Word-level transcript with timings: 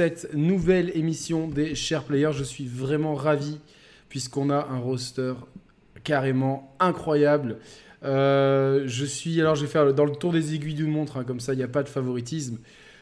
cette 0.00 0.32
nouvelle 0.32 0.90
émission 0.96 1.46
des 1.46 1.74
Chers 1.74 2.04
Players. 2.04 2.32
Je 2.32 2.42
suis 2.42 2.64
vraiment 2.64 3.14
ravi 3.14 3.58
puisqu'on 4.08 4.48
a 4.48 4.66
un 4.70 4.78
roster 4.78 5.34
carrément 6.04 6.74
incroyable. 6.80 7.58
Euh, 8.02 8.84
je 8.86 9.04
suis, 9.04 9.38
alors 9.42 9.56
je 9.56 9.66
vais 9.66 9.70
faire 9.70 9.92
dans 9.92 10.06
le 10.06 10.16
tour 10.16 10.32
des 10.32 10.54
aiguilles 10.54 10.72
du 10.72 10.86
montre, 10.86 11.18
hein, 11.18 11.24
comme 11.24 11.38
ça 11.38 11.52
il 11.52 11.58
n'y 11.58 11.62
a 11.62 11.68
pas 11.68 11.82
de 11.82 11.90
favoritisme. 11.90 12.56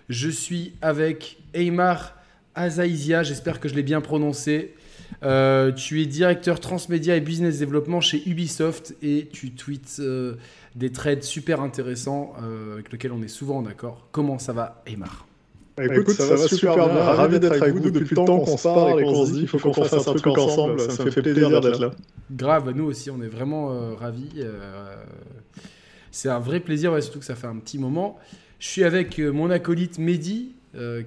Je 0.08 0.28
suis 0.28 0.72
avec 0.82 1.38
Eymar 1.54 2.16
Azaizia, 2.56 3.22
j'espère 3.22 3.60
que 3.60 3.68
je 3.68 3.76
l'ai 3.76 3.84
bien 3.84 4.00
prononcé. 4.00 4.74
Euh, 5.22 5.70
tu 5.70 6.02
es 6.02 6.06
directeur 6.06 6.58
transmédia 6.58 7.14
et 7.14 7.20
business 7.20 7.60
développement 7.60 8.00
chez 8.00 8.28
Ubisoft 8.28 8.96
et 9.04 9.28
tu 9.32 9.52
tweets 9.52 9.98
euh, 10.00 10.34
des 10.74 10.90
trades 10.90 11.22
super 11.22 11.60
intéressants 11.60 12.34
avec 12.72 12.90
lesquels 12.90 13.12
on 13.12 13.22
est 13.22 13.28
souvent 13.28 13.62
d'accord. 13.62 14.08
Comment 14.10 14.40
ça 14.40 14.52
va, 14.52 14.82
Eymar 14.84 15.27
bah, 15.86 15.96
écoute, 15.96 16.14
ça, 16.14 16.34
va 16.34 16.48
super 16.48 16.74
bien. 16.74 16.86
Ravi 16.86 17.40
d'être 17.40 17.62
avec 17.62 17.74
vous 17.74 17.90
depuis 17.90 18.14
le 18.14 18.24
temps 18.24 18.40
qu'on 18.40 18.56
se 18.56 18.62
parle 18.62 19.00
et 19.00 19.04
qu'on 19.04 19.26
se 19.26 19.32
dit 19.32 19.38
qu'il 19.40 19.48
faut 19.48 19.58
qu'on 19.58 19.84
fasse 19.84 20.08
un 20.08 20.14
truc 20.14 20.26
ensemble. 20.26 20.80
Ça 20.80 21.04
me 21.04 21.10
fait 21.10 21.22
plaisir 21.22 21.60
d'être 21.60 21.80
là. 21.80 21.90
Grave, 22.30 22.72
nous 22.74 22.84
aussi, 22.84 23.10
on 23.10 23.22
est 23.22 23.28
vraiment 23.28 23.72
euh, 23.72 23.94
ravis. 23.94 24.28
Euh, 24.38 24.96
c'est 26.10 26.28
un 26.28 26.40
vrai 26.40 26.60
plaisir, 26.60 27.00
surtout 27.02 27.20
que 27.20 27.24
ça 27.24 27.34
fait 27.34 27.46
un 27.46 27.56
petit 27.56 27.78
moment. 27.78 28.18
Je 28.58 28.66
suis 28.66 28.84
avec 28.84 29.18
euh, 29.18 29.30
mon 29.30 29.50
acolyte 29.50 29.98
Mehdi, 29.98 30.54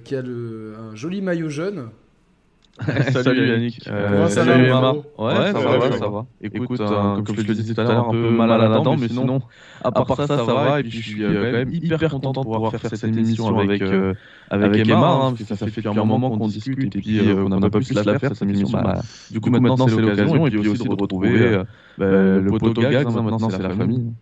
qui 0.04 0.14
a 0.14 0.22
le, 0.22 0.74
un 0.78 0.94
joli 0.94 1.22
maillot 1.22 1.48
jaune. 1.48 1.88
salut 3.12 3.48
Yannick. 3.48 3.86
Euh, 3.86 4.28
ça 4.28 4.44
salut 4.44 4.70
va 4.70 4.92
Ouais, 5.18 5.52
ça, 5.52 5.78
va, 5.78 5.92
ça 5.92 6.08
va. 6.08 6.26
Écoute, 6.40 6.80
euh, 6.80 7.20
comme 7.22 7.36
je 7.36 7.42
te 7.42 7.52
disais 7.52 7.74
tout 7.74 7.80
à 7.80 7.84
l'heure, 7.84 8.08
un 8.08 8.12
peu 8.12 8.30
mal 8.30 8.50
à 8.50 8.56
la 8.56 8.80
dent, 8.80 8.96
mais 8.96 9.08
sinon, 9.08 9.42
à 9.84 9.92
part 9.92 10.16
ça, 10.16 10.26
ça 10.26 10.42
va. 10.42 10.80
Et 10.80 10.82
puis 10.82 10.90
je 10.90 11.02
suis 11.02 11.22
quand 11.22 11.28
même 11.28 11.72
hyper 11.72 12.10
content 12.10 12.32
de 12.32 12.40
pouvoir 12.40 12.72
faire 12.72 12.90
cette 12.90 13.04
émission 13.04 13.58
avec, 13.58 13.82
euh, 13.82 14.14
avec 14.50 14.88
Emma, 14.88 14.96
hein, 14.96 15.30
parce 15.30 15.42
que 15.42 15.44
ça 15.44 15.56
fait 15.56 15.66
depuis 15.82 15.88
un 15.88 16.04
moment 16.04 16.30
qu'on 16.36 16.48
discute 16.48 16.96
et 16.96 17.00
puis 17.00 17.18
qu'on 17.18 17.48
n'a 17.48 17.70
pas 17.70 17.80
pu 17.80 17.92
la 17.92 18.18
faire, 18.18 18.34
cette 18.34 18.48
émission. 18.48 18.78
Du 19.30 19.40
coup, 19.40 19.50
maintenant, 19.50 19.86
c'est 19.86 20.00
l'occasion 20.00 20.46
et 20.46 20.50
puis 20.50 20.68
aussi 20.68 20.84
de 20.84 21.00
retrouver 21.00 21.62
le 21.98 22.58
poteau 22.58 22.80
Gags. 22.80 23.06
Maintenant, 23.06 23.50
c'est 23.50 23.62
la 23.62 23.70
famille. 23.70 24.12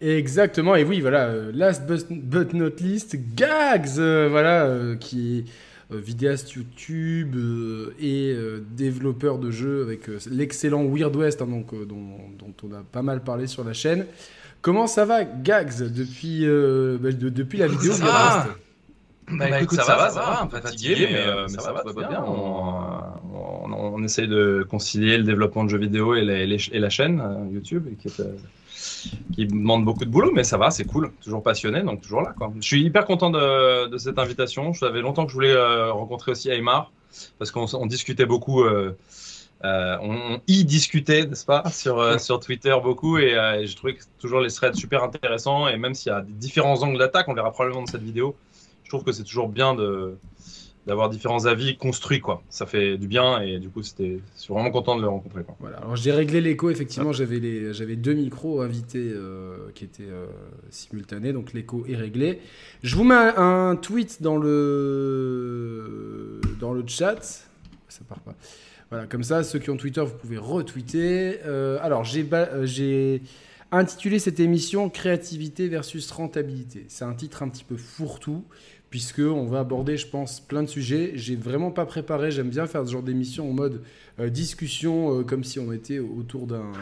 Exactement, 0.00 0.76
et 0.76 0.84
oui, 0.84 1.00
voilà, 1.00 1.30
last 1.52 1.86
but 2.10 2.54
not 2.54 2.76
least, 2.80 3.16
Gags, 3.34 3.98
voilà, 4.30 4.96
qui 5.00 5.44
euh, 5.44 5.50
vidéaste 5.98 6.52
YouTube 6.52 7.34
euh, 7.36 7.94
et 8.00 8.32
euh, 8.32 8.64
développeur 8.76 9.38
de 9.38 9.50
jeux 9.50 9.82
avec 9.82 10.08
l'excellent 10.30 10.84
Weird 10.84 11.14
West, 11.16 11.42
hein, 11.42 11.46
donc, 11.46 11.74
dont, 11.86 12.54
on 12.62 12.72
a 12.72 12.82
pas 12.82 13.02
mal 13.02 13.22
parlé 13.22 13.46
sur 13.46 13.64
la 13.64 13.72
chaîne. 13.72 14.06
Comment 14.60 14.86
ça 14.86 15.04
va, 15.04 15.24
Gags, 15.24 15.92
depuis, 15.92 16.46
bah, 16.46 17.10
depuis 17.12 17.58
la 17.58 17.66
vidéo 17.66 17.92
ça 17.92 18.04
va. 18.04 18.46
Bah, 19.30 19.60
écoute, 19.60 19.80
ça, 19.80 19.96
va, 19.96 20.10
ça 20.10 20.20
va, 20.20 20.42
un 20.42 20.46
peu 20.46 20.60
fatigué, 20.60 21.08
mais, 21.10 21.48
ça, 21.48 21.72
va, 21.72 21.82
va 21.84 22.08
bien. 22.08 22.22
On, 22.24 23.72
on, 23.72 24.04
essaye 24.04 24.28
de 24.28 24.66
concilier 24.68 25.16
le 25.16 25.24
développement 25.24 25.64
de 25.64 25.70
jeux 25.70 25.78
vidéo 25.78 26.14
et 26.14 26.24
la, 26.24 26.42
et 26.42 26.78
la 26.78 26.90
chaîne 26.90 27.22
YouTube, 27.52 27.86
qui 27.98 28.08
est 28.08 28.22
qui 29.34 29.46
demande 29.46 29.84
beaucoup 29.84 30.04
de 30.04 30.10
boulot, 30.10 30.30
mais 30.32 30.44
ça 30.44 30.56
va, 30.56 30.70
c'est 30.70 30.84
cool. 30.84 31.12
Toujours 31.22 31.42
passionné, 31.42 31.82
donc 31.82 32.00
toujours 32.02 32.22
là. 32.22 32.34
Quoi. 32.36 32.52
Je 32.60 32.66
suis 32.66 32.82
hyper 32.82 33.04
content 33.04 33.30
de, 33.30 33.96
cette 33.98 34.18
invitation. 34.18 34.72
Je 34.72 34.80
savais 34.80 35.00
longtemps 35.00 35.24
que 35.24 35.30
je 35.30 35.34
voulais 35.34 35.52
euh, 35.52 35.92
rencontrer 35.92 36.32
aussi 36.32 36.50
Aymar, 36.50 36.92
parce 37.38 37.50
qu'on 37.50 37.86
discutait 37.86 38.26
beaucoup. 38.26 38.62
Euh, 38.62 38.96
euh, 39.64 39.96
on, 40.02 40.40
y 40.48 40.64
discutait, 40.64 41.24
n'est-ce 41.24 41.46
pas, 41.46 41.62
sur, 41.70 42.20
sur 42.20 42.40
Twitter 42.40 42.76
beaucoup, 42.82 43.18
et, 43.18 43.32
et 43.60 43.66
j'ai 43.66 43.74
trouvé 43.74 43.94
que 43.94 44.02
toujours 44.18 44.40
les 44.40 44.50
threads 44.50 44.74
super 44.74 45.04
intéressants. 45.04 45.68
Et 45.68 45.76
même 45.76 45.94
s'il 45.94 46.10
y 46.10 46.14
a 46.14 46.22
différents 46.22 46.82
angles 46.82 46.98
d'attaque, 46.98 47.28
on 47.28 47.34
verra 47.34 47.52
probablement 47.52 47.82
dans 47.82 47.90
cette 47.90 48.02
vidéo. 48.02 48.34
Je 48.82 48.88
trouve 48.88 49.04
que 49.04 49.12
c'est 49.12 49.24
toujours 49.24 49.48
bien 49.48 49.74
de, 49.74 50.16
d'avoir 50.86 51.08
différents 51.08 51.46
avis 51.46 51.76
construits 51.76 52.20
quoi. 52.20 52.42
Ça 52.48 52.66
fait 52.66 52.98
du 52.98 53.06
bien 53.06 53.40
et 53.40 53.58
du 53.58 53.68
coup 53.68 53.82
c'était 53.82 54.18
je 54.36 54.40
suis 54.40 54.52
vraiment 54.52 54.70
content 54.70 54.96
de 54.96 55.02
le 55.02 55.08
rencontrer. 55.08 55.42
Voilà. 55.60 55.78
Alors 55.78 55.96
j'ai 55.96 56.12
réglé 56.12 56.40
l'écho 56.40 56.70
effectivement, 56.70 57.12
j'avais 57.12 57.38
les 57.38 57.72
j'avais 57.72 57.96
deux 57.96 58.14
micros 58.14 58.62
invités 58.62 59.10
euh, 59.12 59.70
qui 59.74 59.84
étaient 59.84 60.02
euh, 60.02 60.26
simultanés 60.70 61.32
donc 61.32 61.52
l'écho 61.52 61.84
est 61.88 61.96
réglé. 61.96 62.40
Je 62.82 62.96
vous 62.96 63.04
mets 63.04 63.14
un, 63.14 63.76
tweet 63.76 64.22
dans 64.22 64.36
le 64.36 66.40
dans 66.58 66.72
le 66.72 66.84
chat. 66.86 67.46
Ça 67.88 68.00
part 68.08 68.20
pas. 68.20 68.34
Voilà, 68.90 69.06
comme 69.06 69.22
ça 69.22 69.42
ceux 69.44 69.58
qui 69.58 69.70
ont 69.70 69.76
Twitter 69.76 70.02
vous 70.02 70.16
pouvez 70.16 70.38
retweeter. 70.38 71.40
Euh, 71.46 71.78
alors 71.80 72.04
j'ai 72.04 72.28
j'ai 72.64 73.22
intitulé 73.70 74.18
cette 74.18 74.40
émission 74.40 74.90
Créativité 74.90 75.68
versus 75.68 76.10
rentabilité. 76.10 76.84
C'est 76.88 77.04
un 77.04 77.14
titre 77.14 77.42
un 77.42 77.48
petit 77.48 77.64
peu 77.64 77.76
fourre-tout 77.76 78.44
puisqu'on 78.92 79.46
va 79.46 79.60
aborder, 79.60 79.96
je 79.96 80.06
pense, 80.06 80.38
plein 80.38 80.62
de 80.62 80.68
sujets. 80.68 81.12
J'ai 81.14 81.34
vraiment 81.34 81.70
pas 81.70 81.86
préparé, 81.86 82.30
j'aime 82.30 82.50
bien 82.50 82.66
faire 82.66 82.86
ce 82.86 82.92
genre 82.92 83.02
d'émission 83.02 83.48
en 83.48 83.54
mode 83.54 83.80
euh, 84.20 84.28
discussion, 84.28 85.18
euh, 85.18 85.22
comme 85.22 85.44
si 85.44 85.58
on 85.58 85.72
était 85.72 85.98
autour 85.98 86.46
d'un 86.46 86.72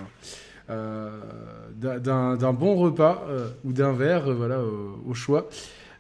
euh, 0.71 1.21
bon 2.53 2.75
repas 2.75 3.25
ou 3.65 3.73
d'un 3.73 3.93
verre, 3.93 4.35
voilà, 4.35 4.61
au 5.07 5.15
choix. 5.15 5.49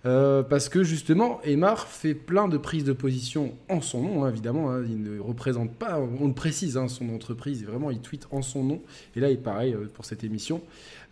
parce 0.02 0.68
que 0.68 0.82
justement, 0.82 1.40
Emar 1.44 1.86
fait 1.86 2.14
plein 2.14 2.48
de 2.48 2.58
prises 2.58 2.82
de 2.82 2.92
position 2.92 3.54
en 3.68 3.80
son 3.80 4.02
nom, 4.02 4.24
hein, 4.24 4.30
évidemment. 4.30 4.72
Hein. 4.72 4.82
il 4.88 5.04
ne 5.04 5.20
représente 5.20 5.70
pas, 5.70 6.00
on 6.20 6.26
le 6.26 6.34
précise, 6.34 6.76
hein, 6.76 6.88
son 6.88 7.08
entreprise. 7.10 7.64
Vraiment, 7.64 7.92
il 7.92 8.00
tweet 8.00 8.26
en 8.32 8.42
son 8.42 8.64
nom. 8.64 8.82
Et 9.14 9.20
là, 9.20 9.30
il 9.30 9.34
est 9.34 9.36
pareil 9.36 9.76
pour 9.94 10.04
cette 10.04 10.24
émission. 10.24 10.60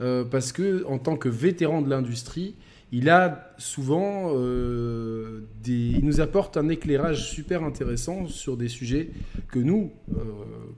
parce 0.00 0.50
que, 0.50 0.84
en 0.86 0.98
tant 0.98 1.16
que 1.16 1.28
vétéran 1.28 1.82
de 1.82 1.88
l'industrie, 1.88 2.56
il 2.91 3.10
a 3.10 3.53
souvent 3.59 4.32
euh, 4.34 5.47
des, 5.62 5.72
il 5.72 6.04
nous 6.04 6.21
apporte 6.21 6.56
un 6.56 6.69
éclairage 6.69 7.28
super 7.31 7.62
intéressant 7.62 8.26
sur 8.28 8.56
des 8.56 8.69
sujets 8.69 9.10
que 9.50 9.59
nous, 9.59 9.93
euh, 10.16 10.22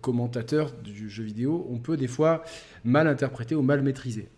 commentateurs 0.01 0.73
du 0.73 1.09
jeu 1.09 1.23
vidéo, 1.23 1.67
on 1.71 1.79
peut 1.79 1.97
des 1.97 2.09
fois 2.09 2.43
mal 2.85 3.07
interpréter 3.07 3.55
ou 3.55 3.63
mal 3.63 3.83
maîtriser. 3.83 4.29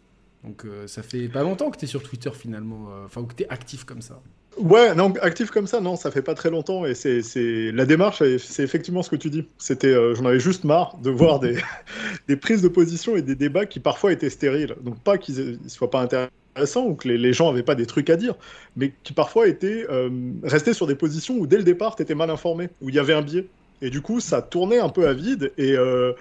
Donc 0.45 0.65
euh, 0.65 0.87
ça 0.87 1.03
fait 1.03 1.29
pas 1.29 1.43
longtemps 1.43 1.71
que 1.71 1.79
tu 1.79 1.87
es 1.87 1.89
sur 1.89 2.03
Twitter 2.03 2.31
finalement, 2.35 2.89
enfin 3.07 3.25
que 3.25 3.35
tu 3.35 3.45
es 3.45 3.49
actif 3.49 3.85
comme 3.85 4.03
ça. 4.03 4.21
Ouais, 4.59 4.95
non, 4.95 5.11
actif 5.23 5.51
comme 5.51 5.67
ça, 5.67 5.81
non, 5.81 5.97
ça 5.97 6.11
fait 6.11 6.21
pas 6.21 6.35
très 6.35 6.51
longtemps 6.51 6.85
et 6.85 6.93
c'est 6.95 7.73
la 7.73 7.87
démarche, 7.87 8.23
c'est 8.37 8.63
effectivement 8.63 9.03
ce 9.03 9.09
que 9.09 9.17
tu 9.17 9.31
dis. 9.31 9.49
C'était, 9.57 9.95
j'en 10.15 10.27
avais 10.27 10.41
juste 10.41 10.65
marre 10.65 10.99
de 10.99 11.09
voir 11.09 11.41
des, 11.41 11.57
des 12.29 12.37
prises 12.37 12.61
de 12.61 12.69
position 12.69 13.17
et 13.17 13.23
des 13.23 13.35
débats 13.35 13.65
qui 13.65 13.81
parfois 13.81 14.13
étaient 14.13 14.29
stériles. 14.29 14.77
Donc 14.83 15.01
pas 15.01 15.17
qu'ils 15.17 15.59
soient 15.69 15.91
pas 15.91 16.03
intéressants 16.03 16.33
ou 16.77 16.95
que 16.95 17.09
les, 17.09 17.33
gens 17.33 17.51
n'avaient 17.51 17.63
pas 17.63 17.75
des 17.75 17.87
trucs 17.87 18.11
à 18.11 18.17
dire, 18.17 18.35
mais 18.77 18.93
qui 19.05 19.13
parfois 19.13 19.49
étaient 19.49 19.87
euh, 19.91 20.11
restés 20.43 20.75
sur 20.75 20.87
des 20.87 20.95
positions 20.95 21.37
où 21.37 21.47
dès 21.47 21.57
le 21.57 21.65
départ, 21.65 21.97
tu 21.97 22.03
étais 22.03 22.15
mal 22.15 22.31
informé, 22.31 22.69
où 22.81 22.89
il 22.89 22.95
y 22.95 22.99
avait 22.99 23.15
un 23.15 23.23
biais. 23.23 23.47
Et 23.85 23.91
du 23.91 24.01
coup, 24.01 24.21
ça 24.21 24.43
tournait 24.43 24.79
un 24.79 24.89
peu 24.89 25.09
à 25.09 25.13
vide. 25.13 25.53
Et 25.59 25.73
euh, 25.73 26.13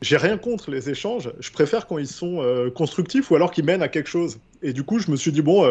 j'ai 0.00 0.16
rien 0.16 0.38
contre 0.38 0.70
les 0.70 0.88
échanges. 0.88 1.30
Je 1.38 1.50
préfère 1.50 1.86
quand 1.86 1.98
ils 1.98 2.06
sont 2.06 2.40
euh, 2.40 2.70
constructifs 2.70 3.30
ou 3.30 3.36
alors 3.36 3.50
qu'ils 3.50 3.64
mènent 3.64 3.82
à 3.82 3.88
quelque 3.88 4.08
chose. 4.08 4.38
Et 4.62 4.72
du 4.72 4.84
coup, 4.84 4.98
je 4.98 5.10
me 5.10 5.16
suis 5.16 5.30
dit, 5.30 5.42
bon, 5.42 5.66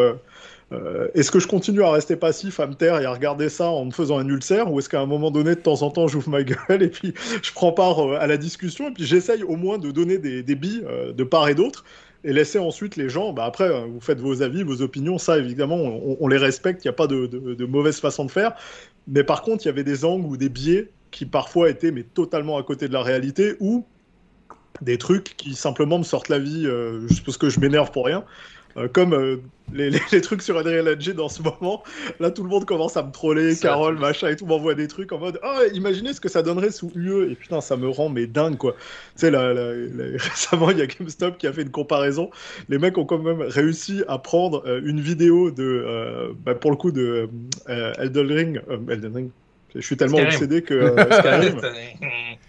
est-ce 1.14 1.32
que 1.32 1.40
je 1.40 1.48
continue 1.48 1.82
à 1.82 1.90
rester 1.90 2.14
passif, 2.14 2.60
à 2.60 2.68
me 2.68 2.74
taire 2.74 3.00
et 3.00 3.04
à 3.04 3.12
regarder 3.12 3.48
ça 3.48 3.68
en 3.68 3.84
me 3.84 3.90
faisant 3.90 4.18
un 4.18 4.28
ulcère 4.28 4.72
Ou 4.72 4.78
est-ce 4.78 4.88
qu'à 4.88 5.00
un 5.00 5.06
moment 5.06 5.32
donné, 5.32 5.56
de 5.56 5.60
temps 5.60 5.82
en 5.82 5.90
temps, 5.90 6.06
j'ouvre 6.06 6.30
ma 6.30 6.42
gueule 6.44 6.82
et 6.84 6.88
puis 6.88 7.14
je 7.42 7.52
prends 7.52 7.72
part 7.72 8.12
à 8.12 8.28
la 8.28 8.36
discussion 8.36 8.88
et 8.88 8.92
puis 8.92 9.04
j'essaye 9.04 9.42
au 9.42 9.56
moins 9.56 9.78
de 9.78 9.90
donner 9.90 10.18
des 10.18 10.54
billes 10.54 10.84
de 11.12 11.24
part 11.24 11.48
et 11.48 11.56
d'autre 11.56 11.84
et 12.24 12.32
laisser 12.32 12.58
ensuite 12.58 12.96
les 12.96 13.08
gens. 13.08 13.32
Bah 13.32 13.44
après, 13.44 13.74
hein, 13.74 13.86
vous 13.88 14.00
faites 14.00 14.20
vos 14.20 14.42
avis, 14.42 14.62
vos 14.62 14.82
opinions, 14.82 15.18
ça 15.18 15.38
évidemment, 15.38 15.76
on, 15.76 16.28
les 16.28 16.36
respecte, 16.36 16.84
il 16.84 16.88
n'y 16.88 16.90
a 16.90 16.94
pas 16.94 17.06
de, 17.06 17.64
mauvaise 17.64 18.00
façon 18.00 18.24
de 18.24 18.30
faire. 18.30 18.52
Mais 19.06 19.24
par 19.24 19.42
contre, 19.42 19.64
il 19.64 19.68
y 19.68 19.70
avait 19.70 19.84
des 19.84 20.04
angles 20.04 20.26
ou 20.26 20.36
des 20.36 20.48
biais 20.48 20.90
qui 21.10 21.26
parfois 21.26 21.70
étaient 21.70 21.90
mais 21.90 22.04
totalement 22.04 22.58
à 22.58 22.62
côté 22.62 22.88
de 22.88 22.92
la 22.92 23.02
réalité 23.02 23.56
ou 23.60 23.84
des 24.82 24.98
trucs 24.98 25.36
qui 25.36 25.54
simplement 25.54 25.98
me 25.98 26.04
sortent 26.04 26.28
la 26.28 26.38
vie 26.38 26.64
euh, 26.66 27.06
parce 27.24 27.36
que 27.36 27.48
je 27.48 27.60
m'énerve 27.60 27.90
pour 27.90 28.06
rien. 28.06 28.24
Euh, 28.76 28.88
comme 28.88 29.14
euh, 29.14 29.36
les, 29.72 29.90
les, 30.12 30.20
trucs 30.20 30.42
sur 30.42 30.58
Unreal 30.58 30.88
Engine 30.88 31.14
dans 31.14 31.28
ce 31.28 31.42
moment. 31.42 31.82
Là, 32.18 32.30
tout 32.30 32.42
le 32.42 32.48
monde 32.48 32.64
commence 32.64 32.96
à 32.96 33.02
me 33.02 33.10
troller, 33.10 33.56
Carole, 33.56 33.98
machin, 33.98 34.28
et 34.28 34.36
tout 34.36 34.46
m'envoie 34.46 34.74
des 34.74 34.88
trucs 34.88 35.12
en 35.12 35.18
mode 35.18 35.40
Oh, 35.42 35.60
imaginez 35.72 36.12
ce 36.12 36.20
que 36.20 36.28
ça 36.28 36.42
donnerait 36.42 36.70
sous 36.70 36.90
UE. 36.94 37.32
Et 37.32 37.34
putain, 37.34 37.60
ça 37.60 37.76
me 37.76 37.88
rend 37.88 38.08
mais 38.08 38.26
dingue, 38.26 38.56
quoi. 38.56 38.74
Tu 39.18 39.28
sais, 39.28 39.30
récemment, 40.16 40.70
il 40.70 40.78
y 40.78 40.82
a 40.82 40.86
GameStop 40.86 41.38
qui 41.38 41.46
a 41.46 41.52
fait 41.52 41.62
une 41.62 41.70
comparaison. 41.70 42.30
Les 42.68 42.78
mecs 42.78 42.96
ont 42.98 43.04
quand 43.04 43.18
même 43.18 43.42
réussi 43.42 44.02
à 44.08 44.18
prendre 44.18 44.62
euh, 44.66 44.80
une 44.84 45.00
vidéo 45.00 45.50
de, 45.50 46.34
bah, 46.44 46.54
pour 46.54 46.70
le 46.70 46.76
coup, 46.76 46.92
de 46.92 47.28
Elden 47.68 48.32
Ring. 48.32 48.60
Elden 48.88 49.14
Ring 49.14 49.30
je 49.74 49.80
suis 49.80 49.96
tellement 49.96 50.18
obsédé 50.18 50.62
que 50.62 50.74
euh, 50.74 51.04
Skyrim, 51.08 51.60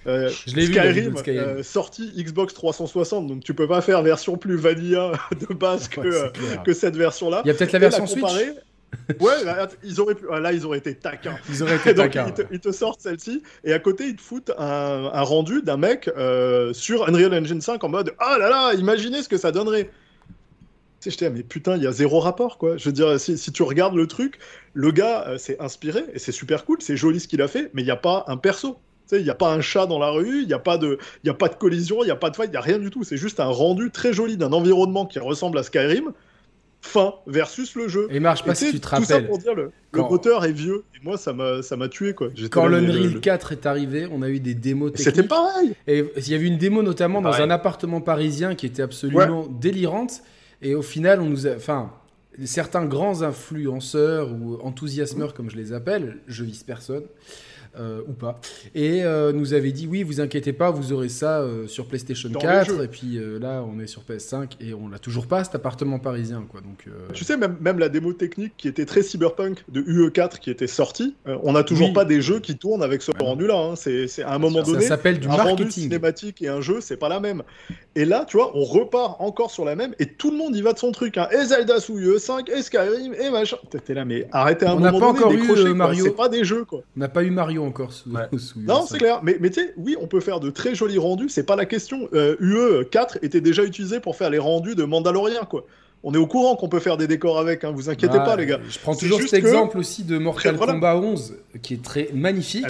euh, 0.07 0.29
Skyrim, 0.29 1.15
euh, 1.27 1.63
sorti 1.63 2.11
Xbox 2.17 2.53
360, 2.53 3.27
donc 3.27 3.43
tu 3.43 3.53
peux 3.53 3.67
pas 3.67 3.81
faire 3.81 4.01
version 4.01 4.37
plus 4.37 4.55
vanilla 4.55 5.11
de 5.49 5.53
base 5.53 5.87
que, 5.87 6.31
que 6.63 6.73
cette 6.73 6.95
version-là. 6.95 7.41
Il 7.45 7.47
y 7.47 7.51
a 7.51 7.53
peut-être 7.53 7.73
la 7.73 7.79
version 7.79 8.07
Switch. 8.07 8.23
ouais, 9.21 9.43
là, 9.45 9.69
ils 9.85 10.01
auraient 10.01 10.15
pu... 10.15 10.25
là, 10.29 10.51
ils 10.51 10.65
auraient 10.65 10.79
été 10.79 10.93
taquins. 10.95 11.37
Ils 11.49 11.63
auraient 11.63 11.77
été 11.77 11.95
taquins. 11.95 12.33
Ils, 12.51 12.59
te, 12.59 12.71
sortent 12.73 12.99
celle-ci, 12.99 13.41
et 13.63 13.71
à 13.71 13.79
côté, 13.79 14.07
ils 14.07 14.17
te 14.17 14.21
foutent 14.21 14.51
un, 14.57 15.09
un 15.13 15.21
rendu 15.21 15.61
d'un 15.61 15.77
mec 15.77 16.09
sur 16.73 17.07
Unreal 17.07 17.33
Engine 17.33 17.61
5 17.61 17.81
en 17.83 17.89
mode 17.89 18.13
Ah 18.19 18.37
là 18.37 18.49
là, 18.49 18.73
imaginez 18.73 19.23
ce 19.23 19.29
que 19.29 19.37
ça 19.37 19.51
donnerait. 19.51 19.89
Tu 21.01 21.11
sais, 21.11 21.29
mais 21.29 21.43
putain, 21.43 21.77
il 21.77 21.83
y 21.83 21.87
a 21.87 21.91
zéro 21.91 22.19
rapport, 22.19 22.57
quoi. 22.57 22.77
Je 22.77 22.85
veux 22.85 22.93
dire, 22.93 23.19
si, 23.19 23.37
si 23.37 23.51
tu 23.51 23.63
regardes 23.63 23.95
le 23.95 24.07
truc, 24.07 24.37
le 24.73 24.91
gars 24.91 25.33
s'est 25.37 25.57
inspiré, 25.59 26.03
et 26.13 26.19
c'est 26.19 26.31
super 26.31 26.63
cool, 26.63 26.77
c'est 26.79 26.95
joli 26.95 27.19
ce 27.19 27.27
qu'il 27.27 27.41
a 27.41 27.47
fait, 27.47 27.71
mais 27.73 27.81
il 27.81 27.85
n'y 27.85 27.91
a 27.91 27.95
pas 27.95 28.23
un 28.27 28.37
perso. 28.37 28.77
Il 29.11 29.23
n'y 29.23 29.29
a 29.29 29.35
pas 29.35 29.51
un 29.51 29.59
chat 29.59 29.87
dans 29.87 29.99
la 29.99 30.09
rue, 30.09 30.41
il 30.41 30.47
n'y 30.47 30.53
a, 30.53 30.59
pas 30.59 30.77
de, 30.77 30.97
y 31.25 31.29
a 31.29 31.33
pas 31.33 31.49
de 31.49 31.55
collision, 31.55 32.01
il 32.01 32.05
n'y 32.05 32.11
a 32.11 32.15
pas 32.15 32.29
de 32.29 32.35
fight, 32.37 32.47
il 32.47 32.51
n'y 32.51 32.57
a 32.57 32.61
rien 32.61 32.79
du 32.79 32.89
tout. 32.89 33.03
C'est 33.03 33.17
juste 33.17 33.41
un 33.41 33.47
rendu 33.47 33.91
très 33.91 34.13
joli 34.13 34.37
d'un 34.37 34.53
environnement 34.53 35.05
qui 35.05 35.19
ressemble 35.19 35.57
à 35.57 35.63
Skyrim, 35.63 36.13
fin 36.81 37.15
versus 37.27 37.75
le 37.75 37.87
jeu. 37.89 38.07
Et 38.09 38.21
marche 38.21 38.43
pas 38.43 38.55
si 38.55 38.71
tu 38.71 38.79
te 38.79 38.87
rappelles. 38.87 39.05
Tout 39.05 39.11
ça 39.11 39.21
pour 39.21 39.37
dire 39.37 39.53
le, 39.53 39.71
le 39.91 40.01
moteur 40.01 40.45
est 40.45 40.53
vieux. 40.53 40.83
Et 40.95 41.03
moi, 41.03 41.17
ça 41.17 41.33
m'a, 41.33 41.61
ça 41.61 41.75
m'a 41.75 41.89
tué 41.89 42.13
quoi. 42.13 42.29
Quand 42.51 42.67
l'Unreal 42.67 43.19
4 43.19 43.51
est 43.51 43.65
arrivé, 43.65 44.07
on 44.09 44.21
a 44.21 44.29
eu 44.29 44.39
des 44.39 44.53
démos 44.53 44.91
techniques. 44.91 45.15
C'était 45.15 45.27
pareil. 45.27 45.73
Et 45.87 46.05
il 46.15 46.29
y 46.29 46.35
avait 46.35 46.47
une 46.47 46.57
démo 46.57 46.81
notamment 46.81 47.21
dans 47.21 47.33
un 47.33 47.49
appartement 47.49 47.99
parisien 47.99 48.55
qui 48.55 48.65
était 48.65 48.83
absolument 48.83 49.47
délirante. 49.47 50.21
Et 50.61 50.75
au 50.75 50.81
final, 50.81 51.21
on 51.21 51.25
nous 51.25 51.47
a, 51.47 51.55
enfin, 51.55 51.91
certains 52.45 52.85
grands 52.85 53.23
influenceurs 53.23 54.31
ou 54.31 54.59
enthousiasmeurs, 54.61 55.33
comme 55.33 55.49
je 55.49 55.57
les 55.57 55.73
appelle, 55.73 56.19
je 56.27 56.43
vise 56.43 56.63
personne. 56.63 57.03
Euh, 57.79 58.01
ou 58.05 58.11
pas. 58.11 58.39
Et 58.75 59.03
euh, 59.05 59.31
nous 59.31 59.53
avait 59.53 59.71
dit 59.71 59.87
oui, 59.87 60.03
vous 60.03 60.19
inquiétez 60.19 60.51
pas, 60.51 60.71
vous 60.71 60.91
aurez 60.91 61.07
ça 61.07 61.39
euh, 61.39 61.67
sur 61.67 61.87
PlayStation 61.87 62.29
4. 62.29 62.83
Et 62.83 62.87
puis 62.89 63.19
là, 63.39 63.63
on 63.63 63.79
est 63.79 63.87
sur 63.87 64.03
PS5 64.03 64.57
et 64.59 64.73
on 64.73 64.89
l'a 64.89 64.99
toujours 64.99 65.25
pas 65.25 65.43
cet 65.43 65.55
appartement 65.55 65.99
parisien, 65.99 66.45
quoi. 66.49 66.61
Donc. 66.61 66.87
Tu 67.13 67.23
sais, 67.23 67.37
même, 67.37 67.57
même 67.61 67.79
la 67.79 67.89
démo 67.89 68.13
technique 68.13 68.53
qui 68.57 68.67
était 68.67 68.85
très 68.85 69.03
cyberpunk 69.03 69.63
de 69.69 69.81
UE4 69.81 70.39
qui 70.39 70.49
était 70.49 70.67
sortie, 70.67 71.15
on 71.25 71.53
n'a 71.53 71.63
toujours 71.63 71.93
pas 71.93 72.05
des 72.05 72.21
jeux 72.21 72.39
qui 72.39 72.57
tournent 72.57 72.83
avec 72.83 73.01
ce 73.01 73.11
rendu-là. 73.17 73.55
Hein. 73.55 73.75
C'est 73.75 74.23
à 74.23 74.33
un 74.33 74.39
moment 74.39 74.63
donné. 74.63 74.81
Ça 74.81 74.89
s'appelle 74.89 75.19
du 75.19 75.27
un 75.27 75.37
marketing. 75.37 75.57
rendu 75.57 75.71
cinématique 75.71 76.41
et 76.41 76.49
un 76.49 76.61
jeu, 76.61 76.81
c'est 76.81 76.97
pas 76.97 77.09
la 77.09 77.19
même. 77.19 77.43
Et 77.95 78.05
là, 78.05 78.25
tu 78.27 78.37
vois, 78.37 78.51
on 78.55 78.63
repart 78.63 79.19
encore 79.19 79.51
sur 79.51 79.65
la 79.65 79.75
même 79.75 79.93
et 79.99 80.05
tout 80.05 80.31
le 80.31 80.37
monde 80.37 80.55
y 80.55 80.61
va 80.61 80.73
de 80.73 80.79
son 80.79 80.91
truc. 80.91 81.17
Hein. 81.17 81.27
Et 81.31 81.45
Zelda 81.45 81.79
sous 81.79 81.99
UE5, 81.99 82.49
et 82.49 82.61
Skyrim, 82.61 83.13
et 83.13 83.29
machin. 83.29 83.57
T'es 83.85 83.93
là, 83.93 84.05
mais 84.05 84.27
arrêtez 84.31 84.65
un 84.65 84.73
on 84.73 84.79
moment 84.79 84.99
pas 84.99 85.07
encore 85.07 85.31
eu 85.33 85.73
Mario. 85.73 86.05
C'est 86.05 86.15
pas 86.15 86.29
des 86.29 86.43
jeux, 86.43 86.65
quoi. 86.65 86.81
On 86.95 86.99
n'a 86.99 87.09
pas 87.09 87.23
eu 87.23 87.31
Mario 87.31 87.60
encore 87.61 87.93
sous, 87.93 88.09
Non, 88.09 88.85
c'est 88.85 88.97
clair. 88.97 89.21
Mais, 89.23 89.37
mais 89.39 89.49
tu 89.49 89.61
sais, 89.61 89.73
oui, 89.77 89.95
on 89.99 90.07
peut 90.07 90.19
faire 90.19 90.39
de 90.39 90.49
très 90.49 90.75
jolis 90.75 90.97
rendus, 90.97 91.29
c'est 91.29 91.45
pas 91.45 91.55
la 91.55 91.65
question. 91.65 92.09
Euh, 92.13 92.35
UE 92.39 92.85
4 92.89 93.19
était 93.21 93.41
déjà 93.41 93.63
utilisé 93.63 93.99
pour 93.99 94.15
faire 94.15 94.29
les 94.29 94.39
rendus 94.39 94.75
de 94.75 94.83
Mandalorian, 94.83 95.45
quoi. 95.45 95.65
On 96.03 96.13
est 96.13 96.17
au 96.17 96.25
courant 96.25 96.55
qu'on 96.55 96.69
peut 96.69 96.79
faire 96.79 96.97
des 96.97 97.07
décors 97.07 97.37
avec, 97.37 97.63
hein, 97.63 97.71
vous 97.71 97.89
inquiétez 97.89 98.17
pas, 98.17 98.35
les 98.35 98.47
gars. 98.47 98.59
Je 98.69 98.79
prends 98.79 98.95
toujours 98.95 99.21
cet 99.21 99.33
exemple 99.33 99.77
aussi 99.77 100.03
de 100.03 100.17
Mortal 100.17 100.57
Kombat 100.57 100.97
11, 100.97 101.35
qui 101.61 101.75
est 101.75 101.83
très 101.83 102.09
magnifique 102.13 102.65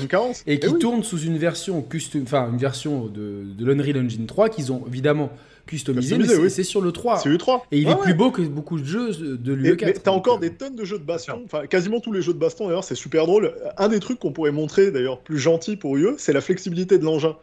et 0.47 0.59
qui 0.59 0.67
eh 0.67 0.79
tourne 0.79 1.03
sous 1.03 1.19
une 1.19 1.37
version 1.37 1.81
custom, 1.81 2.23
enfin 2.23 2.49
une 2.51 2.57
version 2.57 3.05
de, 3.05 3.43
de 3.57 3.65
l'Unreal 3.65 4.05
Engine 4.05 4.25
3 4.25 4.49
qu'ils 4.49 4.71
ont 4.71 4.83
évidemment 4.87 5.31
customisé, 5.65 6.17
mais 6.17 6.49
c'est 6.49 6.63
sur 6.63 6.81
le 6.81 6.91
3. 6.91 7.19
C'est 7.19 7.29
le 7.29 7.37
3. 7.37 7.67
Et 7.71 7.79
il 7.79 7.89
est 7.89 7.95
plus 7.95 8.13
beau 8.13 8.31
que 8.31 8.41
beaucoup 8.41 8.79
de 8.79 8.85
jeux 8.85 9.11
de 9.13 9.53
l'UE4. 9.53 9.85
Mais 9.85 9.93
t'as 9.93 10.11
encore 10.11 10.37
euh, 10.37 10.41
des 10.41 10.51
tonnes 10.51 10.75
de 10.75 10.83
jeux 10.83 10.99
de 10.99 11.03
baston, 11.03 11.41
enfin 11.45 11.65
quasiment 11.67 11.99
tous 11.99 12.11
les 12.11 12.21
jeux 12.21 12.33
de 12.33 12.39
baston 12.39 12.67
d'ailleurs, 12.67 12.83
c'est 12.83 12.95
super 12.95 13.25
drôle. 13.25 13.53
Un 13.77 13.87
des 13.87 13.99
trucs 13.99 14.19
qu'on 14.19 14.31
pourrait 14.31 14.51
montrer 14.51 14.91
d'ailleurs 14.91 15.19
plus 15.19 15.39
gentil 15.39 15.75
pour 15.77 15.95
UE, 15.97 16.15
c'est 16.17 16.33
la 16.33 16.41
flexibilité 16.41 16.97
de 16.97 17.05
l'engin. 17.05 17.37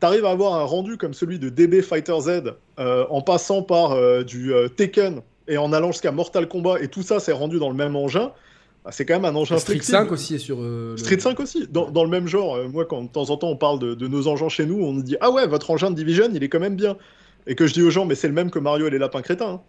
T'arrives 0.00 0.24
à 0.24 0.30
avoir 0.30 0.54
un 0.54 0.64
rendu 0.64 0.96
comme 0.96 1.14
celui 1.14 1.38
de 1.38 1.48
DB 1.48 1.82
Fighter 1.82 2.18
Z 2.20 2.28
euh, 2.78 3.04
en 3.10 3.20
passant 3.20 3.62
par 3.62 3.92
euh, 3.92 4.22
du 4.22 4.52
Tekken 4.76 5.20
et 5.48 5.58
en 5.58 5.72
allant 5.72 5.92
jusqu'à 5.92 6.12
Mortal 6.12 6.48
Kombat 6.48 6.80
et 6.80 6.88
tout 6.88 7.02
ça 7.02 7.20
c'est 7.20 7.32
rendu 7.32 7.58
dans 7.58 7.70
le 7.70 7.76
même 7.76 7.96
engin. 7.96 8.32
Bah, 8.84 8.90
c'est 8.92 9.06
quand 9.06 9.14
même 9.14 9.24
un 9.24 9.34
engin 9.34 9.58
Street 9.58 9.80
5 9.80 10.12
aussi 10.12 10.34
est 10.34 10.38
sur. 10.38 10.58
Street 10.96 11.18
5 11.18 11.40
aussi, 11.40 11.66
dans, 11.70 11.90
dans, 11.90 12.04
le 12.04 12.10
même 12.10 12.26
genre. 12.28 12.58
moi, 12.68 12.84
quand 12.84 13.02
de 13.02 13.08
temps 13.08 13.30
en 13.30 13.38
temps 13.38 13.48
on 13.48 13.56
parle 13.56 13.78
de, 13.78 13.94
de, 13.94 14.08
nos 14.08 14.28
engins 14.28 14.50
chez 14.50 14.66
nous, 14.66 14.84
on 14.84 14.92
nous 14.92 15.02
dit 15.02 15.16
Ah 15.22 15.30
ouais, 15.30 15.46
votre 15.46 15.70
engin 15.70 15.90
de 15.90 15.96
Division, 15.96 16.28
il 16.34 16.42
est 16.42 16.50
quand 16.50 16.60
même 16.60 16.76
bien 16.76 16.96
et 17.46 17.54
que 17.54 17.66
je 17.66 17.74
dis 17.74 17.82
aux 17.82 17.90
gens, 17.90 18.06
mais 18.06 18.14
c'est 18.14 18.28
le 18.28 18.34
même 18.34 18.50
que 18.50 18.58
Mario 18.58 18.86
et 18.86 18.90
les 18.90 18.98
lapins 18.98 19.22
crétins. 19.22 19.50
Hein. 19.50 19.60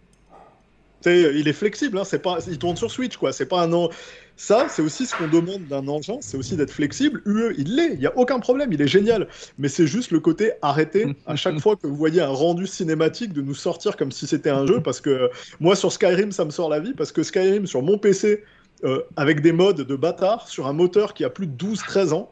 Il 1.06 1.48
est 1.48 1.52
flexible, 1.52 1.98
hein, 1.98 2.04
c'est 2.04 2.20
pas, 2.20 2.38
il 2.48 2.58
tourne 2.58 2.76
sur 2.76 2.90
Switch, 2.90 3.16
quoi. 3.16 3.32
C'est 3.32 3.46
pas 3.46 3.62
un 3.62 3.72
an. 3.72 3.90
Ça, 4.36 4.66
c'est 4.68 4.82
aussi 4.82 5.06
ce 5.06 5.16
qu'on 5.16 5.28
demande 5.28 5.66
d'un 5.66 5.88
engin, 5.88 6.18
c'est 6.20 6.36
aussi 6.36 6.56
d'être 6.56 6.70
flexible. 6.70 7.22
UE, 7.24 7.54
il 7.56 7.74
l'est, 7.74 7.94
il 7.94 8.00
y 8.00 8.06
a 8.06 8.16
aucun 8.18 8.38
problème, 8.38 8.72
il 8.72 8.82
est 8.82 8.88
génial. 8.88 9.28
Mais 9.58 9.68
c'est 9.68 9.86
juste 9.86 10.10
le 10.10 10.20
côté 10.20 10.52
arrêté 10.60 11.06
à 11.26 11.36
chaque 11.36 11.58
fois 11.58 11.76
que 11.76 11.86
vous 11.86 11.96
voyez 11.96 12.20
un 12.20 12.28
rendu 12.28 12.66
cinématique 12.66 13.32
de 13.32 13.40
nous 13.40 13.54
sortir 13.54 13.96
comme 13.96 14.12
si 14.12 14.26
c'était 14.26 14.50
un 14.50 14.66
jeu, 14.66 14.82
parce 14.82 15.00
que 15.00 15.30
moi 15.58 15.74
sur 15.74 15.90
Skyrim, 15.90 16.32
ça 16.32 16.44
me 16.44 16.50
sort 16.50 16.68
la 16.68 16.80
vie, 16.80 16.92
parce 16.92 17.12
que 17.12 17.22
Skyrim 17.22 17.66
sur 17.66 17.82
mon 17.82 17.96
PC, 17.96 18.44
euh, 18.84 19.02
avec 19.16 19.40
des 19.40 19.52
modes 19.52 19.80
de 19.80 19.96
bâtard, 19.96 20.48
sur 20.48 20.66
un 20.66 20.74
moteur 20.74 21.14
qui 21.14 21.24
a 21.24 21.30
plus 21.30 21.46
de 21.46 21.56
12-13 21.56 22.12
ans, 22.12 22.30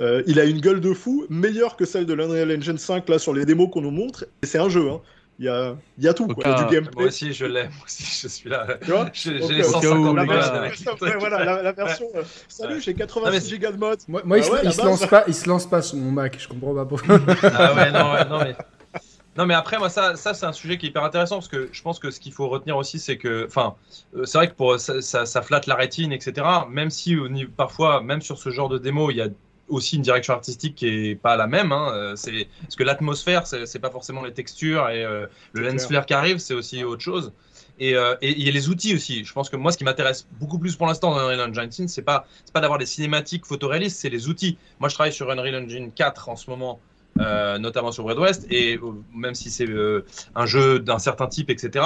euh, 0.00 0.22
il 0.26 0.40
a 0.40 0.44
une 0.44 0.60
gueule 0.60 0.80
de 0.80 0.94
fou, 0.94 1.26
meilleure 1.28 1.76
que 1.76 1.84
celle 1.84 2.06
de 2.06 2.14
l'Unreal 2.14 2.50
Engine 2.56 2.78
5 2.78 3.08
là 3.10 3.18
sur 3.18 3.34
les 3.34 3.44
démos 3.44 3.68
qu'on 3.70 3.82
nous 3.82 3.90
montre. 3.90 4.26
C'est 4.42 4.58
un 4.58 4.70
jeu. 4.70 4.88
Hein. 4.88 5.00
Il 5.42 5.46
y 5.46 5.48
a, 5.48 5.74
il 5.98 6.04
y 6.04 6.08
a 6.08 6.14
tout, 6.14 6.28
quoi. 6.28 6.44
Il 6.46 6.50
y 6.50 6.52
a 6.52 6.62
du 6.62 6.72
gameplay. 6.72 6.94
Moi 6.94 7.06
aussi, 7.06 7.32
je 7.32 7.44
l'ai. 7.46 7.64
Moi 7.64 7.84
aussi, 7.84 8.04
je 8.04 8.28
suis 8.28 8.48
là. 8.48 8.64
Tu 8.80 8.92
vois 8.92 9.08
J'ai 9.12 9.32
les 9.32 9.64
150 9.64 10.16
la, 10.16 11.18
voilà, 11.18 11.62
la, 11.62 11.72
version. 11.72 12.06
Euh, 12.14 12.22
salut, 12.46 12.80
j'ai 12.80 12.94
86 12.94 13.48
gigas 13.48 13.72
de 13.72 13.76
mod. 13.76 13.98
Moi, 14.06 14.22
moi 14.24 14.38
il, 14.38 14.44
ah 14.44 14.70
se, 14.70 14.84
lance 14.84 15.04
pas, 15.04 15.24
il 15.26 15.34
se 15.34 15.48
lance 15.48 15.66
pas 15.66 15.82
sur 15.82 15.96
mon 15.96 16.12
Mac. 16.12 16.36
Je 16.38 16.46
comprends 16.46 16.72
pas 16.72 16.84
pourquoi. 16.84 17.18
ah 17.42 17.74
ouais, 17.74 17.90
non, 17.90 18.12
ouais, 18.12 18.24
non, 18.26 18.38
mais. 18.38 18.54
Non, 19.36 19.46
mais 19.46 19.54
après, 19.54 19.78
moi, 19.78 19.90
ça, 19.90 20.14
ça 20.14 20.32
c'est 20.32 20.46
un 20.46 20.52
sujet 20.52 20.78
qui 20.78 20.86
est 20.86 20.88
hyper 20.90 21.02
intéressant 21.02 21.36
parce 21.36 21.48
que 21.48 21.68
je 21.72 21.82
pense 21.82 21.98
que 21.98 22.12
ce 22.12 22.20
qu'il 22.20 22.32
faut 22.32 22.48
retenir 22.48 22.76
aussi, 22.76 23.00
c'est 23.00 23.18
que, 23.18 23.46
enfin, 23.48 23.74
euh, 24.14 24.24
c'est 24.24 24.38
vrai 24.38 24.48
que 24.48 24.54
pour 24.54 24.78
ça, 24.78 25.00
ça, 25.00 25.26
ça, 25.26 25.42
flatte 25.42 25.66
la 25.66 25.74
rétine, 25.74 26.12
etc. 26.12 26.46
Même 26.70 26.90
si 26.90 27.16
parfois, 27.56 28.00
même 28.00 28.22
sur 28.22 28.38
ce 28.38 28.50
genre 28.50 28.68
de 28.68 28.78
démo, 28.78 29.10
il 29.10 29.16
y 29.16 29.22
a 29.22 29.28
aussi 29.68 29.96
une 29.96 30.02
direction 30.02 30.34
artistique 30.34 30.74
qui 30.74 30.86
est 30.86 31.14
pas 31.14 31.36
la 31.36 31.46
même. 31.46 31.72
Hein. 31.72 31.90
Euh, 31.92 32.16
c'est 32.16 32.48
parce 32.62 32.76
que 32.76 32.84
l'atmosphère, 32.84 33.46
c'est 33.46 33.78
pas 33.78 33.90
forcément 33.90 34.22
les 34.22 34.32
textures 34.32 34.88
et 34.88 35.04
euh, 35.04 35.26
le 35.52 35.68
lens 35.68 35.86
flare 35.86 36.06
qui 36.06 36.14
arrive, 36.14 36.38
c'est 36.38 36.54
aussi 36.54 36.84
autre 36.84 37.02
chose. 37.02 37.32
Et, 37.78 37.94
euh, 37.96 38.14
et, 38.20 38.30
il 38.32 38.44
y 38.44 38.48
a 38.48 38.52
les 38.52 38.68
outils 38.68 38.94
aussi. 38.94 39.24
Je 39.24 39.32
pense 39.32 39.48
que 39.48 39.56
moi, 39.56 39.72
ce 39.72 39.78
qui 39.78 39.84
m'intéresse 39.84 40.26
beaucoup 40.38 40.58
plus 40.58 40.76
pour 40.76 40.86
l'instant 40.86 41.10
dans 41.12 41.18
Unreal 41.18 41.50
Engine, 41.50 41.88
c'est 41.88 42.02
pas 42.02 42.26
c'est 42.44 42.52
pas 42.52 42.60
d'avoir 42.60 42.78
des 42.78 42.86
cinématiques 42.86 43.46
photoréalistes, 43.46 43.98
c'est 43.98 44.10
les 44.10 44.28
outils. 44.28 44.58
Moi, 44.78 44.88
je 44.88 44.94
travaille 44.94 45.12
sur 45.12 45.30
Unreal 45.30 45.64
Engine 45.64 45.90
4 45.90 46.28
en 46.28 46.36
ce 46.36 46.50
moment. 46.50 46.80
notamment 47.58 47.92
sur 47.92 48.04
Bread 48.04 48.18
West, 48.18 48.46
et 48.50 48.80
même 49.14 49.34
si 49.34 49.50
c'est 49.50 49.68
un 50.34 50.46
jeu 50.46 50.78
d'un 50.78 50.98
certain 50.98 51.26
type, 51.26 51.50
etc., 51.50 51.84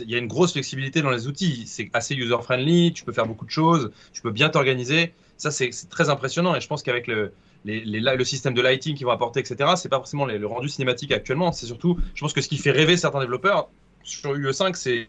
il 0.00 0.10
y 0.10 0.14
a 0.16 0.18
une 0.18 0.26
grosse 0.26 0.52
flexibilité 0.52 1.00
dans 1.00 1.10
les 1.10 1.26
outils. 1.26 1.64
C'est 1.66 1.90
assez 1.92 2.14
user-friendly, 2.14 2.92
tu 2.92 3.04
peux 3.04 3.12
faire 3.12 3.26
beaucoup 3.26 3.46
de 3.46 3.50
choses, 3.50 3.92
tu 4.12 4.20
peux 4.20 4.32
bien 4.32 4.48
t'organiser. 4.48 5.14
Ça, 5.38 5.50
c'est 5.50 5.70
très 5.88 6.10
impressionnant 6.10 6.54
et 6.54 6.60
je 6.60 6.66
pense 6.66 6.82
qu'avec 6.82 7.06
le, 7.06 7.32
le 7.64 8.24
système 8.24 8.54
de 8.54 8.60
lighting 8.60 8.94
qu'ils 8.94 9.06
vont 9.06 9.12
apporter, 9.12 9.40
etc., 9.40 9.70
c'est 9.76 9.88
pas 9.88 9.96
forcément 9.96 10.26
le 10.26 10.46
rendu 10.46 10.68
cinématique 10.68 11.12
actuellement. 11.12 11.52
C'est 11.52 11.66
surtout, 11.66 11.98
je 12.14 12.20
pense 12.20 12.32
que 12.32 12.40
ce 12.40 12.48
qui 12.48 12.58
fait 12.58 12.72
rêver 12.72 12.96
certains 12.96 13.20
développeurs 13.20 13.68
sur 14.08 14.34
UE5, 14.34 14.74
c'est 14.74 15.08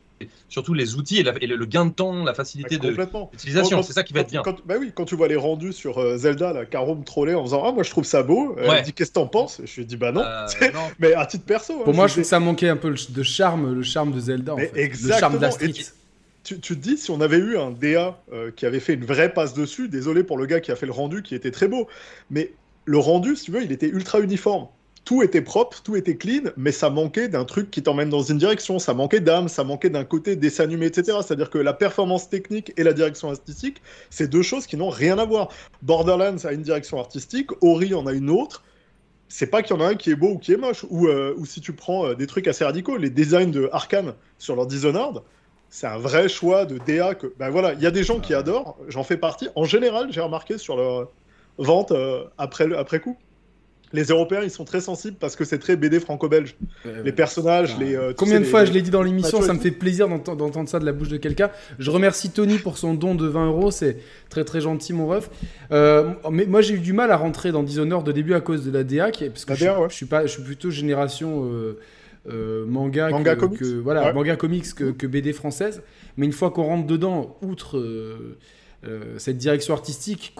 surtout 0.49 0.73
les 0.73 0.95
outils 0.95 1.19
et, 1.19 1.23
le, 1.23 1.65
gain 1.65 1.85
de 1.85 1.91
temps, 1.91 2.23
la 2.23 2.33
facilité 2.33 2.77
d'utilisation. 2.77 3.81
C'est 3.81 3.93
ça 3.93 4.03
qui 4.03 4.13
va 4.13 4.21
être 4.21 4.31
bien. 4.31 4.43
bah 4.65 4.75
oui, 4.79 4.91
quand 4.93 5.05
tu 5.05 5.15
vois 5.15 5.27
les 5.27 5.35
rendus 5.35 5.73
sur 5.73 5.99
euh, 5.99 6.17
Zelda, 6.17 6.53
la 6.53 6.65
Karom 6.65 7.03
troller 7.03 7.33
en 7.33 7.43
disant 7.43 7.63
Ah, 7.65 7.71
moi 7.71 7.83
je 7.83 7.89
trouve 7.89 8.03
ça 8.03 8.23
beau. 8.23 8.55
Elle 8.57 8.83
dit 8.83 8.93
Qu'est-ce 8.93 9.11
que 9.11 9.15
t'en 9.15 9.27
penses? 9.27 9.61
Je 9.63 9.75
lui 9.77 9.85
dis 9.85 9.97
Bah 9.97 10.11
non. 10.11 10.21
Euh, 10.21 10.47
mais 10.99 11.13
à 11.13 11.25
titre 11.25 11.45
perso. 11.45 11.73
Hein, 11.73 11.83
Pour 11.85 11.93
moi, 11.93 12.07
je 12.07 12.13
trouve 12.13 12.23
que 12.23 12.29
ça 12.29 12.39
manquait 12.39 12.69
un 12.69 12.75
peu 12.75 12.93
de 13.09 13.23
charme, 13.23 13.73
le 13.73 13.83
charme 13.83 14.11
de 14.11 14.19
Zelda. 14.19 14.53
En 14.53 14.57
fait. 14.57 14.71
Le 14.73 15.13
charme 15.13 15.37
de 15.37 15.41
la 15.41 15.51
street 15.51 15.73
tu, 16.43 16.59
te 16.59 16.73
dis, 16.73 16.97
si 16.97 17.11
on 17.11 17.21
avait 17.21 17.37
eu 17.37 17.57
un 17.57 17.71
DA 17.71 18.21
euh, 18.31 18.51
qui 18.51 18.65
avait 18.65 18.79
fait 18.79 18.93
une 18.93 19.05
vraie 19.05 19.33
passe 19.33 19.53
dessus, 19.53 19.89
désolé 19.89 20.23
pour 20.23 20.37
le 20.37 20.45
gars 20.45 20.59
qui 20.59 20.71
a 20.71 20.75
fait 20.75 20.85
le 20.85 20.91
rendu, 20.91 21.21
qui 21.21 21.35
était 21.35 21.51
très 21.51 21.67
beau, 21.67 21.87
mais 22.29 22.53
le 22.85 22.97
rendu, 22.97 23.35
si 23.35 23.45
tu 23.45 23.51
veux, 23.51 23.63
il 23.63 23.71
était 23.71 23.87
ultra 23.87 24.19
uniforme. 24.19 24.67
Tout 25.05 25.23
était 25.23 25.41
propre, 25.41 25.81
tout 25.83 25.95
était 25.95 26.17
clean, 26.17 26.51
mais 26.57 26.71
ça 26.71 26.89
manquait 26.89 27.29
d'un 27.29 27.45
truc 27.45 27.71
qui 27.71 27.81
t'emmène 27.81 28.09
dans 28.09 28.21
une 28.21 28.37
direction, 28.37 28.79
ça 28.79 28.93
manquait 28.93 29.21
d'âme, 29.21 29.47
ça 29.47 29.63
manquait 29.63 29.89
d'un 29.89 30.03
côté 30.03 30.35
dessin 30.35 30.65
animé, 30.65 30.87
etc. 30.87 31.17
C'est-à-dire 31.25 31.49
que 31.49 31.57
la 31.57 31.73
performance 31.73 32.29
technique 32.29 32.73
et 32.77 32.83
la 32.83 32.93
direction 32.93 33.29
artistique, 33.29 33.81
c'est 34.09 34.27
deux 34.27 34.43
choses 34.43 34.67
qui 34.67 34.77
n'ont 34.77 34.89
rien 34.89 35.17
à 35.17 35.25
voir. 35.25 35.49
Borderlands 35.81 36.45
a 36.45 36.51
une 36.51 36.61
direction 36.61 36.99
artistique, 36.99 37.49
Ori 37.61 37.93
en 37.93 38.05
a 38.05 38.13
une 38.13 38.29
autre, 38.29 38.63
c'est 39.29 39.47
pas 39.47 39.61
qu'il 39.61 39.75
y 39.75 39.79
en 39.79 39.81
a 39.81 39.89
un 39.89 39.95
qui 39.95 40.11
est 40.11 40.15
beau 40.15 40.31
ou 40.31 40.37
qui 40.37 40.51
est 40.53 40.57
moche, 40.57 40.85
ou, 40.89 41.07
euh, 41.07 41.35
si 41.45 41.61
tu 41.61 41.73
prends 41.73 42.07
euh, 42.07 42.15
des 42.15 42.27
trucs 42.27 42.47
assez 42.47 42.63
radicaux, 42.63 42.97
les 42.97 43.11
designs 43.11 43.51
de 43.51 43.69
Arkane 43.71 44.13
sur 44.39 44.55
leur 44.55 44.67
Dishonored, 44.67 45.21
c'est 45.69 45.87
un 45.87 45.97
vrai 45.97 46.27
choix 46.27 46.65
de 46.65 46.79
DA 46.85 47.15
que 47.15 47.33
ben 47.37 47.49
voilà, 47.49 47.73
il 47.73 47.81
y 47.81 47.85
a 47.85 47.91
des 47.91 48.03
gens 48.03 48.19
qui 48.19 48.33
adorent, 48.33 48.77
j'en 48.87 49.03
fais 49.03 49.17
partie. 49.17 49.49
En 49.55 49.65
général, 49.65 50.07
j'ai 50.11 50.21
remarqué 50.21 50.57
sur 50.57 50.75
leur 50.75 51.09
vente 51.57 51.91
euh, 51.91 52.23
après 52.37 52.73
après 52.75 52.99
coup. 52.99 53.17
Les 53.91 54.03
Européens, 54.03 54.41
ils 54.43 54.51
sont 54.51 54.65
très 54.65 54.81
sensibles 54.81 55.17
parce 55.19 55.35
que 55.35 55.43
c'est 55.43 55.57
très 55.57 55.75
BD 55.75 55.99
franco-belge. 55.99 56.55
les 57.03 57.11
personnages, 57.11 57.75
les. 57.79 57.95
Euh, 57.95 58.13
Combien 58.15 58.39
de 58.39 58.45
fois 58.45 58.63
je 58.63 58.71
l'ai 58.71 58.83
dit 58.83 58.91
dans 58.91 59.01
l'émission, 59.01 59.41
ça 59.41 59.53
me 59.53 59.59
fait 59.59 59.71
plaisir 59.71 60.07
d'entendre 60.07 60.69
ça 60.69 60.77
de 60.77 60.85
la 60.85 60.91
bouche 60.91 61.09
de 61.09 61.17
quelqu'un. 61.17 61.49
Je 61.79 61.89
remercie 61.89 62.29
Tony 62.29 62.59
pour 62.59 62.77
son 62.77 62.93
don 62.93 63.15
de 63.15 63.27
20 63.27 63.47
euros, 63.47 63.71
c'est 63.71 63.97
très 64.29 64.43
très 64.43 64.61
gentil, 64.61 64.93
mon 64.93 65.07
ref. 65.07 65.31
Euh, 65.71 66.11
mais 66.29 66.45
moi, 66.45 66.61
j'ai 66.61 66.75
eu 66.75 66.79
du 66.79 66.93
mal 66.93 67.11
à 67.11 67.17
rentrer 67.17 67.51
dans 67.51 67.63
Dishonored 67.63 68.05
de 68.05 68.11
début 68.11 68.35
à 68.35 68.41
cause 68.41 68.63
de 68.63 68.69
la 68.69 68.83
DA, 68.83 69.09
qui 69.09 69.27
parce 69.27 69.45
que 69.45 69.55
je, 69.55 69.65
je, 69.89 69.95
suis 69.95 70.05
pas, 70.05 70.27
je 70.27 70.33
suis 70.33 70.43
plutôt 70.43 70.69
génération. 70.69 71.47
Euh, 72.31 72.65
manga, 72.65 73.09
que, 73.11 73.79
voilà, 73.79 74.13
manga 74.13 74.35
comics 74.35 74.73
que, 74.73 75.07
BD 75.07 75.33
française. 75.33 75.81
Mais 76.17 76.25
une 76.25 76.31
fois 76.31 76.51
qu'on 76.51 76.63
rentre 76.63 76.85
dedans, 76.85 77.37
outre 77.41 77.77
euh, 77.77 78.37
euh, 78.85 79.15
cette 79.17 79.37
direction 79.37 79.73
artistique 79.73 80.35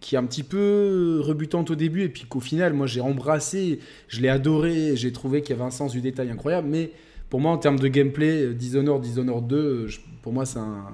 qui 0.00 0.14
est 0.14 0.18
un 0.18 0.24
petit 0.24 0.42
peu 0.42 1.20
rebutante 1.22 1.70
au 1.70 1.74
début 1.74 2.02
et 2.02 2.08
puis 2.08 2.24
qu'au 2.24 2.40
final, 2.40 2.72
moi 2.74 2.86
j'ai 2.86 3.00
embrassé, 3.00 3.80
je 4.08 4.20
l'ai 4.20 4.28
adoré, 4.28 4.96
j'ai 4.96 5.12
trouvé 5.12 5.42
qu'il 5.42 5.56
y 5.56 5.58
avait 5.58 5.66
un 5.66 5.70
sens 5.70 5.92
du 5.92 6.00
détail 6.00 6.30
incroyable, 6.30 6.68
mais 6.68 6.92
pour 7.30 7.40
moi, 7.40 7.52
en 7.52 7.58
termes 7.58 7.78
de 7.78 7.88
gameplay, 7.88 8.54
Dishonored, 8.54 9.02
Dishonored 9.02 9.46
2, 9.46 9.88
pour 10.22 10.32
moi, 10.32 10.46
c'est 10.46 10.58
un. 10.58 10.86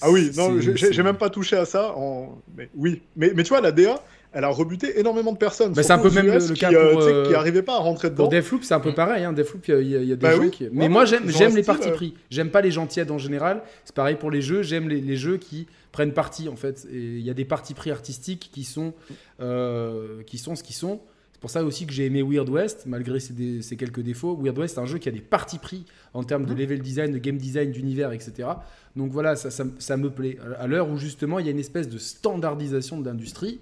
Ah 0.00 0.10
oui, 0.10 0.30
non, 0.36 0.60
j'ai 0.60 1.02
même 1.02 1.16
pas 1.16 1.30
touché 1.30 1.56
à 1.56 1.64
ça. 1.64 1.94
En... 1.96 2.38
Mais, 2.56 2.68
oui, 2.76 3.02
mais, 3.16 3.32
mais 3.34 3.42
tu 3.42 3.48
vois, 3.48 3.60
la 3.60 3.72
DA, 3.72 4.00
elle 4.32 4.44
a 4.44 4.48
rebuté 4.48 4.98
énormément 5.00 5.32
de 5.32 5.38
personnes. 5.38 5.72
Bah, 5.72 5.82
c'est 5.82 5.92
un 5.92 5.98
peu 5.98 6.10
même 6.10 6.26
le, 6.26 6.54
cas 6.54 6.68
qui, 6.68 6.74
pour, 6.74 7.02
euh, 7.02 7.28
qui 7.28 7.34
arrivait 7.34 7.62
pas 7.62 7.76
à 7.76 7.78
rentrer 7.78 8.10
dedans. 8.10 8.24
Pour 8.24 8.28
Deathloop, 8.28 8.62
c'est 8.62 8.74
un 8.74 8.80
peu 8.80 8.92
pareil. 8.92 9.24
Hein. 9.24 9.32
Deathloop, 9.32 9.66
il 9.68 9.86
y, 9.86 9.90
y, 9.90 9.96
a 9.96 10.00
des 10.00 10.16
bah 10.16 10.36
gens 10.36 10.48
qui. 10.50 10.68
Mais 10.72 10.88
moi, 10.88 11.04
j'aime 11.06 11.28
j'aime 11.28 11.56
les 11.56 11.62
parties 11.62 11.90
pris. 11.90 12.14
J'aime 12.30 12.50
pas 12.50 12.60
les 12.60 12.70
gens 12.70 12.86
tièdes 12.86 13.10
en 13.10 13.18
général. 13.18 13.62
C'est 13.84 13.94
pareil 13.94 14.16
pour 14.16 14.30
les 14.30 14.42
jeux. 14.42 14.62
J'aime 14.62 14.88
les, 14.88 15.00
les, 15.00 15.16
jeux 15.16 15.38
qui 15.38 15.66
prennent 15.92 16.12
parti 16.12 16.48
en 16.48 16.56
fait. 16.56 16.86
Il 16.92 17.20
y 17.20 17.30
a 17.30 17.34
des 17.34 17.44
parties 17.46 17.74
pris 17.74 17.90
artistiques 17.90 18.50
qui 18.52 18.64
sont 18.64 18.92
euh, 19.40 20.22
qui 20.26 20.38
sont 20.38 20.56
ce 20.56 20.62
qu'ils 20.62 20.76
sont. 20.76 21.00
C'est 21.32 21.40
pour 21.40 21.50
ça 21.50 21.62
aussi 21.62 21.86
que 21.86 21.92
j'ai 21.92 22.04
aimé 22.04 22.20
Weird 22.20 22.48
West, 22.48 22.82
malgré 22.86 23.20
ses, 23.20 23.62
ses, 23.62 23.76
quelques 23.76 24.00
défauts. 24.00 24.36
Weird 24.36 24.58
West, 24.58 24.74
c'est 24.74 24.80
un 24.80 24.86
jeu 24.86 24.98
qui 24.98 25.08
a 25.08 25.12
des 25.12 25.20
parties 25.20 25.58
pris 25.58 25.84
en 26.12 26.24
termes 26.24 26.44
de 26.44 26.52
mmh. 26.52 26.58
level 26.58 26.82
design, 26.82 27.12
de 27.12 27.18
game 27.18 27.38
design, 27.38 27.70
d'univers, 27.70 28.10
etc. 28.10 28.48
Donc 28.96 29.12
voilà, 29.12 29.36
ça, 29.36 29.52
ça, 29.52 29.64
ça 29.78 29.96
me 29.96 30.10
plaît. 30.10 30.36
À 30.58 30.66
l'heure 30.66 30.90
où 30.90 30.98
justement 30.98 31.38
il 31.38 31.46
y 31.46 31.48
a 31.48 31.52
une 31.52 31.60
espèce 31.60 31.88
de 31.88 31.98
standardisation 31.98 33.00
de 33.00 33.06
l'industrie. 33.06 33.60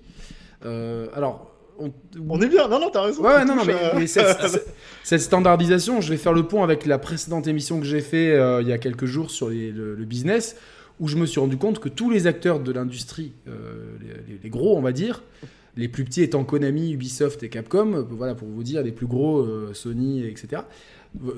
Euh, 0.64 1.08
alors, 1.14 1.52
on... 1.78 2.40
est 2.40 2.48
bien, 2.48 2.68
non, 2.68 2.80
non, 2.80 2.90
t'as 2.90 3.02
raison. 3.02 3.22
Ouais, 3.22 3.44
non, 3.44 3.56
non, 3.56 3.62
mais, 3.64 4.06
cette, 5.02 5.20
standardisation, 5.20 6.00
je 6.00 6.10
vais 6.10 6.16
faire 6.16 6.32
le 6.32 6.44
pont 6.44 6.62
avec 6.62 6.86
la 6.86 6.98
précédente 6.98 7.46
émission 7.46 7.78
que 7.80 7.86
j'ai 7.86 8.00
fait 8.00 8.32
euh, 8.32 8.62
il 8.62 8.68
y 8.68 8.72
a 8.72 8.78
quelques 8.78 9.04
jours 9.04 9.30
sur 9.30 9.50
le, 9.50 10.04
business, 10.04 10.56
où 11.00 11.08
je 11.08 11.16
me 11.16 11.26
suis 11.26 11.40
rendu 11.40 11.58
compte 11.58 11.78
que 11.78 11.88
tous 11.88 12.10
les 12.10 12.26
acteurs 12.26 12.60
de 12.60 12.72
l'industrie, 12.72 13.32
euh, 13.48 13.96
les, 14.42 14.50
gros, 14.50 14.76
on 14.76 14.80
va 14.80 14.92
dire, 14.92 15.22
les 15.76 15.88
plus 15.88 16.04
petits 16.04 16.22
étant 16.22 16.44
Konami, 16.44 16.92
Ubisoft 16.92 17.42
et 17.42 17.50
Capcom, 17.50 18.06
voilà, 18.10 18.34
pour 18.34 18.48
vous 18.48 18.62
dire, 18.62 18.82
les 18.82 18.92
plus 18.92 19.06
gros, 19.06 19.46
Sony, 19.74 20.24
etc. 20.24 20.62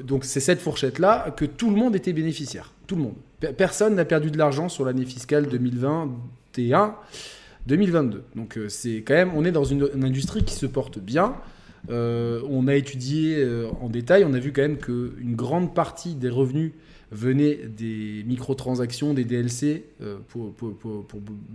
Donc 0.05 0.25
c'est 0.25 0.41
cette 0.41 0.61
fourchette-là 0.61 1.31
que 1.37 1.45
tout 1.45 1.71
le 1.71 1.77
monde 1.77 1.95
était 1.95 2.13
bénéficiaire. 2.13 2.73
Tout 2.87 2.97
le 2.97 3.03
monde. 3.03 3.15
Personne 3.57 3.95
n'a 3.95 4.05
perdu 4.05 4.31
de 4.31 4.39
l'argent 4.39 4.69
sur 4.69 4.85
l'année 4.85 5.05
fiscale 5.05 5.47
2021. 5.47 6.97
2022. 7.69 8.25
Donc 8.35 8.57
euh, 8.57 8.69
c'est 8.69 9.03
quand 9.03 9.15
même, 9.15 9.31
on 9.35 9.45
est 9.45 9.53
dans 9.53 9.65
une, 9.65 9.89
industrie 10.03 10.43
qui 10.43 10.55
se 10.55 10.67
porte 10.67 10.99
bien. 10.99 11.37
Euh, 11.91 12.41
on 12.49 12.67
a 12.67 12.75
étudié 12.75 13.37
euh, 13.37 13.69
en 13.81 13.89
détail, 13.89 14.25
on 14.25 14.33
a 14.33 14.39
vu 14.39 14.53
quand 14.53 14.63
même 14.63 14.79
qu'une 14.79 15.37
grande 15.37 15.75
partie 15.75 16.15
des 16.15 16.31
revenus 16.31 16.73
venaient 17.13 17.55
des 17.55 18.25
microtransactions, 18.27 19.15
des 19.15 19.25
DLC 19.25 19.85
pour, 20.29 20.53
pour, 20.53 20.75
pour, 20.77 21.07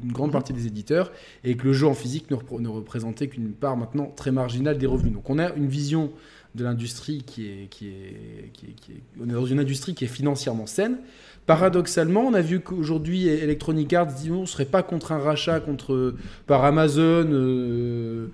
une 0.03 0.11
grande 0.11 0.31
partie 0.31 0.51
des 0.51 0.65
éditeurs, 0.65 1.11
et 1.43 1.55
que 1.55 1.65
le 1.65 1.73
jeu 1.73 1.85
en 1.85 1.93
physique 1.93 2.31
ne, 2.31 2.37
ne 2.59 2.67
représentait 2.67 3.27
qu'une 3.27 3.51
part 3.51 3.77
maintenant 3.77 4.11
très 4.15 4.31
marginale 4.31 4.79
des 4.79 4.87
revenus. 4.87 5.13
Donc 5.13 5.29
on 5.29 5.37
a 5.37 5.53
une 5.53 5.67
vision 5.67 6.11
de 6.55 6.63
l'industrie 6.63 7.21
qui 7.21 7.47
est, 7.47 7.67
qui 7.69 7.89
est, 7.89 8.49
qui 8.53 8.65
est, 8.65 8.69
qui 8.69 8.91
est, 8.93 9.01
on 9.21 9.29
est 9.29 9.33
dans 9.33 9.45
une 9.45 9.59
industrie 9.59 9.93
qui 9.93 10.05
est 10.05 10.07
financièrement 10.07 10.65
saine, 10.65 10.97
Paradoxalement, 11.45 12.21
on 12.21 12.33
a 12.33 12.41
vu 12.41 12.61
qu'aujourd'hui, 12.61 13.27
Electronic 13.27 13.91
Arts 13.91 14.13
dit 14.13 14.31
on 14.31 14.41
ne 14.41 14.45
serait 14.45 14.65
pas 14.65 14.81
contre 14.81 15.11
un 15.11 15.17
rachat 15.17 15.59
contre, 15.59 16.15
par 16.47 16.63
Amazon, 16.63 17.27
euh, 17.31 18.27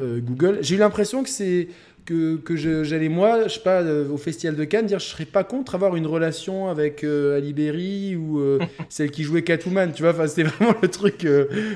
euh, 0.00 0.20
Google. 0.20 0.58
J'ai 0.62 0.74
eu 0.74 0.78
l'impression 0.78 1.22
que 1.22 1.28
c'est 1.28 1.68
que, 2.06 2.36
que 2.36 2.56
j'allais 2.56 3.08
moi, 3.08 3.48
je 3.48 3.54
sais 3.54 3.60
pas, 3.60 3.82
euh, 3.82 4.08
au 4.08 4.16
Festival 4.16 4.56
de 4.56 4.64
Cannes, 4.64 4.86
dire 4.86 5.00
je 5.00 5.06
serais 5.06 5.24
pas 5.24 5.44
contre 5.44 5.74
avoir 5.74 5.96
une 5.96 6.06
relation 6.06 6.68
avec 6.68 7.04
euh, 7.04 7.36
Ali 7.36 7.52
Berry 7.52 8.16
ou 8.16 8.38
euh, 8.38 8.60
celle 8.88 9.10
qui 9.10 9.24
jouait 9.24 9.42
Catwoman, 9.42 9.92
tu 9.92 10.02
vois. 10.02 10.12
Enfin, 10.12 10.26
c'était 10.26 10.44
vraiment 10.44 10.74
le 10.80 10.88
truc. 10.88 11.26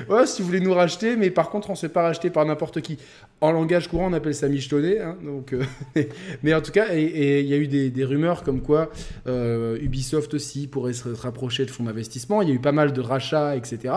ouais, 0.09 0.25
si 0.25 0.41
vous 0.41 0.47
voulez 0.47 0.61
nous 0.61 0.73
racheter, 0.73 1.17
mais 1.17 1.29
par 1.29 1.49
contre, 1.49 1.69
on 1.69 1.75
se 1.75 1.81
fait 1.81 1.93
pas 1.93 2.03
racheter 2.03 2.29
par 2.29 2.45
n'importe 2.45 2.81
qui. 2.81 2.97
En 3.41 3.51
langage 3.51 3.87
courant, 3.87 4.09
on 4.09 4.13
appelle 4.13 4.35
ça 4.35 4.47
michetonné. 4.47 4.99
Hein, 4.99 5.17
donc, 5.23 5.53
mais 6.43 6.53
en 6.53 6.61
tout 6.61 6.71
cas, 6.71 6.87
et 6.93 7.41
il 7.41 7.47
y 7.47 7.53
a 7.53 7.57
eu 7.57 7.67
des, 7.67 7.89
des, 7.89 8.05
rumeurs 8.05 8.43
comme 8.43 8.61
quoi 8.61 8.89
Ubisoft 9.25 10.33
aussi 10.33 10.67
pourrait 10.67 10.93
se 10.93 11.09
rapprocher 11.09 11.65
de 11.65 11.71
fonds 11.71 11.83
d'investissement. 11.83 12.41
Il 12.41 12.49
y 12.49 12.51
a 12.51 12.55
eu 12.55 12.59
pas 12.59 12.71
mal 12.71 12.93
de 12.93 13.01
rachats, 13.01 13.55
etc. 13.55 13.95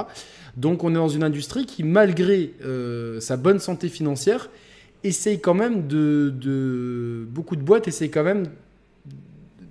Donc, 0.56 0.82
on 0.82 0.90
est 0.90 0.94
dans 0.94 1.08
une 1.08 1.24
industrie 1.24 1.66
qui, 1.66 1.84
malgré 1.84 2.54
sa 3.20 3.36
bonne 3.36 3.60
santé 3.60 3.88
financière, 3.88 4.48
essaye 5.04 5.40
quand 5.40 5.54
même 5.54 5.86
de, 5.86 7.24
Beaucoup 7.28 7.56
de 7.56 7.62
boîtes 7.62 7.86
essayent 7.86 8.10
quand 8.10 8.24
même 8.24 8.46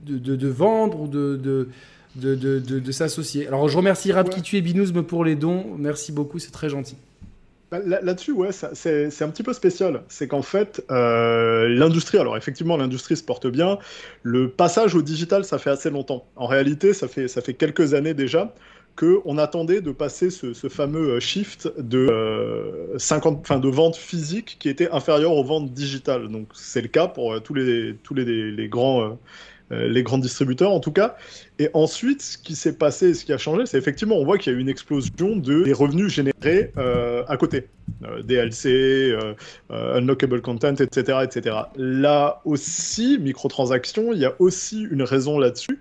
de, 0.05 0.47
vendre 0.47 1.01
ou 1.01 1.07
de, 1.07 1.67
de, 2.15 2.91
s'associer. 2.91 3.47
Alors 3.47 3.67
je 3.67 3.77
remercie 3.77 4.11
Radkitu 4.11 4.57
et 4.57 4.61
Binouzme 4.61 5.03
pour 5.03 5.25
les 5.25 5.35
dons. 5.35 5.65
Merci 5.77 6.11
beaucoup, 6.11 6.39
c'est 6.39 6.51
très 6.51 6.69
gentil. 6.69 6.95
Bah, 7.73 7.79
là-dessus, 7.79 8.33
ouais, 8.33 8.49
c'est 8.51 9.21
un 9.23 9.29
petit 9.29 9.41
peu 9.41 9.51
spécial. 9.51 10.03
C'est 10.07 10.27
qu'en 10.27 10.43
fait, 10.43 10.85
euh, 10.91 11.67
l'industrie, 11.69 12.19
alors 12.19 12.37
effectivement, 12.37 12.77
l'industrie 12.77 13.17
se 13.17 13.23
porte 13.23 13.47
bien. 13.47 13.79
Le 14.21 14.47
passage 14.47 14.93
au 14.93 15.01
digital, 15.01 15.43
ça 15.43 15.57
fait 15.57 15.71
assez 15.71 15.89
longtemps. 15.89 16.23
En 16.35 16.45
réalité, 16.45 16.93
ça 16.93 17.07
fait, 17.07 17.27
ça 17.27 17.41
fait 17.41 17.55
quelques 17.55 17.95
années 17.95 18.13
déjà 18.13 18.53
qu'on 18.95 19.37
attendait 19.37 19.81
de 19.81 19.91
passer 19.91 20.29
ce, 20.29 20.53
fameux 20.69 21.15
euh, 21.15 21.19
shift 21.19 21.71
de, 21.79 22.93
50, 22.97 23.39
euh, 23.39 23.43
fin, 23.43 23.59
de 23.59 23.67
vente 23.67 23.95
physique 23.95 24.57
qui 24.59 24.69
était 24.69 24.89
inférieur 24.91 25.33
aux 25.33 25.43
ventes 25.43 25.73
digitales. 25.73 26.27
Donc 26.27 26.49
c'est 26.53 26.81
le 26.81 26.87
cas 26.87 27.07
pour 27.07 27.33
euh, 27.33 27.39
tous 27.39 27.53
les 27.53 28.67
grands 28.69 29.03
euh, 29.03 29.09
les 29.87 30.03
grands 30.03 30.17
distributeurs 30.17 30.71
en 30.71 30.79
tout 30.79 30.91
cas. 30.91 31.15
Et 31.59 31.69
ensuite, 31.73 32.21
ce 32.21 32.37
qui 32.37 32.55
s'est 32.55 32.77
passé, 32.77 33.13
ce 33.13 33.25
qui 33.25 33.33
a 33.33 33.37
changé, 33.37 33.65
c'est 33.65 33.77
effectivement, 33.77 34.17
on 34.17 34.25
voit 34.25 34.37
qu'il 34.37 34.51
y 34.51 34.55
a 34.55 34.59
eu 34.59 34.61
une 34.61 34.69
explosion 34.69 35.35
de, 35.35 35.63
des 35.63 35.73
revenus 35.73 36.11
générés 36.11 36.71
euh, 36.77 37.23
à 37.27 37.37
côté. 37.37 37.67
Euh, 38.05 38.23
DLC, 38.23 39.15
unlockable 39.69 40.41
content, 40.41 40.75
etc., 40.75 41.19
etc. 41.23 41.55
Là 41.75 42.41
aussi, 42.45 43.19
microtransactions, 43.19 44.13
il 44.13 44.19
y 44.19 44.25
a 44.25 44.35
aussi 44.39 44.87
une 44.89 45.03
raison 45.03 45.37
là-dessus. 45.37 45.79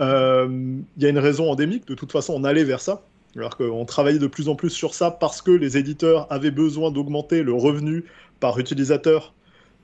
Il 0.00 0.84
y 0.98 1.06
a 1.06 1.08
une 1.08 1.18
raison 1.18 1.50
endémique, 1.50 1.86
de 1.86 1.94
toute 1.94 2.12
façon, 2.12 2.34
on 2.34 2.44
allait 2.44 2.64
vers 2.64 2.80
ça. 2.80 3.02
Alors 3.36 3.56
qu'on 3.56 3.84
travaillait 3.84 4.18
de 4.18 4.26
plus 4.26 4.48
en 4.48 4.54
plus 4.54 4.70
sur 4.70 4.94
ça 4.94 5.10
parce 5.10 5.40
que 5.40 5.50
les 5.50 5.78
éditeurs 5.78 6.26
avaient 6.30 6.50
besoin 6.50 6.90
d'augmenter 6.90 7.42
le 7.42 7.54
revenu 7.54 8.04
par 8.40 8.58
utilisateur 8.58 9.32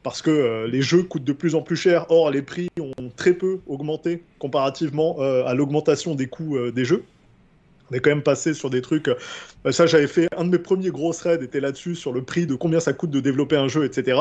parce 0.03 0.23
que 0.23 0.31
euh, 0.31 0.67
les 0.67 0.83
jeux 0.83 1.03
coûtent 1.03 1.25
de 1.25 1.33
plus 1.33 1.55
en 1.55 1.63
plus 1.63 1.77
cher. 1.77 2.07
Or, 2.11 2.31
les 2.31 2.43
prix 2.43 2.69
ont 2.81 3.11
très 3.17 3.35
peu 3.35 3.61
augmenté 3.67 4.23
comparativement 4.39 5.17
euh, 5.21 5.45
à 5.45 5.55
l'augmentation 5.55 6.15
des 6.15 6.27
coûts 6.27 6.57
euh, 6.57 6.71
des 6.71 6.85
jeux. 6.85 7.05
On 7.91 7.95
est 7.95 8.01
quand 8.01 8.11
même 8.11 8.23
passé 8.23 8.53
sur 8.53 8.69
des 8.69 8.83
trucs. 8.83 9.11
ça, 9.71 9.87
j'avais 9.87 10.07
fait 10.07 10.29
un 10.37 10.45
de 10.45 10.51
mes 10.51 10.59
premiers 10.59 10.91
gros 10.91 11.15
threads 11.15 11.43
était 11.43 11.61
là-dessus 11.61 11.95
sur 11.95 12.13
le 12.13 12.23
prix 12.23 12.47
de 12.47 12.55
combien 12.55 12.81
ça 12.81 12.93
coûte 12.93 13.11
de 13.11 13.21
développer 13.21 13.57
un 13.57 13.67
jeu, 13.67 13.87
etc. 13.87 14.21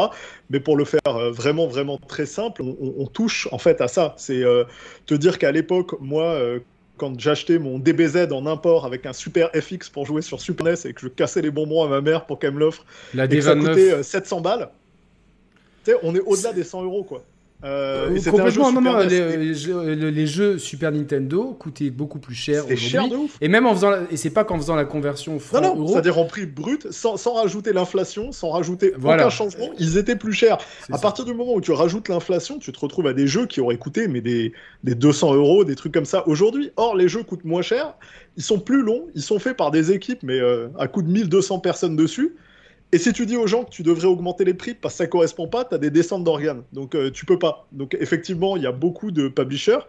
Mais 0.49 0.61
pour 0.61 0.77
le 0.77 0.85
faire 0.85 1.01
vraiment, 1.33 1.67
vraiment 1.67 1.97
très 1.97 2.25
simple, 2.25 2.61
on, 2.61 3.05
touche 3.07 3.49
en 3.51 3.57
fait 3.57 3.81
à 3.81 3.89
ça. 3.89 4.15
C'est 4.15 4.41
te 5.05 5.13
dire 5.15 5.37
qu'à 5.37 5.51
l'époque, 5.51 5.99
moi, 5.99 6.39
quand 6.95 7.19
j'achetais 7.19 7.59
mon 7.59 7.77
DBZ 7.77 8.31
en 8.31 8.45
import 8.45 8.85
avec 8.85 9.05
un 9.05 9.11
super 9.11 9.49
FX 9.53 9.89
pour 9.89 10.05
jouer 10.05 10.21
sur 10.21 10.39
Super 10.39 10.67
NES 10.67 10.75
et 10.85 10.93
que 10.93 11.01
je 11.01 11.09
cassais 11.09 11.41
les 11.41 11.51
bonbons 11.51 11.83
à 11.83 11.89
ma 11.89 11.99
mère 11.99 12.25
pour 12.25 12.39
qu'elle 12.39 12.53
me 12.53 12.59
l'offre, 12.59 12.85
et 13.13 13.27
que 13.27 13.41
ça 13.41 13.53
coûtait 13.53 14.01
700 14.01 14.39
balles 14.39 14.69
on 16.03 16.15
est 16.15 16.21
au-delà 16.21 16.53
des 16.53 16.63
100 16.63 16.83
euros, 16.83 17.03
quoi. 17.03 17.23
Euh, 17.63 18.15
complètement, 18.29 18.71
non, 18.71 18.81
non, 18.81 18.99
les, 18.99 20.27
jeux 20.27 20.59
Super 20.59 20.91
Nintendo 20.91 21.55
coûtaient 21.57 21.89
beaucoup 21.89 22.19
plus 22.19 22.35
cher 22.35 22.65
aujourd'hui. 22.65 23.31
Et 23.41 23.47
même 23.47 23.65
en 23.65 23.73
faisant, 23.73 23.93
et 24.11 24.17
c'est 24.17 24.29
pas 24.29 24.43
qu'en 24.43 24.57
faisant 24.57 24.75
la 24.75 24.85
conversion 24.85 25.39
franc 25.39 25.61
non, 25.61 25.75
non, 25.75 25.87
c'est-à-dire 25.87 26.19
en 26.19 26.25
prix 26.25 26.45
brut, 26.45 26.91
sans, 26.91 27.17
sans 27.17 27.33
rajouter 27.33 27.73
l'inflation, 27.73 28.31
sans 28.31 28.51
rajouter 28.51 28.93
aucun 29.03 29.29
changement, 29.31 29.71
ils 29.79 29.97
étaient 29.97 30.15
plus 30.15 30.33
chers. 30.33 30.59
À 30.91 30.99
partir 30.99 31.25
du 31.25 31.33
moment 31.33 31.53
où 31.55 31.61
tu 31.61 31.71
rajoutes 31.71 32.09
l'inflation, 32.09 32.59
tu 32.59 32.71
te 32.71 32.79
retrouves 32.79 33.07
à 33.07 33.13
des 33.13 33.25
jeux 33.25 33.47
qui 33.47 33.59
auraient 33.59 33.77
coûté 33.77 34.07
mais 34.07 34.21
des, 34.21 34.53
des 34.83 34.93
200 34.93 35.33
euros, 35.33 35.63
des 35.63 35.75
trucs 35.75 35.93
comme 35.93 36.05
ça 36.05 36.27
aujourd'hui. 36.27 36.69
Or, 36.75 36.95
les 36.95 37.07
jeux 37.07 37.23
coûtent 37.23 37.45
moins 37.45 37.63
cher, 37.63 37.95
ils 38.35 38.43
sont 38.43 38.59
plus 38.59 38.83
longs, 38.83 39.07
ils 39.15 39.23
sont 39.23 39.39
faits 39.39 39.57
par 39.57 39.71
des 39.71 39.91
équipes, 39.91 40.21
mais 40.21 40.39
euh, 40.39 40.67
à 40.77 40.87
coût 40.87 41.01
de 41.01 41.09
1200 41.09 41.57
personnes 41.59 41.95
dessus. 41.95 42.35
Et 42.93 42.99
si 42.99 43.11
tu 43.11 43.25
dis 43.25 43.35
aux 43.35 43.47
gens 43.47 43.65
que 43.65 43.69
tu 43.69 43.83
devrais 43.83 44.07
augmenter 44.07 44.45
les 44.45 44.53
prix 44.53 44.73
parce 44.73 44.93
que 44.93 44.99
ça 44.99 45.07
correspond 45.07 45.47
pas, 45.47 45.65
tu 45.65 45.75
as 45.75 45.77
des 45.77 45.89
descentes 45.89 46.23
d'organes. 46.23 46.63
Donc 46.71 46.95
euh, 46.95 47.11
tu 47.11 47.25
peux 47.25 47.37
pas. 47.37 47.67
Donc 47.73 47.97
effectivement, 47.99 48.55
il 48.55 48.63
y 48.63 48.67
a 48.67 48.71
beaucoup 48.71 49.11
de 49.11 49.27
publishers 49.27 49.79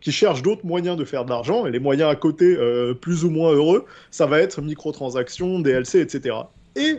qui 0.00 0.12
cherchent 0.12 0.42
d'autres 0.42 0.66
moyens 0.66 0.98
de 0.98 1.04
faire 1.04 1.24
de 1.24 1.30
l'argent. 1.30 1.64
Et 1.64 1.70
les 1.70 1.78
moyens 1.78 2.10
à 2.10 2.16
côté, 2.16 2.54
euh, 2.56 2.92
plus 2.92 3.24
ou 3.24 3.30
moins 3.30 3.52
heureux, 3.52 3.86
ça 4.10 4.26
va 4.26 4.38
être 4.38 4.60
microtransactions, 4.60 5.60
DLC, 5.60 6.00
etc. 6.00 6.36
Et 6.76 6.98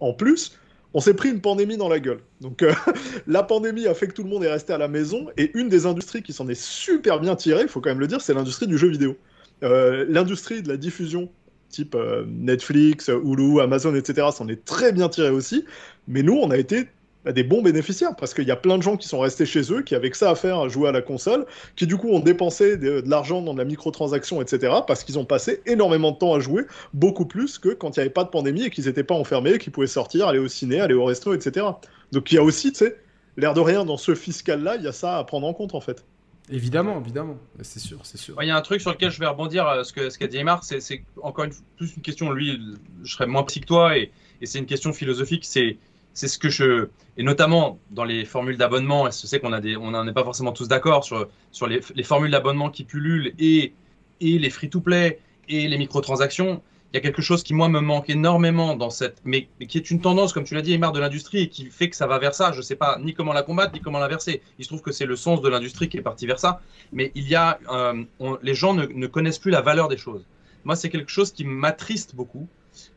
en 0.00 0.12
plus, 0.12 0.58
on 0.92 0.98
s'est 0.98 1.14
pris 1.14 1.28
une 1.28 1.40
pandémie 1.40 1.76
dans 1.76 1.88
la 1.88 2.00
gueule. 2.00 2.20
Donc 2.40 2.64
euh, 2.64 2.72
la 3.28 3.44
pandémie 3.44 3.86
a 3.86 3.94
fait 3.94 4.08
que 4.08 4.12
tout 4.12 4.24
le 4.24 4.28
monde 4.28 4.42
est 4.42 4.50
resté 4.50 4.72
à 4.72 4.78
la 4.78 4.88
maison. 4.88 5.28
Et 5.36 5.56
une 5.56 5.68
des 5.68 5.86
industries 5.86 6.24
qui 6.24 6.32
s'en 6.32 6.48
est 6.48 6.60
super 6.60 7.20
bien 7.20 7.36
tirée, 7.36 7.62
il 7.62 7.68
faut 7.68 7.80
quand 7.80 7.90
même 7.90 8.00
le 8.00 8.08
dire, 8.08 8.20
c'est 8.20 8.34
l'industrie 8.34 8.66
du 8.66 8.76
jeu 8.76 8.88
vidéo. 8.88 9.16
l'industrie 9.62 10.62
de 10.62 10.68
la 10.68 10.76
diffusion 10.76 11.30
type 11.70 11.94
euh, 11.94 12.24
Netflix, 12.28 13.08
Hulu, 13.08 13.60
Amazon, 13.60 13.94
etc., 13.94 14.28
s'en 14.32 14.48
est 14.48 14.64
très 14.64 14.92
bien 14.92 15.08
tiré 15.08 15.30
aussi. 15.30 15.64
Mais 16.08 16.22
nous, 16.22 16.34
on 16.34 16.50
a 16.50 16.58
été 16.58 16.88
bah, 17.24 17.32
des 17.32 17.42
bons 17.42 17.60
bénéficiaires 17.60 18.16
parce 18.16 18.32
qu'il 18.32 18.48
y 18.48 18.50
a 18.50 18.56
plein 18.56 18.78
de 18.78 18.82
gens 18.82 18.96
qui 18.96 19.06
sont 19.06 19.20
restés 19.20 19.44
chez 19.44 19.72
eux, 19.72 19.82
qui 19.82 19.94
avaient 19.94 20.08
que 20.08 20.16
ça 20.16 20.30
à 20.30 20.34
faire 20.34 20.58
à 20.60 20.68
jouer 20.68 20.88
à 20.88 20.92
la 20.92 21.02
console, 21.02 21.44
qui 21.76 21.86
du 21.86 21.98
coup 21.98 22.08
ont 22.08 22.20
dépensé 22.20 22.78
de, 22.78 23.02
l'argent 23.06 23.42
dans 23.42 23.52
de 23.52 23.58
la 23.58 23.66
microtransaction, 23.66 24.40
etc., 24.40 24.72
parce 24.86 25.04
qu'ils 25.04 25.18
ont 25.18 25.26
passé 25.26 25.60
énormément 25.66 26.12
de 26.12 26.16
temps 26.16 26.34
à 26.34 26.40
jouer, 26.40 26.64
beaucoup 26.94 27.26
plus 27.26 27.58
que 27.58 27.68
quand 27.68 27.96
il 27.96 28.00
n'y 28.00 28.02
avait 28.02 28.10
pas 28.10 28.24
de 28.24 28.30
pandémie 28.30 28.64
et 28.64 28.70
qu'ils 28.70 28.86
n'étaient 28.86 29.04
pas 29.04 29.14
enfermés, 29.14 29.58
qu'ils 29.58 29.72
pouvaient 29.72 29.86
sortir, 29.86 30.28
aller 30.28 30.38
au 30.38 30.48
ciné, 30.48 30.80
aller 30.80 30.94
au 30.94 31.04
resto, 31.04 31.34
etc. 31.34 31.66
Donc 32.12 32.32
il 32.32 32.36
y 32.36 32.38
a 32.38 32.42
aussi, 32.42 32.72
tu 32.72 32.78
sais, 32.78 32.96
l'air 33.36 33.52
de 33.52 33.60
rien, 33.60 33.84
dans 33.84 33.98
ce 33.98 34.14
fiscal-là, 34.14 34.76
il 34.76 34.82
y 34.82 34.88
a 34.88 34.92
ça 34.92 35.18
à 35.18 35.24
prendre 35.24 35.46
en 35.46 35.52
compte 35.52 35.74
en 35.74 35.80
fait. 35.80 36.02
Évidemment, 36.50 37.00
évidemment, 37.00 37.38
c'est 37.60 37.78
sûr, 37.78 38.00
c'est 38.04 38.18
sûr. 38.18 38.42
Il 38.42 38.48
y 38.48 38.50
a 38.50 38.56
un 38.56 38.60
truc 38.60 38.80
sur 38.80 38.90
lequel 38.90 39.10
je 39.10 39.20
vais 39.20 39.26
rebondir, 39.26 39.68
euh, 39.68 39.84
ce 39.84 39.92
qu'a 39.92 40.10
ce 40.10 40.24
dit 40.24 40.36
Emar, 40.36 40.64
c'est 40.64 40.80
encore 41.22 41.44
une, 41.44 41.52
plus 41.76 41.94
une 41.94 42.02
question, 42.02 42.32
lui, 42.32 42.60
je 43.04 43.12
serais 43.12 43.28
moins 43.28 43.44
psy 43.44 43.60
que 43.60 43.66
toi, 43.66 43.96
et, 43.96 44.10
c'est 44.42 44.58
une 44.58 44.66
question 44.66 44.92
philosophique, 44.92 45.44
c'est 45.44 45.78
ce 46.14 46.38
que 46.38 46.48
je 46.48 46.88
et 47.16 47.22
notamment 47.22 47.78
dans 47.90 48.04
les 48.04 48.24
formules 48.24 48.56
d'abonnement 48.56 49.06
et 49.06 49.10
je 49.10 49.26
sais 49.26 49.38
qu'on 49.38 49.50
n'en 49.50 50.06
est 50.08 50.12
pas 50.12 50.24
forcément 50.24 50.52
tous 50.52 50.66
d'accord 50.66 51.04
sur 51.04 51.28
sur 51.50 51.66
les, 51.66 51.80
les 51.94 52.02
formules 52.02 52.30
d'abonnement 52.30 52.70
qui 52.70 52.84
pullulent 52.84 53.32
et 53.38 53.72
et 54.20 54.38
les 54.38 54.50
free 54.50 54.68
to 54.68 54.80
play 54.80 55.20
et 55.48 55.68
les 55.68 55.78
microtransactions 55.78 56.62
il 56.92 56.96
y 56.96 56.98
a 56.98 57.00
quelque 57.00 57.22
chose 57.22 57.42
qui 57.42 57.54
moi 57.54 57.68
me 57.68 57.80
manque 57.80 58.10
énormément 58.10 58.74
dans 58.74 58.90
cette 58.90 59.20
mais, 59.24 59.48
qui 59.68 59.78
est 59.78 59.90
une 59.90 60.00
tendance 60.00 60.32
comme 60.32 60.44
tu 60.44 60.54
l'as 60.54 60.62
dit 60.62 60.72
Emar 60.72 60.92
de 60.92 60.98
l'industrie 60.98 61.42
et 61.42 61.48
qui 61.48 61.66
fait 61.66 61.88
que 61.88 61.96
ça 61.96 62.06
va 62.06 62.18
vers 62.18 62.34
ça. 62.34 62.52
Je 62.52 62.62
sais 62.62 62.74
pas 62.74 62.98
ni 63.00 63.14
comment 63.14 63.32
la 63.32 63.42
combattre 63.42 63.72
ni 63.74 63.80
comment 63.80 64.00
l'inverser. 64.00 64.42
Il 64.58 64.64
se 64.64 64.70
trouve 64.70 64.82
que 64.82 64.92
c'est 64.92 65.06
le 65.06 65.16
sens 65.16 65.40
de 65.40 65.48
l'industrie 65.48 65.88
qui 65.88 65.98
est 65.98 66.02
parti 66.02 66.26
vers 66.26 66.40
ça. 66.40 66.60
Mais 66.92 67.12
il 67.14 67.28
y 67.28 67.36
a 67.36 67.58
euh, 67.70 68.04
les 68.42 68.54
gens 68.54 68.74
ne, 68.74 68.86
ne 68.86 69.06
connaissent 69.06 69.38
plus 69.38 69.52
la 69.52 69.60
valeur 69.60 69.88
des 69.88 69.96
choses. 69.96 70.24
Moi 70.64 70.74
c'est 70.74 70.88
quelque 70.88 71.10
chose 71.10 71.30
qui 71.32 71.44
m'attriste 71.44 72.14
beaucoup 72.14 72.48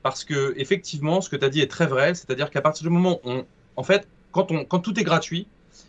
parce 0.02 0.24
que 0.24 0.54
effectivement, 0.58 1.22
ce 1.22 1.30
que 1.30 1.36
tu 1.36 1.46
as 1.46 1.50
dit 1.50 1.62
est 1.62 1.72
très 1.72 1.88
vrai, 1.88 2.14
c'est-à-dire 2.14 2.50
qu'à 2.50 2.62
partir 2.62 2.84
du 2.84 2.90
moment 2.90 3.20
où, 3.26 3.44
en 3.76 3.84
fait, 3.84 4.08
quand, 4.32 4.52
on, 4.52 4.66
quand 4.66 4.80
tout 4.80 5.00
est 5.00 5.04
gratuit, 5.04 5.48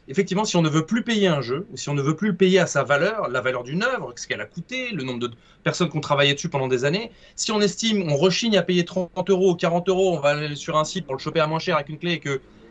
effectivement, 0.09 0.45
si 0.45 0.57
on 0.57 0.63
ne 0.63 0.69
veut 0.69 0.87
plus 0.87 1.03
payer 1.03 1.29
un 1.29 1.41
jeu, 1.41 1.67
si 1.75 1.89
on 1.89 1.95
ne 1.95 2.03
veut 2.03 2.17
plus 2.17 2.29
le 2.29 2.37
payer 2.37 2.59
à 2.59 2.67
sa 2.67 2.83
valeur, 2.83 3.29
la 3.29 3.41
valeur 3.41 3.65
d'une 3.65 3.83
œuvre, 3.83 4.13
ce 4.17 4.27
qu'elle 4.27 4.41
a 4.41 4.47
coûté, 4.47 4.91
le 4.91 5.05
nombre 5.05 5.21
de 5.21 5.31
personnes 5.63 5.89
qui 5.89 5.97
ont 5.97 6.01
travaillé 6.01 6.35
dessus 6.35 6.49
pendant 6.49 6.69
des 6.69 6.85
années, 6.85 7.11
si 7.37 7.53
on 7.53 7.61
estime, 7.61 8.11
on 8.11 8.17
rechigne 8.17 8.57
à 8.57 8.63
payer 8.63 8.85
30 8.85 9.31
euros 9.31 9.53
ou 9.53 9.57
40 9.57 9.89
euros, 9.89 10.17
on 10.17 10.21
va 10.21 10.31
aller 10.31 10.57
sur 10.57 10.77
un 10.77 10.85
site 10.85 11.07
pour 11.07 11.15
le 11.15 11.21
choper 11.21 11.41
à 11.41 11.47
moins 11.47 11.59
cher 11.59 11.77
avec 11.77 11.89
une 11.89 11.99
clé 11.99 12.21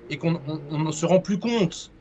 et 0.09 0.17
qu'on 0.17 0.39
ne 0.71 0.91
se 0.91 1.05
rend 1.05 1.19
plus 1.19 1.39
compte 1.39 1.91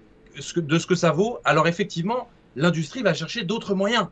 de 0.57 0.79
ce 0.79 0.87
que 0.87 0.95
ça 0.95 1.11
vaut, 1.13 1.39
alors 1.45 1.69
effectivement, 1.69 2.29
l'industrie 2.57 3.03
va 3.03 3.15
chercher 3.15 3.45
d'autres 3.45 3.75
moyens 3.75 4.09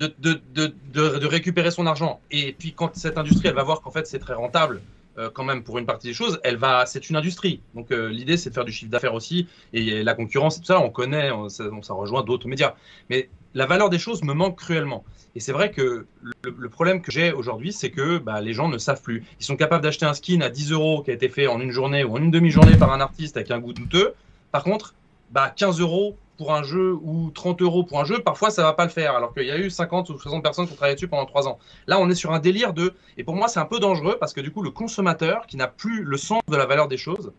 de, 0.00 0.40
de, 0.54 1.26
récupérer 1.26 1.70
son 1.70 1.86
argent. 1.86 2.20
Et 2.30 2.52
puis 2.52 2.72
quand 2.72 2.94
cette 2.96 3.18
industrie, 3.18 3.48
elle 3.48 3.54
va 3.54 3.62
voir 3.62 3.80
qu'en 3.80 3.90
fait 3.90 4.06
c'est 4.06 4.18
très 4.18 4.34
rentable 4.34 4.82
euh, 5.18 5.30
quand 5.32 5.44
même 5.44 5.62
pour 5.62 5.78
une 5.78 5.86
partie 5.86 6.08
des 6.08 6.14
choses, 6.14 6.40
elle 6.44 6.56
va, 6.56 6.86
c'est 6.86 7.08
une 7.08 7.16
industrie. 7.16 7.60
Donc 7.74 7.90
euh, 7.90 8.08
l'idée 8.08 8.36
c'est 8.36 8.50
de 8.50 8.54
faire 8.54 8.64
du 8.64 8.72
chiffre 8.72 8.90
d'affaires 8.90 9.14
aussi. 9.14 9.48
Et 9.72 10.02
la 10.02 10.14
concurrence 10.14 10.58
tout 10.58 10.66
ça, 10.66 10.80
on 10.80 10.90
connaît, 10.90 11.30
on, 11.30 11.48
ça, 11.48 11.64
rejoint 11.90 12.22
d'autres 12.22 12.48
médias. 12.48 12.74
Mais 13.10 13.28
la 13.54 13.66
valeur 13.66 13.90
des 13.90 13.98
choses 13.98 14.22
me 14.22 14.34
manque 14.34 14.58
cruellement. 14.58 15.04
Et 15.34 15.40
c'est 15.40 15.52
vrai 15.52 15.70
que 15.70 16.06
le, 16.22 16.54
le 16.56 16.68
problème 16.68 17.02
que 17.02 17.10
j'ai 17.10 17.32
aujourd'hui, 17.32 17.72
c'est 17.72 17.90
que 17.90 18.18
bah, 18.18 18.40
les 18.40 18.52
gens 18.52 18.68
ne 18.68 18.78
savent 18.78 19.02
plus. 19.02 19.24
Ils 19.40 19.44
sont 19.44 19.56
capables 19.56 19.82
d'acheter 19.82 20.06
un 20.06 20.14
skin 20.14 20.40
à 20.40 20.50
10 20.50 20.72
euros 20.72 21.02
qui 21.02 21.10
a 21.10 21.14
été 21.14 21.28
fait 21.28 21.46
en 21.46 21.60
une 21.60 21.70
journée 21.70 22.04
ou 22.04 22.14
en 22.14 22.18
une 22.18 22.30
demi-journée 22.30 22.76
par 22.76 22.92
un 22.92 23.00
artiste 23.00 23.36
avec 23.36 23.50
un 23.50 23.58
goût 23.58 23.72
douteux. 23.72 24.14
Par 24.52 24.64
contre, 24.64 24.94
bah, 25.30 25.52
15 25.54 25.80
euros 25.80 26.16
pour 26.36 26.54
un 26.54 26.62
jeu 26.62 26.94
ou 27.02 27.30
30 27.30 27.62
euros 27.62 27.84
pour 27.84 28.00
un 28.00 28.04
jeu, 28.04 28.20
parfois 28.20 28.50
ça 28.50 28.62
va 28.62 28.72
pas 28.72 28.84
le 28.84 28.90
faire. 28.90 29.14
Alors 29.14 29.34
qu'il 29.34 29.44
y 29.44 29.50
a 29.50 29.58
eu 29.58 29.70
50 29.70 30.10
ou 30.10 30.18
60 30.18 30.42
personnes 30.42 30.66
qui 30.66 30.72
ont 30.72 30.76
travaillé 30.76 30.94
dessus 30.94 31.08
pendant 31.08 31.26
3 31.26 31.48
ans. 31.48 31.58
Là, 31.86 31.98
on 31.98 32.08
est 32.10 32.14
sur 32.14 32.32
un 32.32 32.38
délire 32.38 32.72
de. 32.72 32.94
Et 33.16 33.24
pour 33.24 33.34
moi, 33.34 33.48
c'est 33.48 33.60
un 33.60 33.66
peu 33.66 33.78
dangereux 33.78 34.16
parce 34.18 34.32
que 34.32 34.40
du 34.40 34.50
coup, 34.50 34.62
le 34.62 34.70
consommateur 34.70 35.46
qui 35.46 35.56
n'a 35.56 35.68
plus 35.68 36.02
le 36.02 36.16
sens 36.16 36.42
de 36.48 36.56
la 36.56 36.66
valeur 36.66 36.88
des 36.88 36.96
choses, 36.96 37.32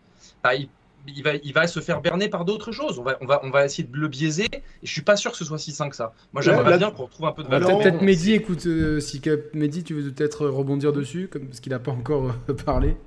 bah, 0.43 0.55
il, 0.55 0.69
il, 1.07 1.23
va, 1.23 1.35
il 1.35 1.53
va 1.53 1.67
se 1.67 1.79
faire 1.79 2.01
berner 2.01 2.29
par 2.29 2.45
d'autres 2.45 2.71
choses. 2.71 2.99
On 2.99 3.03
va, 3.03 3.17
on, 3.21 3.25
va, 3.25 3.39
on 3.43 3.49
va 3.49 3.65
essayer 3.65 3.87
de 3.87 3.97
le 3.97 4.07
biaiser. 4.07 4.47
Et 4.53 4.61
je 4.83 4.91
suis 4.91 5.01
pas 5.01 5.15
sûr 5.15 5.31
que 5.31 5.37
ce 5.37 5.45
soit 5.45 5.57
si 5.57 5.71
sain 5.71 5.89
que 5.89 5.95
ça. 5.95 6.13
Moi, 6.33 6.41
j'aimerais 6.41 6.71
ouais, 6.71 6.77
bien 6.77 6.91
qu'on 6.91 7.05
retrouve 7.05 7.25
un 7.25 7.31
peu 7.31 7.43
de 7.43 7.49
valeur. 7.49 7.77
Peut-être 7.79 8.01
Mehdi, 8.01 8.33
écoute, 8.33 8.65
euh, 8.65 8.99
si 8.99 9.21
Mehdi, 9.53 9.83
tu 9.83 9.93
veux 9.93 10.11
peut-être 10.11 10.47
rebondir 10.47 10.93
dessus, 10.93 11.27
comme, 11.31 11.47
parce 11.47 11.59
qu'il 11.59 11.71
n'a 11.71 11.79
pas 11.79 11.91
encore 11.91 12.31
euh, 12.49 12.53
parlé? 12.65 12.97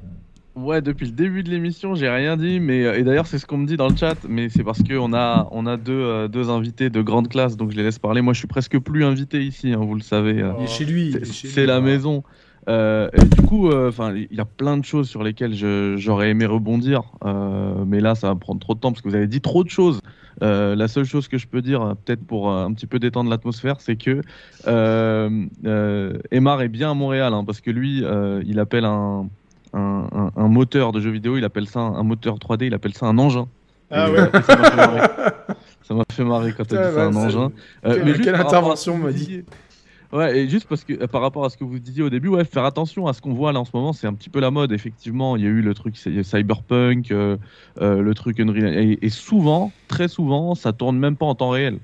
Ouais, 0.56 0.82
depuis 0.82 1.06
le 1.06 1.12
début 1.12 1.42
de 1.42 1.50
l'émission, 1.50 1.94
j'ai 1.94 2.08
rien 2.08 2.36
dit, 2.36 2.58
mais 2.58 2.80
et 2.98 3.04
d'ailleurs 3.04 3.26
c'est 3.26 3.38
ce 3.38 3.46
qu'on 3.46 3.58
me 3.58 3.66
dit 3.66 3.76
dans 3.76 3.88
le 3.88 3.96
chat, 3.96 4.16
mais 4.28 4.48
c'est 4.48 4.64
parce 4.64 4.82
que 4.82 4.94
on 4.94 5.12
a 5.12 5.48
on 5.52 5.64
a 5.66 5.76
deux 5.76 5.92
euh, 5.92 6.28
deux 6.28 6.50
invités 6.50 6.90
de 6.90 7.02
grande 7.02 7.28
classe, 7.28 7.56
donc 7.56 7.70
je 7.70 7.76
les 7.76 7.84
laisse 7.84 7.98
parler. 7.98 8.20
Moi, 8.20 8.32
je 8.32 8.38
suis 8.40 8.48
presque 8.48 8.78
plus 8.78 9.04
invité 9.04 9.42
ici, 9.44 9.72
hein, 9.72 9.80
vous 9.80 9.94
le 9.94 10.02
savez. 10.02 10.44
Il 10.58 10.64
est 10.64 10.66
chez 10.66 10.84
lui. 10.84 11.16
C'est 11.24 11.66
la 11.66 11.80
maison. 11.80 12.24
Euh, 12.68 13.08
et 13.14 13.24
du 13.24 13.42
coup, 13.42 13.72
enfin, 13.72 14.14
il 14.14 14.36
y 14.36 14.40
a 14.40 14.44
plein 14.44 14.76
de 14.76 14.84
choses 14.84 15.08
sur 15.08 15.22
lesquelles 15.22 15.54
j'aurais 15.98 16.30
aimé 16.30 16.46
rebondir, 16.46 17.02
euh, 17.24 17.84
mais 17.86 18.00
là, 18.00 18.14
ça 18.14 18.28
va 18.28 18.34
prendre 18.34 18.60
trop 18.60 18.74
de 18.74 18.80
temps 18.80 18.92
parce 18.92 19.02
que 19.02 19.08
vous 19.08 19.14
avez 19.14 19.26
dit 19.26 19.40
trop 19.40 19.64
de 19.64 19.70
choses. 19.70 20.00
Euh, 20.42 20.74
la 20.74 20.88
seule 20.88 21.04
chose 21.04 21.28
que 21.28 21.36
je 21.36 21.46
peux 21.46 21.62
dire, 21.62 21.94
peut-être 22.04 22.24
pour 22.24 22.50
un 22.50 22.72
petit 22.72 22.86
peu 22.86 22.98
détendre 22.98 23.30
l'atmosphère, 23.30 23.80
c'est 23.80 23.96
que 23.96 24.22
Emar 26.30 26.62
est 26.62 26.68
bien 26.68 26.90
à 26.90 26.94
Montréal, 26.94 27.34
hein, 27.34 27.44
parce 27.44 27.60
que 27.60 27.70
lui, 27.70 28.04
il 28.44 28.58
appelle 28.58 28.84
un 28.84 29.28
un, 29.72 30.08
un, 30.12 30.30
un, 30.36 30.48
moteur 30.48 30.92
de 30.92 31.00
jeu 31.00 31.10
vidéo, 31.10 31.36
il 31.36 31.44
appelle 31.44 31.66
ça 31.66 31.80
un, 31.80 32.02
moteur 32.02 32.36
3D, 32.36 32.66
il 32.66 32.74
appelle 32.74 32.94
ça 32.94 33.06
un 33.06 33.18
engin. 33.18 33.48
Ah 33.90 34.10
ouais. 34.10 34.30
Ça 35.82 35.94
m'a 35.94 36.04
fait 36.12 36.24
marrer 36.24 36.52
quand 36.56 36.64
tu 36.64 36.76
as 36.76 36.88
dit 36.88 36.94
ça, 36.94 37.04
un 37.06 37.16
engin. 37.16 37.50
Euh, 37.84 38.02
mais 38.04 38.12
quelle 38.18 38.36
intervention 38.36 38.96
m'a 38.98 39.10
dit 39.12 39.44
Ouais, 40.12 40.38
et 40.38 40.48
juste 40.48 40.66
parce 40.68 40.82
que 40.82 40.92
euh, 40.92 41.06
par 41.06 41.20
rapport 41.20 41.44
à 41.44 41.50
ce 41.50 41.56
que 41.56 41.62
vous 41.62 41.78
disiez 41.78 42.02
au 42.02 42.10
début, 42.10 42.28
ouais, 42.28 42.44
faire 42.44 42.64
attention 42.64 43.06
à 43.06 43.12
ce 43.12 43.20
qu'on 43.20 43.32
voit 43.32 43.52
là 43.52 43.60
en 43.60 43.64
ce 43.64 43.70
moment, 43.74 43.92
c'est 43.92 44.08
un 44.08 44.14
petit 44.14 44.28
peu 44.28 44.40
la 44.40 44.50
mode. 44.50 44.72
Effectivement, 44.72 45.36
il 45.36 45.42
y 45.42 45.46
a 45.46 45.50
eu 45.50 45.62
le 45.62 45.72
truc 45.72 45.96
Cyberpunk, 45.96 47.12
euh, 47.12 47.36
euh, 47.80 48.02
le 48.02 48.14
truc 48.14 48.40
Unreal, 48.40 48.76
et, 48.76 48.98
et, 49.02 49.08
souvent, 49.08 49.70
très 49.86 50.08
souvent, 50.08 50.56
ça 50.56 50.72
tourne 50.72 50.98
même 50.98 51.16
pas 51.16 51.26
en 51.26 51.36
temps 51.36 51.50
réel. 51.50 51.78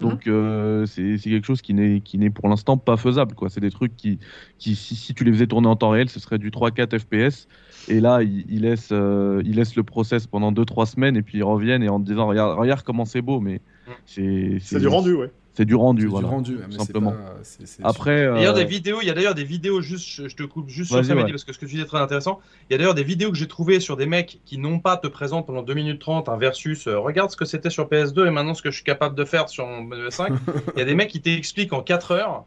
Donc 0.00 0.26
euh, 0.26 0.84
c'est 0.86 1.18
quelque 1.18 1.46
chose 1.46 1.62
qui 1.62 1.72
n'est 1.72 2.00
qui 2.00 2.18
n'est 2.18 2.30
pour 2.30 2.48
l'instant 2.48 2.76
pas 2.76 2.96
faisable 2.96 3.34
quoi. 3.34 3.48
C'est 3.48 3.60
des 3.60 3.70
trucs 3.70 3.96
qui 3.96 4.18
qui 4.58 4.76
si, 4.76 4.94
si, 4.94 5.14
tu 5.14 5.24
les 5.24 5.32
faisais 5.32 5.46
tourner 5.46 5.68
en 5.68 5.76
temps 5.76 5.90
réel, 5.90 6.10
ce 6.10 6.20
serait 6.20 6.38
du 6.38 6.50
3-4 6.50 6.98
FPS. 6.98 7.48
Et 7.88 8.00
là 8.00 8.22
il, 8.22 8.44
il 8.48 8.62
laisse 8.62 8.90
euh, 8.92 9.42
il 9.46 9.56
laisse 9.56 9.74
le 9.74 9.84
process 9.84 10.26
pendant 10.26 10.52
2-3 10.52 10.86
semaines 10.86 11.16
et 11.16 11.22
puis 11.22 11.38
ils 11.38 11.44
reviennent 11.44 11.82
et 11.82 11.88
en 11.88 11.98
te 11.98 12.04
disant 12.04 12.26
regarde 12.26 12.58
regarde 12.58 12.82
comment 12.82 13.04
c'est 13.06 13.22
beau 13.22 13.40
mais 13.40 13.60
c'est 14.04 14.58
c'est 14.60 14.80
du 14.80 14.88
rendu 14.88 15.14
ouais. 15.14 15.30
C'est 15.56 15.64
du 15.64 15.74
rendu, 15.74 16.06
voilà. 16.06 16.28
Du 16.28 16.34
rendu, 16.34 16.58
simplement. 16.70 17.12
Pas, 17.12 17.42
c 17.42 17.62
est, 17.62 17.66
c 17.66 17.82
est 17.82 17.86
Après, 17.86 18.20
il 18.20 18.24
y 18.24 18.26
a 18.26 18.32
d'ailleurs 18.32 18.54
des 18.54 18.64
vidéos. 18.66 18.98
Il 19.00 19.06
y 19.06 19.10
a 19.10 19.14
d'ailleurs 19.14 19.34
des 19.34 19.44
vidéos 19.44 19.80
juste. 19.80 20.28
Je 20.28 20.36
te 20.36 20.42
coupe 20.42 20.68
juste 20.68 20.92
sur 20.92 21.02
ça, 21.02 21.14
ouais. 21.14 21.30
parce 21.30 21.44
que 21.44 21.52
ce 21.54 21.58
que 21.58 21.64
tu 21.64 21.76
dis 21.76 21.80
est 21.80 21.86
très 21.86 21.98
intéressant. 21.98 22.40
Il 22.68 22.72
y 22.72 22.76
a 22.76 22.78
d'ailleurs 22.78 22.94
des 22.94 23.04
vidéos 23.04 23.30
que 23.30 23.38
j'ai 23.38 23.48
trouvées 23.48 23.80
sur 23.80 23.96
des 23.96 24.06
mecs 24.06 24.40
qui 24.44 24.58
non 24.58 24.80
pas 24.80 24.98
te 24.98 25.06
présentent 25.06 25.46
pendant 25.46 25.62
2 25.62 25.72
minutes 25.72 26.00
30 26.00 26.28
un 26.28 26.36
versus. 26.36 26.86
Euh, 26.86 26.98
regarde 26.98 27.30
ce 27.30 27.36
que 27.36 27.46
c'était 27.46 27.70
sur 27.70 27.88
PS2 27.88 28.26
et 28.26 28.30
maintenant 28.30 28.52
ce 28.52 28.60
que 28.60 28.70
je 28.70 28.76
suis 28.76 28.84
capable 28.84 29.14
de 29.14 29.24
faire 29.24 29.48
sur 29.48 29.66
mon 29.66 29.82
UE5. 29.88 30.36
il 30.76 30.78
y 30.78 30.82
a 30.82 30.84
des 30.84 30.94
mecs 30.94 31.08
qui 31.08 31.22
t'expliquent 31.22 31.72
en 31.72 31.80
4 31.80 32.12
heures 32.12 32.44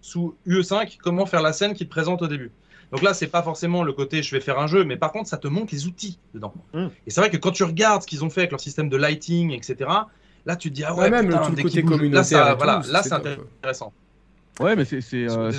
sous 0.00 0.34
UE5 0.46 0.96
comment 1.02 1.26
faire 1.26 1.42
la 1.42 1.52
scène 1.52 1.74
qui 1.74 1.84
te 1.84 1.90
présente 1.90 2.22
au 2.22 2.26
début. 2.26 2.52
Donc 2.92 3.02
là, 3.02 3.14
c'est 3.14 3.26
pas 3.26 3.42
forcément 3.42 3.82
le 3.82 3.92
côté 3.92 4.22
je 4.22 4.34
vais 4.34 4.40
faire 4.40 4.58
un 4.58 4.66
jeu, 4.66 4.84
mais 4.84 4.96
par 4.96 5.12
contre, 5.12 5.28
ça 5.28 5.36
te 5.36 5.48
montre 5.48 5.74
les 5.74 5.86
outils 5.86 6.18
dedans. 6.34 6.54
Mm. 6.72 6.86
Et 7.06 7.10
c'est 7.10 7.20
vrai 7.20 7.30
que 7.30 7.36
quand 7.36 7.50
tu 7.50 7.64
regardes 7.64 8.02
ce 8.02 8.06
qu'ils 8.06 8.24
ont 8.24 8.30
fait 8.30 8.42
avec 8.42 8.52
leur 8.52 8.60
système 8.60 8.88
de 8.88 8.96
lighting, 8.96 9.52
etc. 9.52 9.90
Là, 10.46 10.54
tu 10.54 10.70
te 10.70 10.74
dis, 10.74 10.84
ah 10.84 10.94
ouais, 10.94 11.02
ouais 11.02 11.10
même 11.10 11.26
putain, 11.26 11.50
le 11.50 11.56
tout 11.56 11.62
côté 11.62 11.82
communautaire. 11.82 12.14
Là, 12.14 12.24
ça, 12.24 12.54
voilà, 12.54 12.82
là 12.90 13.02
c'est 13.02 13.12
intéressant. 13.12 13.92
Ouais, 14.60 14.76
mais 14.76 14.84
c'est 14.84 15.02
euh, 15.12 15.52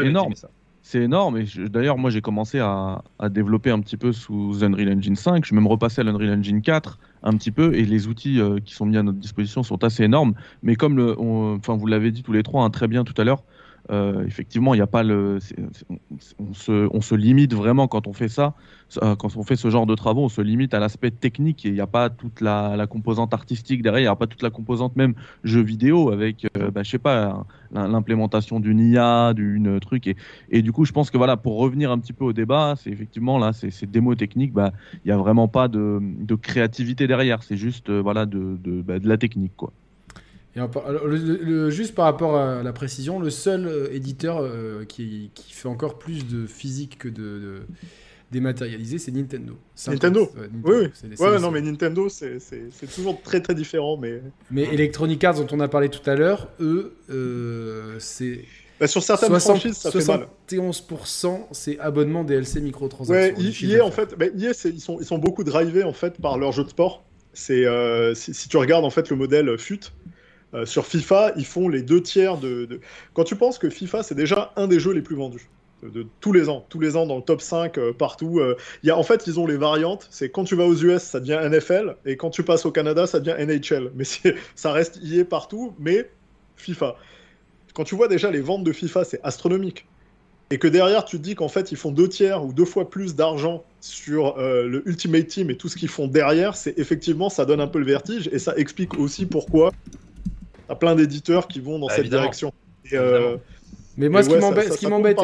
énorme. 0.00 0.34
C'est 0.82 1.00
énorme. 1.00 1.38
Et 1.38 1.44
d'ailleurs, 1.68 1.98
moi, 1.98 2.10
j'ai 2.10 2.20
commencé 2.20 2.58
à, 2.58 3.02
à, 3.18 3.28
développer 3.28 3.70
un 3.70 3.80
petit 3.80 3.96
peu 3.96 4.12
sous 4.12 4.62
Unreal 4.62 4.96
Engine 4.96 5.16
5. 5.16 5.44
Je 5.44 5.48
suis 5.48 5.54
même 5.54 5.66
repassé 5.66 6.00
à 6.00 6.04
l'Unreal 6.04 6.38
Engine 6.38 6.62
4 6.62 6.98
un 7.22 7.36
petit 7.36 7.50
peu. 7.50 7.74
Et 7.74 7.84
les 7.84 8.08
outils 8.08 8.40
euh, 8.40 8.58
qui 8.64 8.74
sont 8.74 8.86
mis 8.86 8.96
à 8.96 9.02
notre 9.02 9.18
disposition 9.18 9.62
sont 9.62 9.82
assez 9.84 10.04
énormes. 10.04 10.34
Mais 10.62 10.76
comme 10.76 10.96
le, 10.96 11.18
on, 11.18 11.58
vous 11.66 11.86
l'avez 11.86 12.10
dit 12.10 12.22
tous 12.22 12.32
les 12.32 12.42
trois 12.42 12.64
hein, 12.64 12.70
très 12.70 12.88
bien 12.88 13.04
tout 13.04 13.14
à 13.20 13.24
l'heure, 13.24 13.42
euh, 13.90 14.24
effectivement, 14.24 14.74
il 14.74 14.80
a 14.80 14.86
pas 14.86 15.02
le, 15.02 15.38
on, 16.38 16.54
se, 16.54 16.88
on, 16.92 17.00
se, 17.00 17.14
limite 17.14 17.54
vraiment 17.54 17.88
quand 17.88 18.06
on 18.06 18.12
fait 18.12 18.28
ça, 18.28 18.54
euh, 19.02 19.16
quand 19.16 19.36
on 19.36 19.42
fait 19.42 19.56
ce 19.56 19.68
genre 19.68 19.86
de 19.86 19.96
travaux, 19.96 20.24
on 20.24 20.28
se 20.28 20.40
limite 20.40 20.74
à 20.74 20.78
l'aspect 20.78 21.10
technique 21.10 21.66
et 21.66 21.70
il 21.70 21.74
n'y 21.74 21.80
a 21.80 21.88
pas 21.88 22.08
toute 22.08 22.40
la, 22.40 22.76
la, 22.76 22.86
composante 22.86 23.34
artistique 23.34 23.82
derrière, 23.82 24.00
il 24.00 24.04
n'y 24.04 24.08
a 24.08 24.16
pas 24.16 24.28
toute 24.28 24.42
la 24.42 24.50
composante 24.50 24.94
même 24.94 25.14
jeu 25.42 25.60
vidéo 25.60 26.10
avec, 26.12 26.46
euh, 26.56 26.70
bah, 26.70 26.84
je 26.84 26.90
sais 26.90 26.98
pas, 26.98 27.44
l'implémentation 27.72 28.60
d'une 28.60 28.78
IA, 28.78 29.34
d'une 29.34 29.80
truc 29.80 30.06
et, 30.06 30.16
et, 30.50 30.62
du 30.62 30.70
coup, 30.70 30.84
je 30.84 30.92
pense 30.92 31.10
que 31.10 31.18
voilà, 31.18 31.36
pour 31.36 31.58
revenir 31.58 31.90
un 31.90 31.98
petit 31.98 32.12
peu 32.12 32.24
au 32.24 32.32
débat, 32.32 32.74
c'est 32.76 32.90
effectivement 32.90 33.38
là, 33.38 33.52
ces 33.52 33.86
démos 33.86 34.16
techniques, 34.16 34.52
bah, 34.52 34.72
il 35.04 35.08
n'y 35.08 35.12
a 35.12 35.16
vraiment 35.16 35.48
pas 35.48 35.66
de, 35.66 35.98
de 36.00 36.34
créativité 36.36 37.08
derrière, 37.08 37.42
c'est 37.42 37.56
juste 37.56 37.90
voilà 37.90 38.24
de, 38.24 38.56
de, 38.62 38.82
bah, 38.82 39.00
de 39.00 39.08
la 39.08 39.16
technique 39.16 39.56
quoi. 39.56 39.72
Et 40.56 40.58
alors, 40.58 41.06
le, 41.06 41.16
le, 41.16 41.70
juste 41.70 41.94
par 41.94 42.06
rapport 42.06 42.36
à 42.36 42.62
la 42.62 42.72
précision, 42.72 43.20
le 43.20 43.30
seul 43.30 43.66
euh, 43.66 43.92
éditeur 43.92 44.38
euh, 44.40 44.84
qui, 44.84 45.30
qui, 45.34 45.52
fait 45.52 45.68
encore 45.68 45.98
plus 45.98 46.26
de 46.26 46.46
physique 46.46 46.98
que 46.98 47.08
de, 47.08 47.38
de 47.38 47.62
dématérialisé, 48.30 48.98
c'est 48.98 49.10
Nintendo. 49.10 49.56
Nintendo. 49.86 50.30
Ouais, 50.34 50.42
Nintendo. 50.42 50.60
Oui, 50.64 50.90
oui. 51.04 51.16
Ouais, 51.18 51.38
non, 51.38 51.50
mais 51.50 51.60
Nintendo, 51.60 52.08
c'est 52.08 52.38
toujours 52.92 53.20
très 53.22 53.40
très 53.40 53.54
différent. 53.54 53.96
Mais, 53.96 54.22
mais 54.50 54.64
Electronic 54.72 55.22
Arts, 55.24 55.34
dont 55.34 55.46
on 55.52 55.60
a 55.60 55.68
parlé 55.68 55.88
tout 55.88 56.08
à 56.08 56.14
l'heure, 56.14 56.48
eux, 56.60 56.94
euh, 57.10 57.96
c'est. 57.98 58.44
Bah, 58.78 58.86
sur 58.86 59.02
certaines 59.02 59.28
60, 59.28 59.58
franchises, 59.58 59.76
ça 59.76 59.90
71% 59.90 61.40
c'est 61.52 61.78
abonnement 61.80 62.24
DLC 62.24 62.62
microtransactions. 62.62 63.36
Ouais, 63.36 63.76
EA, 63.76 63.84
en 63.84 63.90
fait, 63.90 64.14
bah, 64.16 64.26
EA, 64.26 64.52
ils 64.64 64.80
sont, 64.80 64.98
ils 65.00 65.04
sont 65.04 65.18
beaucoup 65.18 65.44
drivés 65.44 65.84
en 65.84 65.92
fait 65.92 66.18
par 66.18 66.38
leur 66.38 66.52
jeu 66.52 66.64
de 66.64 66.70
sport. 66.70 67.04
C'est 67.34 67.66
euh, 67.66 68.14
si, 68.14 68.32
si, 68.32 68.48
tu 68.48 68.56
regardes 68.56 68.86
en 68.86 68.90
fait 68.90 69.10
le 69.10 69.16
modèle 69.16 69.58
FUT, 69.58 69.80
euh, 70.52 70.66
sur 70.66 70.86
FIFA, 70.86 71.32
ils 71.36 71.46
font 71.46 71.68
les 71.68 71.82
deux 71.82 72.02
tiers 72.02 72.36
de, 72.38 72.80
Quand 73.14 73.24
tu 73.24 73.36
penses 73.36 73.58
que 73.58 73.70
FIFA, 73.70 74.02
c'est 74.02 74.14
déjà 74.14 74.52
un 74.56 74.66
des 74.66 74.80
jeux 74.80 74.92
les 74.92 75.02
plus 75.02 75.16
vendus. 75.16 75.48
de, 75.82 76.06
tous 76.20 76.32
les 76.32 76.48
ans, 76.48 76.66
tous 76.68 76.80
les 76.80 76.96
ans 76.96 77.06
dans 77.06 77.16
le 77.16 77.22
top 77.22 77.40
5 77.40 77.78
euh, 77.78 77.92
partout. 77.92 78.40
Il 78.82 78.86
y 78.88 78.90
a, 78.90 78.96
en 78.96 79.02
fait, 79.02 79.26
ils 79.26 79.38
ont 79.38 79.46
les 79.46 79.56
variantes. 79.56 80.08
C'est 80.10 80.28
quand 80.30 80.44
tu 80.44 80.56
vas 80.56 80.64
aux 80.64 80.74
US, 80.74 81.02
ça 81.02 81.20
devient 81.20 81.40
NFL, 81.42 81.96
et 82.04 82.16
quand 82.16 82.30
tu 82.30 82.42
passes 82.42 82.66
au 82.66 82.72
Canada, 82.72 83.06
ça 83.06 83.20
devient 83.20 83.36
NHL. 83.38 83.92
Mais 83.94 84.04
ça 84.54 84.72
reste 84.72 85.00
est 85.02 85.24
partout, 85.24 85.72
mais 85.78 86.10
FIFA. 86.56 86.96
Quand 87.72 87.84
tu 87.84 87.94
vois 87.94 88.08
déjà 88.08 88.30
les 88.30 88.40
ventes 88.40 88.64
de 88.64 88.72
FIFA, 88.72 89.04
c'est 89.04 89.20
astronomique. 89.22 89.86
Et 90.52 90.58
que 90.58 90.66
derrière, 90.66 91.04
tu 91.04 91.16
te 91.18 91.22
dis 91.22 91.36
qu'en 91.36 91.48
fait, 91.48 91.70
ils 91.70 91.76
font 91.76 91.92
deux 91.92 92.08
tiers 92.08 92.44
ou 92.44 92.52
deux 92.52 92.64
fois 92.64 92.90
plus 92.90 93.14
d'argent 93.14 93.62
sur 93.80 94.36
le 94.36 94.82
Ultimate 94.84 95.28
Team 95.28 95.48
et 95.48 95.56
tout 95.56 95.68
ce 95.68 95.76
qu'ils 95.76 95.88
font 95.88 96.08
derrière, 96.08 96.56
c'est 96.56 96.76
effectivement, 96.76 97.30
ça 97.30 97.44
donne 97.44 97.60
un 97.60 97.68
peu 97.68 97.78
le 97.78 97.84
vertige 97.84 98.28
et 98.32 98.40
ça 98.40 98.56
explique 98.56 98.98
aussi 98.98 99.26
pourquoi 99.26 99.70
a 100.70 100.76
plein 100.76 100.94
d'éditeurs 100.94 101.48
qui 101.48 101.60
vont 101.60 101.78
dans 101.78 101.88
bah, 101.88 101.94
cette 101.96 102.08
direction. 102.08 102.52
Euh, 102.92 103.36
mais 103.96 104.08
moi, 104.08 104.22
ce 104.22 104.30
qui 104.30 104.38
m'embête, 104.38 104.72
ce 104.72 104.78
qui 104.78 104.86
m'embête, 104.86 105.18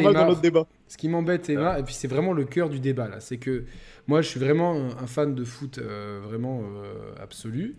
ce 0.89 0.97
qui 0.97 1.09
m'embête, 1.09 1.49
Emma, 1.49 1.79
et 1.79 1.83
puis 1.83 1.95
c'est 1.95 2.09
vraiment 2.09 2.33
le 2.33 2.45
cœur 2.45 2.69
du 2.69 2.81
débat 2.81 3.09
là, 3.09 3.21
c'est 3.21 3.39
que 3.39 3.65
moi, 4.09 4.23
je 4.23 4.29
suis 4.29 4.41
vraiment 4.41 4.75
un, 5.01 5.07
fan 5.07 5.35
de 5.35 5.45
foot 5.45 5.79
euh, 5.79 6.21
vraiment 6.23 6.63
euh, 6.63 7.23
absolu, 7.23 7.77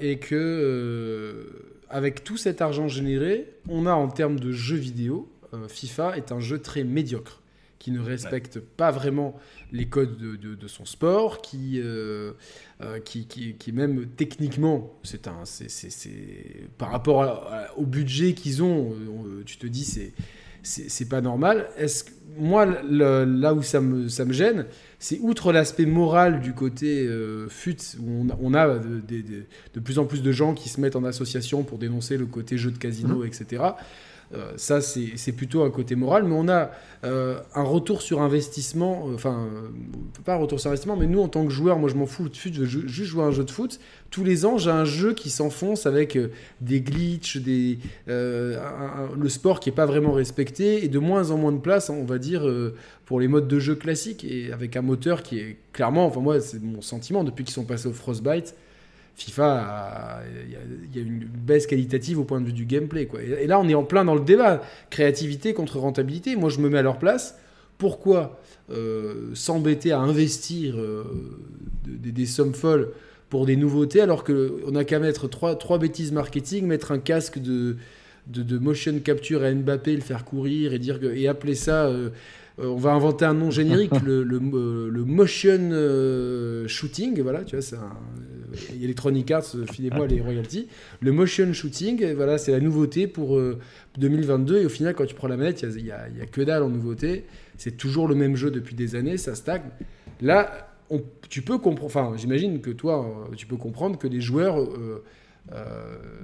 et 0.00 0.18
que 0.18 1.46
avec 1.90 2.24
tout 2.24 2.36
cet 2.36 2.62
argent 2.62 2.88
généré, 2.88 3.52
on 3.68 3.86
a 3.86 3.92
en 3.92 4.08
termes 4.08 4.40
de 4.40 4.52
jeux 4.52 4.76
vidéo, 4.76 5.30
FIFA 5.68 6.16
est 6.16 6.32
un 6.32 6.40
jeu 6.40 6.58
très 6.58 6.84
médiocre 6.84 7.41
qui 7.82 7.90
ne 7.90 7.98
respecte 7.98 8.60
pas 8.60 8.92
vraiment 8.92 9.34
les 9.72 9.86
codes 9.86 10.16
de, 10.16 10.68
son 10.68 10.84
sport, 10.84 11.42
qui, 11.42 11.80
euh, 11.82 12.30
euh, 12.80 13.00
qui, 13.00 13.26
qui, 13.26 13.72
même 13.72 14.06
techniquement, 14.16 14.96
c'est 15.02 15.26
un, 15.26 15.44
c'est, 15.44 15.66
par 16.78 16.92
rapport 16.92 17.50
au 17.76 17.84
budget 17.84 18.34
qu'ils 18.34 18.62
ont, 18.62 18.92
euh, 18.92 19.42
tu 19.44 19.56
te 19.56 19.66
dis 19.66 19.84
c'est 19.84 20.12
c'est 20.64 21.08
pas 21.08 21.20
normal. 21.20 21.70
Est-ce 21.76 22.04
moi 22.38 22.66
là 22.66 23.52
où 23.52 23.62
ça 23.62 23.80
me, 23.80 24.08
ça 24.08 24.24
me 24.24 24.32
gêne, 24.32 24.66
c'est 25.00 25.18
outre 25.18 25.52
l'aspect 25.52 25.86
moral 25.86 26.40
du 26.40 26.54
côté 26.54 27.08
fut 27.48 27.78
où 27.98 28.28
on, 28.40 28.54
a 28.54 28.78
de, 28.78 29.00
de, 29.00 29.80
plus 29.80 29.98
en 29.98 30.04
plus 30.04 30.22
de 30.22 30.30
gens 30.30 30.54
qui 30.54 30.68
se 30.68 30.80
mettent 30.80 30.94
en 30.94 31.02
association 31.02 31.64
pour 31.64 31.78
dénoncer 31.78 32.16
le 32.16 32.26
côté 32.26 32.58
jeu 32.58 32.70
de 32.70 32.78
casino, 32.78 33.24
mmh. 33.24 33.26
etc. 33.26 33.62
Euh, 34.34 34.52
ça, 34.56 34.80
c'est 34.80 35.32
plutôt 35.32 35.62
un 35.62 35.70
côté 35.70 35.94
moral, 35.94 36.24
mais 36.24 36.34
on 36.34 36.48
a 36.48 36.70
euh, 37.04 37.38
un 37.54 37.62
retour 37.62 38.00
sur 38.00 38.22
investissement, 38.22 39.08
euh, 39.08 39.14
enfin, 39.14 39.48
pas 40.24 40.34
un 40.34 40.38
retour 40.38 40.58
sur 40.58 40.70
investissement, 40.70 40.96
mais 40.96 41.06
nous, 41.06 41.20
en 41.20 41.28
tant 41.28 41.44
que 41.44 41.50
joueurs, 41.50 41.78
moi 41.78 41.90
je 41.90 41.96
m'en 41.96 42.06
fous 42.06 42.28
de 42.28 42.36
foot, 42.36 42.52
je 42.54 42.60
veux 42.60 42.88
juste 42.88 43.10
jouer 43.10 43.24
à 43.24 43.26
un 43.26 43.30
jeu 43.30 43.44
de 43.44 43.50
foot. 43.50 43.78
Tous 44.10 44.24
les 44.24 44.46
ans, 44.46 44.58
j'ai 44.58 44.70
un 44.70 44.84
jeu 44.84 45.12
qui 45.14 45.30
s'enfonce 45.30 45.86
avec 45.86 46.18
des 46.60 46.80
glitches, 46.80 47.38
des, 47.38 47.78
le 48.06 49.28
sport 49.28 49.60
qui 49.60 49.70
n'est 49.70 49.74
pas 49.74 49.86
vraiment 49.86 50.12
respecté, 50.12 50.84
et 50.84 50.88
de 50.88 50.98
moins 50.98 51.30
en 51.30 51.36
moins 51.36 51.52
de 51.52 51.60
place, 51.60 51.90
on 51.90 52.04
va 52.04 52.18
dire, 52.18 52.46
pour 53.04 53.20
les 53.20 53.28
modes 53.28 53.48
de 53.48 53.58
jeu 53.58 53.74
classiques, 53.74 54.24
et 54.24 54.52
avec 54.52 54.76
un 54.76 54.82
moteur 54.82 55.22
qui 55.22 55.38
est 55.38 55.56
clairement, 55.72 56.06
enfin 56.06 56.20
moi, 56.20 56.40
c'est 56.40 56.62
mon 56.62 56.80
sentiment, 56.80 57.24
depuis 57.24 57.44
qu'ils 57.44 57.54
sont 57.54 57.64
passés 57.64 57.88
au 57.88 57.92
Frostbite, 57.92 58.54
FIFA, 59.14 60.22
il 60.46 60.96
y, 60.96 60.98
a 60.98 61.02
une 61.02 61.24
baisse 61.24 61.66
qualitative 61.66 62.18
au 62.18 62.24
point 62.24 62.40
de 62.40 62.46
vue 62.46 62.52
du 62.52 62.64
gameplay. 62.64 63.06
Quoi. 63.06 63.22
Et, 63.22 63.46
là, 63.46 63.60
on 63.60 63.68
est 63.68 63.74
en 63.74 63.84
plein 63.84 64.04
dans 64.04 64.14
le 64.14 64.22
débat. 64.22 64.62
Créativité 64.90 65.54
contre 65.54 65.78
rentabilité. 65.78 66.34
Moi, 66.34 66.50
je 66.50 66.58
me 66.60 66.68
mets 66.68 66.78
à 66.78 66.82
leur 66.82 66.98
place. 66.98 67.38
Pourquoi 67.78 68.40
euh, 68.70 69.30
s'embêter 69.34 69.92
à 69.92 70.00
investir 70.00 70.76
euh, 70.76 71.04
des 71.86 72.26
sommes 72.26 72.54
folles 72.54 72.90
pour 73.28 73.46
des 73.46 73.56
nouveautés 73.56 74.00
alors 74.00 74.24
qu'on 74.24 74.70
n'a 74.70 74.84
qu'à 74.84 74.98
mettre 74.98 75.28
trois, 75.28 75.56
trois 75.56 75.78
bêtises 75.78 76.12
marketing, 76.12 76.66
mettre 76.66 76.92
un 76.92 76.98
casque 76.98 77.38
de, 77.38 77.76
de, 78.26 78.58
motion 78.58 78.98
capture 79.00 79.42
à 79.42 79.52
Mbappé, 79.52 79.94
le 79.94 80.02
faire 80.02 80.24
courir 80.24 80.72
et, 80.72 80.78
dire 80.78 81.00
appeler 81.28 81.54
ça... 81.54 81.86
Euh, 81.86 82.10
euh, 82.58 82.66
on 82.66 82.76
va 82.76 82.92
inventer 82.92 83.24
un 83.24 83.34
nom 83.34 83.50
générique, 83.50 83.92
le, 84.04 84.22
le, 84.22 85.04
motion 85.04 85.70
euh, 85.72 86.68
shooting, 86.68 87.20
voilà, 87.22 87.44
tu 87.44 87.56
vois, 87.56 87.62
c'est 87.62 87.76
un, 87.76 87.80
euh, 87.80 88.82
Electronic 88.84 89.30
Arts, 89.30 89.56
filez-moi 89.72 90.06
les 90.06 90.20
royalties. 90.20 90.68
Le 91.00 91.12
motion 91.12 91.52
shooting, 91.52 92.12
voilà, 92.14 92.36
c'est 92.36 92.52
la 92.52 92.60
nouveauté 92.60 93.06
pour 93.06 93.40
2022, 93.98 94.60
et 94.60 94.66
au 94.66 94.68
final, 94.68 94.94
quand 94.94 95.06
tu 95.06 95.14
prends 95.14 95.28
la 95.28 95.36
manette, 95.36 95.62
il 95.62 95.84
n'y 95.84 95.90
a, 95.90 96.26
que 96.30 96.42
dalle 96.42 96.62
en 96.62 96.68
nouveauté, 96.68 97.24
c'est 97.56 97.76
toujours 97.76 98.08
le 98.08 98.14
même 98.14 98.36
jeu 98.36 98.50
depuis 98.50 98.74
des 98.74 98.94
années, 98.94 99.16
ça 99.16 99.34
stagne. 99.34 99.62
Là, 100.20 100.68
tu 101.30 101.40
peux 101.40 101.56
comprendre, 101.56 101.86
enfin, 101.86 102.12
j'imagine 102.16 102.60
que 102.60 102.70
toi, 102.70 103.30
tu 103.36 103.46
peux 103.46 103.56
comprendre 103.56 103.98
que 103.98 104.06
les 104.06 104.20
joueurs, 104.20 104.58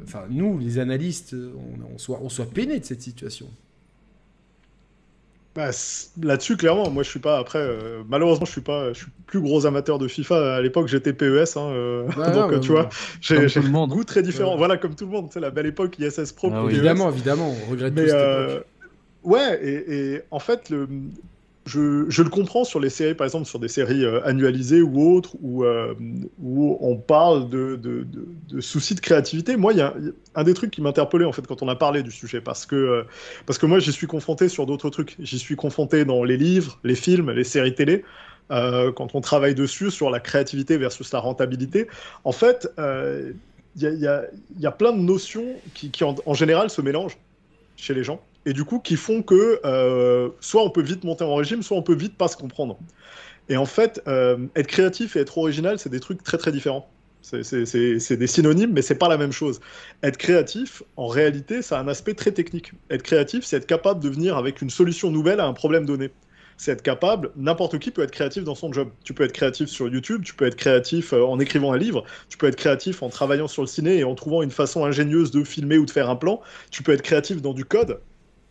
enfin, 0.02 0.24
nous, 0.28 0.58
les 0.58 0.78
analystes, 0.78 1.34
on 1.98 2.28
soit 2.28 2.50
peinés 2.50 2.80
de 2.80 2.84
cette 2.84 3.00
situation. 3.00 3.48
Bah, 5.58 5.70
là-dessus, 6.22 6.56
clairement, 6.56 6.88
moi 6.88 7.02
je 7.02 7.10
suis 7.10 7.18
pas. 7.18 7.36
Après, 7.36 7.58
euh, 7.58 8.04
malheureusement, 8.08 8.46
je 8.46 8.52
suis 8.52 8.60
pas. 8.60 8.92
Je 8.92 8.98
suis 8.98 9.06
plus 9.26 9.40
gros 9.40 9.66
amateur 9.66 9.98
de 9.98 10.06
FIFA. 10.06 10.54
À 10.54 10.60
l'époque, 10.60 10.86
j'étais 10.86 11.12
PES, 11.12 11.56
hein, 11.56 11.70
euh, 11.72 12.06
donc 12.32 12.60
tu 12.60 12.70
vois, 12.70 12.88
j'ai 13.20 13.38
un 13.38 13.86
goût 13.88 14.04
très 14.04 14.22
différent. 14.22 14.56
Voilà, 14.56 14.76
comme 14.76 14.94
tout 14.94 15.06
le 15.06 15.10
monde. 15.10 15.30
C'est 15.32 15.40
la 15.40 15.50
belle 15.50 15.66
époque 15.66 15.98
ISS 15.98 16.30
Pro. 16.30 16.52
Ah 16.54 16.62
évidemment, 16.70 17.10
évidemment, 17.10 17.52
on 17.66 17.70
regrette 17.72 17.92
Mais, 17.92 18.06
euh, 18.08 18.60
Ouais, 19.24 19.58
et, 19.60 20.12
et, 20.12 20.20
en 20.30 20.38
fait, 20.38 20.70
le, 20.70 20.88
je, 21.68 22.22
le 22.22 22.30
comprends 22.30 22.64
sur 22.64 22.80
les 22.80 22.88
séries, 22.88 23.14
par 23.14 23.26
exemple, 23.26 23.46
sur 23.46 23.58
des 23.58 23.68
séries 23.68 24.04
euh, 24.04 24.24
annualisées 24.24 24.80
ou 24.80 25.14
autres, 25.14 25.36
où, 25.40 25.64
euh, 25.64 25.94
où 26.42 26.78
on 26.80 26.96
parle 26.96 27.48
de, 27.48 27.76
de, 27.76 28.60
soucis 28.60 28.94
de 28.94 29.00
créativité. 29.00 29.56
Moi, 29.56 29.74
il 29.74 29.78
y 29.78 29.82
a 29.82 29.94
un 30.34 30.44
des 30.44 30.54
trucs 30.54 30.70
qui 30.70 30.80
m'interpellait 30.80 31.26
en 31.26 31.32
fait 31.32 31.46
quand 31.46 31.62
on 31.62 31.68
a 31.68 31.76
parlé 31.76 32.02
du 32.02 32.10
sujet, 32.10 32.40
parce 32.40 32.64
que, 32.64 32.76
euh, 32.76 33.02
parce 33.46 33.58
que 33.58 33.66
moi, 33.66 33.78
j'y 33.78 33.92
suis 33.92 34.06
confronté 34.06 34.48
sur 34.48 34.66
d'autres 34.66 34.90
trucs. 34.90 35.16
J'y 35.20 35.38
suis 35.38 35.56
confronté 35.56 36.04
dans 36.04 36.24
les 36.24 36.36
livres, 36.36 36.78
les 36.84 36.94
films, 36.94 37.30
les 37.30 37.44
séries 37.44 37.74
télé. 37.74 38.04
quand 38.48 39.14
on 39.14 39.20
travaille 39.20 39.54
dessus 39.54 39.90
sur 39.90 40.10
la 40.10 40.20
créativité 40.20 40.78
versus 40.78 41.12
la 41.12 41.20
rentabilité, 41.20 41.86
en 42.24 42.32
fait, 42.32 42.66
il 43.76 44.00
y 44.56 44.66
a, 44.66 44.72
plein 44.72 44.92
de 44.92 45.02
notions 45.02 45.46
qui 45.74 45.92
en 46.02 46.34
général 46.34 46.70
se 46.70 46.80
mélangent 46.80 47.18
chez 47.76 47.94
les 47.94 48.04
gens 48.04 48.20
et 48.48 48.54
du 48.54 48.64
coup 48.64 48.78
qui 48.78 48.96
font 48.96 49.22
que 49.22 49.60
euh, 49.66 50.30
soit 50.40 50.64
on 50.64 50.70
peut 50.70 50.80
vite 50.80 51.04
monter 51.04 51.22
en 51.22 51.34
régime, 51.34 51.62
soit 51.62 51.76
on 51.76 51.82
peut 51.82 51.94
vite 51.94 52.16
pas 52.16 52.28
se 52.28 52.36
comprendre. 52.36 52.78
Et 53.50 53.58
en 53.58 53.66
fait, 53.66 54.00
euh, 54.08 54.38
être 54.56 54.66
créatif 54.66 55.16
et 55.16 55.20
être 55.20 55.36
original, 55.36 55.78
c'est 55.78 55.90
des 55.90 56.00
trucs 56.00 56.22
très 56.22 56.38
très 56.38 56.50
différents. 56.50 56.90
C'est 57.20 58.16
des 58.16 58.26
synonymes, 58.26 58.72
mais 58.72 58.80
c'est 58.80 58.94
pas 58.94 59.08
la 59.08 59.18
même 59.18 59.32
chose. 59.32 59.60
Être 60.02 60.16
créatif, 60.16 60.82
en 60.96 61.08
réalité, 61.08 61.60
ça 61.60 61.78
a 61.78 61.82
un 61.82 61.88
aspect 61.88 62.14
très 62.14 62.32
technique. 62.32 62.72
Être 62.88 63.02
créatif, 63.02 63.44
c'est 63.44 63.56
être 63.56 63.66
capable 63.66 64.02
de 64.02 64.08
venir 64.08 64.38
avec 64.38 64.62
une 64.62 64.70
solution 64.70 65.10
nouvelle 65.10 65.40
à 65.40 65.46
un 65.46 65.52
problème 65.52 65.84
donné. 65.84 66.10
C'est 66.56 66.72
être 66.72 66.82
capable, 66.82 67.30
n'importe 67.36 67.78
qui 67.78 67.90
peut 67.90 68.02
être 68.02 68.12
créatif 68.12 68.44
dans 68.44 68.54
son 68.54 68.72
job. 68.72 68.88
Tu 69.04 69.12
peux 69.12 69.24
être 69.24 69.32
créatif 69.32 69.68
sur 69.68 69.88
YouTube, 69.88 70.22
tu 70.24 70.34
peux 70.34 70.46
être 70.46 70.56
créatif 70.56 71.12
euh, 71.12 71.22
en 71.22 71.38
écrivant 71.38 71.72
un 71.72 71.78
livre, 71.78 72.02
tu 72.30 72.38
peux 72.38 72.46
être 72.46 72.56
créatif 72.56 73.02
en 73.02 73.10
travaillant 73.10 73.46
sur 73.46 73.62
le 73.62 73.68
ciné 73.68 73.98
et 73.98 74.04
en 74.04 74.14
trouvant 74.14 74.42
une 74.42 74.50
façon 74.50 74.84
ingénieuse 74.86 75.30
de 75.30 75.44
filmer 75.44 75.76
ou 75.76 75.84
de 75.84 75.90
faire 75.90 76.08
un 76.08 76.16
plan, 76.16 76.40
tu 76.70 76.82
peux 76.82 76.92
être 76.92 77.02
créatif 77.02 77.42
dans 77.42 77.52
du 77.52 77.64
code, 77.64 78.00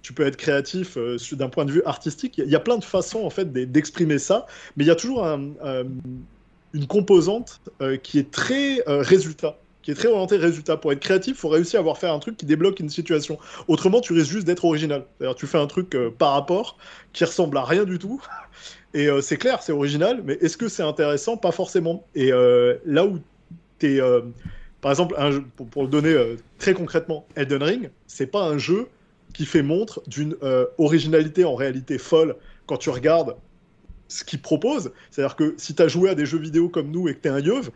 tu 0.01 0.13
peux 0.13 0.25
être 0.25 0.37
créatif 0.37 0.97
euh, 0.97 1.17
d'un 1.33 1.49
point 1.49 1.65
de 1.65 1.71
vue 1.71 1.83
artistique. 1.85 2.37
Il 2.37 2.49
y, 2.49 2.55
a 2.55 2.59
plein 2.59 2.77
de 2.77 2.83
façons 2.83 3.25
en 3.25 3.29
fait 3.29 3.51
d'exprimer 3.51 4.19
ça, 4.19 4.45
mais 4.75 4.83
il 4.83 4.87
y 4.87 4.91
a 4.91 4.95
toujours 4.95 5.25
une 5.25 6.87
composante 6.87 7.59
euh, 7.81 7.97
qui 7.97 8.19
est 8.19 8.31
très 8.31 8.87
euh, 8.87 9.01
résultat 9.01 9.57
qui 9.83 9.91
est 9.91 9.95
très 9.95 10.09
orientée 10.09 10.35
résultat. 10.35 10.75
Pour 10.75 10.91
être 10.91 10.99
créatif, 10.99 11.37
il 11.37 11.39
faut 11.39 11.47
réussir 11.47 11.79
à 11.79 11.81
avoir 11.81 11.97
fait 11.97 12.09
un 12.09 12.19
truc 12.19 12.35
qui 12.35 12.45
débloque 12.45 12.81
une 12.81 12.89
situation. 12.89 13.39
Autrement, 13.69 14.01
tu 14.01 14.11
risques 14.11 14.31
juste 14.31 14.45
d'être 14.45 14.65
original. 14.65 15.05
cest 15.21 15.35
tu 15.37 15.47
fais 15.47 15.59
un 15.59 15.67
truc 15.67 15.95
par 16.17 16.33
rapport 16.33 16.77
qui 17.13 17.23
ressemble 17.23 17.57
à 17.57 17.63
rien 17.63 17.85
du 17.85 17.97
tout. 17.97 18.21
Et 18.93 19.07
c'est 19.21 19.37
clair, 19.37 19.63
c'est 19.63 19.71
original, 19.71 20.21
mais 20.25 20.33
est-ce 20.41 20.57
que 20.57 20.67
c'est 20.67 20.83
intéressant? 20.83 21.37
Pas 21.37 21.53
forcément. 21.53 22.05
Et 22.15 22.31
là 22.85 23.05
où 23.05 23.19
tu 23.79 23.95
es. 23.95 24.01
par 24.81 24.91
exemple, 24.91 25.15
pour, 25.55 25.67
pour, 25.67 25.83
le 25.83 25.89
donner 25.89 26.35
très 26.59 26.73
concrètement, 26.73 27.25
Elden 27.37 27.63
Ring, 27.63 27.89
c'est 28.07 28.27
pas 28.27 28.43
un 28.43 28.57
jeu 28.57 28.89
qui 29.37 29.45
fait 29.45 29.61
montre 29.61 30.01
d'une 30.07 30.35
euh, 30.41 30.65
originalité 30.79 31.45
en 31.45 31.53
réalité 31.53 31.99
folle 31.99 32.35
quand 32.65 32.77
tu 32.77 32.89
regardes 32.89 33.35
ce 34.07 34.23
qu'il 34.23 34.41
propose. 34.41 34.91
C'est-à-dire 35.11 35.35
que 35.35 35.53
si 35.57 35.75
tu 35.75 35.83
as 35.83 35.87
joué 35.87 36.09
à 36.09 36.15
des 36.15 36.25
jeux 36.25 36.39
vidéo 36.39 36.69
comme 36.69 36.89
nous 36.89 37.07
et 37.07 37.13
que 37.13 37.21
tu 37.21 37.27
es 37.27 37.31
un 37.31 37.39
yeuve, 37.39 37.69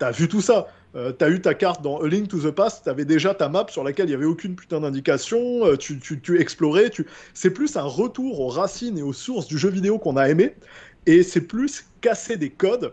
tu 0.00 0.04
as 0.04 0.10
vu 0.10 0.26
tout 0.26 0.40
ça. 0.40 0.66
Euh, 0.96 1.12
tu 1.16 1.24
as 1.24 1.28
eu 1.30 1.40
ta 1.40 1.54
carte 1.54 1.82
dans 1.82 2.00
A 2.00 2.08
Link 2.08 2.26
to 2.26 2.40
the 2.40 2.50
Past, 2.50 2.82
tu 2.82 2.90
avais 2.90 3.04
déjà 3.04 3.32
ta 3.32 3.48
map 3.48 3.66
sur 3.68 3.84
laquelle 3.84 4.06
il 4.06 4.08
n'y 4.08 4.16
avait 4.16 4.24
aucune 4.24 4.56
putain 4.56 4.80
d'indication, 4.80 5.64
euh, 5.64 5.76
tu, 5.76 6.00
tu, 6.00 6.20
tu, 6.20 6.40
explorais. 6.40 6.90
Tu... 6.90 7.06
C'est 7.32 7.50
plus 7.50 7.76
un 7.76 7.82
retour 7.82 8.40
aux 8.40 8.48
racines 8.48 8.98
et 8.98 9.02
aux 9.02 9.12
sources 9.12 9.46
du 9.46 9.56
jeu 9.56 9.70
vidéo 9.70 10.00
qu'on 10.00 10.16
a 10.16 10.28
aimé, 10.28 10.56
et 11.06 11.22
c'est 11.22 11.42
plus 11.42 11.84
casser 12.00 12.36
des 12.36 12.50
codes 12.50 12.92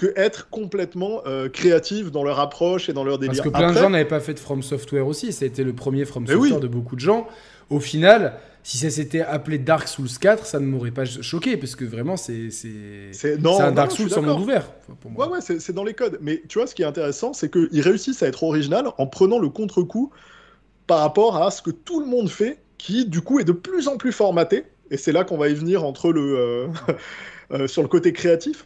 que 0.00 0.14
être 0.16 0.48
complètement 0.48 1.20
euh, 1.26 1.50
créatif 1.50 2.10
dans 2.10 2.24
leur 2.24 2.40
approche 2.40 2.88
et 2.88 2.94
dans 2.94 3.04
leur 3.04 3.18
délire. 3.18 3.34
Parce 3.34 3.46
que 3.46 3.54
plein 3.54 3.70
de 3.70 3.76
gens 3.76 3.90
n'avaient 3.90 4.06
pas 4.06 4.20
fait 4.20 4.32
de 4.32 4.38
From 4.38 4.62
Software 4.62 5.06
aussi, 5.06 5.28
été 5.28 5.62
le 5.62 5.74
premier 5.74 6.06
From 6.06 6.26
Software 6.26 6.58
de 6.58 6.68
beaucoup 6.68 6.96
de 6.96 7.00
gens. 7.00 7.28
Au 7.68 7.80
final, 7.80 8.32
si 8.62 8.78
ça 8.78 8.88
s'était 8.88 9.20
appelé 9.20 9.58
Dark 9.58 9.88
Souls 9.88 10.08
4, 10.18 10.46
ça 10.46 10.58
ne 10.58 10.64
m'aurait 10.64 10.90
pas 10.90 11.04
choqué, 11.04 11.58
parce 11.58 11.76
que 11.76 11.84
vraiment, 11.84 12.16
c'est 12.16 12.48
un 13.34 13.72
Dark 13.72 13.92
Souls 13.92 14.08
en 14.16 14.22
monde 14.22 14.40
ouvert. 14.40 14.72
pour 15.02 15.10
moi. 15.10 15.28
Ouais, 15.28 15.34
ouais, 15.34 15.40
c'est 15.42 15.74
dans 15.74 15.84
les 15.84 15.92
codes. 15.92 16.16
Mais 16.22 16.42
tu 16.48 16.58
vois, 16.58 16.66
ce 16.66 16.74
qui 16.74 16.80
est 16.80 16.86
intéressant, 16.86 17.34
c'est 17.34 17.52
qu'ils 17.52 17.82
réussissent 17.82 18.22
à 18.22 18.26
être 18.26 18.42
original 18.42 18.86
en 18.96 19.06
prenant 19.06 19.38
le 19.38 19.50
contre-coup 19.50 20.12
par 20.86 21.00
rapport 21.00 21.42
à 21.42 21.50
ce 21.50 21.60
que 21.60 21.70
tout 21.70 22.00
le 22.00 22.06
monde 22.06 22.30
fait, 22.30 22.62
qui 22.78 23.04
du 23.04 23.20
coup 23.20 23.38
est 23.38 23.44
de 23.44 23.52
plus 23.52 23.86
en 23.86 23.98
plus 23.98 24.12
formaté 24.12 24.64
et 24.90 24.96
c'est 24.96 25.12
là 25.12 25.24
qu'on 25.24 25.36
va 25.36 25.50
y 25.50 25.54
venir 25.54 25.84
entre 25.84 26.10
le, 26.10 26.68
sur 27.66 27.82
le 27.82 27.88
côté 27.88 28.14
créatif. 28.14 28.64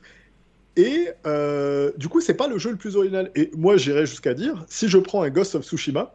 Et 0.77 1.09
du 1.97 2.09
coup, 2.09 2.21
c'est 2.21 2.35
pas 2.35 2.49
le 2.49 2.59
jeu 2.59 2.71
le 2.71 2.77
plus 2.77 2.97
original. 2.97 3.31
Et 3.35 3.51
moi, 3.57 3.77
j'irais 3.77 4.07
jusqu'à 4.07 4.35
dire, 4.35 4.65
si 4.69 4.89
je 4.89 4.99
prends 4.99 5.23
un 5.23 5.31
Ghost 5.31 5.55
of 5.55 5.65
Tsushima, 5.65 6.13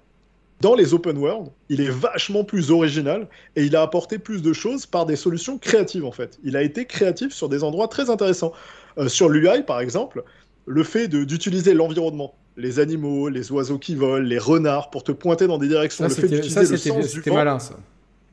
dans 0.62 0.76
les 0.76 0.93
open 0.93 1.17
world, 1.17 1.50
il 1.69 1.82
est 1.82 1.89
vachement 1.89 2.43
plus 2.43 2.72
original 2.72 3.28
et 3.56 3.63
il 3.63 3.76
a 3.76 3.82
apporté 3.82 4.19
plus 4.19 4.41
de 4.41 4.54
choses 4.54 4.86
par 4.86 5.06
des 5.06 5.15
solutions 5.15 5.58
créatives 5.58 6.06
en 6.06 6.12
fait. 6.12 6.38
Il 6.43 6.58
a 6.58 6.62
été 6.62 6.86
créatif 6.86 7.34
sur 7.34 7.50
des 7.50 7.63
endroits 7.63 7.88
très 7.88 8.10
intéressants. 8.10 8.54
Euh, 8.98 9.08
sur 9.08 9.30
l'UI 9.30 9.63
par 9.65 9.80
exemple, 9.80 10.24
le 10.65 10.84
fait 10.84 11.08
d'utiliser 11.08 11.74
l'environnement, 11.74 12.36
les 12.58 12.80
animaux, 12.80 13.30
les 13.30 13.52
oiseaux 13.52 13.80
qui 13.80 13.95
volent, 13.95 14.26
les 14.26 14.38
renards 14.38 14.89
pour 14.89 15.04
te 15.04 15.12
pointer 15.12 15.48
dans 15.48 15.58
des 15.58 15.67
directions, 15.67 16.10
ça, 16.10 16.22
le 16.22 16.28
fait 16.28 16.36
d'utiliser 16.36 16.72
le 16.72 16.78
sens 16.78 17.13
du 17.13 17.22
vent. 17.22 17.36
malin 17.36 17.60
ça. 17.60 17.76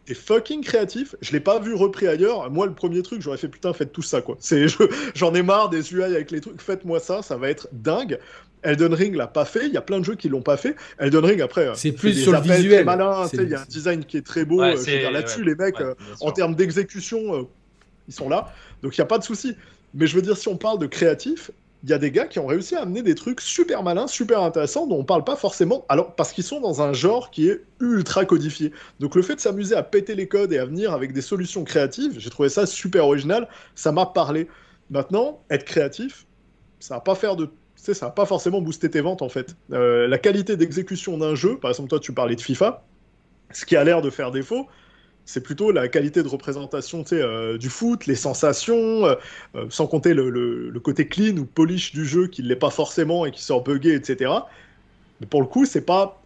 C'est 0.06 0.14
fucking 0.14 0.62
créatif. 0.62 1.16
Je 1.20 1.32
l'ai 1.32 1.40
pas 1.40 1.58
vu 1.58 1.74
repris 1.74 2.06
ailleurs. 2.06 2.50
Moi, 2.50 2.66
le 2.66 2.74
premier 2.74 3.02
truc, 3.02 3.22
j'aurais 3.22 3.38
fait 3.38 3.48
putain, 3.48 3.72
faites 3.72 3.92
tout 3.92 4.02
ça 4.02 4.20
quoi. 4.20 4.36
C'est, 4.38 4.66
j'en 5.14 5.34
ai 5.34 5.42
marre 5.42 5.68
des 5.68 5.92
UI 5.92 6.04
avec 6.04 6.30
les 6.30 6.40
trucs. 6.40 6.60
Faites-moi 6.60 7.00
ça, 7.00 7.22
ça 7.22 7.36
va 7.36 7.50
être 7.50 7.68
dingue. 7.72 8.18
Elden 8.62 8.94
Ring 8.94 9.14
l'a 9.14 9.26
pas 9.26 9.44
fait. 9.44 9.66
Il 9.66 9.72
y 9.72 9.76
a 9.76 9.82
plein 9.82 10.00
de 10.00 10.04
jeux 10.04 10.14
qui 10.16 10.28
l'ont 10.28 10.42
pas 10.42 10.56
fait. 10.56 10.76
Elden 10.98 11.24
Ring 11.24 11.40
après, 11.40 11.70
c'est 11.74 11.92
plus 11.92 12.14
sur 12.14 12.32
le 12.32 12.40
visuel. 12.40 12.84
malin. 12.84 13.26
Il 13.32 13.48
y 13.48 13.54
a 13.54 13.60
un 13.60 13.64
design 13.64 14.04
qui 14.04 14.16
est 14.16 14.26
très 14.26 14.44
beau. 14.44 14.62
Euh, 14.62 14.76
là-dessus, 15.10 15.44
les 15.44 15.54
mecs, 15.54 15.80
euh, 15.80 15.94
en 16.20 16.32
termes 16.32 16.54
d'exécution, 16.54 17.34
euh, 17.34 17.42
ils 18.08 18.14
sont 18.14 18.28
là. 18.28 18.52
Donc 18.82 18.96
il 18.96 18.98
y 18.98 19.02
a 19.02 19.06
pas 19.06 19.18
de 19.18 19.24
souci. 19.24 19.56
Mais 19.94 20.06
je 20.06 20.16
veux 20.16 20.22
dire, 20.22 20.36
si 20.36 20.48
on 20.48 20.56
parle 20.56 20.78
de 20.78 20.86
créatif, 20.86 21.50
il 21.86 21.90
y 21.90 21.92
a 21.92 21.98
des 21.98 22.10
gars 22.10 22.26
qui 22.26 22.40
ont 22.40 22.48
réussi 22.48 22.74
à 22.74 22.82
amener 22.82 23.00
des 23.04 23.14
trucs 23.14 23.40
super 23.40 23.84
malins, 23.84 24.08
super 24.08 24.42
intéressants, 24.42 24.88
dont 24.88 24.98
on 24.98 25.04
parle 25.04 25.22
pas 25.22 25.36
forcément, 25.36 25.84
alors 25.88 26.16
parce 26.16 26.32
qu'ils 26.32 26.42
sont 26.42 26.60
dans 26.60 26.82
un 26.82 26.92
genre 26.92 27.30
qui 27.30 27.48
est 27.48 27.62
ultra 27.78 28.24
codifié. 28.24 28.72
Donc 28.98 29.14
le 29.14 29.22
fait 29.22 29.36
de 29.36 29.40
s'amuser 29.40 29.76
à 29.76 29.84
péter 29.84 30.16
les 30.16 30.26
codes 30.26 30.52
et 30.52 30.58
à 30.58 30.64
venir 30.64 30.92
avec 30.92 31.12
des 31.12 31.20
solutions 31.20 31.62
créatives, 31.62 32.18
j'ai 32.18 32.28
trouvé 32.28 32.48
ça 32.48 32.66
super 32.66 33.06
original, 33.06 33.48
ça 33.76 33.92
m'a 33.92 34.04
parlé. 34.04 34.48
Maintenant, 34.90 35.40
être 35.48 35.64
créatif, 35.64 36.26
ça 36.80 36.96
va 36.96 37.00
pas 37.00 37.14
faire 37.14 37.36
de 37.36 37.50
ça 37.76 38.10
pas 38.10 38.26
forcément 38.26 38.60
booster 38.60 38.90
tes 38.90 39.00
ventes 39.00 39.22
en 39.22 39.28
fait. 39.28 39.54
Euh, 39.70 40.08
la 40.08 40.18
qualité 40.18 40.56
d'exécution 40.56 41.18
d'un 41.18 41.36
jeu, 41.36 41.56
par 41.56 41.70
exemple 41.70 41.88
toi 41.88 42.00
tu 42.00 42.12
parlais 42.12 42.34
de 42.34 42.40
FIFA, 42.40 42.82
ce 43.52 43.64
qui 43.64 43.76
a 43.76 43.84
l'air 43.84 44.02
de 44.02 44.10
faire 44.10 44.32
défaut, 44.32 44.66
c'est 45.26 45.40
plutôt 45.40 45.72
la 45.72 45.88
qualité 45.88 46.22
de 46.22 46.28
représentation 46.28 47.04
euh, 47.12 47.58
du 47.58 47.68
foot, 47.68 48.06
les 48.06 48.14
sensations, 48.14 49.04
euh, 49.04 49.16
sans 49.68 49.88
compter 49.88 50.14
le, 50.14 50.72
côté 50.82 51.08
clean 51.08 51.36
ou 51.36 51.44
polish 51.44 51.92
du 51.92 52.06
jeu 52.06 52.28
qui 52.28 52.42
ne 52.42 52.48
l'est 52.48 52.56
pas 52.56 52.70
forcément 52.70 53.26
et 53.26 53.32
qui 53.32 53.42
sort 53.42 53.62
buggé, 53.62 53.94
etc. 53.94 54.32
Mais 55.20 55.26
pour 55.26 55.40
le 55.40 55.48
coup, 55.48 55.66
c'est 55.66 55.82
pas 55.82 56.22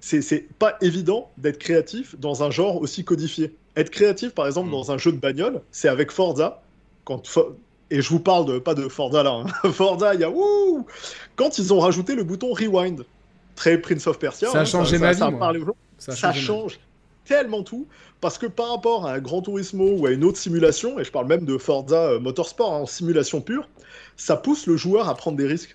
c'est 0.00 0.48
pas 0.58 0.76
évident 0.80 1.30
d'être 1.38 1.58
créatif 1.58 2.18
dans 2.18 2.42
un 2.42 2.50
genre 2.50 2.82
aussi 2.82 3.04
codifié. 3.04 3.54
Être 3.76 3.90
créatif, 3.90 4.30
par 4.34 4.46
exemple, 4.46 4.68
mm. 4.68 4.72
dans 4.72 4.90
un 4.90 4.98
jeu 4.98 5.12
de 5.12 5.18
bagnole, 5.18 5.62
c'est 5.70 5.88
avec 5.88 6.10
Forza. 6.10 6.60
Quand 7.04 7.22
et 7.90 8.00
je 8.00 8.08
vous 8.08 8.20
parle 8.20 8.46
de, 8.46 8.58
pas 8.58 8.74
de 8.74 8.88
Forza 8.88 9.22
là. 9.22 9.44
Hein. 9.64 9.70
Forza, 9.70 10.14
il 10.14 10.20
y 10.20 10.24
a 10.24 10.30
ouh 10.30 10.86
Quand 11.36 11.58
ils 11.58 11.72
ont 11.72 11.78
rajouté 11.78 12.16
le 12.16 12.24
bouton 12.24 12.52
rewind, 12.52 13.04
très 13.54 13.78
Prince 13.78 14.08
of 14.08 14.18
Persia. 14.18 14.48
Ça 14.48 14.58
a 14.58 14.60
hein, 14.62 14.64
changé 14.64 14.98
ma 14.98 15.12
vie. 15.12 15.20
Ça, 15.98 16.32
change 16.32 16.80
tellement 17.24 17.62
tout 17.62 17.86
parce 18.20 18.38
que 18.38 18.46
par 18.46 18.70
rapport 18.70 19.06
à 19.06 19.14
un 19.14 19.18
Grand 19.18 19.42
Turismo 19.42 19.96
ou 19.98 20.06
à 20.06 20.12
une 20.12 20.24
autre 20.24 20.38
simulation, 20.38 20.98
et 20.98 21.04
je 21.04 21.10
parle 21.10 21.26
même 21.26 21.44
de 21.44 21.58
Forza 21.58 22.12
euh, 22.12 22.20
Motorsport 22.20 22.72
hein, 22.72 22.78
en 22.78 22.86
simulation 22.86 23.40
pure, 23.40 23.68
ça 24.16 24.36
pousse 24.36 24.66
le 24.66 24.76
joueur 24.76 25.08
à 25.08 25.14
prendre 25.14 25.36
des 25.36 25.46
risques. 25.46 25.74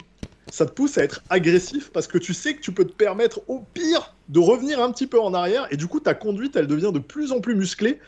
Ça 0.50 0.66
te 0.66 0.72
pousse 0.72 0.98
à 0.98 1.04
être 1.04 1.24
agressif 1.30 1.90
parce 1.92 2.08
que 2.08 2.18
tu 2.18 2.34
sais 2.34 2.56
que 2.56 2.62
tu 2.62 2.72
peux 2.72 2.86
te 2.86 2.94
permettre 2.94 3.42
au 3.48 3.66
pire 3.74 4.16
de 4.30 4.40
revenir 4.40 4.82
un 4.82 4.92
petit 4.92 5.08
peu 5.08 5.20
en 5.20 5.34
arrière 5.34 5.68
et 5.72 5.78
du 5.78 5.88
coup 5.88 6.00
ta 6.00 6.14
conduite 6.14 6.56
elle 6.56 6.68
devient 6.68 6.92
de 6.94 7.00
plus 7.00 7.34
en 7.34 7.42
plus 7.42 7.54
musclée 7.54 8.00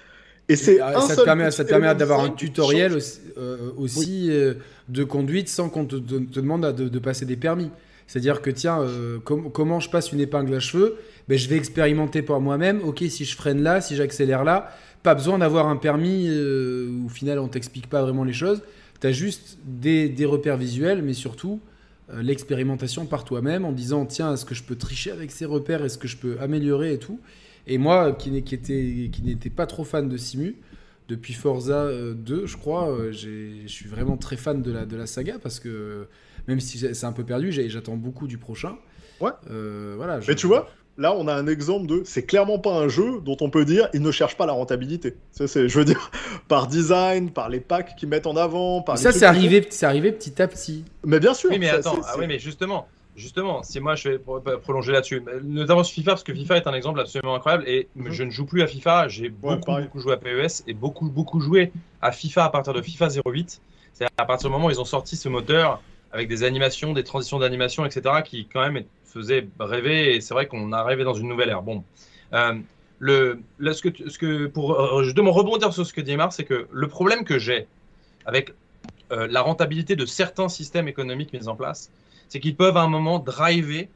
et 0.49 0.55
c'est 0.55 0.79
ah, 0.79 0.99
ça, 0.99 1.15
te 1.15 1.21
permet, 1.21 1.51
ça 1.51 1.63
te 1.63 1.69
permet 1.69 1.93
d'avoir 1.93 2.21
un 2.21 2.31
tutoriel 2.31 2.95
aussi, 2.95 3.19
euh, 3.37 3.71
euh, 3.77 4.53
de 4.89 5.03
conduite 5.03 5.47
sans 5.47 5.69
qu'on 5.69 5.85
te, 5.85 5.95
demande 5.95 6.73
de, 6.75 6.99
passer 6.99 7.25
des 7.25 7.35
permis. 7.35 7.69
C'est-à-dire 8.09 8.41
que 8.41 8.49
tiens, 8.49 8.81
euh, 8.81 9.19
comment 9.19 9.79
je 9.79 9.87
passe 9.87 10.11
une 10.11 10.19
épingle 10.19 10.55
à 10.55 10.59
cheveux? 10.59 10.97
Ben, 11.27 11.37
Je 11.37 11.47
vais 11.47 11.57
expérimenter 11.57 12.23
par 12.23 12.41
moi-même. 12.41 12.81
Ok, 12.83 13.03
si 13.07 13.23
je 13.23 13.35
freine 13.35 13.61
là, 13.61 13.81
si 13.81 13.95
j'accélère 13.95 14.43
là, 14.43 14.71
pas 15.03 15.13
besoin 15.13 15.37
d'avoir 15.37 15.67
un 15.67 15.75
permis 15.75 16.27
où 16.27 17.05
au 17.05 17.09
final 17.09 17.37
on 17.37 17.47
t'explique 17.47 17.87
pas 17.87 18.01
vraiment 18.01 18.23
les 18.23 18.33
choses. 18.33 18.63
Tu 18.99 19.05
as 19.05 19.11
juste 19.11 19.59
des, 19.63 20.25
repères 20.25 20.57
visuels, 20.57 21.03
mais 21.03 21.13
surtout 21.13 21.61
l'expérimentation 22.11 23.05
par 23.05 23.25
toi-même 23.25 23.63
en 23.63 23.71
disant 23.71 24.07
tiens, 24.07 24.33
est-ce 24.33 24.43
que 24.43 24.55
je 24.55 24.63
peux 24.63 24.75
tricher 24.75 25.11
avec 25.11 25.29
ces 25.29 25.45
repères? 25.45 25.85
Est-ce 25.85 25.99
que 25.99 26.07
je 26.07 26.17
peux 26.17 26.37
améliorer 26.41 26.93
et 26.93 26.97
tout? 26.97 27.19
Et 27.67 27.77
moi, 27.77 28.11
qui 28.13 28.31
n'étais 28.31 29.49
pas 29.51 29.67
trop 29.67 29.83
fan 29.83 30.09
de 30.09 30.17
Simu, 30.17 30.55
depuis 31.09 31.33
Forza 31.33 31.87
2, 32.13 32.33
euh, 32.33 32.47
je 32.47 32.55
crois, 32.55 32.89
euh, 32.89 33.11
je 33.11 33.67
suis 33.67 33.89
vraiment 33.89 34.15
très 34.15 34.37
fan 34.37 34.61
de 34.61 34.95
la 34.95 35.07
saga 35.07 35.39
parce 35.41 35.59
que 35.59 36.07
même 36.49 36.59
si 36.59 36.79
c'est 36.79 37.05
un 37.05 37.11
peu 37.11 37.23
perdu, 37.23 37.51
j'attends 37.69 37.95
beaucoup 37.95 38.27
du 38.27 38.37
prochain. 38.37 38.75
Ouais. 39.21 39.31
Euh, 39.51 39.93
voilà. 39.97 40.19
Mais 40.27 40.35
tu 40.35 40.47
vois, 40.47 40.69
là, 40.97 41.13
on 41.15 41.27
a 41.27 41.33
un 41.33 41.45
exemple 41.47 41.85
de. 41.85 42.01
C'est 42.05 42.25
clairement 42.25 42.57
pas 42.57 42.73
un 42.73 42.87
jeu 42.87 43.21
dont 43.23 43.37
on 43.41 43.49
peut 43.49 43.65
dire 43.65 43.87
il 43.93 44.01
ne 44.01 44.11
cherche 44.11 44.35
pas 44.35 44.45
la 44.45 44.53
rentabilité. 44.53 45.15
c'est, 45.31 45.69
je 45.69 45.79
veux 45.79 45.85
dire, 45.85 46.11
par 46.47 46.67
design, 46.67 47.29
par 47.29 47.49
les 47.49 47.59
packs 47.59 47.95
qu'ils 47.95 48.09
mettent 48.09 48.27
en 48.27 48.35
avant. 48.35 48.81
Par 48.81 48.97
ça, 48.97 49.11
c'est 49.11 49.25
arrivé, 49.25 49.65
c'est 49.69 49.85
arrivé 49.85 50.11
petit 50.11 50.41
à 50.41 50.47
petit. 50.47 50.85
Mais 51.05 51.19
bien 51.19 51.33
sûr. 51.33 51.51
Oui, 51.51 51.59
mais 51.59 51.69
attends, 51.69 51.99
ah, 52.03 52.15
oui, 52.17 52.25
mais 52.27 52.39
justement, 52.39 52.87
Justement, 53.19 53.63
si 53.63 53.81
moi 53.81 53.95
je 53.95 54.11
vais 54.11 54.19
prolonger 54.63 54.93
là-dessus, 54.93 55.21
notamment 55.43 55.83
sur 55.83 55.93
FIFA, 55.93 56.11
parce 56.11 56.23
que 56.23 56.33
FIFA 56.33 56.55
est 56.55 56.67
un 56.67 56.73
exemple 56.73 57.01
absolument 57.01 57.35
incroyable 57.35 57.67
et 57.67 57.89
mhm. 57.95 58.11
je 58.11 58.23
ne 58.23 58.31
joue 58.31 58.45
plus 58.45 58.61
à 58.61 58.67
FIFA, 58.67 59.09
j'ai 59.09 59.27
beaucoup, 59.27 59.73
beaucoup 59.73 59.99
joué 59.99 60.13
à 60.13 60.17
PES 60.17 60.63
et 60.67 60.73
beaucoup, 60.73 61.09
beaucoup 61.09 61.41
joué 61.41 61.73
à 62.01 62.13
FIFA 62.13 62.45
à 62.45 62.49
partir 62.49 62.71
de 62.71 62.81
FIFA 62.81 63.09
08. 63.25 63.61
C'est 63.91 64.05
à 64.17 64.25
partir 64.25 64.47
du 64.47 64.53
moment 64.53 64.67
où 64.67 64.71
ils 64.71 64.79
ont 64.79 64.85
sorti 64.85 65.17
ce 65.17 65.27
moteur 65.27 65.81
avec 66.11 66.27
des 66.27 66.43
animations, 66.43 66.93
des 66.93 67.03
transitions 67.03 67.39
d'animation, 67.39 67.85
etc., 67.85 68.15
qui 68.23 68.47
quand 68.51 68.61
même 68.61 68.83
faisaient 69.05 69.47
rêver 69.59 70.15
et 70.15 70.21
c'est 70.21 70.33
vrai 70.33 70.47
qu'on 70.47 70.71
a 70.71 70.83
rêvé 70.83 71.03
dans 71.03 71.13
une 71.13 71.27
nouvelle 71.27 71.49
ère. 71.49 71.61
Bon. 71.61 71.83
Euh, 72.33 72.55
le, 72.99 73.39
pour 74.53 74.79
euh, 74.79 75.03
justement 75.03 75.31
rebondir 75.31 75.73
sur 75.73 75.85
ce 75.85 75.93
que 75.93 76.01
dit 76.01 76.11
Emar, 76.11 76.33
c'est 76.33 76.43
que 76.43 76.67
le 76.71 76.87
problème 76.87 77.23
que 77.23 77.39
j'ai 77.39 77.67
avec 78.25 78.53
euh, 79.11 79.27
la 79.29 79.41
rentabilité 79.41 79.95
de 79.95 80.05
certains 80.05 80.49
systèmes 80.49 80.87
économiques 80.87 81.33
mis 81.33 81.47
en 81.47 81.55
place, 81.55 81.91
c'est 82.27 82.39
qu'ils 82.39 82.55
peuvent 82.55 82.77
à 82.77 82.81
un 82.81 82.87
moment 82.87 83.19
driver 83.19 83.89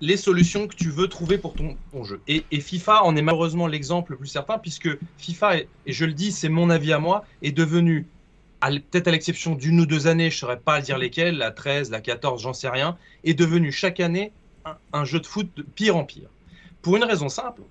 les 0.00 0.16
solutions 0.16 0.66
que 0.66 0.74
tu 0.74 0.88
veux 0.90 1.08
trouver 1.08 1.36
pour 1.36 1.54
ton, 1.54 1.76
jeu. 2.04 2.20
Et, 2.26 2.42
FIFA 2.60 3.04
en 3.04 3.16
est 3.16 3.22
malheureusement 3.22 3.66
l'exemple 3.66 4.12
le 4.12 4.18
plus 4.18 4.28
certain, 4.28 4.58
puisque 4.58 4.88
FIFA, 5.18 5.58
et 5.58 5.66
je 5.86 6.04
le 6.06 6.12
dis, 6.12 6.32
c'est 6.32 6.48
mon 6.48 6.70
avis 6.70 6.92
à 6.92 6.98
moi, 6.98 7.24
est 7.42 7.52
devenu, 7.52 8.06
peut-être 8.60 9.08
à 9.08 9.10
l'exception 9.10 9.54
d'une 9.54 9.80
ou 9.80 9.86
deux 9.86 10.06
années, 10.06 10.30
je 10.30 10.36
ne 10.36 10.40
saurais 10.40 10.60
pas 10.60 10.80
dire 10.80 10.98
lesquelles, 10.98 11.36
la 11.36 11.50
13, 11.50 11.90
la 11.90 12.00
14, 12.00 12.42
j'en 12.42 12.52
sais 12.52 12.68
rien, 12.68 12.96
est 13.24 13.34
devenu 13.34 13.72
chaque 13.72 14.00
année 14.00 14.32
un, 14.92 15.04
jeu 15.04 15.20
de 15.20 15.26
foot 15.26 15.48
de 15.56 15.62
pire 15.62 15.96
en 15.96 16.04
pire. 16.04 16.28
Pour 16.82 16.96
une 16.96 17.04
raison 17.04 17.28
simple, 17.28 17.62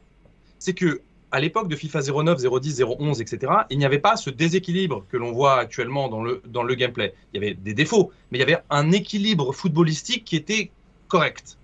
c'est 0.57 0.73
que 0.73 1.01
à 1.31 1.39
l'époque 1.39 1.67
de 1.67 1.75
FIFA 1.75 2.01
09, 2.01 2.39
010, 2.61 2.83
011, 2.99 3.21
etc., 3.21 3.53
il 3.69 3.77
n'y 3.77 3.85
avait 3.85 3.99
pas 3.99 4.17
ce 4.17 4.31
déséquilibre 4.31 5.05
que 5.09 5.17
l'on 5.17 5.31
voit 5.31 5.59
actuellement 5.59 6.07
dans 6.07 6.23
le, 6.23 6.41
dans 6.47 6.63
le 6.63 6.73
gameplay. 6.73 7.13
Il 7.33 7.41
y 7.41 7.45
avait 7.45 7.53
des 7.53 7.75
défauts, 7.75 8.11
mais 8.31 8.39
il 8.39 8.41
y 8.41 8.43
avait 8.43 8.57
un 8.71 8.91
équilibre 8.91 9.53
footballistique 9.53 10.25
qui 10.25 10.35
était 10.35 10.71
correct. 11.07 11.57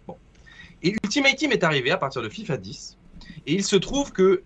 Et 0.84 0.96
Ultimate 1.04 1.36
Team 1.36 1.52
est 1.52 1.64
arrivé 1.64 1.90
à 1.90 1.98
partir 1.98 2.22
de 2.22 2.30
FIFA 2.30 2.58
10, 2.58 2.98
et 3.48 3.54
il 3.54 3.64
se 3.64 3.76
trouve 3.76 4.12
que, 4.12 4.44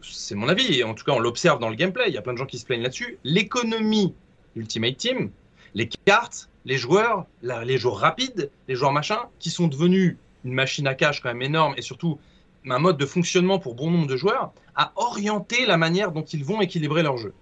c'est 0.00 0.34
mon 0.34 0.48
avis, 0.48 0.78
et 0.78 0.84
en 0.84 0.94
tout 0.94 1.04
cas 1.04 1.12
on 1.12 1.20
l'observe 1.20 1.60
dans 1.60 1.68
le 1.68 1.76
gameplay, 1.76 2.04
il 2.08 2.14
y 2.14 2.18
a 2.18 2.22
plein 2.22 2.32
de 2.32 2.38
gens 2.38 2.46
qui 2.46 2.58
se 2.58 2.64
plaignent 2.64 2.82
là-dessus, 2.82 3.18
l'économie 3.24 4.14
Ultimate 4.56 4.96
Team, 4.96 5.30
les 5.74 5.88
cartes, 6.04 6.48
les 6.64 6.76
joueurs, 6.76 7.26
les 7.42 7.78
joueurs 7.78 7.96
rapides, 7.96 8.50
les 8.68 8.74
joueurs 8.74 8.92
machins, 8.92 9.16
qui 9.38 9.50
sont 9.50 9.68
devenus 9.68 10.16
une 10.44 10.52
machine 10.52 10.86
à 10.86 10.94
cash 10.94 11.20
quand 11.20 11.28
même 11.30 11.42
énorme, 11.42 11.74
et 11.76 11.82
surtout 11.82 12.18
un 12.68 12.78
mode 12.78 12.96
de 12.96 13.06
fonctionnement 13.06 13.58
pour 13.58 13.74
bon 13.74 13.90
nombre 13.90 14.06
de 14.06 14.16
joueurs, 14.16 14.52
à 14.76 14.92
orienter 14.96 15.66
la 15.66 15.76
manière 15.76 16.12
dont 16.12 16.22
ils 16.22 16.44
vont 16.44 16.60
équilibrer 16.60 17.02
leur 17.02 17.16
jeu. 17.16 17.34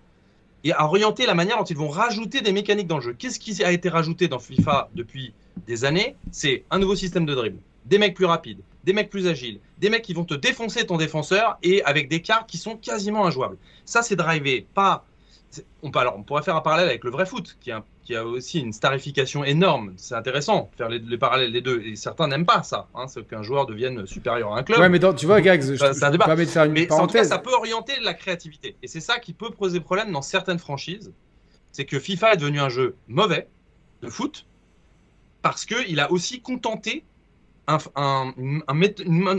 Et 0.64 0.72
à 0.72 0.84
orienter 0.84 1.26
la 1.26 1.34
manière 1.34 1.58
dont 1.58 1.64
ils 1.64 1.76
vont 1.76 1.88
rajouter 1.88 2.42
des 2.42 2.52
mécaniques 2.52 2.86
dans 2.86 2.96
le 2.96 3.02
jeu. 3.02 3.14
Qu'est-ce 3.18 3.38
qui 3.38 3.62
a 3.64 3.72
été 3.72 3.88
rajouté 3.88 4.28
dans 4.28 4.38
FIFA 4.38 4.90
depuis 4.94 5.32
des 5.66 5.84
années? 5.84 6.16
C'est 6.30 6.64
un 6.70 6.78
nouveau 6.78 6.96
système 6.96 7.24
de 7.24 7.34
dribble, 7.34 7.58
des 7.86 7.98
mecs 7.98 8.14
plus 8.14 8.26
rapides, 8.26 8.60
des 8.84 8.92
mecs 8.92 9.10
plus 9.10 9.26
agiles, 9.26 9.60
des 9.78 9.88
mecs 9.88 10.02
qui 10.02 10.12
vont 10.12 10.24
te 10.24 10.34
défoncer 10.34 10.86
ton 10.86 10.98
défenseur 10.98 11.58
et 11.62 11.82
avec 11.84 12.08
des 12.08 12.20
cartes 12.20 12.48
qui 12.48 12.58
sont 12.58 12.76
quasiment 12.76 13.26
injouables. 13.26 13.56
Ça, 13.86 14.02
c'est 14.02 14.16
drivé 14.16 14.66
pas 14.74 15.06
on, 15.82 15.90
peut, 15.90 15.98
alors, 15.98 16.16
on 16.16 16.22
pourrait 16.22 16.42
faire 16.42 16.56
un 16.56 16.60
parallèle 16.60 16.88
avec 16.88 17.04
le 17.04 17.10
vrai 17.10 17.26
foot, 17.26 17.56
qui 17.60 17.72
a, 17.72 17.84
qui 18.04 18.14
a 18.14 18.24
aussi 18.24 18.60
une 18.60 18.72
starification 18.72 19.44
énorme. 19.44 19.94
C'est 19.96 20.14
intéressant, 20.14 20.70
faire 20.76 20.88
les, 20.88 21.18
parallèles 21.18 21.52
des 21.52 21.60
deux. 21.60 21.82
Et 21.82 21.96
certains 21.96 22.28
n'aiment 22.28 22.46
pas 22.46 22.62
ça, 22.62 22.88
hein, 22.94 23.06
qu'un 23.28 23.42
joueur 23.42 23.66
devienne 23.66 24.06
supérieur 24.06 24.54
à 24.54 24.58
un 24.58 24.62
club. 24.62 24.78
Ouais, 24.78 24.88
mais 24.88 25.00
tu 25.16 25.26
vois, 25.26 25.40
Gags, 25.40 25.62
je, 25.62 25.76
ça, 25.76 26.10
de 26.10 26.18
faire 26.46 26.64
une 26.64 26.72
mais 26.72 26.86
parenthèse. 26.86 26.92
En 26.92 27.06
tout 27.06 27.12
cas, 27.14 27.24
ça 27.24 27.38
peut 27.38 27.52
orienter 27.52 27.94
la 28.00 28.14
créativité. 28.14 28.76
Et 28.82 28.88
c'est 28.88 29.00
ça 29.00 29.18
qui 29.18 29.32
peut 29.32 29.50
poser 29.50 29.80
problème 29.80 30.12
dans 30.12 30.22
certaines 30.22 30.58
franchises. 30.58 31.12
C'est 31.72 31.84
que 31.84 31.98
FIFA 31.98 32.34
est 32.34 32.36
devenu 32.36 32.60
un 32.60 32.68
jeu 32.68 32.96
mauvais 33.08 33.48
de 34.02 34.08
foot 34.08 34.46
parce 35.42 35.64
qu'il 35.64 36.00
a 36.00 36.10
aussi 36.10 36.40
contenté 36.40 37.04
un, 37.66 37.78
un, 37.96 38.34
un, 38.66 38.74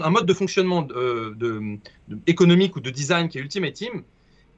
mode 0.10 0.26
de 0.26 0.34
fonctionnement 0.34 0.82
de, 0.82 1.34
de, 1.36 1.78
économique 2.28 2.76
ou 2.76 2.80
de 2.80 2.89
design 2.89 3.28
qui 3.28 3.38
est 3.38 3.41
Ultimate 3.41 3.74
Team 3.74 4.04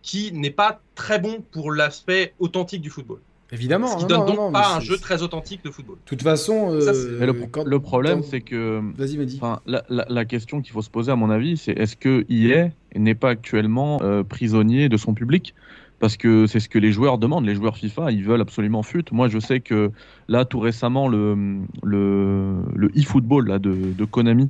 qui 0.04 0.32
n'est 0.34 0.52
pas 0.52 0.82
très 0.94 1.18
bon 1.18 1.44
pour 1.52 1.72
l'aspect 1.72 2.34
authentique 2.38 2.82
du 2.82 2.92
football. 2.92 3.20
Évidemment. 3.52 3.88
Ce 3.88 3.98
qui 3.98 4.06
donne 4.06 4.26
donc 4.26 4.52
pas 4.52 4.76
un 4.76 4.80
jeu 4.80 4.98
très 4.98 5.22
authentique 5.22 5.64
de 5.64 5.70
football. 5.70 5.96
De 5.96 6.02
toute 6.06 6.24
façon, 6.24 6.72
euh, 6.72 7.26
le, 7.66 7.80
problème, 7.80 8.24
c'est 8.24 8.42
que. 8.42 8.82
Vas-y, 8.98 9.18
Mehdi. 9.18 9.40
La, 9.66 9.84
la, 9.90 10.06
la, 10.10 10.26
question 10.26 10.62
qu'il 10.62 10.72
faut 10.72 10.82
se 10.82 10.90
poser, 10.90 11.12
à 11.12 11.16
mon 11.16 11.30
avis, 11.30 11.58
c'est 11.58 11.72
est-ce 11.72 11.96
que 11.96 12.26
EA 12.30 12.70
n'est 12.96 13.16
pas 13.16 13.30
actuellement 13.30 14.00
euh, 14.02 14.24
prisonnier 14.24 14.90
de 14.90 14.98
son 14.98 15.14
public? 15.14 15.54
Parce 16.00 16.18
que 16.18 16.48
c'est 16.48 16.60
ce 16.60 16.68
que 16.68 16.80
les 16.80 16.92
joueurs 16.92 17.20
demandent. 17.20 17.46
Les 17.46 17.56
joueurs 17.56 17.78
FIFA, 17.78 18.12
ils 18.12 18.24
veulent 18.24 18.42
absolument 18.42 18.82
FUT. 18.82 19.06
Moi, 19.12 19.28
je 19.30 19.40
sais 19.40 19.60
que 19.60 19.92
là, 20.28 20.46
tout 20.46 20.60
récemment, 20.60 21.08
le, 21.08 21.60
le, 21.84 22.56
le 22.76 22.88
e-football 22.98 23.48
là, 23.48 23.60
de, 23.60 23.94
de 23.96 24.06
Konami 24.06 24.50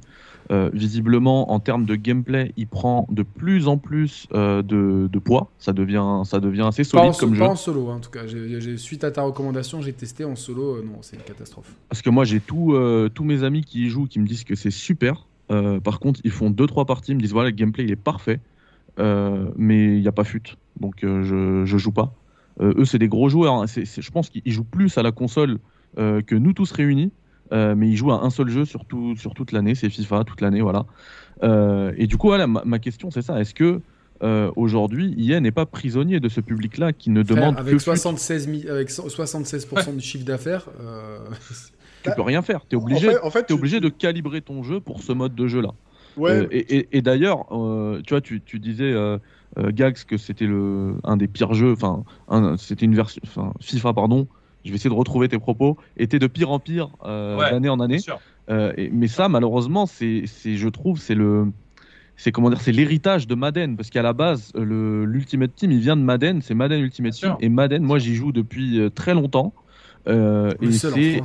euh, 0.51 0.69
visiblement, 0.73 1.51
en 1.51 1.59
termes 1.59 1.85
de 1.85 1.95
gameplay, 1.95 2.51
il 2.57 2.67
prend 2.67 3.07
de 3.09 3.23
plus 3.23 3.67
en 3.67 3.77
plus 3.77 4.27
euh, 4.33 4.61
de, 4.61 5.19
poids. 5.19 5.49
Ça 5.57 5.73
devient, 5.73 6.21
ça 6.25 6.39
devient 6.39 6.65
assez 6.67 6.83
solide 6.83 7.13
comme 7.17 7.33
jeu. 7.33 7.39
Pas 7.39 7.49
en 7.49 7.55
solo, 7.55 7.89
hein, 7.89 7.95
en 7.95 7.99
tout 7.99 8.09
cas. 8.09 8.21
suite 8.77 9.03
à 9.03 9.11
ta 9.11 9.21
recommandation, 9.21 9.81
j'ai 9.81 9.93
testé 9.93 10.25
en 10.25 10.35
solo. 10.35 10.77
Euh, 10.77 10.83
non, 10.83 10.97
c'est 11.01 11.15
une 11.15 11.23
catastrophe. 11.23 11.73
Parce 11.89 12.01
que 12.01 12.09
moi, 12.09 12.25
j'ai 12.25 12.39
tous 12.41 13.23
mes 13.23 13.43
amis 13.43 13.63
qui 13.63 13.85
y 13.85 13.89
jouent 13.89 14.07
qui 14.07 14.19
me 14.19 14.27
disent 14.27 14.43
que 14.43 14.55
c'est 14.55 14.71
super. 14.71 15.27
par 15.83 15.99
contre, 15.99 16.19
ils 16.23 16.31
font 16.31 16.49
2-3 16.49 16.85
parties, 16.85 17.11
ils 17.11 17.15
me 17.15 17.21
disent 17.21 17.33
voilà, 17.33 17.49
le 17.49 17.55
gameplay 17.55 17.85
il 17.85 17.91
est 17.91 17.95
parfait, 17.95 18.39
mais 18.97 19.95
il 19.95 20.01
n'y 20.01 20.07
a 20.07 20.11
pas 20.11 20.23
fut. 20.23 20.55
Donc 20.79 20.95
je, 21.01 21.63
je 21.65 21.77
joue 21.77 21.91
pas. 21.91 22.13
eux, 22.59 22.85
c'est 22.85 22.99
des 22.99 23.07
gros 23.07 23.29
joueurs. 23.29 23.53
Hein. 23.53 23.65
je 23.67 24.11
pense 24.11 24.29
qu'ils 24.29 24.51
jouent 24.51 24.63
plus 24.63 24.97
à 24.97 25.03
la 25.03 25.11
console 25.11 25.59
que 25.95 26.35
nous 26.35 26.53
tous 26.53 26.71
réunis. 26.71 27.11
Euh, 27.53 27.75
mais 27.75 27.87
il 27.87 27.95
joue 27.95 28.11
à 28.11 28.23
un 28.23 28.29
seul 28.29 28.49
jeu 28.49 28.65
sur, 28.65 28.81
sur 29.15 29.33
toute 29.33 29.51
l'année, 29.51 29.75
c'est 29.75 29.89
FIFA 29.89 30.23
toute 30.23 30.41
l'année, 30.41 30.61
voilà. 30.61 30.85
Euh, 31.43 31.93
et 31.97 32.07
du 32.07 32.17
coup, 32.17 32.27
voilà, 32.27 32.47
ma, 32.47 32.79
question 32.79 33.11
c'est 33.11 33.21
ça, 33.21 33.39
est-ce 33.39 33.53
que 33.53 33.81
euh, 34.23 34.51
aujourd'hui, 34.55 35.15
EA 35.19 35.39
n'est 35.39 35.51
pas 35.51 35.65
prisonnier 35.65 36.19
de 36.19 36.29
ce 36.29 36.41
public-là 36.41 36.93
qui 36.93 37.09
ne 37.09 37.21
demande 37.21 37.57
avec 37.57 37.73
que 37.73 37.79
76 37.79 38.49
avec 38.69 38.89
76% 38.89 39.95
du 39.95 40.01
chiffre 40.01 40.25
d'affaires, 40.25 40.65
tu 42.03 42.09
peux 42.15 42.21
rien 42.21 42.41
faire. 42.41 42.61
Tu 42.67 42.75
es 42.75 42.79
obligé, 42.79 43.17
en 43.19 43.29
fait, 43.29 43.49
es 43.49 43.53
obligé 43.53 43.79
de 43.79 43.89
calibrer 43.89 44.41
ton 44.41 44.63
jeu 44.63 44.79
pour 44.79 45.03
ce 45.03 45.11
mode 45.11 45.35
de 45.35 45.47
jeu-là. 45.47 45.73
Ouais. 46.17 46.47
et, 46.51 47.01
d'ailleurs, 47.01 47.45
tu 48.03 48.13
vois, 48.13 48.21
tu, 48.21 48.41
tu 48.41 48.59
disais 48.59 48.95
Gags 49.57 50.03
que 50.07 50.17
c'était 50.17 50.47
le 50.47 50.95
un 51.03 51.17
des 51.17 51.27
pires 51.27 51.53
jeux, 51.53 51.73
enfin, 51.73 52.03
c'était 52.57 52.85
une 52.85 52.95
version, 52.95 53.21
FIFA 53.59 53.93
pardon, 53.93 54.27
je 54.63 54.69
vais 54.69 54.75
essayer 54.75 54.89
de 54.89 54.95
retrouver 54.95 55.27
tes 55.27 55.39
propos, 55.39 55.77
était 55.97 56.19
de 56.19 56.27
pire 56.27 56.51
en 56.51 56.59
pire 56.59 56.89
euh, 57.05 57.37
d'année 57.49 57.69
en 57.69 57.79
année. 57.79 57.99
Euh, 58.49 58.73
mais 58.91 59.07
ça, 59.07 59.29
malheureusement, 59.29 59.85
c'est, 59.85 60.25
je 60.25 60.69
trouve, 60.69 60.99
c'est 60.99 61.15
le, 61.15 61.47
c'est 62.17 62.31
comment 62.31 62.49
dire, 62.49 62.61
c'est 62.61 62.71
l'héritage 62.71 63.27
de 63.27 63.35
Madden, 63.35 63.75
parce 63.75 63.89
qu'à 63.89 64.01
la 64.01 64.13
base, 64.13 64.51
le, 64.55 65.05
l'Ultimate 65.05 65.55
Team, 65.55 65.71
il 65.71 65.79
vient 65.79 65.97
de 65.97 66.01
Madden, 66.01 66.41
c'est 66.41 66.53
Madden 66.53 66.81
Ultimate 66.81 67.13
Team, 67.13 67.35
et 67.39 67.49
Madden, 67.49 67.83
moi, 67.83 67.99
j'y 67.99 68.15
joue 68.15 68.31
depuis 68.31 68.79
euh, 68.79 68.89
très 68.89 69.13
longtemps. 69.13 69.53
et 70.07 70.71
c'est, 70.71 71.21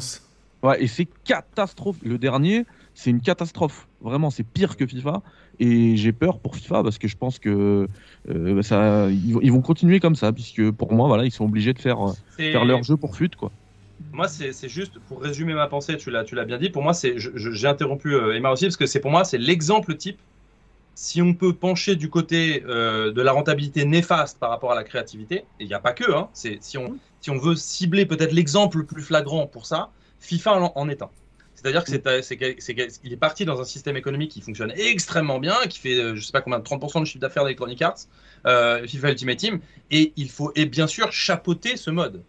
ouais, 0.62 0.82
et 0.82 0.86
c'est 0.86 1.08
catastrophe. 1.24 1.96
Le 2.02 2.18
dernier, 2.18 2.66
c'est 2.94 3.10
une 3.10 3.20
catastrophe. 3.20 3.88
Vraiment, 4.00 4.30
c'est 4.30 4.44
pire 4.44 4.76
que 4.76 4.86
FIFA. 4.86 5.22
Et 5.60 5.96
j'ai 5.96 6.12
peur 6.12 6.38
pour 6.38 6.54
FIFA 6.54 6.82
parce 6.82 6.98
que 6.98 7.08
je 7.08 7.16
pense 7.16 7.38
que 7.38 7.88
euh, 8.30 8.54
bah, 8.54 8.62
ça, 8.62 9.08
ils, 9.10 9.50
vont 9.50 9.60
continuer 9.60 9.98
comme 9.98 10.14
ça, 10.14 10.32
puisque 10.32 10.70
pour 10.70 10.92
moi, 10.92 11.08
voilà, 11.08 11.24
ils 11.24 11.32
sont 11.32 11.44
obligés 11.44 11.72
de 11.72 11.80
faire, 11.80 11.98
faire 12.36 12.64
leur 12.64 12.82
jeu 12.82 12.96
pour 12.96 13.16
FUT, 13.16 13.30
quoi. 13.36 13.50
Moi, 14.12 14.28
c'est 14.28 14.68
juste 14.68 14.98
pour 15.08 15.20
résumer 15.20 15.54
ma 15.54 15.66
pensée, 15.66 15.96
tu 15.96 16.10
l'as 16.10 16.44
bien 16.44 16.58
dit. 16.58 16.70
Pour 16.70 16.82
moi, 16.82 16.92
j'ai 16.94 17.66
interrompu 17.66 18.14
euh, 18.14 18.36
Emma 18.36 18.50
aussi 18.50 18.66
parce 18.66 18.76
que 18.76 18.86
c'est 18.86 19.00
pour 19.00 19.10
moi, 19.10 19.24
c'est 19.24 19.38
l'exemple 19.38 19.96
type. 19.96 20.18
Si 20.94 21.22
on 21.22 21.34
peut 21.34 21.52
pencher 21.52 21.94
du 21.94 22.10
côté 22.10 22.64
euh, 22.66 23.12
de 23.12 23.22
la 23.22 23.32
rentabilité 23.32 23.84
néfaste 23.84 24.38
par 24.38 24.50
rapport 24.50 24.72
à 24.72 24.74
la 24.74 24.82
créativité, 24.82 25.36
et 25.36 25.44
il 25.60 25.66
n'y 25.68 25.74
a 25.74 25.78
pas 25.78 25.92
que, 25.92 26.10
hein, 26.12 26.28
si, 26.32 26.78
on, 26.78 26.96
si 27.20 27.30
on 27.30 27.38
veut 27.38 27.54
cibler 27.54 28.06
peut-être 28.06 28.32
l'exemple 28.32 28.78
le 28.78 28.84
plus 28.84 29.02
flagrant 29.02 29.46
pour 29.46 29.66
ça, 29.66 29.90
FIFA 30.20 30.62
en, 30.62 30.72
en 30.74 30.88
est 30.88 31.02
un. 31.02 31.10
C'est-à-dire 31.60 31.82
que 31.82 31.90
c'est, 31.90 32.98
il 33.02 33.12
est 33.12 33.16
parti 33.16 33.44
dans 33.44 33.60
un 33.60 33.64
système 33.64 33.96
économique 33.96 34.30
qui 34.30 34.40
fonctionne 34.40 34.72
extrêmement 34.76 35.40
bien, 35.40 35.56
qui 35.68 35.80
fait, 35.80 35.98
euh, 35.98 36.14
je 36.14 36.24
sais 36.24 36.30
pas 36.30 36.40
combien, 36.40 36.60
30% 36.60 37.00
de 37.00 37.04
chiffre 37.04 37.18
d'affaires 37.18 37.42
d'Electronic 37.42 37.82
Arts, 37.82 37.98
euh, 38.46 38.86
FIFA 38.86 39.10
Ultimate 39.10 39.38
Team, 39.38 39.60
et 39.90 40.12
il 40.14 40.30
faut, 40.30 40.52
et 40.54 40.66
bien 40.66 40.86
sûr, 40.86 41.10
chapeauter 41.10 41.76
ce 41.76 41.90
mode. 41.90 42.22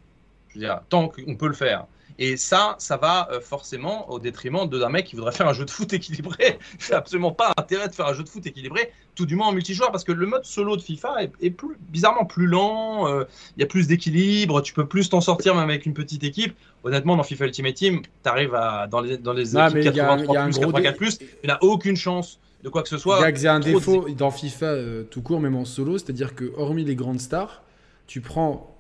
Je 0.48 0.56
veux 0.56 0.62
dire, 0.62 0.82
tant 0.90 1.10
qu'on 1.10 1.36
peut 1.36 1.48
le 1.48 1.54
faire. 1.54 1.86
Et 2.22 2.36
ça, 2.36 2.76
ça 2.80 2.98
va 2.98 3.30
euh, 3.32 3.40
forcément 3.40 4.12
au 4.12 4.20
détriment 4.20 4.68
d'un 4.68 4.90
mec 4.90 5.06
qui 5.06 5.16
voudrait 5.16 5.32
faire 5.32 5.48
un 5.48 5.54
jeu 5.54 5.64
de 5.64 5.72
foot 5.72 5.92
équilibré. 5.94 6.60
Il 6.90 6.94
absolument 6.94 7.32
pas 7.32 7.54
intérêt 7.58 7.88
de 7.88 7.96
faire 7.96 8.08
un 8.08 8.14
jeu 8.14 8.24
de 8.24 8.30
foot 8.30 8.46
équilibré, 8.46 8.92
tout 9.16 9.26
du 9.26 9.38
moins 9.38 9.48
en 9.48 9.52
multijoueur, 9.54 9.90
parce 9.90 10.04
que 10.04 10.12
le 10.12 10.26
mode 10.26 10.44
solo 10.44 10.76
de 10.76 10.82
FIFA 10.82 11.24
est, 11.42 11.50
plus, 11.50 11.78
bizarrement 11.80 12.26
plus 12.26 12.46
lent, 12.46 13.08
euh, 13.08 13.24
il 13.56 13.62
y 13.62 13.64
a 13.64 13.68
plus 13.68 13.88
d'équilibre, 13.88 14.62
tu 14.62 14.74
peux 14.74 14.86
plus 14.86 15.10
t'en 15.10 15.22
sortir 15.22 15.56
même 15.56 15.70
avec 15.70 15.86
une 15.86 15.94
petite 15.94 16.26
équipe. 16.26 16.54
Honnêtement, 16.84 17.16
dans 17.16 17.24
FIFA 17.24 17.46
Ultimate 17.46 17.76
Team, 17.76 18.02
tu 18.02 18.30
arrives 18.30 18.54
à, 18.54 18.88
dans 18.88 19.00
les, 19.00 19.18
dans 19.18 19.34
les 19.34 19.58
équipes 19.58 19.94
83 19.94 20.44
plus, 20.44 20.60
84 20.60 20.98
plus, 20.98 21.18
tu 21.20 21.26
n'as 21.46 21.58
aucune 21.62 21.96
chance 21.96 22.40
de 22.64 22.68
quoi 22.68 22.84
que 22.84 22.90
ce 22.90 22.98
soit. 22.98 23.20
Il 23.30 23.42
y 23.42 23.48
a 23.48 23.54
un 23.54 23.62
défaut 23.62 24.08
dans 24.10 24.32
FIFA 24.32 24.66
euh, 24.66 25.04
tout 25.04 25.22
court, 25.22 25.40
même 25.40 25.56
en 25.56 25.64
solo, 25.64 25.98
c'est-à-dire 25.98 26.36
que 26.36 26.52
hormis 26.58 26.84
les 26.84 26.96
grandes 26.96 27.22
stars, 27.22 27.64
tu 28.08 28.20
prends 28.20 28.76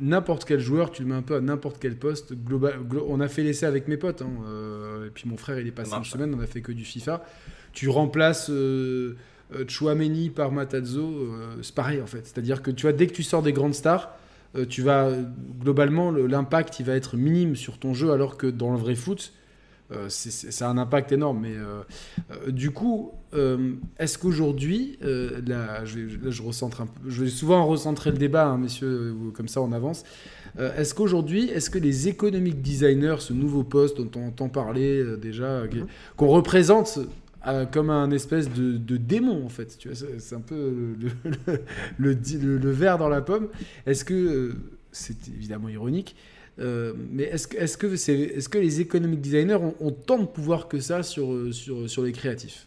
n'importe 0.00 0.44
quel 0.44 0.60
joueur, 0.60 0.90
tu 0.90 1.02
le 1.02 1.08
mets 1.08 1.14
un 1.14 1.22
peu 1.22 1.36
à 1.36 1.40
n'importe 1.40 1.78
quel 1.80 1.96
poste. 1.96 2.34
Global, 2.34 2.80
on 3.08 3.20
a 3.20 3.28
fait 3.28 3.42
l'essai 3.42 3.66
avec 3.66 3.88
mes 3.88 3.96
potes, 3.96 4.22
hein, 4.22 4.30
euh, 4.46 5.06
et 5.06 5.10
puis 5.10 5.28
mon 5.28 5.36
frère 5.36 5.58
il 5.58 5.66
est 5.66 5.72
passé 5.72 5.94
une 5.96 6.04
semaine, 6.04 6.34
on 6.34 6.40
a 6.40 6.46
fait 6.46 6.60
que 6.60 6.72
du 6.72 6.84
FIFA. 6.84 7.24
Tu 7.72 7.88
remplaces 7.88 8.50
euh, 8.50 9.16
euh 9.54 9.64
Chouameni 9.66 10.30
par 10.30 10.52
Matazzo, 10.52 11.02
euh, 11.02 11.56
c'est 11.62 11.74
pareil 11.74 12.00
en 12.00 12.06
fait. 12.06 12.26
C'est-à-dire 12.26 12.62
que 12.62 12.70
tu 12.70 12.82
vois, 12.82 12.92
dès 12.92 13.06
que 13.06 13.12
tu 13.12 13.22
sors 13.22 13.42
des 13.42 13.52
grandes 13.52 13.74
stars, 13.74 14.16
tu 14.70 14.80
vas 14.80 15.10
globalement 15.60 16.10
l'impact 16.10 16.80
il 16.80 16.86
va 16.86 16.94
être 16.94 17.16
minime 17.16 17.54
sur 17.54 17.78
ton 17.78 17.92
jeu, 17.92 18.12
alors 18.12 18.38
que 18.38 18.46
dans 18.46 18.72
le 18.72 18.78
vrai 18.78 18.94
foot, 18.94 19.34
c'est 20.08 20.64
un 20.64 20.78
impact 20.78 21.12
énorme. 21.12 21.40
Mais 21.40 21.54
euh, 21.54 21.82
euh, 22.30 22.50
du 22.50 22.70
coup, 22.70 23.12
est-ce 23.98 24.18
qu'aujourd'hui, 24.18 24.98
là, 25.00 25.84
je, 25.84 26.42
recentre 26.42 26.82
un 26.82 26.86
peu, 26.86 27.10
je 27.10 27.24
vais 27.24 27.30
souvent 27.30 27.66
recentrer 27.66 28.10
le 28.10 28.18
débat, 28.18 28.46
hein, 28.46 28.58
messieurs, 28.58 29.14
comme 29.34 29.48
ça 29.48 29.60
on 29.60 29.72
avance. 29.72 30.04
est-ce 30.58 30.94
qu'aujourd'hui, 30.94 31.50
est-ce 31.50 31.70
que 31.70 31.78
les 31.78 32.08
economic 32.08 32.62
designers, 32.62 33.16
ce 33.18 33.32
nouveau 33.32 33.64
poste 33.64 33.98
dont 33.98 34.10
on 34.16 34.28
entend 34.28 34.48
parler 34.48 35.04
déjà, 35.20 35.64
mhm. 35.64 35.86
qu'on 36.16 36.28
représente 36.28 36.98
comme 37.70 37.90
un 37.90 38.10
espèce 38.10 38.50
de, 38.50 38.96
démon 38.96 39.44
en 39.44 39.48
fait. 39.48 39.76
Tu 39.78 39.88
vois, 39.88 40.08
c'est 40.18 40.34
un 40.34 40.40
peu 40.40 40.96
le, 41.98 42.14
le, 42.14 42.70
verre 42.70 42.98
dans 42.98 43.08
la 43.08 43.20
pomme. 43.20 43.48
Est-ce 43.86 44.04
que 44.04 44.54
c'est 44.92 45.28
évidemment 45.28 45.68
ironique 45.68 46.16
euh, 46.60 46.92
mais 47.10 47.24
est-ce 47.24 47.76
que, 47.76 48.58
les 48.58 48.80
economic 48.80 49.20
designers 49.20 49.58
ont, 49.80 49.90
tant 49.90 50.18
de 50.18 50.26
pouvoir 50.26 50.68
que 50.68 50.80
ça 50.80 51.02
sur, 51.02 51.32
euh, 51.32 51.52
les 52.04 52.12
créatifs? 52.12 52.66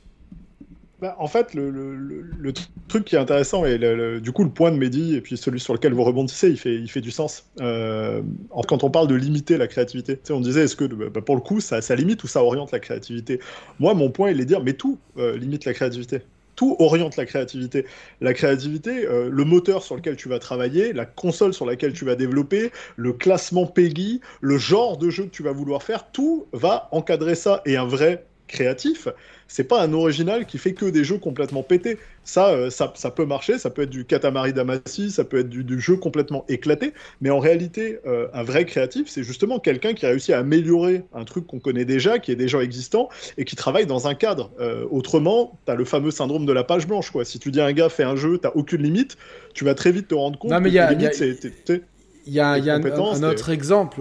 Bah, 1.02 1.16
en 1.18 1.28
fait, 1.28 1.56
le, 1.56 2.54
truc 2.88 3.06
qui 3.06 3.16
est 3.16 3.20
intéressant, 3.20 3.66
et 3.66 3.80
du 4.20 4.32
coup, 4.32 4.44
le 4.44 4.52
point 4.52 4.72
de 4.72 4.78
Mehdi, 4.78 5.16
et 5.16 5.22
puis 5.22 5.36
celui 5.36 5.60
sur 5.60 5.74
lequel 5.74 5.94
vous 5.94 6.04
rebondissez, 6.04 6.50
il 6.50 6.58
fait, 6.58 7.02
du 7.02 7.12
sens. 7.12 7.50
Euh, 7.60 8.22
quand 8.68 8.84
on 8.84 8.92
parle 8.92 9.08
de 9.08 9.16
limiter 9.16 9.58
la 9.58 9.68
créativité, 9.68 10.20
on 10.30 10.42
disait, 10.42 10.66
est-ce 10.66 10.76
que 10.76 10.86
bah, 10.86 11.22
pour 11.22 11.36
le 11.36 11.42
coup, 11.42 11.60
ça, 11.60 11.82
ça, 11.82 11.96
limite 11.96 12.24
ou 12.24 12.28
ça 12.28 12.44
oriente 12.44 12.72
la 12.72 12.80
créativité? 12.80 13.40
Moi, 13.80 13.94
mon 13.96 14.12
point, 14.12 14.30
il 14.30 14.40
est 14.40 14.44
de 14.44 14.50
dire, 14.50 14.64
mais 14.64 14.74
tout 14.74 15.00
limite 15.18 15.66
la 15.66 15.74
créativité 15.74 16.22
tout 16.56 16.76
oriente 16.80 17.18
la 17.18 17.26
créativité. 17.26 17.86
La 18.20 18.34
créativité, 18.34 19.06
euh, 19.08 19.30
le 19.30 19.44
moteur 19.44 19.84
sur 19.84 19.96
lequel 19.96 20.16
tu 20.16 20.30
vas 20.30 20.40
travailler, 20.40 20.94
la 20.94 21.06
console 21.06 21.54
sur 21.54 21.66
laquelle 21.66 21.94
tu 21.94 22.06
vas 22.06 22.16
développer, 22.16 22.72
le 22.96 23.14
classement 23.14 23.66
PEGI, 23.66 24.22
le 24.42 24.58
genre 24.58 24.98
de 24.98 25.10
jeu 25.10 25.24
que 25.26 25.30
tu 25.30 25.44
vas 25.44 25.52
vouloir 25.52 25.84
faire, 25.84 26.12
tout 26.12 26.48
va 26.54 26.90
encadrer 26.92 27.36
ça. 27.36 27.62
Et 27.66 27.78
un 27.78 27.86
vrai 27.86 28.26
créatif, 28.48 29.08
c'est 29.52 29.66
pas 29.66 29.84
un 29.84 29.92
original 29.92 30.46
qui 30.46 30.58
fait 30.58 30.72
que 30.72 30.86
des 30.86 31.04
jeux 31.04 31.18
complètement 31.18 31.62
pétés. 31.62 31.98
Ça, 32.24 32.52
euh, 32.52 32.70
ça, 32.70 32.94
ça, 32.96 33.12
peut 33.12 33.26
marcher, 33.26 33.58
ça 33.58 33.70
peut 33.70 33.82
être 33.82 33.90
du 33.90 34.06
Katamari 34.06 34.54
Damacy, 34.54 35.12
ça 35.12 35.26
peut 35.26 35.40
être 35.40 35.50
du, 35.50 35.82
jeu 35.82 35.98
complètement 35.98 36.46
éclaté, 36.48 36.94
mais 37.20 37.32
en 37.32 37.40
réalité, 37.40 38.00
euh, 38.06 38.28
un 38.34 38.44
vrai 38.44 38.64
créatif, 38.64 39.10
c'est 39.10 39.24
justement 39.24 39.60
quelqu'un 39.60 39.94
qui 39.94 40.06
a 40.06 40.10
réussi 40.10 40.32
à 40.32 40.40
améliorer 40.40 41.04
un 41.14 41.26
truc 41.26 41.48
qu'on 41.48 41.60
connaît 41.60 41.84
déjà, 41.84 42.18
qui 42.18 42.32
est 42.32 42.38
déjà 42.38 42.64
existant, 42.64 43.10
et 43.38 43.44
qui 43.44 43.58
travaille 43.58 43.86
dans 43.86 44.08
un 44.08 44.14
cadre. 44.14 44.52
Euh, 44.62 44.86
autrement, 44.90 45.60
tu 45.66 45.72
as 45.74 45.76
le 45.76 45.84
fameux 45.84 46.12
syndrome 46.12 46.46
de 46.46 46.54
la 46.54 46.64
page 46.64 46.88
blanche. 46.88 47.12
Quoi. 47.12 47.26
Si 47.26 47.38
tu 47.38 47.52
dis 47.52 47.60
à 47.60 47.66
un 47.66 47.74
gars, 47.74 47.90
fais 47.90 48.04
un 48.04 48.16
jeu, 48.16 48.40
tu 48.42 48.48
aucune 48.56 48.84
limite, 48.84 49.18
tu 49.54 49.66
vas 49.66 49.76
très 49.76 49.92
vite 49.92 50.08
te 50.08 50.16
rendre 50.16 50.40
compte 50.40 50.52
non, 50.52 50.62
mais 50.62 50.70
que 50.70 50.76
y 50.76 50.80
a, 50.80 51.12
c'est... 51.12 51.84
Il 52.28 52.34
y 52.34 52.40
a, 52.40 52.58
y 52.60 52.70
a 52.70 52.76
un, 52.76 52.86
un, 52.86 53.24
autre 53.24 53.50
exemple, 53.50 54.00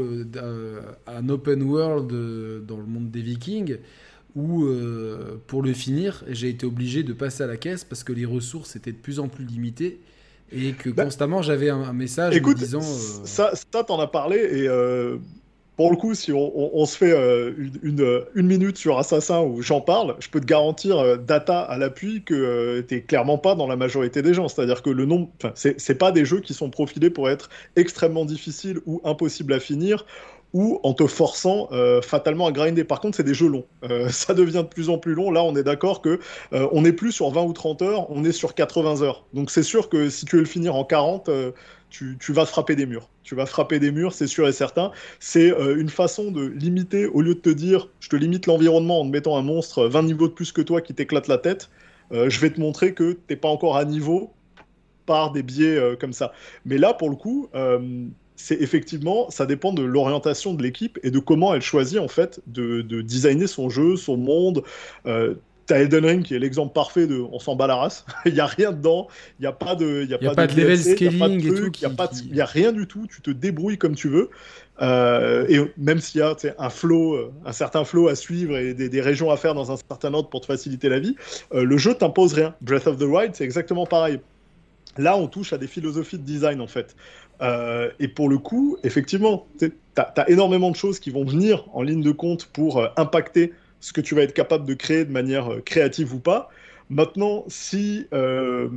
un 1.07 1.29
open 1.31 1.63
world 1.63 2.09
dans 2.67 2.77
le 2.77 2.85
monde 2.85 3.11
des 3.11 3.23
Vikings 3.23 3.79
où, 4.35 4.65
euh, 4.65 5.41
pour 5.47 5.63
le 5.63 5.73
finir, 5.73 6.25
j'ai 6.29 6.49
été 6.49 6.67
obligé 6.67 7.03
de 7.03 7.13
passer 7.13 7.43
à 7.43 7.47
la 7.47 7.57
caisse 7.57 7.85
parce 7.85 8.05
que 8.05 8.13
les 8.13 8.25
ressources 8.25 8.77
étaient 8.77 8.93
de 8.93 8.97
plus 8.97 9.21
en 9.21 9.29
plus 9.29 9.45
limitées 9.45 10.01
et 10.53 10.73
que 10.73 10.91
bah, 10.91 11.05
constamment 11.05 11.43
j'avais 11.43 11.71
un, 11.71 11.93
message 11.93 12.37
écoute, 12.37 12.59
disant. 12.59 12.81
Euh, 12.81 13.25
ça, 13.25 13.53
ça 13.55 13.85
t'en 13.85 14.01
as 14.01 14.07
parlé 14.07 14.37
et. 14.37 14.69
Euh, 14.69 15.17
pour 15.77 15.91
le 15.91 15.97
coup, 15.97 16.13
si 16.13 16.31
on, 16.31 16.85
se 16.85 16.95
fait 16.95 17.13
euh, 17.13 17.53
une, 17.83 18.23
une, 18.35 18.47
minute 18.47 18.77
sur 18.77 18.99
Assassin 18.99 19.41
où 19.41 19.63
j'en 19.63 19.81
parle, 19.81 20.15
je 20.21 20.29
peux 20.29 20.39
te 20.39 20.45
garantir, 20.45 21.17
data 21.17 21.63
à 21.63 21.79
l'appui, 21.79 22.23
que 22.23 22.85
tu 22.87 22.97
n'es 22.97 23.01
clairement 23.01 23.39
pas 23.39 23.55
dans 23.55 23.67
la 23.67 23.77
majorité 23.77 24.21
des 24.21 24.35
gens. 24.35 24.47
C'est-à-dire 24.49 24.83
que 24.83 24.91
le 24.91 25.07
nombre. 25.07 25.31
C'est 25.55 25.95
pas 25.95 26.13
des 26.13 26.27
jeux 26.27 26.41
qui 26.41 26.53
sont 26.53 26.69
profilés 26.69 27.09
pour 27.09 27.31
être 27.31 27.49
extrêmement 27.77 28.27
difficiles 28.27 28.81
ou 28.85 29.01
impossibles 29.05 29.55
à 29.55 29.59
finir 29.59 30.05
ou 30.53 30.81
en 30.83 30.95
te 30.95 31.07
forçant 31.07 31.69
fatalement 32.03 32.47
à 32.47 32.53
grinder. 32.53 32.83
Par 32.83 33.01
contre, 33.01 33.17
c'est 33.17 33.25
des 33.25 33.35
jeux 33.35 33.49
longs. 33.49 33.67
ça 34.11 34.35
devient 34.35 34.65
de 34.65 34.75
plus 34.75 34.89
en 34.91 34.99
plus 34.99 35.15
long. 35.15 35.31
Là, 35.31 35.45
on 35.45 35.55
est 35.55 35.63
d'accord 35.63 36.03
que 36.03 36.19
on 36.53 36.83
n'est 36.83 36.93
plus 36.93 37.13
sur 37.13 37.31
20 37.31 37.43
ou 37.43 37.53
30 37.53 37.83
heures, 37.83 38.11
on 38.11 38.25
est 38.25 38.33
sur 38.33 38.55
80 38.55 39.03
heures. 39.03 39.25
Donc 39.33 39.51
c'est 39.51 39.63
sûr 39.63 39.89
que 39.89 40.11
si 40.11 40.25
tu 40.25 40.37
veux 40.37 40.43
le 40.43 40.49
finir 40.49 40.75
en 40.75 40.85
40, 40.85 41.31
tu, 41.91 42.33
vas 42.33 42.47
frapper 42.47 42.77
des 42.77 42.87
murs. 42.87 43.09
Tu 43.23 43.35
vas 43.35 43.47
frapper 43.47 43.79
des 43.79 43.91
murs, 43.91 44.13
c'est 44.13 44.27
sûr 44.27 44.49
et 44.49 44.53
certain. 44.53 44.93
C'est 45.19 45.53
euh, 45.53 45.77
une 45.79 45.89
façon 45.89 46.31
de 46.31 46.47
limiter, 46.47 47.07
au 47.07 47.21
lieu 47.21 47.35
de 47.35 47.41
te 47.41 47.51
dire, 47.51 47.89
je 48.01 48.09
te 48.09 48.17
limite 48.17 48.47
l'environnement 48.47 49.01
en 49.01 49.07
te 49.07 49.11
mettant 49.11 49.37
un 49.37 49.43
monstre 49.43 49.87
20 49.87 50.05
niveaux 50.05 50.29
de 50.29 50.33
plus 50.33 50.53
que 50.53 50.63
toi 50.63 50.81
qui 50.81 50.95
t'éclate 50.95 51.29
la 51.29 51.39
tête, 51.39 51.71
euh, 52.13 52.31
je 52.31 52.41
vais 52.41 52.51
te 52.51 52.61
montrer 52.61 52.95
que 52.95 53.13
t'es 53.13 53.37
pas 53.37 53.49
encore 53.49 53.77
à 53.77 53.85
niveau 53.85 54.33
par 55.07 55.33
des 55.33 55.43
biais 55.43 55.77
euh, 55.77 55.97
comme 55.97 56.13
ça. 56.13 56.33
Mais 56.65 56.79
là, 56.79 56.95
pour 56.95 57.11
le 57.11 57.17
coup, 57.17 57.49
c'est 58.43 58.61
effectivement, 58.61 59.31
ça 59.31 59.47
dépend 59.47 59.73
de 59.73 59.83
l'orientation 59.83 60.55
de 60.55 60.63
l'équipe 60.63 60.99
et 61.03 61.11
de 61.11 61.19
comment 61.19 61.55
elle 61.55 61.63
choisit 61.63 61.99
en 61.99 62.09
fait 62.09 62.41
de, 62.47 62.83
de 62.83 63.01
designer 63.03 63.49
son 63.49 63.69
jeu, 63.69 63.97
son 63.97 64.17
monde. 64.17 64.63
T'as 65.71 65.79
Elden 65.79 66.05
Ring 66.05 66.25
qui 66.25 66.35
est 66.35 66.41
l'exemple 66.41 66.73
parfait 66.73 67.07
de 67.07 67.21
on 67.31 67.39
s'en 67.39 67.55
bat 67.55 67.69
la 67.69 67.77
race. 67.77 68.05
il 68.27 68.35
n'y 68.35 68.41
a 68.41 68.47
rien 68.47 68.73
dedans. 68.73 69.07
Il 69.39 69.43
n'y 69.43 69.47
a 69.47 69.53
pas 69.53 69.77
de, 69.77 70.05
y 70.05 70.15
a, 70.15 70.19
pas, 70.19 70.49
de, 70.49 70.61
level 70.61 70.77
scaling 70.77 71.47
et 71.47 71.55
tout. 71.55 71.71
Il 72.25 72.33
n'y 72.33 72.41
a, 72.41 72.45
rien 72.45 72.73
du 72.73 72.89
tout. 72.89 73.07
Tu 73.07 73.23
te 73.23 73.31
débrouilles 73.31 73.79
comme 73.79 73.95
tu 73.95 74.09
veux. 74.09 74.31
Euh, 74.83 75.47
et 75.49 75.61
même 75.77 76.01
s'il 76.01 76.23
y 76.23 76.25
a 76.25 76.35
un 76.59 76.71
flow, 76.71 77.15
euh, 77.15 77.33
un 77.47 77.53
certain 77.53 77.85
flow 77.85 78.09
à 78.09 78.17
suivre 78.17 78.57
et 78.57 78.75
des, 78.75 79.01
régions 79.01 79.31
à 79.31 79.37
faire 79.37 79.55
dans 79.55 79.71
un 79.71 79.77
certain 79.77 80.13
ordre 80.13 80.29
pour 80.29 80.41
te 80.41 80.47
faciliter 80.47 80.89
la 80.89 80.99
vie, 80.99 81.15
euh, 81.55 81.63
le 81.63 81.79
jeu 81.79 81.95
t'impose 81.95 82.33
rien. 82.33 82.57
Breath 82.63 82.89
of 82.89 82.99
the 82.99 83.03
Wild, 83.03 83.37
c'est 83.37 83.45
exactement 83.45 83.87
pareil. 83.87 84.19
Là, 84.97 85.17
on 85.17 85.29
touche 85.29 85.53
à 85.53 85.59
des 85.59 85.69
philosophies 85.69 86.19
de 86.19 86.25
design 86.25 86.61
en 86.61 86.67
fait. 86.67 86.97
Et 87.99 88.09
pour 88.09 88.29
le 88.29 88.39
coup, 88.39 88.77
effectivement, 88.85 89.47
tu 89.59 89.73
as, 89.97 90.31
énormément 90.31 90.71
de 90.71 90.77
choses 90.77 91.01
qui 91.01 91.11
vont 91.11 91.25
venir 91.25 91.67
en 91.73 91.83
ligne 91.83 92.03
de 92.03 92.13
compte 92.13 92.47
pour 92.47 92.87
impacter 92.99 93.53
ce 93.81 93.93
que 93.93 94.01
tu 94.01 94.15
vas 94.15 94.23
être 94.23 94.35
capable 94.35 94.67
de 94.67 94.75
créer 94.75 95.05
de 95.05 95.11
manière 95.11 95.53
euh, 95.53 95.61
créative 95.61 96.15
ou 96.15 96.19
pas. 96.19 96.51
Maintenant, 96.91 97.45
si 97.49 98.07
euh, 98.13 98.69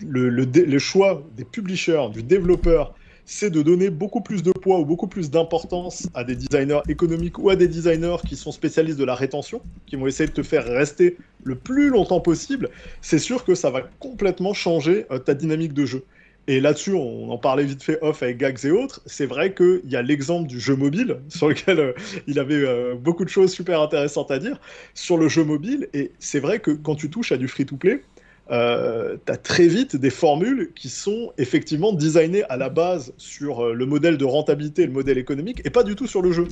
le, 0.00 0.78
choix 0.78 1.22
des 1.36 1.44
publishers, 1.44 2.08
du 2.12 2.22
développeur, 2.22 2.94
c'est 3.24 3.50
de 3.50 3.62
donner 3.62 3.88
beaucoup 3.90 4.20
plus 4.20 4.42
de 4.42 4.50
poids 4.50 4.78
ou 4.78 4.84
beaucoup 4.84 5.06
plus 5.06 5.30
d'importance 5.30 6.08
à 6.14 6.24
des 6.24 6.34
designers 6.34 6.82
économiques 6.88 7.38
ou 7.38 7.50
à 7.50 7.56
des 7.56 7.68
designers 7.68 8.16
qui 8.26 8.36
sont 8.36 8.52
spécialistes 8.52 8.98
de 8.98 9.04
la 9.04 9.14
rétention, 9.14 9.62
qui 9.86 9.96
vont 9.96 10.06
essayer 10.06 10.28
de 10.28 10.34
te 10.34 10.42
faire 10.42 10.64
rester 10.64 11.16
le 11.44 11.54
plus 11.54 11.88
longtemps 11.88 12.20
possible, 12.20 12.70
c'est 13.00 13.18
sûr 13.18 13.44
que 13.44 13.54
ça 13.54 13.70
va 13.70 13.82
complètement 13.98 14.54
changer 14.54 15.06
euh, 15.10 15.18
ta 15.18 15.34
dynamique 15.34 15.72
de 15.72 15.86
jeu. 15.86 16.04
Et 16.48 16.60
là-dessus, 16.60 16.92
on 16.92 17.30
en 17.30 17.38
parlait 17.38 17.64
vite 17.64 17.82
fait 17.82 17.98
off 18.02 18.22
avec 18.22 18.38
Gags 18.38 18.64
et 18.64 18.70
autres. 18.72 19.00
C'est 19.06 19.26
vrai 19.26 19.54
qu'il 19.54 19.82
y 19.86 19.94
a 19.94 20.02
l'exemple 20.02 20.48
du 20.48 20.58
jeu 20.58 20.74
mobile, 20.74 21.18
sur 21.28 21.48
lequel 21.48 21.78
euh, 21.78 21.92
il 22.26 22.38
avait 22.38 22.54
euh, 22.54 22.94
beaucoup 22.94 23.24
de 23.24 23.30
choses 23.30 23.52
super 23.52 23.80
intéressantes 23.80 24.30
à 24.30 24.38
dire, 24.38 24.58
sur 24.94 25.16
le 25.16 25.28
jeu 25.28 25.44
mobile. 25.44 25.88
Et 25.94 26.12
c'est 26.18 26.40
vrai 26.40 26.58
que 26.58 26.72
quand 26.72 26.96
tu 26.96 27.10
touches 27.10 27.32
à 27.32 27.36
du 27.36 27.46
free-to-play, 27.46 28.02
euh, 28.50 29.16
tu 29.24 29.32
as 29.32 29.36
très 29.36 29.68
vite 29.68 29.94
des 29.94 30.10
formules 30.10 30.72
qui 30.74 30.88
sont 30.88 31.32
effectivement 31.38 31.92
designées 31.92 32.42
à 32.44 32.56
la 32.56 32.68
base 32.68 33.14
sur 33.18 33.72
le 33.72 33.86
modèle 33.86 34.18
de 34.18 34.24
rentabilité, 34.24 34.84
le 34.84 34.92
modèle 34.92 35.18
économique, 35.18 35.62
et 35.64 35.70
pas 35.70 35.84
du 35.84 35.94
tout 35.94 36.08
sur 36.08 36.22
le 36.22 36.32
jeu. 36.32 36.48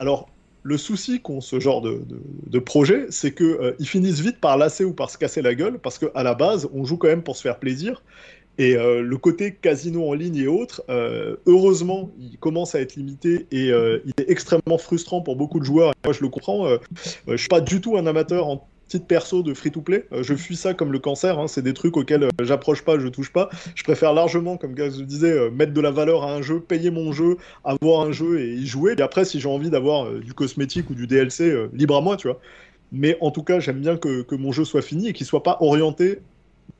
Alors, 0.00 0.28
le 0.64 0.76
souci 0.76 1.20
qu'ont 1.20 1.40
ce 1.40 1.58
genre 1.60 1.80
de, 1.80 2.02
de, 2.46 2.58
projet, 2.58 3.06
c'est 3.10 3.34
qu'ils 3.34 3.86
finissent 3.86 4.20
vite 4.20 4.40
par 4.40 4.56
lasser 4.56 4.84
ou 4.84 4.92
par 4.92 5.10
se 5.10 5.18
casser 5.18 5.42
la 5.42 5.54
gueule, 5.54 5.78
parce 5.78 5.98
qu'à 5.98 6.22
la 6.22 6.34
base, 6.34 6.68
on 6.72 6.84
joue 6.84 6.96
quand 6.96 7.08
même 7.08 7.22
pour 7.22 7.36
se 7.36 7.42
faire 7.42 7.58
plaisir. 7.58 8.02
Et 8.58 8.76
euh, 8.76 9.02
le 9.02 9.16
côté 9.16 9.54
casino 9.54 10.08
en 10.08 10.12
ligne 10.12 10.36
et 10.36 10.46
autres, 10.46 10.82
euh, 10.90 11.36
heureusement, 11.46 12.10
il 12.20 12.38
commence 12.38 12.74
à 12.74 12.80
être 12.80 12.96
limité 12.96 13.46
et 13.50 13.70
euh, 13.70 14.00
il 14.04 14.12
est 14.18 14.30
extrêmement 14.30 14.78
frustrant 14.78 15.22
pour 15.22 15.36
beaucoup 15.36 15.58
de 15.58 15.64
joueurs. 15.64 15.94
moi, 16.04 16.12
je 16.12 16.20
le 16.20 16.28
comprends. 16.28 16.68
je 17.26 17.36
suis 17.36 17.48
pas 17.48 17.60
du 17.60 17.80
tout 17.80 17.96
un 17.96 18.06
amateur 18.06 18.46
en 18.46 18.66
titre 18.88 19.06
perso 19.06 19.42
de 19.42 19.54
free-to-play. 19.54 20.04
je 20.20 20.34
fuis 20.34 20.56
ça 20.56 20.74
comme 20.74 20.92
le 20.92 20.98
cancer. 20.98 21.38
Hein. 21.38 21.48
C'est 21.48 21.62
des 21.62 21.72
trucs 21.72 21.96
auxquels 21.96 22.28
j'approche 22.42 22.82
pas, 22.82 22.98
je 22.98 23.08
touche 23.08 23.32
pas. 23.32 23.48
Je 23.74 23.82
préfère 23.84 24.12
largement, 24.12 24.58
comme 24.58 24.74
Gaz 24.74 24.98
le 24.98 25.06
disait, 25.06 25.50
mettre 25.50 25.72
de 25.72 25.80
la 25.80 25.90
valeur 25.90 26.24
à 26.24 26.34
un 26.34 26.42
jeu, 26.42 26.60
payer 26.60 26.90
mon 26.90 27.12
jeu, 27.12 27.38
avoir 27.64 28.06
un 28.06 28.12
jeu 28.12 28.38
et 28.40 28.52
y 28.52 28.66
jouer. 28.66 28.94
Et 28.98 29.02
après, 29.02 29.24
si 29.24 29.40
j'ai 29.40 29.48
envie 29.48 29.70
d'avoir 29.70 30.12
du 30.12 30.34
cosmétique 30.34 30.90
ou 30.90 30.94
du 30.94 31.06
DLC, 31.06 31.68
libre 31.72 31.96
à 31.96 32.02
moi, 32.02 32.18
tu 32.18 32.28
vois. 32.28 32.38
Mais 32.92 33.16
en 33.22 33.30
tout 33.30 33.42
cas, 33.42 33.58
j'aime 33.58 33.80
bien 33.80 33.96
que, 33.96 34.20
que, 34.20 34.34
mon 34.34 34.52
jeu 34.52 34.66
soit 34.66 34.82
fini 34.82 35.08
et 35.08 35.12
qu'il 35.14 35.24
soit 35.24 35.42
pas 35.42 35.56
orienté 35.60 36.18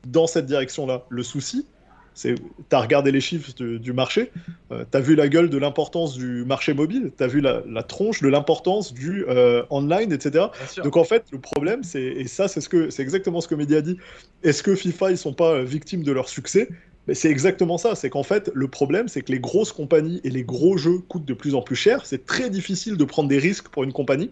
dans 0.07 0.27
cette 0.27 0.45
direction-là. 0.45 1.05
Le 1.09 1.23
souci, 1.23 1.65
c'est 2.13 2.35
tu 2.35 2.75
as 2.75 2.79
regardé 2.79 3.11
les 3.11 3.21
chiffres 3.21 3.51
du 3.53 3.93
marché, 3.93 4.31
euh, 4.71 4.85
tu 4.89 4.97
as 4.97 5.01
vu 5.01 5.15
la 5.15 5.27
gueule 5.27 5.49
de 5.49 5.57
l'importance 5.57 6.15
du 6.15 6.45
marché 6.45 6.73
mobile, 6.73 7.11
tu 7.17 7.23
as 7.23 7.27
vu 7.27 7.41
la, 7.41 7.83
tronche 7.83 8.21
de 8.21 8.27
l'importance 8.27 8.93
du 8.93 9.25
euh, 9.27 9.63
online, 9.69 10.11
etc. 10.11 10.45
Donc 10.83 10.97
en 10.97 11.03
fait, 11.03 11.25
le 11.31 11.39
problème, 11.39 11.83
c'est, 11.83 12.01
et 12.01 12.27
ça, 12.27 12.47
c'est, 12.47 12.61
ce 12.61 12.69
que, 12.69 12.89
c'est 12.89 13.01
exactement 13.01 13.41
ce 13.41 13.47
que 13.47 13.55
Mehdi 13.55 13.75
a 13.75 13.81
dit, 13.81 13.97
est-ce 14.43 14.63
que 14.63 14.75
FIFA, 14.75 15.11
ils 15.11 15.17
sont 15.17 15.33
pas 15.33 15.53
euh, 15.53 15.63
victimes 15.63 16.03
de 16.03 16.11
leur 16.11 16.29
succès? 16.29 16.69
Mais 17.07 17.15
c'est 17.15 17.29
exactement 17.29 17.77
ça, 17.77 17.95
c'est 17.95 18.09
qu'en 18.09 18.23
fait, 18.23 18.49
le 18.53 18.67
problème, 18.69 19.09
c'est 19.09 19.23
que 19.23 19.31
les 19.31 19.39
grosses 19.39 19.73
compagnies 19.73 20.21
et 20.23 20.29
les 20.29 20.43
gros 20.43 20.77
jeux 20.77 20.99
coûtent 20.99 21.25
de 21.25 21.33
plus 21.33 21.53
en 21.53 21.61
plus 21.61 21.75
cher. 21.75 22.05
C'est 22.05 22.25
très 22.25 22.49
difficile 22.49 22.95
de 22.95 23.03
prendre 23.03 23.27
des 23.27 23.39
risques 23.39 23.67
pour 23.67 23.83
une 23.83 23.91
compagnie. 23.91 24.31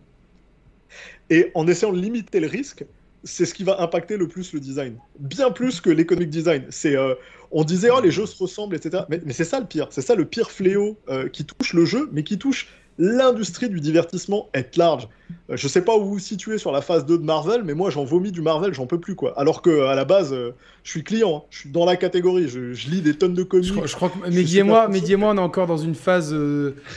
Et 1.29 1.51
en 1.53 1.67
essayant 1.67 1.91
de 1.91 1.99
limiter 1.99 2.39
le 2.39 2.47
risque, 2.47 2.85
c'est 3.23 3.45
ce 3.45 3.53
qui 3.53 3.63
va 3.63 3.81
impacter 3.81 4.17
le 4.17 4.27
plus 4.27 4.53
le 4.53 4.59
design. 4.59 4.95
Bien 5.19 5.51
plus 5.51 5.81
que 5.81 5.89
l'économic 5.89 6.29
design. 6.29 6.65
C'est, 6.69 6.95
euh, 6.95 7.13
on 7.51 7.63
disait, 7.63 7.89
oh, 7.91 8.01
les 8.01 8.11
jeux 8.11 8.25
se 8.25 8.41
ressemblent, 8.41 8.75
etc. 8.75 9.03
Mais, 9.09 9.21
c'est 9.31 9.43
ça 9.43 9.59
le 9.59 9.65
pire. 9.65 9.87
C'est 9.91 10.01
ça 10.01 10.15
le 10.15 10.25
pire 10.25 10.51
fléau 10.51 10.97
euh, 11.09 11.29
qui 11.29 11.45
touche 11.45 11.73
le 11.73 11.85
jeu, 11.85 12.09
mais 12.11 12.23
qui 12.23 12.37
touche 12.37 12.67
l'industrie 12.97 13.69
du 13.69 13.79
divertissement 13.79 14.49
est 14.53 14.75
large. 14.75 15.07
Euh, 15.49 15.55
je 15.55 15.67
sais 15.67 15.83
pas 15.83 15.95
où 15.95 16.03
vous 16.03 16.13
vous 16.13 16.19
situez 16.19 16.57
sur 16.57 16.71
la 16.71 16.81
phase 16.81 17.05
2 17.05 17.19
de 17.19 17.23
Marvel, 17.23 17.63
mais 17.63 17.73
moi 17.73 17.89
j'en 17.89 18.03
vomis 18.03 18.31
du 18.31 18.41
Marvel, 18.41 18.73
j'en 18.73 18.85
peux 18.85 18.99
plus 18.99 19.15
quoi. 19.15 19.39
Alors 19.39 19.61
que 19.61 19.85
à 19.85 19.95
la 19.95 20.03
base, 20.03 20.35
je 20.83 20.89
suis 20.89 21.03
client, 21.03 21.37
hein. 21.37 21.47
je 21.49 21.59
suis 21.59 21.69
dans 21.69 21.85
la 21.85 21.95
catégorie, 21.95 22.47
je, 22.47 22.89
lis 22.89 23.01
des 23.01 23.13
tonnes 23.13 23.33
de 23.33 23.43
comics. 23.43 23.73
Je 23.85 23.95
crois, 23.95 24.09
que 24.09 24.29
Mehdi 24.29 24.59
et 24.59 24.63
moi, 24.63 24.89
et 24.93 25.15
moi, 25.15 25.31
on 25.31 25.37
est 25.37 25.39
encore 25.39 25.67
dans 25.67 25.77
une 25.77 25.95
phase. 25.95 26.35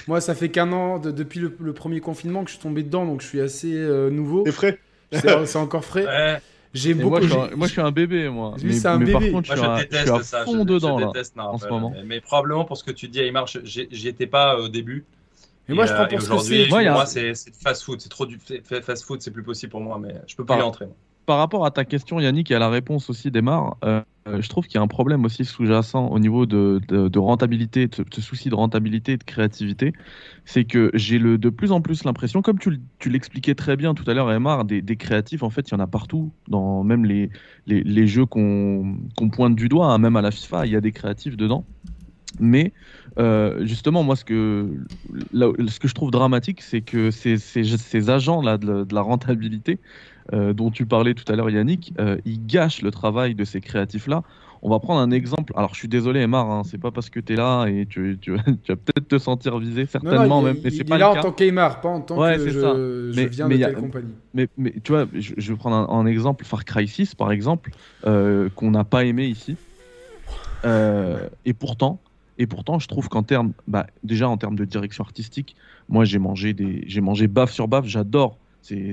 moi, 0.09 0.21
ça 0.21 0.35
fait 0.35 0.51
qu'un 0.51 0.73
an 0.73 0.99
depuis 0.99 1.41
le, 1.41 1.73
premier 1.73 2.01
confinement 2.01 2.43
que 2.43 2.51
je 2.51 2.57
suis 2.57 2.63
tombé 2.63 2.83
dedans, 2.83 3.07
donc 3.07 3.23
je 3.23 3.29
suis 3.29 3.41
assez 3.41 3.73
nouveau. 4.11 4.45
Et 4.47 4.53
frais. 4.53 4.79
C'est 5.47 5.57
encore 5.57 5.85
frais. 5.85 6.41
J'ai 6.75 6.93
beaucoup. 6.93 7.11
Moi 7.11 7.21
je, 7.21 7.29
suis 7.29 7.39
un, 7.39 7.57
moi, 7.57 7.67
je 7.69 7.73
suis 7.73 7.81
un 7.81 7.93
bébé, 7.93 8.29
moi. 8.29 8.57
mais, 8.63 8.87
un 8.87 8.99
bébé. 8.99 9.13
Par 9.13 9.23
contre, 9.23 9.55
je, 9.55 9.61
moi, 9.61 9.77
je 9.77 9.83
déteste 9.83 10.11
à 10.11 10.23
ça. 10.25 10.45
fond 10.45 10.59
je, 10.59 10.65
dedans 10.65 10.99
là, 10.99 11.13
en 11.37 11.57
ce 11.57 11.69
moment. 11.69 11.95
Mais, 12.05 12.21
probablement 12.21 12.65
pour 12.65 12.77
ce 12.77 12.83
que 12.83 12.91
tu 12.91 13.07
dis, 13.07 13.21
Aymar, 13.21 13.47
j'y 13.47 14.09
étais 14.09 14.27
pas 14.27 14.59
au 14.59 14.69
début. 14.69 15.05
Mais 15.69 15.75
moi, 15.75 15.87
je 15.87 15.95
prends 15.95 16.09
pour 16.09 16.21
ce 16.21 16.29
que 16.29 16.39
c'est. 16.39 16.69
Moi, 16.69 17.07
c'est 17.07 17.33
fast 17.63 17.85
food. 17.85 18.01
C'est 18.01 18.09
trop 18.09 18.27
du 18.27 18.41
fast 18.85 19.05
food, 19.05 19.23
c'est 19.23 19.31
plus 19.31 19.45
possible 19.45 19.71
pour 19.71 19.81
moi, 19.81 19.99
mais 20.01 20.15
je 20.27 20.35
peux 20.35 20.45
pas 20.45 20.59
y 20.59 20.63
entrer 20.63 20.87
par 21.27 21.39
rapport 21.39 21.65
à 21.65 21.71
ta 21.71 21.85
question, 21.85 22.21
Yannick, 22.21 22.51
et 22.51 22.55
à 22.55 22.59
la 22.59 22.69
réponse 22.69 23.11
aussi 23.11 23.31
d'Emar, 23.31 23.77
euh, 23.85 24.03
je 24.27 24.49
trouve 24.49 24.67
qu'il 24.67 24.77
y 24.77 24.79
a 24.79 24.83
un 24.83 24.89
problème 24.89 25.25
aussi 25.25 25.45
sous-jacent 25.45 26.09
au 26.09 26.19
niveau 26.19 26.47
de, 26.47 26.81
de, 26.89 27.19
rentabilité, 27.19 27.89
de 27.89 28.05
ce 28.13 28.21
souci 28.21 28.49
de 28.49 28.55
rentabilité 28.55 29.13
et 29.13 29.17
de 29.17 29.25
créativité. 29.25 29.93
C'est 30.45 30.65
que 30.65 30.91
j'ai 30.95 31.19
de 31.19 31.49
plus 31.51 31.73
en 31.73 31.81
plus 31.81 32.05
l'impression, 32.05 32.43
comme 32.43 32.59
tu, 32.59 32.81
tu 32.99 33.11
l'expliquais 33.11 33.55
très 33.55 33.77
bien 33.77 33.95
tout 33.95 34.09
à 34.11 34.15
l'heure, 34.15 34.33
Emar, 34.33 34.65
des, 34.65 34.83
des, 34.83 34.97
créatifs, 34.97 35.43
en 35.43 35.51
fait, 35.51 35.69
il 35.71 35.73
y 35.73 35.75
en 35.77 35.81
a 35.81 35.87
partout, 35.87 36.33
dans 36.49 36.85
même 36.85 37.05
les, 37.05 37.31
les, 37.67 37.83
les 37.83 38.07
jeux 38.07 38.27
qu'on 38.27 38.99
pointe 39.33 39.57
du 39.57 39.69
doigt, 39.69 39.93
hein, 39.93 39.99
même 39.99 40.17
à 40.17 40.23
la 40.23 40.31
FIFA, 40.31 40.67
il 40.67 40.73
y 40.73 40.77
a 40.77 40.81
des 40.81 40.93
créatifs 40.93 41.37
dedans. 41.37 41.65
Mais 42.41 42.73
euh, 43.19 43.65
justement, 43.65 44.03
moi, 44.03 44.17
ce 44.17 44.25
que, 44.25 44.69
ce 45.33 45.79
que 45.79 45.89
je 45.89 45.95
trouve 45.95 46.11
dramatique, 46.11 46.63
c'est 46.63 46.81
que 46.81 47.11
ces, 47.11 47.37
ces, 47.39 47.65
ces 47.65 48.11
agents-là 48.11 48.59
de, 48.59 48.85
de, 48.85 48.95
la 48.95 49.03
rentabilité, 49.03 49.73
euh, 49.73 49.79
dont 50.33 50.71
tu 50.71 50.87
parlais 50.87 51.15
tout 51.15 51.31
à 51.31 51.37
l'heure, 51.37 51.51
Yannick, 51.51 51.93
euh, 51.99 52.17
ils 52.25 52.45
gâchent 52.45 52.83
le 52.83 52.91
travail 52.91 53.35
de 53.35 53.45
ces 53.45 53.61
créatifs-là. 53.61 54.23
On 54.63 54.71
va 54.71 54.79
prendre 54.79 55.01
un 55.01 55.11
exemple. 55.11 55.53
Alors, 55.57 55.75
je 55.75 55.81
suis 55.81 55.89
désolé, 55.89 56.21
Emar, 56.21 56.51
hein, 56.51 56.63
c'est 56.65 56.79
pas 56.79 56.91
parce 56.91 57.11
que 57.11 57.21
tu 57.21 57.35
es 57.35 57.37
là 57.37 57.67
et 57.67 57.85
tu, 57.85 58.17
tu, 58.19 58.35
tu 58.63 58.73
vas 58.73 58.77
peut-être 58.77 59.09
te 59.09 59.19
sentir 59.19 59.59
visé, 59.59 59.85
certainement 59.85 60.41
même. 60.41 60.57
Mais 60.65 60.71
c'est 60.71 60.85
pas 60.85 60.97
est 60.97 61.01
là 61.01 61.11
en 61.11 61.21
tant 61.21 61.33
qu'Emar, 61.33 61.83
pas 61.83 61.91
en 61.91 62.01
tant 62.01 62.17
que 62.17 62.39
je, 62.39 62.51
je 62.51 63.13
mais, 63.15 63.27
viens 63.27 63.49
de 63.49 63.57
telle 63.57 63.75
compagnie. 63.75 64.15
Mais, 64.33 64.49
mais, 64.57 64.73
tu 64.83 64.93
vois, 64.93 65.07
je, 65.13 65.35
je 65.37 65.53
vais 65.53 65.59
prendre 65.59 65.93
un, 65.93 66.07
exemple, 66.07 66.45
Far 66.47 66.65
Cry 66.65 66.89
6, 66.89 67.15
par 67.15 67.31
exemple, 67.31 67.73
euh, 68.07 68.49
qu'on 68.55 68.71
n'a 68.71 68.85
pas 68.85 69.05
aimé 69.05 69.27
ici. 69.27 69.57
et 70.65 71.53
pourtant, 71.53 72.01
et 72.39 72.47
pourtant, 72.47 72.79
je 72.79 72.89
trouve 72.89 73.09
qu'en 73.09 73.23
termes, 73.23 73.53
bah, 73.69 73.87
déjà 74.03 74.29
en 74.29 74.37
termes 74.37 74.57
de 74.57 74.65
direction 74.65 75.05
artistique, 75.05 75.57
moi 75.89 76.05
j'ai 76.05 76.19
mangé 76.19 76.53
des, 76.53 76.83
j'ai 76.87 77.01
mangé 77.01 77.29
baffe 77.29 77.53
sur 77.53 77.69
baffe. 77.69 77.87
J'adore 77.87 78.39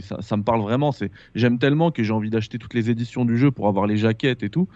ça, 0.01 0.37
me 0.37 0.43
parle 0.43 0.61
vraiment. 0.61 0.91
J'aime 1.35 1.59
tellement 1.59 1.91
que 1.91 2.03
j'ai 2.03 2.13
envie 2.13 2.29
d'acheter 2.29 2.57
toutes 2.57 2.73
les 2.73 2.89
éditions 2.89 3.25
du 3.25 3.37
jeu 3.37 3.51
pour 3.51 3.67
avoir 3.67 3.87
les 3.87 3.97
jaquettes 3.97 4.43
et 4.43 4.49
tout. 4.49 4.67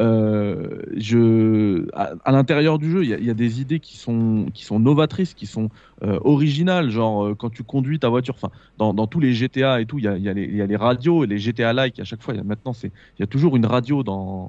euh, 0.00 1.86
à, 1.92 2.30
l'intérieur 2.30 2.78
du 2.78 2.90
jeu, 2.90 3.04
il 3.04 3.24
y, 3.24 3.30
a 3.30 3.34
des 3.34 3.60
idées 3.60 3.80
qui 3.80 3.96
sont, 3.96 4.46
novatrices, 4.78 5.34
qui 5.34 5.46
sont 5.46 5.70
euh, 6.02 6.18
originales. 6.22 6.90
Genre, 6.90 7.26
euh, 7.26 7.34
quand 7.34 7.50
tu 7.50 7.64
conduis 7.64 7.98
ta 7.98 8.08
voiture, 8.08 8.36
dans, 8.78 9.06
tous 9.06 9.20
les 9.20 9.32
GTA 9.34 9.80
et 9.80 9.86
tout, 9.86 9.98
il 9.98 10.04
y 10.04 10.08
a, 10.08 10.32
les 10.32 10.76
radios 10.76 11.24
et 11.24 11.26
les 11.26 11.38
GTA-like. 11.38 11.98
À 11.98 12.04
chaque 12.04 12.22
fois, 12.22 12.34
maintenant, 12.42 12.72
il 12.84 12.90
y 13.18 13.22
a 13.22 13.26
toujours 13.26 13.56
une 13.56 13.66
radio 13.66 14.02
dans 14.02 14.48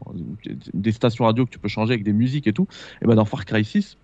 des 0.74 0.92
stations 0.92 1.26
radio 1.26 1.46
que 1.46 1.52
tu 1.52 1.60
peux 1.60 1.68
changer 1.68 1.94
avec 1.94 2.04
des 2.04 2.14
musiques 2.14 2.48
et 2.48 2.54
tout. 2.54 2.68
Et 3.02 3.08
ben 3.08 3.16
dans 3.16 3.26
Far 3.26 3.46
Cry 3.46 3.66
6, 3.66 3.98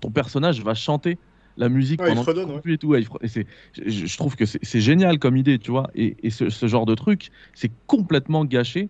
ton 0.00 0.10
personnage 0.10 0.62
va 0.62 0.74
chanter 0.74 1.18
la 1.56 1.68
musique 1.68 2.00
pendant 2.00 2.24
et 2.66 2.78
tout. 2.78 2.94
Et 2.94 3.04
c'est, 3.26 3.46
je, 3.74 4.16
trouve 4.16 4.36
que 4.36 4.44
c'est 4.46 4.80
génial 4.80 5.18
comme 5.18 5.36
idée, 5.36 5.58
tu 5.58 5.70
vois. 5.70 5.90
Et, 5.94 6.16
et 6.22 6.30
ce, 6.30 6.50
ce, 6.50 6.66
genre 6.66 6.86
de 6.86 6.94
truc, 6.94 7.30
c'est 7.54 7.70
complètement 7.86 8.44
gâché 8.44 8.88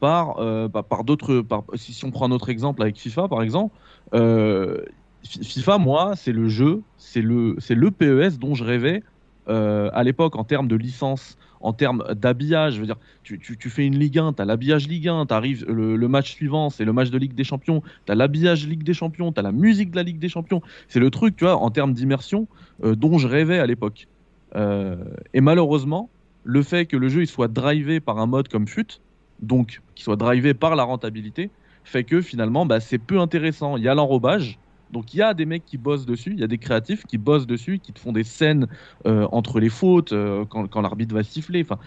par, 0.00 0.38
euh, 0.38 0.68
bah, 0.68 0.82
par 0.82 1.04
d'autres. 1.04 1.44
Si, 1.74 2.04
on 2.04 2.10
prend 2.10 2.26
un 2.26 2.32
autre 2.32 2.48
exemple 2.48 2.82
avec 2.82 2.98
FIFA, 2.98 3.28
par 3.28 3.42
exemple, 3.42 3.74
euh, 4.14 4.82
FIFA, 5.24 5.78
moi, 5.78 6.12
c'est 6.16 6.32
le 6.32 6.48
jeu, 6.48 6.82
c'est 6.98 7.22
le, 7.22 7.56
c'est 7.58 7.74
le 7.74 7.90
PES 7.90 8.38
dont 8.38 8.54
je 8.54 8.64
rêvais 8.64 9.02
euh, 9.48 9.90
à 9.92 10.04
l'époque 10.04 10.36
en 10.36 10.44
termes 10.44 10.68
de 10.68 10.76
licence, 10.76 11.36
en 11.64 11.72
termes 11.72 12.04
d'habillage. 12.14 12.74
Je 12.74 12.80
veux 12.80 12.86
dire, 12.86 12.98
tu, 13.22 13.38
tu, 13.38 13.70
fais 13.70 13.86
une 13.86 13.98
Ligue 13.98 14.18
1, 14.18 14.34
tu 14.34 14.42
as 14.42 14.44
l'habillage 14.44 14.86
Ligue 14.86 15.08
1, 15.08 15.26
tu 15.26 15.34
arrives 15.34 15.64
le, 15.66 15.96
le, 15.96 16.08
match 16.08 16.32
suivant, 16.32 16.70
c'est 16.70 16.84
le 16.84 16.92
match 16.92 17.10
de 17.10 17.18
Ligue 17.18 17.34
des 17.34 17.44
Champions, 17.44 17.82
tu 18.06 18.12
as 18.12 18.14
l'habillage 18.14 18.66
Ligue 18.66 18.84
des 18.84 18.94
Champions, 18.94 19.32
tu 19.32 19.40
as 19.40 19.42
la 19.42 19.52
musique 19.52 19.90
de 19.90 19.96
la 19.96 20.02
Ligue 20.02 20.18
des 20.18 20.28
Champions. 20.28 20.62
C'est 20.88 21.00
le 21.00 21.10
truc, 21.10 21.36
tu 21.36 21.44
vois, 21.44 21.56
en 21.56 21.70
termes 21.70 21.92
d'immersion 21.92 22.46
dont 22.82 23.18
je 23.18 23.26
rêvais 23.26 23.58
à 23.58 23.66
l'époque. 23.66 24.06
et 24.54 25.40
malheureusement, 25.40 26.10
le 26.44 26.62
fait 26.62 26.86
que 26.86 26.96
le 26.96 27.08
jeu 27.08 27.22
il 27.22 27.26
soit 27.26 27.48
drivé 27.48 28.00
par 28.00 28.18
un 28.18 28.26
mode 28.26 28.48
comme 28.48 28.68
FUT, 28.68 29.00
donc 29.40 29.80
qui 29.94 30.04
soit 30.04 30.16
drivé 30.16 30.54
par 30.54 30.76
la 30.76 30.84
rentabilité, 30.84 31.50
fait 31.84 32.04
que 32.04 32.20
finalement 32.20 32.66
bah, 32.66 32.80
c'est 32.80 32.98
peu 32.98 33.18
intéressant. 33.18 33.76
Il 33.76 33.82
y 33.82 33.88
a 33.88 33.94
l'enrobage, 33.94 34.58
donc 34.94 35.12
il 35.12 35.18
y 35.18 35.22
a 35.22 35.34
des 35.34 35.44
mecs 35.44 35.66
qui 35.66 35.76
bossent 35.76 36.06
dessus, 36.06 36.30
il 36.32 36.40
y 36.40 36.44
a 36.44 36.46
des 36.46 36.56
créatifs 36.56 37.04
qui 37.04 37.18
bossent 37.18 37.48
dessus, 37.48 37.80
qui 37.80 37.92
te 37.92 37.98
font 37.98 38.12
des 38.12 38.22
scènes 38.22 38.68
euh, 39.06 39.26
entre 39.32 39.58
les 39.58 39.68
fautes, 39.68 40.12
euh, 40.12 40.44
quand, 40.44 40.80
l'arbitre 40.80 41.14
va 41.14 41.24
siffler. 41.24 41.66
Enfin, 41.68 41.78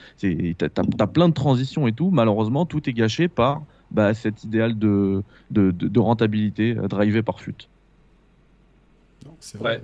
t'as 0.58 0.68
as, 0.99 1.08
plein 1.08 1.30
de 1.30 1.34
transitions 1.34 1.88
et 1.88 1.93
tout. 1.93 2.12
Malheureusement, 2.12 2.66
tout 2.66 2.88
est 2.89 2.93
gâché 2.93 3.30
par 3.30 3.64
bah, 3.91 4.14
cet 4.14 4.43
idéal 4.43 4.78
de, 4.78 5.24
de, 5.49 5.99
rentabilité 5.99 6.76
euh, 6.78 6.89
drivé 6.89 7.24
par 7.24 7.39
FUT. 7.39 7.55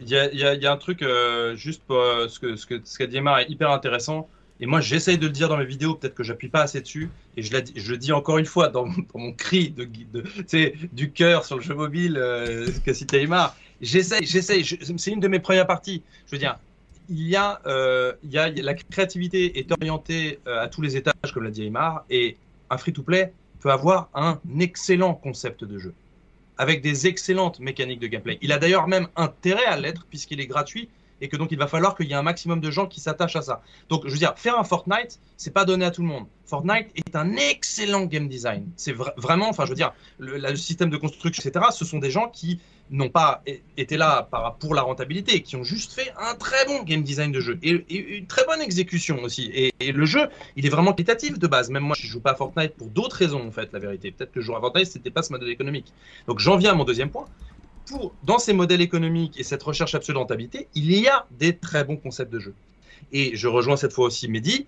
Il 0.02 0.10
y, 0.10 0.44
a, 0.44 0.72
un 0.72 0.78
truc, 0.78 1.04
juste 1.56 1.82
pour 1.88 1.98
ce 2.28 2.40
qu'a 2.40 2.58
ce 2.58 2.66
que, 2.66 2.82
ce 2.84 3.04
dit 3.04 3.18
Emma 3.18 3.42
est 3.42 3.50
hyper 3.50 3.72
intéressant. 3.72 4.28
Et 4.64 4.66
moi, 4.66 4.80
j'essaye 4.80 5.18
de 5.18 5.26
le 5.26 5.34
dire 5.34 5.50
dans 5.50 5.58
mes 5.58 5.66
vidéos, 5.66 5.96
peut-être 5.96 6.16
que 6.16 6.24
j'appuie 6.24 6.48
pas 6.48 6.62
assez 6.62 6.80
dessus. 6.80 7.10
Et 7.36 7.44
je, 7.44 7.52
le 7.52 7.98
dis 7.98 8.14
encore 8.14 8.38
une 8.38 8.46
fois 8.46 8.70
dans, 8.70 8.86
mon 9.14 9.34
cri 9.34 9.72
de, 9.72 9.84
de, 9.84 10.24
du 10.94 11.12
cœur 11.12 11.44
sur 11.44 11.58
le 11.58 11.62
jeu 11.62 11.76
mobile 11.76 12.16
euh, 12.18 12.72
qu'a 12.86 12.94
cité 12.94 13.22
Aymar. 13.22 13.58
J'essaye, 13.82 14.26
j'essaye. 14.26 14.64
C'est 14.64 15.12
une 15.12 15.20
de 15.20 15.28
mes 15.28 15.42
premières 15.42 15.68
parties. 15.68 16.02
Je 16.28 16.32
veux 16.32 16.38
dire, 16.38 16.58
il 17.10 17.28
y 17.28 17.36
a, 17.36 17.60
euh, 17.66 18.14
il 18.24 18.32
y 18.32 18.38
a 18.38 18.48
la 18.48 18.74
créativité 18.74 19.60
est 19.60 19.70
orientée 19.74 20.40
euh, 20.48 20.62
à 20.62 20.70
tous 20.70 20.82
les 20.82 20.96
étages, 20.96 21.34
comme 21.34 21.44
l'a 21.44 21.52
dit 21.52 21.66
Aymar. 21.66 22.06
Et 22.10 22.38
un 22.70 22.78
free-to-play 22.78 23.34
peut 23.60 23.70
avoir 23.70 24.08
un 24.14 24.40
excellent 24.62 25.14
concept 25.14 25.66
de 25.66 25.78
jeu 25.78 25.94
avec 26.58 26.82
des 26.82 27.06
excellentes 27.06 27.60
mécaniques 27.60 28.00
de 28.00 28.08
gameplay. 28.08 28.38
Il 28.42 28.54
a 28.54 28.60
d'ailleurs 28.60 28.88
même 28.88 29.10
intérêt 29.18 29.66
à 29.66 29.76
l'être 29.76 30.06
puisqu'il 30.10 30.40
est 30.40 30.48
gratuit 30.48 30.88
et 31.24 31.30
que 31.30 31.38
donc 31.38 31.52
il 31.52 31.58
va 31.58 31.68
falloir 31.68 31.96
qu'il 31.96 32.08
y 32.08 32.12
ait 32.12 32.16
un 32.16 32.22
maximum 32.22 32.60
de 32.60 32.70
gens 32.70 32.86
qui 32.86 33.00
s'attachent 33.00 33.38
à 33.38 33.42
ça. 33.42 33.62
Donc 33.88 34.04
je 34.06 34.12
veux 34.12 34.18
dire, 34.18 34.34
faire 34.36 34.60
un 34.60 34.66
Fortnite, 34.66 35.20
c'est 35.38 35.54
pas 35.54 35.64
donné 35.64 35.86
à 35.86 35.92
tout 35.92 36.02
le 36.02 36.08
monde. 36.10 36.26
Fortnite 36.46 36.88
est 36.96 37.16
un 37.16 37.32
excellent 37.38 38.04
game 38.04 38.28
design. 38.28 38.70
C'est 38.76 38.92
vraiment, 38.92 39.48
enfin 39.48 39.64
je 39.64 39.70
veux 39.70 39.76
dire, 39.76 39.94
le, 40.20 40.54
système 40.58 40.90
de 40.90 40.98
construction, 40.98 41.42
etc. 41.44 41.68
Ce 41.72 41.86
sont 41.86 42.00
des 42.00 42.12
gens 42.12 42.28
qui 42.28 42.60
n'ont 42.92 43.10
pas 43.10 43.42
été 43.78 43.96
là 43.96 44.28
pour 44.60 44.76
la 44.76 44.82
rentabilité, 44.82 45.42
qui 45.42 45.56
ont 45.56 45.64
juste 45.64 45.94
fait 45.94 46.12
un 46.20 46.36
très 46.36 46.66
bon 46.66 46.84
game 46.84 47.04
design 47.04 47.32
de 47.32 47.40
jeu 47.40 47.58
et, 47.64 48.18
une 48.18 48.28
très 48.28 48.46
bonne 48.46 48.62
exécution 48.62 49.24
aussi. 49.24 49.50
Et, 49.54 49.92
le 49.94 50.06
jeu, 50.06 50.28
il 50.58 50.66
est 50.66 50.70
vraiment 50.70 50.92
qualitatif 50.92 51.40
de 51.40 51.48
base. 51.48 51.70
Même 51.70 51.84
moi, 51.84 51.96
je 51.98 52.06
joue 52.06 52.20
pas 52.20 52.32
à 52.32 52.36
Fortnite 52.36 52.76
pour 52.76 52.88
d'autres 52.88 53.16
raisons 53.16 53.48
en 53.48 53.52
fait, 53.52 53.72
la 53.72 53.80
vérité. 53.80 54.12
Peut-être 54.12 54.34
que 54.34 54.42
jouer 54.42 54.58
à 54.58 54.60
Fortnite, 54.60 54.88
c'était 54.88 55.10
pas 55.10 55.24
ce 55.24 55.32
modèle 55.32 55.50
économique. 55.50 55.94
Donc 56.28 56.40
j'en 56.40 56.58
viens 56.58 56.72
à 56.72 56.76
mon 56.76 56.84
deuxième 56.84 57.10
point 57.10 57.26
dans 58.24 58.40
ces 58.40 58.54
modèles 58.54 58.82
économiques 58.82 59.40
et 59.40 59.44
cette 59.44 59.64
recherche 59.64 59.96
absolue 59.96 60.20
il 60.76 61.00
y 61.00 61.08
a 61.08 61.26
des 61.32 61.58
très 61.58 61.84
bons 61.84 61.98
concepts 61.98 62.32
de 62.32 62.40
jeu. 62.40 62.54
Et 63.12 63.36
je 63.36 63.48
rejoins 63.48 63.76
cette 63.76 63.94
fois 63.94 64.06
aussi 64.06 64.28
Mehdi, 64.28 64.66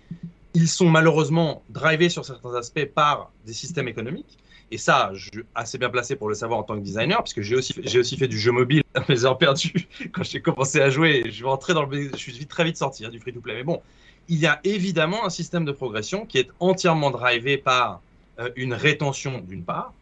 ils 0.54 0.68
sont 0.68 0.88
malheureusement 0.88 1.62
drivés 1.68 2.08
sur 2.08 2.24
certains 2.24 2.54
aspects 2.54 2.84
par 2.86 3.30
des 3.44 3.52
systèmes 3.52 3.88
économiques. 3.88 4.38
Et 4.70 4.78
ça, 4.78 5.10
je 5.14 5.30
suis 5.30 5.42
assez 5.54 5.78
bien 5.78 5.90
placé 5.90 6.16
pour 6.16 6.28
le 6.28 6.34
savoir 6.34 6.58
en 6.58 6.62
tant 6.64 6.74
que 6.74 6.80
designer, 6.80 7.22
puisque 7.22 7.40
j'ai 7.40 7.54
aussi, 7.54 7.74
j'ai 7.84 7.98
aussi 8.00 8.16
fait 8.16 8.26
du 8.26 8.38
jeu 8.38 8.50
mobile 8.50 8.82
à 8.94 9.02
mes 9.08 9.24
heures 9.24 9.38
perdues 9.38 9.86
quand 10.12 10.24
j'ai 10.24 10.40
commencé 10.40 10.80
à 10.80 10.90
jouer. 10.90 11.24
Je 11.30 11.42
vais 11.42 11.48
rentrer 11.48 11.72
dans 11.74 11.84
le, 11.84 12.10
je 12.12 12.16
suis 12.16 12.46
très 12.46 12.64
vite 12.64 12.76
sorti 12.76 13.04
hein, 13.04 13.10
du 13.10 13.20
free-to-play. 13.20 13.54
Mais 13.54 13.64
bon, 13.64 13.80
il 14.28 14.38
y 14.38 14.46
a 14.46 14.60
évidemment 14.64 15.24
un 15.24 15.30
système 15.30 15.64
de 15.64 15.72
progression 15.72 16.26
qui 16.26 16.38
est 16.38 16.48
entièrement 16.58 17.10
drivé 17.10 17.58
par 17.58 18.00
euh, 18.40 18.50
une 18.56 18.74
rétention 18.74 19.40
d'une 19.40 19.62
part, 19.62 19.92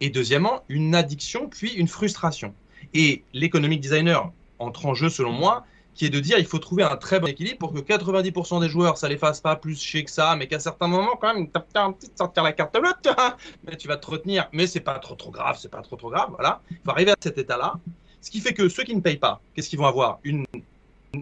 et 0.00 0.10
deuxièmement, 0.10 0.62
une 0.68 0.94
addiction, 0.94 1.48
puis 1.48 1.72
une 1.72 1.88
frustration. 1.88 2.54
Et 2.94 3.24
l'économic 3.32 3.80
designer 3.80 4.32
entre 4.58 4.86
en 4.86 4.94
jeu, 4.94 5.08
selon 5.08 5.32
moi, 5.32 5.64
qui 5.94 6.06
est 6.06 6.10
de 6.10 6.20
dire 6.20 6.38
il 6.38 6.46
faut 6.46 6.58
trouver 6.58 6.82
un 6.82 6.96
très 6.96 7.20
bon 7.20 7.26
équilibre 7.28 7.58
pour 7.58 7.72
que 7.72 7.78
90% 7.78 8.60
des 8.60 8.68
joueurs 8.68 8.96
ça 8.96 9.08
les 9.08 9.18
fasse 9.18 9.40
pas 9.40 9.56
plus 9.56 9.80
chier 9.80 10.04
que 10.04 10.10
ça, 10.10 10.36
mais 10.36 10.46
qu'à 10.46 10.58
certains 10.58 10.86
moments 10.88 11.16
quand 11.20 11.34
même, 11.34 11.48
tu 11.48 11.60
un 11.74 11.92
petit 11.92 12.10
sortir 12.16 12.42
la 12.42 12.52
carte 12.52 12.78
bleue, 12.78 12.92
mais 13.66 13.76
tu 13.76 13.88
vas 13.88 13.96
te 13.96 14.10
retenir, 14.10 14.48
mais 14.52 14.66
c'est 14.66 14.80
pas 14.80 14.98
trop 14.98 15.14
trop 15.14 15.30
grave, 15.30 15.58
c'est 15.60 15.70
pas 15.70 15.82
trop 15.82 15.96
trop 15.96 16.10
grave, 16.10 16.30
voilà. 16.30 16.62
Il 16.70 16.78
faut 16.84 16.90
arriver 16.90 17.10
à 17.10 17.16
cet 17.20 17.38
état-là. 17.38 17.74
Ce 18.20 18.30
qui 18.30 18.40
fait 18.40 18.54
que 18.54 18.68
ceux 18.68 18.84
qui 18.84 18.94
ne 18.94 19.00
payent 19.00 19.16
pas, 19.16 19.40
qu'est-ce 19.54 19.68
qu'ils 19.68 19.78
vont 19.78 19.86
avoir? 19.86 20.20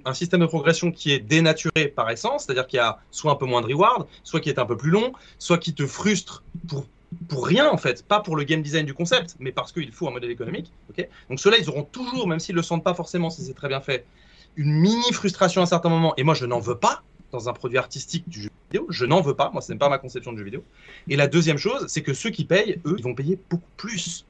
Un 0.05 0.15
système 0.15 0.41
de 0.41 0.47
progression 0.47 0.93
qui 0.93 1.13
est 1.13 1.19
dénaturé 1.19 1.89
par 1.89 2.11
essence, 2.11 2.45
c'est-à-dire 2.45 2.67
qu'il 2.67 2.77
y 2.77 2.81
a 2.81 2.99
soit 3.11 3.33
un 3.33 3.37
peu 3.37 3.47
moins 3.47 3.61
de 3.61 3.67
reward, 3.67 4.07
soit 4.23 4.41
qui 4.41 4.51
est 4.51 4.59
un 4.59 4.67
peu 4.67 4.77
plus 4.77 4.91
long, 4.91 5.13
soit 5.39 5.59
qui 5.59 5.75
te 5.75 5.87
frustre 5.87 6.45
pour 6.69 6.87
pour 7.29 7.47
rien 7.47 7.69
en 7.69 7.77
fait, 7.77 8.05
pas 8.07 8.21
pour 8.21 8.37
le 8.37 8.45
game 8.45 8.63
design 8.63 8.87
du 8.87 8.95
concept, 8.95 9.37
mais 9.41 9.53
parce 9.53 9.73
qu'il 9.73 9.93
faut 9.93 10.09
un 10.09 10.13
modèle 10.13 10.31
économique. 10.31 10.73
Donc 11.29 11.41
ceux-là, 11.41 11.57
ils 11.59 11.69
auront 11.69 11.83
toujours, 11.83 12.29
même 12.29 12.39
s'ils 12.39 12.55
le 12.55 12.63
sentent 12.63 12.85
pas 12.85 12.95
forcément 12.95 13.31
si 13.31 13.43
c'est 13.43 13.55
très 13.55 13.69
bien 13.69 13.81
fait, 13.81 14.07
une 14.57 14.73
mini 14.73 15.13
frustration 15.13 15.61
à 15.61 15.65
un 15.65 15.67
certain 15.67 15.89
moment. 15.89 16.15
Et 16.17 16.23
moi, 16.23 16.35
je 16.35 16.47
n'en 16.47 16.61
veux 16.61 16.77
pas 16.77 17.03
dans 17.33 17.49
un 17.49 17.53
produit 17.53 17.79
artistique 17.79 18.29
du 18.29 18.43
jeu 18.43 18.51
vidéo. 18.71 18.87
Je 18.91 19.05
n'en 19.05 19.21
veux 19.21 19.35
pas. 19.35 19.51
Moi, 19.53 19.63
ce 19.63 19.73
n'est 19.73 19.79
pas 19.79 19.89
ma 19.89 19.99
conception 19.99 20.33
de 20.33 20.39
jeu 20.39 20.45
vidéo. 20.45 20.65
Et 21.09 21.17
la 21.17 21.27
deuxième 21.27 21.59
chose, 21.59 21.87
c'est 21.89 22.03
que 22.03 22.15
ceux 22.15 22.31
qui 22.31 22.45
payent, 22.45 22.81
eux, 22.87 22.97
ils 22.99 23.05
vont 23.05 23.15
payer 23.15 23.39
beaucoup 23.49 23.71
plus 23.77 24.25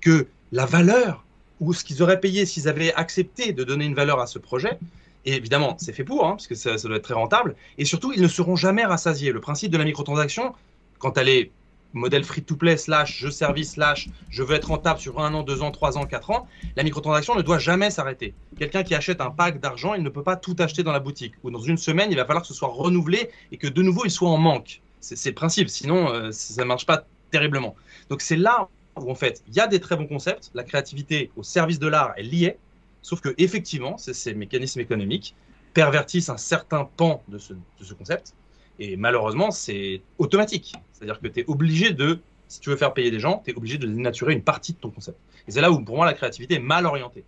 que 0.00 0.26
la 0.52 0.66
valeur 0.66 1.24
ou 1.60 1.74
ce 1.74 1.84
qu'ils 1.84 2.02
auraient 2.02 2.20
payé 2.20 2.46
s'ils 2.46 2.68
avaient 2.68 2.94
accepté 2.94 3.52
de 3.52 3.64
donner 3.64 3.84
une 3.84 3.94
valeur 3.94 4.20
à 4.20 4.26
ce 4.26 4.38
projet. 4.38 4.78
Et 5.24 5.34
évidemment, 5.34 5.76
c'est 5.78 5.92
fait 5.92 6.04
pour, 6.04 6.26
hein, 6.26 6.32
parce 6.32 6.46
que 6.46 6.54
ça, 6.54 6.76
doit 6.76 6.96
être 6.96 7.02
très 7.02 7.14
rentable. 7.14 7.56
Et 7.76 7.84
surtout, 7.84 8.12
ils 8.12 8.22
ne 8.22 8.28
seront 8.28 8.56
jamais 8.56 8.84
rassasiés. 8.84 9.32
Le 9.32 9.40
principe 9.40 9.72
de 9.72 9.78
la 9.78 9.84
microtransaction, 9.84 10.54
quand 10.98 11.18
elle 11.18 11.28
est 11.28 11.50
modèle 11.92 12.24
free-to-play 12.24 12.76
slash 12.76 13.18
jeu 13.18 13.30
service 13.30 13.72
slash 13.72 14.08
je 14.30 14.42
veux 14.42 14.54
être 14.54 14.68
rentable 14.68 15.00
sur 15.00 15.20
un 15.20 15.32
an, 15.34 15.42
deux 15.42 15.62
ans, 15.62 15.70
trois 15.70 15.96
ans, 15.98 16.04
quatre 16.04 16.30
ans, 16.30 16.46
la 16.76 16.82
microtransaction 16.82 17.34
ne 17.34 17.42
doit 17.42 17.58
jamais 17.58 17.90
s'arrêter. 17.90 18.34
Quelqu'un 18.58 18.82
qui 18.82 18.94
achète 18.94 19.20
un 19.20 19.30
pack 19.30 19.60
d'argent, 19.60 19.94
il 19.94 20.02
ne 20.02 20.08
peut 20.08 20.22
pas 20.22 20.36
tout 20.36 20.56
acheter 20.58 20.82
dans 20.82 20.92
la 20.92 21.00
boutique. 21.00 21.34
Ou 21.42 21.50
dans 21.50 21.60
une 21.60 21.78
semaine, 21.78 22.10
il 22.10 22.16
va 22.16 22.24
falloir 22.24 22.42
que 22.42 22.48
ce 22.48 22.54
soit 22.54 22.68
renouvelé 22.68 23.30
et 23.52 23.56
que 23.56 23.66
de 23.66 23.82
nouveau 23.82 24.04
il 24.04 24.10
soit 24.10 24.28
en 24.28 24.38
manque. 24.38 24.82
C'est 25.00 25.30
le 25.30 25.34
principe, 25.34 25.68
sinon 25.68 26.12
euh, 26.12 26.30
ça 26.32 26.62
ne 26.62 26.68
marche 26.68 26.84
pas 26.86 27.04
terriblement. 27.30 27.76
Donc 28.10 28.20
c'est 28.20 28.36
là 28.36 28.68
où 28.96 29.10
en 29.10 29.14
fait 29.14 29.42
il 29.48 29.54
y 29.54 29.60
a 29.60 29.66
des 29.66 29.80
très 29.80 29.96
bons 29.96 30.06
concepts, 30.06 30.50
la 30.54 30.64
créativité 30.64 31.30
au 31.36 31.42
service 31.42 31.78
de 31.78 31.86
l'art 31.86 32.12
est 32.16 32.22
liée, 32.22 32.58
sauf 33.02 33.20
que 33.20 33.34
effectivement, 33.38 33.96
ces 33.96 34.34
mécanismes 34.34 34.80
économiques 34.80 35.34
pervertissent 35.72 36.30
un 36.30 36.36
certain 36.36 36.88
pan 36.96 37.22
de 37.28 37.38
ce 37.38 37.94
concept 37.94 38.34
et 38.78 38.96
malheureusement, 38.96 39.50
c'est 39.50 40.02
automatique. 40.18 40.74
C'est-à-dire 40.98 41.20
que 41.20 41.28
tu 41.28 41.40
es 41.40 41.44
obligé 41.46 41.92
de, 41.92 42.18
si 42.48 42.58
tu 42.58 42.70
veux 42.70 42.76
faire 42.76 42.92
payer 42.92 43.12
des 43.12 43.20
gens, 43.20 43.40
tu 43.44 43.52
es 43.52 43.56
obligé 43.56 43.78
de 43.78 43.86
dénaturer 43.86 44.32
une 44.32 44.42
partie 44.42 44.72
de 44.72 44.78
ton 44.78 44.90
concept. 44.90 45.16
Et 45.46 45.52
c'est 45.52 45.60
là 45.60 45.70
où, 45.70 45.80
pour 45.80 45.96
moi, 45.96 46.06
la 46.06 46.14
créativité 46.14 46.54
est 46.54 46.60
mal 46.60 46.86
orientée. 46.86 47.24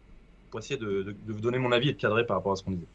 Pour 0.50 0.58
essayer 0.58 0.76
de, 0.76 1.14
vous 1.28 1.40
donner 1.40 1.58
mon 1.58 1.70
avis 1.70 1.90
et 1.90 1.92
de 1.92 1.98
cadrer 1.98 2.26
par 2.26 2.36
rapport 2.36 2.52
à 2.52 2.56
ce 2.56 2.64
qu'on 2.64 2.72
disait. 2.72 2.86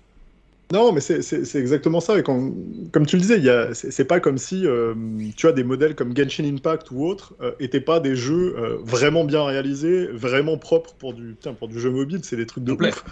Non, 0.74 0.92
mais 0.92 1.00
c'est 1.00 1.56
exactement 1.56 2.00
ça. 2.00 2.18
Et 2.18 2.24
quand, 2.24 2.52
comme 2.92 3.06
tu 3.06 3.18
le 3.18 3.22
disais, 3.22 3.40
c'est 3.74 4.06
pas 4.06 4.20
comme 4.20 4.40
si 4.40 4.66
euh, 4.66 4.96
tu 5.38 5.48
as 5.48 5.52
des 5.52 5.64
modèles 5.64 5.94
comme 5.94 6.16
Genshin 6.18 6.44
Impact 6.44 6.90
ou 6.90 7.06
autres 7.06 7.36
n'étaient 7.60 7.78
euh, 7.78 7.86
pas 7.86 8.00
des 8.00 8.16
jeux 8.16 8.56
euh, 8.58 8.78
vraiment 8.84 9.26
bien 9.26 9.44
réalisés, 9.44 10.08
vraiment 10.08 10.58
propres 10.58 10.96
pour 10.96 11.14
du, 11.14 11.36
pour 11.60 11.68
du 11.68 11.80
jeu 11.80 11.92
mobile. 11.92 12.22
C'est 12.24 12.36
des 12.36 12.48
trucs 12.48 12.64
de 12.64 12.72
ouf. 12.72 13.04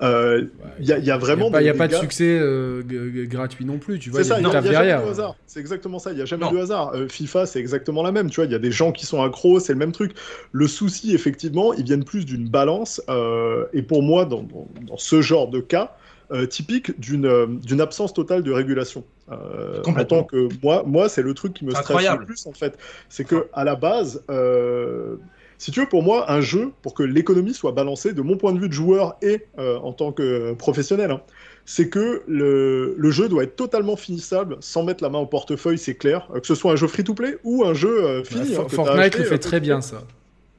Il 0.00 0.86
y, 0.86 1.10
a 1.10 1.18
vraiment. 1.18 1.50
Il 1.58 1.62
n'y 1.62 1.68
a, 1.68 1.74
pas, 1.74 1.86
de 1.86 1.96
succès 1.96 2.40
gratuit 3.26 3.66
non 3.66 3.76
plus. 3.76 3.98
Tu 3.98 4.08
vois, 4.08 4.22
c'est 4.22 4.30
ça. 4.30 4.40
Il 4.40 4.46
n'y 4.46 4.50
a, 4.50 4.62
jamais 4.62 4.86
de 4.86 5.10
hasard. 5.10 5.36
C'est 5.46 5.60
exactement 5.60 5.98
ça. 5.98 6.12
Il 6.12 6.16
n'y 6.16 6.22
a 6.22 6.26
jamais 6.26 6.50
de 6.50 6.56
hasard. 6.56 6.94
FIFA, 7.10 7.44
c'est 7.44 7.60
exactement 7.60 8.02
la 8.02 8.12
même. 8.12 8.30
Tu 8.30 8.36
vois, 8.36 8.46
il 8.46 8.52
y 8.52 8.56
a 8.56 8.58
des 8.58 8.72
gens 8.72 8.90
qui 8.90 9.04
sont 9.04 9.22
accros. 9.22 9.60
C'est 9.60 9.74
le 9.74 9.78
même 9.78 9.92
truc. 9.92 10.12
Le 10.52 10.66
souci, 10.66 11.14
effectivement, 11.14 11.74
ils 11.74 11.84
viennent 11.84 12.04
plus 12.04 12.24
d'une 12.24 12.48
balance. 12.48 13.02
et 13.74 13.82
pour 13.82 14.02
moi, 14.02 14.24
dans, 14.24 14.42
dans, 14.42 14.96
ce 14.96 15.20
genre 15.20 15.48
de 15.48 15.60
cas 15.60 15.94
typique 16.48 16.98
d'une 16.98 17.60
d'une 17.60 17.80
absence 17.80 18.12
totale 18.12 18.42
de 18.42 18.52
régulation. 18.52 19.04
en 19.28 20.04
tant 20.04 20.24
que 20.24 20.48
moi, 20.62 20.82
moi 20.86 21.08
c'est 21.08 21.22
le 21.22 21.34
truc 21.34 21.54
qui 21.54 21.64
me 21.64 21.72
stresse 21.72 22.10
le 22.18 22.24
plus 22.24 22.46
en 22.46 22.52
fait. 22.52 22.78
C'est 23.08 23.24
que 23.24 23.48
à 23.52 23.64
la 23.64 23.74
base, 23.74 24.22
si 25.58 25.70
tu 25.70 25.80
veux, 25.80 25.88
pour 25.88 26.02
moi, 26.02 26.32
un 26.32 26.40
jeu, 26.40 26.72
pour 26.82 26.94
que 26.94 27.04
l'économie 27.04 27.54
soit 27.54 27.72
balancée, 27.72 28.12
de 28.12 28.22
mon 28.22 28.36
point 28.36 28.52
de 28.52 28.58
vue 28.58 28.68
de 28.68 28.74
joueur 28.74 29.16
et 29.22 29.46
en 29.58 29.92
tant 29.92 30.12
que 30.12 30.54
professionnel, 30.54 31.10
hein, 31.10 31.20
c'est 31.64 31.88
que 31.88 32.22
le, 32.26 32.94
le, 32.96 33.10
jeu 33.10 33.28
doit 33.28 33.44
être 33.44 33.56
totalement 33.56 33.96
finissable 33.96 34.56
sans 34.60 34.82
mettre 34.82 35.02
la 35.02 35.10
main 35.10 35.18
au 35.18 35.26
portefeuille, 35.26 35.78
c'est 35.78 35.94
clair. 35.94 36.28
Que 36.34 36.46
ce 36.46 36.54
soit 36.54 36.72
un 36.72 36.76
jeu 36.76 36.88
free-to-play 36.88 37.38
ou 37.44 37.64
un 37.64 37.74
jeu 37.74 38.04
euh, 38.04 38.24
fini. 38.24 38.56
Hein, 38.56 38.66
Fortnite 38.68 39.16
le 39.16 39.24
fait 39.24 39.38
très 39.38 39.60
bien, 39.60 39.80
ça. 39.80 40.02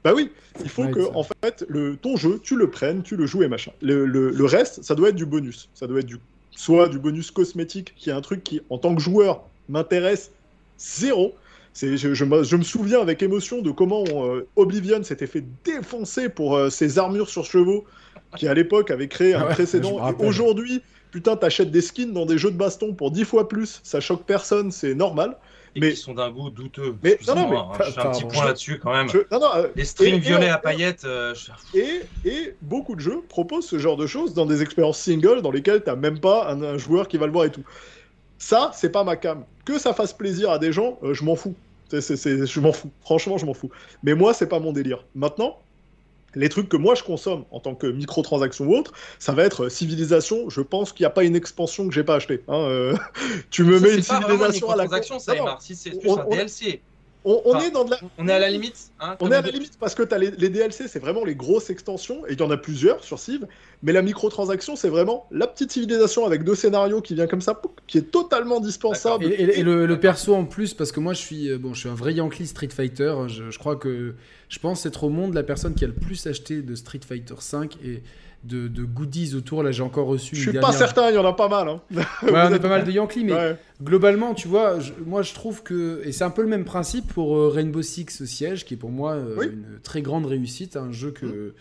Bah 0.04 0.12
oui, 0.14 0.32
il 0.62 0.70
faut 0.70 0.88
que, 0.88 1.16
en 1.16 1.24
fait, 1.24 1.66
le, 1.70 1.96
ton 1.96 2.18
jeu, 2.18 2.40
tu 2.44 2.56
le 2.58 2.70
prennes, 2.70 3.04
tu 3.04 3.16
le 3.16 3.26
joues 3.26 3.44
et 3.44 3.48
machin. 3.48 3.72
Le, 3.82 4.06
le, 4.06 4.46
reste, 4.46 4.84
ça 4.84 4.96
doit 4.96 5.10
être 5.10 5.16
du 5.16 5.26
bonus. 5.26 5.70
Ça 5.74 5.88
doit 5.88 6.00
être 6.00 6.06
du, 6.06 6.18
soit 6.52 6.90
du 6.90 7.00
bonus 7.00 7.32
cosmétique, 7.32 7.94
qui 7.96 8.10
est 8.10 8.14
un 8.14 8.22
truc 8.22 8.44
qui, 8.44 8.62
en 8.70 8.78
tant 8.78 8.94
que 8.96 9.02
joueur, 9.02 9.44
m'intéresse 9.70 10.32
zéro. 10.78 11.34
Je, 11.76 11.96
je, 11.96 12.14
je, 12.14 12.56
me 12.56 12.64
souviens 12.64 13.02
avec 13.02 13.24
émotion 13.24 13.62
de 13.62 13.72
comment 13.72 14.04
euh, 14.08 14.46
Oblivion 14.58 15.02
s'était 15.04 15.26
fait 15.26 15.44
défoncer 15.64 16.30
pour 16.30 16.56
euh, 16.56 16.70
ses 16.70 17.00
armures 17.00 17.30
sur 17.30 17.46
chevaux, 17.46 17.86
qui 18.36 18.48
à 18.48 18.54
l'époque 18.54 18.92
avait 18.92 19.08
créé 19.08 19.34
un 19.34 19.46
précédent. 19.46 19.98
Et 20.10 20.26
aujourd'hui, 20.26 20.82
putain, 21.12 21.38
t'achètes 21.38 21.72
des 21.72 21.82
skins 21.82 22.12
dans 22.12 22.26
des 22.26 22.38
jeux 22.38 22.52
de 22.52 22.58
baston 22.58 22.94
pour 22.94 23.12
10 23.12 23.24
fois 23.24 23.48
plus, 23.48 23.80
ça 23.84 24.02
choque 24.02 24.26
personne, 24.26 24.72
c'est 24.72 24.96
normal. 24.96 25.38
Et 25.76 25.80
mais 25.80 25.90
ils 25.90 25.98
sont 25.98 26.14
d'un 26.14 26.30
goût 26.30 26.50
douteux. 26.50 26.96
Mais 27.04 27.18
non, 27.28 27.36
non, 27.36 27.50
mais 27.50 27.58
hein, 27.58 27.92
un 27.98 28.12
petit 28.12 28.26
point 28.26 28.46
là-dessus 28.46 28.80
quand 28.80 28.94
même. 28.94 29.08
Non, 29.32 29.40
non, 29.40 29.48
euh, 29.56 29.68
les 29.76 29.86
strings 29.86 30.20
violets 30.20 30.50
à 30.50 30.58
paillettes. 30.58 31.06
Euh, 31.06 31.34
et, 31.74 32.02
et, 32.26 32.56
beaucoup 32.62 32.96
de 32.96 33.02
jeux 33.02 33.24
proposent 33.28 33.68
ce 33.68 33.80
genre 33.80 33.98
de 33.98 34.06
choses 34.06 34.34
dans 34.34 34.46
des 34.46 34.62
expériences 34.62 35.00
single 35.00 35.42
dans 35.42 35.52
lesquelles 35.52 35.84
t'as 35.84 35.96
même 35.96 36.20
pas 36.20 36.52
un, 36.52 36.78
joueur 36.78 37.08
qui 37.08 37.18
va 37.18 37.26
le 37.26 37.32
voir 37.32 37.46
et 37.46 37.52
tout. 37.52 37.64
Ça, 38.38 38.72
c'est 38.76 38.92
pas 38.92 39.04
ma 39.04 39.16
cam. 39.16 39.46
Que 39.66 39.80
ça 39.80 39.94
fasse 39.94 40.14
plaisir 40.14 40.52
à 40.52 40.60
des 40.60 40.72
gens, 40.72 41.00
euh, 41.04 41.14
je 41.14 41.24
m'en 41.24 41.36
fous. 41.36 41.56
je 41.92 42.60
m'en 42.60 42.74
fous. 42.74 42.92
Franchement, 43.02 43.38
je 43.38 43.46
m'en 43.46 43.54
fous. 43.54 43.72
Mais 44.04 44.14
moi, 44.14 44.34
c'est 44.34 44.48
pas 44.48 44.60
mon 44.60 44.74
délire. 44.74 45.04
Maintenant, 45.16 45.58
les 46.36 46.50
trucs 46.50 46.70
que 46.70 46.78
moi 46.78 46.96
je 46.96 47.04
consomme 47.04 47.46
en 47.52 47.60
tant 47.60 47.76
que 47.76 47.88
microtransaction 47.88 48.66
ou 48.66 48.76
autre, 48.76 48.94
ça 49.20 49.34
va 49.34 49.44
être 49.44 49.70
civilisation. 49.70 50.50
Je 50.50 50.62
pense 50.62 50.92
qu'il 50.92 51.04
n'y 51.04 51.08
a 51.08 51.12
pas 51.12 51.24
une 51.24 51.36
expansion 51.36 51.88
que 51.88 51.94
j'ai 51.94 52.04
pas 52.04 52.16
acheté. 52.16 52.44
Hein, 52.48 52.58
euh, 52.58 52.96
tu 53.50 53.64
me 53.64 53.80
mets 53.80 53.96
une 53.96 54.04
civilisation 54.04 54.70
à 54.70 54.76
la 54.76 54.88
ça 54.88 55.58
Si 55.60 55.76
c'est 55.76 56.00
plus 56.00 56.12
un 56.12 56.26
DLC. 56.26 56.82
On, 57.26 57.60
est 57.60 57.72
dans 57.72 57.86
de 57.86 57.92
la... 57.92 58.00
on 58.18 58.28
est 58.28 58.34
à 58.34 58.40
la 58.40 58.50
limite. 58.50 58.92
Hein, 59.00 59.16
on 59.20 59.32
est 59.32 59.36
à 59.36 59.42
la 59.42 59.50
limite 59.50 59.78
parce 59.80 59.96
que 59.96 60.04
as 60.14 60.18
les, 60.18 60.32
DLC, 60.32 60.88
c'est 60.88 61.00
vraiment 61.00 61.24
les 61.24 61.36
grosses 61.36 61.70
extensions, 61.70 62.26
et 62.28 62.34
il 62.34 62.40
y 62.40 62.44
en 62.44 62.52
a 62.52 62.58
plusieurs 62.58 63.04
sur 63.04 63.18
Civ, 63.20 63.48
mais 63.82 63.94
la 63.94 64.02
microtransaction, 64.02 64.76
c'est 64.76 64.90
vraiment 64.90 65.28
la 65.32 65.48
petite 65.48 65.72
civilisation 65.72 66.26
avec 66.26 66.44
deux 66.44 66.56
scénarios 66.56 67.02
qui 67.02 67.16
vient 67.16 67.28
comme 67.28 67.42
ça, 67.42 67.62
qui 67.88 67.98
est 67.98 68.12
totalement 68.12 68.60
dispensable. 68.60 69.26
Et, 69.26 69.64
le, 69.64 70.00
perso 70.00 70.36
en 70.36 70.46
plus, 70.46 70.74
parce 70.74 70.92
que 70.92 71.00
moi 71.00 71.14
je 71.14 71.20
suis, 71.20 71.50
euh, 71.50 71.58
bon, 71.58 71.74
je 71.74 71.82
suis 71.82 71.90
un 71.90 71.96
vrai 71.96 72.14
Yankee 72.14 72.48
Street 72.48 72.70
Fighter, 72.70 73.14
je, 73.28 73.58
crois 73.58 73.78
que 73.78 74.16
je 74.50 74.60
pense 74.60 74.86
être 74.86 75.06
au 75.06 75.10
monde 75.10 75.34
la 75.34 75.44
personne 75.44 75.76
qui 75.76 75.86
a 75.86 75.88
le 75.88 75.94
plus 75.94 76.28
acheté 76.28 76.62
de 76.62 76.76
Street 76.76 77.00
Fighter 77.08 77.36
5 77.40 77.78
et 77.84 78.04
de, 78.44 78.84
goodies 78.84 79.36
autour. 79.36 79.64
Là, 79.64 79.72
j'ai 79.72 79.84
encore 79.84 80.08
reçu. 80.08 80.36
Je 80.36 80.50
suis 80.50 80.60
pas 80.60 80.72
certain, 80.72 81.10
il 81.10 81.16
y 81.16 81.18
en 81.18 81.26
a 81.26 81.34
pas 81.34 81.50
mal. 81.50 81.68
Hein. 81.68 81.82
ouais, 81.94 82.04
on 82.24 82.36
a 82.36 82.60
pas 82.60 82.70
mal 82.70 82.84
de 82.84 82.92
Yankee, 82.92 83.24
mais 83.24 83.58
globalement, 83.82 84.34
tu 84.34 84.48
vois, 84.48 84.78
moi 85.06 85.22
je 85.22 85.34
trouve 85.34 85.64
que. 85.64 86.02
Et 86.06 86.12
c'est 86.12 86.24
un 86.24 86.30
peu 86.30 86.42
le 86.42 86.48
même 86.48 86.66
principe 86.66 87.08
pour 87.14 87.38
euh, 87.38 87.50
Rainbow 87.50 87.82
Six 87.82 88.26
Siege, 88.26 88.66
qui 88.66 88.76
est 88.76 88.78
pour 88.78 88.92
moi 88.92 89.14
euh, 89.14 89.44
une 89.44 89.80
très 89.84 90.02
grande 90.02 90.26
réussite, 90.26 90.78
un 90.78 90.92
jeu 90.92 91.12
que. 91.12 91.26
Mmh. 91.26 91.54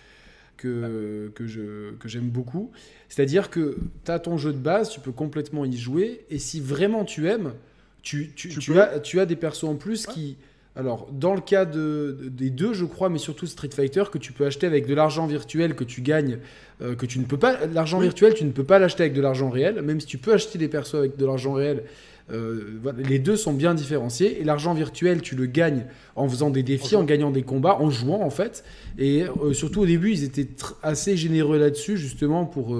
Que, 0.58 1.32
que, 1.34 1.48
je, 1.48 1.90
que 1.98 2.06
j'aime 2.06 2.28
beaucoup. 2.28 2.70
C'est-à-dire 3.08 3.50
que 3.50 3.78
tu 4.04 4.12
as 4.12 4.20
ton 4.20 4.36
jeu 4.36 4.52
de 4.52 4.58
base, 4.58 4.90
tu 4.90 5.00
peux 5.00 5.10
complètement 5.10 5.64
y 5.64 5.76
jouer, 5.76 6.24
et 6.30 6.38
si 6.38 6.60
vraiment 6.60 7.04
tu 7.04 7.28
aimes, 7.28 7.54
tu, 8.02 8.30
tu, 8.36 8.48
tu, 8.48 8.78
as, 8.78 9.00
tu 9.00 9.18
as 9.18 9.26
des 9.26 9.34
persos 9.34 9.64
en 9.64 9.74
plus 9.74 10.06
qui, 10.06 10.36
alors, 10.74 11.08
dans 11.12 11.34
le 11.34 11.42
cas 11.42 11.66
de, 11.66 12.30
des 12.30 12.48
deux, 12.48 12.72
je 12.72 12.86
crois, 12.86 13.10
mais 13.10 13.18
surtout 13.18 13.46
Street 13.46 13.68
Fighter, 13.74 14.04
que 14.10 14.16
tu 14.16 14.32
peux 14.32 14.46
acheter 14.46 14.66
avec 14.66 14.86
de 14.86 14.94
l'argent 14.94 15.26
virtuel 15.26 15.74
que 15.74 15.84
tu 15.84 16.00
gagnes, 16.00 16.38
euh, 16.80 16.94
que 16.94 17.04
tu 17.04 17.18
ne 17.18 17.24
peux 17.24 17.36
pas. 17.36 17.66
L'argent 17.66 17.98
virtuel, 17.98 18.32
tu 18.32 18.44
ne 18.44 18.52
peux 18.52 18.64
pas 18.64 18.78
l'acheter 18.78 19.02
avec 19.02 19.12
de 19.12 19.20
l'argent 19.20 19.50
réel, 19.50 19.82
même 19.82 20.00
si 20.00 20.06
tu 20.06 20.16
peux 20.16 20.32
acheter 20.32 20.58
des 20.58 20.68
persos 20.68 20.94
avec 20.94 21.18
de 21.18 21.26
l'argent 21.26 21.52
réel. 21.52 21.84
Euh, 22.32 22.78
les 23.06 23.18
deux 23.18 23.36
sont 23.36 23.52
bien 23.52 23.74
différenciés. 23.74 24.40
Et 24.40 24.44
l'argent 24.44 24.72
virtuel, 24.72 25.20
tu 25.20 25.36
le 25.36 25.44
gagnes 25.44 25.84
en 26.16 26.26
faisant 26.26 26.48
des 26.48 26.62
défis, 26.62 26.96
en 26.96 27.04
gagnant 27.04 27.30
des 27.30 27.42
combats, 27.42 27.76
en 27.78 27.90
jouant 27.90 28.22
en 28.22 28.30
fait. 28.30 28.64
Et 28.96 29.24
euh, 29.24 29.52
surtout 29.52 29.82
au 29.82 29.86
début, 29.86 30.12
ils 30.12 30.24
étaient 30.24 30.48
assez 30.82 31.18
généreux 31.18 31.58
là-dessus, 31.58 31.98
justement 31.98 32.46
pour 32.46 32.74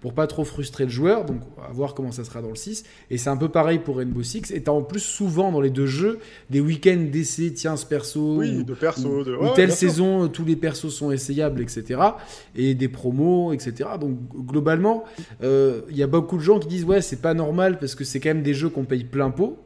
pour 0.00 0.14
pas 0.14 0.26
trop 0.26 0.44
frustrer 0.44 0.84
le 0.84 0.90
joueur. 0.90 1.24
Donc, 1.24 1.42
on 1.58 1.60
va 1.60 1.68
voir 1.68 1.94
comment 1.94 2.12
ça 2.12 2.24
sera 2.24 2.40
dans 2.40 2.48
le 2.48 2.56
6. 2.56 2.84
Et 3.10 3.18
c'est 3.18 3.28
un 3.28 3.36
peu 3.36 3.48
pareil 3.48 3.78
pour 3.78 3.98
Rainbow 3.98 4.22
Six. 4.22 4.50
Et 4.50 4.62
as 4.66 4.72
en 4.72 4.82
plus 4.82 5.00
souvent 5.00 5.52
dans 5.52 5.60
les 5.60 5.70
deux 5.70 5.86
jeux 5.86 6.18
des 6.48 6.60
week-ends 6.60 7.06
d'essai, 7.10 7.52
tiens, 7.52 7.76
ce 7.76 7.84
perso. 7.84 8.38
Oui, 8.38 8.64
de 8.64 8.74
perso. 8.74 9.24
De... 9.24 9.36
telle 9.54 9.72
saison, 9.72 10.28
tous 10.28 10.44
les 10.44 10.56
persos 10.56 10.90
sont 10.90 11.10
essayables, 11.10 11.60
etc. 11.60 12.00
Et 12.56 12.74
des 12.74 12.88
promos, 12.88 13.52
etc. 13.52 13.90
Donc, 14.00 14.16
globalement, 14.46 15.04
euh, 15.42 15.82
il 15.90 15.96
y 15.96 16.02
a 16.02 16.06
beaucoup 16.06 16.38
de 16.38 16.42
gens 16.42 16.58
qui 16.58 16.68
disent 16.68 16.84
Ouais, 16.84 17.02
c'est 17.02 17.20
pas 17.20 17.34
normal 17.34 17.78
parce 17.78 17.94
que 17.94 18.04
c'est 18.04 18.20
quand 18.20 18.30
même 18.30 18.42
des 18.42 18.54
jeux 18.54 18.70
qu'on 18.70 18.84
paye 18.84 19.04
plein 19.04 19.30
pot. 19.30 19.58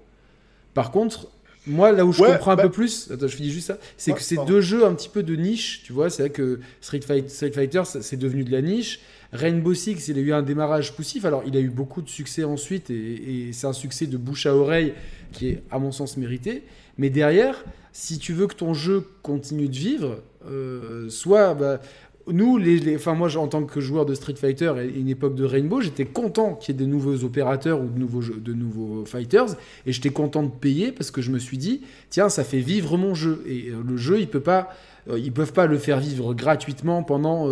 Par 0.75 0.91
contre, 0.91 1.29
moi, 1.67 1.93
là 1.93 2.05
où 2.05 2.13
je 2.13 2.23
comprends 2.23 2.53
un 2.53 2.57
bah 2.57 2.65
peu 2.65 2.71
plus, 2.71 3.11
attends, 3.11 3.27
je 3.27 3.37
finis 3.37 3.51
juste 3.51 3.69
ça, 3.69 3.79
c'est 3.97 4.13
que 4.13 4.21
c'est 4.21 4.45
deux 4.47 4.61
jeux 4.61 4.85
un 4.85 4.95
petit 4.95 5.09
peu 5.09 5.23
de 5.23 5.35
niche, 5.35 5.83
tu 5.85 5.93
vois. 5.93 6.11
C'est 6.11 6.25
vrai 6.25 6.31
que 6.31 6.61
Street 6.81 7.01
Fighter 7.01 7.83
c'est 7.85 8.17
devenu 8.17 8.45
de 8.45 8.53
la 8.53 8.61
niche. 8.61 9.01
Rainbow 9.35 9.75
Six, 9.75 10.09
il 10.09 10.17
a 10.17 10.21
eu 10.21 10.33
un 10.33 10.43
démarrage 10.43 10.95
poussif. 10.95 11.25
Alors, 11.25 11.43
il 11.45 11.57
a 11.57 11.61
eu 11.61 11.69
beaucoup 11.69 12.03
de 12.03 12.09
succès 12.09 12.45
ensuite, 12.45 12.89
et, 12.91 13.51
c'est 13.53 13.67
un 13.67 13.73
succès 13.73 14.07
de 14.07 14.17
bouche 14.17 14.47
à 14.47 14.55
oreille 14.55 14.95
qui 15.33 15.49
est, 15.49 15.63
à 15.71 15.79
mon 15.81 15.91
sens, 15.91 16.17
mérité. 16.17 16.63
Mais 16.99 17.11
derrière, 17.11 17.65
si 17.93 18.19
tu 18.19 18.33
veux 18.33 18.47
que 18.47 18.55
ton 18.55 18.75
jeu 18.75 19.05
continue 19.23 19.69
de 19.69 19.77
vivre, 19.77 20.23
euh, 20.49 21.11
soit. 21.11 21.55
Bah, 21.55 21.81
nous, 22.27 22.57
les, 22.57 22.97
enfin 22.97 23.15
moi, 23.15 23.35
en 23.37 23.49
tant 23.49 23.65
que 23.65 23.81
joueur 23.81 24.07
de 24.07 24.15
Street 24.15 24.35
Fighter 24.35 24.73
et 24.79 24.99
une 24.99 25.09
époque 25.09 25.35
de 25.35 25.45
Rainbow, 25.45 25.81
j'étais 25.81 26.07
content 26.07 26.55
qu'il 26.55 26.75
y 26.75 26.79
ait 26.79 26.81
de 26.81 26.91
nouveaux 26.91 27.23
opérateurs 27.25 27.81
ou 27.83 27.89
de 27.89 27.99
nouveaux, 27.99 28.23
de 28.23 28.53
nouveaux 28.55 29.05
fighters, 29.05 29.57
et 29.85 29.93
j'étais 29.93 30.11
content 30.11 30.43
de 30.43 30.49
payer 30.49 30.91
parce 30.91 31.11
que 31.11 31.21
je 31.21 31.31
me 31.31 31.39
suis 31.39 31.59
dit, 31.59 31.83
tiens, 32.09 32.31
ça 32.31 32.45
fait 32.45 32.61
vivre 32.61 32.97
mon 32.97 33.15
jeu. 33.15 33.45
Et 33.47 33.69
euh, 33.69 33.83
le 33.87 33.97
jeu, 33.97 34.21
il 34.21 34.29
peut 34.29 34.41
pas, 34.41 34.71
euh, 35.11 35.19
ils 35.19 35.33
peuvent 35.33 35.53
pas 35.53 35.67
le 35.67 35.79
faire 35.79 36.01
vivre 36.01 36.35
gratuitement 36.35 37.03
pendant 37.03 37.47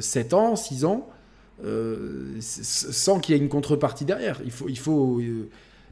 7 0.00 0.32
euh, 0.32 0.36
ans, 0.36 0.56
6 0.56 0.84
ans, 0.84 1.08
euh, 1.64 2.36
sans 2.40 3.20
qu'il 3.20 3.34
y 3.34 3.38
ait 3.38 3.40
une 3.40 3.48
contrepartie 3.48 4.04
derrière. 4.04 4.40
Il 4.44 4.50
faut, 4.50 4.68
il 4.68 4.78
faut 4.78 5.20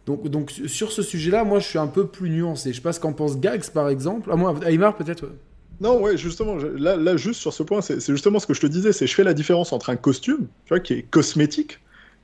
donc, 0.07 0.27
donc 0.29 0.51
sur 0.67 0.91
ce 0.91 1.03
sujet-là, 1.03 1.45
moi 1.45 1.61
je 1.61 1.69
suis 1.69 1.79
un 1.79 1.87
peu 1.87 2.07
plus 2.07 2.31
nuancé. 2.31 2.71
Je 2.71 2.77
sais 2.77 2.83
pas 2.83 2.93
ce 2.93 3.01
qu'en 3.01 3.13
pense 3.13 3.39
Gags 3.39 3.71
par 3.71 3.89
exemple. 3.89 4.31
À 4.33 4.37
moi, 4.37 4.55
Aymar 4.67 4.97
peut-être. 4.97 5.29
Non, 5.81 6.01
ouais, 6.01 6.17
justement, 6.17 6.55
là, 6.57 6.97
là, 6.97 7.17
juste 7.17 7.41
sur 7.41 7.53
ce 7.53 7.65
point, 7.65 7.81
c'est 7.81 7.99
justement 8.07 8.39
ce 8.39 8.47
que 8.47 8.55
je 8.55 8.61
te 8.61 8.67
disais, 8.69 8.93
c'est 8.93 9.09
je 9.09 9.15
fais 9.15 9.25
la 9.25 9.35
différence 9.35 9.73
entre 9.73 9.91
un 9.91 9.97
costume, 9.97 10.47
tu 10.65 10.69
vois, 10.69 10.79
qui 10.79 10.93
est 10.93 11.03
cosmétique, 11.03 11.81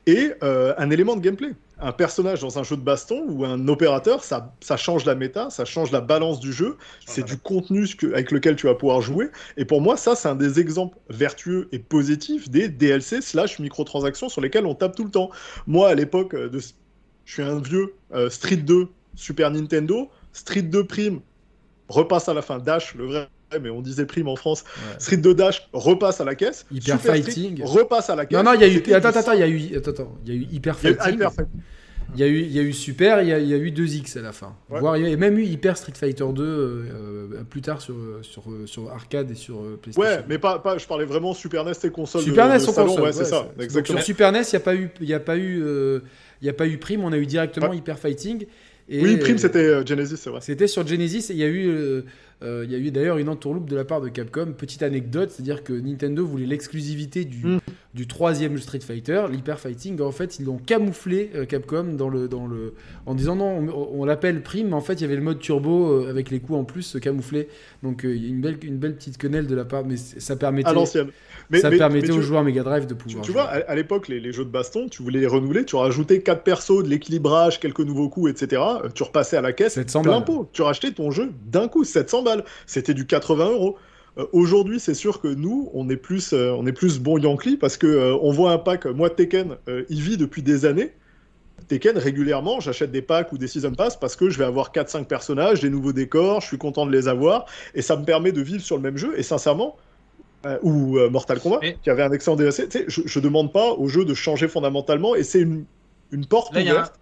et 0.07 0.33
un 0.43 0.91
élément 0.91 1.17
de 1.17 1.21
gameplay 1.21 1.55
un 1.81 1.93
personnage 1.93 2.41
dans 2.41 2.59
un 2.59 2.63
jeu 2.63 2.77
de 2.77 2.83
baston 2.83 3.25
ou 3.29 3.45
un 3.45 3.69
opérateur, 3.69 4.25
ça, 4.25 4.55
ça 4.61 4.77
change 4.77 5.05
la 5.05 5.15
méta, 5.15 5.51
ça 5.51 5.65
change 5.65 5.91
la 5.93 6.01
balance 6.01 6.41
du 6.41 6.53
jeu, 6.53 6.77
c'est 7.07 7.25
du 7.25 7.37
contenu 7.37 7.87
avec 8.13 8.31
lequel 8.31 8.57
tu 8.57 8.67
vas 8.67 8.75
pouvoir 8.75 9.01
jouer. 9.01 9.31
Et 9.57 9.65
pour 9.65 9.81
moi, 9.81 9.97
ça, 9.97 10.15
c'est 10.15 10.29
un 10.29 10.35
des 10.35 10.61
exemples 10.61 10.99
vertueux 11.09 11.69
et 11.73 11.79
positifs 11.79 12.51
des 12.51 12.69
DLC 12.69 13.21
slash 13.21 13.59
microtransactions 13.59 14.29
sur 14.29 14.41
lesquels 14.41 14.67
on 14.67 14.75
tape 14.75 14.97
tout 14.97 15.05
le 15.05 15.11
temps. 15.11 15.31
Moi, 15.67 15.89
à 15.89 15.95
l'époque, 15.95 16.35
euh, 16.35 16.49
de... 16.49 16.59
je 16.59 17.33
suis 17.33 17.43
un 17.43 17.61
vieux 17.61 17.95
euh, 18.13 18.31
Street 18.31 18.57
2 18.57 18.89
Super 19.15 19.51
Nintendo, 19.51 20.09
Street 20.33 20.63
2 20.63 20.85
Prime 20.87 21.21
repasse 21.89 22.29
à 22.29 22.35
la 22.35 22.43
fin, 22.43 22.59
Dash, 22.59 22.95
le 22.95 23.07
vrai 23.07 23.29
mais 23.61 23.71
on 23.71 23.81
disait 23.81 24.07
prime 24.07 24.29
en 24.29 24.37
France. 24.37 24.65
Street 24.99 25.17
2 25.17 25.35
Dash 25.35 25.69
repasse 25.73 26.21
à 26.21 26.25
la 26.25 26.35
caisse. 26.35 26.67
Hyper 26.71 27.01
Fighting 27.01 27.63
repasse 27.63 28.11
à 28.11 28.17
la 28.17 28.27
caisse. 28.27 28.37
Non, 28.37 28.45
non, 28.45 28.55
il 28.55 28.61
y 28.61 28.65
a 28.65 28.69
eu. 28.69 28.95
Attends, 28.95 29.09
attends, 29.09 29.33
il 29.33 29.41
y 29.41 29.43
a 29.43 29.49
eu. 29.49 29.77
Attends, 29.77 30.19
il 30.25 30.35
y 30.35 30.37
a 30.37 30.41
eu 30.41 30.47
Hyper 30.53 30.79
Fighting. 30.79 31.23
Il 32.15 32.21
y, 32.21 32.23
a 32.23 32.27
eu, 32.27 32.41
il 32.41 32.53
y 32.53 32.59
a 32.59 32.63
eu 32.63 32.73
Super, 32.73 33.21
il 33.21 33.29
y 33.29 33.33
a, 33.35 33.39
il 33.39 33.49
y 33.49 33.53
a 33.53 33.59
eu 33.59 33.71
2X 33.71 34.19
à 34.19 34.23
la 34.23 34.33
fin. 34.33 34.57
Voire, 34.71 34.97
il 34.97 35.07
y 35.07 35.13
a 35.13 35.17
même 35.17 35.39
eu 35.39 35.45
Hyper 35.45 35.77
Street 35.77 35.93
Fighter 35.95 36.25
2 36.35 36.43
euh, 36.43 37.45
plus 37.51 37.61
tard 37.61 37.83
sur, 37.83 37.95
sur, 38.23 38.45
sur 38.65 38.91
arcade 38.91 39.31
et 39.31 39.35
sur 39.35 39.61
euh, 39.61 39.79
PlayStation. 39.81 40.11
Ouais, 40.11 40.25
mais 40.27 40.39
pas, 40.39 40.59
pas, 40.59 40.79
je 40.79 40.87
parlais 40.87 41.05
vraiment 41.05 41.35
Super 41.35 41.67
NES 41.67 41.73
et 41.85 41.91
console. 41.91 42.23
Super 42.23 42.49
NES 42.49 42.61
sur 42.61 42.75
console, 42.75 43.03
ouais, 43.03 43.13
c'est 43.13 43.27
ça. 43.27 43.49
Exactement. 43.61 43.99
sur 43.99 44.07
Super 44.07 44.33
NES, 44.33 44.41
il 44.41 44.55
n'y 44.55 44.57
a 44.57 44.61
pas 44.61 44.75
eu, 44.75 44.91
il 45.03 45.09
y 45.09 45.15
a 45.15 45.21
pas 45.21 45.37
eu, 45.37 45.63
euh, 45.63 46.01
il 46.41 46.47
y 46.47 46.49
a 46.49 46.55
pas 46.55 46.67
eu 46.67 46.79
Prime, 46.79 47.05
on 47.05 47.13
a 47.13 47.19
eu 47.19 47.27
directement 47.27 47.75
Hyper 47.75 47.99
Fighting. 47.99 48.47
Et 48.89 49.03
oui, 49.03 49.19
Prime, 49.19 49.37
c'était 49.37 49.87
Genesis, 49.87 50.17
c'est 50.17 50.31
vrai. 50.31 50.41
C'était 50.41 50.67
sur 50.67 50.87
Genesis 50.87 51.31
et 51.31 51.35
il 51.35 51.39
y 51.39 51.45
a 51.45 51.49
eu 51.49 51.69
euh, 51.69 52.03
il 52.43 52.71
y 52.71 52.75
a 52.75 52.79
eu 52.79 52.91
d'ailleurs 52.91 53.19
une 53.19 53.29
entourloupe 53.29 53.69
de 53.69 53.77
la 53.77 53.85
part 53.85 54.01
de 54.01 54.09
Capcom. 54.09 54.53
Petite 54.57 54.83
anecdote, 54.83 55.31
c'est-à-dire 55.31 55.65
que 55.65 55.73
Nintendo 55.73 56.25
voulait 56.25 56.47
l'exclusivité 56.47 57.25
du, 57.25 57.45
mm. 57.47 57.61
du 57.95 58.07
troisième 58.07 58.57
Street 58.59 58.81
Fighter, 58.81 59.25
l'Hyper 59.31 59.59
Fighting. 59.59 60.01
En 60.01 60.13
fait, 60.13 60.39
ils 60.39 60.47
l'ont 60.47 60.59
camouflé 60.59 61.31
Capcom 61.49 61.85
dans 61.95 62.09
le, 62.09 62.29
dans 62.29 62.47
le, 62.47 62.75
en 63.07 63.15
disant 63.15 63.37
non, 63.37 63.67
on, 63.93 64.05
l'appelle 64.05 64.43
Prime, 64.43 64.69
mais 64.69 64.75
en 64.75 64.81
fait, 64.81 64.95
il 64.95 65.03
y 65.03 65.05
avait 65.05 65.17
le 65.17 65.23
mode 65.23 65.41
turbo 65.41 66.07
avec 66.07 66.31
les 66.31 66.41
coups 66.41 66.59
en 66.59 66.65
plus 66.65 66.97
camouflés. 67.01 67.49
Donc, 67.83 68.03
il 68.05 68.23
y 68.23 68.27
a 68.27 68.29
une 68.29 68.41
belle, 68.41 68.59
une 68.63 68.79
belle 68.79 68.95
petite 68.95 69.19
quenelle 69.19 69.47
de 69.47 69.55
la 69.55 69.65
part, 69.65 69.85
mais 69.85 69.97
ça 69.97 70.37
permettait. 70.37 70.71
À. 70.71 71.05
Mais, 71.51 71.61
ça 71.61 71.71
permettait 71.71 72.11
aux 72.11 72.21
joueurs 72.21 72.45
Mega 72.45 72.63
Drive 72.63 72.87
de 72.87 72.95
pouvoir. 72.95 73.25
Tu, 73.25 73.33
vois, 73.33 73.45
à, 73.45 73.75
l'époque, 73.75 74.09
les, 74.09 74.33
jeux 74.33 74.45
de 74.45 74.51
baston, 74.51 74.89
tu 74.89 75.03
voulais 75.03 75.21
les 75.21 75.27
renouveler, 75.27 75.65
tu 75.65 75.77
rajoutais 75.77 76.21
4 76.21 76.43
persos, 76.43 76.83
de 76.83 76.89
l'équilibrage, 76.89 77.59
quelques 77.59 77.81
nouveaux 77.81 78.09
coups, 78.09 78.31
etc. 78.31 78.63
Tu 78.95 79.03
repassais 79.03 79.37
à 79.37 79.41
la 79.41 79.53
caisse, 79.53 79.75
700 79.75 80.03
plein 80.03 80.21
pot. 80.21 80.49
Tu 80.53 80.63
rachetais 80.63 80.93
ton 80.93 81.11
jeu 81.11 81.33
d'un 81.47 81.69
coup, 81.69 81.85
700 81.85 82.23
balles. 82.29 82.45
C'était 82.67 82.95
du 82.95 83.07
80 83.07 83.51
euros. 83.51 83.79
Euh, 84.19 84.27
aujourd'hui, 84.33 84.81
c'est 84.81 84.95
sûr 84.95 85.21
que 85.21 85.29
nous, 85.29 85.71
on 85.75 85.89
est 85.89 85.97
plus, 85.97 86.33
euh, 86.33 86.51
on 86.51 86.67
est 86.67 86.73
plus 86.73 86.99
bon 86.99 87.19
Yankee 87.19 87.57
parce 87.57 87.77
que 87.77 87.87
euh, 87.87 88.17
on 88.21 88.33
voit 88.33 88.53
un 88.53 88.59
pack. 88.59 88.87
Moi, 88.87 89.11
Tekken, 89.11 89.57
il 89.89 90.01
vit 90.01 90.17
depuis 90.17 90.43
des 90.43 90.67
années. 90.67 90.93
Tekken, 91.69 91.99
régulièrement, 91.99 92.61
j'achète 92.61 92.91
des 92.91 93.03
packs 93.03 93.33
ou 93.33 93.39
des 93.39 93.49
season 93.49 93.73
pass 93.73 93.99
parce 93.99 94.17
que 94.17 94.31
je 94.31 94.39
vais 94.39 94.45
avoir 94.45 94.73
4-5 94.73 95.05
personnages, 95.05 95.61
des 95.61 95.71
nouveaux 95.71 95.93
décors, 95.93 96.41
je 96.41 96.47
suis 96.47 96.59
content 96.59 96.87
de 96.87 96.93
les 96.93 97.09
avoir 97.09 97.47
et 97.75 97.83
ça 97.83 97.97
me 97.97 98.05
permet 98.05 98.33
de 98.33 98.41
vivre 98.41 98.63
sur 98.63 98.77
le 98.77 98.83
même 98.83 98.97
jeu. 98.97 99.19
Et 99.19 99.23
sincèrement, 99.23 99.77
ou 100.63 100.99
Mortal 101.11 101.41
Kombat, 101.41 101.61
qui 101.83 101.91
avait 101.91 102.05
un 102.05 102.13
excellent 102.13 102.37
DLC, 102.37 102.69
je, 102.87 103.03
je 103.05 103.21
demande 103.21 103.53
pas 103.53 103.73
au 103.73 103.89
jeu 103.89 104.05
de 104.05 104.15
changer 104.15 104.47
fondamentalement 104.47 105.17
et 105.17 105.25
c'est 105.25 105.41
une, 105.41 105.65
une 106.13 106.27
porte 106.27 106.55
ouverte. 106.57 106.95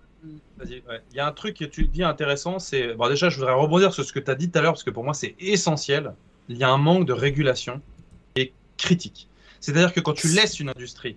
Il 0.64 0.82
y 1.14 1.20
a 1.20 1.26
un 1.26 1.32
truc 1.32 1.58
que 1.58 1.64
tu 1.64 1.86
dis 1.86 2.02
intéressant, 2.02 2.58
c'est 2.58 2.94
bon 2.94 3.08
déjà 3.08 3.28
je 3.28 3.36
voudrais 3.36 3.52
rebondir 3.52 3.92
sur 3.92 4.04
ce 4.04 4.12
que 4.12 4.20
tu 4.20 4.30
as 4.30 4.34
dit 4.34 4.50
tout 4.50 4.58
à 4.58 4.62
l'heure 4.62 4.72
parce 4.72 4.84
que 4.84 4.90
pour 4.90 5.04
moi 5.04 5.14
c'est 5.14 5.34
essentiel. 5.38 6.14
Il 6.48 6.56
y 6.56 6.64
a 6.64 6.70
un 6.70 6.78
manque 6.78 7.06
de 7.06 7.12
régulation 7.12 7.82
et 8.36 8.52
critique. 8.76 9.28
C'est-à-dire 9.60 9.92
que 9.92 10.00
quand 10.00 10.12
tu 10.12 10.28
laisses 10.28 10.60
une 10.60 10.68
industrie 10.68 11.16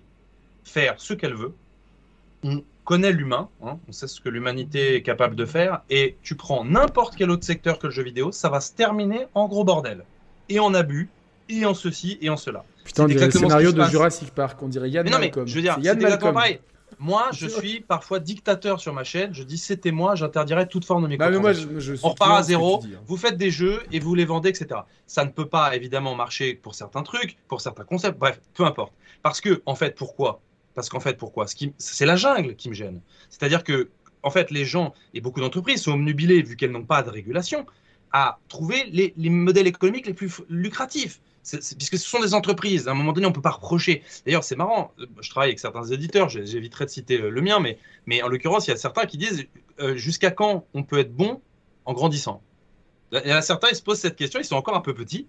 faire 0.64 0.94
ce 0.98 1.14
qu'elle 1.14 1.34
veut, 1.34 1.54
on 2.42 2.62
connaît 2.84 3.12
l'humain, 3.12 3.48
hein, 3.62 3.78
on 3.88 3.92
sait 3.92 4.08
ce 4.08 4.20
que 4.20 4.28
l'humanité 4.28 4.96
est 4.96 5.02
capable 5.02 5.36
de 5.36 5.44
faire, 5.44 5.82
et 5.90 6.16
tu 6.22 6.34
prends 6.34 6.64
n'importe 6.64 7.14
quel 7.16 7.30
autre 7.30 7.44
secteur 7.44 7.78
que 7.78 7.86
le 7.86 7.92
jeu 7.92 8.02
vidéo, 8.02 8.32
ça 8.32 8.48
va 8.48 8.60
se 8.60 8.72
terminer 8.72 9.26
en 9.34 9.46
gros 9.46 9.64
bordel, 9.64 10.04
et 10.48 10.58
en 10.58 10.74
abus, 10.74 11.08
et 11.48 11.64
en 11.64 11.74
ceci, 11.74 12.18
et 12.20 12.30
en 12.30 12.36
cela. 12.36 12.64
Putain, 12.84 13.06
le 13.06 13.30
scénario 13.30 13.72
de 13.72 13.84
Jurassic 13.84 14.30
Park, 14.30 14.60
on 14.62 14.68
dirait 14.68 14.90
Yann 14.90 15.04
mais 15.04 15.10
non, 15.10 15.18
mais, 15.20 15.32
Je 15.46 15.54
veux 15.54 15.62
dire, 15.62 15.78
c'est 15.80 16.18
pareil. 16.18 16.60
Moi, 16.98 17.28
je 17.32 17.46
suis 17.46 17.80
parfois 17.80 18.18
dictateur 18.18 18.80
sur 18.80 18.92
ma 18.92 19.04
chaîne. 19.04 19.32
Je 19.32 19.42
dis 19.42 19.58
c'était 19.58 19.90
moi, 19.90 20.14
j'interdirais 20.14 20.66
toute 20.66 20.84
forme 20.84 21.08
de 21.08 21.16
bah, 21.16 21.30
microtransactions. 21.30 21.94
On 22.02 22.08
repart 22.10 22.38
à 22.38 22.42
zéro. 22.42 22.82
Hein. 22.84 22.98
Vous 23.06 23.16
faites 23.16 23.36
des 23.36 23.50
jeux 23.50 23.82
et 23.92 24.00
vous 24.00 24.14
les 24.14 24.24
vendez, 24.24 24.50
etc. 24.50 24.80
Ça 25.06 25.24
ne 25.24 25.30
peut 25.30 25.48
pas 25.48 25.74
évidemment 25.74 26.14
marcher 26.14 26.54
pour 26.54 26.74
certains 26.74 27.02
trucs, 27.02 27.36
pour 27.48 27.60
certains 27.60 27.84
concepts. 27.84 28.18
Bref, 28.18 28.40
peu 28.54 28.64
importe. 28.64 28.92
Parce 29.22 29.40
que, 29.40 29.62
en 29.66 29.74
fait, 29.74 29.96
pourquoi? 29.96 30.40
Parce 30.74 30.88
qu'en 30.88 31.00
fait, 31.00 31.16
pourquoi? 31.16 31.46
C'est 31.78 32.06
la 32.06 32.16
jungle 32.16 32.54
qui 32.56 32.68
me 32.68 32.74
gêne. 32.74 33.00
C'est-à-dire 33.28 33.64
que, 33.64 33.90
en 34.22 34.30
fait, 34.30 34.50
les 34.50 34.64
gens 34.64 34.94
et 35.14 35.20
beaucoup 35.20 35.40
d'entreprises 35.40 35.82
sont 35.82 35.92
omnubilés, 35.92 36.42
vu 36.42 36.56
qu'elles 36.56 36.72
n'ont 36.72 36.84
pas 36.84 37.02
de 37.02 37.10
régulation, 37.10 37.66
à 38.12 38.38
trouver 38.48 38.84
les 38.86 39.30
modèles 39.30 39.66
économiques 39.66 40.06
les 40.06 40.14
plus 40.14 40.40
lucratifs. 40.48 41.20
Puisque 41.42 41.96
ce 41.96 42.08
sont 42.08 42.20
des 42.20 42.34
entreprises, 42.34 42.86
à 42.86 42.90
un 42.90 42.94
moment 42.94 43.12
donné, 43.12 43.26
on 43.26 43.30
ne 43.30 43.34
peut 43.34 43.40
pas 43.40 43.50
reprocher. 43.50 44.02
D'ailleurs, 44.26 44.44
c'est 44.44 44.56
marrant, 44.56 44.92
je 45.20 45.30
travaille 45.30 45.48
avec 45.48 45.58
certains 45.58 45.84
éditeurs, 45.84 46.28
j'éviterai 46.28 46.84
de 46.84 46.90
citer 46.90 47.18
le, 47.18 47.40
mien, 47.40 47.58
mais, 48.06 48.22
en 48.22 48.28
l'occurrence, 48.28 48.66
il 48.66 48.70
y 48.70 48.74
a 48.74 48.76
certains 48.76 49.06
qui 49.06 49.16
disent 49.16 49.46
euh, 49.80 49.96
jusqu'à 49.96 50.30
quand 50.30 50.66
on 50.74 50.82
peut 50.82 50.98
être 50.98 51.14
bon 51.14 51.40
en 51.86 51.94
grandissant? 51.94 52.42
Il 53.12 53.26
y 53.26 53.32
a 53.32 53.42
certains, 53.42 53.68
ils 53.70 53.76
se 53.76 53.82
posent 53.82 53.98
cette 53.98 54.16
question, 54.16 54.38
ils 54.38 54.44
sont 54.44 54.54
encore 54.54 54.76
un 54.76 54.80
peu 54.80 54.94
petits, 54.94 55.26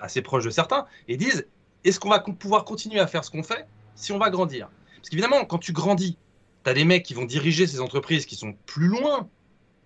assez 0.00 0.22
proches 0.22 0.44
de 0.44 0.50
certains, 0.50 0.86
et 1.08 1.16
disent 1.16 1.46
est-ce 1.84 1.98
qu'on 1.98 2.10
va 2.10 2.20
pouvoir 2.20 2.64
continuer 2.64 3.00
à 3.00 3.06
faire 3.06 3.24
ce 3.24 3.30
qu'on 3.30 3.42
fait 3.42 3.66
si 3.94 4.12
on 4.12 4.18
va 4.18 4.30
grandir? 4.30 4.68
Parce 4.96 5.08
qu'évidemment, 5.08 5.44
quand 5.46 5.58
tu 5.58 5.72
grandis, 5.72 6.16
tu 6.64 6.70
as 6.70 6.74
des 6.74 6.84
mecs 6.84 7.02
qui 7.02 7.14
vont 7.14 7.24
diriger 7.24 7.66
ces 7.66 7.80
entreprises 7.80 8.26
qui 8.26 8.36
sont 8.36 8.54
plus 8.66 8.86
loin 8.86 9.28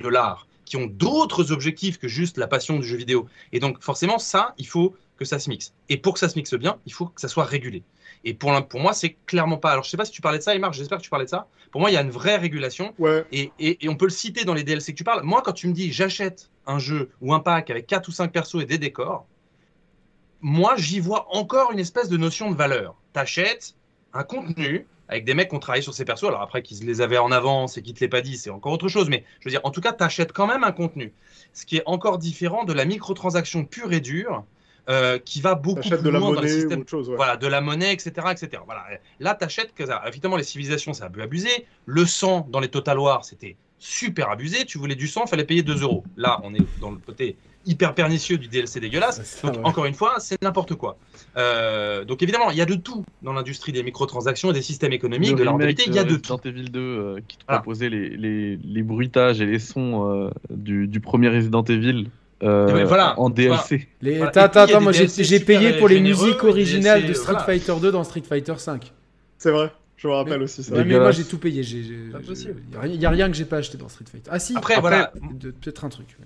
de 0.00 0.08
l'art, 0.08 0.46
qui 0.66 0.76
ont 0.76 0.86
d'autres 0.86 1.52
objectifs 1.52 1.98
que 1.98 2.08
juste 2.08 2.36
la 2.36 2.46
passion 2.46 2.78
du 2.78 2.86
jeu 2.86 2.96
vidéo. 2.96 3.26
Et 3.52 3.60
donc, 3.60 3.80
forcément, 3.80 4.18
ça, 4.18 4.54
il 4.58 4.66
faut 4.66 4.94
que 5.16 5.24
ça 5.24 5.38
se 5.38 5.48
mixe. 5.48 5.72
Et 5.88 5.96
pour 5.96 6.12
que 6.12 6.18
ça 6.18 6.28
se 6.28 6.36
mixe 6.36 6.52
bien, 6.54 6.78
il 6.84 6.92
faut 6.92 7.06
que 7.06 7.20
ça 7.20 7.28
soit 7.28 7.44
régulé. 7.44 7.82
Et 8.24 8.34
pour, 8.34 8.52
pour 8.68 8.80
moi, 8.80 8.92
c'est 8.92 9.16
clairement 9.26 9.56
pas. 9.56 9.70
Alors, 9.70 9.84
je 9.84 9.90
sais 9.90 9.96
pas 9.96 10.04
si 10.04 10.12
tu 10.12 10.20
parlais 10.20 10.38
de 10.38 10.42
ça, 10.42 10.54
Emar, 10.54 10.72
j'espère 10.72 10.98
que 10.98 11.02
tu 11.02 11.10
parlais 11.10 11.24
de 11.24 11.30
ça. 11.30 11.46
Pour 11.70 11.80
moi, 11.80 11.90
il 11.90 11.94
y 11.94 11.96
a 11.96 12.02
une 12.02 12.10
vraie 12.10 12.36
régulation. 12.36 12.92
Et, 13.32 13.52
et, 13.58 13.88
on 13.88 13.96
peut 13.96 14.06
le 14.06 14.10
citer 14.10 14.44
dans 14.44 14.54
les 14.54 14.64
DLC 14.64 14.92
que 14.92 14.98
tu 14.98 15.04
parles. 15.04 15.22
Moi, 15.22 15.40
quand 15.42 15.52
tu 15.52 15.68
me 15.68 15.72
dis 15.72 15.92
j'achète 15.92 16.50
un 16.66 16.78
jeu 16.78 17.10
ou 17.20 17.32
un 17.32 17.40
pack 17.40 17.70
avec 17.70 17.86
4 17.86 18.08
ou 18.08 18.12
5 18.12 18.32
persos 18.32 18.60
et 18.60 18.66
des 18.66 18.78
décors, 18.78 19.26
moi, 20.40 20.74
j'y 20.76 21.00
vois 21.00 21.28
encore 21.34 21.72
une 21.72 21.78
espèce 21.78 22.08
de 22.08 22.16
notion 22.16 22.50
de 22.50 22.56
valeur. 22.56 22.96
T'achètes 23.12 23.74
un 24.12 24.24
contenu 24.24 24.86
avec 25.08 25.24
des 25.24 25.34
mecs 25.34 25.48
qui 25.50 25.56
ont 25.56 25.60
travaillé 25.60 25.82
sur 25.82 25.94
ces 25.94 26.04
persos. 26.04 26.24
Alors 26.24 26.42
après, 26.42 26.62
qu'ils 26.62 26.84
les 26.86 27.00
avaient 27.00 27.18
en 27.18 27.30
avance 27.32 27.76
et 27.76 27.82
qu'ils 27.82 27.92
ne 27.92 27.96
te 27.98 28.04
l'aient 28.04 28.08
pas 28.08 28.20
dit, 28.20 28.36
c'est 28.36 28.50
encore 28.50 28.72
autre 28.72 28.88
chose. 28.88 29.08
Mais 29.08 29.24
je 29.40 29.48
veux 29.48 29.50
dire, 29.50 29.60
en 29.64 29.70
tout 29.70 29.80
cas, 29.80 29.92
tu 29.92 30.02
achètes 30.02 30.32
quand 30.32 30.46
même 30.46 30.64
un 30.64 30.72
contenu. 30.72 31.12
Ce 31.52 31.64
qui 31.64 31.76
est 31.76 31.82
encore 31.86 32.18
différent 32.18 32.64
de 32.64 32.72
la 32.72 32.84
microtransaction 32.84 33.64
pure 33.64 33.92
et 33.92 34.00
dure. 34.00 34.44
Euh, 34.88 35.18
qui 35.18 35.40
va 35.40 35.56
beaucoup 35.56 35.80
plus 35.80 36.00
de 36.00 36.08
loin 36.08 36.32
dans 36.32 36.40
le 36.40 36.46
système. 36.46 36.84
Voilà, 37.16 37.36
de 37.36 37.48
la 37.48 37.60
monnaie, 37.60 37.92
etc. 37.92 38.28
etc. 38.30 38.62
Voilà. 38.66 38.84
Là, 39.18 39.34
tu 39.34 39.44
achètes 39.44 39.74
que 39.74 39.84
ça. 39.84 40.00
Évidemment, 40.06 40.36
les 40.36 40.44
civilisations, 40.44 40.92
c'est 40.92 41.02
un 41.02 41.10
peu 41.10 41.22
abusé. 41.22 41.66
Le 41.86 42.06
sang 42.06 42.46
dans 42.52 42.60
les 42.60 42.68
Total 42.68 42.96
War, 42.96 43.24
c'était 43.24 43.56
super 43.80 44.30
abusé. 44.30 44.64
Tu 44.64 44.78
voulais 44.78 44.94
du 44.94 45.08
sang, 45.08 45.22
il 45.26 45.28
fallait 45.28 45.44
payer 45.44 45.64
2 45.64 45.82
euros. 45.82 46.04
Là, 46.16 46.40
on 46.44 46.54
est 46.54 46.62
dans 46.80 46.92
le 46.92 46.98
côté 46.98 47.36
hyper 47.66 47.94
pernicieux 47.94 48.38
du 48.38 48.48
DLC 48.48 48.80
dégueulasse. 48.80 49.42
donc, 49.42 49.56
encore 49.64 49.84
une 49.84 49.94
fois, 49.94 50.14
c'est 50.18 50.40
n'importe 50.42 50.74
quoi. 50.74 50.96
Euh, 51.36 52.04
donc, 52.04 52.22
évidemment, 52.22 52.50
il 52.50 52.56
y 52.56 52.60
a 52.60 52.66
de 52.66 52.74
tout 52.74 53.04
dans 53.22 53.32
l'industrie 53.32 53.72
des 53.72 53.82
microtransactions 53.82 54.50
et 54.50 54.54
des 54.54 54.62
systèmes 54.62 54.92
économiques, 54.92 55.34
de 55.34 55.42
la 55.42 55.50
rentabilité. 55.50 55.84
Il 55.86 55.94
y 55.94 55.98
a 55.98 56.04
de 56.04 56.16
tout. 56.16 56.32
Resident 56.32 56.50
Evil 56.50 56.70
2 56.70 56.80
euh, 56.80 57.20
qui 57.26 57.36
te 57.36 57.44
proposait 57.44 57.88
les, 57.88 58.10
les, 58.10 58.56
les, 58.56 58.82
bruitages 58.82 59.40
et 59.40 59.46
les 59.46 59.58
sons 59.58 60.10
euh, 60.10 60.30
du, 60.50 60.86
du, 60.86 61.00
premier 61.00 61.28
Resident 61.28 61.64
Evil. 61.64 62.08
voilà, 62.40 63.18
en 63.18 63.28
DLC. 63.28 63.88
Les... 64.00 64.22
Attends, 64.22 64.62
attends, 64.62 64.80
moi 64.80 64.92
j'ai 64.92 65.40
payé 65.40 65.74
pour 65.74 65.88
les 65.88 66.00
musiques 66.00 66.44
originales 66.44 67.06
de 67.06 67.12
Street 67.12 67.38
Fighter 67.44 67.74
2 67.80 67.92
dans 67.92 68.04
Street 68.04 68.22
Fighter 68.26 68.54
5. 68.56 68.92
C'est 69.38 69.50
vrai. 69.50 69.70
Je 69.96 70.08
me 70.08 70.12
rappelle 70.12 70.42
aussi 70.42 70.62
ça. 70.62 70.84
mais 70.84 70.98
moi 70.98 71.10
j'ai 71.10 71.24
tout 71.24 71.38
payé. 71.38 71.62
Il 71.62 72.98
n'y 72.98 73.06
a, 73.06 73.10
rien 73.10 73.28
que 73.28 73.36
j'ai 73.36 73.44
pas 73.44 73.56
acheté 73.58 73.78
dans 73.78 73.88
Street 73.88 74.04
Fighter. 74.10 74.30
Ah 74.32 74.38
si, 74.38 74.54
après, 74.56 74.74
après 74.74 74.90
voilà. 74.90 75.12
Peut-être 75.60 75.84
un 75.84 75.88
truc. 75.88 76.16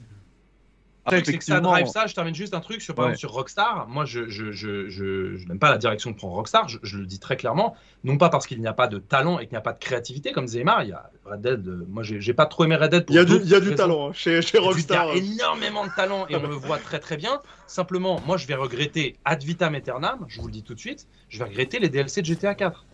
Après, 1.05 1.23
que 1.23 1.45
ça 1.45 1.61
drive 1.61 1.87
ça. 1.87 2.07
Je 2.07 2.15
termine 2.15 2.35
juste 2.35 2.55
un 2.55 2.61
truc 2.61 2.83
sur, 2.83 2.95
par 2.95 3.07
exemple, 3.07 3.19
sur 3.19 3.33
Rockstar. 3.33 3.89
Moi, 3.89 4.05
je, 4.05 4.29
je, 4.29 4.53
je, 4.53 4.89
je 4.89 5.47
n'aime 5.47 5.59
pas 5.59 5.71
la 5.71 5.79
direction 5.79 6.13
que 6.13 6.19
prend 6.19 6.31
Rockstar. 6.31 6.69
Je, 6.69 6.99
le 6.99 7.07
dis 7.07 7.19
très 7.19 7.37
clairement. 7.37 7.75
Non 8.05 8.19
pas 8.19 8.29
parce 8.29 8.47
qu'il 8.47 8.61
n'y 8.61 8.67
a 8.67 8.73
pas 8.73 8.87
de 8.87 8.99
talent 8.99 9.39
et 9.39 9.45
qu'il 9.47 9.53
n'y 9.53 9.59
a 9.59 9.63
pas 9.63 9.73
de 9.73 9.79
créativité 9.79 10.33
comme 10.33 10.47
Zemar. 10.47 10.83
Il 10.83 10.91
y 10.91 10.93
a 10.93 11.11
Red 11.25 11.41
Dead. 11.41 11.67
Euh, 11.67 11.87
moi, 11.89 12.03
j'ai 12.03 12.35
pas 12.35 12.47
trop 12.47 12.65
aimé 12.65 12.77
Red 12.77 12.91
Dead. 12.91 13.05
il 13.09 13.15
y 13.15 13.19
a 13.19 13.25
du, 13.25 13.37
il 13.37 13.49
y 13.49 13.55
a 13.55 13.61
du 13.61 13.75
talent 13.75 14.13
chez, 14.13 14.43
chez 14.43 14.59
Rockstar. 14.59 15.17
Il 15.17 15.25
y 15.25 15.31
a 15.31 15.35
énormément 15.35 15.87
de 15.87 15.93
talent 15.95 16.27
et 16.29 16.37
on 16.37 16.43
le 16.43 16.55
voit 16.55 16.79
très 16.79 16.99
très 16.99 17.17
bien. 17.17 17.41
Simplement, 17.67 18.21
moi, 18.27 18.37
je 18.37 18.47
vais 18.47 18.55
regretter 18.55 19.17
ad 19.25 19.43
vitam 19.43 19.75
aeternam. 19.75 20.27
Je 20.29 20.41
vous 20.41 20.47
le 20.47 20.53
dis 20.53 20.63
tout 20.63 20.75
de 20.75 20.81
suite. 20.81 21.07
Je 21.29 21.39
vais 21.39 21.45
regretter 21.45 21.79
les 21.79 21.89
DLC 21.89 22.21
de 22.21 22.27
GTA 22.27 22.55
4. 22.55 22.85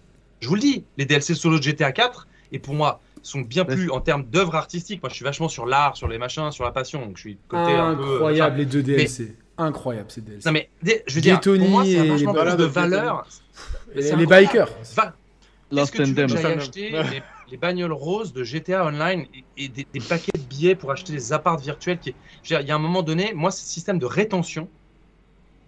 Je 0.40 0.48
vous 0.48 0.54
le 0.54 0.60
dis. 0.60 0.84
Les 0.96 1.06
DLC 1.06 1.34
solo 1.34 1.58
de 1.58 1.62
GTA 1.62 1.92
4. 1.92 2.28
Et 2.52 2.58
pour 2.58 2.74
moi, 2.74 3.00
sont 3.26 3.40
bien 3.40 3.64
plus 3.64 3.90
en 3.90 4.00
termes 4.00 4.24
d'œuvre 4.24 4.54
artistique. 4.54 5.02
Moi, 5.02 5.10
je 5.10 5.16
suis 5.16 5.24
vachement 5.24 5.48
sur 5.48 5.66
l'art, 5.66 5.96
sur 5.96 6.08
les 6.08 6.18
machins, 6.18 6.50
sur 6.50 6.64
la 6.64 6.70
passion. 6.70 7.04
Donc, 7.04 7.16
je 7.16 7.22
suis 7.22 7.38
côté 7.48 7.72
un 7.72 7.94
peu. 7.94 8.14
Incroyable 8.14 8.58
les 8.58 8.66
deux 8.66 8.82
DLC. 8.82 9.36
Incroyable 9.58 10.10
ces 10.10 10.20
DLC. 10.20 10.46
Non 10.46 10.52
mais 10.52 10.70
je 11.06 11.14
veux 11.14 11.20
dire, 11.20 11.40
pour 11.40 11.58
moi, 11.68 11.84
c'est 11.84 12.06
vachement 12.06 12.34
plus 12.34 12.56
de 12.56 12.64
valeur. 12.64 13.26
Les, 13.94 14.26
bikers. 14.26 14.68
Est-ce 15.72 15.92
que 15.92 16.02
tu 16.02 16.12
veux 16.12 16.46
acheter 16.46 16.92
les, 17.50 17.56
bagnoles 17.56 17.92
roses 17.92 18.32
de 18.32 18.42
GTA 18.44 18.84
Online 18.86 19.26
et, 19.56 19.68
des, 19.68 19.86
paquets 20.06 20.32
de 20.34 20.42
billets 20.42 20.74
pour 20.74 20.90
acheter 20.90 21.12
des 21.12 21.32
apparts 21.32 21.58
virtuels 21.58 21.98
qui... 21.98 22.14
Il 22.50 22.66
y 22.66 22.70
a 22.70 22.74
un 22.74 22.78
moment 22.78 23.02
donné, 23.02 23.32
moi, 23.34 23.50
ce 23.50 23.64
système 23.64 23.98
de 23.98 24.06
rétention, 24.06 24.68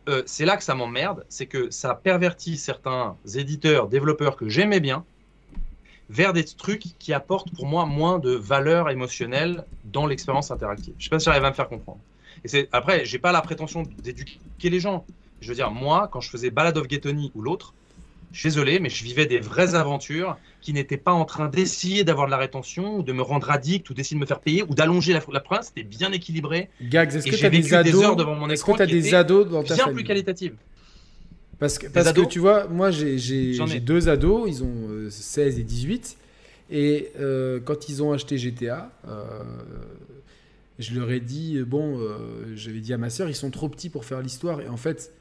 euh, 0.09 0.23
c'est 0.27 0.45
là 0.45 0.57
que 0.57 0.65
ça 0.65 0.75
m'emmerde, 0.75 1.25
c'est 1.29 1.47
que 1.47 1.71
ça 1.71 1.95
pervertit 1.95 2.57
certains 2.57 3.17
éditeurs, 3.35 3.89
développeurs 3.89 4.37
que 4.37 4.49
j'aimais 4.49 4.81
bien, 4.81 5.05
vers 6.11 6.33
des 6.33 6.45
trucs 6.45 6.85
qui 6.99 7.13
apportent 7.13 7.55
pour 7.55 7.67
moi 7.67 7.87
moins 7.87 8.19
de 8.19 8.31
valeur 8.31 8.91
émotionnelle 8.91 9.65
dans 9.85 10.07
l'expérience 10.07 10.51
interactive. 10.51 10.95
Je 10.99 11.05
sais 11.05 11.11
pas 11.11 11.19
si 11.19 11.27
j'arrive 11.27 11.45
à 11.45 11.51
me 11.51 11.55
faire 11.55 11.69
comprendre. 11.69 12.01
Et 12.45 12.49
c'est 12.49 12.69
après, 12.73 13.05
j'ai 13.05 13.19
pas 13.19 13.33
la 13.33 13.41
prétention 13.41 13.83
d'éduquer 14.03 14.71
les 14.71 14.81
gens. 14.81 15.05
Je 15.41 15.49
veux 15.49 15.55
dire, 15.55 15.71
moi, 15.71 16.09
quand 16.11 16.21
je 16.21 16.31
faisais 16.31 16.51
Ballad 16.51 16.77
of 16.77 16.87
ou 17.35 17.43
l'autre, 17.43 17.75
je 18.33 18.41
suis 18.41 18.49
désolé, 18.49 18.79
mais 18.79 18.91
je 18.91 19.05
vivais 19.05 19.27
des 19.27 19.39
vraies 19.39 19.75
aventures 19.75 20.37
qui 20.61 20.73
n'étaient 20.73 20.99
pas 20.99 21.13
en 21.13 21.25
train 21.25 21.49
d'essayer 21.49 22.05
d'avoir 22.05 22.27
de 22.27 22.31
la 22.31 22.37
rétention 22.37 22.99
ou 22.99 23.03
de 23.03 23.13
me 23.13 23.23
rendre 23.23 23.51
addict 23.51 23.89
ou 23.89 23.95
d'essayer 23.95 24.17
de 24.17 24.21
me 24.21 24.27
faire 24.27 24.41
payer 24.41 24.63
ou 24.63 24.75
d'allonger 24.75 25.13
la, 25.13 25.21
la 25.33 25.63
C'était 25.63 25.83
bien 25.83 26.13
équilibré. 26.13 26.69
Gags, 26.83 27.15
est-ce 27.15 27.27
que 27.27 27.37
tu 27.37 27.47
as 27.47 27.51
des 27.51 27.75
ados 27.75 28.17
devant 28.17 28.35
mon 28.35 28.51
écran 28.51 28.75
as 28.75 28.87
des 28.87 29.15
ados 29.15 29.49
dans 29.49 29.63
ta 29.63 29.75
bien 29.75 29.89
plus 29.93 30.05
qualitative 30.05 30.57
parce 31.59 31.79
que, 31.79 31.89
parce 31.89 32.13
que 32.13 32.25
tu 32.25 32.39
vois, 32.39 32.69
moi 32.69 32.91
j'ai 32.91 33.81
deux 33.81 34.09
ados, 34.09 34.49
ils 34.49 34.63
ont 34.63 35.11
16 35.11 35.57
euh, 35.57 35.61
et 35.61 35.65
18. 35.65 36.17
Et 36.71 37.11
euh, 37.19 37.61
quand 37.65 37.89
ils 37.89 38.03
ont 38.03 38.13
acheté 38.13 38.37
GTA, 38.37 38.93
euh, 39.09 39.43
je 40.79 40.95
leur 40.99 41.11
ai 41.11 41.21
dit, 41.21 41.61
bon, 41.63 42.01
j'avais 42.55 42.81
dit 42.81 42.93
à 42.93 42.99
ma 42.99 43.11
soeur, 43.11 43.29
ils 43.29 43.35
sont 43.35 43.51
trop 43.51 43.69
petits 43.69 43.89
pour 43.89 44.05
faire 44.05 44.21
l'histoire. 44.21 44.61
Et 44.61 44.69
en 44.69 44.77
fait, 44.77 45.13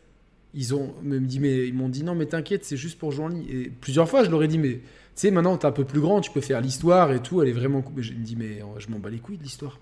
ils 0.54 0.76
ont 0.76 0.94
me 1.04 1.20
dit 1.20 1.40
mais 1.40 1.68
ils 1.68 1.74
m'ont 1.74 1.90
dit 1.90 2.04
non 2.04 2.16
mais 2.16 2.26
t'inquiète 2.26 2.64
c'est 2.64 2.78
juste 2.78 2.98
pour 2.98 3.12
jouer 3.12 3.26
en 3.26 3.28
ligne. 3.28 3.46
Et 3.50 3.70
plusieurs 3.70 4.08
fois 4.08 4.24
je 4.24 4.32
leur 4.32 4.42
ai 4.44 4.48
dit 4.48 4.58
mais 4.58 4.76
tu 4.76 4.82
sais 5.16 5.32
maintenant 5.32 5.58
t'es 5.58 5.66
un 5.66 5.72
peu 5.72 5.84
plus 5.84 6.00
grand 6.00 6.22
tu 6.22 6.32
peux 6.32 6.42
faire 6.42 6.62
l'histoire 6.62 7.12
et 7.12 7.22
tout. 7.22 7.42
Elle 7.42 7.50
est 7.50 7.54
vraiment 7.54 7.82
cool 7.82 8.02
je 8.02 8.14
me 8.14 8.24
dis 8.24 8.36
mais 8.36 8.62
je 8.78 8.88
m'en 8.90 8.98
bats 8.98 9.10
les 9.10 9.20
couilles 9.20 9.38
de 9.38 9.44
l'histoire. 9.44 9.78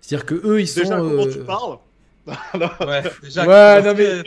C'est 0.00 0.14
à 0.14 0.18
dire 0.18 0.26
que 0.26 0.34
eux 0.34 0.60
ils 0.60 0.68
sont 0.68 0.80
Déjà, 0.80 0.98
comment 0.98 1.26
tu 1.26 1.38
parles? 1.40 1.78
ouais, 2.86 3.02
déjà, 3.22 3.46
Ouais, 3.46 3.82
non, 3.82 3.94
mais- 3.96 4.22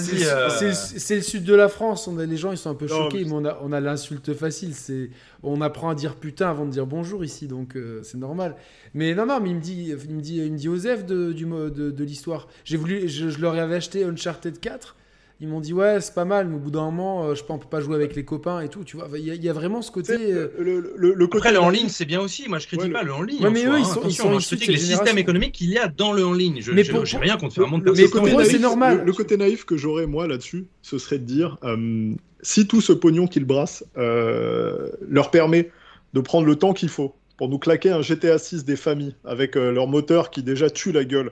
c'est 0.00 0.26
euh, 0.30 0.48
c'est 0.72 1.16
le- 1.16 1.20
sud 1.22 1.44
de 1.44 1.54
la 1.54 1.68
France 1.68 2.06
on 2.08 2.18
a, 2.18 2.24
les 2.26 2.36
gens 2.36 2.52
ils 2.52 2.58
sont 2.58 2.70
un 2.70 2.74
peu 2.74 2.86
Non, 2.86 2.96
choqués 3.04 3.24
mais- 3.24 3.30
mais 3.30 3.32
on 3.32 3.44
a, 3.44 3.58
on 3.62 3.72
a 3.72 3.80
l'insulte 3.80 4.32
facile 4.34 4.74
c'est 4.74 5.10
on 5.42 5.60
apprend 5.60 5.90
à 5.90 5.94
dire 5.94 6.16
putain 6.16 6.48
avant 6.50 6.66
de 6.66 6.70
dire 6.70 6.86
bonjour 6.86 7.24
ici 7.24 7.48
donc 7.48 7.76
euh, 7.76 8.00
c'est 8.02 8.18
normal. 8.18 8.56
Mais 8.94 9.14
non 9.14 9.26
non 9.26 9.40
mais 9.40 9.50
il 9.50 9.56
me 9.56 9.60
dit 9.60 9.94
il 10.08 10.14
me 10.14 10.20
dit 10.20 10.36
il 10.38 10.52
me 10.52 10.58
dit 10.58 10.68
Osef 10.68 11.04
de, 11.06 11.32
du 11.32 11.44
de, 11.46 11.90
de 11.90 12.04
l'histoire. 12.04 12.46
J'ai 12.64 12.76
voulu 12.76 13.08
je, 13.08 13.30
je 13.30 13.40
leur 13.40 13.54
avais 13.58 13.76
acheté 13.76 14.04
Uncharted 14.04 14.60
4 14.60 14.96
ils 15.42 15.48
m'ont 15.48 15.60
dit 15.60 15.72
ouais 15.72 16.00
c'est 16.00 16.14
pas 16.14 16.24
mal 16.26 16.48
mais 16.48 16.56
au 16.56 16.58
bout 16.58 16.70
d'un 16.70 16.84
moment 16.84 17.24
euh, 17.24 17.34
je 17.34 17.42
peux 17.42 17.52
on 17.54 17.58
peut 17.58 17.66
pas 17.68 17.80
jouer 17.80 17.94
avec 17.96 18.14
les 18.14 18.24
copains 18.26 18.60
et 18.60 18.68
tout 18.68 18.84
tu 18.84 18.96
vois 18.98 19.08
il 19.14 19.24
y, 19.24 19.30
a- 19.30 19.34
il 19.34 19.42
y 19.42 19.48
a 19.48 19.52
vraiment 19.54 19.80
ce 19.80 19.90
côté 19.90 20.12
euh, 20.32 20.48
le, 20.58 20.92
le, 20.96 21.14
le 21.14 21.26
côté 21.26 21.48
Après, 21.48 21.52
le 21.52 21.60
en 21.60 21.70
ligne, 21.70 21.88
c'est 21.88 22.04
bien 22.04 22.20
aussi. 22.20 22.46
Moi, 22.48 22.58
je 22.58 22.66
critique 22.66 22.86
Ouais, 22.88 22.92
pas 22.92 23.02
le 23.02 23.12
en 23.14 23.22
ligne. 23.22 23.42
Ouais, 23.42 23.50
mais 23.50 23.62
soi, 23.62 23.74
eux, 23.74 23.78
ils 23.78 23.82
hein. 23.82 23.84
sont- 23.84 24.02
ils 24.04 24.12
sont 24.12 24.28
moi, 24.28 24.38
issus 24.38 24.56
je 24.56 24.56
te 24.56 24.60
dis 24.60 24.60
de 24.60 24.66
que 24.66 24.72
les 24.72 24.78
cette 24.78 24.96
systèmes 24.98 25.18
économiques 25.18 25.52
qu'il 25.52 25.70
y 25.70 25.78
a 25.78 25.88
dans 25.88 26.12
le 26.12 26.24
en 26.26 26.32
ligne. 26.34 26.60
Je 26.60 26.72
Mais 26.72 26.84
je- 26.84 26.92
pour- 26.92 27.06
j'ai 27.06 27.16
rien 27.18 27.36
contre 27.38 27.58
Le 27.58 27.66
Mais 27.92 28.04
pour 28.08 28.20
côté 28.22 28.34
eux, 28.36 28.44
c'est 28.44 28.52
naïf- 28.58 28.60
normal. 28.60 28.98
Le, 28.98 29.04
le 29.04 29.12
côté 29.12 29.36
naïf 29.38 29.64
que 29.64 29.76
j'aurais 29.78 30.06
moi 30.06 30.26
là-dessus, 30.26 30.66
ce 30.82 30.98
serait 30.98 31.18
de 31.18 31.24
dire 31.24 31.56
euh, 31.64 32.12
si 32.42 32.66
tout 32.66 32.80
ce 32.82 32.92
pognon 32.92 33.26
qu'ils 33.26 33.44
brassent 33.46 33.84
euh, 33.96 34.90
leur 35.08 35.30
permet 35.30 35.70
de 36.12 36.20
prendre 36.20 36.46
le 36.46 36.56
temps 36.56 36.72
qu'il 36.74 36.88
faut 36.90 37.14
pour 37.38 37.48
nous 37.48 37.58
claquer 37.58 37.90
un 37.90 38.02
GTA 38.02 38.38
6 38.38 38.64
des 38.66 38.76
familles 38.76 39.14
avec 39.24 39.56
euh, 39.56 39.72
leur 39.72 39.86
moteur 39.86 40.30
qui 40.30 40.42
déjà 40.42 40.68
tue 40.68 40.92
la 40.92 41.04
gueule 41.04 41.30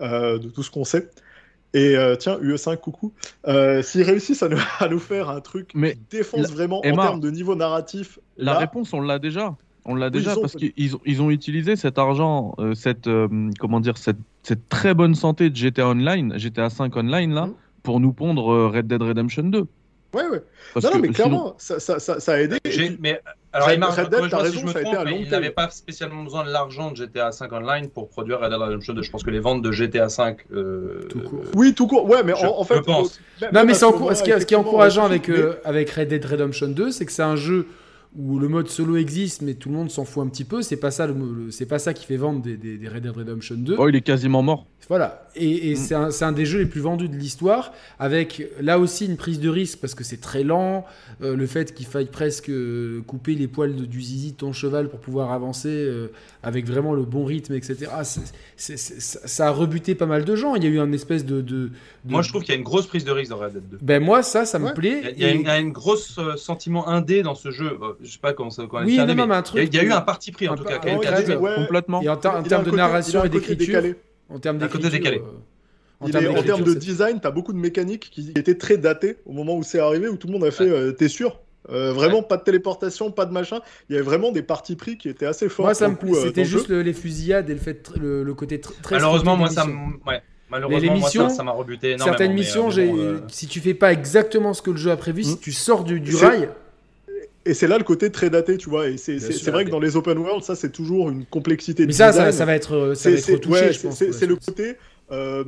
euh, 0.00 0.38
de 0.38 0.48
tout 0.48 0.62
ce 0.62 0.70
qu'on 0.70 0.84
sait. 0.84 1.10
Et 1.72 1.96
euh, 1.96 2.16
tiens, 2.16 2.38
UE5, 2.40 2.76
coucou. 2.78 3.12
Euh, 3.46 3.80
S'ils 3.82 4.02
réussissent 4.02 4.42
à 4.42 4.48
nous, 4.48 4.58
à 4.80 4.88
nous 4.88 4.98
faire 4.98 5.30
un 5.30 5.40
truc 5.40 5.70
Mais 5.74 5.92
qui 5.94 6.00
défonce 6.10 6.48
la- 6.48 6.54
vraiment 6.54 6.80
Emma, 6.82 7.02
en 7.02 7.06
termes 7.06 7.20
de 7.20 7.30
niveau 7.30 7.54
narratif, 7.54 8.18
La 8.36 8.52
là, 8.54 8.58
réponse, 8.58 8.92
on 8.92 9.00
l'a 9.00 9.18
déjà. 9.18 9.56
On 9.84 9.94
l'a 9.94 10.06
Oui, 10.06 10.12
déjà 10.12 10.34
ils 10.36 10.40
parce 10.40 10.54
qu'ils 10.56 10.96
ont, 10.96 11.00
ils 11.06 11.22
ont 11.22 11.30
utilisé 11.30 11.74
cet 11.76 11.98
argent, 11.98 12.54
euh, 12.58 12.74
cette, 12.74 13.06
euh, 13.06 13.28
comment 13.58 13.80
dire, 13.80 13.96
cette, 13.96 14.18
cette 14.42 14.68
très 14.68 14.92
bonne 14.94 15.14
santé 15.14 15.48
de 15.48 15.56
GTA 15.56 15.88
Online, 15.88 16.34
GTA 16.38 16.68
5 16.70 16.94
Online 16.96 17.32
là, 17.32 17.46
Mhm. 17.46 17.54
pour 17.82 17.98
nous 18.00 18.12
pondre 18.12 18.68
Red 18.68 18.86
Dead 18.86 19.00
Redemption 19.02 19.44
2. 19.44 19.66
Ouais, 20.14 20.28
ouais. 20.28 20.42
Parce 20.74 20.84
Non, 20.86 20.92
non, 20.92 20.98
mais 20.98 21.02
sinon- 21.08 21.12
clairement, 21.14 21.54
ça, 21.58 21.80
ça, 21.80 21.98
ça, 21.98 22.20
ça 22.20 22.32
a 22.32 22.38
aidé. 22.40 22.58
Mais 23.00 23.20
alors, 23.52 23.68
Red- 23.68 23.74
Aymar, 23.76 23.96
Red 23.96 24.08
Dead, 24.10 24.46
si 24.52 24.58
je 24.60 24.64
me 24.66 24.72
ça 24.72 24.78
a 24.78 24.80
été 24.82 24.96
à 24.96 25.04
long 25.04 25.16
il 25.20 25.28
n'avait 25.30 25.50
pas 25.50 25.68
spécialement 25.70 26.22
besoin 26.22 26.44
de 26.44 26.50
l'argent 26.50 26.90
de 26.92 26.96
GTA 26.96 27.32
5 27.32 27.52
Online 27.52 27.88
pour 27.88 28.08
produire 28.08 28.40
Red 28.40 28.50
Dead 28.50 28.60
Redemption 28.60 28.94
2. 28.94 29.02
Je 29.02 29.10
pense 29.10 29.22
que 29.24 29.30
les 29.30 29.40
ventes 29.40 29.62
de 29.62 29.72
GTA 29.72 30.08
5. 30.08 30.38
euh, 30.52 31.00
Tout 31.08 31.20
court. 31.20 31.42
Oui, 31.54 31.74
tout 31.74 31.86
court. 31.86 32.08
Ouais, 32.08 32.22
mais 32.22 32.34
Je- 32.40 32.46
en, 32.46 32.58
en 32.60 32.64
fait, 32.64 32.76
je 32.76 32.80
pense. 32.80 33.20
Non, 33.52 33.64
mais 33.64 33.74
c'est 33.74 33.80
ce 33.80 33.84
encou- 33.86 33.94
moment-là, 33.94 34.14
ce, 34.14 34.22
qui 34.22 34.30
est, 34.30 34.32
ce 34.40 34.46
qui 34.46 34.54
est 34.54 34.56
effectivement, 34.56 34.60
encourageant 34.60 35.04
avec, 35.04 35.28
euh, 35.28 35.54
avec 35.64 35.90
Red 35.90 36.08
Dead 36.08 36.24
Redemption 36.24 36.68
2, 36.68 36.90
c'est 36.92 37.06
que 37.06 37.12
c'est 37.12 37.22
un 37.22 37.36
jeu 37.36 37.66
où 38.16 38.40
le 38.40 38.48
mode 38.48 38.68
solo 38.68 38.96
existe, 38.96 39.40
mais 39.42 39.54
tout 39.54 39.68
le 39.68 39.76
monde 39.76 39.90
s'en 39.90 40.04
fout 40.04 40.24
un 40.24 40.28
petit 40.28 40.42
peu. 40.44 40.62
C'est 40.62 40.76
pas 40.76 40.90
ça, 40.90 41.06
le, 41.06 41.14
le- 41.14 41.50
c'est 41.52 41.66
pas 41.66 41.78
ça 41.78 41.94
qui 41.94 42.04
fait 42.06 42.16
vendre 42.16 42.42
des, 42.42 42.56
des- 42.56 42.76
des 42.76 42.88
Red 42.88 43.02
Dead 43.04 43.12
Redemption 43.16 43.54
2. 43.56 43.76
Oh, 43.78 43.88
il 43.88 43.94
est 43.94 44.00
quasiment 44.00 44.42
mort. 44.42 44.66
Voilà. 44.88 45.28
Et, 45.36 45.70
et 45.70 45.74
Mm. 45.74 45.76
c'est 45.76 45.94
un, 45.94 46.10
c'est 46.10 46.24
un 46.24 46.32
des 46.32 46.44
jeux 46.44 46.58
les 46.58 46.66
plus 46.66 46.80
vendus 46.80 47.08
de 47.08 47.14
l'histoire, 47.14 47.72
avec 48.00 48.48
là 48.60 48.80
aussi 48.80 49.06
une 49.06 49.16
prise 49.16 49.38
de 49.38 49.48
risque 49.48 49.78
parce 49.80 49.94
que 49.94 50.02
c'est 50.02 50.20
très 50.20 50.42
lent. 50.42 50.84
euh, 51.22 51.36
le 51.36 51.46
fait 51.46 51.72
qu'il 51.74 51.86
faille 51.86 52.06
presque 52.10 52.48
euh, 52.50 53.00
couper 53.06 53.34
les 53.36 53.46
poils 53.46 53.76
de- 53.76 53.84
du 53.84 54.00
zizi 54.02 54.32
de 54.32 54.36
ton 54.36 54.52
cheval 54.52 54.88
pour 54.88 54.98
pouvoir 54.98 55.30
avancer 55.32 55.68
euh, 55.68 56.08
avec 56.42 56.66
vraiment 56.66 56.94
le 56.94 57.02
bon 57.02 57.24
rythme, 57.24 57.54
etc. 57.54 57.86
Ça 58.02 58.20
ça 58.76 59.48
a 59.48 59.50
rebuté 59.50 59.94
pas 59.94 60.06
mal 60.06 60.24
de 60.24 60.34
gens. 60.36 60.54
Il 60.54 60.64
y 60.64 60.66
a 60.66 60.70
eu 60.70 60.78
un 60.80 60.92
espèce 60.92 61.24
de. 61.24 61.40
de- 61.40 61.66
de- 61.68 61.70
Moi, 62.06 62.22
je 62.22 62.28
trouve 62.30 62.42
qu'il 62.42 62.52
y 62.52 62.56
a 62.56 62.58
une 62.58 62.64
grosse 62.64 62.86
prise 62.86 63.04
de 63.04 63.10
risque 63.10 63.30
dans 63.30 63.38
Red 63.38 63.52
Dead 63.52 63.68
2. 63.70 63.78
Ben 63.82 64.02
moi, 64.02 64.22
ça, 64.22 64.44
ça 64.44 64.58
me 64.58 64.66
Ouais. 64.66 64.74
plaît. 64.74 65.00
Il 65.16 65.22
y 65.22 65.24
a, 65.24 65.30
il 65.32 65.40
y 65.42 65.48
a 65.48 65.58
Et- 65.58 65.60
une, 65.60 65.72
grosse 65.72 66.18
euh, 66.18 66.36
sentiment 66.36 66.88
indé 66.88 67.22
dans 67.22 67.34
ce 67.34 67.50
jeu. 67.50 67.78
Je 68.02 68.10
sais 68.10 68.18
pas 68.18 68.32
comment 68.32 68.50
ça 68.50 68.64
comment 68.68 68.84
Oui, 68.84 68.96
non, 68.96 69.06
non, 69.06 69.14
mais 69.14 69.22
un 69.22 69.26
il 69.26 69.30
y 69.30 69.32
a- 69.32 69.42
truc 69.42 69.68
il 69.72 69.74
y 69.76 69.78
a 69.78 69.84
eu 69.84 69.92
un 69.92 70.00
parti 70.00 70.32
pris 70.32 70.48
en 70.48 70.54
un 70.54 70.56
tout 70.56 70.64
cas. 70.64 70.76
a 70.76 70.78
cadre- 70.78 71.24
des- 71.26 71.36
ouais, 71.36 71.54
Complètement. 71.56 72.02
Et 72.02 72.08
en, 72.08 72.16
ter- 72.16 72.34
en 72.34 72.42
termes 72.42 72.64
de 72.64 72.70
côté- 72.70 72.76
narration 72.76 73.20
un 73.20 73.24
et 73.24 73.28
côté 73.30 73.40
d'écriture, 73.40 73.66
décalé. 73.82 73.94
en 74.30 74.38
termes 74.38 74.56
Un 74.62 74.68
côté 74.68 74.84
d'écriture, 74.90 75.10
décalé. 75.10 75.18
euh, 75.18 76.02
en 76.02 76.08
termes 76.08 76.24
est- 76.24 76.38
en 76.38 76.42
termes 76.42 76.64
de 76.64 76.74
design, 76.74 77.20
t'as 77.20 77.30
beaucoup 77.30 77.52
de 77.52 77.58
mécaniques 77.58 78.08
qui 78.10 78.30
étaient 78.34 78.56
très 78.56 78.78
datées 78.78 79.16
au 79.26 79.32
moment 79.32 79.56
où 79.56 79.62
c'est 79.62 79.80
arrivé, 79.80 80.08
où 80.08 80.16
tout 80.16 80.26
le 80.28 80.32
monde 80.32 80.44
a 80.44 80.50
fait 80.50 80.68
euh, 80.68 80.92
T'es 80.92 81.08
sûr? 81.08 81.38
Euh, 81.68 81.92
Vraiment, 81.92 82.22
pas 82.22 82.36
de 82.38 82.42
téléportation, 82.42 83.10
pas 83.10 83.26
de 83.26 83.32
machin. 83.32 83.60
Il 83.88 83.92
y 83.92 83.96
avait 83.96 84.04
vraiment 84.04 84.32
des 84.32 84.42
partis 84.42 84.76
pris 84.76 84.96
qui 84.96 85.08
étaient 85.10 85.26
assez 85.26 85.48
forts. 85.48 85.66
Moi, 85.66 85.74
ça 85.74 85.88
me 85.88 85.94
euh, 85.94 86.14
C'était 86.24 86.44
juste 86.46 86.68
le- 86.68 86.80
les 86.82 86.94
fusillades 86.94 87.50
et 87.50 87.52
le 87.52 87.60
fait 87.60 87.86
tr- 87.86 87.98
le, 88.00 88.22
le 88.22 88.34
côté 88.34 88.56
tr- 88.58 88.72
très. 88.82 88.96
Malheureusement, 88.96 89.36
moi, 89.36 89.48
ça 89.50 89.66
ouais. 89.66 90.22
Malheureusement, 90.50 90.80
les 90.80 90.86
moi, 90.88 90.96
missions, 91.06 91.28
ça, 91.28 91.36
ça 91.36 91.42
m'a 91.44 91.52
rebuté 91.52 91.90
énormément. 91.92 92.06
Certaines 92.16 92.32
mais, 92.32 92.40
missions, 92.40 92.70
euh, 92.76 92.86
bon, 92.86 92.98
euh, 92.98 93.18
si 93.28 93.46
tu 93.46 93.60
fais 93.60 93.74
pas 93.74 93.92
exactement 93.92 94.52
ce 94.54 94.62
que 94.62 94.70
le 94.70 94.78
jeu 94.78 94.90
a 94.90 94.96
prévu, 94.96 95.22
si 95.22 95.34
Mm. 95.34 95.38
tu 95.40 95.52
sors 95.52 95.84
du, 95.84 96.00
rail, 96.16 96.48
Et 97.46 97.54
c'est 97.54 97.66
là 97.68 97.78
le 97.78 97.84
côté 97.84 98.10
très 98.10 98.30
daté, 98.30 98.56
tu 98.58 98.68
vois. 98.68 98.88
Et 98.88 98.96
c'est 98.96 99.16
vrai 99.50 99.58
mais- 99.58 99.64
que 99.66 99.70
dans 99.70 99.80
les 99.80 99.96
open 99.96 100.18
world, 100.18 100.42
ça, 100.42 100.54
c'est 100.56 100.72
toujours 100.72 101.08
une 101.10 101.24
complexité 101.24 101.82
de 101.84 101.88
mais 101.88 101.92
ça, 101.92 102.12
ça, 102.12 102.44
va 102.44 102.54
être, 102.54 102.94
ça 102.94 103.02
C'est 103.02 103.10
va 103.12 103.16
être 103.18 103.24
c'est- 103.24 103.46
ouais, 103.48 103.72
je 103.72 103.80
pense. 103.82 104.00
le 104.00 104.36
côté. 104.36 104.76
euh, 105.12 105.44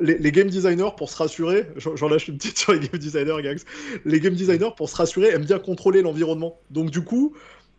les, 0.00 0.32
game 0.32 0.48
designers, 0.48 0.90
pour 0.96 1.10
se 1.10 1.16
rassurer, 1.16 1.68
j'en 1.76 2.08
lâche 2.08 2.28
une 2.28 2.38
petite 2.38 2.58
sur 2.58 2.72
les 2.72 2.80
game 2.80 2.98
designers. 2.98 3.56
Les 4.04 4.20
game 4.20 4.34
designers, 4.34 4.70
pour 4.76 4.88
se 4.88 4.96
rassurer, 4.96 5.28
aiment 5.28 5.44
bien 5.44 5.58
contrôler 5.58 6.02
l'environnement. 6.02 6.58
Donc, 6.70 6.90
du 6.90 7.02
coup, 7.02 7.34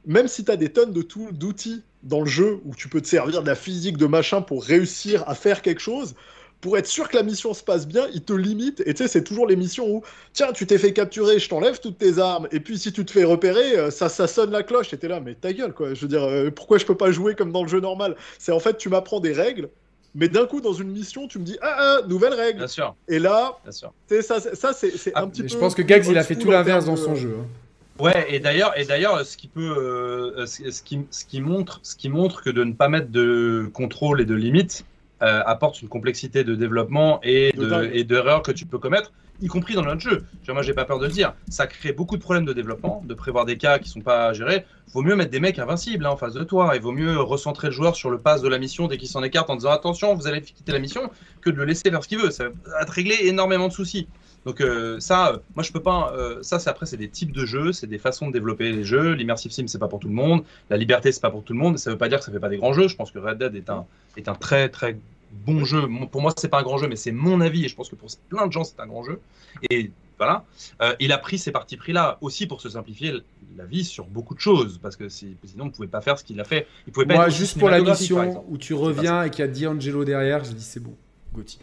même 0.06 0.28
si 0.28 0.44
tu 0.44 0.52
as 0.52 0.58
des 0.58 0.70
tonnes 0.70 0.94
de 0.94 1.06
d'outils 1.32 1.84
dans 2.04 2.22
le 2.22 2.28
jeu 2.28 2.60
où 2.66 2.76
tu 2.76 2.88
peux 2.88 3.02
te 3.02 3.08
servir 3.08 3.42
de 3.42 3.48
la 3.48 3.56
physique, 3.56 3.98
de 3.98 4.06
machin 4.06 4.42
pour 4.42 4.64
réussir 4.64 5.24
à 5.28 5.36
faire 5.36 5.62
quelque 5.62 5.82
chose, 5.82 6.16
pour 6.62 6.78
être 6.78 6.88
sûr 6.88 7.08
que 7.10 7.16
la 7.16 7.24
mission 7.24 7.54
se 7.54 7.64
passe 7.64 7.88
bien, 7.88 8.08
ils 8.14 8.24
te 8.24 8.34
limitent. 8.34 8.82
Et 8.86 8.94
tu 8.94 9.04
sais, 9.04 9.10
c'est 9.10 9.24
toujours 9.24 9.48
les 9.48 9.56
missions 9.56 9.88
où, 9.88 10.04
tiens, 10.34 10.52
tu 10.54 10.66
t'es 10.66 10.78
fait 10.78 10.94
capturer, 10.94 11.40
je 11.40 11.50
t'enlève 11.50 11.80
toutes 11.80 11.98
tes 11.98 12.18
armes. 12.18 12.48
Et 12.52 12.60
puis, 12.60 12.80
si 12.80 12.92
tu 12.92 13.06
te 13.06 13.12
fais 13.12 13.24
repérer, 13.24 13.78
euh, 13.78 13.92
ça, 13.92 14.10
ça 14.10 14.28
sonne 14.28 14.52
la 14.52 14.64
cloche. 14.64 14.94
Et 14.94 14.98
t'es 14.98 15.08
là, 15.08 15.20
mais 15.20 15.36
ta 15.36 15.54
gueule, 15.54 15.74
quoi. 15.74 15.94
Je 15.94 16.02
veux 16.02 16.08
dire, 16.08 16.24
euh, 16.24 16.50
pourquoi 16.50 16.78
je 16.78 16.86
peux 16.86 16.98
pas 16.98 17.12
jouer 17.12 17.36
comme 17.36 17.52
dans 17.52 17.64
le 17.64 17.70
jeu 17.70 17.80
normal? 17.80 18.16
C'est 18.40 18.52
en 18.52 18.60
fait, 18.60 18.78
tu 18.78 18.90
m'apprends 18.90 19.20
des 19.20 19.34
règles. 19.34 19.70
Mais 20.20 20.28
d'un 20.30 20.48
coup, 20.48 20.62
dans 20.62 20.74
une 20.74 20.90
mission, 20.90 21.28
tu 21.28 21.38
me 21.38 21.44
dis 21.46 21.58
ah, 21.62 22.00
ah 22.02 22.08
nouvelle 22.08 22.34
règle. 22.34 22.58
Bien 22.58 22.68
sûr, 22.68 22.96
Et 23.08 23.20
là, 23.20 23.58
bien 23.64 23.72
sûr. 23.72 23.94
ça, 24.22 24.40
c'est- 24.42 24.56
ça 24.56 24.74
c'est 24.74 25.12
Ah, 25.14 25.22
un 25.22 25.28
petit 25.28 25.44
Mais 25.44 25.48
peu. 25.48 25.54
je 25.54 25.58
pense 25.60 25.76
que 25.76 25.84
Gags, 25.84 26.06
il 26.08 26.18
a 26.18 26.24
fait 26.24 26.36
tout 26.36 26.50
l'inverse 26.52 26.86
dans 26.86 26.96
son 26.96 27.14
jeu. 27.16 27.38
hein. 27.40 28.04
Ouais, 28.04 28.26
et 28.30 28.40
d'ailleurs, 28.40 28.78
et 28.78 28.86
d'ailleurs, 28.86 29.26
ce 29.26 29.38
qui 29.38 29.48
peut, 29.48 29.76
euh, 29.78 30.46
ce, 30.46 30.70
ce 30.70 30.82
qui, 30.84 31.02
ce 31.12 31.24
qui 31.26 31.40
montre, 31.42 31.80
ce 31.84 31.96
qui 31.96 32.10
montre 32.10 32.44
que 32.44 32.50
de 32.50 32.64
ne 32.64 32.74
pas 32.74 32.90
mettre 32.90 33.10
de 33.10 33.70
contrôle 33.74 34.20
et 34.22 34.26
de 34.26 34.36
limites 34.36 34.86
euh, 35.22 35.42
apporte 35.46 35.82
une 35.82 35.88
complexité 35.88 36.44
de 36.44 36.56
dévalement 36.56 37.20
et 37.24 37.52
de 37.52 38.04
d'erreurs 38.04 38.42
que 38.42 38.52
tu 38.52 38.66
peux 38.66 38.78
commettre, 38.78 39.12
y 39.42 39.48
compris 39.48 39.76
dans 39.76 39.84
notre 39.84 40.02
jeu. 40.02 40.26
Genre, 40.44 40.56
moi, 40.56 40.64
j'ai 40.64 40.74
pas 40.74 40.86
peur 40.86 41.00
de 41.00 41.06
le 41.06 41.12
dire. 41.12 41.34
Ça 41.50 41.68
crée 41.68 41.92
beaucoup 41.92 42.18
de 42.18 42.22
problèmes 42.22 42.46
de 42.46 42.54
développement, 42.54 43.04
de 43.06 43.14
prévoir 43.14 43.46
des 43.46 43.58
cas 43.58 43.80
qui 43.80 43.90
sont 43.90 44.02
pas 44.02 44.34
gérés. 44.34 44.66
Vaut 44.94 45.02
mieux 45.02 45.16
mettre 45.16 45.32
des 45.32 45.40
mecs 45.40 45.60
invincibles 45.60 46.06
hein, 46.06 46.12
en 46.12 46.18
face 46.18 46.34
de 46.34 46.44
toi. 46.44 46.72
Il 46.76 46.82
vaut 46.82 46.92
mieux 46.92 47.20
recentrer 47.20 47.68
le 47.68 47.74
joueur 47.74 47.96
sur 47.96 48.10
le 48.10 48.20
pass 48.20 48.42
de 48.42 48.48
la 48.48 48.58
mission 48.58 48.88
dès 48.88 48.98
qu'il 48.98 49.08
s'en 49.08 49.24
écarte 49.24 49.50
en 49.50 49.56
disant 49.56 49.72
attention, 49.72 50.14
vous 50.14 50.28
allez 50.28 50.42
quitter 50.42 50.72
la 50.72 50.80
mission, 50.80 51.10
que 51.42 51.50
de 51.50 51.56
le 51.56 51.66
laisser 51.66 51.90
faire 51.90 52.04
ce 52.04 52.08
qu'il 52.08 52.20
veut. 52.20 52.32
Ça 52.32 52.46
va 52.66 52.86
te 52.86 52.92
régler 52.92 53.18
énormément 53.24 53.68
de 53.68 53.74
soucis. 53.74 54.08
Donc 54.48 54.62
euh, 54.62 54.98
ça, 55.02 55.34
euh, 55.34 55.38
moi 55.56 55.64
je 55.64 55.74
peux 55.74 55.82
pas. 55.82 56.14
euh, 56.16 56.42
ça, 56.42 56.58
c'est 56.58 56.70
après, 56.70 56.86
c'est 56.86 56.96
des 56.96 57.10
types 57.10 57.34
de 57.34 57.46
jeux, 57.46 57.74
c'est 57.74 57.86
des 57.86 57.98
façons 57.98 58.28
de 58.28 58.32
développer 58.32 58.72
les 58.72 58.86
jeux. 58.86 59.12
L'immersive 59.12 59.52
sim, 59.52 59.68
c'est 59.68 59.78
pas 59.78 59.90
pour 59.90 60.00
tout 60.00 60.08
le 60.08 60.14
monde. 60.14 60.44
La 60.70 60.78
liberté, 60.78 61.12
c'est 61.12 61.20
pas 61.22 61.30
pour 61.32 61.44
tout 61.44 61.52
le 61.52 61.60
monde. 61.60 61.78
Ça 61.78 61.92
veut 61.92 61.98
pas 61.98 62.08
dire 62.08 62.20
que 62.20 62.26
ça 62.26 62.32
fait 62.32 62.40
pas 62.40 62.48
des 62.48 62.58
grands 62.58 62.72
jeux. 62.72 62.88
Je 62.88 62.96
pense 62.96 63.12
que 63.12 63.20
Red 63.20 63.40
Dead 63.40 63.56
est 63.56 63.70
un 63.70 63.86
est 64.16 64.30
un 64.30 64.36
très 64.36 64.70
très 64.70 64.98
bon 65.46 65.66
jeu. 65.66 65.86
Mon- 65.86 66.08
Pour 66.08 66.22
moi, 66.22 66.32
c'est 66.38 66.48
pas 66.48 66.60
un 66.60 66.64
grand 66.64 66.78
jeu, 66.78 66.88
mais 66.88 66.96
c'est 66.96 67.12
mon 67.12 67.42
avis 67.42 67.66
et 67.66 67.68
je 67.68 67.76
pense 67.76 67.90
que 67.90 67.96
pour 67.96 68.08
plein 68.30 68.48
de 68.48 68.54
gens, 68.54 68.64
c'est 68.64 68.80
un 68.80 68.88
grand 68.88 69.04
jeu. 69.04 69.20
Et 69.70 69.92
voilà, 70.18 70.46
il 71.02 71.12
a 71.12 71.18
pris 71.18 71.38
ces 71.38 71.52
partis 71.52 71.76
pris 71.76 71.92
là 71.92 72.18
aussi 72.22 72.48
pour 72.48 72.62
se 72.62 72.70
simplifier 72.70 73.14
la 73.58 73.66
vie 73.66 73.84
sur 73.84 74.06
beaucoup 74.06 74.34
de 74.34 74.40
choses 74.40 74.80
parce 74.82 74.96
que 74.96 75.10
si- 75.10 75.36
sinon, 75.44 75.66
on 75.66 75.70
pouvait 75.72 75.88
pas 75.90 76.00
faire 76.02 76.18
ce 76.18 76.24
qu'il 76.24 76.40
a 76.40 76.46
fait. 76.46 76.68
Il 76.88 76.94
pouvait 76.94 77.06
pas 77.06 77.16
Moi, 77.16 77.30
juste 77.30 77.60
pour 77.60 77.70
la 77.70 77.82
mission 77.82 78.46
où 78.48 78.58
tu 78.58 78.74
reviens 78.74 79.24
et 79.24 79.30
qu'il 79.30 79.44
y 79.46 79.48
a 79.48 79.52
D'Angelo 79.52 80.06
derrière, 80.06 80.46
j'ai 80.46 80.54
dit 80.54 80.64
c'est 80.64 80.80
bon, 80.80 80.96
Gauthier. 81.34 81.60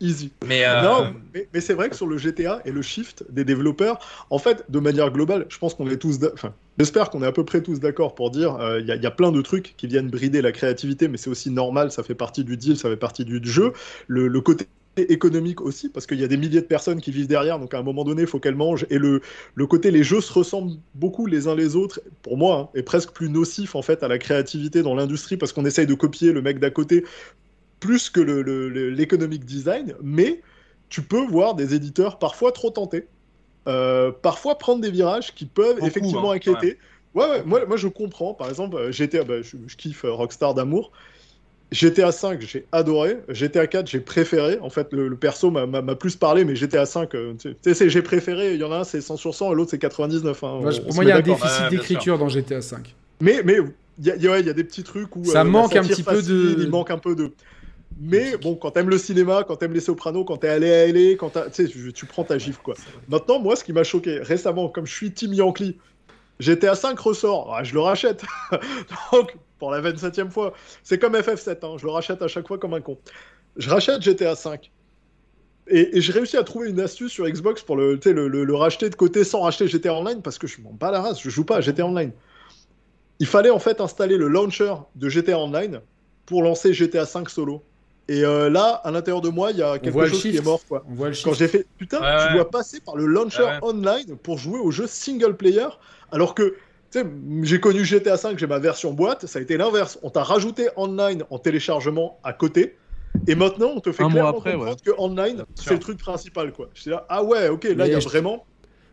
Easy. 0.00 0.32
Mais 0.46 0.64
euh, 0.64 0.80
Non, 0.82 1.12
mais, 1.34 1.48
mais 1.52 1.60
c'est 1.60 1.74
vrai 1.74 1.90
que 1.90 1.96
sur 1.96 2.06
le 2.06 2.18
GTA 2.18 2.60
et 2.64 2.70
le 2.70 2.82
shift 2.82 3.24
des 3.30 3.44
développeurs, 3.44 3.98
en 4.30 4.38
fait, 4.38 4.64
de 4.68 4.78
manière 4.78 5.10
globale, 5.10 5.46
je 5.48 5.58
pense 5.58 5.74
qu'on 5.74 5.88
est 5.90 5.96
tous, 5.96 6.18
enfin, 6.32 6.54
j'espère 6.78 7.10
qu'on 7.10 7.22
est 7.22 7.26
à 7.26 7.32
peu 7.32 7.44
près 7.44 7.62
tous 7.62 7.80
d'accord 7.80 8.14
pour 8.14 8.30
dire, 8.30 8.54
euh, 8.60 8.80
il 8.80 8.86
y, 8.86 8.92
a- 8.92 8.96
il 8.96 9.02
y 9.02 9.06
a 9.06 9.10
plein 9.10 9.32
de 9.32 9.42
trucs 9.42 9.74
qui 9.76 9.88
viennent 9.88 10.08
brider 10.08 10.40
la 10.40 10.52
créativité, 10.52 11.08
mais 11.08 11.16
c'est 11.16 11.30
aussi 11.30 11.50
normal, 11.50 11.90
ça 11.90 12.04
fait 12.04 12.14
partie 12.14 12.44
du 12.44 12.56
deal, 12.56 12.76
ça 12.76 12.88
fait 12.88 12.96
partie 12.96 13.24
du 13.24 13.40
jeu. 13.44 13.72
Le, 14.06 14.28
le 14.28 14.40
côté 14.40 14.66
économique 14.96 15.60
aussi, 15.60 15.88
parce 15.88 16.06
qu'il 16.06 16.18
y 16.18 16.24
a 16.24 16.28
des 16.28 16.36
milliers 16.36 16.60
de 16.60 16.66
personnes 16.66 17.00
qui 17.00 17.12
vivent 17.12 17.28
derrière, 17.28 17.60
donc 17.60 17.72
à 17.72 17.78
un 17.78 17.82
moment 17.84 18.02
donné, 18.04 18.22
il 18.22 18.28
faut 18.28 18.40
qu'elles 18.40 18.56
mangent. 18.56 18.84
Et 18.90 18.98
le, 18.98 19.20
le 19.54 19.66
côté, 19.66 19.90
les 19.92 20.02
jeux 20.02 20.20
se 20.20 20.32
ressemblent 20.32 20.72
beaucoup 20.94 21.26
les 21.26 21.46
uns 21.46 21.54
les 21.54 21.76
autres, 21.76 22.00
pour 22.22 22.36
moi, 22.36 22.70
hein, 22.74 22.78
est 22.78 22.82
presque 22.82 23.12
plus 23.12 23.30
nocif 23.30 23.76
en 23.76 23.82
fait 23.82 24.02
à 24.02 24.08
la 24.08 24.18
créativité 24.18 24.82
dans 24.82 24.94
l'industrie, 24.96 25.36
parce 25.36 25.52
qu'on 25.52 25.64
essaye 25.66 25.86
de 25.86 25.94
copier 25.94 26.32
le 26.32 26.42
mec 26.42 26.58
d'à 26.58 26.70
côté 26.70 27.04
plus 27.80 28.10
que 28.10 28.20
le- 28.20 28.42
le- 28.42 28.68
le- 28.68 28.90
l'économic 28.90 29.44
design, 29.44 29.94
mais 30.02 30.42
tu 30.88 31.02
peux 31.02 31.24
voir 31.26 31.54
des 31.54 31.74
éditeurs 31.74 32.18
parfois 32.18 32.52
trop 32.52 32.70
tentés, 32.70 33.06
euh, 33.68 34.10
parfois 34.10 34.56
prendre 34.58 34.80
des 34.80 34.90
virages 34.90 35.34
qui 35.34 35.44
peuvent 35.44 35.74
Beaucoup, 35.76 35.86
effectivement 35.86 36.32
hein, 36.32 36.36
inquiéter. 36.36 36.78
Ouais, 37.14 37.26
ouais, 37.28 37.42
moi, 37.44 37.66
moi 37.66 37.76
je 37.76 37.88
comprends. 37.88 38.34
Par 38.34 38.48
exemple, 38.48 38.76
euh, 38.76 38.92
j'étais, 38.92 39.24
bah, 39.24 39.42
je, 39.42 39.56
je 39.66 39.76
kiffe 39.76 40.04
euh, 40.04 40.12
Rockstar 40.12 40.54
d'amour. 40.54 40.92
GTA 41.70 42.12
5, 42.12 42.40
j'ai 42.40 42.66
adoré. 42.72 43.18
GTA 43.28 43.66
4, 43.66 43.86
j'ai 43.86 44.00
préféré. 44.00 44.58
En 44.60 44.70
fait, 44.70 44.88
le, 44.92 45.14
perso 45.16 45.50
m'a 45.50 45.94
plus 45.96 46.16
parlé, 46.16 46.46
mais 46.46 46.56
GTA 46.56 46.86
5, 46.86 47.14
euh, 47.14 47.34
tu 47.38 47.74
sais, 47.74 47.90
j'ai 47.90 48.00
préféré. 48.00 48.54
Il 48.54 48.60
y 48.60 48.64
en 48.64 48.72
a 48.72 48.78
un, 48.78 48.84
c'est 48.84 49.02
100 49.02 49.18
sur 49.18 49.34
100, 49.34 49.52
et 49.52 49.54
l'autre, 49.54 49.70
c'est 49.72 49.78
99. 49.78 50.44
Hein, 50.44 50.60
pour 50.86 50.94
moi, 50.94 51.04
il 51.04 51.08
y 51.08 51.12
a 51.12 51.16
un 51.16 51.20
déficit 51.20 51.68
d'écriture 51.68 52.18
dans 52.18 52.28
GTA 52.28 52.62
5. 52.62 52.94
Mais 53.20 53.42
mais 53.44 53.58
il 53.98 54.06
y, 54.06 54.24
y, 54.24 54.28
a 54.28 54.52
des 54.52 54.64
petits 54.64 54.84
trucs 54.84 55.14
où. 55.16 55.24
Ça 55.24 55.44
manque 55.44 55.76
un 55.76 55.84
petit 55.84 56.02
peu 56.02 56.22
de. 56.22 56.56
Il 56.60 56.70
manque 56.70 56.90
un 56.90 56.98
peu 56.98 57.14
de. 57.14 57.32
Mais 58.00 58.36
bon, 58.36 58.54
quand 58.54 58.70
t'aimes 58.70 58.90
le 58.90 58.98
cinéma, 58.98 59.44
quand 59.46 59.56
t'aimes 59.56 59.72
les 59.72 59.80
sopranos, 59.80 60.24
quand 60.24 60.36
t'es 60.36 60.48
allé 60.48 60.72
à 60.72 60.86
LA, 60.86 61.16
quand 61.16 61.32
tu, 61.52 61.92
tu 61.92 62.06
prends 62.06 62.24
ta 62.24 62.38
gifle, 62.38 62.60
quoi. 62.62 62.74
Maintenant, 63.08 63.40
moi, 63.40 63.56
ce 63.56 63.64
qui 63.64 63.72
m'a 63.72 63.82
choqué 63.82 64.20
récemment, 64.20 64.68
comme 64.68 64.86
je 64.86 64.94
suis 64.94 65.12
Team 65.12 65.34
Yankee, 65.34 65.78
GTA 66.38 66.76
5 66.76 66.98
ressort, 66.98 67.54
ah, 67.54 67.64
je 67.64 67.74
le 67.74 67.80
rachète. 67.80 68.24
Donc, 69.12 69.36
pour 69.58 69.72
la 69.72 69.80
27e 69.80 70.30
fois, 70.30 70.54
c'est 70.84 70.98
comme 70.98 71.14
FF7, 71.14 71.58
hein, 71.62 71.76
je 71.78 71.84
le 71.84 71.90
rachète 71.90 72.22
à 72.22 72.28
chaque 72.28 72.46
fois 72.46 72.58
comme 72.58 72.74
un 72.74 72.80
con. 72.80 72.98
Je 73.56 73.68
rachète 73.68 74.02
GTA 74.02 74.36
5. 74.36 74.70
Et, 75.70 76.00
j'ai 76.00 76.12
réussi 76.12 76.36
à 76.36 76.44
trouver 76.44 76.70
une 76.70 76.80
astuce 76.80 77.12
sur 77.12 77.28
Xbox 77.28 77.62
pour 77.62 77.76
le, 77.76 77.98
le, 78.04 78.28
le, 78.28 78.54
racheter 78.54 78.88
de 78.88 78.94
côté 78.94 79.24
sans 79.24 79.40
racheter 79.40 79.66
GTA 79.66 79.92
Online 79.92 80.22
parce 80.22 80.38
que 80.38 80.46
je 80.46 80.60
m'en 80.62 80.72
bats 80.72 80.90
la 80.90 81.02
race, 81.02 81.20
je 81.20 81.28
joue 81.28 81.44
pas 81.44 81.56
à 81.56 81.60
GTA 81.60 81.84
Online. 81.84 82.12
Il 83.18 83.26
fallait 83.26 83.50
en 83.50 83.58
fait 83.58 83.80
installer 83.80 84.16
le 84.16 84.28
launcher 84.28 84.72
de 84.94 85.08
GTA 85.08 85.38
Online 85.38 85.80
pour 86.24 86.42
lancer 86.42 86.72
GTA 86.72 87.04
5 87.04 87.28
solo. 87.28 87.62
Et 88.08 88.24
euh, 88.24 88.48
là, 88.48 88.80
à 88.84 88.90
l'intérieur 88.90 89.20
de 89.20 89.28
moi, 89.28 89.50
il 89.50 89.58
y 89.58 89.62
a 89.62 89.78
quelque 89.78 90.06
chose 90.06 90.22
qui 90.22 90.36
est 90.36 90.44
mort. 90.44 90.60
Quoi. 90.66 90.82
Quand 91.22 91.34
j'ai 91.34 91.46
fait, 91.46 91.66
putain, 91.76 91.98
tu 92.26 92.34
dois 92.34 92.50
passer 92.50 92.80
par 92.80 92.96
le 92.96 93.06
launcher 93.06 93.58
online 93.62 94.16
pour 94.22 94.38
jouer 94.38 94.58
au 94.58 94.70
jeu 94.70 94.86
single 94.86 95.36
player, 95.36 95.68
alors 96.10 96.34
que 96.34 96.56
j'ai 97.42 97.60
connu 97.60 97.84
GTA 97.84 98.16
5, 98.16 98.38
j'ai 98.38 98.46
ma 98.46 98.58
version 98.58 98.94
boîte, 98.94 99.26
ça 99.26 99.38
a 99.38 99.42
été 99.42 99.58
l'inverse. 99.58 99.98
On 100.02 100.08
t'a 100.08 100.22
rajouté 100.22 100.68
online 100.76 101.24
en 101.28 101.38
téléchargement 101.38 102.18
à 102.24 102.32
côté. 102.32 102.76
Et 103.26 103.34
maintenant, 103.34 103.72
on 103.76 103.80
te 103.80 103.92
fait 103.92 104.04
clairement 104.04 104.28
après, 104.28 104.52
comprendre 104.52 104.80
que 104.82 104.90
online, 104.96 105.44
c'est 105.54 105.74
le 105.74 105.80
truc 105.80 105.98
principal, 105.98 106.52
quoi. 106.52 106.70
Je 106.74 106.90
là, 106.90 107.04
ah 107.10 107.22
ouais, 107.22 107.48
ok, 107.48 107.64
là, 107.64 107.86
il 107.86 107.92
y 107.92 107.94
a 107.94 107.98
vraiment. 107.98 108.46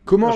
Comment 0.03 0.33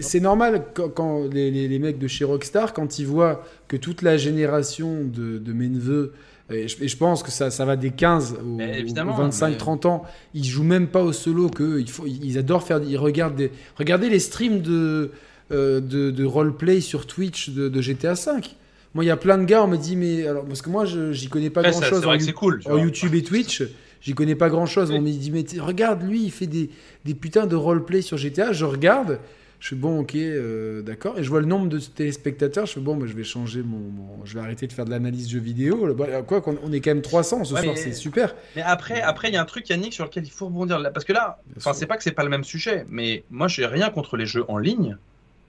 C'est 0.00 0.20
normal 0.20 0.66
quand, 0.74 1.24
les, 1.32 1.50
les, 1.50 1.78
mecs 1.78 1.98
de 1.98 2.06
chez 2.06 2.24
Rockstar, 2.24 2.72
quand 2.72 2.98
ils 2.98 3.06
voient 3.06 3.42
que 3.68 3.76
toute 3.76 4.02
la 4.02 4.16
génération 4.16 5.02
de, 5.02 5.38
de 5.38 5.52
mes 5.52 5.68
neveux 5.68 6.12
et 6.52 6.68
je, 6.68 6.96
pense 6.96 7.22
que 7.22 7.30
ça, 7.30 7.50
ça 7.50 7.64
va 7.64 7.76
des 7.76 7.90
15 7.90 8.36
aux, 8.44 9.14
25, 9.16 9.58
30 9.58 9.86
ans. 9.86 10.04
Ils 10.34 10.44
jouent 10.44 10.62
même 10.62 10.88
pas 10.88 11.02
au 11.02 11.12
solo, 11.12 11.48
que 11.48 11.84
faut, 11.86 12.06
ils 12.06 12.38
adorent 12.38 12.62
faire. 12.62 12.80
Ils 12.82 12.96
regardent 12.96 13.36
des, 13.36 13.50
regardez 13.76 14.08
les 14.08 14.18
streams 14.18 14.60
de, 14.60 15.10
euh, 15.50 15.80
de, 15.80 16.10
de, 16.10 16.24
roleplay 16.24 16.80
sur 16.80 17.06
Twitch 17.06 17.50
de, 17.50 17.80
GTA 17.80 18.14
5. 18.14 18.56
Moi, 18.94 19.04
il 19.04 19.08
y 19.08 19.10
a 19.10 19.16
plein 19.16 19.38
de 19.38 19.44
gars, 19.44 19.64
on 19.64 19.68
me 19.68 19.76
dit, 19.76 19.96
mais 19.96 20.26
alors, 20.26 20.44
parce 20.44 20.62
que 20.62 20.68
moi, 20.68 20.84
j'y 20.84 21.28
connais 21.28 21.50
pas 21.50 21.62
grand 21.62 21.82
chose 21.82 22.06
en, 22.06 22.32
cool, 22.32 22.60
YouTube 22.66 23.14
et 23.14 23.22
Twitch. 23.22 23.62
J'y 24.00 24.14
connais 24.14 24.34
pas 24.34 24.48
grand 24.48 24.66
chose. 24.66 24.90
On 24.90 25.00
me 25.00 25.10
dit, 25.10 25.30
mais 25.30 25.44
regarde, 25.60 26.02
lui, 26.02 26.24
il 26.24 26.30
fait 26.30 26.46
des, 26.46 26.70
des 27.04 27.14
putains 27.14 27.46
de 27.46 27.56
roleplay 27.56 28.02
sur 28.02 28.18
GTA. 28.18 28.52
Je 28.52 28.64
regarde. 28.64 29.18
Je 29.62 29.68
suis 29.68 29.76
bon, 29.76 30.00
ok, 30.00 30.16
euh, 30.16 30.82
d'accord. 30.82 31.16
Et 31.20 31.22
je 31.22 31.30
vois 31.30 31.38
le 31.38 31.46
nombre 31.46 31.68
de 31.68 31.78
téléspectateurs. 31.78 32.66
Je 32.66 32.72
fais 32.72 32.80
bon, 32.80 32.96
bah, 32.96 33.06
je 33.06 33.12
vais 33.12 33.22
changer 33.22 33.62
mon, 33.62 33.92
Je 34.24 34.34
vais 34.34 34.40
arrêter 34.40 34.66
de 34.66 34.72
faire 34.72 34.84
de 34.84 34.90
l'analyse 34.90 35.30
jeux 35.30 35.38
vidéo. 35.38 35.94
Bah, 35.94 36.22
quoi 36.22 36.40
qu'on 36.40 36.58
on 36.64 36.72
est 36.72 36.80
quand 36.80 36.90
même 36.90 37.00
300 37.00 37.44
ce 37.44 37.56
soir, 37.56 37.76
c'est 37.76 37.92
super. 37.92 38.34
Mais 38.56 38.62
après, 38.62 39.00
après, 39.00 39.28
il 39.28 39.34
y 39.34 39.36
a 39.36 39.40
un 39.40 39.44
truc, 39.44 39.68
Yannick, 39.68 39.92
sur 39.92 40.04
lequel 40.04 40.24
il 40.24 40.32
faut 40.32 40.46
rebondir. 40.46 40.82
Parce 40.92 41.04
que 41.04 41.12
là, 41.12 41.38
c'est 41.74 41.86
pas 41.86 41.96
que 41.96 42.02
c'est 42.02 42.10
pas 42.10 42.24
le 42.24 42.28
même 42.28 42.42
sujet, 42.42 42.86
mais 42.88 43.22
moi, 43.30 43.46
j'ai 43.46 43.64
rien 43.64 43.90
contre 43.90 44.16
les 44.16 44.26
jeux 44.26 44.44
en 44.48 44.58
ligne, 44.58 44.96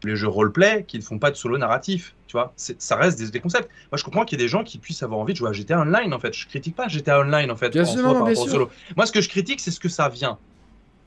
les 0.04 0.16
jeux 0.16 0.28
roleplay 0.28 0.86
qui 0.88 1.00
ne 1.00 1.04
font 1.04 1.18
pas 1.18 1.32
de 1.32 1.36
solo 1.36 1.58
narratif. 1.58 2.14
Tu 2.28 2.34
vois, 2.34 2.54
ça 2.56 2.96
reste 2.96 3.20
des, 3.32 3.40
concepts. 3.40 3.68
Moi, 3.92 3.98
je 3.98 4.04
comprends 4.04 4.26
qu'il 4.26 4.40
y 4.40 4.44
ait 4.44 4.46
des 4.46 4.50
gens 4.50 4.64
qui 4.64 4.78
puissent 4.78 5.02
avoir 5.02 5.22
envie 5.22 5.34
de 5.34 5.40
jouer 5.40 5.50
à 5.50 5.54
GTA 5.54 5.82
Online, 5.82 6.14
en 6.14 6.20
fait. 6.20 6.36
Je 6.36 6.48
critique 6.48 6.76
pas 6.76 6.88
GTA 6.88 7.22
Online, 7.22 7.50
en 7.50 7.56
fait. 7.56 7.72
Bien 7.72 7.84
sûr, 7.84 8.24
bien 8.24 8.36
sûr. 8.36 8.48
Solo. 8.48 8.70
Moi, 8.96 9.08
ce 9.08 9.12
que 9.12 9.22
je 9.22 9.30
critique, 9.30 9.60
c'est 9.60 9.72
ce 9.72 9.80
que 9.80 9.90
ça 9.90 10.08
vient 10.08 10.38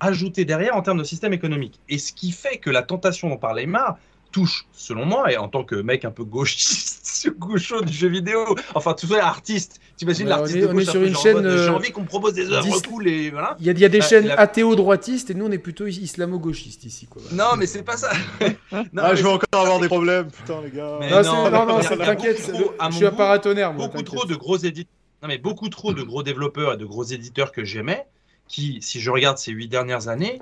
ajouter 0.00 0.44
derrière 0.44 0.76
en 0.76 0.82
termes 0.82 0.98
de 0.98 1.04
système 1.04 1.32
économique. 1.32 1.80
Et 1.88 1.98
ce 1.98 2.12
qui 2.12 2.32
fait 2.32 2.58
que 2.58 2.70
la 2.70 2.82
tentation 2.82 3.28
dont 3.28 3.36
parlait 3.36 3.66
Mar 3.66 3.98
touche, 4.32 4.66
selon 4.72 5.06
moi, 5.06 5.32
et 5.32 5.38
en 5.38 5.48
tant 5.48 5.64
que 5.64 5.76
mec 5.76 6.04
un 6.04 6.10
peu 6.10 6.24
gauchiste, 6.24 7.30
gaucho 7.38 7.80
du 7.80 7.92
jeu 7.92 8.08
vidéo, 8.08 8.54
enfin 8.74 8.92
tout 8.92 9.06
ça, 9.06 9.26
artiste, 9.26 9.80
t'imagines 9.96 10.28
l'artiste 10.28 10.68
on, 10.70 10.78
est, 10.78 10.84
sur 10.84 11.02
une 11.02 11.16
chaîne. 11.16 11.42
J'ai 11.42 11.68
euh, 11.68 11.74
envie 11.74 11.90
qu'on 11.90 12.02
me 12.02 12.06
propose 12.06 12.34
des 12.34 12.50
œuvres 12.50 12.82
cool 12.82 13.08
et 13.08 13.30
voilà. 13.30 13.56
Il 13.60 13.66
y 13.66 13.70
a, 13.70 13.88
des 13.88 13.98
bah, 13.98 14.04
chaînes 14.04 14.30
athéo-droitistes 14.36 15.30
et 15.30 15.34
nous 15.34 15.46
on 15.46 15.50
est 15.50 15.58
plutôt 15.58 15.86
islamo-gauchistes 15.86 16.84
ici. 16.84 17.06
Quoi. 17.06 17.22
Non, 17.32 17.56
mais 17.56 17.66
c'est 17.66 17.82
pas 17.82 17.96
ça. 17.96 18.12
non, 18.72 19.02
ah, 19.02 19.14
je 19.14 19.22
vais 19.22 19.28
encore 19.30 19.48
avoir 19.52 19.80
des 19.80 19.88
problèmes, 19.88 20.30
putain 20.30 20.60
les 20.62 20.70
gars. 20.70 20.98
non, 21.22 21.50
non, 21.50 21.66
non, 21.66 21.80
t'inquiète, 21.80 22.52
je 22.90 22.94
suis 22.94 23.06
un 23.06 23.12
paratonnerre. 23.12 23.72
Beaucoup 23.72 24.02
trop 24.02 24.26
de 24.26 24.34
gros 24.34 24.58
éditeurs. 24.58 24.92
Non, 25.22 25.28
mais 25.28 25.38
beaucoup 25.38 25.70
trop 25.70 25.94
de 25.94 26.02
gros 26.02 26.22
développeurs 26.22 26.74
et 26.74 26.76
de 26.76 26.84
gros 26.84 27.04
éditeurs 27.04 27.50
que 27.50 27.64
j'aimais 27.64 28.06
qui, 28.48 28.80
si 28.82 29.00
je 29.00 29.10
regarde 29.10 29.38
ces 29.38 29.52
huit 29.52 29.68
dernières 29.68 30.08
années, 30.08 30.40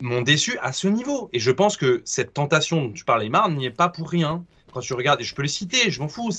m'ont 0.00 0.22
déçu 0.22 0.58
à 0.60 0.72
ce 0.72 0.88
niveau. 0.88 1.28
Et 1.32 1.38
je 1.38 1.50
pense 1.50 1.76
que 1.76 2.02
cette 2.04 2.34
tentation 2.34 2.82
dont 2.82 2.92
tu 2.92 3.04
parlais, 3.04 3.28
Marne, 3.28 3.56
n'y 3.56 3.66
est 3.66 3.70
pas 3.70 3.88
pour 3.88 4.10
rien. 4.10 4.44
Quand 4.72 4.80
tu 4.80 4.94
regardes, 4.94 5.20
et 5.20 5.24
je 5.24 5.34
peux 5.34 5.42
les 5.42 5.48
citer, 5.48 5.90
je 5.90 6.00
m'en 6.00 6.08
fous, 6.08 6.30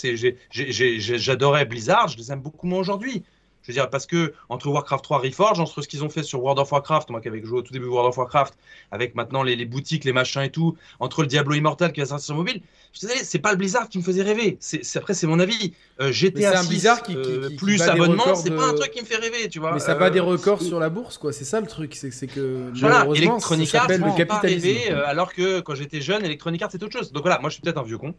j'adorais 0.51 1.65
Blizzard, 1.65 2.09
je 2.09 2.17
les 2.17 2.31
aime 2.33 2.41
beaucoup 2.41 2.67
moins 2.67 2.79
aujourd'hui. 2.79 3.23
Je 3.65 3.71
veux 3.71 3.73
dire, 3.73 3.89
parce 3.89 4.05
que 4.05 4.33
entre 4.49 4.67
Warcraft 4.67 5.03
3 5.03 5.17
Reforged, 5.19 5.59
entre 5.59 5.81
ce 5.81 5.87
qu'ils 5.87 6.03
ont 6.03 6.09
fait 6.09 6.21
sur 6.21 6.39
World 6.43 6.59
of 6.59 6.71
Warcraft, 6.71 7.09
moi 7.09 7.19
qui 7.19 7.29
avais 7.29 7.43
joué 7.43 7.59
au 7.59 7.61
tout 7.63 7.73
début 7.73 7.87
World 7.87 8.09
of 8.09 8.17
Warcraft, 8.17 8.55
avec 8.91 9.15
maintenant 9.15 9.41
les, 9.41 9.55
les, 9.55 9.65
boutiques, 9.65 10.03
les 10.03 10.13
machins 10.13 10.43
et 10.43 10.51
tout, 10.51 10.77
entre 10.99 11.21
le 11.21 11.27
Diablo 11.27 11.55
Immortal 11.55 11.91
qui 11.91 11.99
va 11.99 12.05
sortir 12.05 12.25
sur 12.25 12.35
mobile, 12.35 12.61
je 12.93 12.99
disais, 12.99 13.23
c'est 13.23 13.39
pas 13.39 13.51
le 13.51 13.57
Blizzard 13.57 13.89
qui 13.89 13.97
me 13.97 14.03
faisait 14.03 14.21
rêver. 14.21 14.57
C'est 14.59 14.81
après, 14.97 15.15
c'est 15.15 15.27
mon 15.27 15.39
avis. 15.39 15.73
Euh, 15.99 16.11
GTA 16.11 16.59
un 16.59 16.61
6, 16.61 16.69
Blizzard 16.69 17.01
qui, 17.01 17.15
euh, 17.15 17.49
plus 17.57 17.81
abonnement, 17.81 18.35
c'est 18.35 18.51
pas 18.51 18.67
un 18.67 18.73
truc 18.73 18.91
qui 18.91 19.01
me 19.01 19.05
fait 19.05 19.17
rêver, 19.17 19.49
tu 19.49 19.59
vois. 19.59 19.73
Mais 19.73 19.79
ça 19.79 19.95
bat 19.95 20.11
des 20.11 20.19
euh, 20.19 20.23
records 20.23 20.61
sur 20.61 20.79
la 20.79 20.89
bourse, 20.89 21.17
quoi. 21.17 21.33
C'est 21.33 21.43
ça 21.43 21.59
le 21.59 21.67
truc, 21.67 21.95
c'est 21.95 22.27
que 22.27 22.71
voilà, 22.75 23.05
Electronic 23.15 23.73
Arts, 23.73 23.87
le 23.89 24.15
capitalisme. 24.15 24.67
Rêver, 24.67 24.89
alors 24.91 25.33
que 25.33 25.59
quand 25.61 25.73
j'étais 25.75 26.01
jeune, 26.01 26.23
Electronic 26.23 26.61
Arts 26.61 26.69
c'est 26.71 26.83
autre 26.83 26.93
chose. 26.93 27.11
Donc 27.11 27.23
voilà, 27.23 27.39
moi 27.39 27.49
je 27.49 27.55
suis 27.55 27.61
peut-être 27.61 27.79
un 27.79 27.83
vieux 27.83 27.97
con. 27.97 28.13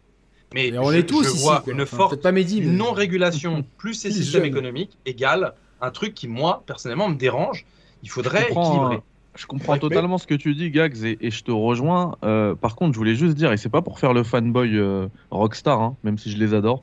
Mais 0.56 0.78
on 0.78 0.90
est 0.90 1.04
tous 1.04 1.24
je 1.24 1.42
vois 1.42 1.62
une 1.66 1.84
forte 1.84 2.24
non-régulation 2.24 3.64
plus 3.76 3.94
ces 3.94 4.10
systèmes 4.10 4.46
économiques 4.46 4.96
égale 5.04 5.52
un 5.82 5.90
truc 5.90 6.14
qui, 6.14 6.28
moi, 6.28 6.62
personnellement, 6.66 7.08
me 7.08 7.16
dérange. 7.16 7.66
Il 8.02 8.08
faudrait 8.08 8.50
équilibrer. 8.50 9.00
Je 9.34 9.46
comprends 9.46 9.76
totalement 9.76 10.16
ce 10.16 10.26
que 10.26 10.34
tu 10.34 10.54
dis, 10.54 10.70
Gags, 10.70 10.96
et, 11.04 11.30
je 11.30 11.44
te 11.44 11.50
rejoins. 11.50 12.16
Euh, 12.24 12.54
par 12.54 12.74
contre, 12.74 12.94
je 12.94 12.98
voulais 12.98 13.14
juste 13.14 13.34
dire, 13.34 13.52
et 13.52 13.58
c'est 13.58 13.68
pas 13.68 13.82
pour 13.82 13.98
faire 13.98 14.14
le 14.14 14.22
fanboy 14.22 14.78
euh, 14.78 15.08
Rockstar, 15.30 15.80
hein, 15.80 15.96
même 16.04 16.16
si 16.16 16.30
je 16.30 16.38
les 16.38 16.54
adore, 16.54 16.82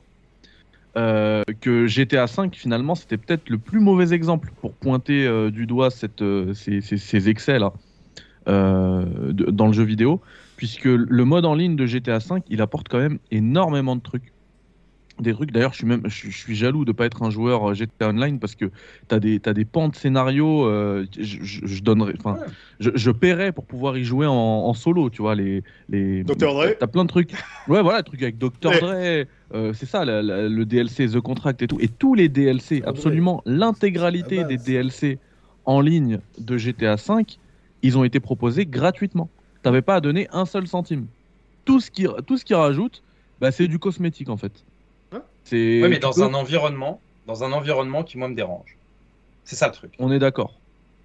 euh, 0.96 1.42
que 1.60 1.88
GTA 1.88 2.26
V, 2.26 2.50
finalement, 2.52 2.94
c'était 2.94 3.16
peut-être 3.16 3.48
le 3.48 3.58
plus 3.58 3.80
mauvais 3.80 4.12
exemple 4.14 4.52
pour 4.60 4.72
pointer 4.72 5.50
du 5.50 5.66
doigt 5.66 5.90
cette, 5.90 6.22
ces, 6.54 6.80
ces, 6.80 7.28
excès 7.28 7.58
là 7.58 7.72
dans 8.46 9.66
le 9.66 9.72
jeu 9.72 9.84
vidéo, 9.84 10.20
puisque 10.56 10.84
le 10.84 11.24
mode 11.24 11.44
en 11.44 11.54
ligne 11.54 11.76
de 11.76 11.86
GTA 11.86 12.18
V, 12.18 12.42
il 12.48 12.62
apporte 12.62 12.88
quand 12.88 12.98
même 12.98 13.18
énormément 13.30 13.96
de 13.96 14.02
trucs 14.02 14.34
des 15.20 15.32
trucs. 15.32 15.52
D'ailleurs, 15.52 15.72
je 15.72 15.78
suis 15.78 15.86
même, 15.86 16.02
je, 16.06 16.30
suis 16.30 16.54
jaloux 16.54 16.84
de 16.84 16.92
pas 16.92 17.06
être 17.06 17.22
un 17.22 17.30
joueur 17.30 17.70
euh, 17.70 17.74
GTA 17.74 18.08
Online 18.08 18.38
parce 18.38 18.54
que 18.54 18.70
t'as 19.08 19.20
des, 19.20 19.40
as 19.44 19.52
des 19.52 19.64
pans 19.64 19.88
de 19.88 19.94
scénario. 19.94 20.66
Euh, 20.66 21.06
je, 21.18 21.82
donnerais, 21.82 22.14
enfin, 22.18 22.38
je, 22.80 22.90
je, 22.94 23.10
paierais 23.10 23.52
pour 23.52 23.64
pouvoir 23.64 23.96
y 23.96 24.04
jouer 24.04 24.26
en, 24.26 24.74
solo, 24.74 25.10
tu 25.10 25.22
vois 25.22 25.34
les, 25.34 25.62
les. 25.88 26.24
Dr 26.24 26.36
Dre. 26.36 26.74
T'as 26.78 26.86
plein 26.86 27.04
de 27.04 27.08
trucs. 27.08 27.32
Ouais, 27.68 27.82
voilà, 27.82 28.02
trucs 28.02 28.22
avec 28.22 28.38
Dr 28.38 28.50
Dre. 28.60 29.24
Euh, 29.54 29.72
c'est 29.72 29.86
ça, 29.86 30.04
le 30.04 30.64
DLC 30.64 31.08
The 31.08 31.20
Contract 31.20 31.62
et 31.62 31.68
tout, 31.68 31.78
et 31.80 31.88
tous 31.88 32.14
les 32.14 32.28
DLC, 32.28 32.82
absolument 32.84 33.42
l'intégralité 33.46 34.42
des 34.44 34.56
DLC 34.56 35.18
en 35.64 35.80
ligne 35.80 36.18
de 36.38 36.56
GTA 36.58 36.96
5, 36.96 37.38
ils 37.82 37.96
ont 37.96 38.04
été 38.04 38.18
proposés 38.18 38.66
gratuitement. 38.66 39.28
T'avais 39.64 39.82
pas 39.82 39.96
à 39.96 40.00
donner 40.02 40.28
un 40.30 40.44
seul 40.44 40.68
centime. 40.68 41.06
Tout 41.64 41.80
ce 41.80 41.90
qui, 41.90 42.06
tout 42.26 42.36
ce 42.36 42.44
qui 42.44 42.52
rajoute, 42.52 43.02
bah, 43.40 43.50
c'est 43.50 43.66
du 43.66 43.78
cosmétique 43.78 44.28
en 44.28 44.36
fait. 44.36 44.52
Oui, 45.52 45.88
mais 45.88 45.98
dans 45.98 46.22
un 46.22 46.34
environnement, 46.34 47.00
dans 47.26 47.44
un 47.44 47.52
environnement 47.52 48.04
qui 48.04 48.18
moi 48.18 48.28
me 48.28 48.34
dérange. 48.34 48.76
C'est 49.44 49.56
ça 49.56 49.68
le 49.68 49.72
truc. 49.72 49.94
On 49.98 50.12
est 50.12 50.18
d'accord. 50.18 50.60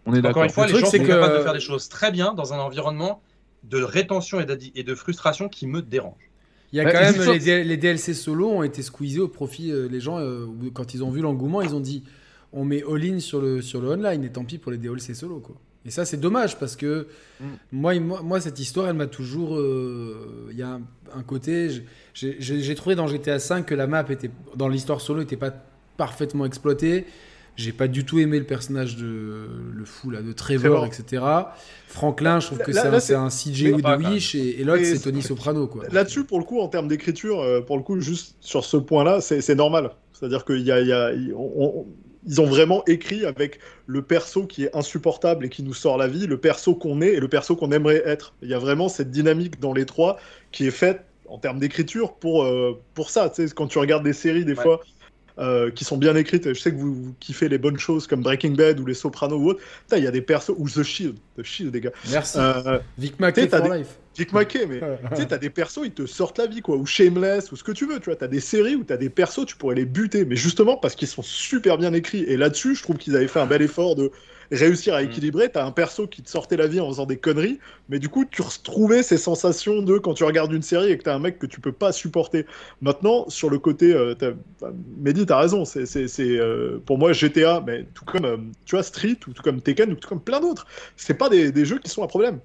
On 0.06 0.14
est 0.14 0.26
Encore 0.26 0.44
une 0.44 0.50
fois, 0.50 0.68
les 0.68 0.78
gens 0.78 0.88
sont 0.88 0.98
capables 0.98 1.38
de 1.38 1.44
faire 1.44 1.54
des 1.54 1.60
choses 1.62 1.88
très 1.88 2.12
bien 2.12 2.34
dans 2.34 2.54
un 2.54 2.60
environnement 2.60 3.22
de 3.64 3.82
rétention 3.82 4.40
et 4.42 4.84
de 4.84 4.96
frustration 4.96 5.48
qui 5.48 5.66
me 5.66 5.82
dérange. 5.82 6.30
Il 6.74 6.78
y 6.78 6.82
a 6.82 6.92
quand 6.92 7.00
même 7.00 7.40
les, 7.40 7.78
DLC 7.78 8.14
solo 8.14 8.50
ont 8.50 8.64
été 8.64 8.82
squeezés 8.82 9.20
au 9.20 9.30
profit. 9.30 9.72
Euh, 9.72 9.88
les 9.88 10.02
gens, 10.02 10.20
euh, 10.20 10.46
quand 10.74 10.94
ils 10.94 11.04
ont 11.04 11.10
vu 11.10 11.22
l'engouement, 11.22 11.62
ils 11.62 11.74
ont 11.74 11.80
dit 11.80 12.04
on 12.52 12.66
met 12.66 12.84
all-in 12.84 13.20
sur 13.20 13.42
le, 13.42 13.62
sur 13.62 13.82
le 13.82 13.90
online 13.90 14.24
et 14.24 14.32
tant 14.32 14.44
pis 14.44 14.58
pour 14.58 14.72
les 14.72 14.78
DLC 14.78 15.14
solo. 15.14 15.40
Quoi. 15.40 15.56
Et 15.90 15.92
ça, 15.92 16.06
c'est 16.06 16.18
dommage 16.18 16.60
parce 16.60 16.76
que 16.76 17.08
mm. 17.40 17.46
moi, 17.72 18.00
moi, 18.00 18.40
cette 18.40 18.60
histoire, 18.60 18.90
elle 18.90 18.96
m'a 18.96 19.08
toujours. 19.08 19.58
Euh, 19.58 20.48
il 20.52 20.58
y 20.58 20.62
a 20.62 20.80
un, 21.16 21.24
côté. 21.24 21.82
J'ai 22.14 22.76
trouvé 22.76 22.94
dans 22.94 23.08
GTA 23.08 23.38
V 23.38 23.64
que 23.66 23.74
la 23.74 23.88
map 23.88 24.06
était, 24.08 24.30
dans 24.56 24.68
l'histoire 24.68 25.02
solo 25.02 25.22
n'était 25.22 25.36
pas 25.36 25.52
parfaitement 25.98 26.46
exploitée. 26.46 27.08
J'ai 27.56 27.72
pas 27.72 27.88
du 27.88 28.06
tout 28.06 28.20
aimé 28.20 28.38
le 28.38 28.46
personnage 28.46 28.98
de 28.98 29.48
le 29.74 29.84
fou 29.84 30.12
là, 30.12 30.22
de 30.22 30.32
Trevor, 30.32 30.86
etc. 30.86 31.24
Franklin, 31.88 32.40
je 32.40 32.46
trouve 32.46 32.60
que 32.60 32.72
c'est 32.72 33.16
un, 33.16 33.30
CJ 33.30 33.64
de 33.64 34.12
Wish 34.12 34.36
et, 34.36 34.64
l'autre 34.64 34.84
c'est 34.84 35.00
Tony 35.00 35.24
Soprano. 35.24 35.68
Là-dessus, 35.92 36.24
pour 36.24 36.38
le 36.38 36.46
coup, 36.46 36.60
en 36.60 36.68
termes 36.68 36.88
d'écriture, 36.88 37.42
euh, 37.42 37.62
pour 37.62 37.78
le 37.78 37.84
coup, 37.84 38.00
juste 38.00 38.36
sur 38.42 38.64
ce 38.64 38.78
point-là, 38.78 39.22
c'est 39.22 39.56
normal. 39.56 39.90
C'est-à-dire 40.14 40.46
qu'il 40.46 40.62
y 40.62 40.72
a, 40.72 40.82
y 40.82 40.94
a 40.94 41.12
ils 42.30 42.40
ont 42.40 42.46
vraiment 42.46 42.86
écrit 42.86 43.26
avec 43.26 43.60
le 43.88 44.04
perso 44.04 44.46
qui 44.46 44.64
est 44.64 44.76
insupportable 44.76 45.46
et 45.46 45.50
qui 45.50 45.64
nous 45.64 45.74
sort 45.74 45.98
la 45.98 46.08
vie, 46.08 46.28
le 46.28 46.38
perso 46.38 46.76
qu'on 46.76 47.02
est 47.02 47.14
et 47.14 47.20
le 47.20 47.28
perso 47.28 47.56
qu'on 47.56 47.72
aimerait 47.72 48.04
être. 48.06 48.36
Il 48.44 48.50
y 48.50 48.54
a 48.54 48.60
vraiment 48.60 48.88
cette 48.88 49.10
dynamique 49.10 49.60
dans 49.60 49.74
les 49.74 49.88
trois 49.88 50.20
qui 50.52 50.68
est 50.68 50.72
faite 50.72 51.04
en 51.28 51.40
termes 51.40 51.58
d'écriture 51.58 52.14
pour, 52.14 52.44
euh, 52.44 52.80
pour 52.94 53.10
ça. 53.10 53.32
Tu 53.32 53.48
sais, 53.48 53.54
quand 53.56 53.66
tu 53.66 53.80
regardes 53.80 54.04
des 54.04 54.14
séries, 54.14 54.46
des 54.46 54.54
fois, 54.54 54.80
euh, 55.40 55.72
qui 55.72 55.86
sont 55.86 55.98
bien 55.98 56.16
écrites. 56.16 56.54
Je 56.54 56.60
sais 56.60 56.72
que 56.72 56.78
vous, 56.78 57.16
kiffez 57.20 57.48
les 57.48 57.58
bonnes 57.58 57.80
choses 57.80 58.08
comme 58.08 58.22
Breaking 58.22 58.52
Bad 58.52 58.80
ou 58.80 58.86
Les 58.86 58.94
Sopranos 58.94 59.38
ou 59.38 59.50
autre. 59.50 59.62
Il 59.96 60.04
y 60.04 60.08
a 60.08 60.12
des 60.12 60.22
persos 60.22 60.54
ou 60.58 60.70
The 60.70 60.84
Shield, 60.84 61.16
The 61.38 61.44
Shield, 61.44 61.74
les 61.74 61.82
gars. 61.82 61.92
Merci. 62.12 62.38
Euh, 62.40 62.80
Vic 62.98 63.20
Mackey 63.20 63.48
for 63.48 63.74
life. 63.74 63.98
Vic 64.18 64.34
Mackey, 64.34 64.66
mais 64.66 64.82
tu 65.12 65.16
sais, 65.22 65.28
t'as 65.28 65.38
des 65.38 65.50
persos, 65.50 65.86
ils 65.86 65.94
te 65.94 66.06
sortent 66.06 66.40
la 66.40 66.48
vie, 66.48 66.62
quoi. 66.62 66.76
Ou 66.76 66.86
Shameless, 66.86 67.54
ou 67.54 67.56
ce 67.56 67.64
que 67.64 67.72
tu 67.72 67.86
veux, 67.86 68.00
tu 68.00 68.06
vois. 68.06 68.18
T'as 68.18 68.28
des 68.28 68.42
séries 68.42 68.76
où 68.76 68.84
t'as 68.84 68.98
des 68.98 69.10
persos, 69.10 69.46
tu 69.46 69.56
pourrais 69.56 69.76
les 69.76 69.86
buter, 69.86 70.26
mais 70.26 70.36
justement 70.36 70.76
parce 70.76 70.96
qu'ils 70.96 71.08
sont 71.08 71.22
super 71.22 71.78
bien 71.78 71.94
écrits. 71.94 72.24
Et 72.24 72.36
là-dessus, 72.36 72.76
je 72.76 72.84
trouve 72.84 72.98
qu'ils 72.98 73.16
avaient 73.16 73.30
fait 73.30 73.40
un 73.40 73.46
bel 73.46 73.62
effort 73.62 73.96
de 73.96 74.12
réussir 74.52 74.94
à 74.94 75.02
mm. 75.02 75.06
équilibrer. 75.06 75.50
T'as 75.50 75.66
un 75.66 75.72
perso 75.72 76.08
qui 76.08 76.22
te 76.22 76.30
sortait 76.30 76.58
la 76.58 76.68
vie 76.68 76.80
en 76.80 76.90
faisant 76.90 77.06
des 77.06 77.18
conneries, 77.18 77.60
mais 77.90 78.00
du 78.00 78.10
coup, 78.10 78.26
tu 78.26 78.42
retrouvais 78.42 79.04
ces 79.04 79.18
sensations 79.18 79.82
de 79.82 79.98
quand 79.98 80.14
tu 80.14 80.24
regardes 80.24 80.54
une 80.54 80.62
série 80.62 80.92
et 80.92 80.98
que 80.98 81.04
t'as 81.04 81.16
un 81.16 81.20
mec 81.20 81.40
que 81.40 81.46
tu 81.46 81.60
peux 81.60 81.72
pas 81.72 81.92
supporter. 81.92 82.46
Maintenant, 82.82 83.30
sur 83.30 83.50
le 83.50 83.60
côté, 83.60 83.94
euh, 83.94 84.16
Mehdi, 84.98 85.26
t'as 85.26 85.40
raison. 85.40 85.66
C'est, 85.66 85.86
euh, 86.20 86.80
pour 86.86 86.98
moi 86.98 87.14
GTA, 87.14 87.64
mais 87.66 87.86
tout 87.94 88.06
comme 88.06 88.26
euh, 88.26 88.38
tu 88.66 88.76
vois 88.76 88.84
Street 88.84 89.18
ou 89.28 89.34
tout 89.34 89.44
comme 89.44 89.62
Tekken 89.62 89.92
ou 89.92 89.96
tout 89.96 90.10
comme 90.10 90.22
plein 90.22 90.40
d'autres. 90.40 90.66
C'est 90.98 91.14
pas 91.14 91.30
des, 91.30 91.52
des 91.52 91.66
jeux 91.66 91.80
qui 91.80 91.90
sont 91.90 92.04
un 92.04 92.08
problème. 92.08 92.40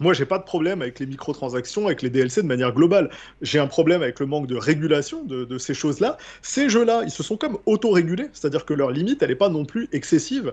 Moi, 0.00 0.12
j'ai 0.14 0.26
pas 0.26 0.38
de 0.38 0.44
problème 0.44 0.80
avec 0.80 1.00
les 1.00 1.06
microtransactions, 1.06 1.86
avec 1.86 2.02
les 2.02 2.10
DLC 2.10 2.42
de 2.42 2.46
manière 2.46 2.72
globale. 2.72 3.10
J'ai 3.42 3.58
un 3.58 3.66
problème 3.66 4.00
avec 4.00 4.20
le 4.20 4.26
manque 4.26 4.46
de 4.46 4.54
régulation 4.54 5.24
de, 5.24 5.44
de 5.44 5.58
ces 5.58 5.74
choses-là. 5.74 6.18
Ces 6.40 6.68
jeux-là, 6.68 7.02
ils 7.04 7.10
se 7.10 7.24
sont 7.24 7.36
comme 7.36 7.58
auto-régulés, 7.66 8.28
c'est-à-dire 8.32 8.64
que 8.64 8.74
leur 8.74 8.92
limite, 8.92 9.22
elle 9.22 9.30
n'est 9.30 9.34
pas 9.34 9.48
non 9.48 9.64
plus 9.64 9.88
excessive 9.92 10.52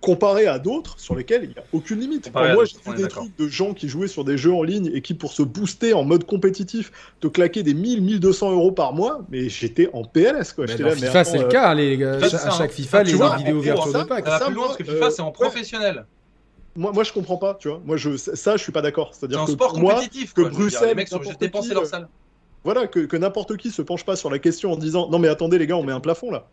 comparé 0.00 0.46
à 0.46 0.58
d'autres 0.58 0.98
sur 0.98 1.14
lesquels 1.14 1.44
il 1.44 1.50
n'y 1.50 1.58
a 1.58 1.64
aucune 1.72 2.00
limite. 2.00 2.32
moi, 2.32 2.64
j'ai 2.64 2.78
vu 2.90 2.96
des 2.96 3.08
trucs 3.08 3.36
de 3.36 3.48
gens 3.48 3.74
qui 3.74 3.88
jouaient 3.88 4.08
sur 4.08 4.24
des 4.24 4.38
jeux 4.38 4.52
en 4.52 4.62
ligne 4.62 4.90
et 4.94 5.02
qui, 5.02 5.14
pour 5.14 5.32
se 5.32 5.42
booster 5.42 5.92
en 5.92 6.04
mode 6.04 6.24
compétitif, 6.24 6.90
te 7.20 7.28
claquaient 7.28 7.62
des 7.62 7.74
1000, 7.74 8.02
1200 8.02 8.52
euros 8.52 8.72
par 8.72 8.92
mois, 8.92 9.24
mais 9.30 9.48
j'étais 9.48 9.90
en 9.92 10.04
PLS. 10.04 10.52
Quoi. 10.54 10.66
Là, 10.66 10.96
FIFA, 10.96 11.24
c'est 11.24 11.38
le 11.38 11.48
cas, 11.48 11.70
hein, 11.70 11.74
les 11.74 11.96
gars. 11.96 12.14
à 12.14 12.50
chaque 12.50 12.72
FIFA, 12.72 13.02
les 13.02 13.12
vidéos 13.12 13.60
virtuelles 13.60 14.02
de 14.02 14.08
pack. 14.08 14.24
Ça 14.26 14.38
va 14.38 14.46
plus 14.46 14.54
loin 14.54 14.66
parce 14.66 14.78
que 14.78 14.84
FIFA, 14.84 15.10
c'est 15.10 15.22
en 15.22 15.32
professionnel. 15.32 16.06
Moi, 16.76 16.92
moi, 16.92 17.02
je 17.02 17.12
comprends 17.12 17.36
pas, 17.36 17.54
tu 17.54 17.68
vois. 17.68 17.82
Moi, 17.84 17.96
je, 17.96 18.16
ça, 18.16 18.56
je 18.56 18.62
suis 18.62 18.72
pas 18.72 18.80
d'accord. 18.80 19.12
C'est-à-dire 19.12 19.44
que 19.44 19.50
sport 19.50 19.76
moi, 19.78 19.94
compétitif, 19.94 20.32
que 20.32 20.42
Bruxelles, 20.42 20.88
les 20.88 20.94
mecs 20.94 21.08
sont 21.08 21.16
obligés 21.16 21.34
de 21.34 21.38
dépenser 21.38 21.74
leur 21.74 21.84
salle. 21.84 22.08
Voilà, 22.62 22.86
que, 22.86 23.00
que 23.00 23.16
n'importe 23.16 23.56
qui 23.56 23.70
se 23.70 23.82
penche 23.82 24.04
pas 24.04 24.16
sur 24.16 24.30
la 24.30 24.38
question 24.38 24.72
en 24.72 24.76
disant 24.76 25.08
non 25.08 25.18
mais 25.18 25.28
attendez 25.28 25.58
les 25.58 25.66
gars, 25.66 25.76
on 25.76 25.82
met 25.82 25.92
un 25.92 26.00
plafond 26.00 26.30
là. 26.30 26.46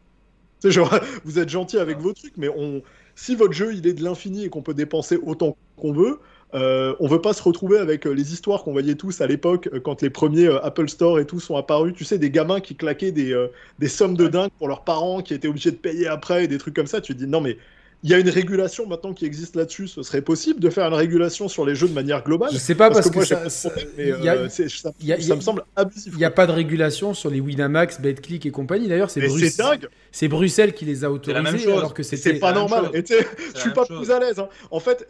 Genre, 0.63 0.89
vous 1.25 1.37
êtes 1.37 1.49
gentil 1.49 1.77
avec 1.77 1.99
vos 1.99 2.13
trucs, 2.13 2.37
mais 2.37 2.49
on, 2.49 2.81
si 3.17 3.35
votre 3.35 3.53
jeu 3.53 3.73
il 3.73 3.85
est 3.87 3.93
de 3.93 4.03
l'infini 4.03 4.45
et 4.45 4.49
qu'on 4.49 4.61
peut 4.61 4.75
dépenser 4.75 5.17
autant 5.17 5.57
qu'on 5.75 5.91
veut, 5.91 6.19
euh, 6.53 6.95
on 6.99 7.07
veut 7.07 7.19
pas 7.19 7.33
se 7.33 7.41
retrouver 7.43 7.79
avec 7.79 8.05
euh, 8.05 8.11
les 8.11 8.31
histoires 8.31 8.63
qu'on 8.63 8.71
voyait 8.71 8.95
tous 8.95 9.19
à 9.21 9.27
l'époque 9.27 9.67
euh, 9.73 9.79
quand 9.81 10.01
les 10.03 10.09
premiers 10.11 10.45
euh, 10.45 10.63
Apple 10.63 10.87
Store 10.87 11.19
et 11.19 11.25
tout 11.25 11.39
sont 11.39 11.55
apparus. 11.57 11.93
Tu 11.95 12.05
sais, 12.05 12.19
des 12.19 12.29
gamins 12.29 12.61
qui 12.61 12.75
claquaient 12.75 13.11
des, 13.11 13.35
des 13.79 13.87
sommes 13.89 14.15
de 14.15 14.27
dingue 14.27 14.51
pour 14.59 14.67
leurs 14.67 14.83
parents, 14.83 15.21
qui 15.21 15.33
étaient 15.33 15.47
obligés 15.47 15.71
de 15.71 15.77
payer 15.77 16.07
après 16.07 16.45
et 16.45 16.47
des 16.47 16.59
trucs 16.59 16.75
comme 16.75 16.87
ça. 16.87 17.01
Tu 17.01 17.13
te 17.15 17.19
dis 17.19 17.27
non 17.27 17.41
mais 17.41 17.57
il 18.03 18.11
y 18.11 18.13
a 18.13 18.19
une 18.19 18.29
régulation 18.29 18.85
maintenant 18.85 19.13
qui 19.13 19.25
existe 19.25 19.55
là-dessus. 19.55 19.87
Ce 19.87 20.03
serait 20.03 20.21
possible 20.21 20.59
de 20.59 20.69
faire 20.69 20.87
une 20.87 20.93
régulation 20.93 21.47
sur 21.47 21.65
les 21.65 21.75
jeux 21.75 21.87
de 21.87 21.93
manière 21.93 22.23
globale? 22.23 22.49
Je 22.53 22.57
sais 22.57 22.75
pas 22.75 22.89
parce, 22.89 23.09
que, 23.09 23.25
ça, 23.25 23.49
ça, 23.49 23.69
me 23.69 25.41
semble 25.41 25.63
abusif. 25.75 26.13
Il 26.13 26.19
n'y 26.19 26.25
a 26.25 26.31
pas 26.31 26.45
de 26.45 26.51
régulation 26.51 27.13
sur 27.13 27.29
les 27.29 27.39
Winamax, 27.39 27.99
BetClick 27.99 28.45
et 28.45 28.51
compagnie. 28.51 28.87
D'ailleurs, 28.87 29.09
c'est 29.09 29.21
Bruxelles. 29.21 29.89
C'est 30.11 30.27
Bruxelles 30.27 30.73
qui 30.73 30.85
les 30.85 31.03
a 31.03 31.11
autorisés 31.11 31.71
alors 31.71 31.93
que 31.93 32.03
c'est 32.03 32.39
pas 32.39 32.53
normal. 32.53 32.91
Et 32.93 33.03
je 33.07 33.59
suis 33.59 33.71
pas 33.71 33.85
plus 33.85 34.11
à 34.11 34.19
l'aise. 34.19 34.39
Hein. 34.39 34.49
En 34.71 34.79
fait, 34.79 35.05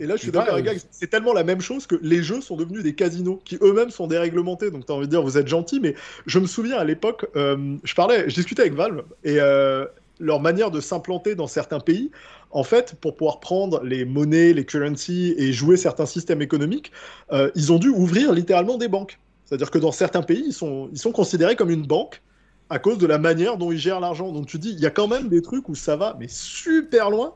et 0.00 0.06
là 0.06 0.16
je 0.16 0.22
suis 0.22 0.30
d'accord 0.30 0.54
avec 0.54 0.80
c'est 0.90 1.08
tellement 1.08 1.32
la 1.32 1.44
même 1.44 1.60
chose 1.60 1.86
que 1.86 1.96
les 2.02 2.22
jeux 2.22 2.40
sont 2.40 2.56
devenus 2.56 2.82
des 2.82 2.94
casinos 2.94 3.40
qui 3.44 3.58
eux-mêmes 3.62 3.90
sont 3.90 4.06
déréglementés. 4.06 4.70
Donc 4.70 4.86
tu 4.86 4.92
as 4.92 4.94
envie 4.94 5.06
de 5.06 5.10
dire 5.10 5.22
vous 5.22 5.38
êtes 5.38 5.48
gentil, 5.48 5.80
mais 5.80 5.94
je 6.26 6.38
me 6.38 6.46
souviens 6.46 6.76
à 6.76 6.84
l'époque, 6.84 7.26
euh, 7.36 7.76
je 7.84 7.94
parlais, 7.94 8.28
je 8.28 8.34
discutais 8.34 8.62
avec 8.62 8.74
Valve 8.74 9.02
et 9.24 9.40
euh, 9.40 9.86
leur 10.18 10.40
manière 10.40 10.70
de 10.70 10.80
s'implanter 10.80 11.34
dans 11.34 11.46
certains 11.46 11.80
pays, 11.80 12.10
en 12.50 12.62
fait, 12.62 12.94
pour 13.00 13.16
pouvoir 13.16 13.40
prendre 13.40 13.82
les 13.82 14.04
monnaies, 14.04 14.52
les 14.52 14.64
currencies 14.64 15.34
et 15.36 15.52
jouer 15.52 15.76
certains 15.76 16.06
systèmes 16.06 16.42
économiques, 16.42 16.92
euh, 17.32 17.50
ils 17.54 17.72
ont 17.72 17.78
dû 17.78 17.88
ouvrir 17.88 18.32
littéralement 18.32 18.78
des 18.78 18.88
banques. 18.88 19.18
C'est-à-dire 19.44 19.70
que 19.70 19.78
dans 19.78 19.92
certains 19.92 20.22
pays, 20.22 20.44
ils 20.46 20.52
sont, 20.52 20.88
ils 20.92 20.98
sont 20.98 21.12
considérés 21.12 21.56
comme 21.56 21.70
une 21.70 21.86
banque 21.86 22.22
à 22.68 22.78
cause 22.78 22.98
de 22.98 23.06
la 23.06 23.18
manière 23.18 23.56
dont 23.56 23.70
ils 23.70 23.78
gèrent 23.78 24.00
l'argent. 24.00 24.32
Donc 24.32 24.46
tu 24.46 24.58
dis, 24.58 24.70
il 24.70 24.80
y 24.80 24.86
a 24.86 24.90
quand 24.90 25.06
même 25.06 25.28
des 25.28 25.42
trucs 25.42 25.68
où 25.68 25.74
ça 25.74 25.96
va, 25.96 26.16
mais 26.18 26.26
super 26.28 27.10
loin. 27.10 27.34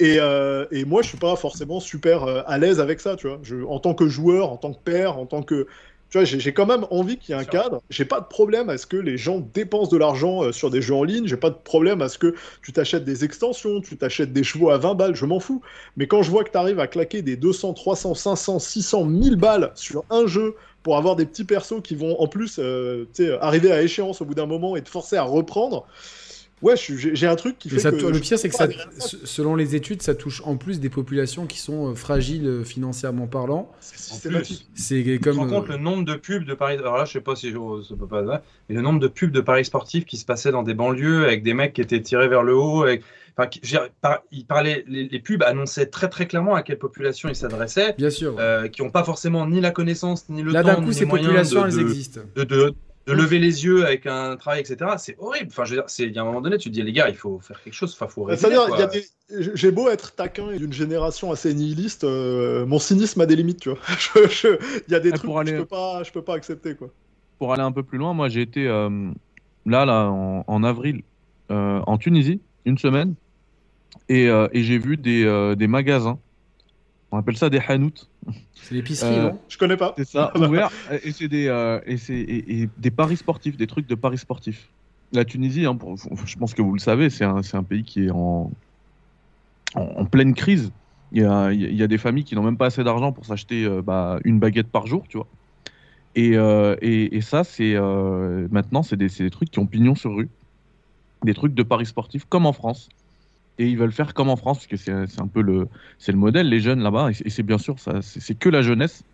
Et, 0.00 0.16
euh, 0.18 0.66
et 0.70 0.84
moi, 0.84 1.02
je 1.02 1.08
suis 1.08 1.18
pas 1.18 1.36
forcément 1.36 1.78
super 1.78 2.24
euh, 2.24 2.42
à 2.46 2.58
l'aise 2.58 2.80
avec 2.80 3.00
ça, 3.00 3.16
tu 3.16 3.28
vois. 3.28 3.40
En 3.68 3.78
tant 3.78 3.94
que 3.94 4.08
joueur, 4.08 4.50
en 4.50 4.56
tant 4.56 4.72
que 4.72 4.80
père, 4.82 5.18
en 5.18 5.26
tant 5.26 5.42
que 5.42 5.66
tu 6.12 6.18
vois, 6.18 6.26
j'ai 6.26 6.52
quand 6.52 6.66
même 6.66 6.84
envie 6.90 7.16
qu'il 7.16 7.34
y 7.34 7.38
ait 7.38 7.40
un 7.40 7.46
cadre. 7.46 7.82
J'ai 7.88 8.04
pas 8.04 8.20
de 8.20 8.26
problème 8.26 8.68
à 8.68 8.76
ce 8.76 8.84
que 8.84 8.98
les 8.98 9.16
gens 9.16 9.40
dépensent 9.54 9.90
de 9.90 9.96
l'argent 9.96 10.42
euh, 10.42 10.52
sur 10.52 10.68
des 10.68 10.82
jeux 10.82 10.94
en 10.94 11.04
ligne. 11.04 11.26
J'ai 11.26 11.38
pas 11.38 11.48
de 11.48 11.56
problème 11.56 12.02
à 12.02 12.10
ce 12.10 12.18
que 12.18 12.34
tu 12.60 12.70
t'achètes 12.70 13.06
des 13.06 13.24
extensions, 13.24 13.80
tu 13.80 13.96
t'achètes 13.96 14.30
des 14.30 14.44
chevaux 14.44 14.68
à 14.68 14.76
20 14.76 14.94
balles, 14.94 15.16
je 15.16 15.24
m'en 15.24 15.40
fous. 15.40 15.62
Mais 15.96 16.06
quand 16.06 16.22
je 16.22 16.30
vois 16.30 16.44
que 16.44 16.50
tu 16.50 16.58
arrives 16.58 16.80
à 16.80 16.86
claquer 16.86 17.22
des 17.22 17.36
200, 17.36 17.72
300, 17.72 18.14
500, 18.14 18.58
600, 18.58 19.04
1000 19.06 19.36
balles 19.36 19.72
sur 19.74 20.04
un 20.10 20.26
jeu 20.26 20.54
pour 20.82 20.98
avoir 20.98 21.16
des 21.16 21.24
petits 21.24 21.44
persos 21.44 21.80
qui 21.82 21.94
vont 21.94 22.20
en 22.20 22.26
plus 22.26 22.58
euh, 22.58 23.06
arriver 23.40 23.72
à 23.72 23.80
échéance 23.80 24.20
au 24.20 24.26
bout 24.26 24.34
d'un 24.34 24.44
moment 24.44 24.76
et 24.76 24.82
te 24.82 24.90
forcer 24.90 25.16
à 25.16 25.22
reprendre, 25.22 25.86
Ouais, 26.62 26.74
j'ai 26.76 27.26
un 27.26 27.34
truc 27.34 27.58
qui 27.58 27.68
fait 27.68 27.82
que. 27.82 28.06
Le 28.06 28.20
pire, 28.20 28.38
c'est 28.38 28.48
que 28.48 28.54
ça, 28.54 28.68
selon 29.24 29.56
les 29.56 29.74
études, 29.74 30.00
ça 30.00 30.14
touche 30.14 30.42
en 30.44 30.56
plus 30.56 30.78
des 30.78 30.88
populations 30.88 31.46
qui 31.46 31.58
sont 31.58 31.90
euh, 31.90 31.94
fragiles 31.94 32.46
euh, 32.46 32.64
financièrement 32.64 33.26
parlant. 33.26 33.70
C'est 33.80 33.98
systématique. 33.98 34.68
C'est 34.74 35.02
comme. 35.18 35.18
Tu 35.18 35.38
te 35.38 35.44
rends 35.44 35.48
compte 35.48 35.70
euh, 35.70 35.76
le 35.76 35.82
nombre 35.82 36.04
de 36.04 36.14
pubs 36.14 36.44
de 36.44 36.54
Paris. 36.54 36.76
Alors 36.78 36.96
là, 36.96 37.04
je 37.04 37.12
sais 37.12 37.20
pas 37.20 37.34
si 37.34 37.52
ça 37.52 37.94
peut 37.98 38.06
pas. 38.06 38.22
Mais 38.68 38.76
le 38.76 38.80
nombre 38.80 39.00
de 39.00 39.08
pubs 39.08 39.32
de 39.32 39.40
Paris 39.40 39.64
sportifs 39.64 40.04
qui 40.04 40.16
se 40.16 40.24
passaient 40.24 40.52
dans 40.52 40.62
des 40.62 40.74
banlieues 40.74 41.24
avec 41.24 41.42
des 41.42 41.52
mecs 41.52 41.72
qui 41.72 41.80
étaient 41.80 42.00
tirés 42.00 42.28
vers 42.28 42.44
le 42.44 42.54
haut. 42.54 42.84
Avec... 42.84 43.02
Enfin, 43.36 43.48
il 44.30 44.44
parlait, 44.44 44.84
les, 44.86 45.18
pubs 45.18 45.42
annonçaient 45.42 45.86
très 45.86 46.08
très 46.08 46.26
clairement 46.26 46.54
à 46.54 46.62
quelle 46.62 46.78
population 46.78 47.28
ils 47.28 47.34
s'adressaient. 47.34 47.94
Bien 47.98 48.10
sûr. 48.10 48.36
qui 48.70 48.82
n'ont 48.82 48.90
pas 48.90 49.04
forcément 49.04 49.46
ni 49.48 49.60
la 49.60 49.72
connaissance 49.72 50.28
ni 50.28 50.42
le 50.42 50.52
temps. 50.52 50.58
Là, 50.58 50.76
d'un 50.76 50.82
coup, 50.82 50.92
ces 50.92 51.06
populations, 51.06 51.66
elles 51.66 51.80
existent. 51.80 52.20
de, 52.36 52.44
de 52.44 52.74
lever 53.06 53.38
les 53.38 53.64
yeux 53.64 53.84
avec 53.84 54.06
un 54.06 54.36
travail, 54.36 54.60
etc. 54.60 54.92
C'est 54.98 55.16
horrible. 55.18 55.48
Enfin, 55.50 55.64
je 55.64 55.74
veux 55.74 55.82
dire, 55.82 55.86
il 55.98 56.12
y 56.12 56.18
a 56.18 56.22
un 56.22 56.24
moment 56.24 56.40
donné, 56.40 56.58
tu 56.58 56.68
te 56.68 56.74
dis, 56.74 56.82
les 56.82 56.92
gars, 56.92 57.08
il 57.08 57.16
faut 57.16 57.40
faire 57.40 57.62
quelque 57.62 57.74
chose. 57.74 57.96
Enfin, 57.98 58.08
faut 58.08 58.28
J'ai 59.54 59.70
beau 59.70 59.88
être 59.88 60.14
taquin 60.14 60.50
et 60.50 60.58
d'une 60.58 60.72
génération 60.72 61.32
assez 61.32 61.52
nihiliste, 61.52 62.04
euh, 62.04 62.64
mon 62.66 62.78
cynisme 62.78 63.20
a 63.20 63.26
des 63.26 63.36
limites, 63.36 63.60
tu 63.60 63.70
vois. 63.70 63.78
Il 64.88 64.92
y 64.92 64.94
a 64.94 65.00
des 65.00 65.10
trucs 65.12 65.30
que 65.30 65.46
je 65.46 65.56
peux 65.56 65.66
pas, 65.66 66.02
je 66.02 66.12
peux 66.12 66.22
pas 66.22 66.34
accepter, 66.34 66.74
quoi. 66.74 66.88
Pour 67.38 67.52
aller 67.52 67.62
un 67.62 67.72
peu 67.72 67.82
plus 67.82 67.98
loin, 67.98 68.14
moi, 68.14 68.28
j'ai 68.28 68.42
été 68.42 68.68
euh, 68.68 69.10
là, 69.66 69.84
là, 69.84 70.08
en, 70.10 70.62
avril, 70.62 71.02
euh, 71.50 71.80
en 71.86 71.98
Tunisie, 71.98 72.40
une 72.64 72.78
semaine, 72.78 73.14
et, 74.08 74.26
et 74.26 74.62
j'ai 74.62 74.78
vu 74.78 74.96
des, 74.96 75.54
des 75.56 75.66
magasins 75.66 76.18
on 77.12 77.18
appelle 77.18 77.36
ça 77.36 77.50
des 77.50 77.60
hanout. 77.68 78.08
C'est 78.54 78.74
l'épicerie, 78.74 79.18
euh, 79.18 79.22
non 79.24 79.38
Je 79.48 79.58
connais 79.58 79.76
pas. 79.76 79.94
C'est 79.98 80.08
ça, 80.08 80.32
ouvert. 80.34 80.70
et 81.04 81.12
c'est 81.12 81.28
des, 81.28 81.46
euh, 81.46 81.78
et 81.86 81.96
et, 82.08 82.68
des 82.78 82.90
paris 82.90 83.18
sportifs, 83.18 83.56
des 83.58 83.66
trucs 83.66 83.86
de 83.86 83.94
paris 83.94 84.16
sportifs. 84.18 84.70
La 85.12 85.26
Tunisie, 85.26 85.66
hein, 85.66 85.78
je 86.24 86.36
pense 86.38 86.54
que 86.54 86.62
vous 86.62 86.72
le 86.72 86.78
savez, 86.78 87.10
c'est 87.10 87.24
un, 87.24 87.42
un, 87.52 87.62
pays 87.62 87.84
qui 87.84 88.06
est 88.06 88.10
en, 88.10 88.50
en, 89.74 90.04
pleine 90.06 90.32
crise. 90.34 90.72
Il 91.12 91.20
y, 91.20 91.24
a, 91.26 91.52
il 91.52 91.74
y, 91.74 91.82
a, 91.82 91.86
des 91.86 91.98
familles 91.98 92.24
qui 92.24 92.34
n'ont 92.34 92.42
même 92.42 92.56
pas 92.56 92.66
assez 92.66 92.82
d'argent 92.82 93.12
pour 93.12 93.26
s'acheter 93.26 93.66
euh, 93.66 93.82
bah, 93.82 94.18
une 94.24 94.38
baguette 94.40 94.68
par 94.68 94.86
jour, 94.86 95.04
tu 95.06 95.18
vois. 95.18 95.26
Et, 96.14 96.32
et, 96.32 97.16
et 97.16 97.20
ça, 97.20 97.44
c'est 97.44 97.74
maintenant, 98.50 98.82
c'est 98.82 98.96
des, 98.96 99.08
des, 99.08 99.30
trucs 99.30 99.50
qui 99.50 99.58
ont 99.58 99.66
pignon 99.66 99.94
sur 99.94 100.14
rue. 100.14 100.30
Des 101.24 101.34
trucs 101.34 101.54
de 101.54 101.62
paris 101.62 101.86
sportifs, 101.86 102.24
comme 102.24 102.46
en 102.46 102.52
France 102.52 102.88
et 103.58 103.66
ils 103.66 103.76
veulent 103.76 103.92
faire 103.92 104.14
comme 104.14 104.30
en 104.30 104.36
France, 104.36 104.58
parce 104.58 104.66
que 104.66 104.76
c'est 104.76 105.20
un 105.20 105.26
peu 105.26 105.42
le, 105.42 105.68
c'est 105.98 106.12
le 106.12 106.18
modèle, 106.18 106.48
les 106.48 106.60
jeunes 106.60 106.82
là-bas, 106.82 107.10
et 107.24 107.30
c'est 107.30 107.42
bien 107.42 107.58
sûr, 107.58 107.78
ça, 107.78 108.00
c'est 108.02 108.38
que 108.38 108.48
la 108.48 108.62
jeunesse. 108.62 109.04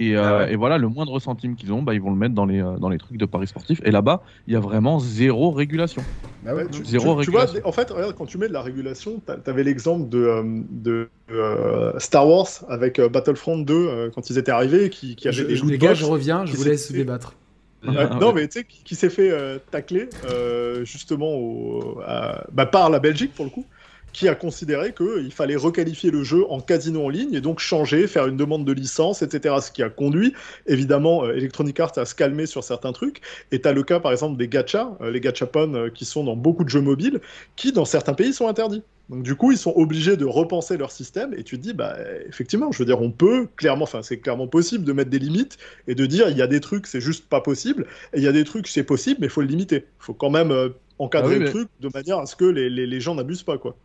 Et, 0.00 0.16
euh, 0.16 0.46
ah 0.46 0.50
et, 0.50 0.56
voilà, 0.56 0.78
le 0.78 0.88
moindre 0.88 1.20
centime 1.20 1.56
qu'ils 1.56 1.74
ont, 1.74 1.82
bah, 1.82 1.92
ils 1.92 2.00
vont 2.00 2.10
le 2.10 2.16
mettre 2.16 2.34
dans 2.34 2.46
les, 2.46 2.62
euh, 2.62 2.78
dans 2.78 2.88
les 2.88 2.96
trucs 2.96 3.18
de 3.18 3.26
paris 3.26 3.46
sportifs. 3.46 3.82
Et 3.84 3.90
là-bas, 3.90 4.22
il 4.46 4.54
y 4.54 4.56
a 4.56 4.60
vraiment 4.60 4.98
zéro 4.98 5.50
régulation. 5.50 6.02
Bah 6.42 6.52
tu, 6.72 6.82
zéro 6.86 7.14
régulation. 7.14 7.54
Tu 7.56 7.60
vois, 7.60 7.68
en 7.68 7.72
fait, 7.72 7.90
regarde, 7.90 8.14
quand 8.16 8.24
tu 8.24 8.38
mets 8.38 8.48
de 8.48 8.54
la 8.54 8.62
régulation, 8.62 9.20
tu 9.26 9.50
avais 9.50 9.62
l'exemple 9.62 10.08
de, 10.08 10.18
euh, 10.18 10.42
de 10.70 11.98
Star 11.98 12.26
Wars 12.26 12.48
avec 12.68 12.98
Battlefront 12.98 13.58
2 13.58 14.10
quand 14.14 14.30
ils 14.30 14.38
étaient 14.38 14.50
arrivés, 14.50 14.88
qui, 14.88 15.16
qui 15.16 15.28
avait 15.28 15.44
des 15.44 15.56
Les 15.56 15.76
gars, 15.76 15.92
je 15.92 16.06
reviens, 16.06 16.46
je 16.46 16.56
vous 16.56 16.64
laisse 16.64 16.90
débattre. 16.90 17.34
non, 17.82 18.32
mais 18.32 18.48
tu 18.48 18.60
sais, 18.60 18.64
qui, 18.64 18.94
s'est 18.94 19.10
fait 19.10 19.60
tacler 19.70 20.08
justement 20.82 21.34
au, 21.34 21.98
bah, 22.54 22.66
par 22.66 22.88
la 22.88 23.00
Belgique 23.00 23.34
pour 23.34 23.44
le 23.44 23.50
coup 23.50 23.66
qui 24.12 24.28
a 24.28 24.34
considéré 24.34 24.92
qu'il 24.94 25.32
fallait 25.32 25.56
requalifier 25.56 26.10
le 26.10 26.22
jeu 26.22 26.44
en 26.50 26.60
casino 26.60 27.04
en 27.04 27.08
ligne 27.08 27.34
et 27.34 27.40
donc 27.40 27.58
changer, 27.60 28.06
faire 28.06 28.26
une 28.26 28.36
demande 28.36 28.64
de 28.64 28.72
licence, 28.72 29.22
etc. 29.22 29.56
Ce 29.60 29.70
qui 29.70 29.82
a 29.82 29.90
conduit, 29.90 30.34
évidemment, 30.66 31.24
euh, 31.24 31.36
Electronic 31.36 31.78
Arts 31.80 31.98
à 31.98 32.04
se 32.04 32.14
calmer 32.14 32.46
sur 32.46 32.64
certains 32.64 32.92
trucs. 32.92 33.20
Et 33.52 33.60
tu 33.60 33.68
as 33.68 33.72
le 33.72 33.82
cas, 33.82 34.00
par 34.00 34.12
exemple, 34.12 34.36
des 34.36 34.48
gachas, 34.48 34.90
euh, 35.00 35.10
les 35.10 35.20
gachapon 35.20 35.74
euh, 35.74 35.90
qui 35.90 36.04
sont 36.04 36.24
dans 36.24 36.36
beaucoup 36.36 36.64
de 36.64 36.68
jeux 36.68 36.80
mobiles, 36.80 37.20
qui, 37.56 37.72
dans 37.72 37.84
certains 37.84 38.14
pays, 38.14 38.32
sont 38.32 38.48
interdits. 38.48 38.82
Donc 39.10 39.24
du 39.24 39.34
coup, 39.34 39.50
ils 39.50 39.58
sont 39.58 39.72
obligés 39.74 40.16
de 40.16 40.24
repenser 40.24 40.76
leur 40.76 40.92
système 40.92 41.34
et 41.34 41.42
tu 41.42 41.58
te 41.58 41.62
dis, 41.62 41.74
bah 41.74 41.96
effectivement, 42.28 42.70
je 42.70 42.78
veux 42.78 42.84
dire, 42.84 43.02
on 43.02 43.10
peut 43.10 43.48
clairement, 43.56 43.82
enfin 43.82 44.02
c'est 44.02 44.18
clairement 44.18 44.46
possible 44.46 44.84
de 44.84 44.92
mettre 44.92 45.10
des 45.10 45.18
limites 45.18 45.58
et 45.88 45.96
de 45.96 46.06
dire, 46.06 46.28
il 46.28 46.36
y 46.36 46.42
a 46.42 46.46
des 46.46 46.60
trucs, 46.60 46.86
c'est 46.86 47.00
juste 47.00 47.28
pas 47.28 47.40
possible, 47.40 47.86
et 48.14 48.18
il 48.18 48.22
y 48.22 48.28
a 48.28 48.32
des 48.32 48.44
trucs, 48.44 48.68
c'est 48.68 48.84
possible, 48.84 49.18
mais 49.20 49.26
il 49.26 49.30
faut 49.30 49.40
le 49.40 49.48
limiter. 49.48 49.78
Il 49.78 50.04
faut 50.04 50.14
quand 50.14 50.30
même 50.30 50.54
encadrer 51.00 51.36
ah 51.36 51.38
le 51.40 51.50
truc 51.50 51.68
de 51.80 51.90
manière 51.92 52.18
à 52.18 52.26
ce 52.26 52.36
que 52.36 52.44
les, 52.44 52.70
les, 52.70 52.86
les 52.86 53.00
gens 53.00 53.16
n'abusent 53.16 53.42
pas, 53.42 53.58
quoi. 53.58 53.76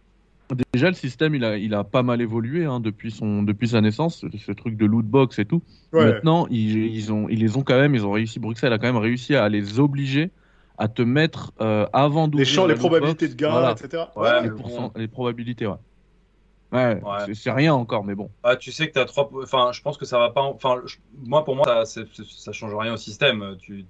Déjà, 0.73 0.89
le 0.89 0.95
système, 0.95 1.33
il 1.33 1.43
a, 1.43 1.57
il 1.57 1.73
a 1.73 1.83
pas 1.83 2.03
mal 2.03 2.21
évolué 2.21 2.65
hein, 2.65 2.79
depuis, 2.79 3.09
son, 3.09 3.41
depuis 3.41 3.69
sa 3.69 3.81
naissance, 3.81 4.23
ce 4.37 4.51
truc 4.51 4.77
de 4.77 4.85
loot 4.85 5.05
box 5.05 5.39
et 5.39 5.45
tout. 5.45 5.63
Maintenant, 5.91 6.45
ils, 6.51 6.95
ils, 6.95 7.11
ont, 7.11 7.27
ils 7.29 7.39
les 7.39 7.57
ont 7.57 7.63
quand 7.63 7.79
même, 7.79 7.95
ils 7.95 8.05
ont 8.05 8.11
réussi, 8.11 8.39
Bruxelles 8.39 8.73
a 8.73 8.77
quand 8.77 8.85
même 8.85 8.97
réussi 8.97 9.33
à 9.33 9.49
les 9.49 9.79
obliger 9.79 10.29
à 10.77 10.87
te 10.87 11.01
mettre 11.01 11.53
euh, 11.61 11.87
avant 11.93 12.29
Les 12.33 12.45
champs, 12.45 12.67
les 12.67 12.75
probabilités 12.75 13.27
de 13.27 13.35
gain, 13.35 13.71
etc. 13.71 14.03
Ouais, 14.15 14.41
les, 14.43 14.49
les, 14.95 15.07
probabilités, 15.07 15.67
ouais. 15.67 15.75
Ouais, 16.71 16.99
c'est 17.33 17.51
rien 17.51 17.73
encore, 17.73 18.03
mais 18.03 18.15
bon. 18.15 18.29
Ah, 18.43 18.55
tu 18.55 18.71
sais 18.71 18.87
que 18.87 18.93
tu 18.93 18.99
as 18.99 19.05
trois. 19.05 19.29
Enfin, 19.41 19.71
je 19.71 19.81
pense 19.81 19.97
que 19.97 20.05
ça 20.05 20.19
va 20.19 20.31
pas. 20.31 20.41
Enfin, 20.41 20.81
moi, 21.23 21.45
pour 21.45 21.55
moi, 21.55 21.85
ça, 21.85 22.01
ça 22.27 22.51
change 22.51 22.75
rien 22.75 22.93
au 22.93 22.97
système. 22.97 23.55
Tu, 23.59 23.85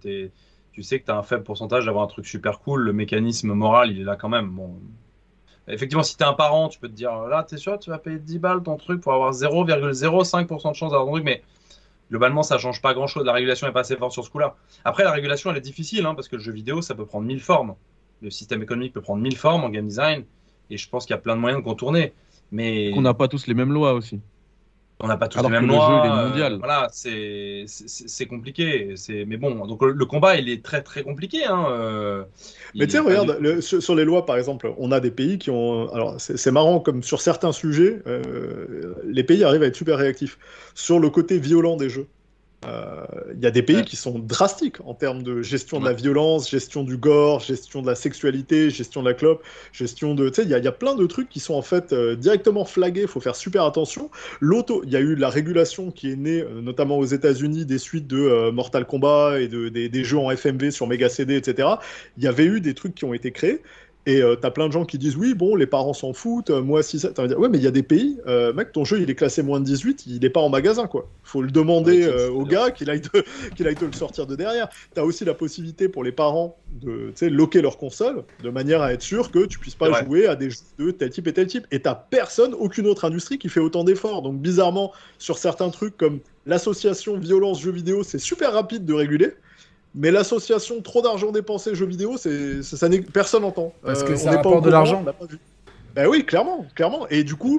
tu 0.71 0.83
sais 0.83 0.99
que 0.99 1.05
tu 1.05 1.11
as 1.11 1.17
un 1.17 1.23
faible 1.23 1.43
pourcentage 1.43 1.85
d'avoir 1.85 2.03
un 2.03 2.07
truc 2.07 2.27
super 2.27 2.59
cool. 2.59 2.81
Le 2.81 2.93
mécanisme 2.93 3.53
moral, 3.53 3.91
il 3.91 4.01
est 4.01 4.03
là 4.03 4.15
quand 4.15 4.29
même. 4.29 4.49
Bon, 4.49 4.75
Effectivement, 5.67 6.03
si 6.03 6.15
tu 6.15 6.23
es 6.23 6.27
un 6.27 6.33
parent, 6.33 6.69
tu 6.69 6.79
peux 6.79 6.87
te 6.87 6.93
dire 6.93 7.11
là, 7.23 7.43
tu 7.43 7.55
es 7.55 7.57
sûr, 7.57 7.79
tu 7.79 7.89
vas 7.89 7.97
payer 7.97 8.19
10 8.19 8.39
balles 8.39 8.61
ton 8.61 8.77
truc 8.77 9.01
pour 9.01 9.13
avoir 9.13 9.31
0,05% 9.31 10.69
de 10.69 10.75
chance 10.75 10.91
d'avoir 10.91 11.05
ton 11.05 11.11
truc, 11.13 11.23
mais 11.23 11.41
globalement, 12.09 12.43
ça 12.43 12.57
change 12.57 12.81
pas 12.81 12.93
grand 12.93 13.07
chose. 13.07 13.25
La 13.25 13.33
régulation 13.33 13.67
est 13.67 13.71
pas 13.71 13.81
assez 13.81 13.95
forte 13.95 14.11
sur 14.11 14.23
ce 14.23 14.29
coup-là. 14.29 14.55
Après, 14.83 15.03
la 15.03 15.11
régulation, 15.11 15.51
elle 15.51 15.57
est 15.57 15.61
difficile, 15.61 16.05
hein, 16.05 16.15
parce 16.15 16.27
que 16.27 16.35
le 16.35 16.41
jeu 16.41 16.51
vidéo, 16.51 16.81
ça 16.81 16.95
peut 16.95 17.05
prendre 17.05 17.25
mille 17.25 17.41
formes. 17.41 17.75
Le 18.21 18.29
système 18.29 18.61
économique 18.61 18.93
peut 18.93 19.01
prendre 19.01 19.21
mille 19.21 19.37
formes 19.37 19.63
en 19.63 19.69
game 19.69 19.87
design, 19.87 20.23
et 20.69 20.77
je 20.77 20.89
pense 20.89 21.05
qu'il 21.05 21.13
y 21.13 21.17
a 21.17 21.21
plein 21.21 21.35
de 21.35 21.41
moyens 21.41 21.61
de 21.61 21.65
contourner. 21.65 22.13
Mais... 22.51 22.91
On 22.95 23.01
n'a 23.01 23.13
pas 23.13 23.27
tous 23.27 23.47
les 23.47 23.53
mêmes 23.53 23.73
lois 23.73 23.93
aussi. 23.93 24.19
On 25.01 25.07
n'a 25.07 25.17
pas 25.17 25.27
tous 25.27 25.43
les 25.43 25.49
mêmes 25.49 25.67
lois. 25.67 26.29
Euh, 26.33 26.57
voilà, 26.57 26.87
c'est 26.91 28.25
compliqué. 28.29 28.95
Mais 29.27 29.37
bon, 29.37 29.65
donc 29.65 29.81
le, 29.81 30.05
combat, 30.05 30.37
il 30.37 30.49
est 30.49 30.63
très 30.63 30.81
très 30.81 31.03
compliqué. 31.03 31.45
Hein, 31.45 31.65
euh, 31.69 32.23
mais 32.75 32.87
tiens, 32.87 33.03
regarde, 33.03 33.59
sur, 33.59 33.95
les 33.95 34.05
lois, 34.05 34.25
par 34.25 34.37
exemple, 34.37 34.73
on 34.77 34.91
a 34.91 34.99
des 35.01 35.11
pays 35.11 35.37
qui 35.37 35.49
ont. 35.49 35.91
Alors, 35.93 36.15
c'est 36.19 36.51
marrant, 36.51 36.79
comme 36.79 37.03
sur 37.03 37.21
certains 37.21 37.51
sujets, 37.51 38.01
euh, 38.07 38.95
les 39.05 39.23
pays 39.23 39.43
arrivent 39.43 39.63
à 39.63 39.67
être 39.67 39.75
super 39.75 39.97
réactifs. 39.97 40.37
Sur 40.75 40.99
le 40.99 41.09
côté 41.09 41.39
violent 41.39 41.75
des 41.75 41.89
jeux, 41.89 42.07
il 42.65 42.71
euh, 42.71 43.33
y 43.41 43.45
a 43.45 43.51
des 43.51 43.61
pays 43.61 43.83
qui 43.83 43.95
sont 43.95 44.19
drastiques 44.19 44.77
en 44.85 44.93
termes 44.93 45.23
de 45.23 45.41
gestion 45.41 45.79
de 45.79 45.85
la 45.85 45.93
violence, 45.93 46.49
gestion 46.49 46.83
du 46.83 46.97
gore, 46.97 47.39
gestion 47.39 47.81
de 47.81 47.87
la 47.87 47.95
sexualité, 47.95 48.69
gestion 48.69 49.01
de 49.01 49.09
la 49.09 49.13
clope, 49.13 49.43
gestion 49.71 50.15
de. 50.15 50.29
Tu 50.29 50.35
sais, 50.35 50.43
il 50.43 50.49
y, 50.49 50.67
a 50.67 50.71
plein 50.71 50.95
de 50.95 51.05
trucs 51.05 51.29
qui 51.29 51.39
sont 51.39 51.53
en 51.53 51.61
fait 51.61 51.93
euh, 51.93 52.15
directement 52.15 52.65
flagués. 52.65 53.03
Il 53.03 53.07
faut 53.07 53.19
faire 53.19 53.35
super 53.35 53.63
attention. 53.63 54.09
L'auto, 54.39 54.81
il 54.83 54.91
y 54.91 54.95
a 54.95 54.99
eu 54.99 55.15
la 55.15 55.29
régulation 55.29 55.91
qui 55.91 56.11
est 56.11 56.15
née, 56.15 56.41
euh, 56.41 56.61
notamment 56.61 56.97
aux 56.97 57.05
États-Unis, 57.05 57.65
des 57.65 57.77
suites 57.77 58.07
de 58.07 58.49
Mortal 58.51 58.85
Kombat 58.85 59.41
et 59.41 59.47
de, 59.47 59.69
des, 59.69 59.89
des, 59.89 60.03
jeux 60.03 60.17
en 60.17 60.31
FMV 60.31 60.71
sur 60.71 60.87
Mega 60.87 61.09
CD, 61.09 61.35
etc. 61.35 61.69
Il 62.17 62.23
y 62.23 62.27
avait 62.27 62.45
eu 62.45 62.61
des 62.61 62.73
trucs 62.73 62.95
qui 62.95 63.05
ont 63.05 63.13
été 63.13 63.31
créés. 63.31 63.61
Et 64.07 64.21
euh, 64.21 64.35
t'as 64.35 64.51
plein 64.51 64.67
de 64.67 64.71
gens 64.71 64.85
qui 64.85 64.99
disent 64.99 65.17
oui, 65.17 65.33
bon, 65.33 65.55
les 65.55 65.65
parents 65.65 65.93
s'en 65.93 66.13
foutent, 66.13 66.51
euh, 66.51 66.61
moi 66.61 66.83
si 66.83 66.99
ça. 66.99 67.09
T'as 67.09 67.27
dire, 67.27 67.39
ouais, 67.39 67.49
mais 67.49 67.57
il 67.57 67.63
y 67.63 67.67
a 67.67 67.71
des 67.71 67.83
pays, 67.83 68.19
euh, 68.27 68.53
mec, 68.53 68.71
ton 68.71 68.85
jeu 68.85 69.01
il 69.01 69.09
est 69.09 69.15
classé 69.15 69.41
moins 69.41 69.59
de 69.59 69.65
18, 69.65 70.05
il 70.05 70.19
n'est 70.19 70.29
pas 70.29 70.41
en 70.41 70.49
magasin, 70.49 70.85
quoi. 70.85 71.09
Faut 71.23 71.41
le 71.41 71.49
demander 71.49 72.07
au 72.07 72.45
gars 72.45 72.69
qu'il 72.69 72.89
aille, 72.89 73.01
qu'il 73.55 73.67
aille 73.67 73.75
te 73.75 73.85
le 73.85 73.93
sortir 73.93 74.27
de 74.27 74.35
derrière. 74.35 74.69
T'as 74.93 75.01
aussi 75.01 75.25
la 75.25 75.33
possibilité 75.33 75.89
pour 75.89 76.03
les 76.03 76.11
parents 76.11 76.57
de 76.81 77.13
loquer 77.27 77.61
leur 77.61 77.77
console 77.77 78.23
de 78.43 78.49
manière 78.49 78.81
à 78.81 78.93
être 78.93 79.01
sûr 79.01 79.31
que 79.31 79.45
tu 79.45 79.57
puisses 79.57 79.75
pas 79.75 80.03
jouer 80.03 80.27
à 80.27 80.35
des 80.35 80.51
jeux 80.51 80.57
de 80.79 80.91
tel 80.91 81.09
type 81.09 81.27
et 81.27 81.33
tel 81.33 81.47
type. 81.47 81.65
Et 81.71 81.81
t'as 81.81 81.95
personne, 81.95 82.53
aucune 82.53 82.85
autre 82.85 83.05
industrie 83.05 83.39
qui 83.39 83.49
fait 83.49 83.59
autant 83.59 83.83
d'efforts. 83.83 84.21
Donc 84.21 84.39
bizarrement, 84.39 84.91
sur 85.17 85.37
certains 85.39 85.69
trucs 85.69 85.97
comme 85.97 86.19
l'association 86.45 87.17
violence 87.17 87.61
jeux 87.61 87.71
vidéo, 87.71 88.03
c'est 88.03 88.19
super 88.19 88.53
rapide 88.53 88.85
de 88.85 88.93
réguler. 88.93 89.33
Mais 89.95 90.11
l'association 90.11 90.81
trop 90.81 91.01
d'argent 91.01 91.31
dépensé 91.31 91.73
jeux 91.73 91.85
vidéo, 91.85 92.17
c'est 92.17 92.61
ça, 92.63 92.89
personne 93.13 93.43
n'entend. 93.43 93.73
Parce 93.81 94.03
que 94.03 94.11
euh, 94.11 94.17
ça 94.17 94.31
rapporte 94.31 94.65
de 94.65 94.69
l'argent. 94.69 95.05
Ben 95.95 96.07
oui, 96.07 96.25
clairement, 96.25 96.65
clairement. 96.75 97.07
Et 97.07 97.23
du 97.23 97.35
coup, 97.35 97.57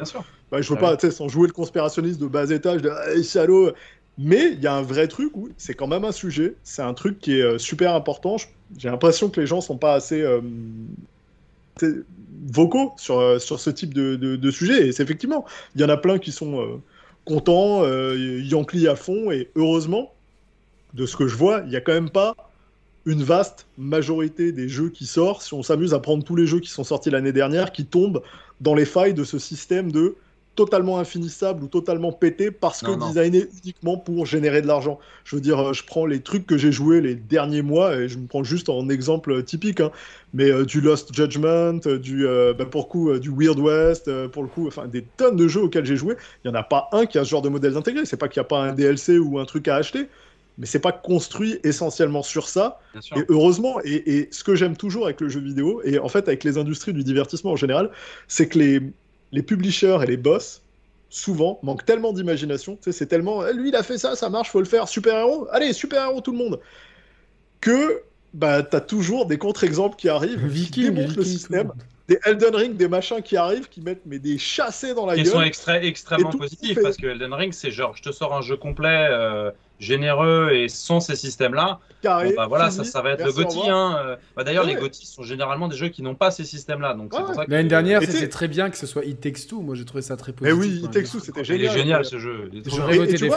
bah, 0.51 0.61
je 0.61 0.69
veux 0.69 0.77
ah 0.79 0.81
pas, 0.83 0.97
tu 0.99 1.07
sais, 1.07 1.13
sans 1.13 1.29
jouer 1.29 1.47
le 1.47 1.55
conspirationniste 1.55 2.21
de 2.21 2.27
bas 2.27 2.51
étage, 2.51 2.83
de 2.83 2.91
hey, 3.09 3.25
salaud. 3.25 3.73
Mais 4.19 4.53
il 4.53 4.61
y 4.63 4.67
a 4.67 4.75
un 4.75 4.83
vrai 4.83 5.09
truc 5.09 5.35
où 5.35 5.49
c'est 5.57 5.73
quand 5.73 5.87
même 5.87 6.05
un 6.05 6.13
sujet. 6.13 6.55
C'est 6.63 6.83
un 6.83 6.93
truc 6.93 7.19
qui 7.19 7.39
est 7.39 7.43
euh, 7.43 7.59
super 7.59 7.95
important. 7.95 8.37
J'ai 8.77 8.91
l'impression 8.91 9.31
que 9.31 9.41
les 9.41 9.47
gens 9.47 9.63
sont 9.63 9.79
pas 9.79 9.95
assez 9.95 10.21
euh, 10.21 10.41
vocaux 12.49 12.93
sur, 12.99 13.41
sur 13.41 13.61
ce 13.61 13.71
type 13.71 13.95
de, 13.95 14.17
de, 14.17 14.51
sujet. 14.51 14.89
Et 14.89 14.93
c'est 14.93 15.03
effectivement, 15.03 15.47
il 15.75 15.81
y 15.81 15.85
en 15.85 15.89
a 15.89 15.97
plein 15.97 16.19
qui 16.19 16.33
sont 16.33 16.81
contents, 17.25 17.85
Yankee 18.15 18.89
à 18.89 18.97
fond, 18.97 19.31
et 19.31 19.51
heureusement 19.55 20.13
de 20.97 21.07
ce 21.07 21.17
que 21.17 21.29
je 21.29 21.37
vois, 21.37 21.61
il 21.65 21.69
n'y 21.69 21.77
a 21.77 21.81
quand 21.81 21.93
même 21.93 22.11
pas 22.11 22.35
une 23.05 23.23
vaste 23.23 23.67
majorité 23.79 24.51
des 24.51 24.69
jeux 24.69 24.89
qui 24.89 25.07
sortent, 25.07 25.43
si 25.43 25.55
on 25.55 25.63
s'amuse 25.63 25.95
à 25.95 26.01
prendre 26.01 26.25
tous 26.25 26.35
les 26.35 26.47
jeux 26.47 26.59
qui 26.59 26.71
sont 26.71 26.83
sortis 26.83 27.11
l'année 27.11 27.33
dernière, 27.33 27.71
qui 27.71 27.85
tombent 27.85 28.23
dans 28.61 28.75
les 28.75 28.87
failles 28.87 29.15
de 29.15 29.23
ce 29.23 29.39
système 29.39 29.93
de 29.93 30.17
totalement 30.57 30.99
infinissable 30.99 31.63
ou 31.63 31.69
totalement 31.69 32.13
pété 32.13 32.51
parce 32.51 32.81
que 32.81 32.91
designé 33.07 33.47
uniquement 33.63 33.99
pour 33.99 34.25
générer 34.25 34.63
de 34.63 34.67
l'argent. 34.67 34.99
Je 35.25 35.37
veux 35.37 35.43
dire, 35.43 35.61
euh, 35.61 35.73
je 35.75 35.85
prends 35.85 36.07
les 36.07 36.21
trucs 36.21 36.47
que 36.47 36.57
j'ai 36.57 36.73
joués 36.73 37.01
les 37.01 37.15
derniers 37.15 37.63
mois 37.63 37.95
et 37.95 38.09
je 38.09 38.19
me 38.19 38.27
prends 38.27 38.43
juste 38.43 38.71
en 38.71 38.89
exemple 38.89 39.43
typique, 39.43 39.81
hein, 39.81 39.91
mais 40.33 40.51
euh, 40.51 40.65
du 40.65 40.81
Lost 40.81 41.15
Judgment, 41.15 41.81
euh, 41.87 41.99
du 41.99 42.27
bah, 42.59 42.65
pour 42.65 42.83
le 42.83 42.89
coup 42.89 43.19
du 43.19 43.31
Weird 43.31 43.59
West, 43.59 44.11
pour 44.29 44.43
le 44.43 44.49
coup, 44.49 44.67
enfin 44.67 44.87
des 44.87 45.03
tonnes 45.17 45.37
de 45.37 45.47
jeux 45.47 45.63
auxquels 45.63 45.85
j'ai 45.85 45.97
joué. 45.97 46.17
Il 46.43 46.49
y 46.49 46.51
en 46.51 46.55
a 46.55 46.63
pas 46.63 46.89
un 46.93 47.07
qui 47.07 47.19
a 47.19 47.25
ce 47.25 47.31
genre 47.31 47.43
de 47.43 47.51
modèle 47.51 47.77
intégré. 47.77 48.07
C'est 48.07 48.17
pas 48.17 48.29
qu'il 48.29 48.41
n'y 48.41 48.47
a 48.47 48.49
pas 48.49 48.61
un 48.61 48.73
DLC 48.73 49.19
ou 49.19 49.39
un 49.39 49.45
truc 49.45 49.69
à 49.69 49.77
acheter, 49.77 50.09
mais 50.59 50.67
c'est 50.67 50.81
pas 50.81 50.93
construit 50.93 51.59
essentiellement 51.65 52.23
sur 52.23 52.49
ça. 52.49 52.81
Et 53.15 53.25
heureusement, 53.29 53.79
et, 53.85 54.29
ce 54.31 54.43
que 54.43 54.55
j'aime 54.55 54.77
toujours 54.77 55.05
avec 55.05 55.21
le 55.21 55.29
jeu 55.29 55.41
vidéo, 55.41 55.83
et 55.85 55.99
en 55.99 56.09
fait 56.09 56.29
avec 56.29 56.45
les 56.45 56.59
industries 56.59 56.93
du 56.93 57.05
divertissement 57.05 57.53
en 57.53 57.57
général, 57.57 57.91
c'est 58.29 58.49
que 58.49 58.59
les, 58.59 58.81
les 59.33 59.43
publishers 59.43 59.99
et 60.03 60.07
les 60.07 60.17
boss, 60.17 60.63
souvent, 61.09 61.59
manquent 61.63 61.85
tellement 61.85 62.13
d'imagination, 62.13 62.79
c'est 62.81 63.07
tellement, 63.07 63.47
eh, 63.47 63.53
lui 63.53 63.69
il 63.69 63.77
a 63.77 63.83
fait 63.83 63.99
ça, 63.99 64.17
ça 64.17 64.29
marche, 64.29 64.51
faut 64.51 64.61
le 64.61 64.67
faire, 64.67 64.89
super-héros, 64.89 65.47
allez, 65.53 65.73
super-héros 65.73 66.21
tout 66.21 66.33
le 66.33 66.39
monde, 66.39 66.61
que 67.61 68.03
bah, 68.35 68.63
t'as 68.63 68.81
toujours 68.81 69.27
des 69.27 69.39
contre-exemples 69.39 69.97
qui 69.97 70.09
arrivent, 70.09 70.45
Viking, 70.45 70.95
qui 71.09 71.17
le 71.17 71.25
système. 71.25 71.73
des 72.09 72.19
Elden 72.25 72.55
Ring, 72.55 72.77
des 72.77 72.89
machins 72.89 73.23
qui 73.23 73.37
arrivent, 73.37 73.69
qui 73.69 73.81
mettent 73.81 74.03
mais 74.05 74.19
des 74.19 74.37
chassés 74.37 74.95
dans 74.95 75.07
la 75.07 75.17
gueule. 75.17 75.27
Ils 75.27 75.55
sont 75.55 75.73
extrêmement 75.81 76.31
positifs 76.31 76.79
parce 76.83 76.97
que 76.97 77.07
Elden 77.07 77.33
Ring, 77.33 77.53
c'est 77.53 77.71
genre, 77.71 77.97
je 77.97 78.03
te 78.03 78.13
sors 78.13 78.35
un 78.35 78.43
jeu 78.43 78.57
complet, 78.57 79.09
euh, 79.11 79.51
généreux 79.79 80.51
et 80.53 80.69
sans 80.69 81.01
ces 81.01 81.17
systèmes-là. 81.17 81.81
bah 82.03 82.47
voilà, 82.49 82.71
ça, 82.71 82.85
ça, 82.85 83.03
va 83.03 83.13
être 83.13 83.25
le 83.25 83.33
GOTY. 83.33 83.69
Hein. 83.69 84.17
Bah, 84.37 84.45
D'ailleurs, 84.45 84.65
les 84.65 84.75
GOTY 84.75 85.07
sont 85.07 85.23
généralement 85.23 85.69
des 85.69 85.77
jeux 85.77 85.89
qui 85.89 86.03
n'ont 86.03 86.15
pas 86.15 86.31
ces 86.31 86.45
systèmes-là. 86.45 86.95
Donc 86.95 87.13
L'année 87.49 87.69
dernière, 87.69 88.03
c'était 88.03 88.29
très 88.29 88.49
bien 88.49 88.71
que 88.71 88.77
ce 88.77 88.87
soit 88.87 89.05
It 89.05 89.21
Takes 89.21 89.47
Two. 89.49 89.61
Moi, 89.61 89.75
j'ai 89.75 89.85
trouvé 89.85 90.03
ça 90.03 90.17
très 90.17 90.33
positif. 90.33 90.59
Mais 90.59 90.67
oui, 90.67 90.81
It 90.85 90.91
Takes 90.91 91.11
Two, 91.11 91.21
c'était 91.21 91.45
génial. 91.45 91.65
Il 91.65 91.67
est 91.67 91.79
génial 91.79 92.05
ce 92.05 92.19
jeu. 92.19 92.51
J'aurais 92.67 92.99
voté 92.99 93.17
des 93.17 93.31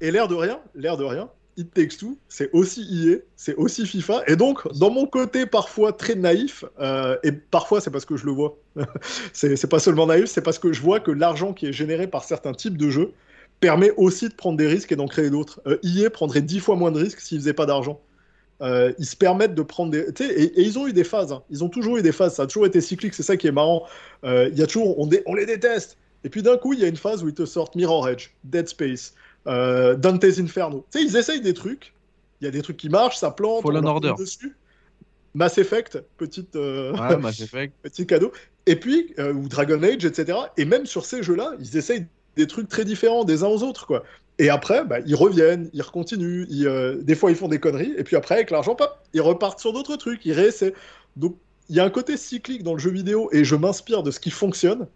Et 0.00 0.10
l'air 0.10 0.28
de 0.28 0.34
rien, 0.34 0.60
l'air 0.74 0.96
de 0.96 1.04
rien, 1.04 1.28
It 1.58 1.74
Takes 1.74 1.98
Two, 1.98 2.16
c'est 2.28 2.50
aussi 2.52 2.82
EA, 2.82 3.16
c'est 3.34 3.56
aussi 3.56 3.84
FIFA. 3.84 4.22
Et 4.28 4.36
donc, 4.36 4.72
dans 4.78 4.90
mon 4.90 5.06
côté 5.06 5.44
parfois 5.44 5.92
très 5.92 6.14
naïf, 6.14 6.64
euh, 6.78 7.16
et 7.24 7.32
parfois 7.32 7.80
c'est 7.80 7.90
parce 7.90 8.04
que 8.04 8.16
je 8.16 8.26
le 8.26 8.32
vois, 8.32 8.56
c'est 9.32 9.68
pas 9.68 9.80
seulement 9.80 10.06
naïf, 10.06 10.26
c'est 10.26 10.40
parce 10.40 10.60
que 10.60 10.72
je 10.72 10.80
vois 10.80 11.00
que 11.00 11.10
l'argent 11.10 11.52
qui 11.52 11.66
est 11.66 11.72
généré 11.72 12.06
par 12.06 12.22
certains 12.22 12.52
types 12.52 12.76
de 12.76 12.90
jeux 12.90 13.12
permet 13.60 13.90
aussi 13.96 14.28
de 14.28 14.34
prendre 14.34 14.56
des 14.56 14.66
risques 14.66 14.92
et 14.92 14.96
d'en 14.96 15.06
créer 15.06 15.30
d'autres. 15.30 15.60
Euh, 15.66 15.78
EA 15.82 16.10
prendrait 16.10 16.42
dix 16.42 16.60
fois 16.60 16.76
moins 16.76 16.92
de 16.92 17.00
risques 17.00 17.20
s'ils 17.20 17.38
faisaient 17.38 17.52
pas 17.52 17.66
d'argent. 17.66 18.00
Euh, 18.60 18.92
ils 18.98 19.06
se 19.06 19.16
permettent 19.16 19.54
de 19.54 19.62
prendre 19.62 19.92
des. 19.92 20.00
Et, 20.20 20.60
et, 20.60 20.62
ils 20.62 20.78
ont 20.78 20.86
eu 20.88 20.92
des 20.92 21.04
phases. 21.04 21.32
Hein. 21.32 21.42
Ils 21.50 21.62
ont 21.62 21.68
toujours 21.68 21.96
eu 21.96 22.02
des 22.02 22.12
phases. 22.12 22.34
Ça 22.34 22.42
a 22.42 22.46
toujours 22.46 22.66
été 22.66 22.80
cyclique. 22.80 23.14
C'est 23.14 23.22
ça 23.22 23.36
qui 23.36 23.46
est 23.46 23.52
marrant. 23.52 23.84
Il 24.24 24.56
y 24.56 24.62
a 24.62 24.66
toujours. 24.66 24.98
On, 24.98 25.08
on 25.26 25.34
les 25.34 25.46
déteste. 25.46 25.96
Et 26.24 26.28
puis 26.30 26.42
d'un 26.42 26.56
coup, 26.56 26.72
il 26.72 26.80
y 26.80 26.84
a 26.84 26.88
une 26.88 26.96
phase 26.96 27.22
où 27.22 27.28
ils 27.28 27.34
te 27.34 27.46
sortent 27.46 27.74
Mirror 27.74 28.08
Edge, 28.08 28.30
Dead 28.44 28.68
Space, 28.68 29.14
euh, 29.46 29.94
Dante's 29.94 30.38
Inferno. 30.38 30.84
Tu 30.90 30.98
sais, 30.98 31.04
ils 31.04 31.16
essayent 31.16 31.40
des 31.40 31.54
trucs. 31.54 31.94
Il 32.40 32.44
y 32.44 32.48
a 32.48 32.50
des 32.50 32.62
trucs 32.62 32.76
qui 32.76 32.88
marchent, 32.88 33.18
ça 33.18 33.30
plante. 33.30 33.62
Fallen 33.62 33.86
Order. 33.86 34.14
Dessus. 34.18 34.54
Mass 35.34 35.58
Effect, 35.58 36.02
petite, 36.16 36.56
euh, 36.56 36.92
Mass 37.18 37.40
Effect. 37.40 37.74
petit 37.82 38.06
cadeau. 38.06 38.32
Et 38.66 38.76
puis, 38.76 39.14
euh, 39.18 39.32
ou 39.32 39.48
Dragon 39.48 39.82
Age, 39.82 40.04
etc. 40.04 40.38
Et 40.56 40.64
même 40.64 40.86
sur 40.86 41.04
ces 41.06 41.22
jeux-là, 41.22 41.52
ils 41.60 41.76
essayent 41.76 42.06
des 42.38 42.46
trucs 42.46 42.68
très 42.68 42.84
différents 42.84 43.24
des 43.24 43.42
uns 43.42 43.48
aux 43.48 43.62
autres, 43.62 43.86
quoi. 43.86 44.04
Et 44.38 44.48
après, 44.48 44.84
bah, 44.84 45.00
ils 45.04 45.16
reviennent, 45.16 45.68
ils 45.72 45.82
recontinuent. 45.82 46.46
Ils, 46.48 46.98
des 47.02 47.14
fois, 47.16 47.30
ils 47.30 47.36
font 47.36 47.48
des 47.48 47.58
conneries. 47.58 47.92
Et 47.98 48.04
puis 48.04 48.14
après, 48.16 48.36
avec 48.36 48.50
l'argent, 48.50 48.76
pop, 48.76 48.96
ils 49.12 49.20
repartent 49.20 49.58
sur 49.58 49.72
d'autres 49.72 49.96
trucs. 49.96 50.24
Ils 50.24 50.32
réessaient. 50.32 50.74
Donc, 51.16 51.36
il 51.68 51.74
y 51.76 51.80
a 51.80 51.84
un 51.84 51.90
côté 51.90 52.16
cyclique 52.16 52.62
dans 52.62 52.72
le 52.72 52.78
jeu 52.78 52.90
vidéo 52.90 53.28
et 53.32 53.44
je 53.44 53.56
m'inspire 53.56 54.04
de 54.04 54.12
ce 54.12 54.20
qui 54.20 54.30
fonctionne 54.30 54.86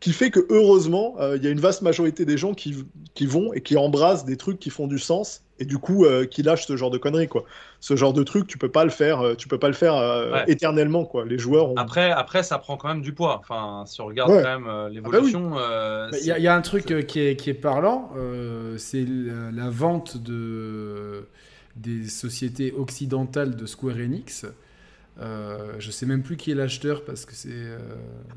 qui 0.00 0.12
fait 0.12 0.30
que 0.30 0.46
heureusement, 0.48 1.16
euh, 1.18 1.36
il 1.36 1.44
y 1.44 1.46
a 1.46 1.50
une 1.50 1.60
vaste 1.60 1.82
majorité 1.82 2.24
des 2.24 2.38
gens 2.38 2.54
qui, 2.54 2.84
qui, 3.14 3.26
vont 3.26 3.52
et 3.52 3.60
qui 3.60 3.76
embrassent 3.76 4.24
des 4.24 4.36
trucs 4.36 4.58
qui 4.58 4.70
font 4.70 4.86
du 4.86 4.98
sens 4.98 5.42
et 5.58 5.64
du 5.64 5.78
coup 5.78 6.04
euh, 6.04 6.26
qui 6.26 6.42
lâchent 6.42 6.66
ce 6.66 6.76
genre 6.76 6.90
de 6.90 6.98
conneries 6.98 7.28
quoi. 7.28 7.44
Ce 7.80 7.96
genre 7.96 8.12
de 8.12 8.22
truc, 8.22 8.46
tu 8.46 8.58
peux 8.58 8.70
pas 8.70 8.84
le 8.84 8.90
faire, 8.90 9.20
euh, 9.20 9.34
tu 9.34 9.48
peux 9.48 9.58
pas 9.58 9.68
le 9.68 9.74
faire 9.74 9.94
éternellement 10.46 11.04
quoi. 11.04 11.24
Les 11.24 11.38
joueurs. 11.38 11.72
Après, 11.76 12.10
après, 12.10 12.42
ça 12.42 12.58
prend 12.58 12.76
quand 12.76 12.88
même 12.88 13.02
du 13.02 13.12
poids. 13.12 13.38
Enfin, 13.40 13.84
si 13.86 14.00
on 14.00 14.06
regarde 14.06 14.30
quand 14.30 14.42
même 14.42 14.66
ah 14.68 14.84
bah 14.84 14.88
l'évolution. 14.90 15.52
Il 16.12 16.26
y, 16.26 16.48
a 16.48 16.54
un 16.54 16.62
truc 16.62 17.06
qui 17.06 17.20
est, 17.20 17.36
qui 17.36 17.50
est 17.50 17.54
parlant, 17.54 18.10
c'est 18.76 19.04
la, 19.06 19.50
la, 19.52 19.70
vente 19.70 20.16
de 20.16 21.26
des 21.76 22.08
sociétés 22.08 22.74
occidentales 22.76 23.56
de 23.56 23.66
Square 23.66 23.96
Enix. 23.96 24.46
Euh, 25.20 25.72
je 25.78 25.90
sais 25.90 26.06
même 26.06 26.22
plus 26.22 26.36
qui 26.36 26.52
est 26.52 26.54
l'acheteur 26.54 27.04
parce 27.04 27.24
que 27.24 27.34
c'est. 27.34 27.48
Euh... 27.50 27.78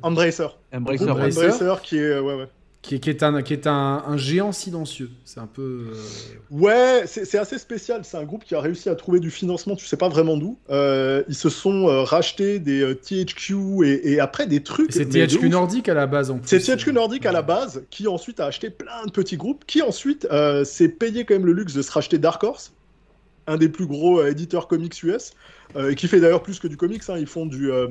Embracer. 0.01 0.47
Embracer. 0.73 1.09
Embracer. 1.09 1.73
qui 1.83 1.97
est. 1.97 2.19
Ouais, 2.19 2.35
ouais. 2.35 2.47
Qui 2.81 2.95
est, 2.95 2.99
qui 2.99 3.11
est, 3.11 3.21
un, 3.21 3.43
qui 3.43 3.53
est 3.53 3.67
un, 3.67 4.03
un 4.07 4.17
géant 4.17 4.51
silencieux. 4.51 5.11
C'est 5.23 5.39
un 5.39 5.45
peu. 5.45 5.91
Euh, 5.91 5.95
ouais, 6.49 7.03
c'est 7.05 7.37
assez 7.37 7.59
spécial. 7.59 8.01
C'est 8.03 8.17
un 8.17 8.23
groupe 8.23 8.43
qui 8.43 8.55
a 8.55 8.59
réussi 8.59 8.89
à 8.89 8.95
trouver 8.95 9.19
du 9.19 9.29
financement, 9.29 9.75
tu 9.75 9.85
sais 9.85 9.97
pas 9.97 10.09
vraiment 10.09 10.35
d'où. 10.35 10.57
Euh, 10.71 11.21
ils 11.27 11.35
se 11.35 11.49
sont 11.49 11.87
euh, 11.87 12.01
rachetés 12.01 12.57
des 12.57 12.95
THQ 12.95 13.85
et, 13.85 14.13
et, 14.13 14.19
après 14.19 14.47
des 14.47 14.63
trucs. 14.63 14.93
C'est 14.93 15.05
THQ 15.05 15.49
Nordic 15.49 15.89
à 15.89 15.93
la 15.93 16.07
base 16.07 16.31
en 16.31 16.39
plus. 16.39 16.47
C'est 16.47 16.75
THQ 16.75 16.93
Nordic 16.93 17.25
à 17.27 17.31
la 17.31 17.43
base 17.43 17.83
qui 17.91 18.07
ensuite 18.07 18.39
a 18.39 18.47
acheté 18.47 18.71
plein 18.71 19.05
de 19.05 19.11
petits 19.11 19.37
groupes, 19.37 19.63
qui 19.67 19.83
ensuite 19.83 20.27
s'est 20.63 20.89
payé 20.89 21.23
quand 21.23 21.35
même 21.35 21.45
le 21.45 21.53
luxe 21.53 21.75
de 21.75 21.83
se 21.83 21.91
racheter 21.91 22.17
Dark 22.17 22.43
Horse, 22.43 22.73
un 23.47 23.57
des 23.57 23.69
plus 23.69 23.87
gros 23.87 24.23
éditeurs 24.25 24.67
comics 24.67 25.01
US. 25.03 25.33
Euh, 25.75 25.91
et 25.91 25.95
qui 25.95 26.07
fait 26.07 26.19
d'ailleurs 26.19 26.43
plus 26.43 26.59
que 26.59 26.67
du 26.67 26.77
comics. 26.77 27.01
Hein. 27.09 27.15
Ils 27.17 27.27
font 27.27 27.45
du, 27.45 27.71
euh, 27.71 27.87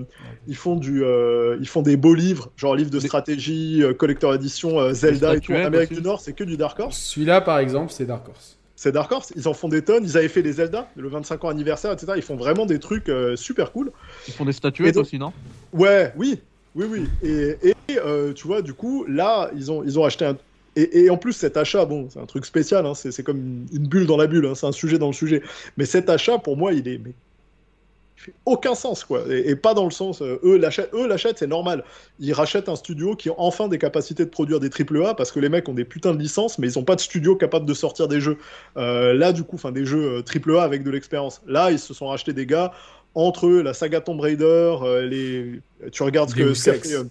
ils 0.46 0.56
font 0.56 0.76
du, 0.76 1.02
euh, 1.02 1.56
ils 1.60 1.68
font 1.68 1.82
des 1.82 1.96
beaux 1.96 2.14
livres, 2.14 2.50
genre 2.56 2.74
livres 2.74 2.90
de 2.90 3.00
stratégie, 3.00 3.82
collector 3.98 4.34
édition, 4.34 4.92
Zelda 4.92 5.36
et 5.36 5.40
tout. 5.40 5.52
En 5.52 5.64
Amérique 5.64 5.92
du 5.92 6.02
Nord, 6.02 6.20
c'est 6.20 6.32
que 6.32 6.44
du 6.44 6.56
Dark 6.56 6.78
Horse. 6.78 6.98
Celui-là, 6.98 7.40
par 7.40 7.58
exemple, 7.58 7.92
c'est 7.92 8.06
Dark 8.06 8.28
Horse. 8.28 8.56
C'est 8.76 8.92
Dark 8.92 9.12
Horse. 9.12 9.32
Ils 9.36 9.46
en 9.46 9.52
font 9.52 9.68
des 9.68 9.82
tonnes. 9.82 10.04
Ils 10.04 10.16
avaient 10.16 10.28
fait 10.28 10.42
les 10.42 10.54
Zelda, 10.54 10.88
le 10.96 11.08
25 11.08 11.44
ans 11.44 11.48
anniversaire, 11.48 11.92
etc. 11.92 12.12
Ils 12.16 12.22
font 12.22 12.36
vraiment 12.36 12.66
des 12.66 12.78
trucs 12.78 13.10
super 13.36 13.72
cool. 13.72 13.92
Ils 14.28 14.34
font 14.34 14.44
des 14.44 14.52
statuettes 14.52 14.96
aussi, 14.96 15.18
non? 15.18 15.32
Ouais, 15.72 16.12
oui, 16.16 16.40
oui, 16.74 16.86
oui. 16.88 17.04
Et, 17.22 17.56
et 17.62 17.74
tu 18.34 18.46
vois, 18.46 18.62
du 18.62 18.74
coup, 18.74 19.04
là, 19.06 19.50
ils 19.54 19.70
ont, 19.70 19.82
ils 19.84 19.98
ont 19.98 20.04
acheté 20.04 20.24
un, 20.24 20.36
et, 20.76 21.04
et, 21.04 21.10
en 21.10 21.16
plus, 21.16 21.32
cet 21.32 21.56
achat, 21.56 21.84
bon, 21.84 22.08
c'est 22.10 22.20
un 22.20 22.26
truc 22.26 22.46
spécial, 22.46 22.86
hein, 22.86 22.94
c'est 22.94 23.22
comme 23.22 23.66
une, 23.72 23.88
bulle 23.88 24.06
dans 24.06 24.16
la 24.16 24.26
bulle, 24.26 24.46
hein, 24.46 24.54
c'est 24.54 24.66
un 24.66 24.72
sujet 24.72 24.98
dans 24.98 25.08
le 25.08 25.12
sujet. 25.12 25.42
Mais 25.76 25.84
cet 25.84 26.08
achat, 26.08 26.38
pour 26.38 26.56
moi, 26.56 26.72
il 26.72 26.86
est 26.88 26.98
mais 26.98 27.12
fait 28.20 28.34
aucun 28.44 28.74
sens, 28.74 29.04
quoi. 29.04 29.24
Et, 29.30 29.56
pas 29.56 29.72
dans 29.72 29.86
le 29.86 29.90
sens, 29.90 30.20
euh, 30.20 30.38
eux 30.44 30.58
l'achètent, 30.58 30.90
eux 30.92 31.08
l'achètent, 31.08 31.38
c'est 31.38 31.46
normal. 31.46 31.84
Ils 32.18 32.34
rachètent 32.34 32.68
un 32.68 32.76
studio 32.76 33.16
qui 33.16 33.30
a 33.30 33.34
enfin 33.38 33.66
des 33.66 33.78
capacités 33.78 34.24
de 34.24 34.30
produire 34.30 34.60
des 34.60 34.68
AAA 34.68 35.14
parce 35.14 35.32
que 35.32 35.40
les 35.40 35.48
mecs 35.48 35.68
ont 35.68 35.74
des 35.74 35.86
putains 35.86 36.14
de 36.14 36.18
licences, 36.18 36.58
mais 36.58 36.66
ils 36.68 36.78
ont 36.78 36.84
pas 36.84 36.96
de 36.96 37.00
studio 37.00 37.34
capable 37.34 37.64
de 37.64 37.74
sortir 37.74 38.08
des 38.08 38.20
jeux. 38.20 38.36
Euh, 38.76 39.14
là, 39.14 39.32
du 39.32 39.42
coup, 39.42 39.56
enfin 39.56 39.72
des 39.72 39.86
jeux 39.86 40.22
AAA 40.22 40.50
euh, 40.50 40.60
avec 40.60 40.82
de 40.82 40.90
l'expérience. 40.90 41.40
Là, 41.46 41.70
ils 41.70 41.78
se 41.78 41.94
sont 41.94 42.08
rachetés 42.08 42.34
des 42.34 42.46
gars 42.46 42.72
entre 43.14 43.46
eux, 43.46 43.62
la 43.62 43.74
saga 43.74 44.00
Tomb 44.00 44.20
Raider, 44.20 44.76
les, 45.08 45.60
tu 45.90 46.04
regardes 46.04 46.30
ce 46.30 46.36
que 46.36 47.08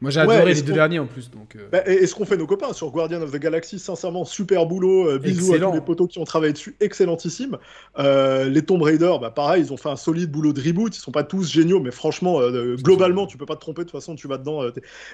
moi 0.00 0.10
j'ai 0.10 0.20
adoré 0.20 0.54
les 0.54 0.62
deux 0.62 0.72
derniers 0.72 0.98
en 0.98 1.06
plus. 1.06 1.30
Donc, 1.30 1.56
euh. 1.56 1.68
bah, 1.70 1.86
et, 1.86 2.06
ce 2.06 2.14
qu'ont 2.14 2.24
fait 2.24 2.36
nos 2.36 2.46
copains 2.46 2.72
sur 2.72 2.90
Guardian 2.90 3.20
of 3.20 3.32
the 3.32 3.36
Galaxy, 3.36 3.78
sincèrement, 3.78 4.24
super 4.24 4.66
boulot. 4.66 5.10
Euh, 5.10 5.18
bisous 5.18 5.54
à 5.54 5.58
tous 5.58 5.72
les 5.72 5.80
potos 5.80 6.08
qui 6.08 6.18
ont 6.18 6.24
travaillé 6.24 6.52
dessus, 6.52 6.74
excellentissime. 6.80 7.58
Euh, 7.98 8.48
les 8.48 8.62
Tomb 8.62 8.82
Raider, 8.82 9.14
bah, 9.20 9.30
pareil, 9.30 9.62
ils 9.62 9.72
ont 9.72 9.76
fait 9.76 9.90
un 9.90 9.96
solide 9.96 10.30
boulot 10.30 10.52
de 10.52 10.60
reboot. 10.60 10.96
Ils 10.96 11.00
sont 11.00 11.12
pas 11.12 11.24
tous 11.24 11.50
géniaux, 11.50 11.80
mais 11.80 11.90
franchement, 11.90 12.40
globalement, 12.76 13.26
tu 13.26 13.36
peux 13.36 13.46
pas 13.46 13.56
te 13.56 13.60
tromper. 13.60 13.82
De 13.82 13.90
toute 13.90 13.98
façon, 13.98 14.14
tu 14.14 14.26
vas 14.26 14.38
dedans. 14.38 14.62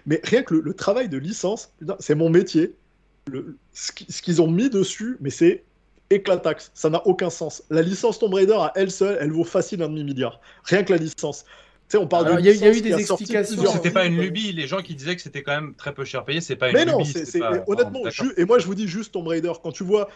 mais 0.06 0.20
rien 0.24 0.42
que 0.42 0.54
le, 0.54 0.74
travail 0.74 1.08
de 1.08 1.18
licence, 1.18 1.72
c'est 1.98 2.14
mon 2.14 2.30
métier. 2.30 2.74
Le, 3.28 3.56
ce 3.72 4.22
qu'ils 4.22 4.40
ont 4.40 4.48
mis 4.48 4.70
dessus, 4.70 5.16
mais 5.20 5.30
c'est 5.30 5.64
éclataxe. 6.10 6.70
Ça 6.74 6.90
n'a 6.90 7.04
aucun 7.06 7.30
sens. 7.30 7.62
La 7.70 7.82
licence 7.82 8.18
Tomb 8.18 8.32
Raider 8.34 8.56
à 8.56 8.72
elle 8.76 8.90
seule, 8.90 9.18
elle 9.20 9.32
vaut 9.32 9.44
facile 9.44 9.82
un 9.82 9.88
demi 9.88 10.04
milliard. 10.04 10.40
Rien 10.64 10.84
que 10.84 10.92
la 10.92 10.98
licence 10.98 11.44
on 11.94 12.06
parle 12.06 12.36
Il 12.40 12.46
y, 12.46 12.64
a 12.64 12.72
eu 12.72 12.80
des 12.80 12.94
explications. 12.94 13.64
C'était 13.72 13.90
pas 13.90 14.06
une 14.06 14.20
lubie. 14.20 14.52
Les 14.52 14.66
gens 14.66 14.82
qui 14.82 14.94
disaient 14.94 15.16
que 15.16 15.22
c'était 15.22 15.42
quand 15.42 15.54
même 15.54 15.74
très 15.74 15.94
peu 15.94 16.04
cher 16.04 16.24
payé, 16.24 16.40
c'est 16.40 16.56
pas 16.56 16.68
une 16.70 16.74
mais 16.74 16.84
lubie. 16.84 17.12
Mais 17.34 17.40
non, 17.40 17.64
honnêtement, 17.66 18.02
et 18.36 18.44
moi 18.44 18.58
je 18.58 18.66
vous 18.66 18.74
dis 18.74 18.88
juste 18.88 19.12
Tomb 19.12 19.26
Raider, 19.26 19.52
quand 19.62 19.72
tu 19.72 19.84
vois 19.84 20.08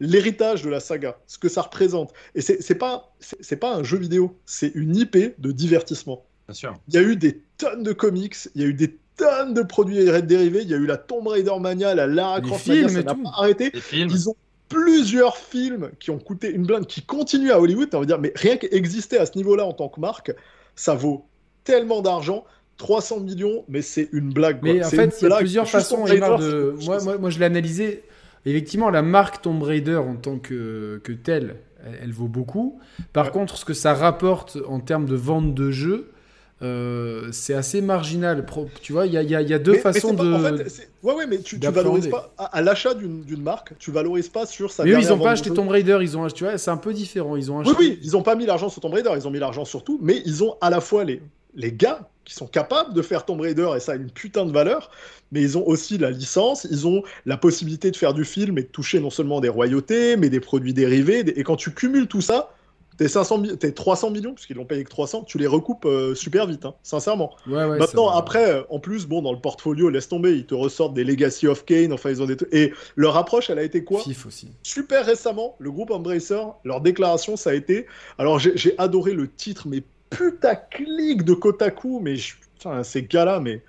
l'héritage 0.00 0.62
de 0.62 0.70
la 0.70 0.80
saga, 0.80 1.18
ce 1.26 1.38
que 1.38 1.48
ça 1.48 1.62
représente, 1.62 2.12
et 2.34 2.40
c'est 2.40 2.74
pas, 2.74 3.14
c'est 3.20 3.56
pas 3.56 3.74
un 3.74 3.84
jeu 3.84 3.98
vidéo, 3.98 4.36
c'est 4.44 4.72
une 4.74 4.96
IP 4.96 5.16
de 5.38 5.52
divertissement. 5.52 6.24
Bien 6.48 6.54
sûr. 6.54 6.74
Il 6.88 6.94
y 6.94 6.98
a 6.98 7.02
eu 7.02 7.16
des 7.16 7.40
tonnes 7.58 7.82
de 7.82 7.92
comics, 7.92 8.36
il 8.54 8.62
y 8.62 8.64
a 8.64 8.68
eu 8.68 8.74
des 8.74 8.98
tonnes 9.16 9.54
de 9.54 9.62
produits 9.62 10.04
dérivés, 10.22 10.62
il 10.62 10.68
y 10.68 10.74
a 10.74 10.76
eu 10.76 10.86
la 10.86 10.96
Tomb 10.96 11.26
Raider 11.28 11.52
Mania, 11.60 11.94
la 11.94 12.06
Lara 12.06 12.40
Croft 12.40 12.66
Mania, 12.66 12.88
ça 12.88 13.02
n'a 13.02 13.14
pas 13.14 13.30
arrêté. 13.36 13.72
Ils 13.92 14.28
ont 14.28 14.36
plusieurs 14.68 15.36
films 15.36 15.90
qui 16.00 16.10
ont 16.10 16.18
coûté 16.18 16.50
une 16.50 16.66
blinde, 16.66 16.86
qui 16.86 17.02
continuent 17.02 17.52
à 17.52 17.60
Hollywood. 17.60 17.88
On 17.94 18.00
va 18.00 18.06
dire, 18.06 18.18
mais 18.18 18.32
rien 18.34 18.56
qu'exister 18.56 19.18
à 19.18 19.26
ce 19.26 19.36
niveau-là 19.36 19.64
en 19.64 19.72
tant 19.72 19.88
que 19.88 20.00
marque, 20.00 20.32
ça 20.76 20.94
vaut 20.94 21.26
tellement 21.64 22.02
d'argent. 22.02 22.44
300 22.76 23.20
millions, 23.20 23.64
mais 23.68 23.82
c'est 23.82 24.08
une 24.12 24.32
blague. 24.32 24.58
Mais 24.62 24.84
en 24.84 24.90
fait, 24.90 25.16
il 25.22 25.28
y 25.28 25.32
a 25.32 25.36
plusieurs 25.36 25.68
façons. 25.68 26.04
De... 26.04 26.74
Moi, 26.84 26.98
moi, 27.04 27.18
moi, 27.18 27.30
je 27.30 27.38
l'ai 27.38 27.44
analysé. 27.44 28.02
Effectivement, 28.46 28.90
la 28.90 29.02
marque 29.02 29.42
Tomb 29.42 29.62
Raider 29.62 29.96
en 29.96 30.16
tant 30.16 30.38
que, 30.38 31.00
que 31.02 31.12
telle, 31.12 31.56
elle, 32.02 32.12
vaut 32.12 32.28
beaucoup. 32.28 32.78
Par 33.12 33.30
contre, 33.30 33.56
ce 33.56 33.64
que 33.64 33.74
ça 33.74 33.94
rapporte 33.94 34.58
en 34.68 34.80
termes 34.80 35.06
de 35.06 35.14
vente 35.14 35.54
de 35.54 35.70
jeux, 35.70 36.12
euh, 36.64 37.28
c'est 37.30 37.54
assez 37.54 37.80
marginal. 37.80 38.44
Tu 38.80 38.92
vois, 38.92 39.06
il 39.06 39.12
y, 39.12 39.16
y, 39.16 39.30
y 39.30 39.54
a, 39.54 39.58
deux 39.58 39.74
façons 39.74 40.14
de. 40.14 40.32
En 40.32 40.56
fait, 40.56 40.88
ouais, 41.02 41.14
ouais, 41.14 41.26
mais 41.26 41.38
tu, 41.38 41.60
tu 41.60 41.68
valorises 41.68 42.08
pas. 42.08 42.32
À, 42.38 42.62
l'achat 42.62 42.94
d'une 42.94 43.42
marque, 43.42 43.76
tu 43.78 43.90
valorises 43.90 44.28
pas 44.28 44.46
sur 44.46 44.72
sa. 44.72 44.84
Mais 44.84 44.92
eux, 44.92 44.98
ils 45.00 45.08
n'ont 45.08 45.18
pas 45.18 45.32
acheté 45.32 45.50
Tomb 45.50 45.68
Raider, 45.68 45.98
ils 46.00 46.16
ont 46.16 46.26
Tu 46.28 46.44
vois, 46.44 46.56
c'est 46.56 46.70
un 46.70 46.78
peu 46.78 46.94
différent. 46.94 47.36
Ils 47.36 47.52
ont 47.52 47.60
acheté... 47.60 47.76
Oui, 47.78 47.86
oui, 47.90 48.00
ils 48.02 48.12
n'ont 48.12 48.22
pas 48.22 48.34
mis 48.34 48.46
l'argent 48.46 48.68
sur 48.68 48.80
Tomb 48.80 48.94
Raider, 48.94 49.10
ils 49.14 49.28
ont 49.28 49.30
mis 49.30 49.38
l'argent 49.38 49.64
sur 49.64 49.84
tout, 49.84 49.98
mais 50.02 50.22
ils 50.24 50.42
ont 50.42 50.56
à 50.60 50.70
la 50.70 50.80
fois 50.80 51.04
les, 51.04 51.20
les 51.54 51.72
gars 51.72 52.08
qui 52.24 52.34
sont 52.34 52.46
capables 52.46 52.94
de 52.94 53.02
faire 53.02 53.26
Tomb 53.26 53.40
Raider 53.40 53.68
et 53.76 53.80
ça 53.80 53.92
a 53.92 53.96
une 53.96 54.10
putain 54.10 54.46
de 54.46 54.52
valeur, 54.52 54.90
mais 55.32 55.42
ils 55.42 55.58
ont 55.58 55.66
aussi 55.66 55.98
la 55.98 56.10
licence, 56.10 56.66
ils 56.70 56.86
ont 56.86 57.02
la 57.26 57.36
possibilité 57.36 57.90
de 57.90 57.96
faire 57.96 58.14
du 58.14 58.24
film 58.24 58.56
et 58.56 58.62
de 58.62 58.68
toucher 58.68 59.00
non 59.00 59.10
seulement 59.10 59.40
des 59.40 59.50
royautés, 59.50 60.16
mais 60.16 60.30
des 60.30 60.40
produits 60.40 60.72
dérivés. 60.72 61.20
Et 61.38 61.42
quand 61.42 61.56
tu 61.56 61.72
cumules 61.72 62.06
tout 62.06 62.22
ça, 62.22 62.53
tes 62.96 63.08
500 63.08 63.42
tes 63.58 63.72
300 63.72 64.10
millions 64.10 64.34
puisqu'ils 64.34 64.56
l'ont 64.56 64.64
payé 64.64 64.84
que 64.84 64.90
300 64.90 65.24
tu 65.24 65.38
les 65.38 65.46
recoupes 65.46 65.84
euh, 65.84 66.14
super 66.14 66.46
vite 66.46 66.64
hein, 66.64 66.74
sincèrement 66.82 67.34
maintenant 67.46 68.08
après 68.08 68.50
euh, 68.50 68.62
en 68.70 68.78
plus 68.78 69.06
bon 69.06 69.22
dans 69.22 69.32
le 69.32 69.40
portfolio 69.40 69.88
laisse 69.88 70.08
tomber 70.08 70.34
ils 70.34 70.46
te 70.46 70.54
ressortent 70.54 70.94
des 70.94 71.04
Legacy 71.04 71.46
of 71.46 71.64
Kane 71.64 71.92
enfin 71.92 72.10
ils 72.10 72.22
ont 72.22 72.26
des 72.26 72.36
et 72.52 72.72
leur 72.96 73.16
approche 73.16 73.50
elle 73.50 73.58
a 73.58 73.62
été 73.62 73.84
quoi? 73.84 74.00
Fif 74.00 74.26
aussi 74.26 74.48
super 74.62 75.06
récemment 75.06 75.56
le 75.58 75.70
groupe 75.70 75.90
Embracer 75.90 76.42
leur 76.64 76.80
déclaration 76.80 77.36
ça 77.36 77.50
a 77.50 77.54
été 77.54 77.86
alors 78.18 78.38
j'ai 78.38 78.74
adoré 78.78 79.12
le 79.12 79.30
titre 79.30 79.68
mais 79.68 79.82
putaclic 80.10 81.24
de 81.24 81.34
Kotaku 81.34 82.00
mais 82.00 82.14
putain, 82.58 82.82
ces 82.82 83.02
gars 83.02 83.24
là 83.24 83.40
mais 83.40 83.62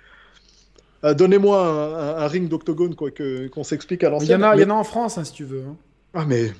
euh, 1.04 1.14
Donnez-moi 1.14 2.20
un, 2.22 2.26
ring 2.26 2.48
d'octogone 2.48 2.94
quoi 2.94 3.10
qu'on 3.10 3.64
s'explique 3.64 4.02
à 4.02 4.10
l'ancienne. 4.10 4.40
Il 4.54 4.60
y, 4.60 4.64
en 4.64 4.70
a 4.70 4.74
en 4.74 4.84
France 4.84 5.18
hein, 5.18 5.24
si 5.24 5.32
tu 5.32 5.44
veux. 5.44 5.62
Hein. 5.68 5.76
Ah 6.14 6.24
mais 6.26 6.50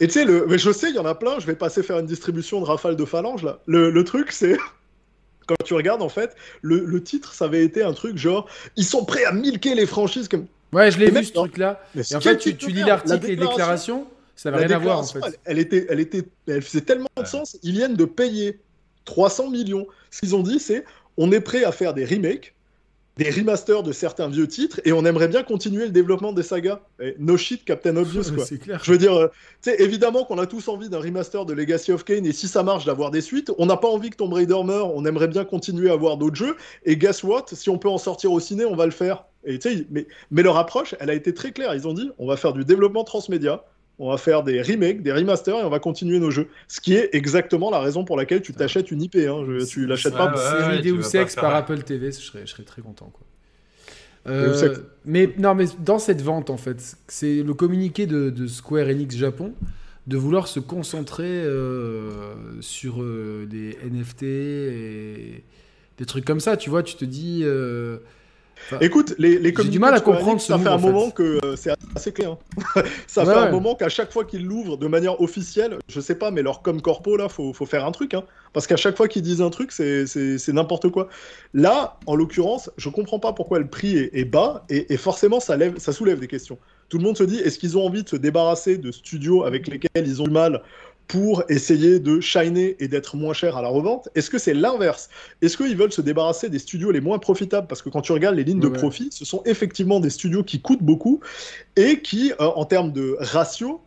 et 0.00 0.06
tu 0.06 0.12
sais, 0.14 0.24
le... 0.24 0.46
mais 0.46 0.58
je 0.58 0.70
sais, 0.72 0.90
il 0.90 0.96
y 0.96 0.98
en 0.98 1.06
a 1.06 1.14
plein, 1.14 1.38
je 1.38 1.46
vais 1.46 1.54
passer 1.54 1.82
faire 1.82 1.98
une 1.98 2.06
distribution 2.06 2.60
de 2.60 2.66
rafale 2.66 2.96
de 2.96 3.04
phalange 3.04 3.42
là. 3.42 3.60
Le, 3.66 3.90
le 3.90 4.04
truc, 4.04 4.32
c'est. 4.32 4.56
Quand 5.46 5.56
tu 5.64 5.74
regardes, 5.74 6.02
en 6.02 6.08
fait, 6.08 6.36
le, 6.62 6.84
le, 6.84 7.02
titre, 7.02 7.34
ça 7.34 7.46
avait 7.46 7.64
été 7.64 7.82
un 7.82 7.92
truc 7.92 8.16
genre. 8.16 8.48
Ils 8.76 8.84
sont 8.84 9.04
prêts 9.04 9.24
à 9.24 9.32
milquer 9.32 9.74
les 9.74 9.86
franchises 9.86 10.28
comme. 10.28 10.46
Ouais, 10.72 10.90
je 10.90 10.98
l'ai 10.98 11.10
vu 11.10 11.24
ce 11.24 11.32
truc-là. 11.32 11.84
Et 11.96 12.14
en 12.14 12.20
fait, 12.20 12.38
tu, 12.38 12.56
tu 12.56 12.70
lis 12.70 12.84
l'article 12.84 13.24
et 13.26 13.28
les 13.30 13.36
déclarations, 13.36 14.06
ça 14.36 14.50
n'avait 14.50 14.66
rien 14.66 14.76
à 14.76 14.78
voir 14.78 14.98
en 15.00 15.04
fait. 15.04 15.20
Elle, 15.44 15.58
était, 15.58 15.86
elle, 15.90 16.00
était, 16.00 16.24
elle 16.46 16.62
faisait 16.62 16.80
tellement 16.80 17.10
de 17.16 17.26
sens. 17.26 17.58
Ils 17.62 17.72
viennent 17.72 17.96
de 17.96 18.04
payer 18.04 18.60
300 19.04 19.50
millions. 19.50 19.86
Ce 20.10 20.20
qu'ils 20.20 20.34
ont 20.34 20.42
dit, 20.42 20.58
c'est 20.58 20.84
on 21.16 21.30
est 21.32 21.40
prêt 21.40 21.64
à 21.64 21.72
faire 21.72 21.92
des 21.92 22.04
remakes 22.04 22.54
des 23.16 23.30
remasters 23.30 23.82
de 23.82 23.92
certains 23.92 24.28
vieux 24.28 24.48
titres 24.48 24.80
et 24.84 24.92
on 24.92 25.04
aimerait 25.04 25.28
bien 25.28 25.42
continuer 25.42 25.84
le 25.84 25.90
développement 25.90 26.32
des 26.32 26.42
sagas. 26.42 26.80
no 27.18 27.36
shit, 27.36 27.64
Captain 27.64 27.96
Obvious, 27.96 28.32
quoi. 28.34 28.44
clair. 28.58 28.80
Je 28.82 28.92
veux 28.92 28.98
dire, 28.98 29.14
euh, 29.14 29.28
tu 29.62 29.70
sais, 29.70 29.82
évidemment 29.82 30.24
qu'on 30.24 30.38
a 30.38 30.46
tous 30.46 30.68
envie 30.68 30.88
d'un 30.88 31.00
remaster 31.00 31.44
de 31.44 31.52
Legacy 31.52 31.92
of 31.92 32.04
Kane 32.04 32.24
et 32.24 32.32
si 32.32 32.48
ça 32.48 32.62
marche, 32.62 32.84
d'avoir 32.84 33.10
des 33.10 33.20
suites. 33.20 33.52
On 33.58 33.66
n'a 33.66 33.76
pas 33.76 33.88
envie 33.88 34.10
que 34.10 34.16
Tomb 34.16 34.32
Raider 34.32 34.62
meure, 34.64 34.94
on 34.94 35.04
aimerait 35.04 35.28
bien 35.28 35.44
continuer 35.44 35.90
à 35.90 35.94
avoir 35.94 36.16
d'autres 36.16 36.36
jeux. 36.36 36.56
Et 36.84 36.96
guess 36.96 37.22
what? 37.22 37.46
Si 37.52 37.68
on 37.68 37.78
peut 37.78 37.90
en 37.90 37.98
sortir 37.98 38.32
au 38.32 38.40
ciné, 38.40 38.64
on 38.64 38.76
va 38.76 38.86
le 38.86 38.92
faire. 38.92 39.24
Et, 39.44 39.58
mais, 39.90 40.06
mais 40.30 40.42
leur 40.42 40.56
approche, 40.56 40.94
elle 41.00 41.10
a 41.10 41.14
été 41.14 41.34
très 41.34 41.52
claire. 41.52 41.74
Ils 41.74 41.86
ont 41.86 41.94
dit 41.94 42.10
on 42.18 42.26
va 42.26 42.36
faire 42.36 42.52
du 42.52 42.64
développement 42.64 43.04
transmédia 43.04 43.64
on 44.02 44.10
va 44.10 44.18
faire 44.18 44.42
des 44.42 44.60
remakes, 44.60 45.02
des 45.02 45.12
remasters 45.12 45.60
et 45.60 45.62
on 45.62 45.70
va 45.70 45.78
continuer 45.78 46.18
nos 46.18 46.30
jeux. 46.30 46.48
Ce 46.66 46.80
qui 46.80 46.94
est 46.94 47.10
exactement 47.12 47.70
la 47.70 47.78
raison 47.78 48.04
pour 48.04 48.16
laquelle 48.16 48.42
tu 48.42 48.52
t'achètes 48.52 48.90
une 48.90 49.00
IP. 49.00 49.14
Hein. 49.14 49.44
Je, 49.46 49.64
tu 49.64 49.86
l'achètes 49.86 50.14
pas. 50.14 50.32
Ouais, 50.32 50.60
série 50.60 50.82
Deus 50.82 51.16
Ex 51.16 51.36
par 51.36 51.54
Apple 51.54 51.82
TV, 51.82 52.10
je 52.10 52.18
serais, 52.18 52.42
je 52.44 52.50
serais 52.50 52.64
très 52.64 52.82
content. 52.82 53.12
Quoi. 53.12 53.24
Euh, 54.26 54.76
mais 55.04 55.32
non, 55.38 55.54
mais 55.54 55.66
dans 55.78 55.98
cette 55.98 56.20
vente 56.20 56.50
en 56.50 56.56
fait, 56.56 56.96
c'est 57.06 57.42
le 57.42 57.54
communiqué 57.54 58.06
de, 58.06 58.46
Square 58.48 58.88
Enix 58.88 59.16
Japon 59.16 59.52
de 60.08 60.16
vouloir 60.16 60.48
se 60.48 60.58
concentrer 60.58 61.44
sur 62.60 63.04
des 63.46 63.78
NFT 63.84 64.22
et 64.24 65.44
des 65.98 66.06
trucs 66.06 66.24
comme 66.24 66.40
ça. 66.40 66.56
Tu 66.56 66.70
vois, 66.70 66.82
tu 66.82 66.96
te 66.96 67.04
dis. 67.04 67.44
Écoute, 68.80 69.14
les, 69.18 69.38
les 69.38 69.54
J'ai 69.56 69.68
du 69.68 69.78
mal 69.78 69.94
à 69.94 70.00
comprendre 70.00 70.40
Ça 70.40 70.58
fait 70.58 70.68
un 70.68 70.78
moment 70.78 71.10
que 71.10 71.38
euh, 71.44 71.56
c'est 71.56 71.72
assez 71.94 72.12
clair. 72.12 72.32
Hein. 72.32 72.82
ça 73.06 73.24
fait 73.24 73.32
un 73.32 73.50
moment 73.50 73.74
qu'à 73.74 73.88
chaque 73.88 74.12
fois 74.12 74.24
qu'ils 74.24 74.44
l'ouvrent 74.44 74.76
de 74.76 74.86
manière 74.86 75.20
officielle, 75.20 75.78
je 75.88 76.00
sais 76.00 76.14
pas, 76.14 76.30
mais 76.30 76.42
leur 76.42 76.62
com 76.62 76.80
corpo 76.80 77.16
là, 77.16 77.28
faut, 77.28 77.52
faut 77.52 77.66
faire 77.66 77.84
un 77.84 77.92
truc. 77.92 78.14
Hein. 78.14 78.24
Parce 78.52 78.66
qu'à 78.66 78.76
chaque 78.76 78.96
fois 78.96 79.08
qu'ils 79.08 79.22
disent 79.22 79.42
un 79.42 79.50
truc, 79.50 79.72
c'est 79.72 80.48
n'importe 80.48 80.90
quoi. 80.90 81.08
Là, 81.54 81.98
en 82.06 82.14
l'occurrence, 82.14 82.70
je 82.76 82.88
comprends 82.88 83.18
pas 83.18 83.32
pourquoi 83.32 83.58
le 83.58 83.66
prix 83.66 83.96
est, 83.96 84.24
bas 84.24 84.64
et, 84.68 84.96
forcément 84.96 85.40
ça, 85.40 85.56
lève, 85.56 85.78
ça 85.78 85.92
soulève 85.92 86.20
des 86.20 86.28
questions. 86.28 86.58
Tout 86.88 86.98
le 86.98 87.04
monde 87.04 87.16
se 87.16 87.24
dit 87.24 87.38
est-ce 87.38 87.58
qu'ils 87.58 87.78
ont 87.78 87.86
envie 87.86 88.02
de 88.02 88.08
se 88.08 88.16
débarrasser 88.16 88.76
de 88.76 88.92
studios 88.92 89.44
avec 89.44 89.66
lesquels 89.66 90.06
ils 90.06 90.20
ont 90.20 90.26
du 90.26 90.30
mal 90.30 90.62
pour 91.12 91.44
essayer 91.50 92.00
de 92.00 92.20
shiner 92.20 92.74
et 92.78 92.88
d'être 92.88 93.16
moins 93.18 93.34
cher 93.34 93.58
à 93.58 93.60
la 93.60 93.68
revente 93.68 94.08
Est-ce 94.14 94.30
que 94.30 94.38
c'est 94.38 94.54
l'inverse? 94.54 95.10
Est-ce 95.42 95.58
qu'ils 95.58 95.76
veulent 95.76 95.92
se 95.92 96.00
débarrasser 96.00 96.48
des 96.48 96.58
studios 96.58 96.90
les 96.90 97.02
moins 97.02 97.18
profitables? 97.18 97.66
Parce 97.66 97.82
que 97.82 97.90
quand 97.90 98.00
tu 98.00 98.12
regardes 98.12 98.34
les 98.34 98.44
lignes 98.44 98.60
de 98.60 98.68
profit, 98.68 99.10
ce 99.12 99.26
sont 99.26 99.42
effectivement 99.44 100.00
des 100.00 100.08
studios 100.08 100.42
qui 100.42 100.62
coûtent 100.62 100.82
beaucoup 100.82 101.20
et 101.76 102.00
qui, 102.00 102.32
euh, 102.40 102.46
en 102.46 102.64
termes 102.64 102.92
de 102.92 103.18
ratio, 103.20 103.82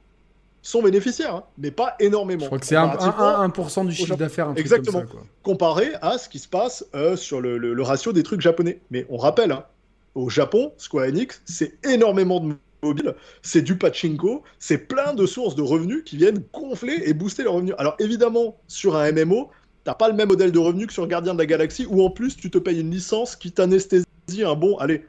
sont 0.61 0.83
bénéficiaires, 0.83 1.33
hein, 1.33 1.43
mais 1.57 1.71
pas 1.71 1.95
énormément. 1.99 2.41
Je 2.41 2.45
crois 2.45 2.59
que 2.59 2.65
c'est 2.67 2.75
1%, 2.75 3.87
du 3.87 3.95
chiffre 3.95 4.15
d'affaires. 4.15 4.53
Exactement. 4.55 5.01
Comparé 5.41 5.93
à 6.03 6.19
ce 6.19 6.29
qui 6.29 6.37
se 6.37 6.47
passe 6.47 6.85
euh, 6.93 7.15
sur 7.15 7.41
le, 7.41 7.81
ratio 7.81 8.13
des 8.13 8.21
trucs 8.21 8.41
japonais. 8.41 8.79
Mais 8.91 9.07
on 9.09 9.17
rappelle, 9.17 9.51
hein, 9.51 9.65
au 10.13 10.29
Japon, 10.29 10.73
Square 10.77 11.07
Enix, 11.07 11.41
c'est 11.45 11.73
énormément 11.83 12.39
de 12.39 12.53
mobile, 12.85 13.15
c'est 13.41 13.61
du 13.61 13.77
pachinko, 13.77 14.43
c'est 14.59 14.77
plein 14.77 15.13
de 15.13 15.25
sources 15.25 15.55
de 15.55 15.61
revenus 15.61 16.03
qui 16.05 16.17
viennent 16.17 16.43
gonfler 16.53 17.01
et 17.05 17.13
booster 17.13 17.43
leurs 17.43 17.53
revenus. 17.53 17.75
Alors 17.77 17.95
évidemment, 17.99 18.57
sur 18.67 18.95
un 18.95 19.11
MMO, 19.11 19.49
t'as 19.83 19.93
pas 19.93 20.07
le 20.07 20.15
même 20.15 20.29
modèle 20.29 20.51
de 20.51 20.59
revenus 20.59 20.87
que 20.87 20.93
sur 20.93 21.07
Gardien 21.07 21.33
de 21.33 21.39
la 21.39 21.45
Galaxie, 21.45 21.85
où 21.89 22.03
en 22.03 22.09
plus 22.09 22.35
tu 22.35 22.49
te 22.49 22.57
payes 22.57 22.79
une 22.79 22.91
licence 22.91 23.35
qui 23.35 23.51
t'anesthésie 23.51 24.05
un 24.43 24.55
bon, 24.55 24.77
allez, 24.77 25.05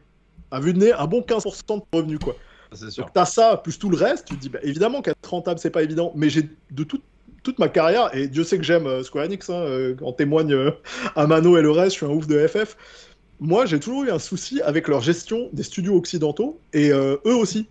à 0.51 0.61
vue 0.61 0.73
de 0.73 0.79
nez, 0.79 0.93
un 0.93 1.07
bon 1.07 1.21
15% 1.21 1.79
de 1.79 1.83
revenus, 1.97 2.19
quoi. 2.19 2.37
C'est 2.73 2.91
sûr. 2.91 3.05
Donc 3.05 3.13
t'as 3.15 3.25
ça, 3.25 3.57
plus 3.57 3.79
tout 3.79 3.91
le 3.91 3.97
reste, 3.97 4.27
tu 4.27 4.37
te 4.37 4.41
dis, 4.41 4.49
bah, 4.49 4.59
évidemment 4.63 5.01
qu'être 5.01 5.29
rentable, 5.29 5.59
c'est 5.59 5.71
pas 5.71 5.83
évident, 5.83 6.13
mais 6.15 6.29
j'ai 6.29 6.43
de 6.71 6.85
toute 6.85 7.03
ma 7.59 7.69
carrière, 7.69 8.15
et 8.15 8.27
Dieu 8.27 8.45
sait 8.45 8.59
que 8.59 8.65
j'aime 8.65 8.87
euh, 8.87 9.03
Square 9.03 9.27
Enix, 9.27 9.49
hein, 9.51 9.55
euh, 9.55 9.95
en 10.03 10.13
témoigne 10.13 10.53
euh, 10.53 10.71
Amano 11.15 11.57
et 11.57 11.63
le 11.63 11.71
reste, 11.71 11.93
je 11.93 11.97
suis 11.99 12.07
un 12.07 12.11
ouf 12.11 12.27
de 12.27 12.47
FF, 12.47 12.77
moi, 13.41 13.67
j'ai 13.67 13.81
toujours 13.81 14.05
eu 14.05 14.11
un 14.11 14.19
souci 14.19 14.61
avec 14.63 14.89
leur 14.89 15.01
gestion 15.01 15.49
des 15.53 15.63
studios 15.63 15.97
occidentaux 15.97 16.59
et 16.73 16.91
euh, 16.91 17.17
eux 17.27 17.35
aussi. 17.35 17.67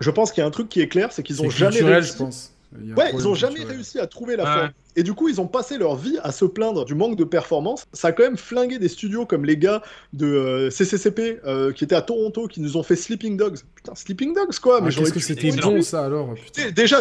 Je 0.00 0.10
pense 0.10 0.32
qu'il 0.32 0.40
y 0.40 0.44
a 0.44 0.46
un 0.46 0.50
truc 0.50 0.68
qui 0.68 0.80
est 0.80 0.88
clair, 0.88 1.12
c'est 1.12 1.22
qu'ils 1.22 1.42
ont 1.42 1.50
jamais 1.50 1.80
réussi. 1.80 2.12
Je 2.12 2.18
pense. 2.18 2.52
Ouais, 2.96 3.12
ils 3.12 3.28
ont 3.28 3.34
jamais 3.34 3.64
réussi 3.64 3.98
à 3.98 4.06
trouver 4.06 4.36
la 4.36 4.44
forme. 4.46 4.70
Et 4.96 5.02
du 5.02 5.14
coup, 5.14 5.28
ils 5.28 5.40
ont 5.40 5.46
passé 5.46 5.78
leur 5.78 5.96
vie 5.96 6.18
à 6.22 6.32
se 6.32 6.44
plaindre 6.44 6.84
du 6.84 6.94
manque 6.94 7.16
de 7.16 7.24
performance. 7.24 7.86
Ça 7.92 8.08
a 8.08 8.12
quand 8.12 8.24
même 8.24 8.36
flingué 8.36 8.78
des 8.78 8.88
studios 8.88 9.24
comme 9.24 9.44
les 9.44 9.56
gars 9.56 9.82
de 10.12 10.68
CCCP 10.70 11.40
euh, 11.44 11.68
euh, 11.68 11.72
qui 11.72 11.84
étaient 11.84 11.94
à 11.94 12.02
Toronto, 12.02 12.46
qui 12.46 12.60
nous 12.60 12.76
ont 12.76 12.82
fait 12.82 12.96
Sleeping 12.96 13.36
Dogs. 13.36 13.60
Putain, 13.74 13.94
Sleeping 13.94 14.34
Dogs 14.34 14.58
quoi. 14.58 14.80
mais 14.80 14.90
qu'est-ce 14.90 15.12
que 15.12 15.20
c'était 15.20 15.50
bon 15.52 15.80
ça 15.80 16.04
alors 16.04 16.34
Déjà, 16.74 17.00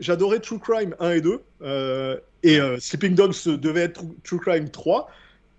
j'adorais 0.00 0.40
True 0.40 0.60
Crime 0.60 0.94
1 1.00 1.10
et 1.12 1.20
2. 1.20 1.40
et 2.42 2.58
Sleeping 2.78 3.14
Dogs 3.14 3.34
devait 3.46 3.82
être 3.82 4.02
True 4.22 4.38
Crime 4.38 4.68
3. 4.68 5.08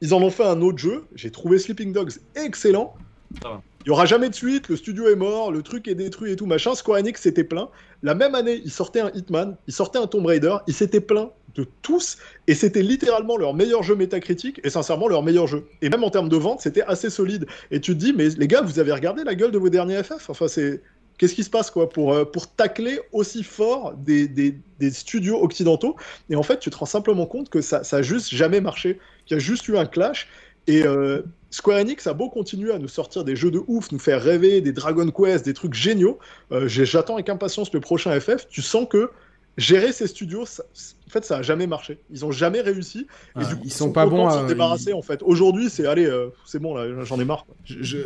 Ils 0.01 0.13
en 0.13 0.21
ont 0.21 0.29
fait 0.29 0.45
un 0.45 0.61
autre 0.61 0.77
jeu. 0.77 1.05
J'ai 1.15 1.31
trouvé 1.31 1.59
Sleeping 1.59 1.93
Dogs 1.93 2.13
excellent. 2.35 2.95
Il 3.43 3.89
y 3.89 3.91
aura 3.91 4.05
jamais 4.05 4.29
de 4.29 4.35
suite, 4.35 4.69
le 4.69 4.75
studio 4.75 5.07
est 5.07 5.15
mort, 5.15 5.51
le 5.51 5.61
truc 5.61 5.87
est 5.87 5.95
détruit 5.95 6.31
et 6.31 6.35
tout 6.35 6.45
machin. 6.45 6.75
Square 6.75 6.99
Enix 6.99 7.21
s'était 7.21 7.43
plein. 7.43 7.69
La 8.03 8.15
même 8.15 8.35
année, 8.35 8.61
ils 8.63 8.71
sortaient 8.71 8.99
un 8.99 9.11
Hitman, 9.13 9.57
ils 9.67 9.73
sortaient 9.73 9.99
un 9.99 10.07
Tomb 10.07 10.25
Raider, 10.25 10.55
ils 10.67 10.73
s'étaient 10.73 11.01
plein 11.01 11.31
de 11.55 11.65
tous 11.81 12.17
et 12.47 12.53
c'était 12.53 12.83
littéralement 12.83 13.37
leur 13.37 13.53
meilleur 13.53 13.83
jeu 13.83 13.95
métacritique 13.95 14.61
et 14.63 14.69
sincèrement 14.69 15.07
leur 15.07 15.23
meilleur 15.23 15.47
jeu. 15.47 15.67
Et 15.81 15.89
même 15.89 16.03
en 16.03 16.09
termes 16.09 16.29
de 16.29 16.35
vente, 16.35 16.61
c'était 16.61 16.83
assez 16.83 17.09
solide. 17.09 17.47
Et 17.71 17.81
tu 17.81 17.93
te 17.93 17.99
dis, 17.99 18.13
mais 18.13 18.29
les 18.29 18.47
gars, 18.47 18.61
vous 18.61 18.79
avez 18.79 18.91
regardé 18.91 19.23
la 19.23 19.35
gueule 19.35 19.51
de 19.51 19.57
vos 19.57 19.69
derniers 19.69 20.03
FF 20.03 20.29
Enfin, 20.29 20.47
c'est 20.47 20.81
Qu'est-ce 21.17 21.33
qui 21.33 21.43
se 21.43 21.49
passe 21.49 21.71
quoi 21.71 21.89
pour, 21.89 22.13
euh, 22.13 22.25
pour 22.25 22.47
tacler 22.47 22.99
aussi 23.11 23.43
fort 23.43 23.93
des, 23.97 24.27
des, 24.27 24.55
des, 24.79 24.91
studios 24.91 25.41
occidentaux? 25.41 25.95
Et 26.29 26.35
en 26.35 26.43
fait, 26.43 26.59
tu 26.59 26.69
te 26.69 26.77
rends 26.77 26.85
simplement 26.85 27.25
compte 27.25 27.49
que 27.49 27.59
ça, 27.59 27.83
ça 27.83 27.97
a 27.97 28.01
juste 28.03 28.29
jamais 28.29 28.61
marché, 28.61 28.99
qu'il 29.27 29.35
y 29.35 29.39
a 29.39 29.43
juste 29.43 29.67
eu 29.67 29.77
un 29.77 29.85
clash. 29.85 30.27
Et 30.67 30.83
euh, 30.85 31.21
Square 31.49 31.79
Enix 31.79 32.07
a 32.07 32.13
beau 32.13 32.29
continuer 32.29 32.73
à 32.73 32.79
nous 32.79 32.89
sortir 32.89 33.23
des 33.23 33.35
jeux 33.35 33.51
de 33.51 33.61
ouf, 33.67 33.91
nous 33.91 33.99
faire 33.99 34.21
rêver, 34.21 34.61
des 34.61 34.73
Dragon 34.73 35.09
Quest, 35.09 35.45
des 35.45 35.53
trucs 35.53 35.73
géniaux. 35.73 36.19
Euh, 36.51 36.67
j'attends 36.67 37.15
avec 37.15 37.29
impatience 37.29 37.71
le 37.73 37.79
prochain 37.79 38.19
FF. 38.19 38.47
Tu 38.49 38.61
sens 38.61 38.85
que 38.89 39.09
gérer 39.57 39.91
ces 39.91 40.07
studios, 40.07 40.43
en 40.43 41.09
fait, 41.09 41.25
ça 41.25 41.37
a 41.37 41.41
jamais 41.41 41.67
marché. 41.67 41.99
Ils 42.11 42.25
ont 42.25 42.31
jamais 42.31 42.61
réussi. 42.61 43.07
Et 43.39 43.45
du 43.45 43.55
coup, 43.55 43.61
ils, 43.63 43.71
sont, 43.71 43.91
pas 43.91 44.05
bons 44.05 44.27
à 44.27 44.43
se 44.43 44.47
débarrasser. 44.47 44.93
En 44.93 45.01
fait, 45.01 45.23
aujourd'hui, 45.23 45.69
c'est 45.69 45.87
allez, 45.87 46.05
euh, 46.05 46.29
c'est 46.45 46.59
bon 46.59 46.75
là, 46.75 47.03
j'en 47.03 47.19
ai 47.19 47.25
marre. 47.25 47.45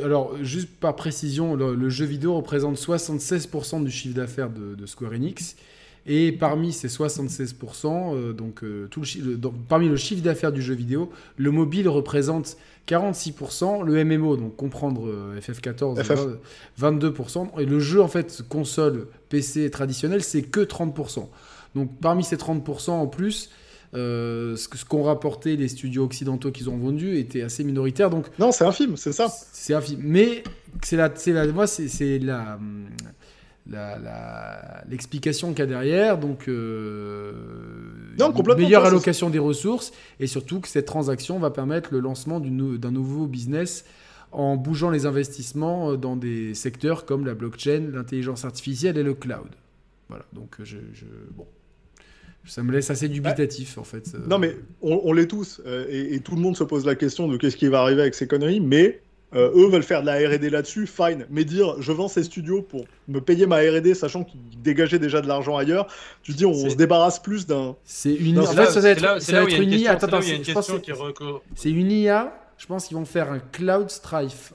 alors, 0.04 0.36
juste 0.44 0.70
par 0.80 0.96
précision, 0.96 1.56
le, 1.56 1.90
jeu 1.90 2.06
vidéo 2.06 2.36
représente 2.36 2.78
76% 2.78 3.84
du 3.84 3.92
chiffre 3.92 4.16
d'affaires 4.16 4.50
de, 4.50 4.86
Square 4.86 5.14
Enix. 5.14 5.56
Et 6.06 6.32
parmi 6.32 6.74
ces 6.74 6.88
76%, 6.88 8.16
euh, 8.16 8.34
donc, 8.34 8.64
euh, 8.64 8.88
tout 8.90 9.04
le, 9.24 9.38
parmi 9.70 9.88
le 9.88 9.96
chiffre 9.98 10.24
d'affaires 10.24 10.52
du 10.52 10.62
jeu 10.62 10.74
vidéo, 10.74 11.12
le 11.38 11.52
mobile 11.52 11.88
représente 11.88 12.58
46%, 12.88 13.84
le 13.84 14.04
MMO, 14.04 14.38
donc 14.38 14.56
comprendre 14.56 15.08
FF14, 15.40 16.38
22%, 16.80 17.60
et 17.60 17.66
le 17.66 17.80
jeu 17.80 18.02
en 18.02 18.08
fait 18.08 18.42
console 18.50 19.08
PC 19.30 19.70
traditionnel, 19.70 20.24
c'est 20.24 20.42
que 20.42 20.62
30%. 20.62 21.28
Donc 21.76 21.92
parmi 22.02 22.24
ces 22.24 22.38
30% 22.38 22.90
en 22.90 23.08
plus, 23.08 23.52
euh, 23.94 24.56
ce 24.56 24.86
qu'ont 24.86 25.04
rapporté 25.04 25.58
les 25.58 25.68
studios 25.68 26.06
occidentaux 26.06 26.52
qu'ils 26.52 26.70
ont 26.70 26.78
vendus 26.78 27.18
était 27.18 27.42
assez 27.42 27.64
minoritaire. 27.66 28.10
Donc 28.10 28.28
non, 28.40 28.52
c'est 28.52 28.64
un 28.64 28.72
film, 28.72 28.96
c'est 28.96 29.12
ça. 29.12 29.28
C'est 29.52 29.74
un 29.74 29.82
film, 29.82 30.02
mais 30.04 30.44
c'est 30.82 30.96
la, 30.96 31.12
c'est 31.14 31.34
la, 31.34 31.48
moi 31.48 31.68
c'est 31.68 32.20
la 32.20 32.58
l'explication 33.68 35.52
qu'il 35.52 35.60
y 35.60 35.62
a 35.62 35.66
derrière, 35.68 36.18
donc 36.18 36.48
euh, 36.48 37.34
une 38.20 38.56
meilleure 38.56 38.86
allocation 38.86 39.30
des 39.30 39.40
ressources, 39.40 39.92
et 40.20 40.28
surtout 40.28 40.60
que 40.60 40.68
cette 40.68 40.86
transaction 40.86 41.40
va 41.40 41.52
permettre 41.52 41.90
le 41.94 42.00
lancement 42.00 42.40
d'un 42.40 42.92
nouveau 42.92 43.28
business 43.28 43.86
en 44.32 44.56
bougeant 44.56 44.90
les 44.90 45.06
investissements 45.06 45.96
dans 45.96 46.16
des 46.16 46.54
secteurs 46.54 47.06
comme 47.06 47.26
la 47.26 47.34
blockchain, 47.34 47.90
l'intelligence 47.92 48.46
artificielle 48.46 48.98
et 48.98 49.04
le 49.04 49.14
cloud. 49.14 49.50
Voilà, 50.10 50.26
donc 50.34 50.56
je, 50.64 50.78
je 50.94 51.06
bon, 51.36 51.46
ça 52.46 52.64
me 52.64 52.72
laisse 52.72 52.90
assez 52.90 53.08
dubitatif 53.08 53.78
en 53.78 53.84
fait. 53.84 54.14
Non 54.28 54.40
mais 54.40 54.56
on, 54.82 55.14
l'est 55.14 55.28
tous 55.28 55.62
euh, 55.66 55.86
et, 55.90 56.20
tout 56.20 56.36
le 56.36 56.42
monde 56.42 56.58
se 56.58 56.64
pose 56.64 56.86
la 56.86 56.96
question 56.96 57.28
de 57.28 57.38
qu'est-ce 57.38 57.58
qui 57.58 57.68
va 57.68 57.82
arriver 57.82 58.02
avec 58.02 58.16
ces 58.16 58.28
conneries, 58.28 58.60
mais 58.60 59.02
euh, 59.34 59.52
eux 59.56 59.70
veulent 59.70 59.84
faire 59.84 60.02
de 60.02 60.08
la 60.08 60.16
R&D 60.16 60.50
là-dessus, 60.50 60.88
fine. 60.88 61.26
Mais 61.30 61.44
dire 61.46 61.76
je 61.80 61.92
vends 61.92 62.08
ces 62.08 62.24
studios 62.24 62.62
pour 62.62 62.86
me 63.08 63.20
payer 63.20 63.46
ma 63.46 63.58
R&D, 63.58 63.94
sachant 63.94 64.24
qu'ils 64.24 64.40
dégageaient 64.62 65.00
déjà 65.00 65.22
de 65.22 65.28
l'argent 65.28 65.58
ailleurs, 65.58 65.88
tu 66.24 66.34
dis 66.34 66.46
on, 66.46 66.70
se 66.70 66.76
débarrasse 66.76 67.20
plus 67.20 67.48
d'un. 67.48 67.76
C'est 67.84 68.14
une. 68.14 68.40
En 68.40 68.46
fait, 68.46 68.66
ça 68.68 68.80
va 68.80 68.90
être, 68.90 69.60
une 69.60 69.72
IA. 69.72 69.92
Attends, 69.92 70.22
c'est 70.22 71.70
une 71.70 71.92
IA. 71.92 72.38
Je 72.58 72.68
pense 72.68 72.88
qu'ils 72.88 72.98
vont 72.98 73.06
faire 73.06 73.32
un 73.32 73.40
cloud 73.40 73.90
strife 73.90 74.54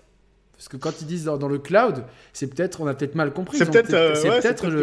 parce 0.56 0.68
que 0.68 0.76
quand 0.78 1.02
ils 1.02 1.06
disent 1.06 1.24
dans, 1.24 1.48
le 1.48 1.58
cloud, 1.58 2.04
c'est 2.32 2.46
peut-être, 2.46 2.80
on 2.80 2.86
a 2.86 2.94
peut-être 2.94 3.14
mal 3.14 3.32
compris. 3.32 3.58
C'est 3.58 3.70
peut-être 3.70 3.92
euh, 3.92 4.14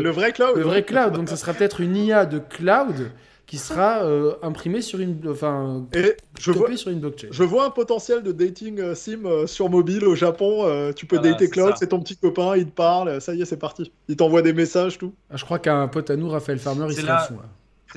le, 0.02 0.12
vrai 0.12 0.32
cloud. 0.32 0.56
Le 0.56 0.62
vrai 0.62 0.84
cloud. 0.84 1.14
Donc, 1.14 1.30
ce 1.30 1.36
sera 1.36 1.54
peut-être 1.54 1.82
une 1.82 1.96
IA 1.96 2.28
de 2.28 2.38
cloud 2.38 3.12
qui 3.54 3.60
sera 3.60 4.04
euh, 4.04 4.34
imprimée 4.42 4.82
sur 4.82 5.00
une, 5.00 5.20
enfin, 5.30 5.86
Et 5.94 6.18
je 6.40 6.52
vois, 6.52 6.76
sur 6.76 6.90
une 6.90 7.02
blockchain. 7.02 7.28
Je 7.30 7.44
vois 7.44 7.66
un 7.66 7.70
potentiel 7.70 8.24
de 8.24 8.32
dating 8.32 8.80
euh, 8.80 8.96
sim 8.96 9.46
sur 9.46 9.70
mobile 9.70 10.06
au 10.06 10.16
Japon. 10.16 10.92
tu 10.96 11.06
peux 11.06 11.20
dater 11.20 11.50
cloud, 11.52 11.76
c'est 11.78 11.90
ton 11.90 12.00
petit 12.00 12.18
copain, 12.18 12.58
il 12.58 12.66
te 12.66 12.72
parle, 12.72 13.22
ça 13.22 13.36
y 13.36 13.44
est, 13.44 13.46
c'est 13.46 13.58
parti. 13.58 13.92
Il 14.08 14.16
t'envoie 14.16 14.42
des 14.42 14.54
messages, 14.54 14.98
tout. 14.98 15.14
Ah, 15.30 15.38
je 15.38 15.46
crois 15.46 15.60
qu'un 15.60 15.88
pote 15.88 16.10
à 16.10 16.16
nous, 16.16 16.30
Raphaël 16.30 16.58
Farmer, 16.58 16.88
il 16.90 16.96
serait 16.96 17.28
fou. 17.28 17.36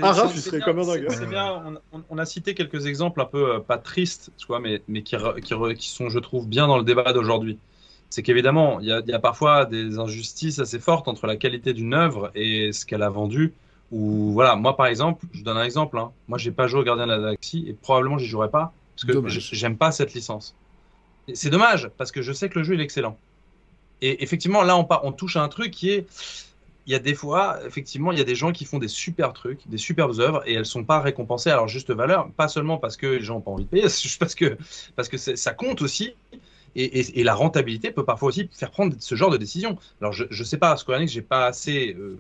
Ah, 0.03 0.13
Raph, 0.13 0.33
il 0.35 0.43
serait 0.43 0.61
comme 0.61 0.79
un 0.79 0.85
dingue. 0.85 1.07
C'est 1.09 1.25
bien, 1.25 1.63
on, 2.11 2.19
a 2.19 2.27
cité 2.27 2.53
quelques 2.53 2.85
exemples 2.85 3.23
un 3.23 3.25
peu, 3.25 3.63
pas 3.63 3.79
tristes, 3.79 4.31
tu 4.37 4.47
vois, 4.47 4.61
mais, 4.61 4.83
mais 4.89 5.01
qui, 5.01 5.17
qui, 5.43 5.55
qui, 5.77 5.89
sont, 5.89 6.11
je 6.11 6.19
trouve, 6.19 6.47
bien 6.47 6.67
dans 6.67 6.77
le 6.77 6.85
débat 6.85 7.15
d'aujourd'hui 7.15 7.59
c'est 8.09 8.23
qu'évidemment, 8.23 8.79
il 8.81 8.87
y, 8.87 9.13
a 9.13 9.19
parfois 9.19 9.65
des 9.65 9.99
injustices 9.99 10.59
assez 10.59 10.79
fortes 10.79 11.09
entre 11.09 11.27
la 11.27 11.37
qualité 11.37 11.73
d'une 11.73 11.93
œuvre 11.93 12.31
et 12.35 12.73
ce 12.73 12.87
qu'elle 12.87 13.03
a 13.03 13.11
vendu. 13.11 13.53
Ou 13.93 14.33
voilà, 14.33 14.57
moi 14.57 14.77
par 14.77 14.87
exemple, 14.87 15.27
je 15.33 15.43
donne 15.43 15.57
un 15.57 15.65
exemple. 15.65 15.99
Hein. 15.99 16.11
Moi, 16.29 16.39
j'ai 16.39 16.51
pas 16.51 16.67
joué 16.67 16.81
au 16.81 16.85
Gardien 16.85 17.07
de 17.07 17.13
la 17.13 17.19
Galaxie 17.19 17.65
et 17.69 17.73
probablement 17.73 18.19
j'y 18.19 18.27
jouerai 18.27 18.51
pas 18.51 18.73
parce 18.97 19.13
que 19.13 19.29
j'aime 19.29 19.77
pas 19.77 19.93
cette 19.93 20.15
licence. 20.15 20.55
C'est 21.35 21.51
dommage 21.51 21.91
parce 21.97 22.13
que 22.13 22.23
je 22.23 22.33
sais 22.33 22.49
que 22.49 22.59
le 22.59 22.65
jeu 22.65 22.79
est 22.79 22.83
excellent. 22.83 23.19
Et 24.03 24.23
effectivement, 24.23 24.63
là, 24.63 24.77
on, 24.77 24.87
on 25.03 25.13
touche 25.13 25.37
à 25.37 25.43
un 25.43 25.49
truc 25.49 25.71
qui 25.71 25.91
est 25.91 26.07
il 26.87 26.93
y 26.93 26.95
a 26.95 27.01
des 27.01 27.15
fois, 27.15 27.59
effectivement, 27.67 28.13
il 28.13 28.19
y 28.19 28.21
a 28.21 28.25
des 28.25 28.37
gens 28.37 28.53
qui 28.53 28.65
font 28.65 28.79
des 28.79 28.89
super 28.89 29.33
trucs, 29.33 29.69
des 29.69 29.77
superbes 29.77 30.21
œuvres, 30.21 30.43
et 30.47 30.55
elles 30.55 30.67
sont 30.67 30.85
pas 30.85 31.01
récompensées 31.01 31.51
à 31.51 31.57
leur 31.57 31.67
juste 31.67 31.91
valeur, 31.91 32.31
pas 32.37 32.47
seulement 32.47 32.79
parce 32.79 32.97
que 32.97 33.07
les 33.07 33.23
gens 33.23 33.35
n'ont 33.35 33.41
pas 33.41 33.51
envie 33.51 33.65
de 33.65 33.69
payer, 33.69 33.83
juste 33.89 34.21
parce 34.21 34.37
que, 34.37 34.57
parce 34.95 35.09
que 35.09 35.17
ça 35.17 35.53
compte 35.53 35.83
aussi, 35.83 36.15
et, 36.77 37.25
la 37.25 37.35
rentabilité 37.35 37.91
peut 37.91 38.05
parfois 38.05 38.29
aussi 38.29 38.49
faire 38.53 38.71
prendre 38.71 38.95
ce 38.99 39.15
genre 39.15 39.31
de 39.31 39.37
décision. 39.37 39.79
Alors, 40.01 40.13
je 40.13 40.25
ne 40.31 40.45
sais 40.45 40.59
pas, 40.59 40.77
Square 40.77 40.99
Enix, 40.99 41.13
j'ai 41.13 41.23
pas 41.23 41.47
assez 41.47 41.97
euh, 41.99 42.17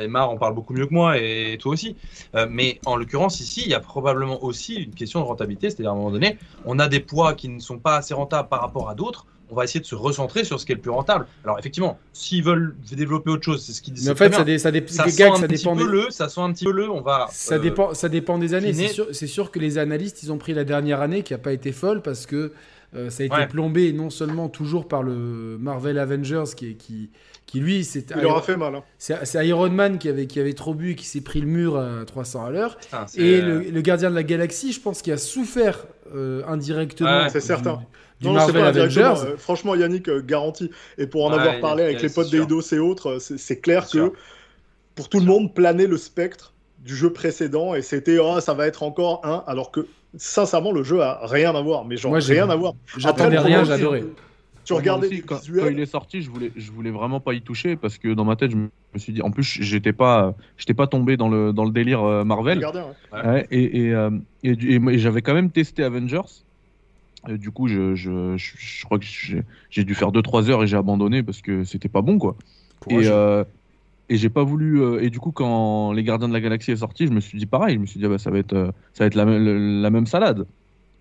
Emma 0.00 0.26
en 0.26 0.36
parle 0.36 0.54
beaucoup 0.54 0.72
mieux 0.72 0.86
que 0.86 0.94
moi 0.94 1.18
et 1.18 1.58
toi 1.60 1.72
aussi. 1.72 1.96
Euh, 2.34 2.46
mais 2.48 2.80
en 2.86 2.96
l'occurrence, 2.96 3.40
ici, 3.40 3.62
il 3.64 3.70
y 3.70 3.74
a 3.74 3.80
probablement 3.80 4.42
aussi 4.44 4.76
une 4.76 4.94
question 4.94 5.20
de 5.20 5.24
rentabilité. 5.24 5.70
C'est-à-dire, 5.70 5.90
à 5.90 5.94
un 5.94 5.96
moment 5.96 6.10
donné, 6.10 6.38
on 6.64 6.78
a 6.78 6.88
des 6.88 7.00
poids 7.00 7.34
qui 7.34 7.48
ne 7.48 7.60
sont 7.60 7.78
pas 7.78 7.96
assez 7.96 8.14
rentables 8.14 8.48
par 8.48 8.60
rapport 8.60 8.88
à 8.88 8.94
d'autres. 8.94 9.26
On 9.48 9.54
va 9.54 9.62
essayer 9.62 9.78
de 9.78 9.86
se 9.86 9.94
recentrer 9.94 10.42
sur 10.42 10.58
ce 10.58 10.66
qui 10.66 10.72
est 10.72 10.74
le 10.74 10.80
plus 10.80 10.90
rentable. 10.90 11.26
Alors, 11.44 11.56
effectivement, 11.56 12.00
s'ils 12.12 12.42
veulent 12.42 12.74
développer 12.90 13.30
autre 13.30 13.44
chose, 13.44 13.64
c'est 13.64 13.72
ce 13.72 13.80
qu'ils 13.80 13.94
disent. 13.94 14.06
Mais 14.06 14.12
en 14.12 14.16
fait, 14.16 14.32
ça, 14.32 14.44
ça, 14.44 14.72
ça, 14.88 15.08
sent 15.08 15.22
un 15.22 15.40
petit 15.46 15.64
peu 15.64 15.86
le, 15.86 16.10
ça 16.10 16.28
sent 16.28 16.40
un 16.40 16.52
petit 16.52 16.64
peu 16.64 16.72
le. 16.72 16.90
On 16.90 17.00
va. 17.00 17.28
Ça 17.30 17.54
euh, 17.54 17.58
dépend, 17.60 17.94
ça 17.94 18.08
dépend 18.08 18.38
des 18.38 18.54
années. 18.54 18.72
C'est 18.72 18.88
sûr, 18.88 19.14
sûr, 19.14 19.50
que 19.52 19.60
les 19.60 19.78
analystes, 19.78 20.24
ils 20.24 20.32
ont 20.32 20.38
pris 20.38 20.52
la 20.52 20.64
dernière 20.64 21.00
année 21.00 21.22
qui 21.22 21.32
n'a 21.32 21.38
pas 21.38 21.52
été 21.52 21.70
folle 21.70 22.02
parce 22.02 22.26
que 22.26 22.52
euh, 22.94 23.10
ça 23.10 23.24
a 23.24 23.26
été 23.26 23.46
plombé 23.48 23.92
non 23.92 24.10
seulement 24.10 24.48
toujours 24.48 24.88
par 24.88 25.02
le 25.02 25.58
Marvel 25.58 25.98
Avengers 25.98 26.44
qui, 26.56 26.76
qui, 26.76 27.10
qui 27.46 27.60
lui, 27.60 27.84
c'est. 27.84 28.12
Il 28.16 28.26
aura 28.26 28.42
fait 28.42 28.56
mal. 28.56 28.74
Hein. 28.76 28.82
C'est 28.98 29.46
Iron 29.46 29.70
Man 29.70 29.98
qui 29.98 30.08
avait, 30.08 30.26
qui 30.26 30.40
avait 30.40 30.52
trop 30.52 30.74
bu 30.74 30.92
et 30.92 30.94
qui 30.94 31.06
s'est 31.06 31.20
pris 31.20 31.40
le 31.40 31.46
mur 31.46 31.76
à 31.76 32.04
300 32.04 32.44
à 32.44 32.50
l'heure. 32.50 32.78
Et 33.16 33.40
le, 33.40 33.80
gardien 33.80 34.10
de 34.10 34.14
la 34.14 34.22
galaxie, 34.22 34.72
je 34.72 34.80
pense 34.80 35.02
qu'il 35.02 35.12
a 35.12 35.18
souffert 35.18 35.86
euh, 36.14 36.42
indirectement. 36.46 37.28
c'est 37.28 37.40
certain. 37.40 37.80
Du 38.20 38.30
Marvel 38.30 38.64
Avengers. 38.64 39.14
Euh, 39.26 39.36
franchement, 39.36 39.74
Yannick 39.74 40.08
garantit. 40.26 40.70
Et 40.96 41.06
pour 41.06 41.26
en 41.26 41.32
avoir 41.32 41.60
parlé 41.60 41.84
avec 41.84 42.02
les 42.02 42.08
potes 42.08 42.30
d'Eidos 42.30 42.72
et 42.72 42.78
autres, 42.78 43.18
c'est 43.18 43.60
clair 43.60 43.88
que 43.88 44.12
pour 44.94 45.08
tout 45.08 45.20
le 45.20 45.26
monde 45.26 45.54
planait 45.54 45.86
le 45.86 45.98
spectre 45.98 46.54
du 46.86 46.96
jeu 46.96 47.12
précédent 47.12 47.74
et 47.74 47.82
c'était 47.82 48.18
oh, 48.18 48.40
ça 48.40 48.54
va 48.54 48.66
être 48.66 48.82
encore 48.82 49.20
un 49.24 49.42
alors 49.46 49.70
que 49.70 49.86
sincèrement, 50.16 50.72
le 50.72 50.82
jeu 50.82 51.00
a 51.00 51.20
rien 51.26 51.54
à 51.54 51.60
voir. 51.60 51.84
Mais 51.84 51.96
genre, 51.96 52.12
Moi, 52.12 52.20
rien 52.20 52.48
à 52.50 52.56
voir. 52.56 52.74
J'attendais 52.96 53.38
rien, 53.38 53.64
j'adorais. 53.64 54.04
Tu 54.64 54.72
regardais 54.72 55.20
quand, 55.20 55.38
il 55.48 55.78
est 55.78 55.86
sorti, 55.86 56.22
je 56.22 56.28
voulais, 56.28 56.50
je 56.56 56.72
voulais 56.72 56.90
vraiment 56.90 57.20
pas 57.20 57.34
y 57.34 57.40
toucher 57.40 57.76
parce 57.76 57.98
que 57.98 58.12
dans 58.12 58.24
ma 58.24 58.34
tête, 58.34 58.50
je 58.50 58.56
me 58.56 58.68
suis 58.96 59.12
dit, 59.12 59.22
en 59.22 59.30
plus, 59.30 59.44
j'étais 59.44 59.92
pas, 59.92 60.34
j'étais 60.58 60.74
pas 60.74 60.88
tombé 60.88 61.16
dans 61.16 61.28
le, 61.28 61.52
dans 61.52 61.64
le 61.64 61.70
délire 61.70 62.02
euh, 62.02 62.24
Marvel. 62.24 62.66
et, 63.52 63.92
euh, 63.92 64.10
et, 64.42 64.50
et, 64.50 64.98
j'avais 64.98 65.22
quand 65.22 65.34
même 65.34 65.52
testé 65.52 65.84
Avengers. 65.84 66.42
du 67.28 67.52
coup, 67.52 67.68
je, 67.68 67.94
je, 67.94 68.36
je, 68.36 68.84
crois 68.84 68.98
que 68.98 69.06
j'ai 69.70 69.84
dû 69.84 69.94
faire 69.94 70.10
2-3 70.10 70.50
heures 70.50 70.64
et 70.64 70.66
j'ai 70.66 70.76
abandonné 70.76 71.22
parce 71.22 71.42
que 71.42 71.62
c'était 71.62 71.88
pas 71.88 72.02
bon, 72.02 72.18
quoi. 72.18 72.34
Et, 72.88 73.06
euh, 73.06 73.44
et 74.08 74.16
j'ai 74.16 74.28
pas 74.28 74.44
voulu. 74.44 74.82
Euh, 74.82 75.02
et 75.02 75.10
du 75.10 75.18
coup, 75.18 75.32
quand 75.32 75.92
Les 75.92 76.04
Gardiens 76.04 76.28
de 76.28 76.32
la 76.32 76.40
Galaxie 76.40 76.72
est 76.72 76.76
sorti, 76.76 77.06
je 77.06 77.12
me 77.12 77.20
suis 77.20 77.38
dit 77.38 77.46
pareil. 77.46 77.74
Je 77.74 77.80
me 77.80 77.86
suis 77.86 77.98
dit, 77.98 78.06
ah 78.06 78.08
bah, 78.08 78.18
ça 78.18 78.30
va 78.30 78.38
être, 78.38 78.52
euh, 78.52 78.70
ça 78.92 79.04
va 79.04 79.06
être 79.06 79.14
la, 79.14 79.24
la, 79.24 79.90
même 79.90 80.06
salade. 80.06 80.46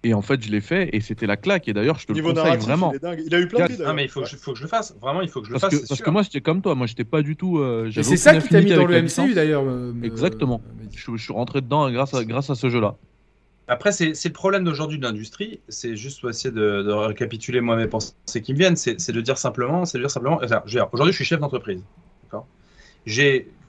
Et 0.04 0.14
en 0.14 0.22
fait, 0.22 0.44
je 0.44 0.52
l'ai 0.52 0.62
fait 0.62 0.90
et 0.94 1.02
c'était 1.02 1.26
la 1.26 1.38
claque. 1.38 1.68
Et 1.68 1.74
d'ailleurs, 1.74 2.00
je 2.00 2.08
te 2.08 2.14
Niveau 2.14 2.30
le 2.30 2.36
conseille 2.36 2.58
vraiment. 2.58 2.94
Il, 2.94 3.36
a 3.36 3.40
eu 3.40 3.48
plein 3.48 3.68
de 3.68 3.84
Ah, 3.86 3.94
mais 3.94 4.04
il 4.04 4.10
faut, 4.10 4.22
que 4.22 4.28
je, 4.28 4.36
faut 4.36 4.54
que 4.54 4.58
je 4.58 4.64
le 4.64 4.70
fasse. 4.70 4.96
Vraiment, 5.02 5.22
il 5.22 5.30
faut 5.30 5.42
que 5.42 5.48
je 5.48 5.54
le 5.54 5.60
parce 5.60 5.74
fasse. 5.74 5.84
Que, 5.84 5.88
parce 5.88 6.02
que 6.02 6.10
moi, 6.10 6.24
j'étais 6.24 6.42
comme 6.42 6.62
toi. 6.62 6.76
Moi, 6.76 6.88
j'étais 6.88 7.04
pas 7.04 7.22
du 7.22 7.36
tout. 7.36 7.60
Euh, 7.60 7.90
c'est 7.92 8.18
ça 8.18 8.36
qui 8.38 8.50
t'a 8.50 8.62
mis 8.62 8.72
dans 8.72 8.86
le 8.86 9.02
MCU 9.02 9.34
d'ailleurs. 9.34 9.64
Exactement. 10.04 10.62
Je, 10.96 11.18
suis 11.18 11.34
rentré 11.34 11.62
dedans 11.62 11.92
grâce 11.92 12.14
à, 12.14 12.24
grâce 12.24 12.50
à 12.50 12.56
ce 12.56 12.70
jeu-là. 12.70 12.96
Après, 13.68 13.92
c'est 13.92 14.14
le 14.26 14.32
problème 14.32 14.64
d'aujourd'hui 14.64 15.00
de 15.00 15.04
l'industrie. 15.04 15.60
C'est 15.70 15.96
juste 15.96 16.22
pour 16.22 16.30
essayer 16.30 16.52
de, 16.52 16.84
de, 16.84 16.92
récapituler 16.92 17.62
moi 17.62 17.76
mes 17.76 17.88
pensées 17.88 18.14
qui 18.44 18.54
me 18.54 18.60
viennent. 18.60 18.76
C'est 18.76 19.12
de 19.12 19.22
dire 19.22 19.38
simplement, 19.38 19.86
c'est 19.86 19.98
de 19.98 20.04
dire 20.04 20.12
simplement. 20.12 20.40
Aujourd'hui, 20.92 21.12
je 21.12 21.16
suis 21.16 21.26
chef 21.26 21.40
d'entreprise. 21.40 21.84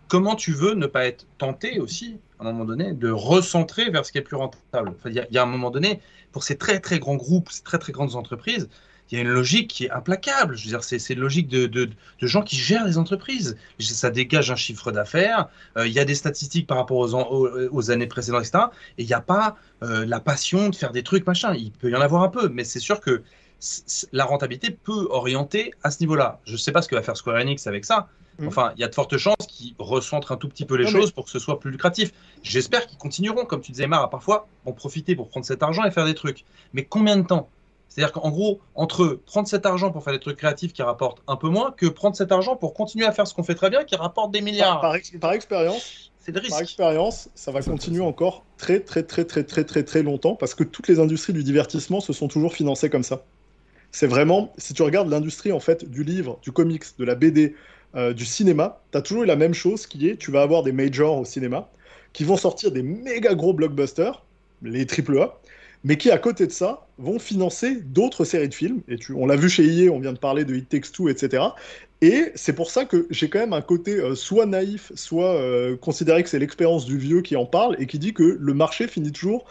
Comment 0.08 0.36
tu 0.36 0.52
veux 0.52 0.74
ne 0.74 0.86
pas 0.86 1.06
être 1.06 1.26
tenté 1.36 1.80
aussi, 1.80 2.18
à 2.38 2.44
un 2.44 2.52
moment 2.52 2.64
donné, 2.64 2.92
de 2.92 3.10
recentrer 3.10 3.90
vers 3.90 4.06
ce 4.06 4.12
qui 4.12 4.18
est 4.18 4.22
plus 4.22 4.36
rentable? 4.36 4.94
Il 5.04 5.26
y, 5.30 5.38
a 5.38 5.42
un 5.42 5.46
moment 5.46 5.70
donné, 5.70 6.00
pour 6.30 6.44
ces 6.44 6.56
très 6.56 6.78
très 6.78 7.00
grands 7.00 7.16
groupes, 7.16 7.50
ces 7.50 7.62
très 7.62 7.78
très 7.78 7.92
grandes 7.92 8.14
entreprises, 8.14 8.68
il 9.10 9.16
y 9.16 9.18
a 9.18 9.22
une 9.22 9.30
logique 9.30 9.68
qui 9.68 9.84
est 9.84 9.90
implacable. 9.90 10.56
C'est 10.80 11.10
une 11.10 11.20
logique 11.20 11.48
de, 11.48 11.90
gens 12.20 12.42
qui 12.42 12.56
gèrent 12.56 12.86
les 12.86 12.98
entreprises. 12.98 13.56
Ça 13.78 14.10
dégage 14.10 14.50
un 14.50 14.56
chiffre 14.56 14.90
d'affaires. 14.92 15.48
Euh, 15.76 15.86
il 15.86 15.92
y 15.92 16.00
a 16.00 16.04
des 16.04 16.14
statistiques 16.16 16.66
par 16.66 16.76
rapport 16.76 16.98
aux, 16.98 17.14
aux, 17.14 17.90
années 17.90 18.06
précédentes, 18.06 18.42
etc. 18.46 18.64
Et 18.98 19.02
il 19.02 19.06
n'y 19.06 19.12
a 19.12 19.20
pas 19.20 19.56
euh, 19.82 20.04
la 20.06 20.20
passion 20.20 20.68
de 20.70 20.74
faire 20.74 20.92
des 20.92 21.02
trucs, 21.02 21.26
machin. 21.26 21.54
Il 21.54 21.70
peut 21.72 21.90
y 21.90 21.94
en 21.94 22.00
avoir 22.00 22.22
un 22.22 22.28
peu, 22.28 22.48
mais 22.48 22.64
c'est 22.64 22.80
sûr 22.80 23.00
que 23.00 23.22
la 24.12 24.24
rentabilité 24.24 24.70
peut 24.70 25.06
orienter 25.10 25.72
à 25.82 25.90
ce 25.90 26.00
niveau-là. 26.00 26.40
Je 26.44 26.52
ne 26.52 26.56
sais 26.56 26.72
pas 26.72 26.82
ce 26.82 26.88
que 26.88 26.94
va 26.94 27.02
faire 27.02 27.16
Square 27.16 27.36
Enix 27.36 27.66
avec 27.66 27.84
ça, 27.84 28.08
Mm. 28.38 28.48
Enfin, 28.48 28.72
il 28.76 28.80
y 28.80 28.84
a 28.84 28.88
de 28.88 28.94
fortes 28.94 29.16
chances 29.16 29.46
qu'ils 29.48 29.74
recentrent 29.78 30.32
un 30.32 30.36
tout 30.36 30.48
petit 30.48 30.64
peu 30.64 30.76
les 30.76 30.86
choses 30.86 31.10
pour 31.10 31.24
que 31.24 31.30
ce 31.30 31.38
soit 31.38 31.58
plus 31.58 31.70
lucratif. 31.70 32.12
J'espère 32.42 32.86
qu'ils 32.86 32.98
continueront, 32.98 33.44
comme 33.44 33.60
tu 33.60 33.72
disais, 33.72 33.86
Mar, 33.86 34.02
à 34.02 34.10
parfois 34.10 34.48
en 34.64 34.72
profiter 34.72 35.16
pour 35.16 35.28
prendre 35.28 35.46
cet 35.46 35.62
argent 35.62 35.84
et 35.84 35.90
faire 35.90 36.04
des 36.04 36.14
trucs. 36.14 36.44
Mais 36.72 36.84
combien 36.84 37.16
de 37.16 37.26
temps? 37.26 37.48
C'est-à-dire 37.88 38.12
qu'en 38.12 38.30
gros, 38.30 38.60
entre 38.74 39.20
prendre 39.24 39.48
cet 39.48 39.64
argent 39.64 39.90
pour 39.90 40.04
faire 40.04 40.12
des 40.12 40.20
trucs 40.20 40.36
créatifs 40.36 40.74
qui 40.74 40.82
rapportent 40.82 41.22
un 41.28 41.36
peu 41.36 41.48
moins 41.48 41.70
que 41.70 41.86
prendre 41.86 42.14
cet 42.14 42.30
argent 42.30 42.54
pour 42.56 42.74
continuer 42.74 43.06
à 43.06 43.12
faire 43.12 43.26
ce 43.26 43.32
qu'on 43.32 43.42
fait 43.42 43.54
très 43.54 43.70
bien 43.70 43.84
qui 43.84 43.96
rapporte 43.96 44.32
des 44.32 44.42
milliards. 44.42 44.82
Par, 44.82 44.94
expérience, 45.32 46.10
c'est 46.20 46.32
le 46.32 46.40
risque. 46.40 46.50
Par 46.50 46.60
expérience, 46.60 47.30
ça 47.34 47.52
va 47.52 47.62
continuer 47.62 48.02
encore 48.02 48.44
très, 48.58 48.80
très, 48.80 49.02
très, 49.02 49.24
très, 49.24 49.44
très, 49.44 49.64
très, 49.64 49.82
très 49.82 50.02
longtemps 50.02 50.34
parce 50.34 50.54
que 50.54 50.64
toutes 50.64 50.88
les 50.88 51.00
industries 51.00 51.32
du 51.32 51.42
divertissement 51.42 52.00
se 52.00 52.12
sont 52.12 52.28
toujours 52.28 52.52
financées 52.52 52.90
comme 52.90 53.04
ça. 53.04 53.22
C'est 53.92 54.06
vraiment, 54.06 54.52
si 54.58 54.74
tu 54.74 54.82
regardes 54.82 55.08
l'industrie 55.08 55.52
en 55.52 55.60
fait 55.60 55.88
du 55.88 56.04
livre, 56.04 56.38
du 56.42 56.52
comics, 56.52 56.84
de 56.98 57.04
la 57.04 57.14
BD, 57.14 57.54
euh, 57.94 58.12
du 58.12 58.24
cinéma, 58.24 58.80
tu 58.92 58.98
as 58.98 59.02
toujours 59.02 59.22
eu 59.22 59.26
la 59.26 59.36
même 59.36 59.54
chose 59.54 59.86
qui 59.86 60.08
est, 60.08 60.16
tu 60.16 60.30
vas 60.30 60.42
avoir 60.42 60.62
des 60.62 60.72
majors 60.72 61.18
au 61.18 61.24
cinéma 61.24 61.68
qui 62.12 62.24
vont 62.24 62.36
sortir 62.36 62.72
des 62.72 62.82
méga 62.82 63.34
gros 63.34 63.52
blockbusters, 63.52 64.22
les 64.62 64.86
AAA, 64.86 65.38
mais 65.84 65.98
qui 65.98 66.10
à 66.10 66.18
côté 66.18 66.46
de 66.46 66.52
ça 66.52 66.86
vont 66.98 67.18
financer 67.18 67.76
d'autres 67.76 68.24
séries 68.24 68.48
de 68.48 68.54
films. 68.54 68.80
Et 68.88 68.96
tu, 68.96 69.12
on 69.12 69.26
l'a 69.26 69.36
vu 69.36 69.48
chez 69.48 69.64
EA, 69.64 69.90
on 69.90 70.00
vient 70.00 70.14
de 70.14 70.18
parler 70.18 70.44
de 70.44 70.54
It 70.54 70.68
Takes 70.68 70.92
Two, 70.92 71.08
etc. 71.08 71.42
Et 72.00 72.32
c'est 72.34 72.54
pour 72.54 72.70
ça 72.70 72.84
que 72.84 73.06
j'ai 73.10 73.28
quand 73.28 73.38
même 73.38 73.52
un 73.52 73.62
côté 73.62 73.96
euh, 73.96 74.14
soit 74.14 74.46
naïf, 74.46 74.92
soit 74.94 75.34
euh, 75.34 75.76
considéré 75.76 76.22
que 76.22 76.28
c'est 76.28 76.38
l'expérience 76.38 76.84
du 76.86 76.98
vieux 76.98 77.22
qui 77.22 77.36
en 77.36 77.46
parle 77.46 77.76
et 77.78 77.86
qui 77.86 77.98
dit 77.98 78.12
que 78.12 78.36
le 78.38 78.54
marché 78.54 78.88
finit 78.88 79.12
toujours 79.12 79.46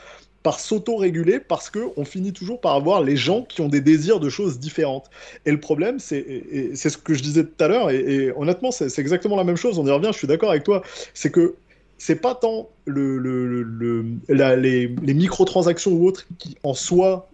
par 0.45 0.59
s'auto-réguler 0.59 1.39
parce 1.39 1.72
qu'on 1.72 2.05
finit 2.05 2.31
toujours 2.31 2.61
par 2.61 2.76
avoir 2.76 3.01
les 3.01 3.17
gens 3.17 3.41
qui 3.41 3.61
ont 3.61 3.67
des 3.67 3.81
désirs 3.81 4.19
de 4.19 4.30
choses 4.30 4.59
différentes. 4.59 5.09
Et 5.47 5.51
le 5.51 5.59
problème, 5.59 5.97
c'est 5.97 6.76
ce 6.76 6.97
que 6.99 7.15
je 7.15 7.23
disais 7.23 7.43
tout 7.43 7.63
à 7.63 7.67
l'heure, 7.67 7.89
et, 7.89 8.31
honnêtement, 8.35 8.69
c'est 8.69 8.99
exactement 8.99 9.38
la 9.38 9.43
même 9.43 9.55
chose, 9.55 9.80
on 9.80 9.88
y 9.88 9.89
revient, 9.89 10.09
je 10.13 10.19
suis 10.19 10.27
d'accord 10.27 10.51
avec 10.51 10.63
toi, 10.63 10.84
c'est 11.15 11.31
que 11.31 11.55
c'est 11.97 12.17
pas 12.17 12.35
tant 12.35 12.69
le, 12.85 13.17
le, 13.17 14.05
les, 14.30 14.88
les 14.88 15.13
microtransactions 15.15 15.93
ou 15.93 16.05
autres 16.05 16.27
qui 16.38 16.55
en 16.61 16.76
soi, 16.76 17.27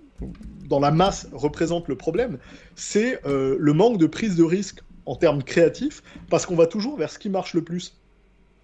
dans 0.69 0.79
la 0.79 0.91
masse, 0.91 1.27
représentent 1.33 1.89
le 1.89 1.95
problème, 1.95 2.37
c'est 2.77 3.19
euh, 3.25 3.57
le 3.59 3.73
manque 3.73 3.97
de 3.97 4.05
prise 4.05 4.37
de 4.37 4.43
risque 4.43 4.79
en 5.05 5.17
termes 5.17 5.43
créatifs, 5.43 6.01
parce 6.29 6.45
qu'on 6.45 6.55
va 6.55 6.65
toujours 6.65 6.95
vers 6.95 7.11
ce 7.11 7.19
qui 7.19 7.27
marche 7.27 7.55
le 7.55 7.61
plus. 7.61 7.93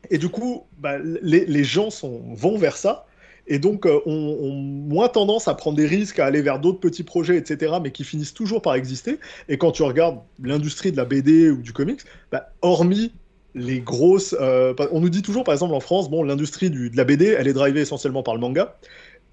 Et 0.10 0.18
du 0.18 0.30
coup, 0.30 0.64
bah, 0.80 1.00
les, 1.00 1.46
les, 1.46 1.64
gens 1.66 1.90
sont, 1.90 2.22
vont 2.34 2.58
vers 2.58 2.78
ça, 2.78 3.08
et 3.48 3.60
donc 3.60 3.86
euh, 3.86 4.00
ont, 4.06 4.52
moins 4.52 5.10
tendance 5.10 5.48
à 5.48 5.54
prendre 5.54 5.78
des 5.78 5.86
risques, 5.86 6.20
à 6.20 6.26
aller 6.26 6.42
vers 6.42 6.60
d'autres 6.60 6.80
petits 6.80 7.04
projets, 7.04 7.38
etc., 7.38 7.76
mais 7.82 7.92
qui 7.92 8.04
finissent 8.04 8.34
toujours 8.34 8.62
par 8.62 8.76
exister. 8.76 9.20
Et 9.50 9.58
quand 9.58 9.72
tu 9.72 9.84
regardes 9.84 10.20
l'industrie 10.42 10.92
de 10.92 10.98
la 10.98 11.06
BD 11.06 11.50
ou 11.50 11.58
du 11.58 11.74
comics, 11.74 12.02
bah, 12.32 12.52
hormis 12.62 13.12
les 13.56 13.80
grosses... 13.80 14.36
Euh, 14.40 14.74
on 14.92 15.00
nous 15.00 15.10
dit 15.10 15.22
toujours, 15.22 15.44
par 15.44 15.54
exemple, 15.54 15.74
en 15.74 15.80
France, 15.80 16.10
bon, 16.10 16.24
l'industrie 16.24 16.70
de 16.70 16.96
la 16.96 17.04
BD, 17.04 17.36
elle 17.38 17.48
est 17.48 17.54
drivée 17.54 17.82
essentiellement 17.82 18.24
par 18.24 18.36
le 18.36 18.42
manga. 18.42 18.78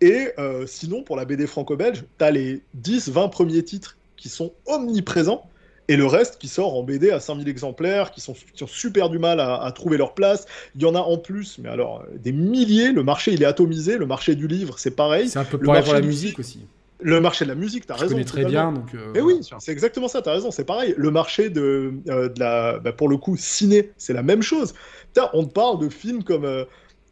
Et 0.00 0.28
euh, 0.38 0.66
sinon, 0.66 1.02
pour 1.02 1.16
la 1.16 1.24
BD 1.24 1.46
franco-belge, 1.46 2.04
tu 2.18 2.24
as 2.24 2.30
les 2.30 2.62
10-20 2.82 3.30
premiers 3.30 3.62
titres 3.62 3.96
qui 4.16 4.28
sont 4.28 4.52
omniprésents 4.66 5.48
et 5.88 5.96
le 5.96 6.06
reste 6.06 6.38
qui 6.38 6.48
sort 6.48 6.74
en 6.74 6.82
BD 6.82 7.10
à 7.10 7.20
5000 7.20 7.48
exemplaires, 7.48 8.10
qui, 8.10 8.20
sont, 8.20 8.34
ont 8.60 8.66
super 8.66 9.10
du 9.10 9.18
mal 9.18 9.40
à, 9.40 9.70
trouver 9.74 9.96
leur 9.96 10.14
place. 10.14 10.46
Il 10.74 10.82
y 10.82 10.86
en 10.86 10.94
a 10.94 11.00
en 11.00 11.18
plus, 11.18 11.58
mais 11.58 11.68
alors 11.68 12.04
des 12.16 12.32
milliers. 12.32 12.92
Le 12.92 13.02
marché, 13.02 13.32
il 13.32 13.42
est 13.42 13.46
atomisé. 13.46 13.98
Le 13.98 14.06
marché 14.06 14.34
du 14.34 14.46
livre, 14.46 14.78
c'est 14.78 14.92
pareil. 14.92 15.28
C'est 15.28 15.38
un 15.38 15.44
peu 15.44 15.58
pareil 15.58 15.84
pour 15.84 15.94
la 15.94 16.00
musique 16.00 16.38
aussi. 16.38 16.60
Le 17.00 17.20
marché 17.20 17.44
de 17.44 17.50
la 17.50 17.54
musique, 17.54 17.86
t'as 17.86 17.94
raison. 17.94 18.06
Je 18.06 18.12
connais 18.12 18.24
très 18.24 18.44
bien, 18.46 18.72
donc. 18.72 18.94
Euh, 18.94 19.10
mais 19.12 19.20
oui, 19.20 19.40
c'est 19.58 19.72
exactement 19.72 20.08
ça. 20.08 20.22
T'as 20.22 20.32
raison, 20.32 20.50
c'est 20.50 20.64
pareil. 20.64 20.94
Le 20.96 21.10
marché 21.10 21.50
de, 21.50 21.92
euh, 22.08 22.28
de 22.30 22.40
la, 22.40 22.78
bah, 22.78 22.92
pour 22.92 23.08
le 23.08 23.18
coup, 23.18 23.36
ciné, 23.36 23.90
c'est 23.98 24.14
la 24.14 24.22
même 24.22 24.42
chose. 24.42 24.74
on 25.34 25.44
te 25.44 25.52
parle 25.52 25.80
de 25.80 25.90
films 25.90 26.22
comme 26.22 26.44
euh, 26.44 26.64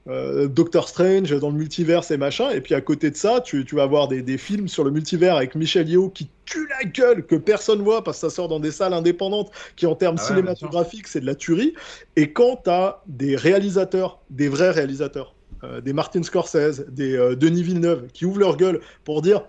euh, 0.09 0.49
Doctor 0.49 0.89
Strange 0.89 1.31
dans 1.39 1.51
le 1.51 1.57
multivers 1.57 2.11
et 2.11 2.17
machin, 2.17 2.51
et 2.51 2.61
puis 2.61 2.75
à 2.75 2.81
côté 2.81 3.11
de 3.13 3.17
ça, 3.17 3.41
tu, 3.41 3.65
vas 3.73 3.85
avoir 3.85 4.09
des, 4.09 4.39
films 4.39 4.67
sur 4.67 4.83
le 4.83 4.91
multivers 4.91 5.37
avec 5.37 5.55
Michel 5.55 5.89
Yeo 5.89 6.09
qui 6.09 6.29
tue 6.53 6.69
la 6.69 6.85
gueule, 6.85 7.27
que 7.27 7.37
personne 7.37 7.83
voit 7.83 8.05
parce 8.05 8.19
que 8.21 8.29
ça 8.29 8.35
sort 8.35 8.49
dans 8.49 8.61
des 8.61 8.71
salles 8.71 8.93
indépendantes, 8.93 9.51
qui 9.77 9.87
en 9.87 9.95
termes 9.95 10.17
ah 10.19 10.23
cinématographiques, 10.23 11.09
c'est 11.09 11.21
de 11.21 11.27
la 11.27 11.35
tuerie. 11.35 11.75
Et 12.17 12.33
quand 12.33 12.63
tu 12.65 12.71
as 12.71 13.03
des 13.07 13.37
réalisateurs, 13.37 14.21
des 14.31 14.49
vrais 14.49 14.71
réalisateurs, 14.71 15.35
euh, 15.65 15.81
des 15.81 15.93
Martin 15.93 16.23
Scorsese, 16.23 16.85
des 16.89 17.17
euh, 17.17 17.35
Denis 17.35 17.63
Villeneuve, 17.63 18.09
qui 18.13 18.27
ouvrent 18.27 18.41
leur 18.41 18.57
gueule 18.57 18.81
pour 19.05 19.23
dire 19.23 19.43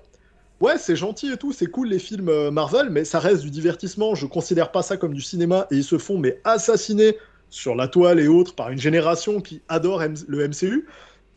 Ouais, 0.61 0.77
c'est 0.77 0.95
gentil 0.95 1.31
et 1.31 1.37
tout, 1.37 1.51
c'est 1.51 1.65
cool 1.65 1.89
les 1.89 1.99
films 1.99 2.49
Marvel, 2.49 2.89
mais 2.89 3.03
ça 3.03 3.19
reste 3.19 3.41
du 3.41 3.49
divertissement. 3.49 4.15
Je 4.15 4.25
considère 4.25 4.71
pas 4.71 4.81
ça 4.81 4.95
comme 4.95 5.13
du 5.13 5.19
cinéma 5.19 5.67
et 5.71 5.75
ils 5.75 5.83
se 5.83 5.97
font 5.97 6.17
mais 6.17 6.39
assassiner 6.45 7.17
sur 7.49 7.75
la 7.75 7.89
toile 7.89 8.21
et 8.21 8.29
autres 8.29 8.55
par 8.55 8.69
une 8.69 8.79
génération 8.79 9.41
qui 9.41 9.61
adore 9.67 10.01
le 10.27 10.47
MCU. 10.47 10.87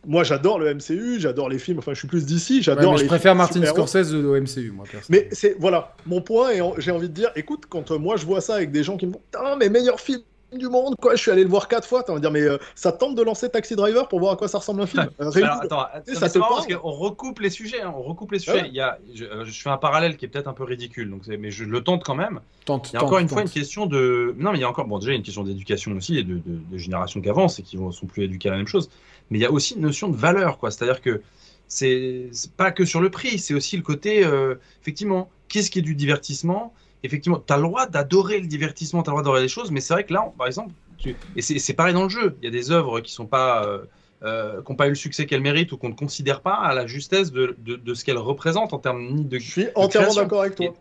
Moi, 0.07 0.25
j'adore 0.25 0.59
le 0.59 0.73
MCU, 0.73 1.19
j'adore 1.19 1.49
les 1.49 1.59
films. 1.59 1.79
Enfin, 1.79 1.93
je 1.93 1.99
suis 1.99 2.09
plus 2.09 2.25
d'ici, 2.25 2.63
j'adore. 2.63 2.97
Je 2.97 3.07
préfère 3.07 3.35
Martin 3.35 3.65
Scorsese 3.65 4.15
au 4.15 4.41
MCU, 4.41 4.71
moi. 4.71 4.87
Mais 5.09 5.29
c'est 5.33 5.57
voilà, 5.59 5.95
mon 6.07 6.21
point 6.21 6.53
et 6.53 6.61
j'ai 6.79 6.91
envie 6.91 7.09
de 7.09 7.15
dire, 7.15 7.31
écoute, 7.37 7.65
quand 7.69 7.91
euh, 7.91 7.99
moi 7.99 8.17
je 8.17 8.25
vois 8.25 8.41
ça 8.41 8.55
avec 8.55 8.71
des 8.71 8.83
gens 8.83 8.97
qui 8.97 9.07
me 9.07 9.13
disent, 9.13 9.21
ah, 9.37 9.57
mais 9.59 9.69
meilleur 9.69 10.01
film 10.01 10.21
du 10.53 10.69
monde, 10.69 10.95
quoi. 11.01 11.15
Je 11.15 11.21
suis 11.21 11.31
allé 11.31 11.43
le 11.43 11.49
voir 11.49 11.69
quatre 11.69 11.87
fois. 11.87 12.03
Tu 12.03 12.11
vas 12.11 12.17
me 12.17 12.21
dire, 12.21 12.31
mais 12.31 12.43
euh, 12.43 12.59
ça 12.75 12.93
tente 12.93 13.15
de 13.15 13.23
lancer 13.23 13.49
Taxi 13.49 13.77
Driver 13.77 14.09
pour 14.09 14.21
voir 14.21 14.33
à 14.33 14.37
quoi 14.37 14.49
ça 14.49 14.59
ressemble 14.59 14.83
un 14.83 14.87
film. 14.87 15.09
Euh, 15.21 15.31
Alors, 15.35 15.63
attends, 15.63 15.87
ça 16.15 16.29
c'est 16.29 16.39
parce 16.39 16.67
qu'on 16.67 16.91
recoupe 16.91 17.41
les 17.41 17.51
sujets. 17.51 17.81
Hein, 17.81 17.93
on 17.97 18.03
recoupe 18.03 18.33
les 18.33 18.39
sujets. 18.39 18.65
Il 18.67 18.75
y 18.75 18.81
a, 18.81 18.99
je, 19.15 19.25
je, 19.45 19.63
fais 19.63 19.71
un 19.71 19.77
parallèle 19.77 20.17
qui 20.17 20.25
est 20.25 20.29
peut-être 20.29 20.49
un 20.49 20.53
peu 20.53 20.65
ridicule, 20.65 21.11
donc 21.11 21.27
mais 21.27 21.51
je 21.51 21.65
le 21.65 21.83
tente 21.83 22.05
quand 22.05 22.15
même. 22.15 22.41
Tente, 22.65 22.91
il 22.91 22.95
y 22.95 22.97
a 22.97 23.05
encore 23.05 23.19
une 23.19 23.29
fois 23.29 23.43
une 23.43 23.49
question 23.49 23.87
de. 23.87 24.35
Non, 24.39 24.53
mais 24.53 24.59
il 24.59 24.61
y 24.61 24.65
a 24.65 24.69
encore, 24.69 24.87
bon, 24.87 24.99
déjà, 24.99 25.13
une 25.13 25.23
question 25.23 25.43
d'éducation 25.43 25.93
aussi 25.93 26.19
et 26.19 26.23
de, 26.23 26.35
de, 26.35 26.59
de 26.71 26.79
génération 26.79 27.21
qui 27.21 27.29
avance 27.29 27.59
et 27.59 27.63
qui 27.63 27.79
ne 27.79 27.91
sont 27.91 28.07
plus 28.07 28.25
éduqués 28.25 28.49
à 28.49 28.53
la 28.53 28.59
même 28.59 28.67
chose. 28.67 28.91
Mais 29.31 29.39
il 29.39 29.43
y 29.43 29.47
a 29.47 29.53
aussi 29.53 29.75
une 29.75 29.83
notion 29.83 30.09
de 30.09 30.17
valeur, 30.17 30.59
quoi. 30.59 30.71
C'est-à-dire 30.71 31.01
que 31.01 31.23
c'est 31.69 32.31
pas 32.57 32.71
que 32.71 32.85
sur 32.85 33.01
le 33.01 33.11
prix, 33.11 33.39
c'est 33.39 33.55
aussi 33.55 33.77
le 33.77 33.83
côté, 33.83 34.25
euh, 34.25 34.55
effectivement, 34.83 35.29
qu'est-ce 35.49 35.71
qui 35.71 35.81
est 35.81 35.83
du 35.83 35.95
divertissement? 35.95 36.73
Effectivement, 37.07 37.43
tu 37.45 37.53
as 37.53 37.57
le 37.57 37.63
droit 37.63 37.87
d'adorer 37.87 38.41
le 38.41 38.47
divertissement, 38.47 39.03
tu 39.03 39.09
as 39.09 39.13
le 39.13 39.15
droit 39.15 39.23
d'adorer 39.23 39.43
les 39.43 39.49
choses, 39.49 39.71
mais 39.71 39.81
c'est 39.81 39.95
vrai 39.95 40.05
que 40.05 40.13
là, 40.13 40.33
par 40.37 40.47
exemple, 40.47 40.73
tu... 40.99 41.15
et 41.37 41.43
c'est 41.43 41.75
pareil 41.75 41.95
dans 41.95 42.05
le 42.05 42.09
jeu, 42.09 42.37
il 42.43 42.45
y 42.45 42.49
a 42.49 42.51
des 42.51 42.71
œuvres 42.71 43.01
qui 43.01 43.13
sont 43.13 43.27
pas. 43.27 43.65
Euh, 43.67 43.79
euh, 44.23 44.63
qui 44.63 44.73
n'ont 44.73 44.77
pas 44.77 44.87
eu 44.87 44.91
le 44.91 44.95
succès 44.97 45.27
qu'elles 45.27 45.43
méritent 45.43 45.73
ou 45.73 45.77
qu'on 45.77 45.91
ne 45.91 45.95
considère 45.95 46.41
pas 46.41 46.55
à 46.55 46.75
la 46.75 46.87
justesse 46.87 47.31
de, 47.33 47.55
de, 47.59 47.77
de 47.77 47.95
ce 47.95 48.03
qu'elles 48.03 48.17
représentent 48.17 48.73
en 48.73 48.79
termes 48.79 49.25
de. 49.25 49.39
Je 49.39 49.51
suis 49.51 49.67
entièrement 49.75 50.15
d'accord 50.15 50.41
avec 50.41 50.55
toi. 50.55 50.75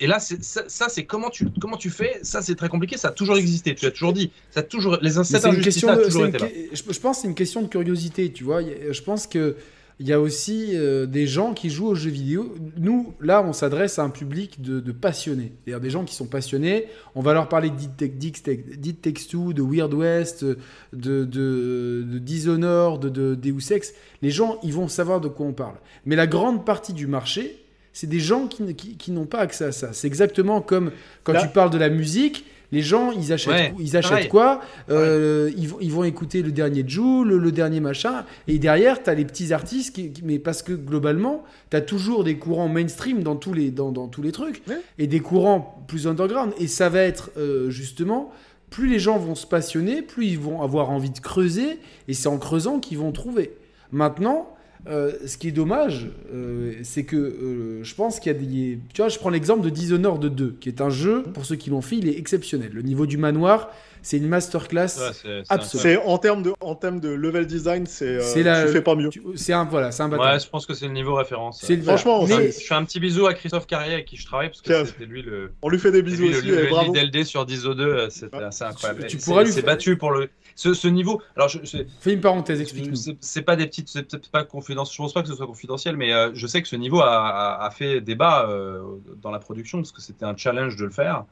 Et 0.00 0.06
là, 0.06 0.18
ça, 0.18 0.62
ça 0.66 0.88
c'est 0.88 1.04
comment 1.04 1.30
tu, 1.30 1.48
comment 1.60 1.76
tu 1.76 1.90
fais. 1.90 2.18
Ça, 2.22 2.42
c'est 2.42 2.54
très 2.54 2.68
compliqué. 2.68 2.96
Ça 2.96 3.08
a 3.08 3.10
toujours 3.12 3.36
existé. 3.36 3.74
Tu 3.74 3.86
as 3.86 3.90
toujours 3.90 4.12
dit. 4.12 4.30
Ça 4.50 4.60
a 4.60 4.62
toujours, 4.62 4.98
les 5.00 5.12
toujours 5.12 6.26
été 6.26 6.38
là. 6.38 6.48
Je 6.72 7.00
pense 7.00 7.16
que 7.16 7.22
c'est 7.22 7.28
une 7.28 7.34
question 7.34 7.62
de 7.62 7.68
curiosité. 7.68 8.32
Tu 8.32 8.44
vois, 8.44 8.60
je 8.62 9.02
pense 9.02 9.26
que 9.26 9.56
il 10.00 10.08
y 10.08 10.12
a 10.12 10.20
aussi 10.20 10.70
euh, 10.72 11.06
des 11.06 11.26
gens 11.26 11.54
qui 11.54 11.70
jouent 11.70 11.88
aux 11.88 11.94
jeux 11.94 12.10
vidéo. 12.10 12.54
Nous, 12.76 13.14
là, 13.20 13.44
on 13.46 13.52
s'adresse 13.52 13.98
à 13.98 14.02
un 14.02 14.10
public 14.10 14.60
de, 14.60 14.80
de 14.80 14.92
passionnés. 14.92 15.52
C'est-à-dire 15.64 15.80
des 15.80 15.90
gens 15.90 16.04
qui 16.04 16.14
sont 16.14 16.26
passionnés. 16.26 16.86
On 17.14 17.20
va 17.20 17.32
leur 17.32 17.48
parler 17.48 17.70
de 17.70 18.06
Dead 18.06 19.00
Takes 19.00 19.28
Two, 19.28 19.52
de 19.52 19.62
Weird 19.62 19.94
West, 19.94 20.44
de, 20.44 20.56
de, 20.92 22.04
de 22.10 22.18
Dishonored, 22.18 23.02
de, 23.02 23.08
de 23.08 23.34
Deus 23.36 23.72
Ex. 23.72 23.94
Les 24.20 24.30
gens, 24.30 24.58
ils 24.64 24.72
vont 24.72 24.88
savoir 24.88 25.20
de 25.20 25.28
quoi 25.28 25.46
on 25.46 25.52
parle. 25.52 25.76
Mais 26.06 26.16
la 26.16 26.26
grande 26.26 26.64
partie 26.64 26.92
du 26.92 27.06
marché, 27.06 27.64
c'est 27.92 28.08
des 28.08 28.20
gens 28.20 28.48
qui, 28.48 28.74
qui, 28.74 28.96
qui 28.96 29.12
n'ont 29.12 29.26
pas 29.26 29.38
accès 29.38 29.66
à 29.66 29.72
ça. 29.72 29.92
C'est 29.92 30.08
exactement 30.08 30.60
comme 30.60 30.90
quand 31.22 31.34
tu 31.40 31.48
parles 31.48 31.70
de 31.70 31.78
la 31.78 31.88
musique 31.88 32.44
les 32.74 32.82
gens, 32.82 33.12
ils 33.12 33.32
achètent, 33.32 33.72
ils 33.78 33.96
achètent 33.96 34.28
quoi 34.28 34.60
euh, 34.90 35.50
ils, 35.56 35.68
vont, 35.68 35.78
ils, 35.80 35.92
vont 35.92 36.04
écouter 36.04 36.42
le 36.42 36.50
dernier 36.50 36.84
Joule, 36.86 37.32
le, 37.34 37.52
dernier 37.52 37.80
machin. 37.80 38.24
Et 38.48 38.58
derrière, 38.58 39.02
tu 39.02 39.08
as 39.08 39.14
les 39.14 39.24
petits 39.24 39.52
artistes. 39.52 39.94
Qui, 39.94 40.12
mais 40.24 40.40
parce 40.40 40.62
que 40.62 40.72
globalement, 40.72 41.44
tu 41.70 41.76
as 41.76 41.80
toujours 41.80 42.24
des 42.24 42.36
courants 42.36 42.68
mainstream 42.68 43.22
dans 43.22 43.36
tous 43.36 43.52
les, 43.52 43.70
dans, 43.70 43.92
dans 43.92 44.08
tous 44.08 44.22
les 44.22 44.32
trucs. 44.32 44.62
Et 44.98 45.06
des 45.06 45.20
courants 45.20 45.84
plus 45.86 46.08
underground. 46.08 46.52
Et 46.58 46.66
ça 46.66 46.88
va 46.88 47.00
être 47.00 47.30
euh, 47.38 47.70
justement 47.70 48.32
plus 48.70 48.88
les 48.88 48.98
gens 48.98 49.18
vont 49.18 49.36
se 49.36 49.46
passionner, 49.46 50.02
plus 50.02 50.26
ils 50.26 50.38
vont 50.38 50.60
avoir 50.60 50.90
envie 50.90 51.10
de 51.10 51.20
creuser, 51.20 51.78
et 52.08 52.12
c'est 52.12 52.26
en 52.26 52.38
creusant 52.38 52.80
qu'ils 52.80 52.98
vont 52.98 53.12
trouver. 53.12 53.52
Maintenant, 53.92 54.53
euh, 54.86 55.12
ce 55.26 55.38
qui 55.38 55.48
est 55.48 55.52
dommage, 55.52 56.08
euh, 56.32 56.74
c'est 56.82 57.04
que 57.04 57.16
euh, 57.16 57.84
je 57.84 57.94
pense 57.94 58.20
qu'il 58.20 58.32
y 58.32 58.34
a 58.34 58.38
des. 58.38 58.78
Tu 58.92 59.00
vois, 59.00 59.08
je 59.08 59.18
prends 59.18 59.30
l'exemple 59.30 59.62
de 59.62 59.70
Dishonored 59.70 60.24
2, 60.24 60.56
qui 60.60 60.68
est 60.68 60.80
un 60.80 60.90
jeu, 60.90 61.22
pour 61.22 61.46
ceux 61.46 61.56
qui 61.56 61.70
l'ont 61.70 61.80
fait, 61.80 61.96
il 61.96 62.08
est 62.08 62.18
exceptionnel. 62.18 62.70
Le 62.72 62.82
niveau 62.82 63.06
du 63.06 63.16
manoir, 63.16 63.70
c'est 64.02 64.18
une 64.18 64.28
masterclass 64.28 64.98
ouais, 65.24 65.42
absolue. 65.48 65.82
C'est 65.82 65.96
en 65.96 66.18
termes 66.18 66.42
de 66.42 66.52
en 66.60 66.74
termes 66.74 67.00
de 67.00 67.08
level 67.08 67.46
design, 67.46 67.86
c'est 67.86 68.18
euh, 68.20 68.42
la... 68.42 68.66
tu 68.66 68.72
fais 68.72 68.82
pas 68.82 68.94
mieux. 68.94 69.08
C'est 69.34 69.54
un 69.54 69.64
voilà, 69.64 69.90
c'est 69.90 70.02
un 70.02 70.10
Ouais, 70.10 70.38
je 70.38 70.48
pense 70.48 70.66
que 70.66 70.74
c'est 70.74 70.86
le 70.86 70.92
niveau 70.92 71.14
référence. 71.14 71.64
Franchement, 71.82 72.26
mais... 72.26 72.52
je 72.52 72.66
fais 72.66 72.74
un 72.74 72.84
petit 72.84 73.00
bisou 73.00 73.26
à 73.26 73.32
Christophe 73.32 73.66
Carrier 73.66 73.94
avec 73.94 74.04
qui 74.04 74.16
je 74.16 74.26
travaille 74.26 74.48
parce 74.48 74.60
que 74.60 74.84
c'était 74.84 75.06
lui 75.06 75.22
le. 75.22 75.52
On 75.62 75.70
lui 75.70 75.78
fait 75.78 75.90
des 75.90 76.02
bisous 76.02 76.26
aussi. 76.26 76.42
Le, 76.42 76.66
le, 76.66 76.92
le 76.92 77.06
LD 77.06 77.24
sur 77.24 77.46
10 77.46 77.62
2 77.62 78.10
c'était 78.10 78.36
assez 78.36 78.64
incroyable. 78.64 79.06
Tu, 79.06 79.16
tu 79.16 79.24
pourras 79.24 79.42
lui. 79.42 79.52
C'est 79.52 79.62
battu 79.62 79.96
pour 79.96 80.10
le 80.10 80.28
ce, 80.54 80.74
ce, 80.74 80.88
niveau. 80.88 81.20
Alors, 81.36 81.48
je, 81.48 81.58
fais 82.00 82.12
une 82.12 82.20
parenthèse, 82.20 82.60
explique-nous. 82.60 83.16
C'est 83.20 83.42
pas 83.42 83.56
des 83.56 83.66
petites, 83.66 83.88
c'est 83.88 84.02
peut-être 84.02 84.30
pas 84.30 84.44
confidentiel. 84.44 84.94
Je 84.94 85.02
pense 85.02 85.12
pas 85.12 85.22
que 85.22 85.28
ce 85.28 85.34
soit 85.34 85.46
confidentiel, 85.46 85.96
mais 85.96 86.12
euh, 86.12 86.30
je 86.34 86.46
sais 86.46 86.62
que 86.62 86.68
ce 86.68 86.76
niveau 86.76 87.00
a, 87.00 87.28
a, 87.28 87.66
a 87.66 87.70
fait 87.70 88.00
débat 88.00 88.48
euh, 88.48 88.82
dans 89.22 89.30
la 89.30 89.38
production 89.38 89.78
parce 89.78 89.92
que 89.92 90.00
c'était 90.00 90.24
un 90.24 90.36
challenge 90.36 90.76
de 90.76 90.84
le 90.84 90.90
faire 90.90 91.24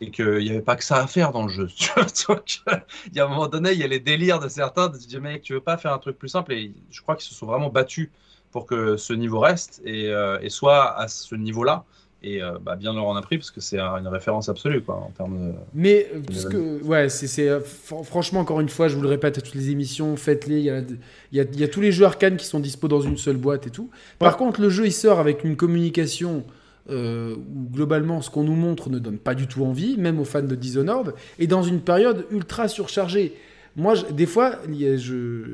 et 0.00 0.10
qu'il 0.10 0.38
n'y 0.38 0.50
avait 0.50 0.62
pas 0.62 0.76
que 0.76 0.84
ça 0.84 0.96
à 0.96 1.06
faire 1.06 1.32
dans 1.32 1.42
le 1.44 1.52
jeu. 1.52 1.68
Il 3.06 3.16
y 3.16 3.20
a 3.20 3.26
un 3.26 3.28
moment 3.28 3.48
donné, 3.48 3.72
il 3.72 3.78
y 3.78 3.84
a 3.84 3.86
les 3.86 4.00
délires 4.00 4.40
de 4.40 4.48
certains 4.48 4.88
de 4.88 4.96
dire 4.96 5.20
mec, 5.20 5.42
tu 5.42 5.52
veux 5.52 5.60
pas 5.60 5.76
faire 5.76 5.92
un 5.92 5.98
truc 5.98 6.18
plus 6.18 6.28
simple 6.28 6.52
Et 6.52 6.72
je 6.90 7.02
crois 7.02 7.16
qu'ils 7.16 7.28
se 7.28 7.34
sont 7.34 7.46
vraiment 7.46 7.68
battus 7.68 8.10
pour 8.50 8.66
que 8.66 8.96
ce 8.96 9.12
niveau 9.12 9.40
reste 9.40 9.82
et, 9.84 10.08
euh, 10.08 10.38
et 10.40 10.48
soit 10.48 10.96
à 10.98 11.06
ce 11.08 11.34
niveau-là. 11.34 11.84
Et 12.22 12.42
euh, 12.42 12.58
bah, 12.60 12.76
bien 12.76 12.92
leur 12.92 13.06
en 13.06 13.16
a 13.16 13.22
pris 13.22 13.38
parce 13.38 13.50
que 13.50 13.62
c'est 13.62 13.78
une 13.78 14.08
référence 14.08 14.50
absolue 14.50 14.82
quoi, 14.82 14.96
en 14.96 15.10
termes 15.16 15.38
de. 15.38 15.54
Mais 15.72 16.06
parce 16.26 16.44
que, 16.44 16.82
ouais, 16.82 17.08
c'est 17.08 17.48
euh, 17.48 17.60
franchement 17.60 18.40
encore 18.40 18.60
une 18.60 18.68
fois, 18.68 18.88
je 18.88 18.96
vous 18.96 19.02
le 19.02 19.08
répète 19.08 19.38
à 19.38 19.40
toutes 19.40 19.54
les 19.54 19.70
émissions, 19.70 20.16
faites-les. 20.16 20.58
Il 20.58 20.64
y 20.64 20.70
a, 20.70 20.82
y, 21.32 21.40
a, 21.40 21.44
y 21.44 21.64
a, 21.64 21.68
tous 21.68 21.80
les 21.80 21.92
jeux 21.92 22.04
arcane 22.04 22.36
qui 22.36 22.44
sont 22.44 22.60
dispo 22.60 22.88
dans 22.88 23.00
une 23.00 23.16
seule 23.16 23.38
boîte 23.38 23.66
et 23.66 23.70
tout. 23.70 23.90
Par 24.18 24.36
contre, 24.36 24.60
le 24.60 24.68
jeu 24.68 24.86
il 24.86 24.92
sort 24.92 25.18
avec 25.18 25.44
une 25.44 25.56
communication 25.56 26.44
euh, 26.90 27.36
où 27.36 27.68
globalement 27.72 28.20
ce 28.20 28.30
qu'on 28.30 28.44
nous 28.44 28.56
montre 28.56 28.90
ne 28.90 28.98
donne 28.98 29.18
pas 29.18 29.34
du 29.34 29.46
tout 29.46 29.64
envie, 29.64 29.96
même 29.96 30.18
aux 30.18 30.24
fans 30.24 30.42
de 30.42 30.54
Dishonored, 30.54 31.14
et 31.38 31.46
dans 31.46 31.62
une 31.62 31.80
période 31.80 32.26
ultra 32.30 32.68
surchargée. 32.68 33.34
Moi, 33.76 33.94
je, 33.94 34.06
des 34.06 34.26
fois, 34.26 34.56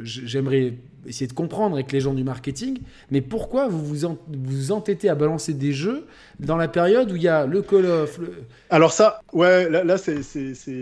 j'aimerais 0.03 0.75
essayer 1.07 1.27
de 1.27 1.33
comprendre 1.33 1.75
avec 1.75 1.93
les 1.93 2.01
gens 2.01 2.15
du 2.15 2.25
marketing, 2.25 2.79
mais 3.11 3.21
pourquoi 3.21 3.69
vous 3.69 3.85
vous, 3.85 4.05
en, 4.05 4.19
vous 4.29 4.73
entêtez 4.73 5.09
à 5.09 5.15
balancer 5.15 5.53
des 5.53 5.73
jeux 5.73 6.07
dans 6.41 6.57
la 6.57 6.69
période 6.69 7.11
où 7.11 7.17
il 7.17 7.23
y 7.23 7.29
a 7.29 7.47
le 7.47 7.63
Call 7.63 7.87
of 7.87 8.19
le... 8.19 8.33
Alors 8.71 8.93
ça, 8.93 9.21
ouais, 9.33 9.69
là, 9.71 9.85
là 9.85 9.97
c'est, 9.99 10.21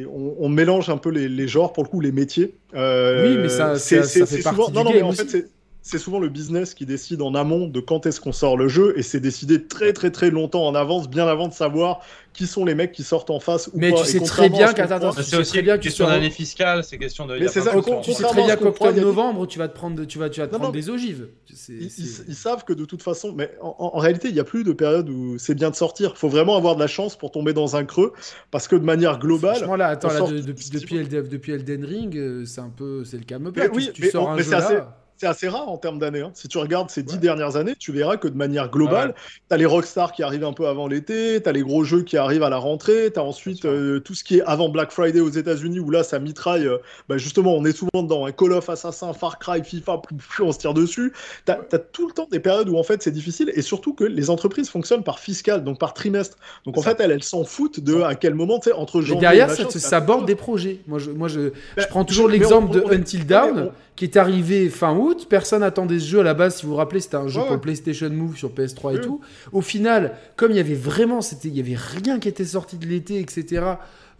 on, 0.06 0.36
on, 0.38 0.48
mélange 0.48 0.88
un 0.88 0.96
peu 0.96 1.10
les, 1.10 1.28
les, 1.28 1.48
genres, 1.48 1.72
pour 1.72 1.84
le 1.84 1.88
coup, 1.88 2.00
les 2.00 2.12
métiers. 2.12 2.54
Euh, 2.74 3.28
oui, 3.28 3.38
mais 3.42 3.48
ça, 3.48 3.78
ça, 3.78 4.02
ça 4.02 4.26
fait 4.26 4.42
partie 4.42 4.60
souvent... 4.60 4.68
du 4.68 4.74
non, 4.74 4.84
game 4.84 4.92
non, 4.92 4.98
mais 4.98 5.02
en 5.02 5.12
fait, 5.12 5.50
c'est 5.84 5.98
souvent 5.98 6.18
le 6.18 6.30
business 6.30 6.72
qui 6.72 6.86
décide 6.86 7.20
en 7.20 7.34
amont 7.34 7.68
de 7.68 7.78
quand 7.78 8.06
est-ce 8.06 8.18
qu'on 8.18 8.32
sort 8.32 8.56
le 8.56 8.68
jeu 8.68 8.98
et 8.98 9.02
c'est 9.02 9.20
décidé 9.20 9.66
très 9.66 9.92
très 9.92 10.10
très 10.10 10.30
longtemps 10.30 10.66
en 10.66 10.74
avance, 10.74 11.10
bien 11.10 11.28
avant 11.28 11.46
de 11.46 11.52
savoir 11.52 12.00
qui 12.32 12.46
sont 12.46 12.64
les 12.64 12.74
mecs 12.74 12.90
qui 12.90 13.02
sortent 13.02 13.28
en 13.28 13.38
face 13.38 13.68
ou 13.68 13.72
mais 13.74 13.92
pas. 13.92 13.98
tu 13.98 14.06
sais 14.06 14.20
très 14.20 14.48
bien 14.48 14.72
qu'attends, 14.72 15.12
c'est 15.12 15.36
aussi 15.36 15.52
très 15.52 15.62
bien 15.62 15.76
question 15.76 16.06
d'année 16.06 16.30
fiscale, 16.30 16.82
c'est 16.84 16.96
question 16.96 17.26
de. 17.26 17.36
Mais 17.38 17.48
c'est 17.48 17.60
ça. 17.60 17.74
Tu 18.02 18.14
sais 18.14 18.22
très 18.22 18.44
bien 18.44 18.56
qu'octobre 18.56 18.98
novembre, 18.98 19.46
tu 19.46 19.58
vas 19.58 19.68
te 19.68 19.74
prendre, 19.74 20.02
tu 20.06 20.18
vas, 20.18 20.30
tu 20.30 20.40
vas 20.40 20.46
te 20.46 20.52
non, 20.52 20.58
prendre 20.58 20.74
non, 20.74 20.80
des 20.80 20.88
ogives. 20.88 21.28
Ils, 21.68 21.90
ils, 22.28 22.34
savent 22.34 22.64
que 22.64 22.72
de 22.72 22.86
toute 22.86 23.02
façon, 23.02 23.34
mais 23.36 23.50
en, 23.60 23.76
en 23.78 23.98
réalité, 23.98 24.28
il 24.28 24.34
n'y 24.34 24.40
a 24.40 24.44
plus 24.44 24.64
de 24.64 24.72
période 24.72 25.10
où 25.10 25.36
c'est 25.38 25.54
bien 25.54 25.68
de 25.68 25.76
sortir. 25.76 26.12
Il 26.14 26.18
faut 26.18 26.30
vraiment 26.30 26.56
avoir 26.56 26.76
de 26.76 26.80
la 26.80 26.86
chance 26.86 27.14
pour 27.14 27.30
tomber 27.30 27.52
dans 27.52 27.76
un 27.76 27.84
creux, 27.84 28.14
parce 28.50 28.68
que 28.68 28.76
de 28.76 28.84
manière 28.84 29.18
globale. 29.18 29.56
Franchement 29.56 29.76
là, 29.76 29.88
attends, 29.88 30.08
là, 30.08 30.20
depuis, 30.22 30.70
depuis, 30.70 30.98
depuis 31.06 31.52
Elden 31.52 31.84
Ring, 31.84 32.16
euh, 32.16 32.46
c'est 32.46 32.62
un 32.62 32.72
peu, 32.74 33.04
c'est 33.04 33.18
le 33.18 33.24
cas. 33.24 33.36
Oui, 33.74 33.90
tu 33.92 34.10
sors 34.10 34.30
un 34.30 34.38
jeu 34.38 34.50
là 34.50 35.03
c'est 35.16 35.26
assez 35.26 35.48
rare 35.48 35.68
en 35.68 35.78
termes 35.78 35.98
d'années. 35.98 36.22
Hein. 36.22 36.30
Si 36.34 36.48
tu 36.48 36.58
regardes 36.58 36.90
ces 36.90 37.02
dix 37.02 37.18
dernières 37.18 37.56
années, 37.56 37.74
tu 37.78 37.92
verras 37.92 38.16
que 38.16 38.28
de 38.28 38.36
manière 38.36 38.70
globale, 38.70 39.08
ouais. 39.08 39.14
tu 39.48 39.54
as 39.54 39.56
les 39.56 39.66
Rockstar 39.66 40.12
qui 40.12 40.22
arrivent 40.22 40.44
un 40.44 40.52
peu 40.52 40.66
avant 40.66 40.88
l'été, 40.88 41.40
tu 41.42 41.48
as 41.48 41.52
les 41.52 41.62
gros 41.62 41.84
jeux 41.84 42.02
qui 42.02 42.16
arrivent 42.16 42.42
à 42.42 42.50
la 42.50 42.58
rentrée, 42.58 43.10
tu 43.12 43.20
as 43.20 43.22
ensuite 43.22 43.64
euh, 43.64 44.00
tout 44.00 44.14
ce 44.14 44.24
qui 44.24 44.38
est 44.38 44.42
avant 44.42 44.68
Black 44.68 44.90
Friday 44.90 45.20
aux 45.20 45.30
États-Unis 45.30 45.80
où 45.80 45.90
là 45.90 46.02
ça 46.02 46.18
mitraille. 46.18 46.66
Euh, 46.66 46.78
bah, 47.08 47.16
justement, 47.16 47.54
on 47.54 47.64
est 47.64 47.76
souvent 47.76 48.02
dedans. 48.02 48.26
Hein. 48.26 48.32
Call 48.32 48.52
of, 48.52 48.68
Assassin, 48.68 49.12
Far 49.12 49.38
Cry, 49.38 49.62
FIFA, 49.62 50.02
on 50.40 50.52
se 50.52 50.58
tire 50.58 50.74
dessus. 50.74 51.12
Tu 51.46 51.52
as, 51.52 51.60
as, 51.72 51.78
tout 51.78 52.08
le 52.08 52.12
temps 52.12 52.28
des 52.30 52.40
périodes 52.40 52.68
où 52.68 52.76
en 52.76 52.82
fait 52.82 53.02
c'est 53.02 53.12
difficile 53.12 53.52
et 53.54 53.62
surtout 53.62 53.94
que 53.94 54.04
les 54.04 54.30
entreprises 54.30 54.68
fonctionnent 54.68 55.04
par 55.04 55.18
fiscal, 55.18 55.62
donc 55.64 55.78
par 55.78 55.94
trimestre. 55.94 56.36
Donc 56.66 56.76
en 56.78 56.82
fait, 56.82 56.98
elles, 57.00 57.10
elles 57.10 57.22
s'en 57.22 57.44
foutent 57.44 57.80
de 57.80 58.02
à 58.02 58.14
quel 58.14 58.34
moment, 58.34 58.58
tu 58.58 58.70
sais, 58.70 58.72
entre 58.72 59.00
janvier. 59.00 59.18
Et 59.18 59.20
derrière, 59.20 59.46
et 59.46 59.50
machin, 59.50 59.70
ça, 59.70 59.78
ça 59.78 59.96
aborde 59.98 60.26
des 60.26 60.34
projets. 60.34 60.80
Moi, 60.86 60.98
je, 60.98 61.10
moi, 61.10 61.28
je, 61.28 61.50
je 61.76 61.86
prends 61.86 62.04
toujours 62.04 62.28
l'exemple 62.28 62.72
de 62.72 62.84
Until 62.92 63.26
Dawn 63.26 63.70
qui 63.96 64.04
est 64.04 64.16
arrivé 64.16 64.68
fin 64.70 64.96
août. 64.96 65.03
Personne 65.28 65.62
attendait 65.62 65.98
ce 65.98 66.06
jeu 66.06 66.20
à 66.20 66.22
la 66.22 66.34
base. 66.34 66.56
Si 66.56 66.62
vous 66.64 66.72
vous 66.72 66.76
rappelez, 66.76 67.00
c'était 67.00 67.16
un 67.16 67.28
jeu 67.28 67.40
ouais. 67.40 67.48
pour 67.48 67.60
PlayStation 67.60 68.10
Move 68.10 68.36
sur 68.36 68.50
PS3 68.50 68.92
et 68.92 68.94
ouais. 68.96 69.00
tout. 69.00 69.20
Au 69.52 69.60
final, 69.60 70.16
comme 70.36 70.50
il 70.52 70.56
y 70.56 70.60
avait 70.60 70.74
vraiment, 70.74 71.20
c'était, 71.20 71.48
il 71.48 71.56
y 71.56 71.60
avait 71.60 71.76
rien 71.76 72.18
qui 72.18 72.28
était 72.28 72.44
sorti 72.44 72.76
de 72.76 72.86
l'été, 72.86 73.18
etc. 73.20 73.64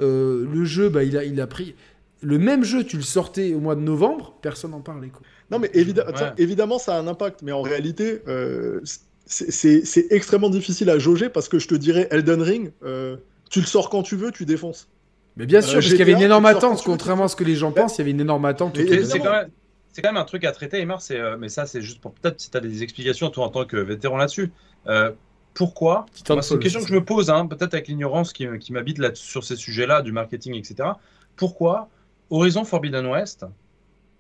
Euh, 0.01 0.47
le 0.53 0.65
jeu, 0.65 0.89
bah, 0.89 1.05
il 1.05 1.17
a, 1.17 1.25
il 1.25 1.41
a 1.41 1.47
pris 1.47 1.75
le 2.23 2.39
même 2.39 2.65
jeu. 2.65 2.85
Tu 2.85 2.97
le 2.97 3.03
sortais 3.03 3.55
au 3.55 3.61
mois 3.61 3.77
de 3.77 3.81
novembre, 3.81 4.35
personne 4.43 4.73
n'en 4.73 4.81
parlait. 4.81 5.09
Quoi. 5.09 5.23
Non, 5.51 5.59
mais 5.59 5.71
évi 5.75 5.93
ouais. 5.93 6.05
évidemment, 6.39 6.79
ça 6.79 6.97
a 6.97 6.99
un 6.99 7.07
impact. 7.07 7.43
Mais 7.43 7.53
en 7.53 7.63
réalité, 7.63 8.23
euh, 8.29 8.81
c'est 9.27 10.07
extrêmement 10.11 10.51
difficile 10.51 10.91
à 10.91 10.99
jauger 10.99 11.29
parce 11.29 11.49
que 11.49 11.59
je 11.59 11.69
te 11.69 11.75
dirais, 11.75 12.09
Elden 12.11 12.43
Ring, 12.43 12.73
euh, 12.85 13.17
tu 13.51 13.61
le 13.61 13.67
sors 13.67 13.91
quand 13.91 14.03
tu 14.03 14.17
veux, 14.17 14.33
tu 14.33 14.45
défonces. 14.45 14.89
Mais 15.37 15.47
bien 15.47 15.61
sûr, 15.61 15.73
euh, 15.73 15.75
parce 15.75 15.87
qu'il 15.87 15.99
y 15.99 16.03
avait 16.03 16.13
une 16.13 16.23
énorme 16.23 16.47
attente, 16.47 16.83
contrairement 16.85 17.25
à 17.25 17.29
ce 17.29 17.37
que 17.37 17.45
les 17.45 17.57
gens 17.57 17.73
pensent, 17.73 17.97
il 17.97 17.99
y 17.99 18.03
avait 18.03 18.13
une 18.13 18.21
énorme 18.21 18.45
attente. 18.45 18.77
C'est 18.77 19.19
quand 19.19 19.31
même 19.31 19.51
c'est 19.95 20.03
quand 20.03 20.09
même 20.09 20.21
un 20.21 20.25
truc 20.25 20.45
à 20.45 20.51
traiter, 20.51 20.81
Emar, 20.81 21.01
euh, 21.13 21.37
mais 21.39 21.49
ça, 21.49 21.67
c'est 21.67 21.81
juste 21.81 22.01
pour 22.01 22.13
peut-être 22.15 22.41
si 22.41 22.51
tu 22.51 22.57
as 22.57 22.61
des 22.61 22.83
explications, 22.83 23.31
toi, 23.31 23.47
en 23.47 23.49
tant 23.49 23.65
que 23.65 23.77
vétéran 23.77 24.17
là-dessus. 24.17 24.51
Euh, 24.89 25.13
pourquoi? 25.55 26.07
C'est 26.13 26.29
une 26.33 26.59
question 26.59 26.81
que 26.81 26.89
je 26.89 26.95
me 26.95 27.05
pose, 27.05 27.31
hein, 27.31 27.47
peut-être 27.47 27.75
avec 27.75 27.87
l'ignorance 27.87 28.33
qui, 28.33 28.45
qui 28.59 28.73
m'habite 28.73 29.15
sur 29.15 29.45
ces 29.45 29.55
sujets-là, 29.55 30.03
du 30.03 30.11
marketing, 30.11 30.57
etc. 30.57 30.89
Pourquoi 31.37 31.89
Horizon 32.29 32.65
Forbidden 32.65 33.07
West 33.07 33.47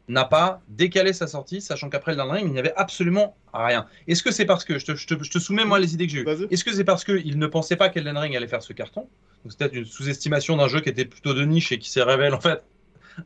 n'a 0.06 0.24
pas 0.24 0.62
décalé 0.68 1.12
sa 1.12 1.26
sortie, 1.26 1.60
sachant 1.60 1.90
qu'après 1.90 2.12
Elden 2.12 2.30
Ring, 2.30 2.46
il 2.46 2.52
n'y 2.52 2.60
avait 2.60 2.74
absolument 2.76 3.36
rien? 3.52 3.86
Est-ce 4.06 4.22
que 4.22 4.30
c'est 4.30 4.44
parce 4.44 4.64
que, 4.64 4.78
je 4.78 4.86
te, 4.86 4.94
je, 4.94 5.06
te, 5.06 5.38
soumets 5.40 5.64
moi 5.64 5.80
les 5.80 5.92
idées 5.92 6.06
que 6.06 6.12
j'ai 6.12 6.20
eues, 6.20 6.46
est-ce 6.52 6.62
que 6.62 6.72
c'est 6.72 6.84
parce 6.84 7.02
qu'il 7.02 7.36
ne 7.36 7.46
pensait 7.48 7.74
pas 7.74 7.88
qu'Elden 7.88 8.16
Ring 8.16 8.36
allait 8.36 8.46
faire 8.46 8.62
ce 8.62 8.72
carton? 8.72 9.09
Donc 9.42 9.51
c'est 9.51 9.59
peut-être 9.59 9.74
une 9.74 9.86
sous-estimation 9.86 10.56
d'un 10.56 10.68
jeu 10.68 10.80
qui 10.82 10.88
était 10.88 11.05
plutôt 11.05 11.34
de 11.34 11.44
niche 11.44 11.72
et 11.72 11.80
qui 11.80 11.90
s'est 11.90 12.05
révélé 12.05 12.32
en 12.32 12.40
fait 12.40 12.62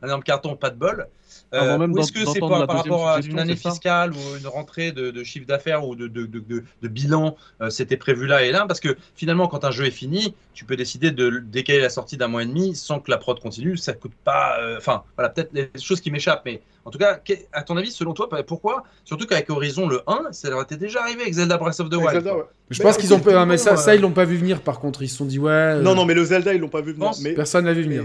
un 0.01 0.07
énorme 0.07 0.23
carton, 0.23 0.55
pas 0.55 0.71
de 0.71 0.77
bol. 0.77 1.07
Euh, 1.53 1.93
est-ce 1.97 2.11
que 2.11 2.25
c'est 2.25 2.39
par, 2.39 2.67
rapport 2.67 3.09
à 3.09 3.19
une 3.21 3.39
année 3.39 3.55
fiscale 3.55 4.13
ou 4.13 4.37
une 4.39 4.47
rentrée 4.47 4.91
de, 4.91 5.23
chiffre 5.23 5.47
d'affaires 5.47 5.87
ou 5.87 5.95
de, 5.95 6.07
de, 6.07 6.87
bilan, 6.87 7.35
euh, 7.61 7.69
c'était 7.69 7.97
prévu 7.97 8.27
là 8.27 8.43
et 8.43 8.51
là? 8.51 8.65
Parce 8.67 8.79
que 8.79 8.95
finalement, 9.15 9.47
quand 9.47 9.65
un 9.65 9.71
jeu 9.71 9.85
est 9.85 9.91
fini, 9.91 10.35
tu 10.53 10.65
peux 10.65 10.75
décider 10.75 11.11
de 11.11 11.39
décaler 11.39 11.79
la 11.79 11.89
sortie 11.89 12.17
d'un 12.17 12.27
mois 12.27 12.43
et 12.43 12.45
demi 12.45 12.75
sans 12.75 12.99
que 12.99 13.09
la 13.09 13.17
prod 13.17 13.39
continue. 13.39 13.77
Ça 13.77 13.93
coûte 13.93 14.13
pas. 14.23 14.59
Euh, 14.59 14.77
enfin, 14.77 15.03
voilà, 15.17 15.29
peut-être 15.29 15.53
des 15.53 15.69
choses 15.81 16.01
qui 16.01 16.11
m'échappent, 16.11 16.43
mais 16.45 16.61
en 16.85 16.91
tout 16.91 16.99
cas, 16.99 17.19
à 17.53 17.63
ton 17.63 17.77
avis, 17.77 17.91
selon 17.91 18.13
toi, 18.13 18.29
pourquoi? 18.45 18.83
Surtout 19.03 19.25
qu'avec 19.25 19.49
Horizon 19.49 19.87
le 19.87 20.01
1, 20.07 20.31
ça 20.31 20.49
leur 20.49 20.61
était 20.61 20.77
déjà 20.77 21.01
arrivé 21.01 21.21
avec 21.21 21.33
Zelda 21.33 21.57
Breath 21.57 21.79
of 21.79 21.89
the 21.89 21.95
Wild. 21.95 22.27
Je 22.69 22.81
pense 22.81 22.97
qu'ils 22.97 23.13
ont 23.13 23.19
pas. 23.19 23.45
Mais 23.45 23.57
ça, 23.57 23.75
ça 23.75 23.95
ils 23.95 24.01
l'ont 24.01 24.11
pas 24.11 24.25
vu 24.25 24.37
venir. 24.37 24.61
Par 24.61 24.79
contre, 24.79 25.01
ils 25.01 25.09
se 25.09 25.17
sont 25.17 25.25
dit 25.25 25.39
ouais. 25.39 25.81
Non, 25.81 25.95
non, 25.95 26.05
mais 26.05 26.13
le 26.13 26.23
Zelda, 26.23 26.53
ils 26.53 26.61
l'ont 26.61 26.69
pas 26.69 26.81
vu 26.81 26.93
venir. 26.93 27.11
Mais... 27.21 27.33
Personne 27.33 27.65
l'a 27.65 27.73
vu 27.73 27.83
venir. 27.83 28.03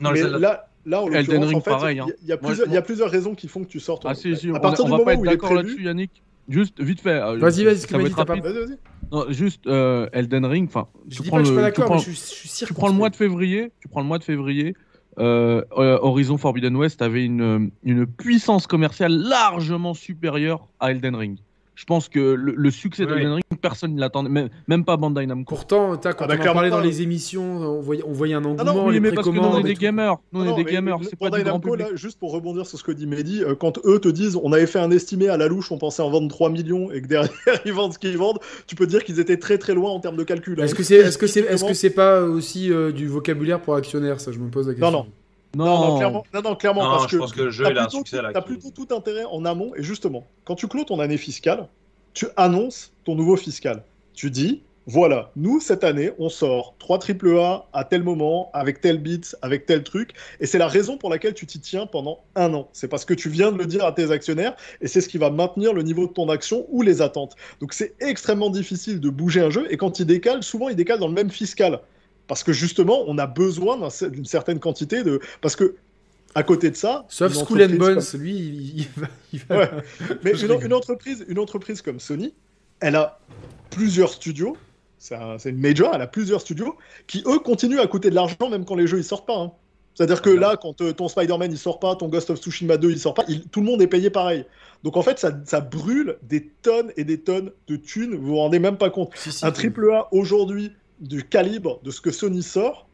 Non, 0.00 0.10
mais 0.12 0.22
là, 0.22 0.68
Là, 0.86 1.02
en 1.02 1.08
l'occurrence, 1.08 1.54
en 1.54 1.60
fait, 1.60 1.70
pareil, 1.70 2.02
il 2.22 2.28
y, 2.28 2.32
a 2.32 2.36
plusieurs, 2.36 2.68
y 2.68 2.76
a 2.76 2.82
plusieurs 2.82 3.10
raisons 3.10 3.34
qui 3.34 3.48
font 3.48 3.64
que 3.64 3.68
tu 3.68 3.80
sortes. 3.80 4.04
Ah, 4.06 4.14
si, 4.14 4.36
si, 4.36 4.50
à 4.50 4.60
partir 4.60 4.84
on, 4.84 4.88
du 4.88 4.94
on 4.94 4.98
va 4.98 5.04
pas 5.04 5.14
être 5.14 5.22
d'accord 5.22 5.54
là-dessus, 5.54 5.82
Yannick. 5.82 6.22
Juste, 6.48 6.80
vite 6.80 7.00
fait. 7.00 7.22
Euh, 7.22 7.38
vas-y, 7.38 7.64
vas-y, 7.64 7.78
ça 7.78 7.96
va 7.96 8.04
être 8.04 8.16
rapide. 8.16 8.44
Vas-y, 8.44 8.66
vas-y. 8.66 8.78
Non, 9.10 9.24
juste 9.30 9.66
euh, 9.66 10.08
Elden 10.12 10.44
Ring. 10.44 10.68
Enfin, 10.68 10.88
je 11.08 11.22
dis 11.22 11.30
pas 11.30 11.38
que 11.38 11.44
je 11.44 11.48
suis 11.48 11.56
pas 11.56 11.62
d'accord, 11.62 11.98
je 11.98 12.10
suis 12.10 12.48
sûr. 12.48 12.66
Tu 12.66 12.74
prends 12.74 12.88
le 12.88 12.94
mois 12.94 13.08
de 13.08 13.16
février. 13.16 13.72
Tu 13.80 13.88
prends 13.88 14.00
le 14.00 14.06
mois 14.06 14.18
de 14.18 14.24
février. 14.24 14.74
Euh, 15.18 15.62
Horizon 15.70 16.36
Forbidden 16.38 16.76
West 16.76 17.00
avait 17.00 17.24
une, 17.24 17.70
une 17.84 18.06
puissance 18.06 18.66
commerciale 18.66 19.12
largement 19.12 19.94
supérieure 19.94 20.66
à 20.80 20.90
Elden 20.90 21.14
Ring 21.14 21.38
je 21.74 21.84
pense 21.84 22.08
que 22.08 22.20
le, 22.20 22.70
succès 22.70 23.04
de 23.04 23.14
d'Elden 23.14 23.32
Ring, 23.32 23.44
personne 23.60 23.94
ne 23.94 24.00
l'attendait, 24.00 24.28
même, 24.28 24.48
même, 24.68 24.84
pas 24.84 24.96
Bandai 24.96 25.26
Namco. 25.26 25.54
Pourtant, 25.54 25.96
quand 25.96 26.12
ah 26.20 26.26
bah 26.26 26.34
on 26.38 26.42
en 26.42 26.52
parlait 26.52 26.70
dans 26.70 26.80
les 26.80 27.02
émissions, 27.02 27.58
on 27.58 27.80
voyait, 27.80 28.02
on 28.06 28.12
voyait 28.12 28.34
un 28.34 28.44
engouement, 28.44 28.70
ah 28.70 28.74
non, 28.74 28.88
les 28.88 29.00
mais 29.00 29.12
parce 29.12 29.28
que 29.28 29.34
nous, 29.34 29.40
on 29.40 29.58
est 29.58 29.64
des 29.64 29.74
gamers. 29.74 30.16
Nous, 30.32 30.42
on 30.42 30.52
est 30.52 30.64
des 30.64 30.70
gamers. 30.70 30.98
C'est 31.02 31.16
pas 31.16 31.30
Bandai 31.30 31.44
Namco, 31.44 31.74
là, 31.74 31.88
juste 31.94 32.18
pour 32.18 32.32
rebondir 32.32 32.66
sur 32.66 32.78
ce 32.78 32.84
que 32.84 32.92
dit 32.92 33.06
Mehdi, 33.06 33.42
euh, 33.42 33.54
quand 33.54 33.78
eux 33.84 33.98
te 33.98 34.08
disent 34.08 34.36
on 34.42 34.52
avait 34.52 34.66
fait 34.66 34.78
un 34.78 34.90
estimé 34.90 35.28
à 35.28 35.36
la 35.36 35.48
louche, 35.48 35.72
on 35.72 35.78
pensait 35.78 36.02
en 36.02 36.10
vendre 36.10 36.28
3 36.28 36.50
millions 36.50 36.90
et 36.90 37.02
que 37.02 37.06
derrière 37.06 37.30
ils 37.64 37.72
vendent 37.72 37.92
ce 37.92 37.98
qu'ils 37.98 38.18
vendent, 38.18 38.38
tu 38.66 38.74
peux 38.74 38.86
dire 38.86 39.04
qu'ils 39.04 39.20
étaient 39.20 39.38
très 39.38 39.58
très 39.58 39.74
loin 39.74 39.90
en 39.90 40.00
termes 40.00 40.16
de 40.16 40.24
calcul. 40.24 40.60
Est-ce 40.60 40.74
que 40.74 40.82
c'est 40.82 40.96
est 40.96 41.08
-ce 41.08 41.40
est 41.40 41.54
-ce 41.56 41.74
c'est 41.74 41.90
pas 41.90 42.22
aussi 42.22 42.72
euh, 42.72 42.92
du 42.92 43.08
vocabulaire 43.08 43.60
pour 43.60 43.74
actionnaire 43.74 44.20
Ça, 44.20 44.32
je 44.32 44.38
me 44.38 44.48
pose 44.48 44.68
la 44.68 44.74
question. 44.74 44.90
Non, 44.90 44.98
non. 44.98 45.06
Non, 45.54 45.64
non, 45.64 45.96
clairement, 45.96 46.24
non, 46.32 46.56
clairement 46.56 46.80
parce 46.82 47.10
je 47.10 47.18
pense 47.18 47.32
que 47.32 47.42
le 47.42 47.50
jeu 47.50 47.66
a 47.66 47.84
un 47.84 47.88
succès 47.88 48.22
là. 48.22 48.30
T'as 48.32 48.42
plutôt 48.42 48.70
tout 48.70 48.94
intérêt 48.94 49.24
en 49.24 49.44
amont, 49.44 49.72
et 49.76 49.82
justement, 49.82 50.24
quand 50.44 50.54
tu 50.54 50.68
clôt 50.68 50.84
ton 50.84 51.00
année 51.00 51.16
fiscale, 51.16 51.68
tu 52.12 52.26
annonces 52.36 52.92
ton 53.04 53.14
nouveau 53.14 53.36
fiscal. 53.36 53.82
Tu 54.14 54.30
dis, 54.30 54.62
voilà, 54.86 55.30
nous, 55.34 55.60
cette 55.60 55.82
année, 55.82 56.10
on 56.18 56.28
sort 56.28 56.74
3 56.78 56.98
AAA 56.98 57.68
à 57.72 57.84
tel 57.84 58.02
moment, 58.02 58.50
avec 58.52 58.82
tel 58.82 58.98
bits, 58.98 59.32
avec 59.40 59.64
tel 59.64 59.82
truc. 59.82 60.12
Et 60.40 60.46
c'est 60.46 60.58
la 60.58 60.68
raison 60.68 60.98
pour 60.98 61.08
laquelle 61.08 61.32
tu 61.32 61.46
t'y 61.46 61.58
tiens 61.58 61.86
pendant 61.86 62.20
un 62.36 62.52
an. 62.52 62.68
C'est 62.72 62.88
parce 62.88 63.06
que 63.06 63.14
tu 63.14 63.30
viens 63.30 63.50
de 63.50 63.56
le 63.56 63.64
dire 63.64 63.84
à 63.86 63.92
tes 63.92 64.10
actionnaires 64.10 64.54
et 64.82 64.86
c'est 64.86 65.00
ce 65.00 65.08
qui 65.08 65.16
va 65.16 65.30
maintenir 65.30 65.72
le 65.72 65.82
niveau 65.82 66.06
de 66.06 66.12
ton 66.12 66.28
action 66.28 66.66
ou 66.68 66.82
les 66.82 67.00
attentes. 67.00 67.34
Donc 67.60 67.72
c'est 67.72 67.94
extrêmement 68.00 68.50
difficile 68.50 69.00
de 69.00 69.08
bouger 69.08 69.40
un 69.40 69.50
jeu. 69.50 69.66
Et 69.70 69.78
quand 69.78 70.00
il 70.00 70.06
décale, 70.06 70.42
souvent 70.42 70.68
il 70.68 70.76
décale 70.76 70.98
dans 70.98 71.08
le 71.08 71.14
même 71.14 71.30
fiscal. 71.30 71.80
Parce 72.26 72.42
que 72.42 72.52
justement, 72.52 73.04
on 73.06 73.18
a 73.18 73.26
besoin 73.26 73.88
d'une 74.08 74.24
certaine 74.24 74.58
quantité 74.58 75.02
de. 75.02 75.20
Parce 75.40 75.56
que 75.56 75.76
à 76.34 76.42
côté 76.42 76.70
de 76.70 76.76
ça. 76.76 77.04
Sauf 77.08 77.32
School 77.32 77.62
and 77.62 77.76
Bones, 77.76 78.02
lui, 78.14 78.88
il, 79.32 79.40
va. 79.48 79.70
Mais 80.24 80.32
une, 80.32 80.72
entreprise, 80.72 81.24
une 81.28 81.38
entreprise 81.38 81.80
comme 81.80 82.00
Sony, 82.00 82.34
elle 82.80 82.96
a 82.96 83.18
plusieurs 83.70 84.12
studios. 84.12 84.56
C'est 84.98 85.50
une 85.50 85.60
major, 85.60 85.92
elle 85.94 86.00
a 86.00 86.06
plusieurs 86.06 86.40
studios 86.40 86.76
qui, 87.06 87.22
eux, 87.26 87.38
continuent 87.38 87.80
à 87.80 87.86
coûter 87.86 88.08
de 88.08 88.14
l'argent 88.14 88.48
même 88.50 88.64
quand 88.64 88.74
les 88.74 88.86
jeux 88.86 88.98
ils 88.98 89.04
sortent 89.04 89.26
pas. 89.26 89.36
Hein. 89.36 89.52
C'est-à-dire 89.94 90.22
que 90.22 90.30
là, 90.30 90.56
quand 90.60 90.80
euh, 90.80 90.92
ton 90.92 91.08
Spider-Man 91.08 91.52
il 91.52 91.58
sort 91.58 91.78
pas, 91.78 91.94
ton 91.94 92.08
Ghost 92.08 92.30
of 92.30 92.40
Tsushima 92.40 92.78
2 92.78 92.90
il 92.90 92.98
sort 92.98 93.14
pas, 93.14 93.24
tout 93.52 93.60
le 93.60 93.66
monde 93.66 93.82
est 93.82 93.86
payé 93.86 94.08
pareil. 94.08 94.46
Donc 94.82 94.96
en 94.96 95.02
fait, 95.02 95.18
ça, 95.18 95.30
ça, 95.44 95.60
brûle 95.60 96.16
des 96.22 96.48
tonnes 96.62 96.90
et 96.96 97.04
des 97.04 97.20
tonnes 97.20 97.52
de 97.68 97.76
thunes. 97.76 98.16
Vous 98.16 98.28
vous 98.28 98.36
rendez 98.36 98.58
même 98.58 98.76
pas 98.76 98.90
compte. 98.90 99.12
Un 99.42 99.52
triple 99.52 99.92
A 99.92 100.08
aujourd'hui 100.10 100.72
du 101.00 101.24
calibre 101.24 101.80
de 101.82 101.90
ce 101.90 102.00
que 102.00 102.10
Sony 102.10 102.42
sort, 102.42 102.88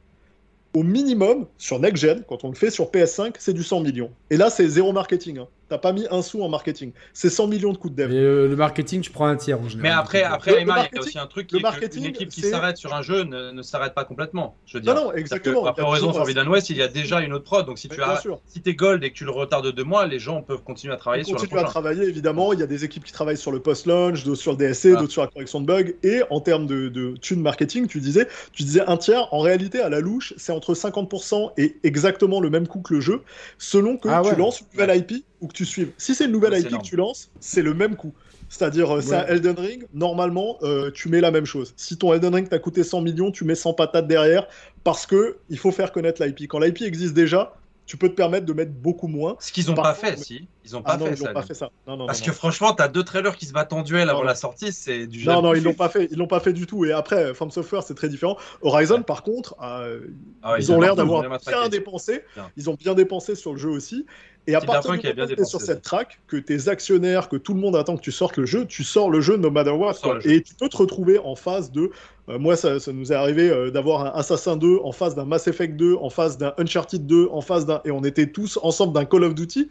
au 0.74 0.82
minimum, 0.82 1.47
sur 1.59 1.78
Next 1.81 2.02
Gen, 2.02 2.24
quand 2.28 2.44
on 2.44 2.48
le 2.48 2.55
fait 2.55 2.70
sur 2.70 2.90
PS5, 2.90 3.35
c'est 3.39 3.52
du 3.52 3.62
100 3.62 3.81
millions. 3.81 4.10
Et 4.31 4.36
là, 4.36 4.51
c'est 4.51 4.68
zéro 4.68 4.93
marketing. 4.93 5.39
Hein. 5.39 5.48
T'as 5.70 5.78
pas 5.78 5.92
mis 5.92 6.05
un 6.10 6.20
sou 6.20 6.42
en 6.42 6.48
marketing. 6.48 6.90
C'est 7.12 7.30
100 7.30 7.47
millions 7.47 7.72
de 7.72 7.78
coûts 7.78 7.90
de 7.90 7.94
dev. 7.94 8.12
Et 8.12 8.16
euh, 8.16 8.48
le 8.48 8.56
marketing, 8.56 9.02
tu 9.02 9.12
prends 9.12 9.28
un 9.28 9.36
tiers 9.36 9.60
en 9.60 9.68
général. 9.68 9.82
Mais 9.92 9.97
après, 9.97 10.24
après 10.24 10.62
il 10.62 10.66
y 10.66 10.70
a 10.70 10.88
aussi 11.01 11.16
un 11.16 11.28
truc 11.28 11.47
qui 11.47 11.59
est 11.59 11.97
une 11.97 12.06
équipe 12.06 12.28
qui 12.28 12.40
s'arrête 12.40 12.76
sur 12.76 12.92
un 12.92 13.02
jeu 13.02 13.22
ne, 13.22 13.62
s'arrête 13.62 13.94
pas 13.94 14.05
complètement. 14.05 14.56
Je 14.66 14.78
veux 14.78 14.80
dire. 14.82 14.97
Non, 14.97 15.05
non, 15.05 15.12
exactement. 15.12 15.64
après 15.66 15.82
Horizon 15.82 16.12
Forbidden 16.12 16.48
West, 16.48 16.70
il 16.70 16.76
y 16.76 16.82
a 16.82 16.88
déjà 16.88 17.20
une 17.20 17.32
autre 17.32 17.44
prod. 17.44 17.64
Donc 17.66 17.78
si 17.78 17.88
tu 17.88 18.02
as, 18.02 18.20
si 18.47 18.62
es 18.66 18.74
gold 18.74 19.05
et 19.05 19.10
que 19.10 19.14
tu 19.14 19.24
le 19.24 19.30
retardes 19.30 19.64
de 19.64 19.70
deux 19.70 19.84
mois, 19.84 20.06
les 20.09 20.18
gens 20.18 20.42
peuvent 20.42 20.64
continuer 20.64 20.92
à 20.92 20.97
travailler 20.97 21.22
sur 21.22 21.38
le 21.40 21.47
prochain. 21.47 21.64
à 21.64 21.68
travailler, 21.68 22.02
évidemment. 22.02 22.52
Il 22.52 22.59
y 22.59 22.64
a 22.64 22.66
des 22.66 22.84
équipes 22.84 23.05
qui 23.05 23.12
travaillent 23.12 23.36
sur 23.36 23.52
le 23.52 23.60
post-launch, 23.60 24.24
d'autres 24.24 24.40
sur 24.40 24.51
le 24.51 24.59
DSC, 24.59 24.97
d'autres 24.97 25.12
sur 25.12 25.22
la 25.22 25.28
correction 25.28 25.60
de 25.60 25.66
bugs. 25.66 25.92
Et 26.02 26.22
en 26.30 26.40
termes 26.40 26.66
de, 26.66 26.88
de 26.88 27.14
thune 27.20 27.42
marketing, 27.42 27.86
tu 27.86 28.01
disais, 28.01 28.26
tu 28.52 28.64
disais 28.64 28.82
un 28.88 28.97
tiers. 28.97 29.32
En 29.32 29.38
réalité, 29.38 29.80
à 29.80 29.88
la 29.88 30.01
louche, 30.01 30.34
c'est 30.36 30.51
entre 30.51 30.74
50% 30.74 31.52
et 31.59 31.76
exactement 31.84 32.40
le 32.40 32.51
même 32.51 32.66
coût 32.66 32.80
que 32.80 32.94
le 32.94 33.01
jeu, 33.01 33.22
selon 33.56 33.97
que 33.97 34.09
ah 34.09 34.22
tu 34.28 34.34
lances 34.34 34.62
une 34.62 34.66
nouvelle 34.72 34.98
IP 34.98 35.24
ou 35.40 35.48
que 35.48 35.52
tu 35.52 35.64
suives. 35.64 35.90
Si 35.98 36.14
c'est 36.14 36.26
une 36.26 36.32
nouvelle 36.32 36.58
IP 36.58 36.78
que 36.78 36.82
tu 36.82 36.96
lances, 36.96 37.30
c'est 37.40 37.62
le 37.62 37.74
même 37.74 37.96
coût. 37.96 38.12
C'est-à-dire, 38.48 38.96
euh, 38.96 39.00
c'est 39.00 39.14
un 39.14 39.26
Elden 39.26 39.56
Ring, 39.56 39.86
normalement, 39.94 40.58
euh, 40.62 40.90
tu 40.90 41.08
mets 41.08 41.20
la 41.20 41.30
même 41.30 41.46
chose. 41.46 41.72
Si 41.76 41.96
ton 41.96 42.12
Elden 42.12 42.34
Ring 42.34 42.48
t'a 42.48 42.58
coûté 42.58 42.82
100 42.82 43.00
millions, 43.00 43.30
tu 43.30 43.44
mets 43.44 43.54
100 43.54 43.74
patates 43.74 44.08
derrière, 44.08 44.48
parce 44.82 45.06
que 45.06 45.38
il 45.48 45.58
faut 45.58 45.70
faire 45.70 45.92
connaître 45.92 46.22
l'IP. 46.24 46.48
Quand 46.48 46.58
l'IP 46.58 46.82
existe 46.82 47.14
déjà, 47.14 47.54
tu 47.90 47.96
peux 47.96 48.08
te 48.08 48.14
permettre 48.14 48.46
de 48.46 48.52
mettre 48.52 48.70
beaucoup 48.70 49.08
moins. 49.08 49.36
Ce 49.40 49.50
qu'ils 49.50 49.66
n'ont 49.66 49.74
pas 49.74 49.94
fait, 49.94 50.16
si. 50.16 50.46
Ils 50.64 50.72
n'ont 50.74 50.82
pas, 50.82 50.96
ah 51.00 51.16
fait, 51.16 51.32
pas 51.32 51.42
fait 51.42 51.54
ça. 51.54 51.70
Non, 51.88 51.96
non, 51.96 52.06
Parce 52.06 52.20
que 52.20 52.30
franchement, 52.30 52.72
tu 52.72 52.82
as 52.84 52.86
deux 52.86 53.02
trailers 53.02 53.36
qui 53.36 53.46
se 53.46 53.52
battent 53.52 53.72
en 53.72 53.82
duel 53.82 54.08
avant 54.10 54.22
la 54.22 54.36
sortie, 54.36 54.72
c'est 54.72 55.08
du 55.08 55.24
Non, 55.24 55.42
non, 55.42 55.54
ils 55.54 55.62
l'ont 55.64 55.74
pas 55.74 55.88
fait. 55.88 56.06
Ils 56.08 56.16
l'ont 56.16 56.28
pas 56.28 56.38
fait 56.38 56.52
du 56.52 56.66
tout. 56.66 56.84
Et 56.84 56.92
après, 56.92 57.34
From 57.34 57.50
Software, 57.50 57.82
c'est 57.82 57.96
très 57.96 58.08
différent. 58.08 58.36
Horizon, 58.62 59.02
par 59.02 59.24
contre, 59.24 59.56
euh, 59.60 60.02
ah 60.42 60.54
ils, 60.58 60.70
ont 60.70 60.80
l'air 60.80 60.94
d'avoir 60.94 61.22
bien 61.46 61.68
dépensé. 61.68 62.22
Ils 62.56 62.70
ont 62.70 62.74
bien 62.74 62.94
dépensé 62.94 63.34
sur 63.34 63.54
le 63.54 63.58
jeu 63.58 63.70
aussi. 63.70 64.06
Et 64.46 64.54
à 64.54 64.60
partir 64.60 64.92
du 64.92 64.96
moment 64.98 65.24
où 65.24 65.34
tu 65.34 65.40
es 65.40 65.44
sur 65.44 65.60
cette 65.60 65.82
track, 65.82 66.20
que 66.26 66.36
tes 66.36 66.68
actionnaires, 66.68 67.28
que 67.28 67.36
tout 67.36 67.54
le 67.54 67.60
monde 67.60 67.76
attend 67.76 67.96
que 67.96 68.02
tu 68.02 68.12
sortes 68.12 68.36
le 68.36 68.46
jeu, 68.46 68.66
tu 68.66 68.84
sors 68.84 69.10
le 69.10 69.20
jeu 69.20 69.36
no 69.36 69.50
matter 69.50 69.70
what. 69.70 69.94
Et 70.24 70.42
tu 70.42 70.54
peux 70.54 70.68
te 70.68 70.76
retrouver 70.76 71.18
en 71.18 71.34
phase 71.34 71.70
de. 71.70 71.90
Euh, 72.28 72.38
moi, 72.38 72.56
ça, 72.56 72.76
nous 72.92 73.12
est 73.12 73.14
arrivé 73.14 73.50
euh, 73.50 73.70
d'avoir 73.70 74.06
un 74.06 74.18
Assassin 74.18 74.56
2 74.56 74.78
en 74.82 74.92
face 74.92 75.14
d'un 75.14 75.24
Mass 75.24 75.46
Effect 75.46 75.76
2, 75.76 75.96
en 75.96 76.10
face 76.10 76.38
d'un 76.38 76.54
Uncharted 76.58 77.06
2, 77.06 77.28
en 77.30 77.40
face 77.40 77.66
d'un. 77.66 77.80
Et 77.84 77.90
on 77.90 78.02
était 78.02 78.26
tous 78.26 78.58
ensemble 78.62 78.92
d'un 78.92 79.04
Call 79.04 79.24
of 79.24 79.34
Duty 79.34 79.68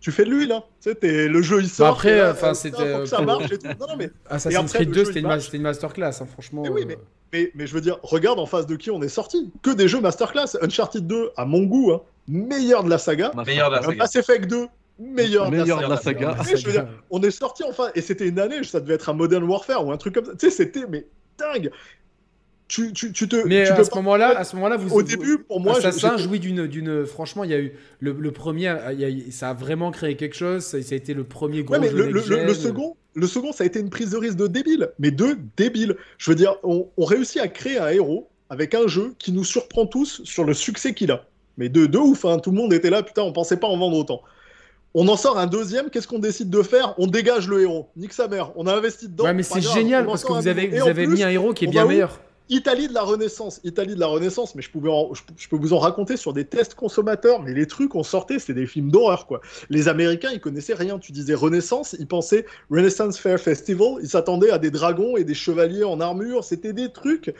tu 0.00 0.12
fais 0.12 0.24
de 0.24 0.30
l'huile, 0.30 0.52
hein. 0.52 0.62
Tu 0.80 0.92
sais, 0.92 1.28
le 1.28 1.42
jeu 1.42 1.60
il 1.60 1.68
sort. 1.68 1.88
après, 1.88 2.30
enfin, 2.30 2.54
c'était. 2.54 3.04
Ça 3.06 3.20
marche 3.20 3.50
et 3.50 3.58
tout. 3.58 3.66
Non, 3.66 3.86
non, 3.88 3.96
mais. 3.96 4.10
Assassin's 4.30 4.72
Creed 4.72 4.90
2, 4.90 5.04
c'était 5.06 5.20
une, 5.20 5.40
une, 5.52 5.62
masterclass, 5.62 6.20
hein, 6.20 6.26
franchement. 6.26 6.62
Mais 6.62 6.68
oui, 6.68 6.84
mais, 6.86 6.98
mais, 7.32 7.50
mais, 7.54 7.66
je 7.66 7.74
veux 7.74 7.80
dire, 7.80 7.98
regarde 8.02 8.38
en 8.38 8.46
face 8.46 8.66
de 8.66 8.76
qui 8.76 8.90
on 8.90 9.02
est 9.02 9.08
sorti. 9.08 9.52
Que 9.62 9.70
des 9.70 9.88
jeux 9.88 10.00
masterclass. 10.00 10.56
Uncharted 10.62 11.06
2, 11.06 11.30
à 11.36 11.44
mon 11.44 11.62
goût, 11.64 11.92
hein, 11.92 12.02
meilleur 12.26 12.84
de 12.84 12.90
la 12.90 12.98
saga. 12.98 13.32
Meilleur 13.46 13.70
de 13.70 13.76
la 13.76 13.82
saga. 13.82 13.96
Mass 13.96 14.16
Effect 14.16 14.46
2, 14.46 14.66
meilleur, 14.98 15.50
meilleur 15.50 15.80
de 15.80 15.86
la 15.86 15.96
saga. 15.96 16.32
De 16.32 16.38
la 16.38 16.44
saga. 16.44 16.70
Dire, 16.70 16.88
on 17.10 17.22
est 17.22 17.30
sorti 17.30 17.64
enfin, 17.64 17.90
et 17.94 18.00
c'était 18.00 18.28
une 18.28 18.38
année, 18.38 18.62
ça 18.64 18.80
devait 18.80 18.94
être 18.94 19.08
un 19.08 19.14
Modern 19.14 19.44
Warfare 19.44 19.86
ou 19.86 19.92
un 19.92 19.96
truc 19.96 20.14
comme 20.14 20.24
ça. 20.24 20.32
Tu 20.32 20.50
sais, 20.50 20.50
c'était 20.50 20.86
mais 20.88 21.06
dingue. 21.38 21.70
Tu, 22.68 22.92
tu, 22.92 23.12
tu, 23.12 23.28
te. 23.28 23.46
Mais 23.46 23.66
à, 23.66 23.82
ce 23.82 23.94
moment-là, 23.94 24.38
à 24.38 24.44
ce 24.44 24.54
moment-là, 24.56 24.76
vous. 24.76 24.94
Au 24.94 25.02
début, 25.02 25.38
pour 25.38 25.58
moi, 25.60 25.78
Assassin 25.78 26.18
jouit 26.18 26.38
d'une, 26.38 26.66
d'une. 26.66 27.06
Franchement, 27.06 27.44
il 27.44 27.50
y 27.50 27.54
a 27.54 27.58
eu 27.58 27.72
le, 28.00 28.12
le 28.12 28.30
premier, 28.30 28.68
a, 28.68 28.92
ça 29.30 29.50
a 29.50 29.54
vraiment 29.54 29.90
créé 29.90 30.16
quelque 30.16 30.36
chose. 30.36 30.62
Ça, 30.62 30.82
ça 30.82 30.94
a 30.94 30.96
été 30.96 31.14
le 31.14 31.24
premier 31.24 31.62
gros. 31.62 31.74
Ouais, 31.74 31.80
mais 31.80 31.90
le, 31.90 32.10
le, 32.10 32.20
le, 32.20 32.54
second, 32.54 32.96
le 33.14 33.26
second, 33.26 33.52
ça 33.52 33.64
a 33.64 33.66
été 33.66 33.80
une 33.80 33.88
prise 33.88 34.10
de 34.10 34.18
risque 34.18 34.36
de 34.36 34.46
débile, 34.46 34.90
mais 34.98 35.10
de 35.10 35.38
débile. 35.56 35.96
Je 36.18 36.30
veux 36.30 36.36
dire, 36.36 36.56
on, 36.62 36.88
on 36.98 37.04
réussit 37.06 37.40
à 37.40 37.48
créer 37.48 37.78
un 37.78 37.88
héros 37.88 38.28
avec 38.50 38.74
un 38.74 38.86
jeu 38.86 39.14
qui 39.18 39.32
nous 39.32 39.44
surprend 39.44 39.86
tous 39.86 40.22
sur 40.24 40.44
le 40.44 40.52
succès 40.52 40.92
qu'il 40.92 41.10
a. 41.10 41.24
Mais 41.56 41.68
de, 41.68 41.86
de 41.86 41.98
ouf, 41.98 42.24
hein. 42.24 42.38
tout 42.38 42.50
le 42.50 42.56
monde 42.56 42.72
était 42.72 42.90
là, 42.90 43.02
putain, 43.02 43.22
on 43.22 43.32
pensait 43.32 43.56
pas 43.56 43.66
en 43.66 43.76
vendre 43.76 43.96
autant. 43.96 44.22
On 44.94 45.06
en 45.08 45.16
sort 45.16 45.38
un 45.38 45.46
deuxième, 45.46 45.90
qu'est-ce 45.90 46.08
qu'on 46.08 46.18
décide 46.18 46.50
de 46.50 46.62
faire? 46.62 46.94
On 46.98 47.06
dégage 47.06 47.48
le 47.48 47.60
héros. 47.60 47.88
Nique 47.96 48.12
sa 48.12 48.28
mère, 48.28 48.52
on 48.56 48.66
a 48.66 48.74
investi 48.74 49.08
dedans. 49.08 49.24
Ouais, 49.24 49.34
mais 49.34 49.42
c'est 49.42 49.60
génial 49.60 50.06
parce 50.06 50.24
que 50.24 50.32
vous 50.32 50.48
avez, 50.48 50.68
vous 50.68 50.88
avez 50.88 51.06
mis 51.06 51.22
un 51.22 51.30
héros 51.30 51.52
qui 51.52 51.64
est 51.64 51.68
bien 51.68 51.86
meilleur. 51.86 52.20
Italie 52.48 52.88
de 52.88 52.94
la 52.94 53.02
Renaissance, 53.02 53.60
Italie 53.64 53.94
de 53.94 54.00
la 54.00 54.06
Renaissance, 54.06 54.54
mais 54.54 54.62
je, 54.62 54.70
pouvais 54.70 54.90
je, 55.36 55.48
peux 55.48 55.56
vous 55.56 55.72
en 55.72 55.78
raconter 55.78 56.16
sur 56.16 56.32
des 56.32 56.44
tests 56.44 56.74
consommateurs, 56.74 57.42
mais 57.42 57.52
les 57.52 57.66
trucs 57.66 57.94
on 57.94 58.02
sortait, 58.02 58.38
c'était 58.38 58.54
des 58.54 58.66
films 58.66 58.90
d'horreur, 58.90 59.26
quoi. 59.26 59.40
Les 59.68 59.88
Américains, 59.88 60.30
ils 60.32 60.40
connaissaient 60.40 60.74
rien. 60.74 60.98
Tu 60.98 61.12
disais 61.12 61.34
Renaissance, 61.34 61.96
ils 61.98 62.06
pensaient 62.06 62.46
Renaissance 62.70 63.18
Fair 63.18 63.38
Festival, 63.38 63.96
ils 64.02 64.08
s'attendaient 64.08 64.50
à 64.50 64.58
des 64.58 64.70
dragons 64.70 65.16
et 65.16 65.24
des 65.24 65.34
chevaliers 65.34 65.84
en 65.84 66.00
armure, 66.00 66.44
c'était 66.44 66.72
des 66.72 66.90
trucs. 66.90 67.34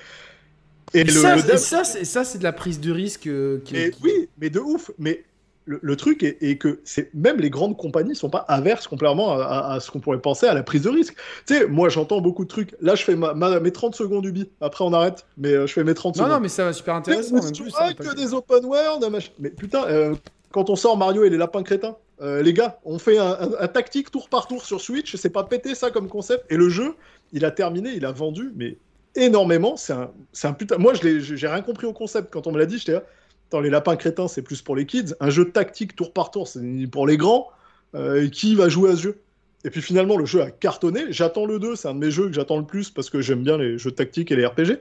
Et, 0.95 1.09
ça, 1.09 1.85
ça, 1.85 2.25
c'est 2.25 2.39
de 2.39 2.43
la 2.43 2.53
prise 2.53 2.81
de 2.81 2.91
risque. 2.91 3.27
Euh, 3.27 3.61
Oui, 4.03 4.29
mais 4.39 4.51
de 4.51 4.59
ouf. 4.59 4.91
Mais 4.99 5.25
le, 5.69 5.97
truc 5.97 6.23
est, 6.23 6.59
que 6.59 6.81
c'est 6.85 7.13
même 7.15 7.39
les 7.39 7.51
grandes 7.51 7.77
compagnies 7.77 8.17
sont 8.17 8.31
pas 8.31 8.45
averses 8.49 8.89
complètement 8.89 9.33
à, 9.33 9.79
ce 9.81 9.91
qu'on 9.91 10.01
pourrait 10.01 10.21
penser 10.21 10.47
à 10.47 10.55
la 10.55 10.63
prise 10.63 10.83
de 10.83 10.89
risque. 10.89 11.15
Tu 11.47 11.55
sais, 11.55 11.67
moi 11.67 11.89
j'entends 11.89 12.21
beaucoup 12.21 12.45
de 12.45 12.49
trucs. 12.49 12.75
Là, 12.81 12.95
je 12.95 13.05
fais 13.05 13.17
ma, 13.17 13.35
mes 13.61 13.71
30 13.71 13.95
secondes 13.95 14.25
Ubi. 14.25 14.51
Après, 14.61 14.85
on 14.85 14.93
arrête. 14.93 15.27
Mais 15.37 15.53
euh, 15.53 15.67
je 15.67 15.73
fais 15.73 15.85
mes 15.85 15.95
30 15.95 16.17
secondes. 16.17 16.29
Non, 16.29 16.37
non, 16.37 16.41
mais 16.41 16.49
ça 16.49 16.65
va 16.65 16.73
super 16.73 16.95
intéressant. 16.95 17.35
Mais, 17.35 17.95
plus, 17.95 18.09
que 18.09 18.15
des 18.17 18.33
open 18.33 18.65
world. 18.65 19.07
Mais 19.39 19.51
putain, 19.51 19.85
euh, 19.87 20.15
quand 20.51 20.71
on 20.71 20.77
sort 20.77 20.97
Mario 20.97 21.25
et 21.25 21.31
les 21.31 21.37
lapins 21.37 21.63
crétins, 21.63 21.97
euh, 22.21 22.43
les 22.43 22.53
gars, 22.53 22.81
on 22.85 22.99
fait 22.99 23.19
un, 23.19 23.69
tactique 23.69 24.11
tour 24.11 24.29
par 24.29 24.49
tour 24.49 24.65
sur 24.65 24.81
Switch. 24.81 25.15
C'est 25.17 25.31
pas 25.31 25.45
pété 25.45 25.75
ça 25.75 25.91
comme 25.91 26.09
concept. 26.09 26.51
Et 26.51 26.57
le 26.57 26.69
jeu, 26.69 26.95
il 27.33 27.45
a 27.45 27.51
terminé, 27.51 27.91
il 27.91 28.07
a 28.07 28.13
vendu, 28.13 28.53
mais 28.57 28.79
énormément. 29.15 29.77
C'est 29.77 29.93
un, 29.93 30.11
un 30.45 30.53
putain. 30.53 30.79
Moi, 30.79 30.95
j'ai 30.95 31.47
rien 31.47 31.61
compris 31.61 31.87
au 31.87 31.93
concept 31.93 32.33
quand 32.33 32.47
on 32.47 32.53
me 32.53 32.59
l'a 32.59 32.67
dit. 32.67 32.79
J'étais 32.79 32.93
là 32.93 33.03
dans 33.51 33.61
les 33.61 33.71
lapins 33.71 33.97
crétins, 33.97 34.29
c'est 34.29 34.43
plus 34.43 34.63
pour 34.63 34.77
les 34.77 34.87
kids. 34.87 35.15
Un 35.21 35.31
jeu 35.31 35.51
tactique 35.51 35.97
tour 35.97 36.13
par 36.13 36.31
tour, 36.31 36.49
c'est 36.49 36.61
pour 36.91 37.07
les 37.07 37.17
grands. 37.17 37.49
Euh, 37.95 38.29
qui 38.29 38.55
va 38.55 38.69
jouer 38.69 38.91
à 38.91 38.97
ce 38.97 39.03
jeu? 39.03 39.21
Et 39.65 39.71
puis 39.71 39.81
finalement, 39.81 40.17
le 40.17 40.27
jeu 40.27 40.43
a 40.43 40.51
cartonné. 40.51 41.07
J'attends 41.11 41.47
le 41.47 41.59
2, 41.59 41.75
c'est 41.75 41.89
un 41.89 41.95
de 41.95 41.99
mes 41.99 42.11
jeux 42.11 42.27
que 42.27 42.35
j'attends 42.35 42.59
le 42.59 42.67
plus 42.67 42.91
parce 42.91 43.09
que 43.09 43.21
j'aime 43.21 43.43
bien 43.43 43.57
les 43.57 43.79
jeux 43.79 43.91
tactiques 43.91 44.31
et 44.31 44.37
les 44.37 44.47
RPG. 44.47 44.81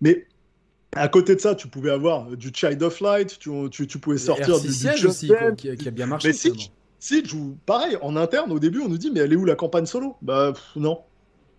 Mais 0.00 0.26
à 0.92 1.08
côté 1.08 1.34
de 1.34 1.40
ça, 1.40 1.54
tu 1.54 1.68
pouvais 1.68 1.90
avoir 1.90 2.24
du 2.36 2.50
Child 2.52 2.82
of 2.82 3.00
Light, 3.00 3.38
tu, 3.38 3.50
tu, 3.70 3.98
pouvais 3.98 4.18
sortir 4.18 4.58
du, 4.58 4.68
du 4.68 5.06
aussi, 5.06 5.30
qui, 5.56 5.68
a, 5.68 5.90
bien 5.90 6.06
marché. 6.06 6.28
Mais 6.28 6.34
si, 6.34 6.70
si, 6.98 7.22
pareil, 7.66 7.98
en 8.00 8.16
interne, 8.16 8.50
au 8.50 8.58
début, 8.58 8.80
on 8.80 8.88
nous 8.88 8.98
dit, 8.98 9.10
mais 9.10 9.20
elle 9.20 9.32
est 9.32 9.36
où 9.36 9.44
la 9.44 9.54
campagne 9.54 9.86
solo? 9.86 10.16
Bah 10.22 10.54
non. 10.74 11.00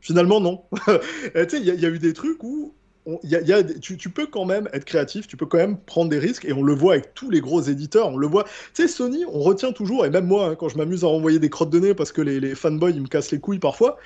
Finalement, 0.02 0.40
non. 0.40 0.64
tu 0.86 0.90
sais, 1.50 1.60
il 1.60 1.66
y, 1.66 1.86
a 1.86 1.90
eu 1.90 2.00
des 2.00 2.14
trucs 2.14 2.44
où 2.44 2.74
tu, 3.82 4.10
peux 4.10 4.28
quand 4.28 4.46
même 4.46 4.68
être 4.74 4.86
créatif, 4.86 5.28
tu 5.28 5.38
peux 5.38 5.46
quand 5.46 5.58
même 5.58 5.78
prendre 5.78 6.10
des 6.10 6.20
risques, 6.20 6.46
et 6.46 6.54
on 6.54 6.64
le 6.64 6.74
voit 6.74 6.94
avec 6.94 7.14
tous 7.14 7.30
les 7.30 7.42
gros 7.42 7.62
éditeurs, 7.62 8.10
on 8.10 8.18
le 8.18 8.28
voit. 8.28 8.44
Tu 8.74 8.84
sais, 8.84 8.88
Sony, 8.88 9.24
on 9.32 9.40
retient 9.40 9.72
toujours, 9.72 10.06
et 10.06 10.10
même 10.10 10.26
moi, 10.26 10.50
hein, 10.50 10.56
quand 10.56 10.70
je 10.70 10.78
m'amuse 10.78 11.04
à 11.04 11.08
envoyer 11.08 11.40
des 11.40 11.50
crottes 11.50 11.70
de 11.70 11.80
nez 11.80 11.94
parce 11.94 12.12
que 12.12 12.22
les, 12.22 12.40
les 12.40 12.56
fanboys, 12.56 12.92
ils 12.92 13.02
me 13.02 13.08
cassent 13.08 13.32
les 13.32 13.40
couilles 13.40 13.60
parfois, 13.60 13.98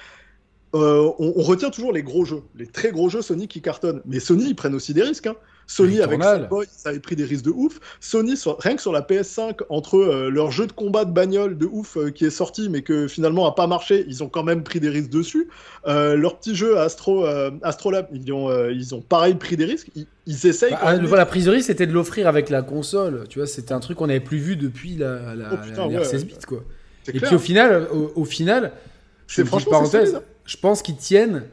euh, 0.73 1.11
on, 1.19 1.41
retient 1.41 1.69
toujours 1.69 1.91
les 1.91 2.03
gros 2.03 2.23
jeux, 2.23 2.43
les 2.55 2.67
très 2.67 2.91
gros 2.91 3.09
jeux 3.09 3.21
Sony 3.21 3.47
qui 3.47 3.61
cartonnent. 3.61 4.01
Mais 4.05 4.19
Sony, 4.19 4.45
ils 4.47 4.55
prennent 4.55 4.75
aussi 4.75 4.93
des 4.93 5.03
risques. 5.03 5.27
Hein. 5.27 5.35
Sony 5.71 6.01
avec 6.01 6.19
Boy, 6.49 6.67
ça 6.71 6.89
avait 6.89 6.99
pris 6.99 7.15
des 7.15 7.23
risques 7.23 7.45
de 7.45 7.51
ouf. 7.51 7.79
Sony, 7.99 8.35
rien 8.59 8.75
que 8.75 8.81
sur 8.81 8.91
la 8.91 9.01
PS5, 9.01 9.59
entre 9.69 9.97
euh, 9.97 10.29
leur 10.29 10.51
jeu 10.51 10.67
de 10.67 10.71
combat 10.71 11.05
de 11.05 11.11
bagnole 11.11 11.57
de 11.57 11.65
ouf 11.65 11.97
euh, 11.97 12.09
qui 12.09 12.25
est 12.25 12.29
sorti, 12.31 12.69
mais 12.69 12.81
que 12.81 13.07
finalement 13.07 13.45
a 13.45 13.55
pas 13.55 13.67
marché, 13.67 14.05
ils 14.07 14.23
ont 14.23 14.29
quand 14.29 14.43
même 14.43 14.63
pris 14.63 14.79
des 14.79 14.89
risques 14.89 15.09
dessus. 15.09 15.47
leur 15.85 16.37
petit 16.37 16.55
jeu 16.55 16.77
Astro, 16.77 17.25
Astrolab, 17.61 18.07
ils 18.13 18.31
ont, 18.33 18.69
ils 18.69 18.95
ont 18.95 19.01
pareil 19.01 19.35
pris 19.35 19.57
des 19.57 19.65
risques. 19.65 19.89
Ils, 19.95 20.47
essayent. 20.47 20.71
Bah, 20.71 20.97
la 20.97 21.25
prise 21.25 21.45
de 21.45 21.51
risque, 21.51 21.67
c'était 21.67 21.87
de 21.87 21.93
l'offrir 21.93 22.27
avec 22.27 22.49
la 22.49 22.61
console. 22.61 23.25
Tu 23.29 23.39
vois, 23.39 23.47
c'était 23.47 23.73
un 23.73 23.79
truc 23.79 23.97
qu'on 23.97 24.07
n'avait 24.07 24.19
plus 24.19 24.37
vu 24.37 24.55
depuis 24.55 24.95
la, 24.95 25.35
la, 25.35 25.49
oh, 25.79 26.03
16 26.03 26.25
bits, 26.25 26.35
quoi. 26.47 26.63
Et 27.07 27.19
puis 27.19 27.35
au 27.35 27.39
final, 27.39 27.87
au, 28.15 28.25
final, 28.25 28.73
c'est 29.27 29.45
franchement 29.45 29.71
parenthèse. 29.71 30.15
Hein 30.15 30.21
je 30.45 30.57
pense 30.57 30.81
qu'ils 30.81 30.97
tiennent. 30.97 31.43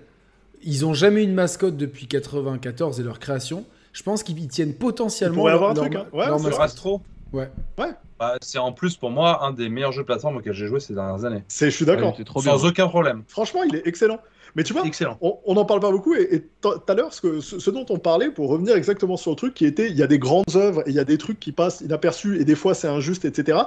Ils 0.65 0.85
ont 0.85 0.95
jamais 0.95 1.23
eu 1.23 1.25
une 1.25 1.35
mascotte 1.35 1.77
depuis 1.77 2.07
94 2.07 2.99
et 2.99 3.03
leur 3.05 3.21
création. 3.21 3.65
Je 3.99 4.05
pense 4.05 4.23
qu'ils 4.23 4.47
tiennent 4.47 4.75
potentiellement. 4.75 5.45
Leur, 5.49 5.57
avoir 5.57 5.71
un 5.73 5.75
truc, 5.75 5.97
hein. 5.97 6.07
ouais, 6.13 6.25
Astro. 6.61 7.01
Ouais. 7.33 7.51
Ouais. 7.77 7.91
Bah, 8.21 8.37
c'est 8.41 8.59
en 8.59 8.71
plus 8.71 8.97
pour 8.97 9.11
moi 9.11 9.45
un 9.45 9.51
des 9.51 9.69
meilleurs 9.69 9.91
jeux 9.91 10.03
de 10.03 10.07
plateforme 10.07 10.37
auxquels 10.37 10.53
j'ai 10.53 10.69
joué 10.69 10.79
ces 10.79 10.95
dernières 10.95 11.25
années. 11.25 11.43
C'est, 11.49 11.69
je 11.69 11.75
suis 11.75 11.85
d'accord. 11.85 12.17
Sans 12.37 12.65
aucun 12.65 12.87
problème. 12.87 13.25
Franchement, 13.27 13.65
il 13.65 13.75
est 13.75 13.85
excellent. 13.89 14.21
Mais 14.55 14.63
tu 14.63 14.73
vois, 14.73 14.87
Excellent. 14.87 15.19
on 15.21 15.55
n'en 15.55 15.65
parle 15.65 15.81
pas 15.81 15.91
beaucoup. 15.91 16.15
Et 16.15 16.47
tout 16.61 16.71
à 16.87 16.95
l'heure, 16.95 17.13
ce, 17.13 17.41
ce, 17.41 17.71
dont 17.71 17.87
on 17.91 17.99
parlait, 17.99 18.31
pour 18.31 18.49
revenir 18.49 18.77
exactement 18.77 19.17
sur 19.17 19.33
le 19.33 19.37
truc, 19.37 19.55
qui 19.55 19.67
était, 19.67 19.91
il 19.91 19.97
y 19.97 20.03
a 20.03 20.07
des 20.07 20.21
grandes 20.21 20.55
œuvres 20.55 20.83
et 20.87 20.91
il 20.91 20.95
y 20.95 21.01
a 21.01 21.05
des 21.05 21.19
trucs 21.19 21.41
qui 21.41 21.51
passent 21.51 21.81
inaperçus 21.81 22.41
et 22.41 22.45
des 22.45 22.55
fois 22.55 22.75
c'est 22.75 22.89
injuste, 22.89 23.25
etc. 23.25 23.59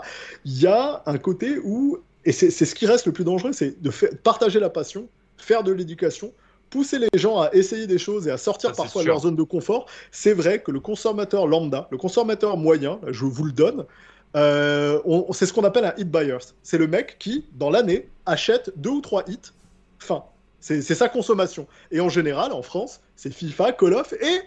Il 0.45 0.59
y 0.59 0.65
a 0.65 1.03
un 1.05 1.17
côté 1.17 1.59
où, 1.63 1.99
et 2.23 2.31
c'est 2.31 2.49
ce 2.49 2.73
qui 2.73 2.87
reste 2.87 3.05
le 3.05 3.11
plus 3.11 3.25
dangereux, 3.25 3.51
c'est 3.51 3.81
de 3.81 3.91
partager 4.23 4.59
la 4.59 4.69
passion 4.69 5.07
faire 5.41 5.63
de 5.63 5.71
l'éducation, 5.71 6.31
pousser 6.71 6.97
les 6.97 7.19
gens 7.19 7.39
à 7.39 7.53
essayer 7.53 7.85
des 7.85 7.99
choses 7.99 8.27
et 8.27 8.31
à 8.31 8.37
sortir 8.37 8.71
parfois 8.71 9.03
de 9.03 9.07
leur 9.07 9.19
zone 9.19 9.35
de 9.35 9.43
confort, 9.43 9.85
c'est 10.09 10.33
vrai 10.33 10.63
que 10.63 10.71
le 10.71 10.79
consommateur 10.79 11.45
lambda, 11.45 11.87
le 11.91 11.97
consommateur 11.97 12.57
moyen, 12.57 12.99
je 13.09 13.25
vous 13.25 13.43
le 13.43 13.51
donne, 13.51 13.85
euh, 14.35 14.99
c'est 15.33 15.45
ce 15.45 15.53
qu'on 15.53 15.65
appelle 15.65 15.85
un 15.85 15.93
hit 15.97 16.09
buyer. 16.09 16.37
C'est 16.63 16.77
le 16.77 16.87
mec 16.87 17.17
qui, 17.19 17.45
dans 17.53 17.69
l'année, 17.69 18.07
achète 18.25 18.71
deux 18.77 18.89
ou 18.89 19.01
trois 19.01 19.23
hits. 19.27 19.51
Fin. 19.99 20.23
C'est 20.59 20.81
sa 20.81 21.09
consommation. 21.09 21.67
Et 21.91 21.99
en 21.99 22.09
général, 22.09 22.51
en 22.51 22.61
France, 22.61 23.01
c'est 23.15 23.33
FIFA, 23.33 23.73
Call 23.73 23.95
of 23.95 24.13
et 24.13 24.41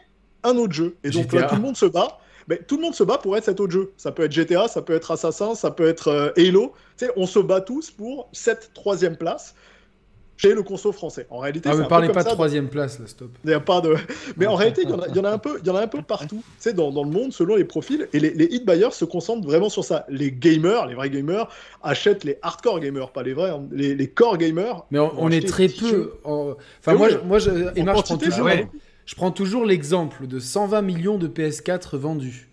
un 0.45 0.57
autre 0.57 0.73
jeu. 0.73 0.97
Et 1.05 1.11
donc 1.11 1.33
là, 1.33 1.45
tout 1.45 1.57
le 1.57 1.61
monde 1.61 1.77
se 1.77 1.87
bat. 1.87 2.19
Mais 2.47 2.59
tout 2.59 2.77
le 2.77 2.83
monde 2.83 2.95
se 2.95 3.03
bat 3.03 3.19
pour 3.19 3.37
être 3.37 3.45
cet 3.45 3.59
autre 3.59 3.73
jeu. 3.73 3.93
Ça 3.97 4.13
peut 4.13 4.23
être 4.25 4.33
GTA, 4.33 4.69
ça 4.69 4.83
peut 4.83 4.95
être 4.95 5.11
Assassin, 5.11 5.55
ça 5.55 5.71
peut 5.71 5.89
être 5.89 6.09
euh, 6.09 6.31
Halo. 6.37 6.75
Tu 6.97 7.07
sais, 7.07 7.13
on 7.17 7.27
se 7.27 7.39
bat 7.39 7.61
tous 7.61 7.91
pour 7.91 8.29
cette 8.33 8.73
troisième 8.75 9.17
place 9.17 9.55
chez 10.36 10.55
le 10.55 10.62
conso 10.62 10.93
français. 10.93 11.27
En 11.31 11.39
réalité, 11.39 11.69
ah, 11.73 11.77
mais 11.77 11.86
parlez 11.86 12.09
pas 12.09 12.24
de 12.24 12.28
troisième 12.28 12.69
place, 12.69 12.98
là, 12.98 13.06
stop. 13.06 13.31
Il 13.44 13.51
y 13.51 13.55
a 13.55 13.61
pas 13.61 13.81
de. 13.81 13.94
Mais 14.36 14.47
en 14.47 14.55
réalité, 14.55 14.82
il 14.85 14.89
y, 14.89 14.93
en 14.93 15.24
a, 15.24 15.31
un 15.31 15.39
peu, 15.39 15.59
il 15.61 15.66
y 15.66 15.70
en 15.70 15.77
a 15.77 15.82
un 15.82 15.86
peu 15.86 16.02
partout. 16.02 16.43
Tu 16.61 16.73
dans, 16.73 16.90
dans, 16.90 17.05
le 17.05 17.11
monde, 17.11 17.32
selon 17.32 17.56
les 17.56 17.65
profils. 17.65 18.09
Et 18.12 18.20
les, 18.20 18.31
les 18.31 18.47
hit 18.47 18.66
buyers 18.66 18.93
se 18.93 19.05
concentrent 19.05 19.47
vraiment 19.47 19.69
sur 19.69 19.85
ça. 19.85 20.05
Les 20.09 20.32
gamers, 20.32 20.86
les 20.86 20.94
vrais 20.94 21.11
gamers, 21.11 21.48
achètent 21.82 22.24
les 22.24 22.39
hardcore 22.43 22.81
gamers, 22.81 23.11
pas 23.11 23.23
les 23.23 23.35
vrais, 23.35 23.51
hein. 23.51 23.65
les, 23.70 23.94
les, 23.94 24.09
core 24.09 24.39
gamers. 24.39 24.85
Mais 24.90 24.98
on, 24.98 25.31
est 25.31 25.47
très 25.47 25.69
peu. 25.69 26.15
Enfin, 26.24 26.94
moi, 26.94 27.09
moi, 27.24 27.39
je, 27.39 27.51
Emma, 27.77 27.94
je 27.94 28.02
prends 28.02 28.16
toujours, 28.16 28.48
je 29.06 29.15
prends 29.15 29.31
toujours 29.31 29.65
l'exemple 29.65 30.27
de 30.27 30.39
120 30.39 30.82
millions 30.82 31.19
de 31.19 31.28
PS4 31.28 31.97
vendus 31.97 32.48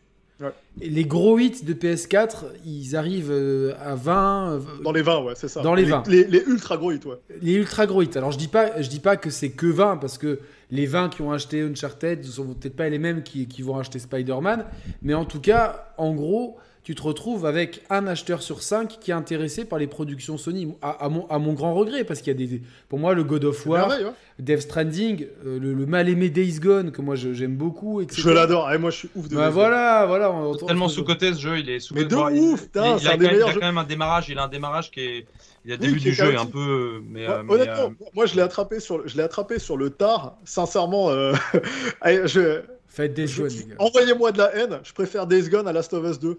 les 0.79 1.05
gros 1.05 1.37
hits 1.37 1.63
de 1.63 1.73
PS4, 1.73 2.45
ils 2.65 2.95
arrivent 2.95 3.31
euh, 3.31 3.73
à 3.79 3.95
20. 3.95 4.51
Euh, 4.51 4.59
dans 4.83 4.91
les 4.91 5.01
20, 5.01 5.23
ouais, 5.23 5.33
c'est 5.35 5.47
ça. 5.47 5.61
Dans 5.61 5.75
les, 5.75 5.83
20. 5.83 6.07
Les, 6.07 6.43
ultra 6.47 6.77
gros 6.77 6.91
hits, 6.91 7.01
ouais. 7.05 7.17
Les 7.41 7.53
ultra 7.53 7.85
gros 7.85 8.01
hits. 8.01 8.11
Alors 8.15 8.31
je 8.31 8.37
dis 8.37 8.47
pas, 8.47 8.81
je 8.81 8.87
dis 8.87 8.99
pas 8.99 9.17
que 9.17 9.29
c'est 9.29 9.51
que 9.51 9.67
20 9.67 9.97
parce 9.97 10.17
que 10.17 10.39
les 10.69 10.85
20 10.85 11.09
qui 11.09 11.21
ont 11.21 11.31
acheté 11.31 11.61
Uncharted 11.61 12.19
ne 12.19 12.23
sont 12.31 12.53
peut-être 12.53 12.75
pas 12.75 12.87
les 12.87 12.99
mêmes 12.99 13.23
qui, 13.23 13.47
qui 13.47 13.61
vont 13.61 13.77
acheter 13.77 13.99
Spider-Man, 13.99 14.65
mais 15.01 15.13
en 15.13 15.25
tout 15.25 15.41
cas, 15.41 15.93
en 15.97 16.13
gros, 16.13 16.57
tu 16.83 16.95
te 16.95 17.03
retrouves 17.03 17.45
avec 17.45 17.83
un 17.91 18.07
acheteur 18.07 18.41
sur 18.41 18.63
cinq 18.63 18.97
qui 18.99 19.11
est 19.11 19.13
intéressé 19.13 19.65
par 19.65 19.77
les 19.77 19.85
productions 19.85 20.37
Sony, 20.37 20.73
à, 20.81 21.09
mon, 21.09 21.27
à 21.27 21.37
mon, 21.37 21.53
grand 21.53 21.75
regret, 21.75 22.03
parce 22.03 22.21
qu'il 22.21 22.33
y 22.33 22.43
a 22.43 22.47
des, 22.47 22.61
pour 22.89 22.97
moi, 22.97 23.13
le 23.13 23.23
God 23.23 23.45
of 23.45 23.67
War, 23.67 23.91
Death 24.39 24.61
Stranding, 24.61 25.27
euh, 25.45 25.59
le, 25.59 25.85
mal-aimé 25.85 26.29
Days 26.29 26.59
Gone, 26.59 26.91
que 26.91 27.01
moi 27.03 27.13
j'aime 27.15 27.55
beaucoup, 27.55 28.01
etc. 28.01 28.21
Je 28.23 28.29
l'adore, 28.31 28.71
et 28.71 28.79
moi 28.79 28.89
je 28.89 28.97
suis 28.97 29.09
ouf 29.15 29.27
de 29.27 29.35
bah, 29.35 29.51
voilà, 29.51 30.05
voilà. 30.07 30.33
Tellement 30.65 30.89
sous-côté 30.89 31.33
ce 31.33 31.39
jeu, 31.39 31.59
il 31.59 31.69
est 31.69 31.79
sous 31.79 31.93
Mais 31.93 32.05
de 32.05 32.15
ouf, 32.15 32.67
il, 32.75 33.07
a, 33.07 33.53
quand 33.53 33.59
même 33.59 33.77
un 33.77 33.83
démarrage, 33.83 34.29
il 34.29 34.37
a 34.37 34.43
un 34.43 34.47
démarrage 34.47 34.91
qui 34.91 35.01
est... 35.01 35.27
Il 35.63 35.71
a 35.71 35.77
début 35.77 35.99
du 35.99 36.11
jeu 36.11 36.35
un 36.39 36.47
peu, 36.47 37.03
mais, 37.07 37.29
euh, 37.29 37.43
honnêtement, 37.47 37.91
euh, 37.91 38.05
moi 38.15 38.25
je 38.25 38.33
l'ai 38.33 38.41
attrapé 38.41 38.79
sur, 38.79 39.07
je 39.07 39.15
l'ai 39.15 39.21
attrapé 39.21 39.59
sur 39.59 39.77
le 39.77 39.91
tard. 39.91 40.35
Sincèrement, 40.43 41.11
je, 42.03 42.63
Faites 42.91 43.15
Gone. 43.15 43.49
Envoyez-moi 43.79 44.33
de 44.33 44.37
la 44.37 44.55
haine. 44.55 44.79
Je 44.83 44.91
préfère 44.91 45.25
Days 45.25 45.49
Gone 45.49 45.67
à 45.67 45.71
Last 45.71 45.93
of 45.93 46.05
Us 46.05 46.19
2. 46.19 46.37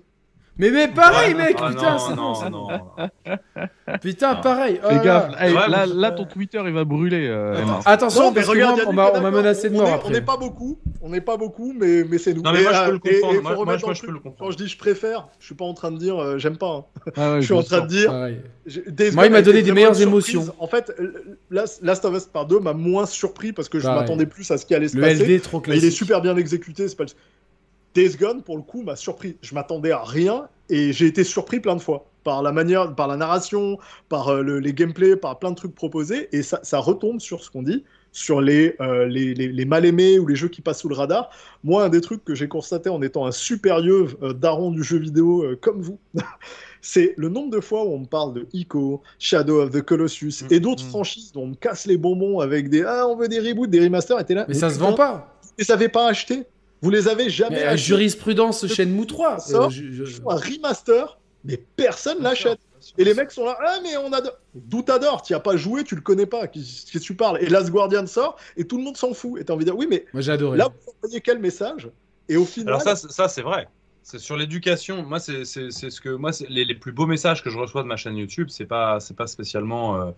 Mais, 0.58 0.70
mais 0.70 0.88
pareil, 0.88 1.34
mec, 1.34 1.56
ah, 1.58 1.70
putain, 1.70 1.98
c'est 1.98 2.14
non, 2.14 2.50
non, 2.50 2.68
Putain, 4.02 4.34
pareil. 4.36 4.80
Oh 4.84 4.88
Fais 4.88 5.04
gaffe, 5.04 5.30
là, 5.68 5.86
là, 5.86 6.10
ton 6.10 6.24
Twitter 6.24 6.60
il 6.66 6.72
va 6.72 6.84
brûler. 6.84 7.26
Euh, 7.26 7.56
Attention, 7.86 8.32
mais 8.32 8.42
regarde, 8.42 8.82
on 8.86 8.92
m'a 8.92 9.30
menacé 9.30 9.70
de 9.70 9.76
mort 9.76 9.88
on 9.88 9.94
après. 9.94 10.08
On 10.08 10.12
n'est 10.12 10.20
pas 10.20 10.36
beaucoup, 10.36 10.78
on 11.00 11.08
n'est 11.08 11.20
pas 11.22 11.38
beaucoup, 11.38 11.72
mais, 11.72 12.04
mais 12.04 12.18
c'est 12.18 12.34
nous. 12.34 12.42
Non, 12.42 12.52
mais 12.52 12.62
moi, 12.62 12.72
je 12.72 12.84
peux 12.84 12.92
le 12.92 12.98
comprendre. 12.98 13.42
Moi, 13.42 13.64
moi, 13.64 13.94
je 13.94 14.02
peux 14.02 14.12
le 14.12 14.18
comprendre. 14.18 14.36
Quand 14.38 14.50
je 14.50 14.56
dis 14.58 14.68
je 14.68 14.76
préfère, 14.76 15.28
je 15.38 15.46
suis 15.46 15.54
pas 15.54 15.64
en 15.64 15.74
train 15.74 15.90
de 15.90 15.98
dire 15.98 16.18
euh, 16.18 16.38
j'aime 16.38 16.58
pas. 16.58 16.86
Hein. 17.06 17.10
Ah 17.16 17.40
je 17.40 17.44
suis 17.44 17.54
en 17.54 17.62
train 17.62 17.80
de 17.80 17.86
dire. 17.86 18.12
Moi, 18.12 19.26
il 19.26 19.32
m'a 19.32 19.42
donné 19.42 19.62
des 19.62 19.72
meilleures 19.72 20.00
émotions. 20.00 20.54
En 20.58 20.66
fait, 20.66 20.92
Last 21.50 22.04
of 22.04 22.14
Us 22.14 22.26
Part 22.26 22.46
2 22.46 22.60
m'a 22.60 22.74
moins 22.74 23.06
surpris 23.06 23.52
parce 23.52 23.68
que 23.70 23.78
je 23.78 23.86
m'attendais 23.86 24.26
plus 24.26 24.50
à 24.50 24.58
ce 24.58 24.66
qui 24.66 24.74
allait 24.74 24.88
se 24.88 24.98
passer. 24.98 25.24
Le 25.26 25.36
LD 25.36 25.42
trop 25.42 25.60
classique. 25.60 25.82
Il 25.82 25.88
est 25.88 25.92
super 25.92 26.20
bien 26.20 26.36
exécuté, 26.36 26.88
c'est 26.88 26.96
pas 26.96 27.06
Days 27.94 28.16
Gone, 28.16 28.42
pour 28.42 28.56
le 28.56 28.62
coup, 28.62 28.82
m'a 28.82 28.96
surpris. 28.96 29.36
Je 29.42 29.54
m'attendais 29.54 29.90
à 29.90 30.02
rien 30.02 30.48
et 30.68 30.92
j'ai 30.92 31.06
été 31.06 31.24
surpris 31.24 31.60
plein 31.60 31.76
de 31.76 31.80
fois 31.80 32.06
par 32.24 32.42
la 32.42 32.52
manière, 32.52 32.94
par 32.94 33.08
la 33.08 33.16
narration, 33.16 33.78
par 34.08 34.28
euh, 34.28 34.42
les 34.42 34.72
gameplays, 34.72 35.16
par 35.16 35.38
plein 35.38 35.50
de 35.50 35.56
trucs 35.56 35.74
proposés. 35.74 36.28
Et 36.32 36.42
ça, 36.42 36.78
retombe 36.78 37.20
sur 37.20 37.42
ce 37.42 37.50
qu'on 37.50 37.62
dit, 37.62 37.84
sur 38.12 38.40
les, 38.40 38.76
euh, 38.80 39.06
les, 39.06 39.34
les, 39.34 39.64
mal 39.64 39.84
aimés 39.84 40.18
ou 40.18 40.26
les 40.26 40.36
jeux 40.36 40.48
qui 40.48 40.60
passent 40.60 40.80
sous 40.80 40.88
le 40.88 40.94
radar. 40.94 41.30
Moi, 41.64 41.84
un 41.84 41.88
des 41.88 42.00
trucs 42.00 42.24
que 42.24 42.34
j'ai 42.34 42.48
constaté 42.48 42.88
en 42.88 43.02
étant 43.02 43.26
un 43.26 43.32
supérieur 43.32 44.08
euh, 44.22 44.32
daron 44.32 44.70
du 44.70 44.82
jeu 44.82 44.98
vidéo 44.98 45.44
comme 45.60 45.80
vous, 45.80 45.98
c'est 46.80 47.14
le 47.16 47.28
nombre 47.28 47.50
de 47.50 47.60
fois 47.60 47.84
où 47.84 47.92
on 47.92 48.00
me 48.00 48.06
parle 48.06 48.34
de 48.34 48.46
Ico, 48.52 49.02
Shadow 49.18 49.62
of 49.62 49.70
the 49.70 49.82
Colossus 49.82 50.44
et 50.50 50.58
mm, 50.58 50.62
d'autres 50.62 50.84
franchises 50.84 51.32
dont 51.32 51.42
on 51.42 51.46
me 51.48 51.54
casse 51.54 51.86
les 51.86 51.96
bonbons 51.96 52.40
avec 52.40 52.68
des 52.68 52.82
Ah, 52.82 53.06
on 53.08 53.16
veut 53.16 53.28
des 53.28 53.40
reboots, 53.40 53.70
des 53.70 53.80
remasters, 53.80 54.18
et 54.28 54.34
là. 54.34 54.44
Mais, 54.48 54.54
ça 54.54 54.70
se 54.70 54.78
vend 54.78 54.92
pas. 54.92 55.38
Et 55.58 55.64
ça 55.64 55.76
pas 55.88 56.08
acheté. 56.08 56.44
Vous 56.82 56.90
les 56.90 57.08
avez 57.08 57.30
jamais. 57.30 57.64
La 57.64 57.76
jurisprudence 57.76 58.66
Shenmue 58.66 59.06
3. 59.06 59.38
Ça, 59.38 59.68
euh, 59.68 60.06
Un 60.28 60.36
remaster, 60.36 61.18
mais 61.44 61.56
personne 61.56 62.22
l'achète. 62.22 62.58
Et 62.98 63.04
les 63.04 63.14
mecs 63.14 63.30
sont 63.30 63.44
là, 63.44 63.56
ah 63.64 63.78
mais 63.82 63.96
on 63.96 64.12
adore. 64.12 64.32
D'où 64.54 64.82
t'adores, 64.82 65.22
tu 65.22 65.34
as 65.34 65.40
pas 65.40 65.56
joué, 65.56 65.84
tu 65.84 65.94
le 65.94 66.00
connais 66.00 66.26
pas, 66.26 66.48
qu'est-ce 66.48 66.90
que 66.90 66.98
tu 66.98 67.14
parles? 67.14 67.38
Et 67.40 67.48
Last 67.48 67.70
Guardian 67.70 68.06
sort 68.08 68.36
et 68.56 68.66
tout 68.66 68.76
le 68.76 68.82
monde 68.82 68.96
s'en 68.96 69.14
fout. 69.14 69.40
Et 69.40 69.44
t'as 69.44 69.54
envie 69.54 69.64
de 69.64 69.70
dire, 69.70 69.78
oui 69.78 69.86
mais 69.88 70.04
Moi, 70.12 70.20
j'ai 70.20 70.32
adoré. 70.32 70.58
là 70.58 70.68
vous 70.68 70.92
envoyez 70.96 71.20
quel 71.20 71.38
message? 71.38 71.88
Et 72.28 72.36
au 72.36 72.44
final. 72.44 72.74
Alors 72.74 72.82
ça, 72.82 72.96
ça 72.96 73.28
c'est 73.28 73.42
vrai. 73.42 73.68
C'est 74.02 74.18
sur 74.18 74.36
l'éducation. 74.36 75.04
Moi, 75.04 75.20
c'est 75.20 75.44
ce 75.44 76.00
que 76.00 76.08
moi, 76.08 76.32
les, 76.48 76.64
les, 76.64 76.74
plus 76.74 76.90
beaux 76.90 77.06
messages 77.06 77.44
que 77.44 77.50
je 77.50 77.58
reçois 77.58 77.84
de 77.84 77.88
ma 77.88 77.96
chaîne 77.96 78.16
YouTube, 78.16 78.48
c'est 78.50 78.66
pas 78.66 78.98
c'est 78.98 79.16
pas 79.16 79.28
spécialement 79.28 80.00
euh, 80.00 80.10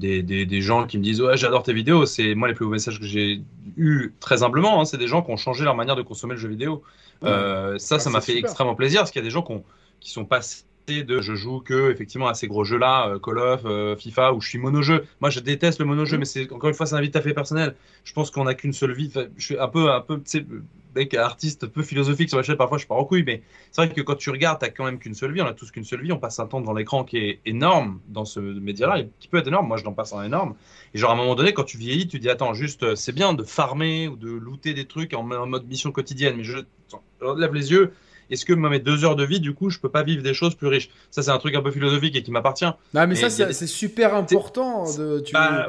des, 0.00 0.22
des, 0.22 0.44
des, 0.44 0.60
gens 0.60 0.86
qui 0.86 0.98
me 0.98 1.02
disent 1.02 1.22
ouais 1.22 1.36
j'adore 1.36 1.62
tes 1.62 1.72
vidéos. 1.72 2.06
C'est 2.06 2.34
moi 2.34 2.48
les 2.48 2.54
plus 2.54 2.64
beaux 2.64 2.72
messages 2.72 3.00
que 3.00 3.06
j'ai 3.06 3.42
eu 3.76 4.12
très 4.20 4.42
humblement. 4.42 4.80
Hein, 4.80 4.84
c'est 4.84 4.98
des 4.98 5.08
gens 5.08 5.22
qui 5.22 5.30
ont 5.30 5.36
changé 5.36 5.64
leur 5.64 5.74
manière 5.74 5.96
de 5.96 6.02
consommer 6.02 6.34
le 6.34 6.40
jeu 6.40 6.48
vidéo. 6.48 6.82
Euh, 7.24 7.78
ça, 7.78 7.98
ça 7.98 8.10
m'a 8.10 8.20
fait 8.20 8.36
extrêmement 8.36 8.74
plaisir 8.74 9.00
parce 9.00 9.10
qu'il 9.10 9.20
y 9.20 9.24
a 9.24 9.26
des 9.26 9.30
gens 9.30 9.42
qui, 9.42 9.52
ont, 9.52 9.64
qui 10.00 10.10
sont 10.10 10.24
passés 10.24 10.64
de 10.86 11.20
je 11.20 11.34
joue 11.34 11.60
que 11.60 11.90
effectivement 11.90 12.28
à 12.28 12.34
ces 12.34 12.46
gros 12.46 12.64
jeux 12.64 12.78
là 12.78 13.08
euh, 13.08 13.18
Call 13.18 13.38
of 13.38 13.62
euh, 13.64 13.96
FIFA 13.96 14.32
où 14.34 14.40
je 14.40 14.48
suis 14.48 14.58
mono-jeu. 14.58 15.04
Moi 15.20 15.30
je 15.30 15.40
déteste 15.40 15.80
le 15.80 15.84
mono-jeu 15.84 16.16
mm. 16.16 16.20
mais 16.20 16.24
c'est 16.24 16.52
encore 16.52 16.68
une 16.68 16.76
fois 16.76 16.86
c'est 16.86 16.94
un 16.94 17.00
vite 17.00 17.16
à 17.16 17.20
fait 17.20 17.34
personnel. 17.34 17.74
Je 18.04 18.12
pense 18.12 18.30
qu'on 18.30 18.46
a 18.46 18.54
qu'une 18.54 18.72
seule 18.72 18.92
vie. 18.92 19.12
Je 19.36 19.44
suis 19.44 19.58
un 19.58 19.66
peu 19.66 19.90
un 19.90 20.00
peu 20.00 20.16
tu 20.18 20.22
sais 20.26 20.46
mec 20.94 21.12
artiste 21.14 21.66
peu 21.66 21.82
philosophique 21.82 22.28
sur 22.28 22.38
la 22.38 22.44
chaîne. 22.44 22.56
Parfois 22.56 22.78
je 22.78 22.86
pars 22.86 22.98
en 22.98 23.04
couille 23.04 23.24
mais 23.24 23.42
c'est 23.72 23.84
vrai 23.84 23.92
que 23.92 24.00
quand 24.00 24.14
tu 24.14 24.30
regardes 24.30 24.60
t'as 24.60 24.68
quand 24.68 24.84
même 24.84 25.00
qu'une 25.00 25.14
seule 25.14 25.32
vie. 25.32 25.42
On 25.42 25.46
a 25.46 25.54
tous 25.54 25.72
qu'une 25.72 25.84
seule 25.84 26.02
vie. 26.02 26.12
On 26.12 26.18
passe 26.18 26.38
un 26.38 26.46
temps 26.46 26.60
devant 26.60 26.72
l'écran 26.72 27.02
qui 27.02 27.18
est 27.18 27.40
énorme 27.44 27.98
dans 28.06 28.24
ce 28.24 28.38
média 28.38 28.86
là 28.86 29.02
qui 29.18 29.26
peut 29.26 29.38
être 29.38 29.48
énorme. 29.48 29.66
Moi 29.66 29.78
je 29.78 29.84
n'en 29.84 29.92
passe 29.92 30.12
un 30.12 30.22
énorme. 30.22 30.54
Et 30.94 30.98
genre 30.98 31.10
à 31.10 31.14
un 31.14 31.16
moment 31.16 31.34
donné 31.34 31.52
quand 31.52 31.64
tu 31.64 31.78
vieillis 31.78 32.06
tu 32.06 32.20
dis 32.20 32.30
attends 32.30 32.54
juste 32.54 32.84
euh, 32.84 32.94
c'est 32.94 33.12
bien 33.12 33.34
de 33.34 33.42
farmer 33.42 34.06
ou 34.06 34.14
de 34.14 34.30
looter 34.30 34.72
des 34.72 34.84
trucs 34.84 35.14
en, 35.14 35.24
mode 35.24 35.66
mission 35.66 35.90
quotidienne. 35.90 36.36
Mais 36.36 36.44
je, 36.44 36.58
je 36.88 37.40
lève 37.40 37.54
les 37.54 37.72
yeux 37.72 37.92
est-ce 38.30 38.44
que 38.44 38.52
mes 38.52 38.78
deux 38.78 39.04
heures 39.04 39.16
de 39.16 39.24
vie, 39.24 39.40
du 39.40 39.54
coup, 39.54 39.70
je 39.70 39.78
peux 39.78 39.88
pas 39.88 40.02
vivre 40.02 40.22
des 40.22 40.34
choses 40.34 40.54
plus 40.54 40.68
riches? 40.68 40.90
Ça, 41.10 41.22
c'est 41.22 41.30
un 41.30 41.38
truc 41.38 41.54
un 41.54 41.62
peu 41.62 41.70
philosophique 41.70 42.16
et 42.16 42.22
qui 42.22 42.30
m'appartient. 42.30 42.64
Non, 42.94 43.06
mais, 43.06 43.14
ça, 43.14 43.30
c'est 43.30 43.66
super 43.66 44.14
important. 44.14 44.84
De, 44.96 45.20
tu... 45.20 45.32
Bah, 45.32 45.68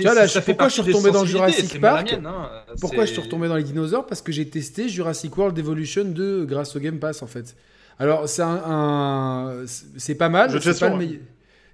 là, 0.00 0.26
pourquoi 0.44 0.68
je 0.68 0.72
suis 0.74 0.82
retombé 0.82 1.10
dans 1.10 1.24
Jurassic 1.24 1.80
Park 1.80 2.12
hein. 2.12 2.50
Pourquoi 2.80 3.04
je 3.04 3.12
suis 3.12 3.20
retombé 3.20 3.48
dans 3.48 3.56
les 3.56 3.62
dinosaures? 3.62 4.06
Parce 4.06 4.22
que 4.22 4.32
j'ai 4.32 4.48
testé 4.48 4.88
Jurassic 4.88 5.36
World 5.36 5.58
Evolution 5.58 6.04
2 6.04 6.46
grâce 6.46 6.74
au 6.76 6.80
Game 6.80 6.98
Pass, 6.98 7.22
en 7.22 7.26
fait. 7.26 7.56
Alors, 7.98 8.28
c'est 8.28 8.42
un, 8.42 9.64
c'est 9.66 10.14
pas 10.14 10.28
mal. 10.28 10.50
C'est 10.62 10.78
pas 10.78 10.88
le 10.90 11.20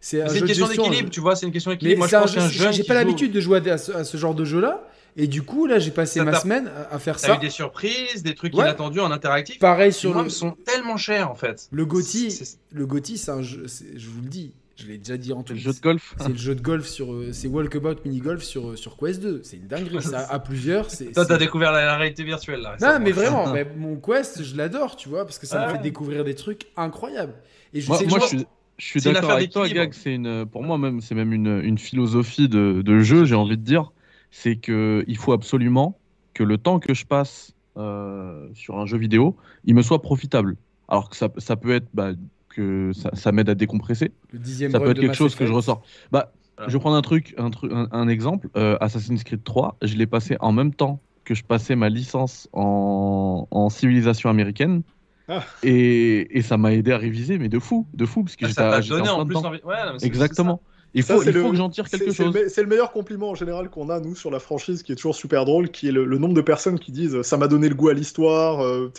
C'est 0.00 0.20
une 0.20 0.46
question 0.46 0.68
d'équilibre, 0.68 1.10
tu 1.10 1.20
vois, 1.20 1.34
c'est 1.36 1.46
une 1.46 1.52
question 1.52 1.70
d'équilibre. 1.70 1.98
Moi, 1.98 2.08
je 2.08 2.16
pense 2.16 2.34
qu'un 2.34 2.48
jeune. 2.48 2.72
J'ai 2.72 2.84
pas 2.84 2.94
l'habitude 2.94 3.32
de 3.32 3.40
jouer 3.40 3.60
à 3.70 3.78
ce 3.78 4.16
genre 4.16 4.34
de 4.34 4.44
jeu-là. 4.44 4.86
Et 5.16 5.26
du 5.28 5.42
coup, 5.42 5.66
là, 5.66 5.78
j'ai 5.78 5.90
passé 5.90 6.22
ma 6.22 6.34
semaine 6.34 6.70
à 6.90 6.98
faire 6.98 7.18
ça. 7.18 7.28
T'as 7.28 7.36
eu 7.36 7.40
des 7.40 7.50
surprises, 7.50 8.22
des 8.22 8.34
trucs 8.34 8.54
inattendus 8.54 9.00
en 9.00 9.10
interactif. 9.10 9.58
Pareil 9.58 9.92
sur 9.92 10.22
le. 10.22 10.28
sont 10.28 10.52
tellement 10.52 10.96
chers 10.96 11.30
en 11.30 11.34
fait. 11.34 11.68
Le 11.70 11.86
Gotti, 11.86 12.56
le 12.72 12.86
Gotti, 12.86 13.18
c'est 13.18 13.30
un 13.30 13.42
jeu. 13.42 13.66
Je 13.96 14.08
vous 14.08 14.22
le 14.22 14.28
dis, 14.28 14.52
je 14.76 14.86
l'ai 14.86 14.98
déjà 14.98 15.16
dit 15.16 15.32
en 15.32 15.42
tout. 15.42 15.52
Le 15.52 15.58
jeu 15.58 15.72
de 15.72 15.80
golf. 15.80 16.14
C'est 16.18 16.28
le 16.28 16.36
jeu 16.36 16.54
de 16.54 16.60
golf 16.60 16.86
sur. 16.86 17.12
Euh, 17.12 17.32
c'est 17.32 17.46
Walkabout 17.46 17.96
Mini 18.04 18.18
Golf 18.18 18.42
sur 18.42 18.70
euh, 18.70 18.76
sur 18.76 18.96
Quest 18.96 19.22
2. 19.22 19.40
C'est 19.44 19.56
une 19.56 19.68
dinguerie. 19.68 20.02
ça 20.02 20.26
à 20.30 20.38
plusieurs. 20.40 20.88
Toi, 20.88 21.26
t'as 21.26 21.38
découvert 21.38 21.70
la, 21.70 21.96
réalité 21.96 22.24
virtuelle 22.24 22.60
là. 22.60 22.76
Non, 22.80 22.98
mais 23.00 23.12
vraiment, 23.12 23.46
mais 23.52 23.64
mon 23.76 23.96
Quest, 23.96 24.42
je 24.42 24.56
l'adore, 24.56 24.96
tu 24.96 25.08
vois, 25.08 25.24
parce 25.24 25.38
que 25.38 25.46
ça 25.46 25.66
me 25.66 25.72
fait 25.72 25.82
découvrir 25.82 26.24
des 26.24 26.34
trucs 26.34 26.66
incroyables. 26.76 27.34
Et 27.72 27.80
je 27.80 27.88
moi, 27.88 27.98
sais 27.98 28.06
moi 28.06 28.18
je 28.20 28.26
suis. 28.26 28.46
Je 28.76 28.86
suis 28.86 29.00
d'accord 29.00 29.30
avec 29.30 29.50
toi, 29.50 29.68
Gag. 29.68 29.92
C'est 29.94 30.16
une, 30.16 30.46
pour 30.46 30.64
moi 30.64 30.78
même, 30.78 31.00
c'est 31.00 31.14
même 31.14 31.32
une, 31.32 31.60
une 31.62 31.78
philosophie 31.78 32.48
de, 32.48 32.82
de 32.82 32.98
jeu, 32.98 33.24
j'ai 33.24 33.36
envie 33.36 33.56
de 33.56 33.62
dire 33.62 33.92
c'est 34.34 34.56
qu'il 34.56 35.16
faut 35.16 35.32
absolument 35.32 35.96
que 36.34 36.42
le 36.42 36.58
temps 36.58 36.80
que 36.80 36.92
je 36.92 37.06
passe 37.06 37.54
euh, 37.76 38.48
sur 38.52 38.76
un 38.80 38.84
jeu 38.84 38.98
vidéo, 38.98 39.36
il 39.64 39.76
me 39.76 39.82
soit 39.82 40.02
profitable. 40.02 40.56
Alors 40.88 41.08
que 41.08 41.16
ça, 41.16 41.28
ça 41.38 41.54
peut 41.54 41.72
être 41.72 41.86
bah, 41.94 42.10
que 42.48 42.90
ça, 42.92 43.10
ça 43.14 43.30
m'aide 43.30 43.48
à 43.48 43.54
décompresser. 43.54 44.10
ça 44.32 44.80
peut 44.80 44.90
être 44.90 45.00
quelque 45.00 45.14
chose 45.14 45.36
que 45.36 45.46
je 45.46 45.52
ressors. 45.52 45.82
Bah, 46.10 46.32
Je 46.66 46.72
vais 46.72 46.80
prendre 46.80 46.96
un 46.96 47.02
truc, 47.02 47.32
un, 47.38 47.50
un, 47.92 48.08
exemple. 48.08 48.48
Euh, 48.56 48.76
Assassin's 48.80 49.22
Creed 49.22 49.44
3, 49.44 49.76
je 49.82 49.94
l'ai 49.94 50.06
passé 50.06 50.36
en 50.40 50.50
même 50.50 50.74
temps 50.74 51.00
que 51.22 51.36
je 51.36 51.44
passais 51.44 51.76
ma 51.76 51.88
licence 51.88 52.48
en, 52.52 53.46
en 53.52 53.68
civilisation 53.70 54.30
américaine. 54.30 54.82
Ah. 55.28 55.44
Et, 55.62 56.36
et, 56.36 56.42
ça 56.42 56.58
m'a 56.58 56.74
aidé 56.74 56.90
à 56.90 56.98
réviser, 56.98 57.38
mais 57.38 57.48
de 57.48 57.60
fou, 57.60 57.86
de 57.94 58.04
fou, 58.04 58.24
parce 58.24 58.34
que 58.34 58.46
ah, 58.58 58.80
j'étais 58.80 59.08
en, 59.08 59.20
en 59.20 59.26
plus 59.26 59.36
envie... 59.36 59.60
ouais, 59.64 59.76
Exactement. 60.02 60.60
Il 60.96 61.02
faut, 61.02 61.22
il 61.22 61.32
faut 61.32 61.50
que 61.50 61.56
j'en 61.56 61.70
tire 61.70 61.88
quelque 61.88 62.12
chose. 62.12 62.32
C'est 62.48 62.62
le 62.62 62.68
meilleur 62.68 62.92
compliment 62.92 63.30
en 63.30 63.34
général 63.34 63.68
qu'on 63.68 63.90
a, 63.90 63.98
nous, 63.98 64.14
sur 64.14 64.30
la 64.30 64.38
franchise, 64.38 64.84
qui 64.84 64.92
est 64.92 64.94
toujours 64.94 65.16
super 65.16 65.44
drôle, 65.44 65.70
qui 65.70 65.88
est 65.88 65.92
le, 65.92 66.18
nombre 66.18 66.34
de 66.34 66.40
personnes 66.40 66.78
qui 66.78 66.92
disent 66.92 67.22
ça 67.22 67.36
m'a 67.36 67.48
donné 67.48 67.68
le 67.68 67.74
goût 67.74 67.88
à 67.88 67.94
l'histoire, 67.94 68.64
euh, 68.64 68.92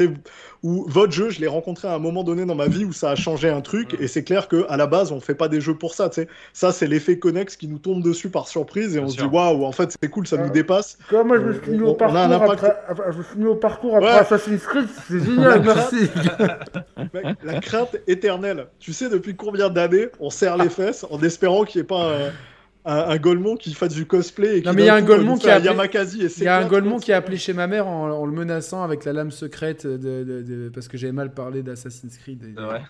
ou 0.65 0.83
votre 0.87 1.13
jeu, 1.13 1.29
je 1.29 1.39
l'ai 1.39 1.47
rencontré 1.47 1.87
à 1.87 1.93
un 1.93 1.99
moment 1.99 2.23
donné 2.23 2.43
dans 2.43 2.55
ma 2.55 2.65
vie 2.65 2.85
où 2.85 2.91
ça 2.91 3.11
a 3.11 3.15
changé 3.15 3.49
un 3.49 3.61
truc, 3.61 3.95
et 3.99 4.07
c'est 4.07 4.23
clair 4.23 4.47
qu'à 4.47 4.75
la 4.75 4.87
base, 4.87 5.11
on 5.11 5.19
fait 5.19 5.35
pas 5.35 5.47
des 5.47 5.61
jeux 5.61 5.75
pour 5.75 5.93
ça, 5.93 6.09
sais. 6.11 6.27
Ça, 6.53 6.71
c'est 6.71 6.87
l'effet 6.87 7.19
connex 7.19 7.55
qui 7.55 7.67
nous 7.67 7.77
tombe 7.77 8.01
dessus 8.01 8.29
par 8.29 8.47
surprise, 8.47 8.97
et 8.97 8.99
on 8.99 9.07
se 9.07 9.15
dit 9.15 9.23
waouh, 9.23 9.63
en 9.63 9.71
fait, 9.71 9.95
c'est 10.01 10.09
cool, 10.09 10.25
ça 10.25 10.37
nous 10.37 10.49
dépasse. 10.49 10.97
Comme 11.07 11.27
moi, 11.27 11.37
je 11.37 11.43
me 11.43 11.53
suis 11.53 11.71
mis 11.71 11.81
au 11.81 11.93
parcours, 11.93 12.17
après, 12.17 12.75
je 12.89 13.39
me 13.39 13.49
au 13.49 13.55
parcours 13.55 13.97
après 13.97 14.09
Assassin's 14.09 14.63
Creed, 14.63 14.87
c'est 15.07 15.23
génial, 15.23 15.61
merci. 15.65 16.09
la 17.43 17.59
crainte 17.59 17.97
éternelle. 18.07 18.65
Tu 18.79 18.91
sais, 18.91 19.07
depuis 19.07 19.35
combien 19.35 19.69
d'années 19.69 20.07
on 20.19 20.31
serre 20.31 20.57
les 20.57 20.69
fesses 20.69 21.05
en 21.11 21.21
espérant 21.21 21.63
qu'il 21.65 21.81
n'y 21.81 21.83
ait 21.83 21.87
pas 21.87 22.11
un 22.11 22.31
un, 22.86 23.18
Golemon 23.18 23.56
qui 23.56 23.74
fasse 23.74 23.94
du 23.94 24.06
cosplay. 24.06 24.57
Et 24.57 24.62
qui 24.62 24.68
non, 24.68 24.74
mais 24.74 24.84
il 24.84 24.86
y 24.86 24.90
a 24.90 24.95
un 24.95 25.02
Golemon 25.02 25.38
qui 25.38 25.49
a 25.49 25.56
appelé... 25.56 25.70
Il 26.38 26.44
y 26.44 26.48
a 26.48 26.57
un 26.57 26.68
Golemon 26.68 26.99
qui 26.99 27.12
a 27.12 27.18
appelé 27.18 27.38
chez 27.38 27.53
ma 27.53 27.68
mère 27.68 27.88
en, 27.88 28.26
le 28.26 28.32
menaçant 28.32 28.84
avec 28.84 29.06
la 29.06 29.14
lame 29.14 29.32
secrète 29.32 29.88
de, 29.88 30.72
parce 30.74 30.88
que 30.88 30.98
j'avais 30.98 31.14
mal 31.14 31.34
parlé 31.34 31.64
d'Assassin's 31.64 32.18
Creed. 32.18 32.44
Ouais. 32.57 32.82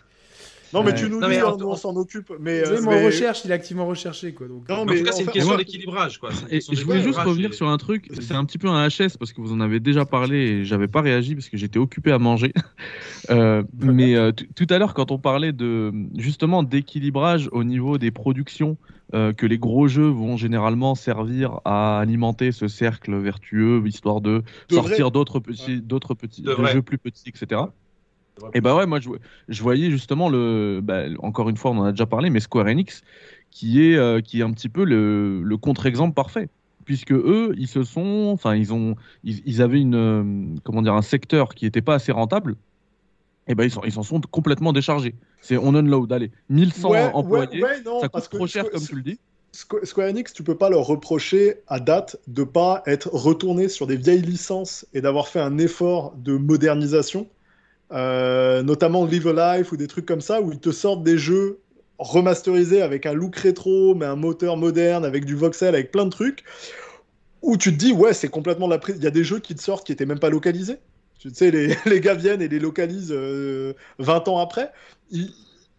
Non, 0.75 0.83
mais 0.83 0.93
tu 0.93 1.09
nous 1.09 1.19
dis, 1.19 1.37
hein, 1.37 1.55
on 1.61 1.75
s'en 1.75 1.95
occupe. 1.95 2.33
Mais, 2.39 2.67
euh, 2.67 2.81
mais... 2.85 3.05
recherche, 3.05 3.43
il 3.45 3.51
est 3.51 3.53
activement 3.53 3.87
recherché. 3.87 4.33
Quoi, 4.33 4.47
donc... 4.47 4.67
non, 4.69 4.85
mais 4.85 4.93
en 4.93 4.97
tout 4.97 5.03
cas, 5.03 5.11
c'est 5.13 5.23
une 5.23 5.29
question 5.29 5.57
d'équilibrage. 5.57 6.19
Et, 6.49 6.59
je 6.59 6.83
voulais 6.83 7.01
juste 7.01 7.19
revenir 7.19 7.53
sur 7.53 7.69
un 7.69 7.77
truc. 7.77 8.09
C'est 8.19 8.33
un 8.33 8.45
petit 8.45 8.57
peu 8.57 8.67
un 8.67 8.87
HS 8.87 9.17
parce 9.17 9.33
que 9.33 9.41
vous 9.41 9.53
en 9.53 9.61
avez 9.61 9.79
déjà 9.79 10.05
parlé 10.05 10.37
et 10.37 10.65
j'avais 10.65 10.87
pas 10.87 11.01
réagi 11.01 11.35
parce 11.35 11.49
que 11.49 11.57
j'étais 11.57 11.79
occupé 11.79 12.11
à 12.11 12.19
manger. 12.19 12.53
euh, 13.29 13.63
mais 13.79 14.15
euh, 14.15 14.31
tout 14.31 14.67
à 14.69 14.77
l'heure, 14.77 14.93
quand 14.93 15.11
on 15.11 15.17
parlait 15.17 15.53
de 15.53 15.91
justement 16.17 16.63
d'équilibrage 16.63 17.49
au 17.51 17.63
niveau 17.63 17.97
des 17.97 18.11
productions, 18.11 18.77
euh, 19.13 19.33
que 19.33 19.45
les 19.45 19.59
gros 19.59 19.87
jeux 19.87 20.07
vont 20.07 20.35
généralement 20.35 20.95
servir 20.95 21.59
à 21.63 21.99
alimenter 21.99 22.51
ce 22.51 22.67
cercle 22.67 23.15
vertueux, 23.15 23.83
histoire 23.85 24.19
de, 24.19 24.43
sortir 24.69 25.11
d'autres 25.11 25.39
petits, 25.39 25.79
d'autres 25.79 26.15
petits, 26.15 26.43
jeux 26.73 26.81
plus 26.81 26.97
petits, 26.97 27.29
etc. 27.29 27.61
Et 28.53 28.61
bah 28.61 28.75
ouais, 28.75 28.85
moi 28.85 28.99
je, 28.99 29.09
je 29.47 29.61
voyais 29.63 29.89
justement 29.91 30.29
le, 30.29 30.81
bah, 30.83 31.03
encore 31.19 31.49
une 31.49 31.57
fois, 31.57 31.71
on 31.71 31.77
en 31.77 31.83
a 31.85 31.91
déjà 31.91 32.05
parlé, 32.05 32.29
mais 32.29 32.39
Square 32.39 32.67
Enix, 32.67 33.01
qui 33.49 33.83
est, 33.83 33.95
euh, 33.95 34.21
qui 34.21 34.41
est 34.41 34.43
un 34.43 34.51
petit 34.51 34.69
peu 34.69 34.83
le, 34.83 35.41
le 35.41 35.57
contre-exemple 35.57 36.13
parfait, 36.13 36.49
puisque 36.83 37.13
eux, 37.13 37.53
ils 37.57 37.67
se 37.67 37.83
sont, 37.83 38.29
enfin, 38.33 38.55
ils 38.55 38.73
ont, 38.73 38.95
ils, 39.23 39.61
avaient 39.61 39.79
une, 39.79 39.95
euh, 39.95 40.59
comment 40.63 40.81
dire, 40.81 40.93
un 40.93 41.01
secteur 41.01 41.55
qui 41.55 41.65
n'était 41.65 41.81
pas 41.81 41.95
assez 41.95 42.11
rentable. 42.11 42.55
Et 43.47 43.53
ben 43.53 43.69
ils 43.85 43.91
s'en 43.91 44.01
sont 44.01 44.19
complètement 44.21 44.73
déchargés. 44.73 45.13
C'est 45.39 45.55
on 45.55 45.75
unload, 45.75 46.11
allez, 46.11 46.31
1100 46.49 47.13
employés, 47.13 47.63
ça 48.01 48.09
coûte 48.09 48.29
trop 48.29 48.47
cher 48.47 48.69
comme 48.71 48.81
tu 48.81 48.95
le 48.95 49.03
dis. 49.03 49.19
Square 49.51 50.09
Enix, 50.09 50.33
tu 50.33 50.43
peux 50.43 50.57
pas 50.57 50.69
leur 50.69 50.85
reprocher 50.85 51.61
à 51.67 51.79
date 51.79 52.17
de 52.27 52.43
pas 52.43 52.83
être 52.87 53.09
retourné 53.13 53.69
sur 53.69 53.87
des 53.87 53.95
vieilles 53.95 54.21
licences 54.21 54.85
et 54.93 54.99
d'avoir 54.99 55.29
fait 55.29 55.39
un 55.39 55.57
effort 55.59 56.13
de 56.17 56.35
modernisation 56.35 57.29
euh, 57.95 58.61
notamment 58.61 59.05
Live 59.05 59.31
Life 59.31 59.71
ou 59.71 59.77
des 59.77 59.87
trucs 59.87 60.05
comme 60.05 60.21
ça, 60.21 60.41
où 60.41 60.51
ils 60.51 60.59
te 60.59 60.71
sortent 60.71 61.03
des 61.03 61.17
jeux 61.17 61.59
remasterisés 61.97 62.81
avec 62.81 63.05
un 63.05 63.13
look 63.13 63.35
rétro, 63.37 63.95
mais 63.95 64.05
un 64.05 64.17
moteur 64.17 64.57
moderne, 64.57 65.05
avec 65.05 65.25
du 65.25 65.35
voxel, 65.35 65.73
avec 65.75 65.91
plein 65.91 66.05
de 66.05 66.09
trucs, 66.09 66.43
où 67.41 67.57
tu 67.57 67.71
te 67.71 67.77
dis, 67.77 67.93
ouais, 67.93 68.13
c'est 68.13 68.27
complètement 68.27 68.67
la 68.67 68.77
prise. 68.77 68.97
Il 68.97 69.03
y 69.03 69.07
a 69.07 69.11
des 69.11 69.23
jeux 69.23 69.39
qui 69.39 69.55
te 69.55 69.61
sortent 69.61 69.85
qui 69.85 69.93
étaient 69.93 70.05
même 70.05 70.19
pas 70.19 70.29
localisés. 70.29 70.77
Tu 71.19 71.29
sais, 71.33 71.51
les, 71.51 71.75
les 71.85 72.01
gars 72.01 72.15
viennent 72.15 72.41
et 72.41 72.49
les 72.49 72.59
localisent 72.59 73.11
20 73.11 73.17
euh, 73.17 73.73
ans 74.27 74.39
après. 74.39 74.71
Ils, 75.11 75.31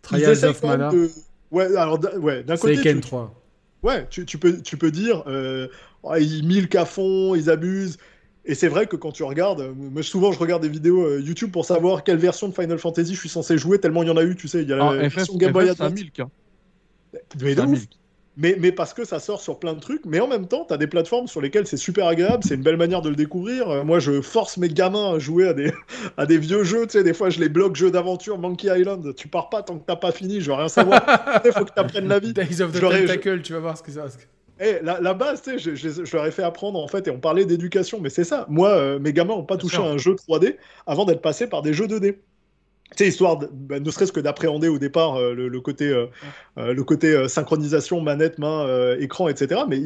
Trials 0.03 0.45
of 0.45 0.63
Mana. 0.63 0.91
De... 0.91 1.11
Ouais, 1.51 1.77
alors, 1.77 2.01
ouais, 2.19 2.43
d'un 2.43 2.57
côté. 2.57 2.81
Ken 2.81 3.01
3. 3.01 3.35
Ouais, 3.83 4.07
tu, 4.09 4.25
tu, 4.25 4.39
peux, 4.39 4.61
tu 4.63 4.77
peux 4.77 4.91
dire, 4.91 5.23
euh, 5.27 5.69
oh, 6.03 6.15
ils 6.17 6.47
milquent 6.47 6.77
à 6.77 6.85
fond, 6.85 7.35
ils 7.35 7.51
abusent. 7.51 7.99
Et 8.47 8.55
c'est 8.55 8.69
vrai 8.69 8.87
que 8.87 8.95
quand 8.95 9.11
tu 9.11 9.25
regardes, 9.25 9.73
moi 9.77 10.03
souvent 10.03 10.31
je 10.31 10.39
regarde 10.39 10.63
des 10.63 10.69
vidéos 10.69 11.05
euh, 11.05 11.21
YouTube 11.21 11.51
pour 11.51 11.65
savoir 11.65 12.05
quelle 12.05 12.19
version 12.19 12.49
de 12.49 12.55
Final 12.55 12.79
Fantasy 12.79 13.15
je 13.15 13.19
suis 13.19 13.29
censé 13.29 13.59
jouer, 13.59 13.81
tellement 13.81 14.05
il 14.05 14.09
y 14.09 14.13
en 14.13 14.17
a 14.17 14.23
eu, 14.23 14.37
tu 14.37 14.47
sais, 14.47 14.63
il 14.63 14.69
y 14.69 14.73
a 14.73 14.77
la 14.77 15.09
version 15.09 15.37
Game 15.37 15.53
Boy 15.53 15.69
Advance. 15.69 16.01
Mais, 17.41 17.55
mais, 18.37 18.57
mais, 18.61 18.71
parce 18.71 18.93
que 18.93 19.05
ça 19.05 19.19
sort 19.19 19.41
sur 19.41 19.59
plein 19.59 19.73
de 19.73 19.81
trucs, 19.81 20.05
mais 20.05 20.21
en 20.21 20.29
même 20.29 20.47
temps, 20.47 20.67
tu 20.69 20.75
as 20.75 20.77
des 20.77 20.87
plateformes 20.87 21.27
sur 21.27 21.41
lesquelles 21.41 21.67
c'est 21.67 21.79
super 21.79 22.07
agréable, 22.07 22.45
c'est 22.47 22.55
une 22.55 22.63
belle 22.63 22.77
manière 22.77 23.01
de 23.01 23.09
le 23.09 23.17
découvrir. 23.17 23.71
Euh, 23.71 23.83
moi, 23.83 23.99
je 23.99 24.21
force 24.21 24.59
mes 24.59 24.69
gamins 24.69 25.15
à 25.15 25.19
jouer 25.19 25.49
à 25.49 25.55
des, 25.55 25.73
à 26.19 26.27
des 26.27 26.37
vieux 26.37 26.63
jeux, 26.63 26.87
tu 26.87 26.93
sais, 26.99 27.03
des 27.03 27.15
fois 27.15 27.31
je 27.31 27.41
les 27.41 27.49
bloque 27.49 27.77
jeux 27.77 27.91
d'aventure, 27.91 28.39
Monkey 28.39 28.69
Island, 28.69 29.15
tu 29.17 29.27
pars 29.27 29.49
pas 29.49 29.63
tant 29.63 29.79
que 29.79 29.87
t'as 29.87 29.97
pas 29.97 30.13
fini, 30.13 30.41
je 30.41 30.51
veux 30.51 30.57
rien 30.57 30.69
savoir. 30.69 31.03
Il 31.45 31.53
faut 31.53 31.65
que 31.65 31.73
tu 31.73 31.81
apprennes 31.81 32.09
la 32.09 32.19
vie. 32.19 32.35
Days 32.35 32.61
of 32.61 32.73
the 32.73 32.81
Tentacle, 32.81 33.41
tu 33.41 33.55
vas 33.55 33.61
voir 33.61 33.79
ce 33.79 33.83
que 33.83 33.91
c'est. 33.91 34.29
Eh, 34.59 34.79
la, 34.83 35.15
base, 35.15 35.43
tu 35.43 35.59
sais, 35.59 35.77
je, 35.77 36.05
je, 36.05 36.17
leur 36.17 36.25
ai 36.25 36.31
fait 36.31 36.43
apprendre 36.43 36.79
en 36.79 36.89
fait, 36.89 37.07
et 37.09 37.11
on 37.11 37.21
parlait 37.21 37.45
d'éducation, 37.45 38.01
mais 38.01 38.09
c'est 38.09 38.25
ça. 38.25 38.47
Moi, 38.49 38.71
euh, 38.71 38.99
mes 38.99 39.13
gamins 39.13 39.35
n'ont 39.35 39.45
pas 39.45 39.59
touché 39.59 39.77
à 39.77 39.83
un 39.83 39.99
jeu 39.99 40.15
3D 40.15 40.57
avant 40.87 41.05
d'être 41.05 41.21
passés 41.21 41.47
par 41.47 41.61
des 41.61 41.75
jeux 41.75 41.87
2D. 41.87 42.17
Tu 42.93 42.97
sais, 42.97 43.09
histoire, 43.09 43.39
bah, 43.53 43.81
ne 43.81 43.91
serait-ce 43.91 44.13
que 44.13 44.21
d'appréhender 44.21 44.69
au 44.69 44.79
départ 44.79 45.17
euh, 45.17 45.35
le, 45.35 45.61
côté, 45.61 45.89
euh, 45.89 46.07
le 46.57 46.85
côté 46.85 47.29
synchronisation, 47.29 48.01
manette, 48.01 48.39
main, 48.39 48.97
écran, 48.99 49.29
etc. 49.29 49.63
Mais 49.69 49.81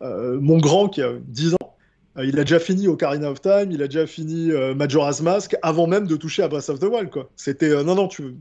mon 0.00 0.58
grand 0.58 0.88
qui 0.88 1.02
a 1.02 1.12
10 1.26 1.54
ans, 1.54 1.76
il 2.22 2.38
a 2.38 2.44
déjà 2.44 2.58
fini 2.58 2.88
Ocarina 2.88 3.30
of 3.30 3.42
Time, 3.42 3.70
il 3.70 3.82
a 3.82 3.88
déjà 3.88 4.06
fini 4.06 4.50
Majora's 4.74 5.20
Mask 5.20 5.54
avant 5.60 5.86
même 5.86 6.06
de 6.06 6.16
toucher 6.16 6.42
à 6.42 6.48
Breath 6.48 6.70
of 6.70 6.78
the 6.78 6.84
Wild. 6.84 7.10
quoi. 7.10 7.28
C'était 7.36 7.84
non, 7.84 7.94
non, 7.94 8.08
tu 8.08 8.36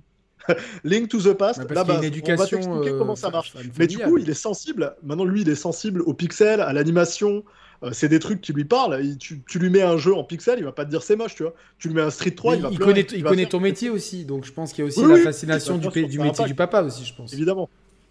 Link 0.84 1.10
to 1.10 1.20
the 1.20 1.34
Past, 1.34 1.60
bah, 1.60 1.74
là-bas, 1.74 2.00
on 2.00 2.36
va 2.36 2.48
t'expliquer 2.48 2.92
comment 2.98 3.16
ça 3.16 3.30
marche. 3.30 3.54
Mais 3.78 3.88
du 3.88 3.98
coup, 3.98 4.18
il 4.18 4.30
est 4.30 4.34
sensible. 4.34 4.96
Maintenant, 5.04 5.26
lui, 5.26 5.42
il 5.42 5.50
est 5.50 5.56
sensible 5.56 6.02
aux 6.02 6.14
pixels, 6.14 6.62
à 6.62 6.74
l'animation, 6.74 7.44
euh, 7.84 7.92
c'est 7.94 8.10
des 8.10 8.20
trucs 8.20 8.42
qui 8.42 8.54
lui 8.54 8.66
parlent. 8.66 9.00
tu, 9.20 9.44
lui 9.56 9.70
mets 9.70 9.84
un 9.84 9.98
jeu 9.98 10.16
en 10.16 10.24
pixel, 10.24 10.60
il 10.60 10.66
va 10.66 10.72
pas 10.72 10.86
te 10.86 10.90
dire 10.90 11.04
c'est 11.04 11.16
moche, 11.16 11.36
tu 11.36 11.44
vois. 11.44 11.54
Tu 11.78 11.90
lui 11.90 11.96
mets 11.96 12.02
un 12.02 12.10
Street 12.10 12.32
3, 12.32 12.56
il, 12.56 12.62
va 12.62 12.70
il 12.72 12.80
connaît, 12.80 13.02
il, 13.02 13.24
connaît 13.24 13.46
ton 13.46 13.60
métier 13.60 13.90
aussi, 13.90 14.26
donc 14.26 14.46
je 14.46 14.52
pense 14.52 14.74
qu'il 14.74 14.84
y 14.84 14.88
a 14.88 14.88
aussi 14.88 15.06
la 15.06 15.18
fascination 15.18 15.78
du, 15.78 15.88
du 16.08 16.20
métier 16.20 16.46
du 16.46 16.56
papa 16.56 16.82
aussi, 16.82 17.06
je 17.06 17.16
pense. 17.16 17.34
Évidemment. 17.34 17.70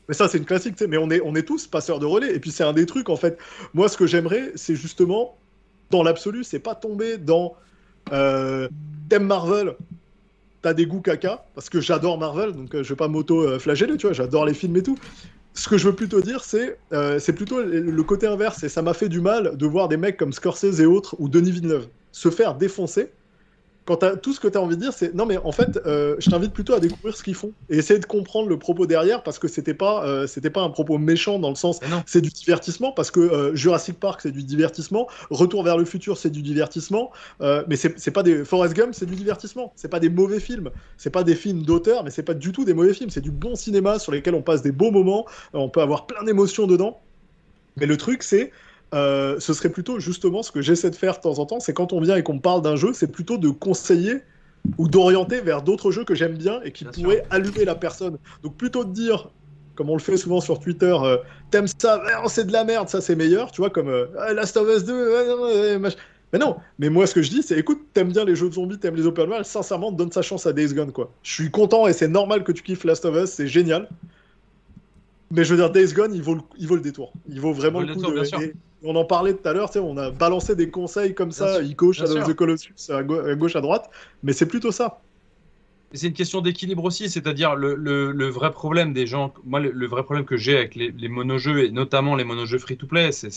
Mais 0.08 0.14
ça, 0.14 0.28
c'est 0.28 0.38
une 0.38 0.44
classique, 0.44 0.80
mais 0.88 0.98
on 0.98 1.10
est, 1.10 1.20
on 1.24 1.34
est 1.34 1.42
tous 1.42 1.66
passeurs 1.66 1.98
de 1.98 2.06
relais. 2.06 2.34
Et 2.34 2.38
puis, 2.38 2.50
c'est 2.50 2.64
un 2.64 2.72
des 2.72 2.86
trucs, 2.86 3.08
en 3.08 3.16
fait. 3.16 3.38
Moi, 3.74 3.88
ce 3.88 3.96
que 3.96 4.06
j'aimerais, 4.06 4.52
c'est 4.54 4.76
justement, 4.76 5.36
dans 5.90 6.02
l'absolu, 6.02 6.44
c'est 6.44 6.60
pas 6.60 6.74
tomber 6.74 7.18
dans 7.18 7.54
euh, 8.12 8.68
thème 9.08 9.24
Marvel. 9.24 9.74
T'as 10.66 10.74
des 10.74 10.86
goûts 10.86 11.00
caca, 11.00 11.46
parce 11.54 11.70
que 11.70 11.80
j'adore 11.80 12.18
Marvel, 12.18 12.52
donc 12.52 12.74
euh, 12.74 12.82
je 12.82 12.88
vais 12.88 12.96
pas 12.96 13.06
m'auto-flageller, 13.06 13.96
tu 13.98 14.08
vois, 14.08 14.14
j'adore 14.14 14.44
les 14.44 14.52
films 14.52 14.76
et 14.76 14.82
tout 14.82 14.98
ce 15.54 15.68
que 15.68 15.78
je 15.78 15.86
veux 15.86 15.94
plutôt 15.94 16.20
dire, 16.20 16.42
c'est 16.42 16.80
euh, 16.92 17.20
c'est 17.20 17.34
plutôt 17.34 17.62
le 17.62 18.02
côté 18.02 18.26
inverse. 18.26 18.64
Et 18.64 18.68
ça 18.68 18.82
m'a 18.82 18.92
fait 18.92 19.08
du 19.08 19.20
mal 19.20 19.56
de 19.56 19.64
voir 19.64 19.86
des 19.86 19.96
mecs 19.96 20.16
comme 20.16 20.32
Scorsese 20.32 20.80
et 20.80 20.86
autres, 20.86 21.14
ou 21.20 21.28
Denis 21.28 21.52
Villeneuve, 21.52 21.86
se 22.10 22.30
faire 22.30 22.56
défoncer 22.56 23.12
quand 23.86 24.20
tout 24.20 24.32
ce 24.32 24.40
que 24.40 24.48
tu 24.48 24.58
as 24.58 24.60
envie 24.60 24.76
de 24.76 24.80
dire, 24.80 24.92
c'est 24.92 25.14
non, 25.14 25.26
mais 25.26 25.36
en 25.38 25.52
fait, 25.52 25.78
euh, 25.86 26.16
je 26.18 26.28
t'invite 26.28 26.52
plutôt 26.52 26.74
à 26.74 26.80
découvrir 26.80 27.16
ce 27.16 27.22
qu'ils 27.22 27.36
font 27.36 27.54
et 27.68 27.78
essayer 27.78 28.00
de 28.00 28.04
comprendre 28.04 28.48
le 28.48 28.58
propos 28.58 28.84
derrière 28.86 29.22
parce 29.22 29.38
que 29.38 29.46
c'était 29.46 29.74
pas, 29.74 30.04
euh, 30.04 30.26
c'était 30.26 30.50
pas 30.50 30.62
un 30.62 30.70
propos 30.70 30.98
méchant 30.98 31.38
dans 31.38 31.50
le 31.50 31.54
sens, 31.54 31.78
c'est 32.04 32.20
du 32.20 32.30
divertissement 32.30 32.90
parce 32.90 33.12
que 33.12 33.20
euh, 33.20 33.54
Jurassic 33.54 34.00
Park 34.00 34.20
c'est 34.22 34.32
du 34.32 34.42
divertissement, 34.42 35.06
Retour 35.30 35.62
vers 35.62 35.78
le 35.78 35.84
futur 35.84 36.18
c'est 36.18 36.30
du 36.30 36.42
divertissement, 36.42 37.12
mais 37.40 37.76
c'est 37.76 38.10
pas 38.10 38.24
des 38.24 38.44
Forrest 38.44 38.74
Gump 38.74 38.92
c'est 38.92 39.06
du 39.06 39.14
divertissement, 39.14 39.72
c'est 39.76 39.88
pas 39.88 40.00
des 40.00 40.10
mauvais 40.10 40.40
films, 40.40 40.70
c'est 40.96 41.10
pas 41.10 41.22
des 41.22 41.36
films 41.36 41.62
d'auteur, 41.62 42.02
mais 42.02 42.10
c'est 42.10 42.24
pas 42.24 42.34
du 42.34 42.50
tout 42.52 42.64
des 42.64 42.74
mauvais 42.74 42.92
films, 42.94 43.10
c'est 43.10 43.20
du 43.20 43.30
bon 43.30 43.54
cinéma 43.54 44.00
sur 44.00 44.10
lesquels 44.10 44.34
on 44.34 44.42
passe 44.42 44.62
des 44.62 44.72
beaux 44.72 44.90
moments, 44.90 45.26
on 45.52 45.70
peut 45.70 45.80
avoir 45.80 46.06
plein 46.06 46.24
d'émotions 46.24 46.66
dedans. 46.66 47.04
Mais 47.76 47.86
le 47.86 47.96
truc 47.96 48.22
c'est 48.22 48.52
euh, 48.96 49.38
ce 49.40 49.52
serait 49.52 49.68
plutôt 49.68 50.00
justement 50.00 50.42
ce 50.42 50.50
que 50.50 50.62
j'essaie 50.62 50.90
de 50.90 50.96
faire 50.96 51.16
de 51.16 51.20
temps 51.20 51.38
en 51.38 51.46
temps, 51.46 51.60
c'est 51.60 51.74
quand 51.74 51.92
on 51.92 52.00
vient 52.00 52.16
et 52.16 52.22
qu'on 52.22 52.34
me 52.34 52.40
parle 52.40 52.62
d'un 52.62 52.76
jeu, 52.76 52.92
c'est 52.94 53.12
plutôt 53.12 53.36
de 53.36 53.50
conseiller 53.50 54.22
ou 54.78 54.88
d'orienter 54.88 55.40
vers 55.40 55.62
d'autres 55.62 55.90
jeux 55.90 56.04
que 56.04 56.14
j'aime 56.14 56.36
bien 56.36 56.60
et 56.64 56.72
qui 56.72 56.84
pourraient 56.86 57.24
allumer 57.30 57.64
la 57.64 57.74
personne. 57.74 58.18
Donc 58.42 58.56
plutôt 58.56 58.84
de 58.84 58.92
dire, 58.92 59.30
comme 59.74 59.90
on 59.90 59.96
le 59.96 60.00
fait 60.00 60.16
souvent 60.16 60.40
sur 60.40 60.58
Twitter, 60.58 60.96
euh, 61.02 61.18
t'aimes 61.50 61.68
ça, 61.78 62.02
c'est 62.28 62.46
de 62.46 62.52
la 62.52 62.64
merde, 62.64 62.88
ça 62.88 63.00
c'est 63.00 63.16
meilleur, 63.16 63.50
tu 63.52 63.60
vois, 63.60 63.70
comme 63.70 63.88
euh, 63.88 64.06
ah, 64.18 64.32
Last 64.32 64.56
of 64.56 64.68
Us 64.68 64.84
2, 64.84 65.78
mais 66.32 66.40
non, 66.40 66.56
mais 66.78 66.88
moi 66.88 67.06
ce 67.06 67.14
que 67.14 67.22
je 67.22 67.30
dis 67.30 67.42
c'est 67.42 67.56
écoute, 67.58 67.80
t'aimes 67.92 68.10
bien 68.10 68.24
les 68.24 68.34
jeux 68.34 68.48
de 68.48 68.54
zombies, 68.54 68.78
t'aimes 68.78 68.96
les 68.96 69.06
open 69.06 69.28
world, 69.28 69.44
sincèrement 69.44 69.92
donne 69.92 70.10
sa 70.10 70.22
chance 70.22 70.46
à 70.46 70.52
Days 70.52 70.74
Gone 70.74 70.90
quoi. 70.90 71.12
Je 71.22 71.32
suis 71.32 71.50
content 71.50 71.86
et 71.86 71.92
c'est 71.92 72.08
normal 72.08 72.42
que 72.44 72.50
tu 72.50 72.62
kiffes 72.62 72.84
Last 72.84 73.04
of 73.04 73.14
Us, 73.14 73.30
c'est 73.30 73.46
génial. 73.46 73.88
Mais 75.30 75.44
je 75.44 75.54
veux 75.54 75.56
dire, 75.56 75.70
Days 75.70 75.92
Gone, 75.92 76.14
il 76.14 76.22
vaut 76.22 76.34
le, 76.34 76.40
il 76.58 76.66
vaut 76.66 76.76
le 76.76 76.80
détour. 76.80 77.12
Il 77.28 77.40
vaut 77.40 77.52
vraiment 77.52 77.80
le, 77.80 77.94
coup. 77.94 78.00
de... 78.00 78.54
on 78.84 78.94
en 78.94 79.04
parlait 79.04 79.34
tout 79.34 79.48
à 79.48 79.52
l'heure, 79.52 79.70
on 79.76 79.96
a 79.96 80.10
balancé 80.10 80.54
des 80.54 80.70
conseils 80.70 81.14
comme 81.14 81.32
ça, 81.32 81.60
Ico, 81.62 81.92
Shadow 81.92 82.18
of 82.18 82.28
the 82.28 82.34
Colossus, 82.34 82.90
à, 82.90 83.02
gauche, 83.02 83.56
à 83.56 83.60
droite, 83.60 83.90
mais 84.22 84.32
c'est 84.32 84.46
plutôt 84.46 84.70
ça. 84.70 85.00
C'est 85.96 86.06
une 86.06 86.12
question 86.12 86.40
d'équilibre 86.40 86.84
aussi, 86.84 87.08
c'est-à-dire 87.10 87.54
le, 87.54 87.74
le, 87.74 88.28
vrai 88.28 88.50
problème 88.50 88.92
des 88.92 89.06
gens. 89.06 89.32
Moi, 89.44 89.60
le, 89.60 89.86
vrai 89.86 90.02
problème 90.02 90.24
que 90.24 90.36
j'ai 90.36 90.56
avec 90.56 90.74
les, 90.74 90.90
les 90.90 91.08
monojeux, 91.08 91.64
et 91.64 91.70
notamment 91.70 92.14
les 92.14 92.24
monojeux 92.24 92.58
free-to-play, 92.58 93.12
c'est 93.12 93.30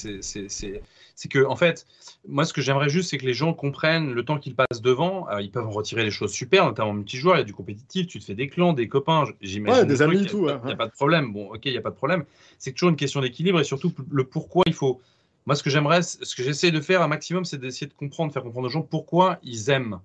c'est 1.20 1.28
que 1.28 1.46
en 1.46 1.58
fait, 1.58 1.86
moi 2.30 2.46
ce 2.46 2.54
que 2.54 2.62
j'aimerais 2.62 2.88
juste, 2.88 3.10
c'est 3.10 3.18
que 3.18 3.26
les 3.26 3.34
gens 3.34 3.54
comprennent 3.54 4.14
le 4.14 4.24
temps 4.24 4.38
qu'ils 4.38 4.56
passent 4.56 4.82
devant. 4.82 5.28
ils 5.42 5.52
peuvent 5.52 5.68
en 5.68 5.72
retirer 5.72 6.06
des 6.06 6.12
choses 6.12 6.32
super, 6.32 6.64
notamment 6.66 6.94
multijoueur, 6.94 7.36
il 7.36 7.40
y 7.40 7.42
a 7.42 7.44
du 7.44 7.54
compétitif, 7.54 8.08
tu 8.08 8.20
te 8.20 8.24
fais 8.24 8.36
des 8.36 8.48
clans, 8.48 8.72
des 8.72 8.88
copains, 8.88 9.26
j'imagine. 9.42 9.82
Ouais, 9.82 9.86
des 9.86 10.02
amis, 10.02 10.26
tout. 10.26 10.48
Il 10.48 10.66
n'y 10.66 10.72
a, 10.72 10.78
pas 10.78 10.88
de 10.88 10.94
problème. 10.94 11.34
Bon, 11.34 11.54
ok, 11.54 11.60
il 11.66 11.74
n'y 11.74 11.78
a 11.78 11.82
pas 11.82 11.90
de 11.90 11.96
problème. 11.96 12.24
C'est 12.58 12.72
toujours 12.72 12.90
une 12.90 12.96
question 12.96 13.20
d'équilibre 13.20 13.60
et 13.60 13.66
surtout 13.66 13.92
le 14.10 14.24
pourquoi 14.24 14.64
il 14.66 14.74
faut. 14.74 15.02
Moi, 15.46 15.56
ce 15.56 15.64
que 15.64 15.70
j'aimerais, 15.70 16.04
ce 16.04 16.36
que 16.36 16.44
j'essaie 16.44 16.72
de 16.72 16.80
faire 16.80 17.02
un 17.02 17.10
maximum, 17.10 17.44
c'est 17.44 17.58
d'essayer 17.58 17.88
de 17.88 17.94
comprendre, 17.94 18.32
faire 18.32 18.44
comprendre 18.44 18.68
aux 18.68 18.72
gens 18.72 18.82
pourquoi 18.82 19.40
ils 19.44 19.70
aiment. 19.70 20.00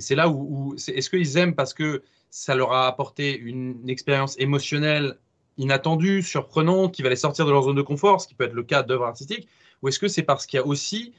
Et 0.00 0.02
c'est 0.02 0.14
là 0.14 0.30
où, 0.30 0.74
est-ce 0.88 1.10
qu'ils 1.10 1.36
aiment 1.36 1.54
parce 1.54 1.74
que 1.74 2.02
ça 2.30 2.54
leur 2.54 2.72
a 2.72 2.86
apporté 2.86 3.36
une 3.36 3.86
expérience 3.90 4.34
émotionnelle 4.38 5.18
inattendue, 5.58 6.22
surprenante, 6.22 6.94
qui 6.94 7.02
va 7.02 7.10
les 7.10 7.16
sortir 7.16 7.44
de 7.44 7.50
leur 7.50 7.64
zone 7.64 7.76
de 7.76 7.82
confort, 7.82 8.18
ce 8.18 8.26
qui 8.26 8.34
peut 8.34 8.44
être 8.44 8.54
le 8.54 8.62
cas 8.62 8.82
d'œuvres 8.82 9.04
artistiques, 9.04 9.46
ou 9.82 9.88
est-ce 9.88 9.98
que 9.98 10.08
c'est 10.08 10.22
parce 10.22 10.46
qu'il 10.46 10.56
y 10.56 10.62
a 10.62 10.66
aussi 10.66 11.12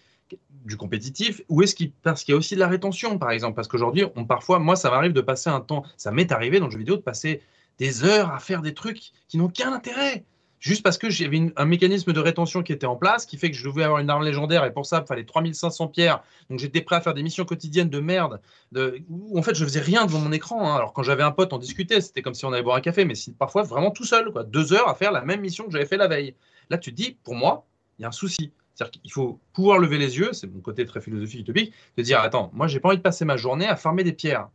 du 0.66 0.78
compétitif 0.78 1.44
ou 1.48 1.62
est-ce 1.62 1.76
qu'il 1.76 1.92
parce 1.92 2.24
qu'il 2.24 2.32
y 2.32 2.36
a 2.36 2.38
aussi 2.40 2.56
de 2.56 2.60
la 2.60 2.68
rétention 2.68 3.20
par 3.20 3.30
exemple? 3.30 3.56
Parce 3.56 3.68
qu'aujourd'hui 3.68 4.06
on 4.16 4.26
parfois 4.26 4.58
moi 4.58 4.76
ça 4.76 4.90
m'arrive 4.90 5.12
de 5.12 5.22
passer 5.22 5.50
un 5.50 5.60
temps 5.60 5.84
ça 5.98 6.10
m'est 6.12 6.32
arrivé 6.32 6.60
dans 6.60 6.68
le 6.68 6.72
jeu 6.72 6.78
vidéo 6.80 6.96
de 6.96 7.02
passer 7.02 7.42
des 7.78 8.06
heures 8.06 8.32
à 8.32 8.40
faire 8.40 8.62
des 8.62 8.74
trucs 8.74 9.12
qui 9.28 9.38
n'ont 9.38 9.50
qu'un 9.50 9.74
intérêt 9.74 10.24
juste 10.62 10.84
parce 10.84 10.98
que 10.98 11.10
j'avais 11.10 11.52
un 11.58 11.66
mécanisme 11.66 12.14
de 12.14 12.20
rétention 12.22 12.64
qui 12.64 12.72
était 12.72 12.86
en 12.86 12.96
place 12.96 13.26
qui 13.26 13.38
fait 13.38 13.52
que 13.52 13.58
je 13.58 13.68
devais 13.68 13.84
avoir 13.84 14.00
une 14.00 14.10
arme 14.10 14.24
légendaire 14.24 14.64
et 14.64 14.72
pour 14.72 14.86
ça 14.86 15.02
il 15.04 15.08
fallait 15.08 15.26
3500 15.26 15.90
pierres 15.90 16.24
donc 16.50 16.60
j'étais 16.60 16.80
prêt 16.80 16.96
à 16.96 17.02
faire 17.02 17.14
des 17.14 17.24
missions 17.24 17.44
quotidiennes 17.44 17.90
de 17.90 18.00
merde 18.00 18.40
de, 18.72 19.02
où 19.10 19.38
en 19.38 19.42
fait 19.42 19.56
je 19.56 19.66
faisais 19.66 19.82
rien 19.82 20.06
devant 20.06 20.20
mon 20.20 20.32
écran 20.32 20.72
hein. 20.72 20.76
alors 20.78 20.94
quand 20.94 21.04
j'avais 21.04 21.24
un 21.24 21.32
pote 21.32 21.52
on 21.52 21.58
discutait 21.58 22.00
c'était 22.00 22.22
comme 22.22 22.36
si 22.36 22.46
on 22.46 22.54
allait 22.54 22.64
boire 22.64 22.78
un 22.78 22.82
café 22.82 23.04
mais 23.04 23.16
parfois 23.38 23.64
vraiment 23.64 23.92
tout 23.92 24.06
seul 24.06 24.32
quoi 24.32 24.44
deux 24.46 24.72
heures 24.72 24.88
à 24.88 24.96
faire 24.96 25.12
la 25.12 25.26
même 25.26 25.42
mission 25.42 25.66
que 25.66 25.72
j'avais 25.72 25.86
fait 25.86 25.98
la 25.98 26.08
veille 26.08 26.36
là 26.70 26.78
tu 26.78 26.92
te 26.92 26.96
dis 26.96 27.18
pour 27.24 27.36
moi 27.36 27.66
il 28.02 28.04
y 28.04 28.06
a 28.06 28.08
un 28.08 28.12
souci. 28.12 28.52
C'est-à-dire 28.74 29.00
qu'il 29.00 29.12
faut 29.12 29.40
pouvoir 29.54 29.78
lever 29.78 30.00
les 30.00 30.18
yeux, 30.18 30.34
c'est 30.34 30.48
mon 30.48 30.60
côté 30.60 30.88
très 30.88 31.02
philosophique 31.02 31.42
utopique, 31.42 31.72
de 31.98 32.02
dire 32.02 32.20
attends, 32.20 32.50
moi 32.52 32.66
j'ai 32.66 32.80
pas 32.80 32.90
envie 32.90 32.98
de 32.98 33.04
passer 33.04 33.26
ma 33.26 33.38
journée 33.38 33.68
à 33.68 33.76
farmer 33.76 34.04
des 34.04 34.14
pierres. 34.14 34.50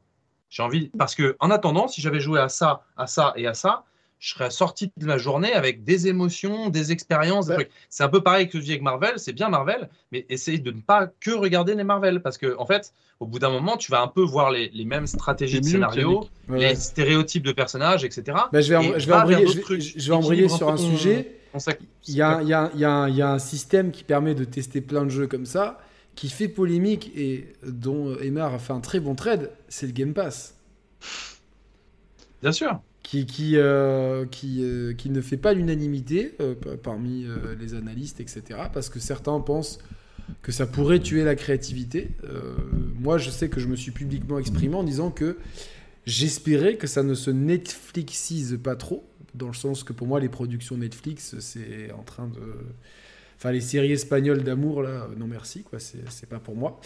J'ai 0.51 0.65
envie 0.65 0.89
parce 0.99 1.15
que 1.15 1.37
en 1.39 1.53
attendant, 1.53 1.87
si 1.87 2.01
j'avais 2.01 2.19
joué 2.19 2.41
à 2.41 2.49
ça, 2.49 2.83
à 2.97 3.07
ça 3.07 3.33
et 3.37 3.47
à 3.47 3.55
ça, 3.55 3.85
je 4.19 4.35
serais 4.35 4.51
sorti 4.51 4.91
de 4.97 5.07
la 5.07 5.19
journée 5.19 5.53
avec 5.53 5.85
des 5.85 6.09
émotions, 6.09 6.69
des 6.69 6.93
expériences. 6.93 7.51
C'est 7.91 8.03
un 8.03 8.09
peu 8.09 8.23
pareil 8.23 8.49
que 8.49 8.59
je 8.59 8.65
dis 8.65 8.73
avec 8.73 8.83
Marvel, 8.83 9.15
c'est 9.17 9.33
bien 9.33 9.49
Marvel, 9.49 9.89
mais 10.13 10.25
essaye 10.29 10.61
de 10.61 10.71
ne 10.71 10.81
pas 10.81 11.07
que 11.21 11.31
regarder 11.31 11.75
les 11.75 11.85
Marvel 11.85 12.23
parce 12.23 12.39
que 12.39 12.57
en 12.59 12.67
fait, 12.67 12.93
au 13.21 13.27
bout 13.27 13.39
d'un 13.39 13.51
moment, 13.51 13.77
tu 13.77 13.91
vas 13.91 14.03
un 14.03 14.09
peu 14.09 14.23
voir 14.23 14.51
les, 14.51 14.85
mêmes 14.85 15.07
stratégies 15.07 15.61
de 15.61 15.67
scénario, 15.67 16.29
les 16.49 16.75
stéréotypes 16.75 17.45
de 17.45 17.53
personnages, 17.53 18.05
etc. 18.05 18.37
Bah, 18.53 18.61
je 18.61 18.75
vais, 18.75 19.01
je 19.01 19.09
vais, 19.09 19.81
je 19.81 20.09
vais 20.09 20.15
embrayer 20.17 20.49
sur 20.49 20.69
un 20.69 20.77
sujet 20.77 21.37
il 22.09 22.15
y, 22.15 22.23
a, 22.23 22.43
y, 22.43 22.79
y, 22.79 23.23
a, 23.23 23.31
un 23.31 23.39
système 23.39 23.91
qui 23.91 24.05
permet 24.05 24.35
de 24.35 24.45
tester 24.45 24.81
plein 24.81 25.05
de 25.05 25.11
jeux 25.11 25.27
comme 25.27 25.47
ça, 25.47 25.79
qui 26.15 26.29
fait 26.29 26.49
polémique 26.49 27.13
et 27.17 27.53
dont 27.67 28.17
Emar 28.19 28.55
a 28.55 28.59
fait 28.59 28.73
un 28.73 28.81
très 28.81 29.01
bon 29.01 29.15
trade, 29.15 29.51
c'est 29.69 29.87
le 29.87 29.93
Game 29.93 30.15
Pass. 30.15 30.55
Bien 32.43 32.53
sûr. 32.53 32.81
Qui, 33.07 33.25
qui, 33.25 33.53
euh, 33.55 34.27
qui, 34.27 34.65
euh, 34.65 34.93
qui, 34.93 35.11
ne 35.11 35.21
fait 35.21 35.37
pas 35.37 35.53
l'unanimité 35.53 36.35
euh, 36.41 36.57
parmi 36.83 37.25
les 37.57 37.75
analystes, 37.75 38.19
etc. 38.19 38.43
Parce 38.75 38.89
que 38.89 38.99
certains 38.99 39.39
pensent 39.39 39.79
que 40.43 40.51
ça 40.51 40.67
pourrait 40.67 40.99
tuer 40.99 41.23
la 41.23 41.37
créativité. 41.37 42.09
moi, 42.99 43.17
je 43.17 43.31
sais 43.31 43.49
que 43.49 43.61
je 43.61 43.69
me 43.69 43.77
suis 43.77 43.93
publiquement 43.93 44.41
exprimé 44.41 44.75
en 44.75 44.83
disant 44.83 45.13
que 45.13 45.39
j'espérais 46.05 46.79
que 46.79 46.89
ça 46.89 47.05
ne 47.05 47.15
se 47.15 47.31
Netflixise 47.31 48.59
pas 48.61 48.75
trop 48.75 49.09
dans 49.37 49.47
le 49.47 49.55
sens 49.55 49.85
que 49.85 49.93
pour 49.93 50.09
moi, 50.09 50.19
les 50.19 50.29
productions 50.29 50.77
Netflix, 50.77 51.37
c'est 51.39 51.93
en 51.93 52.03
train 52.03 52.27
de. 52.27 52.41
Enfin, 53.37 53.53
les 53.53 53.61
séries 53.61 53.93
espagnoles 53.93 54.43
d'amour, 54.43 54.83
là, 54.83 55.09
non 55.17 55.29
merci, 55.29 55.63
quoi, 55.63 55.79
c'est 55.79 56.29
pas 56.29 56.41
pour 56.41 56.57
moi. 56.57 56.81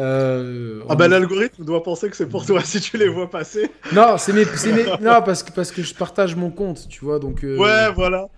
Euh, 0.00 0.82
ah, 0.88 0.96
bah 0.96 1.08
l'algorithme 1.08 1.64
doit 1.64 1.82
penser 1.82 2.10
que 2.10 2.16
c'est 2.16 2.28
pour 2.28 2.46
toi 2.46 2.62
si 2.64 2.80
tu 2.80 2.96
les 2.96 3.08
vois 3.08 3.30
passer. 3.30 3.70
Non, 3.92 4.16
c'est 4.18 4.32
mes, 4.32 4.44
mes... 4.44 4.84
non 5.00 5.20
parce, 5.24 5.42
que, 5.42 5.52
parce 5.52 5.70
que 5.70 5.82
je 5.82 5.94
partage 5.94 6.34
mon 6.34 6.50
compte, 6.50 6.88
tu 6.88 7.04
vois, 7.04 7.18
donc. 7.18 7.44
Euh, 7.44 7.58
ouais, 7.58 7.92
voilà. 7.94 8.28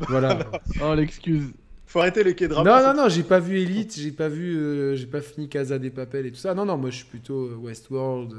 Voilà. 0.00 0.38
oh, 0.82 0.94
l'excuse. 0.94 1.52
Faut 1.86 2.00
arrêter 2.00 2.22
les 2.22 2.34
quais 2.34 2.48
Non, 2.48 2.64
non, 2.64 2.94
non, 2.94 3.08
j'ai 3.08 3.22
pas 3.22 3.40
vu 3.40 3.60
Elite, 3.60 3.98
j'ai 3.98 4.12
pas 4.12 4.28
vu, 4.28 4.56
euh, 4.56 4.94
j'ai 4.94 5.06
pas 5.06 5.22
fini 5.22 5.48
Casa 5.48 5.78
des 5.78 5.90
Papel 5.90 6.26
et 6.26 6.30
tout 6.30 6.38
ça. 6.38 6.54
Non, 6.54 6.66
non, 6.66 6.76
moi 6.76 6.90
je 6.90 6.96
suis 6.96 7.06
plutôt 7.06 7.48
Westworld, 7.56 8.34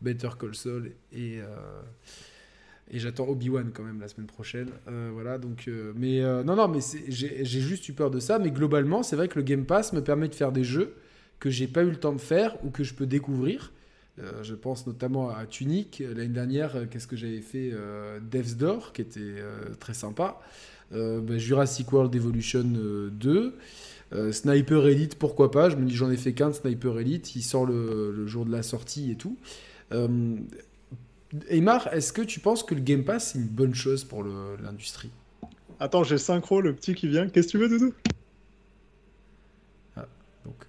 Better 0.00 0.30
Call 0.38 0.54
Saul 0.54 0.92
et. 1.12 1.40
Et 2.92 2.98
j'attends 2.98 3.28
Obi-Wan 3.28 3.70
quand 3.72 3.84
même 3.84 4.00
la 4.00 4.08
semaine 4.08 4.26
prochaine. 4.26 4.70
Euh, 4.88 5.10
voilà, 5.12 5.38
donc. 5.38 5.66
Euh, 5.68 5.92
mais 5.94 6.20
euh, 6.22 6.42
non, 6.42 6.56
non, 6.56 6.66
mais 6.66 6.80
j'ai 7.08 7.44
juste 7.44 7.88
eu 7.88 7.92
peur 7.92 8.10
de 8.10 8.18
ça. 8.18 8.40
Mais 8.40 8.50
globalement, 8.50 9.04
c'est 9.04 9.14
vrai 9.14 9.28
que 9.28 9.38
le 9.38 9.44
Game 9.44 9.64
Pass 9.64 9.92
me 9.92 10.02
permet 10.02 10.28
de 10.28 10.34
faire 10.34 10.50
des 10.50 10.64
jeux 10.64 10.94
que 11.40 11.50
j'ai 11.50 11.66
pas 11.66 11.82
eu 11.82 11.90
le 11.90 11.96
temps 11.96 12.12
de 12.12 12.20
faire 12.20 12.56
ou 12.64 12.70
que 12.70 12.84
je 12.84 12.94
peux 12.94 13.06
découvrir. 13.06 13.72
je 14.42 14.54
pense 14.54 14.86
notamment 14.86 15.30
à 15.30 15.46
Tunic. 15.46 16.02
L'année 16.14 16.28
dernière, 16.28 16.88
qu'est-ce 16.90 17.06
que 17.06 17.16
j'avais 17.16 17.40
fait 17.40 17.72
Devs 18.30 18.56
Door, 18.56 18.92
qui 18.92 19.02
était 19.02 19.36
très 19.80 19.94
sympa. 19.94 20.40
Bah, 20.92 21.38
Jurassic 21.38 21.90
World 21.92 22.14
Evolution 22.14 22.64
2. 22.64 23.56
Sniper 24.32 24.86
Elite, 24.86 25.16
pourquoi 25.16 25.50
pas? 25.50 25.70
Je 25.70 25.76
me 25.76 25.86
dis, 25.86 25.94
j'en 25.94 26.10
ai 26.10 26.16
fait 26.18 26.34
qu'un 26.34 26.50
de 26.50 26.54
Sniper 26.54 26.98
Elite. 26.98 27.34
Il 27.34 27.42
sort 27.42 27.64
le, 27.64 28.12
le, 28.14 28.26
jour 28.26 28.44
de 28.44 28.52
la 28.52 28.62
sortie 28.62 29.10
et 29.10 29.16
tout. 29.16 29.38
Aymar, 31.48 31.88
est-ce 31.92 32.12
que 32.12 32.22
tu 32.22 32.40
penses 32.40 32.62
que 32.62 32.74
le 32.74 32.80
Game 32.80 33.04
Pass 33.04 33.32
c'est 33.32 33.38
une 33.38 33.46
bonne 33.46 33.74
chose 33.74 34.04
pour 34.04 34.24
l'industrie? 34.24 35.10
Attends, 35.78 36.02
j'ai 36.02 36.18
synchro, 36.18 36.60
le 36.60 36.74
petit 36.74 36.94
qui 36.94 37.08
vient. 37.08 37.28
Qu'est-ce 37.28 37.46
que 37.46 37.52
tu 37.52 37.58
veux, 37.58 37.68
Doudou? 37.68 37.94
Ah, 39.96 40.06
Donc, 40.44 40.66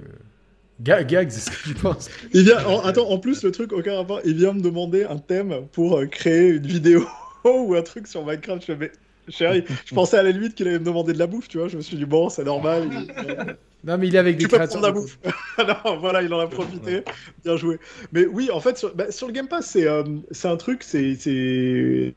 Gag, 0.84 1.30
c'est 1.30 1.40
ce 1.40 1.52
que 1.52 1.70
tu 1.70 1.74
penses. 1.76 2.10
Il 2.34 2.44
vient, 2.44 2.66
en, 2.66 2.82
attends, 2.82 3.10
en 3.10 3.18
plus, 3.18 3.44
le 3.44 3.52
truc, 3.52 3.72
aucun 3.74 3.96
rapport, 3.96 4.22
il 4.26 4.36
vient 4.36 4.54
me 4.54 4.62
demander 4.62 5.04
un 5.04 5.18
thème 5.18 5.68
pour 5.72 5.98
euh, 5.98 6.06
créer 6.06 6.50
une 6.50 6.66
vidéo 6.66 7.06
ou 7.44 7.76
un 7.76 7.82
truc 7.82 8.08
sur 8.08 8.26
Minecraft. 8.26 8.66
Je 8.68 8.74
fais, 8.74 8.92
chérie, 9.30 9.64
je 9.86 9.94
pensais 9.94 10.18
à 10.18 10.24
la 10.24 10.32
limite 10.32 10.56
qu'il 10.56 10.68
allait 10.68 10.80
me 10.80 10.86
demander 10.86 11.14
de 11.14 11.20
la 11.20 11.28
bouffe, 11.28 11.48
tu 11.48 11.58
vois. 11.58 11.68
Je 11.68 11.78
me 11.78 11.82
suis 11.82 11.98
dit, 11.98 12.06
bon, 12.06 12.30
c'est 12.30 12.44
normal. 12.44 12.90
Non, 13.84 13.98
mais 13.98 14.10
il 14.10 14.16
est 14.16 14.20
avec 14.20 14.38
des 14.38 14.46
créateurs. 14.46 14.80
de 14.80 14.86
la 14.86 14.92
bouffe. 14.92 15.18
non, 15.58 15.98
voilà, 15.98 16.22
il 16.22 16.32
en 16.32 16.40
a 16.40 16.46
profité. 16.46 17.04
Bien 17.44 17.58
joué. 17.58 17.80
Mais 18.12 18.28
oui, 18.28 18.52
en 18.52 18.60
fait, 18.60 18.78
sur, 18.78 18.94
bah, 18.94 19.06
le 19.10 19.32
Game 19.32 19.48
Pass, 19.48 19.72
c'est 19.72 19.88
euh, 19.88 20.04
un 20.44 20.56
truc, 20.56 20.84
c'est. 20.84 21.18
Il 21.18 22.14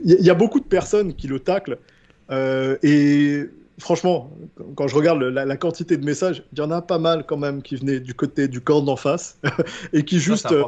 y, 0.00 0.30
a 0.30 0.34
beaucoup 0.34 0.60
de 0.60 0.64
personnes 0.64 1.12
qui 1.12 1.28
le 1.28 1.38
taclent. 1.38 1.76
Euh, 2.30 2.78
et 2.82 3.44
franchement, 3.78 4.30
quand 4.76 4.88
je 4.88 4.94
regarde 4.94 5.22
la, 5.22 5.56
quantité 5.56 5.96
de 5.96 6.04
messages, 6.04 6.44
il 6.52 6.58
y 6.58 6.62
en 6.62 6.70
a 6.70 6.82
pas 6.82 6.98
mal 6.98 7.24
quand 7.26 7.36
même 7.36 7.62
qui 7.62 7.76
venaient 7.76 8.00
du 8.00 8.14
côté 8.14 8.48
du 8.48 8.60
corps 8.60 8.82
d'en 8.82 8.96
face 8.96 9.38
et 9.92 10.04
qui 10.04 10.18
juste 10.20 10.50
euh, 10.52 10.64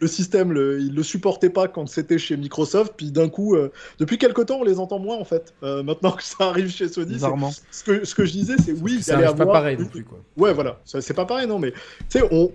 le, 0.00 0.06
système, 0.06 0.52
le, 0.52 0.80
il 0.80 0.94
le 0.94 1.02
supportait 1.02 1.50
pas 1.50 1.68
quand 1.68 1.88
c'était 1.88 2.18
chez 2.18 2.36
Microsoft. 2.36 2.94
Puis 2.96 3.10
d'un 3.10 3.28
coup, 3.28 3.54
euh, 3.54 3.72
depuis 3.98 4.18
quelques 4.18 4.46
temps, 4.46 4.58
on 4.60 4.64
les 4.64 4.78
entend 4.78 4.98
moins 4.98 5.16
en 5.16 5.24
fait. 5.24 5.54
Euh, 5.62 5.82
maintenant 5.82 6.12
que 6.12 6.22
ça 6.22 6.36
arrive 6.40 6.70
chez 6.70 6.88
Sony, 6.88 7.18
ce 7.70 7.84
que, 7.84 8.04
ce 8.04 8.14
que 8.14 8.24
je 8.24 8.32
disais, 8.32 8.56
c'est 8.62 8.72
oui, 8.72 9.02
ça 9.02 9.32
pas 9.32 9.46
pareil 9.46 9.78
non 9.78 9.86
plus 9.86 10.04
quoi. 10.04 10.18
Ouais, 10.36 10.52
voilà, 10.52 10.80
c'est 10.84 11.14
pas 11.14 11.24
pareil 11.24 11.46
non, 11.46 11.58
mais 11.58 11.72
tu 11.72 12.18
sais, 12.18 12.22
on, 12.30 12.50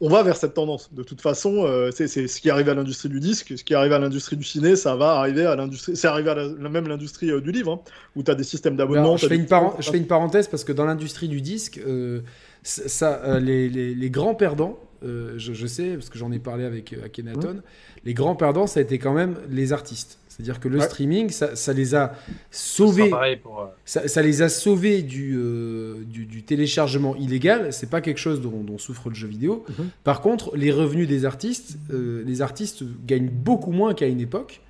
on 0.00 0.08
va 0.08 0.22
vers 0.22 0.36
cette 0.36 0.54
tendance. 0.54 0.92
De 0.92 1.02
toute 1.02 1.20
façon, 1.20 1.64
euh, 1.64 1.90
c'est 1.92 2.06
ce 2.06 2.40
qui 2.40 2.50
arrive 2.50 2.68
à 2.68 2.74
l'industrie 2.74 3.08
du 3.08 3.18
disque, 3.18 3.54
ce 3.56 3.64
qui 3.64 3.74
arrive 3.74 3.92
à 3.92 3.98
l'industrie 3.98 4.36
du 4.36 4.44
ciné, 4.44 4.76
ça 4.76 4.94
va 4.94 5.16
arriver 5.16 5.44
à 5.44 5.56
l'industrie. 5.56 5.96
C'est 5.96 6.06
arrivé 6.06 6.30
à 6.30 6.34
la, 6.34 6.68
même 6.68 6.86
l'industrie 6.86 7.30
euh, 7.30 7.40
du 7.40 7.50
livre, 7.50 7.72
hein, 7.72 7.90
où 8.14 8.22
tu 8.22 8.30
as 8.30 8.34
des 8.34 8.44
systèmes 8.44 8.76
d'abonnement. 8.76 9.16
Je, 9.16 9.26
fais 9.26 9.36
une 9.36 9.46
je 9.80 9.90
fais 9.90 9.98
une 9.98 10.06
parenthèse 10.06 10.46
parce 10.46 10.64
que 10.64 10.72
dans 10.72 10.84
l'industrie 10.84 11.28
du 11.28 11.40
disque, 11.40 11.80
euh, 11.84 12.20
ça, 12.62 13.40
les, 13.40 13.68
les, 13.68 14.10
grands 14.10 14.34
perdants, 14.34 14.78
je, 15.02 15.66
sais, 15.66 15.94
parce 15.94 16.10
que 16.10 16.18
j'en 16.18 16.30
ai 16.32 16.38
parlé 16.38 16.64
avec 16.64 16.94
Akhenaton, 17.04 17.54
mmh. 17.54 17.62
les 18.04 18.14
grands 18.14 18.36
perdants, 18.36 18.66
ça 18.66 18.80
a 18.80 18.82
été 18.82 18.98
quand 18.98 19.14
même 19.14 19.36
les 19.48 19.72
artistes. 19.72 20.18
C'est-à-dire 20.38 20.60
que 20.60 20.68
le 20.68 20.78
streaming, 20.78 21.30
ça, 21.30 21.72
les 21.72 21.96
a 21.96 22.14
sauvés. 22.52 23.10
Euh, 23.12 23.36
ça, 23.84 24.22
les 24.22 24.40
a 24.40 24.48
sauvés 24.48 25.04
euh, 25.04 26.04
du, 26.04 26.26
du, 26.26 26.44
téléchargement 26.44 27.16
illégal. 27.16 27.72
C'est 27.72 27.90
pas 27.90 28.00
quelque 28.00 28.20
chose 28.20 28.40
dont, 28.40 28.78
souffre 28.78 29.08
le 29.08 29.16
jeu 29.16 29.26
vidéo. 29.26 29.64
Mhm. 29.68 29.88
Par 30.04 30.20
contre, 30.20 30.56
les 30.56 30.70
revenus 30.70 31.08
des 31.08 31.24
artistes, 31.24 31.76
euh, 31.92 32.22
les 32.24 32.40
artistes 32.40 32.84
gagnent 33.04 33.30
beaucoup 33.30 33.72
moins 33.72 33.94
qu'à 33.94 34.06
une 34.06 34.20
époque. 34.20 34.60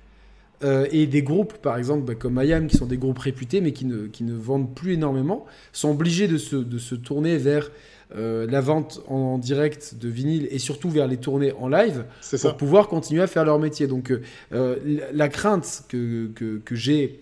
et 0.91 1.05
des 1.05 1.21
groupes, 1.21 1.53
par 1.59 1.77
exemple, 1.77 2.03
bah, 2.03 2.15
comme 2.15 2.41
IAM, 2.43 2.65
qui 2.65 2.75
sont 2.75 2.87
des 2.87 2.97
groupes 2.97 3.19
réputés, 3.19 3.61
mais 3.61 3.71
qui 3.71 3.85
ne, 3.85 4.07
qui 4.07 4.23
ne 4.23 4.33
vendent 4.33 4.73
plus 4.73 4.93
énormément, 4.93 5.45
sont 5.71 5.91
obligés 5.91 6.27
de 6.27 6.37
se, 6.37 6.55
de 6.55 6.79
se 6.79 6.95
tourner 6.95 7.37
vers 7.37 7.69
euh, 8.15 8.47
la 8.49 8.59
vente 8.59 9.03
en, 9.07 9.37
direct 9.37 9.93
de 10.01 10.09
vinyle 10.09 10.47
et 10.49 10.57
surtout 10.57 10.89
vers 10.89 11.05
les 11.05 11.17
tournées 11.17 11.51
en 11.51 11.67
live 11.67 12.05
pour 12.41 12.57
pouvoir 12.57 12.87
continuer 12.87 13.21
à 13.21 13.27
faire 13.27 13.45
leur 13.45 13.59
métier. 13.59 13.85
Donc 13.85 14.11
euh, 14.11 14.23
euh, 14.51 14.77
la 15.13 15.29
crainte 15.29 15.83
que, 15.87 16.31
que, 16.33 16.75
j'ai 16.75 17.19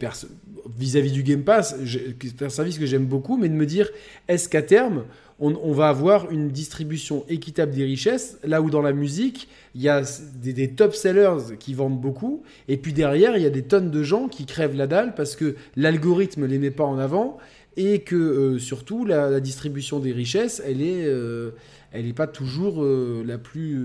vis-à-vis 0.77 1.11
du 1.11 1.23
Game 1.23 1.43
Pass, 1.43 1.75
c'est 2.21 2.41
un 2.41 2.49
service 2.49 2.77
que 2.79 2.85
j'aime 2.85 3.05
beaucoup, 3.05 3.35
mais 3.35 3.49
de 3.49 3.53
me 3.53 3.65
dire 3.65 3.89
est-ce 4.29 4.47
qu'à 4.47 4.61
terme 4.61 5.03
on, 5.39 5.71
va 5.71 5.89
avoir 5.89 6.31
une 6.31 6.49
distribution 6.49 7.23
équitable 7.29 7.71
des 7.71 7.83
richesses, 7.83 8.39
là 8.43 8.61
où 8.61 8.71
dans 8.71 8.81
la 8.81 8.91
musique, 8.91 9.47
il 9.75 9.81
y 9.81 9.89
a 9.89 10.01
des, 10.41 10.51
des, 10.51 10.69
top 10.69 10.95
sellers 10.95 11.55
qui 11.59 11.75
vendent 11.75 12.01
beaucoup, 12.01 12.41
et 12.67 12.77
puis 12.77 12.91
derrière, 12.91 13.37
il 13.37 13.43
y 13.43 13.45
a 13.45 13.51
des 13.51 13.61
tonnes 13.61 13.91
de 13.91 14.01
gens 14.01 14.29
qui 14.29 14.47
crèvent 14.47 14.75
la 14.75 14.87
dalle 14.87 15.13
parce 15.13 15.35
que 15.35 15.55
l'algorithme 15.75 16.41
ne 16.41 16.47
les 16.47 16.57
met 16.57 16.71
pas 16.71 16.85
en 16.85 16.97
avant, 16.97 17.37
et 17.77 17.99
que 17.99 18.15
euh, 18.15 18.59
surtout 18.59 19.05
la, 19.05 19.39
distribution 19.39 19.99
des 19.99 20.11
richesses, 20.11 20.61
elle 20.65 20.81
est, 20.81 21.05
euh, 21.05 21.51
elle 21.93 22.05
n'est 22.05 22.13
pas 22.13 22.27
toujours 22.27 22.83
euh, 22.83 23.23
la, 23.25 23.37
plus, 23.37 23.79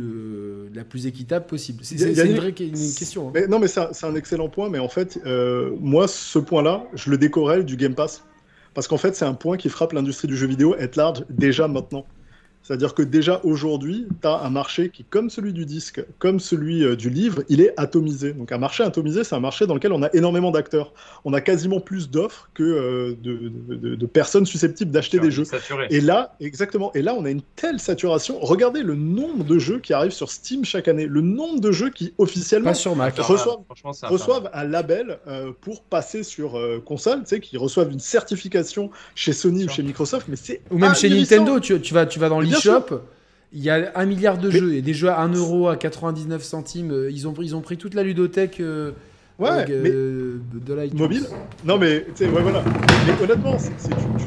la 0.74 0.82
plus 0.82 1.06
équitable 1.06 1.46
possible. 1.46 1.80
C'est 1.84 1.96
une 1.96 2.36
vraie 2.36 2.52
question. 2.52 3.28
Hein. 3.28 3.32
Mais, 3.34 3.46
non, 3.46 3.58
mais 3.58 3.68
c'est 3.68 4.04
un 4.04 4.14
excellent 4.14 4.48
point, 4.48 4.70
mais 4.70 4.78
en 4.78 4.88
fait, 4.88 5.20
moi, 5.78 6.08
ce 6.08 6.38
point-là, 6.38 6.84
je 6.94 7.10
le 7.10 7.18
décorrèle 7.18 7.64
du 7.64 7.76
Game 7.76 7.94
Pass. 7.94 8.24
Parce 8.74 8.88
qu'en 8.88 8.96
fait, 8.96 9.14
c'est 9.14 9.26
un 9.26 9.34
point 9.34 9.58
qui 9.58 9.68
frappe 9.68 9.92
l'industrie 9.92 10.28
du 10.28 10.36
jeu 10.36 10.46
vidéo 10.46 10.74
at 10.78 10.96
large 10.96 11.24
déjà 11.28 11.68
maintenant. 11.68 12.06
C'est-à-dire 12.72 12.94
que 12.94 13.02
déjà 13.02 13.38
aujourd'hui, 13.44 14.06
tu 14.22 14.26
as 14.26 14.38
un 14.38 14.48
marché 14.48 14.88
qui, 14.88 15.04
comme 15.04 15.28
celui 15.28 15.52
du 15.52 15.66
disque, 15.66 16.02
comme 16.18 16.40
celui 16.40 16.82
euh, 16.82 16.96
du 16.96 17.10
livre, 17.10 17.42
il 17.50 17.60
est 17.60 17.74
atomisé. 17.76 18.32
Donc 18.32 18.50
un 18.50 18.56
marché 18.56 18.82
atomisé, 18.82 19.24
c'est 19.24 19.34
un 19.34 19.40
marché 19.40 19.66
dans 19.66 19.74
lequel 19.74 19.92
on 19.92 20.02
a 20.02 20.08
énormément 20.14 20.50
d'acteurs. 20.50 20.94
On 21.26 21.34
a 21.34 21.42
quasiment 21.42 21.80
plus 21.80 22.08
d'offres 22.08 22.48
que 22.54 22.62
euh, 22.62 23.14
de, 23.22 24.06
personnes 24.06 24.46
susceptibles 24.46 24.90
d'acheter 24.90 25.18
des 25.18 25.30
jeux. 25.30 25.44
Et 25.90 26.00
là, 26.00 26.34
exactement. 26.40 26.90
Et 26.94 27.02
là, 27.02 27.14
on 27.14 27.26
a 27.26 27.30
une 27.30 27.42
telle 27.56 27.78
saturation. 27.78 28.38
Regardez 28.40 28.82
le 28.82 28.94
nombre 28.94 29.44
de 29.44 29.58
jeux 29.58 29.78
qui 29.78 29.92
arrivent 29.92 30.12
sur 30.12 30.30
Steam 30.30 30.64
chaque 30.64 30.88
année. 30.88 31.04
Le 31.04 31.20
nombre 31.20 31.60
de 31.60 31.72
jeux 31.72 31.90
qui 31.90 32.14
officiellement 32.16 32.72
reçoivent, 32.72 34.48
un 34.54 34.64
label 34.64 35.18
euh, 35.26 35.52
pour 35.60 35.82
passer 35.82 36.22
sur 36.22 36.58
console, 36.86 37.24
tu 37.24 37.26
sais, 37.26 37.40
qui 37.40 37.58
reçoivent 37.58 37.92
une 37.92 38.00
certification 38.00 38.90
chez 39.14 39.34
Sony 39.34 39.66
ou 39.66 39.68
chez 39.68 39.82
Microsoft. 39.82 40.26
Mais 40.28 40.36
c'est 40.36 40.62
ou 40.70 40.78
même 40.78 40.94
chez 40.94 41.10
Nintendo. 41.10 41.60
Tu, 41.60 41.78
tu 41.82 41.92
vas, 41.92 42.06
tu 42.06 42.18
vas 42.18 42.30
dans 42.30 42.40
shop 42.62 43.02
il 43.52 43.62
y 43.62 43.70
a 43.70 43.92
un 43.94 44.06
milliard 44.06 44.38
de 44.38 44.50
jeux 44.50 44.74
et 44.74 44.82
des 44.82 44.94
jeux 44.94 45.10
à 45.10 45.20
1 45.20 45.34
euro 45.34 45.68
à 45.68 45.76
99 45.76 46.42
centimes. 46.42 46.90
Euh, 46.90 47.10
ils 47.10 47.28
ont, 47.28 47.34
ils 47.38 47.54
ont 47.54 47.60
pris 47.60 47.76
toute 47.76 47.94
la 47.94 48.02
ludothèque. 48.02 48.60
Euh, 48.60 48.92
Ouais, 49.38 49.66
mais 49.66 49.90
de 49.90 50.74
la 50.74 50.86
mobile. 50.94 51.26
Non, 51.64 51.78
mais 51.78 52.04
tu 52.14 52.24
sais, 52.24 52.28
ouais, 52.28 52.42
voilà. 52.42 52.62
Mais 53.06 53.24
honnêtement, 53.24 53.56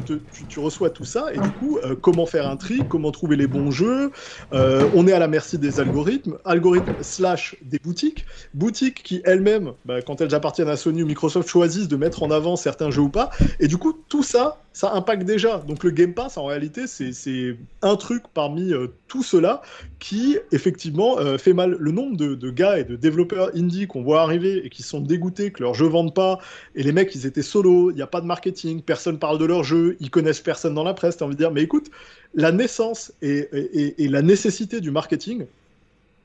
tu, 0.04 0.20
tu, 0.48 0.60
reçois 0.60 0.90
tout 0.90 1.04
ça 1.04 1.32
et 1.32 1.38
du 1.38 1.50
coup, 1.52 1.78
euh, 1.78 1.94
comment 1.94 2.26
faire 2.26 2.48
un 2.48 2.56
tri, 2.56 2.82
comment 2.88 3.12
trouver 3.12 3.36
les 3.36 3.46
bons 3.46 3.70
jeux. 3.70 4.10
Euh, 4.52 4.88
on 4.94 5.06
est 5.06 5.12
à 5.12 5.18
la 5.18 5.28
merci 5.28 5.58
des 5.58 5.80
algorithmes, 5.80 6.36
algorithmes 6.44 6.92
slash 7.00 7.56
des 7.62 7.78
boutiques, 7.78 8.26
boutiques 8.52 9.02
qui 9.02 9.22
elles-mêmes, 9.24 9.72
bah, 9.84 10.02
quand 10.02 10.20
elles 10.20 10.34
appartiennent 10.34 10.68
à 10.68 10.76
Sony 10.76 11.02
ou 11.02 11.06
Microsoft, 11.06 11.48
choisissent 11.48 11.88
de 11.88 11.96
mettre 11.96 12.22
en 12.22 12.30
avant 12.30 12.56
certains 12.56 12.90
jeux 12.90 13.02
ou 13.02 13.08
pas. 13.08 13.30
Et 13.60 13.68
du 13.68 13.78
coup, 13.78 13.94
tout 14.08 14.22
ça, 14.22 14.58
ça 14.76 14.92
impacte 14.92 15.22
déjà. 15.22 15.64
Donc 15.66 15.84
le 15.84 15.90
Game 15.90 16.12
Pass, 16.12 16.36
en 16.36 16.44
réalité, 16.44 16.86
c'est 16.86 17.56
un 17.80 17.96
truc 17.96 18.24
parmi 18.34 18.74
euh, 18.74 18.88
tout 19.08 19.22
cela 19.22 19.62
qui, 20.00 20.36
effectivement, 20.52 21.16
fait 21.38 21.54
mal. 21.54 21.78
Le 21.80 21.92
nombre 21.92 22.18
de, 22.18 22.50
gars 22.50 22.78
et 22.78 22.84
de 22.84 22.94
développeurs 22.94 23.52
indie 23.56 23.86
qu'on 23.86 24.02
voit 24.02 24.20
arriver 24.20 24.66
et 24.66 24.68
qui 24.68 24.82
sont 24.82 25.00
dégoûtés 25.00 25.50
que 25.50 25.62
leurs 25.62 25.72
jeux 25.72 25.86
vendent 25.86 26.12
pas. 26.12 26.40
Et 26.74 26.82
les 26.82 26.92
mecs, 26.92 27.14
ils 27.14 27.24
étaient 27.24 27.40
solo, 27.40 27.90
il 27.90 27.94
n'y 27.94 28.02
a 28.02 28.06
pas 28.06 28.20
de 28.20 28.26
marketing, 28.26 28.82
personne 28.82 29.18
parle 29.18 29.38
de 29.38 29.46
leur 29.46 29.64
jeu, 29.64 29.96
ils 29.98 30.10
connaissent 30.10 30.42
personne 30.42 30.74
dans 30.74 30.84
la 30.84 30.92
presse. 30.92 31.16
T'as 31.16 31.24
envie 31.24 31.36
de 31.36 31.40
dire, 31.40 31.52
mais 31.52 31.62
écoute, 31.62 31.90
la 32.34 32.52
naissance 32.52 33.14
et 33.22 33.48
la 33.98 34.20
nécessité 34.20 34.82
du 34.82 34.90
marketing, 34.90 35.46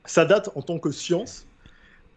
ça 0.04 0.26
date 0.26 0.50
en 0.56 0.60
tant 0.60 0.78
que 0.78 0.90
science, 0.90 1.46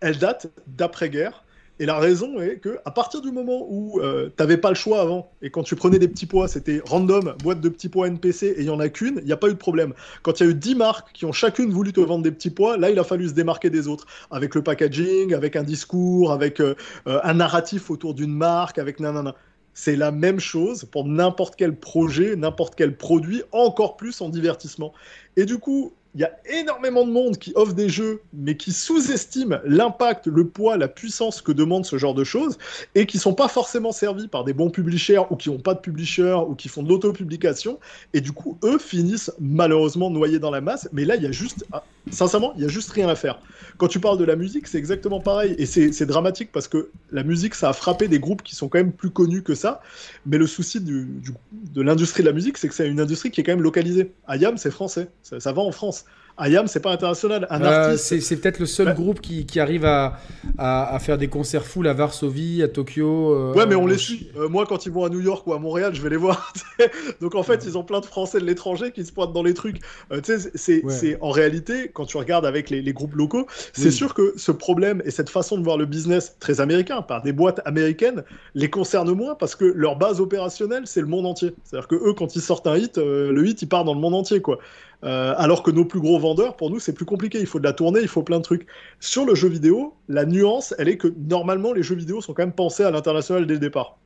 elle 0.02 0.18
date 0.18 0.48
d'après-guerre. 0.68 1.45
Et 1.80 1.86
la 1.86 2.00
raison 2.00 2.40
est 2.40 2.60
que 2.60 2.80
à 2.86 2.92
partir 2.92 3.22
du 3.22 3.32
moment 3.32 3.68
où 3.70 4.00
euh, 4.00 4.28
tu 4.28 4.42
n'avais 4.42 4.58
pas 4.58 4.70
le 4.70 4.76
choix 4.76 5.02
avant, 5.02 5.30
et 5.42 5.50
quand 5.50 5.64
tu 5.64 5.76
prenais 5.76 6.00
des 6.00 6.08
petits 6.08 6.26
pois, 6.26 6.48
c'était 6.48 6.82
random, 6.86 7.36
boîte 7.44 7.60
de 7.60 7.68
petits 7.68 7.90
pois 7.90 8.08
NPC, 8.08 8.48
et 8.48 8.60
il 8.60 8.64
n'y 8.64 8.70
en 8.70 8.80
a 8.80 8.88
qu'une, 8.88 9.18
il 9.20 9.26
n'y 9.26 9.34
a 9.34 9.38
pas 9.38 9.50
eu 9.50 9.54
de 9.54 9.58
problème. 9.58 9.94
Quand 10.22 10.40
il 10.40 10.44
y 10.44 10.48
a 10.48 10.50
eu 10.52 10.56
10 10.56 10.76
marques 10.76 11.12
qui 11.14 11.26
ont 11.26 11.34
chacune 11.34 11.72
voulu 11.72 11.92
te 11.92 12.00
vendre 12.00 12.24
des 12.24 12.32
petits 12.32 12.50
pois, 12.50 12.78
là, 12.78 12.90
il 12.90 12.98
a 12.98 13.04
fallu 13.04 13.28
se 13.28 13.34
démarquer 13.34 13.70
des 13.70 13.90
autres, 13.90 14.06
avec 14.32 14.56
le 14.56 14.64
packaging, 14.64 15.34
avec 15.34 15.58
un 15.58 15.64
discours, 15.64 16.32
avec 16.32 16.62
euh, 16.62 16.76
euh, 17.08 17.20
un 17.24 17.34
narratif 17.34 17.90
autour 17.90 18.14
d'une 18.14 18.34
marque, 18.34 18.78
avec 18.78 19.02
nanana. 19.02 19.36
C'est 19.74 19.98
la 19.98 20.12
même 20.12 20.40
chose 20.40 20.86
pour 20.86 21.06
n'importe 21.06 21.58
quel 21.58 21.76
projet, 21.76 22.38
n'importe 22.38 22.76
quel 22.76 22.96
produit, 22.96 23.44
encore 23.52 23.98
plus 23.98 24.22
en 24.22 24.30
divertissement. 24.30 24.94
Et 25.36 25.44
du 25.44 25.58
coup, 25.58 25.92
il 26.16 26.22
y 26.22 26.24
a 26.24 26.32
énormément 26.50 27.06
de 27.06 27.12
monde 27.12 27.38
qui 27.38 27.52
offre 27.56 27.74
des 27.74 27.90
jeux, 27.90 28.22
mais 28.34 28.56
qui 28.56 28.72
sous-estiment 28.72 29.58
l'impact, 29.66 30.28
le 30.28 30.48
poids, 30.48 30.78
la 30.78 30.88
puissance 30.88 31.42
que 31.42 31.52
demande 31.52 31.86
ce 31.86 31.98
genre 31.98 32.14
de 32.14 32.24
choses, 32.24 32.58
et 32.96 33.06
qui 33.06 33.20
sont 33.20 33.34
pas 33.34 33.50
forcément 33.50 33.92
servis 33.92 34.30
par 34.30 34.46
des 34.46 34.54
bons 34.54 34.70
publishers, 34.70 35.24
ou 35.30 35.36
qui 35.36 35.50
n'ont 35.50 35.60
pas 35.60 35.74
de 35.74 35.80
publishers, 35.80 36.40
ou 36.48 36.56
qui 36.56 36.70
font 36.70 36.84
de 36.84 36.90
l'auto-publication, 36.90 37.80
et 38.14 38.22
du 38.22 38.32
coup, 38.32 38.58
eux 38.64 38.78
finissent 38.78 39.32
malheureusement 39.42 40.10
noyés 40.10 40.40
dans 40.40 40.52
la 40.52 40.62
masse, 40.62 40.88
mais 40.94 41.04
là, 41.04 41.18
il 41.18 41.24
y 41.24 41.28
a 41.28 41.34
juste, 41.34 41.66
ah, 41.74 41.84
sincèrement, 42.10 42.54
il 42.56 42.64
y 42.64 42.66
a 42.66 42.70
juste 42.70 42.92
rien 42.92 43.10
à 43.10 43.16
faire. 43.16 43.42
Quand 43.78 43.90
tu 43.90 44.00
parles 44.00 44.18
de 44.18 44.24
la 44.24 44.38
musique, 44.38 44.68
c'est 44.68 44.78
exactement 44.78 45.20
pareil, 45.20 45.54
et 45.58 45.66
c'est 45.66 46.06
dramatique 46.06 46.50
parce 46.54 46.70
que 46.70 46.92
la 47.12 47.24
musique, 47.24 47.56
ça 47.56 47.68
a 47.68 47.74
frappé 47.74 48.08
des 48.08 48.20
groupes 48.20 48.42
qui 48.42 48.56
sont 48.56 48.70
quand 48.70 48.78
même 48.78 48.94
plus 48.94 49.10
connus 49.10 49.44
que 49.44 49.54
ça, 49.54 49.82
mais 50.26 50.38
le 50.38 50.48
souci 50.48 50.80
de 50.80 51.82
l'industrie 51.82 52.24
de 52.24 52.30
la 52.30 52.34
musique, 52.34 52.58
c'est 52.58 52.70
que 52.70 52.74
c'est 52.74 52.88
une 52.88 53.02
industrie 53.02 53.32
qui 53.32 53.42
est 53.42 53.44
quand 53.44 53.52
même 53.52 53.62
localisée. 53.62 54.14
Ayam, 54.30 54.56
c'est 54.56 54.72
français, 54.72 55.10
ça 55.24 55.52
va 55.52 55.62
en 55.62 55.74
France. 55.74 56.05
IAM, 56.40 56.68
c'est 56.68 56.82
pas 56.82 56.92
international. 56.92 57.48
Un 57.50 57.62
Euh, 57.62 57.90
artiste. 57.92 58.20
c'est 58.22 58.36
peut-être 58.38 58.60
le 58.60 58.66
seul 58.66 58.88
Bah- 58.88 58.94
groupe 58.94 59.22
qui, 59.22 59.46
qui 59.46 59.60
arrive 59.60 59.86
à, 59.86 60.18
à, 60.58 60.94
à 60.94 61.00
faire 61.00 61.18
des 61.18 61.28
concerts 61.30 61.66
full 61.66 61.88
à 61.88 61.94
Varsovie, 61.94 62.62
à 62.62 62.68
Tokyo. 62.68 63.34
euh, 63.34 63.54
Ouais, 63.54 63.66
mais 63.66 63.76
on 63.76 63.88
les 63.88 63.98
suit. 63.98 64.30
Euh, 64.38 64.50
moi, 64.50 64.66
quand 64.68 64.86
ils 64.86 64.92
vont 64.92 65.06
à 65.06 65.10
New 65.10 65.22
York 65.22 65.48
ou 65.48 65.54
à 65.54 65.60
Montréal, 65.60 65.96
je 65.96 66.02
vais 66.02 66.10
les 66.10 66.18
voir. 66.18 66.52
Donc, 67.22 67.36
en 67.36 67.44
fait, 67.44 67.64
ils 67.66 67.78
ont 67.78 67.84
plein 67.84 68.02
de 68.02 68.06
Français 68.06 68.40
de 68.40 68.46
l'étranger 68.46 68.92
qui 68.92 69.06
se 69.06 69.12
pointent 69.14 69.34
dans 69.34 69.44
les 69.44 69.54
trucs. 69.54 69.78
C'est 70.24 70.84
Ouais. 70.84 71.18
en 71.22 71.30
réalité, 71.30 71.90
quand 71.94 72.06
tu 72.06 72.18
regardes 72.18 72.46
avec 72.46 72.70
les, 72.70 72.82
les 72.82 72.94
groupes 72.94 73.16
locaux, 73.16 73.48
c'est 73.74 73.86
Oui. 73.86 73.92
sûr 73.92 74.14
que 74.14 74.34
ce 74.36 74.52
problème 74.52 75.02
et 75.06 75.12
cette 75.12 75.30
façon 75.30 75.58
de 75.58 75.64
voir 75.64 75.78
le 75.78 75.86
business 75.86 76.36
très 76.40 76.60
américain 76.62 77.02
par 77.02 77.22
des 77.22 77.32
boîtes 77.32 77.62
américaines 77.66 78.24
les 78.56 78.70
concerne 78.70 79.12
moins 79.14 79.36
parce 79.36 79.56
que 79.56 79.66
leur 79.66 79.96
base 79.96 80.20
opérationnelle, 80.20 80.84
c'est 80.86 81.02
le 81.02 81.08
monde 81.08 81.26
entier. 81.26 81.54
C'est-à-dire 81.64 81.88
que 81.88 81.96
eux, 81.96 82.14
quand 82.14 82.36
ils 82.36 82.42
sortent 82.42 82.68
un 82.68 82.76
hit, 82.78 82.98
le 82.98 83.46
hit, 83.48 83.62
il 83.62 83.68
part 83.68 83.86
dans 83.86 83.94
le 83.94 84.00
monde 84.00 84.16
entier, 84.16 84.42
quoi. 84.42 84.60
Euh, 85.04 85.34
alors 85.38 85.62
que 85.64 85.72
nos 85.72 85.86
plus 85.86 86.00
gros 86.00 86.18
vendeurs, 86.20 86.56
pour 86.56 86.70
nous, 86.72 86.80
c'est 86.80 86.94
plus 86.94 87.06
compliqué. 87.06 87.40
Il 87.40 87.46
faut 87.48 87.60
de 87.60 87.64
la 87.66 87.74
tournée, 87.74 88.00
il 88.02 88.08
faut 88.08 88.24
plein 88.24 88.38
de 88.38 88.44
trucs. 88.44 88.66
Sur 89.00 89.26
le 89.26 89.36
jeu 89.36 89.50
vidéo, 89.50 89.94
la 90.08 90.26
nuance, 90.26 90.74
elle 90.80 90.90
est 90.90 90.98
que 90.98 91.08
normalement, 91.28 91.74
les 91.74 91.84
jeux 91.84 91.96
vidéo 91.96 92.22
sont 92.22 92.34
quand 92.34 92.44
même 92.44 92.54
pensés 92.54 92.84
à 92.84 92.92
l'international 92.92 93.46
dès 93.46 93.54
le 93.56 93.60
départ. 93.60 93.98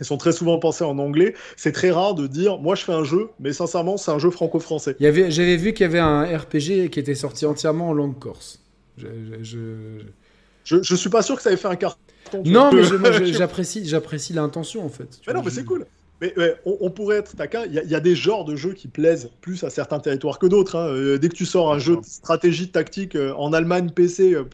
Ils 0.00 0.06
sont 0.06 0.16
très 0.16 0.32
souvent 0.32 0.58
pensés 0.58 0.84
en 0.84 0.98
anglais. 0.98 1.34
C'est 1.56 1.72
très 1.72 1.90
rare 1.90 2.14
de 2.14 2.26
dire, 2.26 2.58
moi, 2.58 2.74
je 2.74 2.82
fais 2.84 2.92
un 2.92 3.04
jeu, 3.04 3.28
mais 3.38 3.52
sincèrement, 3.52 3.96
c'est 3.96 4.10
un 4.10 4.18
jeu 4.18 4.30
franco-français. 4.30 4.96
J'avais 4.98 5.56
vu 5.56 5.72
qu'il 5.74 5.84
y 5.84 5.86
avait 5.86 5.98
un 6.00 6.24
RPG 6.24 6.88
qui 6.90 6.98
était 6.98 7.14
sorti 7.14 7.46
entièrement 7.46 7.90
en 7.90 7.92
langue 7.92 8.18
corse. 8.18 8.60
Je- 8.96 9.06
je- 9.06 9.42
je- 9.42 10.06
Je, 10.64 10.76
je 10.80 10.94
suis 10.94 11.10
pas 11.10 11.22
sûr 11.22 11.34
que 11.36 11.42
ça 11.42 11.50
ait 11.52 11.56
fait 11.56 11.66
un 11.68 11.74
carton. 11.76 11.98
Non, 12.44 12.72
mais 12.72 12.82
j'apprécie 13.32 13.84
j'apprécie 13.84 14.32
l'intention 14.32 14.84
en 14.84 14.88
fait. 14.88 15.06
Tu 15.10 15.18
Mais 15.26 15.32
vois, 15.32 15.40
non, 15.40 15.44
mais 15.44 15.50
c'est 15.50 15.64
cool. 15.64 15.86
Mais 16.22 16.38
ouais, 16.38 16.56
on, 16.66 16.78
on 16.80 16.90
pourrait 16.90 17.18
être 17.18 17.36
taquin. 17.36 17.64
Il 17.66 17.74
y, 17.74 17.80
a- 17.80 17.84
il 17.84 17.90
y 17.90 17.96
a 17.96 18.00
des 18.00 18.16
genres 18.16 18.46
de 18.46 18.56
jeux 18.56 18.74
qui 18.74 18.88
plaisent 18.88 19.30
plus 19.42 19.64
à 19.64 19.70
certains 19.70 20.00
territoires 20.00 20.38
que 20.38 20.46
d'autres. 20.46 20.76
hein. 20.76 20.88
Euh, 20.88 21.18
dès 21.18 21.28
que 21.28 21.34
tu 21.34 21.46
sors 21.46 21.72
un 21.74 21.80
jeu 21.80 21.98
de 21.98 22.04
stratégie 22.04 22.70
tactique 22.72 23.16
euh, 23.16 23.34
en 23.34 23.52
Allemagne 23.52 23.90
PC, 23.90 24.34
euh, 24.34 24.44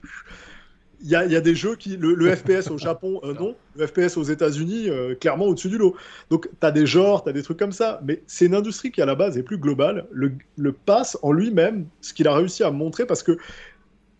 il 1.00 1.08
y, 1.08 1.14
a, 1.14 1.24
il 1.26 1.30
y 1.32 1.36
a 1.36 1.40
des 1.40 1.54
jeux 1.54 1.76
qui. 1.76 1.96
Le, 1.96 2.14
le 2.14 2.34
FPS 2.36 2.70
au 2.72 2.78
Japon, 2.78 3.20
non. 3.38 3.56
Le 3.76 3.86
FPS 3.86 4.16
aux 4.16 4.24
États-Unis, 4.24 4.88
clairement 5.20 5.44
au-dessus 5.46 5.68
du 5.68 5.78
lot. 5.78 5.96
Donc, 6.30 6.48
tu 6.60 6.66
as 6.66 6.72
des 6.72 6.86
genres, 6.86 7.22
tu 7.22 7.30
as 7.30 7.32
des 7.32 7.42
trucs 7.44 7.58
comme 7.58 7.70
ça. 7.72 8.00
Mais 8.04 8.24
c'est 8.26 8.46
une 8.46 8.54
industrie 8.56 8.90
qui, 8.90 9.00
à 9.00 9.06
la 9.06 9.14
base, 9.14 9.38
est 9.38 9.44
plus 9.44 9.58
globale. 9.58 10.08
Le, 10.10 10.32
le 10.56 10.72
pass 10.72 11.16
en 11.22 11.32
lui-même, 11.32 11.86
ce 12.00 12.12
qu'il 12.12 12.26
a 12.26 12.34
réussi 12.34 12.64
à 12.64 12.72
montrer, 12.72 13.06
parce 13.06 13.22
que 13.22 13.38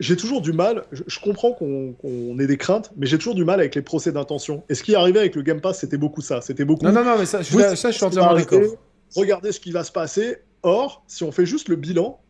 j'ai 0.01 0.16
toujours 0.16 0.41
du 0.41 0.53
mal, 0.53 0.85
je, 0.93 1.03
je 1.07 1.20
comprends 1.20 1.53
qu'on 1.53 2.39
ait 2.39 2.47
des 2.47 2.57
craintes, 2.57 2.93
mais 2.97 3.07
j'ai 3.07 3.19
toujours 3.19 3.35
du 3.35 3.45
mal 3.45 3.61
avec 3.61 3.75
les 3.75 3.83
procès 3.83 4.12
d'intention. 4.12 4.62
Et 4.69 4.75
ce 4.75 4.83
qui 4.83 4.93
est 4.93 4.97
arrivé 4.97 5.19
avec 5.19 5.35
le 5.35 5.43
Game 5.43 5.61
Pass, 5.61 5.81
c'était 5.81 5.97
beaucoup 5.97 6.20
ça. 6.20 6.41
C'était 6.41 6.65
beaucoup. 6.65 6.85
Non, 6.85 6.93
non, 6.93 7.05
non, 7.05 7.19
mais 7.19 7.27
ça, 7.27 7.43
je, 7.43 7.51
Vous, 7.53 7.61
ça, 7.61 7.91
je 7.91 7.97
suis 7.97 8.05
entièrement 8.05 8.35
d'accord. 8.35 8.61
Regardez 9.16 9.53
ce 9.53 9.61
qui 9.61 9.73
va 9.73 9.85
se 9.85 9.93
passer. 9.93 10.39
Or, 10.62 11.03
si 11.07 11.25
on 11.25 11.33
fait 11.33 11.47
juste 11.47 11.69
le 11.69 11.77
bilan, 11.77 12.20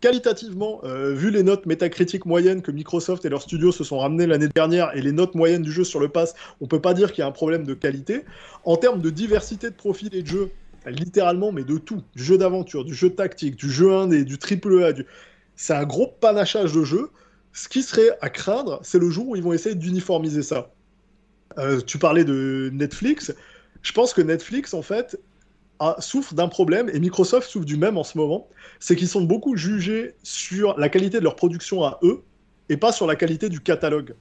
qualitativement, 0.00 0.80
euh, 0.84 1.14
vu 1.14 1.30
les 1.30 1.42
notes 1.42 1.66
métacritiques 1.66 2.26
moyennes 2.26 2.60
que 2.60 2.70
Microsoft 2.70 3.24
et 3.24 3.30
leurs 3.30 3.42
studios 3.42 3.72
se 3.72 3.84
sont 3.84 3.98
ramenés 3.98 4.26
l'année 4.26 4.48
dernière 4.54 4.94
et 4.94 5.00
les 5.00 5.12
notes 5.12 5.34
moyennes 5.34 5.62
du 5.62 5.72
jeu 5.72 5.82
sur 5.82 5.98
le 5.98 6.08
pass, 6.08 6.34
on 6.60 6.66
peut 6.66 6.80
pas 6.80 6.92
dire 6.92 7.10
qu'il 7.12 7.20
y 7.20 7.24
a 7.24 7.26
un 7.26 7.32
problème 7.32 7.64
de 7.64 7.74
qualité. 7.74 8.24
En 8.64 8.76
termes 8.76 9.00
de 9.00 9.10
diversité 9.10 9.70
de 9.70 9.74
profil 9.74 10.14
et 10.14 10.22
de 10.22 10.26
jeu, 10.26 10.50
littéralement, 10.86 11.52
mais 11.52 11.64
de 11.64 11.78
tout, 11.78 12.02
du 12.14 12.22
jeu 12.22 12.36
d'aventure, 12.36 12.84
du 12.84 12.94
jeu 12.94 13.10
tactique, 13.10 13.56
du 13.56 13.70
jeu 13.70 13.92
indé, 13.92 14.24
du 14.24 14.38
triple 14.38 14.84
A, 14.84 14.92
du... 14.92 15.06
c'est 15.56 15.74
un 15.74 15.84
gros 15.84 16.08
panachage 16.20 16.72
de 16.72 16.84
jeux. 16.84 17.10
Ce 17.52 17.68
qui 17.68 17.82
serait 17.82 18.10
à 18.20 18.30
craindre, 18.30 18.80
c'est 18.82 18.98
le 18.98 19.10
jour 19.10 19.28
où 19.28 19.36
ils 19.36 19.42
vont 19.42 19.52
essayer 19.52 19.74
d'uniformiser 19.74 20.42
ça. 20.42 20.72
Euh, 21.58 21.80
tu 21.80 21.98
parlais 21.98 22.24
de 22.24 22.70
Netflix. 22.72 23.32
Je 23.82 23.92
pense 23.92 24.12
que 24.12 24.22
Netflix, 24.22 24.74
en 24.74 24.82
fait, 24.82 25.18
souffre 25.98 26.34
d'un 26.34 26.48
problème, 26.48 26.88
et 26.88 26.98
Microsoft 26.98 27.48
souffre 27.48 27.66
du 27.66 27.76
même 27.76 27.98
en 27.98 28.04
ce 28.04 28.16
moment, 28.16 28.48
c'est 28.80 28.96
qu'ils 28.96 29.08
sont 29.08 29.22
beaucoup 29.22 29.56
jugés 29.56 30.14
sur 30.22 30.78
la 30.78 30.88
qualité 30.88 31.18
de 31.18 31.24
leur 31.24 31.36
production 31.36 31.84
à 31.84 31.98
eux, 32.02 32.22
et 32.68 32.76
pas 32.76 32.92
sur 32.92 33.06
la 33.06 33.16
qualité 33.16 33.48
du 33.48 33.60
catalogue. 33.60 34.14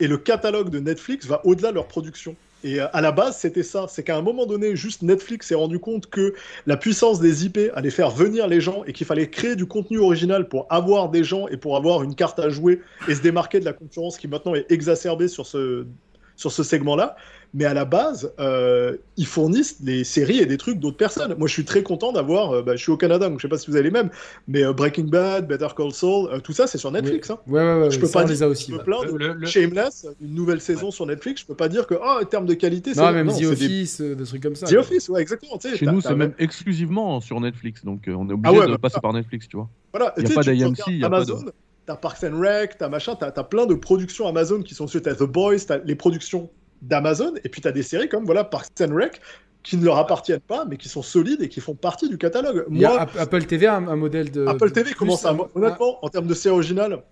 Et 0.00 0.08
le 0.08 0.18
catalogue 0.18 0.70
de 0.70 0.78
Netflix 0.78 1.26
va 1.26 1.40
au-delà 1.44 1.70
de 1.70 1.74
leur 1.74 1.88
production. 1.88 2.36
Et 2.66 2.80
euh, 2.80 2.88
à 2.92 3.00
la 3.00 3.12
base, 3.12 3.36
c'était 3.38 3.62
ça. 3.62 3.86
C'est 3.88 4.02
qu'à 4.02 4.16
un 4.16 4.22
moment 4.22 4.44
donné, 4.44 4.74
juste 4.74 5.02
Netflix 5.02 5.46
s'est 5.46 5.54
rendu 5.54 5.78
compte 5.78 6.10
que 6.10 6.34
la 6.66 6.76
puissance 6.76 7.20
des 7.20 7.46
IP 7.46 7.58
allait 7.74 7.90
faire 7.90 8.10
venir 8.10 8.48
les 8.48 8.60
gens 8.60 8.82
et 8.86 8.92
qu'il 8.92 9.06
fallait 9.06 9.30
créer 9.30 9.54
du 9.54 9.66
contenu 9.66 9.98
original 9.98 10.48
pour 10.48 10.66
avoir 10.68 11.08
des 11.08 11.22
gens 11.22 11.46
et 11.46 11.56
pour 11.56 11.76
avoir 11.76 12.02
une 12.02 12.16
carte 12.16 12.40
à 12.40 12.48
jouer 12.48 12.80
et 13.06 13.14
se 13.14 13.22
démarquer 13.22 13.60
de 13.60 13.64
la 13.64 13.72
concurrence 13.72 14.18
qui 14.18 14.26
maintenant 14.26 14.56
est 14.56 14.66
exacerbée 14.68 15.28
sur 15.28 15.46
ce, 15.46 15.86
sur 16.34 16.50
ce 16.50 16.64
segment-là. 16.64 17.14
Mais 17.54 17.64
à 17.64 17.72
la 17.74 17.84
base, 17.84 18.32
euh, 18.38 18.96
ils 19.16 19.26
fournissent 19.26 19.80
des 19.82 20.04
séries 20.04 20.38
et 20.40 20.46
des 20.46 20.58
trucs 20.58 20.78
d'autres 20.78 20.96
personnes. 20.96 21.34
Moi, 21.38 21.48
je 21.48 21.52
suis 21.52 21.64
très 21.64 21.82
content 21.82 22.12
d'avoir. 22.12 22.52
euh, 22.52 22.62
bah, 22.62 22.76
je 22.76 22.82
suis 22.82 22.92
au 22.92 22.96
Canada, 22.96 23.28
donc 23.28 23.38
je 23.38 23.42
sais 23.42 23.48
pas 23.48 23.56
si 23.58 23.70
vous 23.70 23.76
avez 23.76 23.84
les 23.84 23.90
mêmes, 23.90 24.10
mais 24.48 24.64
euh, 24.64 24.72
Breaking 24.72 25.04
Bad, 25.04 25.46
Better 25.46 25.68
Call 25.76 25.92
Saul, 25.92 26.28
euh, 26.32 26.40
tout 26.40 26.52
ça, 26.52 26.66
c'est 26.66 26.78
sur 26.78 26.90
Netflix. 26.90 27.30
hein. 27.30 27.38
Ouais, 27.46 27.60
ouais, 27.62 27.80
ouais, 27.82 27.90
Je 27.90 27.98
peux 27.98 28.06
ça, 28.06 28.12
pas 28.14 28.18
on 28.20 28.26
dire- 28.26 28.34
les 28.34 28.42
a 28.42 28.48
aussi. 28.48 28.70
Je 28.72 28.76
me 28.76 28.82
plains 28.82 29.04
de 29.04 29.12
Le- 29.16 29.32
le- 29.34 29.46
Shameless, 29.46 30.06
une 30.20 30.34
nouvelle 30.34 30.60
saison 30.60 30.90
sur 30.90 31.06
Netflix. 31.06 31.40
Je 31.42 31.46
peux 31.46 31.54
pas 31.54 31.68
dire 31.68 31.86
que, 31.86 31.94
oh, 31.94 32.18
en 32.20 32.24
termes 32.24 32.46
de 32.46 32.54
qualité, 32.54 32.92
c'est 32.94 33.00
Non, 33.00 33.12
même 33.12 33.28
The 33.28 33.32
c'est 33.32 33.40
des- 33.40 33.46
Office, 33.46 34.00
euh, 34.00 34.14
des 34.14 34.24
trucs 34.24 34.42
comme 34.42 34.54
ça. 34.56 34.66
The 34.66 34.74
Office, 34.74 35.08
ouais, 35.08 35.22
exactement. 35.22 35.56
tu 35.58 35.70
sais, 35.70 35.76
Chez 35.76 35.86
nous, 35.86 36.00
c'est 36.00 36.14
même 36.14 36.34
exclusivement 36.38 37.20
sur 37.20 37.40
Netflix, 37.40 37.84
donc 37.84 38.06
euh, 38.08 38.14
on 38.18 38.28
est 38.28 38.32
obligé 38.32 38.54
Ah 38.56 38.58
ouais, 38.60 38.66
de 38.66 38.72
bah, 38.72 38.78
passer 38.78 39.00
par 39.00 39.12
Netflix, 39.12 39.48
tu 39.48 39.56
vois. 39.56 39.68
Voilà, 39.92 40.12
Y 40.16 40.20
a 40.20 40.22
tu 40.22 40.28
sais, 40.28 40.34
pas 40.34 40.42
tu- 40.42 40.50
tu 40.52 40.56
d'AMC, 40.58 40.70
regardes 40.82 40.92
y 41.00 41.04
a 41.04 41.10
pas 41.10 41.24
de- 41.24 41.30
Amazon, 41.32 41.50
t'as 41.86 41.96
Parks 41.96 42.24
and 42.24 42.40
Rec, 42.40 42.76
t'as 42.78 42.88
machin, 42.88 43.14
t'as 43.18 43.32
as 43.34 43.44
plein 43.44 43.66
de 43.66 43.74
productions 43.74 44.26
Amazon 44.26 44.60
qui 44.62 44.74
sont 44.74 44.86
suites. 44.86 45.04
T'as 45.04 45.14
The 45.14 45.22
Boys, 45.22 45.58
t'as 45.66 45.78
les 45.78 45.94
productions 45.94 46.50
d'Amazon, 46.82 47.34
et 47.44 47.48
puis 47.48 47.60
t'as 47.60 47.72
des 47.72 47.82
séries 47.82 48.08
comme 48.08 48.24
voilà 48.24 48.44
Parks 48.44 48.68
and 48.80 48.94
Rec 48.94 49.20
qui 49.62 49.76
ne 49.76 49.84
leur 49.84 49.96
appartiennent 49.98 50.38
pas, 50.40 50.64
mais 50.64 50.76
qui 50.76 50.88
sont 50.88 51.02
solides 51.02 51.42
et 51.42 51.48
qui 51.48 51.60
font 51.60 51.74
partie 51.74 52.08
du 52.08 52.18
catalogue. 52.18 52.64
Il 52.70 52.78
y 52.78 52.84
a 52.84 52.88
Moi, 52.90 53.00
App- 53.00 53.16
Apple 53.18 53.44
TV, 53.46 53.66
un, 53.66 53.88
un 53.88 53.96
modèle 53.96 54.30
de. 54.30 54.46
Apple 54.46 54.68
de 54.68 54.74
TV 54.74 54.90
plus, 54.90 54.94
commence 54.94 55.24
à, 55.24 55.32
hein. 55.32 55.38
honnêtement, 55.56 56.04
en 56.04 56.08
termes 56.08 56.28
de 56.28 56.34
série 56.34 56.54
originale, 56.54 57.02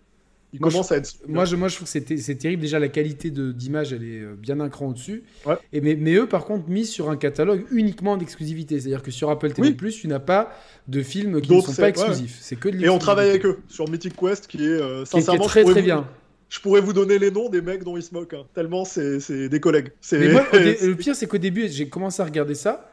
il 0.53 0.61
Moi, 0.61 0.71
commence 0.71 0.93
à 0.93 0.99
être. 0.99 1.11
Moi 1.27 1.47
je, 1.47 1.57
moi, 1.57 1.67
je 1.67 1.75
trouve 1.75 1.87
que 1.87 1.91
c'est 1.91 2.03
ter- 2.03 2.17
c'est 2.21 2.37
terrible. 2.37 2.63
Déjà, 2.63 2.79
la 2.79 2.87
qualité 2.87 3.33
de- 3.33 3.51
d'image, 3.51 3.93
elle 3.93 4.05
est 4.05 4.21
euh, 4.21 4.37
bien 4.39 4.61
un 4.61 4.69
cran 4.69 4.87
au-dessus. 4.91 5.25
Ouais. 5.45 5.57
Et 5.73 5.81
mais, 5.81 5.97
mais 5.97 6.15
eux, 6.15 6.29
par 6.29 6.45
contre, 6.45 6.69
mis 6.69 6.87
sur 6.87 7.11
un 7.11 7.17
catalogue 7.17 7.65
uniquement 7.73 8.17
d'exclusivité. 8.17 8.79
C'est-à-dire 8.79 9.03
que 9.03 9.11
sur 9.11 9.31
Apple 9.31 9.51
TV, 9.53 9.75
Oui. 9.83 9.91
tu 9.93 10.07
n'as 10.07 10.21
pas 10.21 10.53
de 10.87 11.03
films 11.03 11.41
qui 11.41 11.53
ne 11.53 11.61
sont 11.61 11.75
pas 11.75 11.83
ouais. 11.83 11.89
exclusifs. 11.89 12.39
C'est 12.41 12.55
que 12.55 12.69
de 12.69 12.81
et 12.85 12.89
on 12.89 12.99
travaille 12.99 13.31
avec 13.31 13.45
eux 13.47 13.59
sur 13.67 13.89
Mythic 13.91 14.15
Quest, 14.17 14.47
qui 14.47 14.59
est 14.59 14.61
euh, 14.69 14.79
Qui 14.79 14.79
est- 14.79 15.11
qui 15.11 15.17
est 15.17 15.21
sincèrement 15.23 15.47
très 15.47 15.65
je 15.65 15.71
très 15.73 15.83
bien. 15.83 16.07
Je 16.55 16.61
pourrais 16.61 16.81
vous 16.81 16.93
donner 16.93 17.19
les 17.19 17.33
noms 17.33 17.49
des 17.49 17.61
mecs 17.61 17.83
dont 17.83 17.97
ils 17.97 18.03
se 18.03 18.15
moquent, 18.15 18.35
hein, 18.35 18.45
tellement 18.55 18.85
c'est 18.85 19.49
des 19.49 19.59
collègues. 19.59 19.91
Mais 20.13 20.29
moi, 20.29 20.47
le 20.53 20.95
pire, 20.95 21.17
c'est 21.17 21.27
qu'au 21.27 21.39
début, 21.39 21.69
j'ai 21.69 21.89
commencé 21.89 22.23
à 22.23 22.25
regarder 22.25 22.55
ça. 22.55 22.93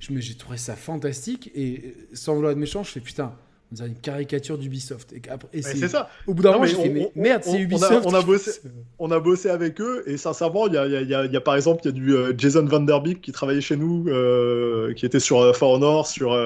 J'ai 0.00 0.34
trouvé 0.34 0.56
ça 0.58 0.74
fantastique. 0.74 1.52
Et 1.54 1.82
euh, 1.86 1.90
sans 2.14 2.34
vouloir 2.34 2.50
être 2.50 2.58
méchant, 2.58 2.82
je 2.82 2.90
fais 2.90 2.98
putain, 3.00 3.32
on 3.70 3.76
dirait 3.76 3.88
une 3.88 3.94
caricature 3.94 4.58
d'Ubisoft. 4.58 5.12
Et, 5.52 5.62
c'est- 5.62 5.86
ça. 5.86 6.10
Au 6.26 6.34
bout 6.34 6.42
d'un 6.42 6.50
moment, 6.52 6.64
j'ai 6.66 6.74
fait 6.74 6.88
mais 6.88 7.12
merde, 7.14 7.42
c'est 7.44 7.50
on 7.50 7.54
a- 7.54 7.58
Ubisoft. 7.60 8.06
on 8.06 8.14
a 8.14 8.22
bossé- 8.22 8.60
on 8.98 9.10
a 9.12 9.20
bossé 9.20 9.50
avec 9.50 9.80
eux 9.80 10.02
et 10.06 10.16
sincèrement, 10.16 10.66
il 10.66 10.74
y 10.74 10.76
a, 10.76 10.86
il 10.86 10.92
y 10.92 10.96
a- 10.96 11.00
il 11.02 11.08
y 11.08 11.14
a- 11.14 11.24
il 11.26 11.32
y 11.32 11.36
a, 11.36 11.40
par 11.40 11.54
exemple, 11.54 11.82
il 11.84 11.86
y 11.86 11.88
a 11.90 11.92
du 11.92 12.12
euh, 12.12 12.32
Jason 12.36 12.64
Van 12.64 12.80
Der 12.80 13.00
Beek 13.00 13.20
qui 13.20 13.30
travaillait 13.30 13.60
chez 13.60 13.76
nous, 13.76 14.08
euh, 14.08 14.92
qui 14.94 15.06
était 15.06 15.20
sur 15.20 15.40
euh, 15.40 15.52
For 15.52 15.70
Honor, 15.70 16.08
sur, 16.08 16.36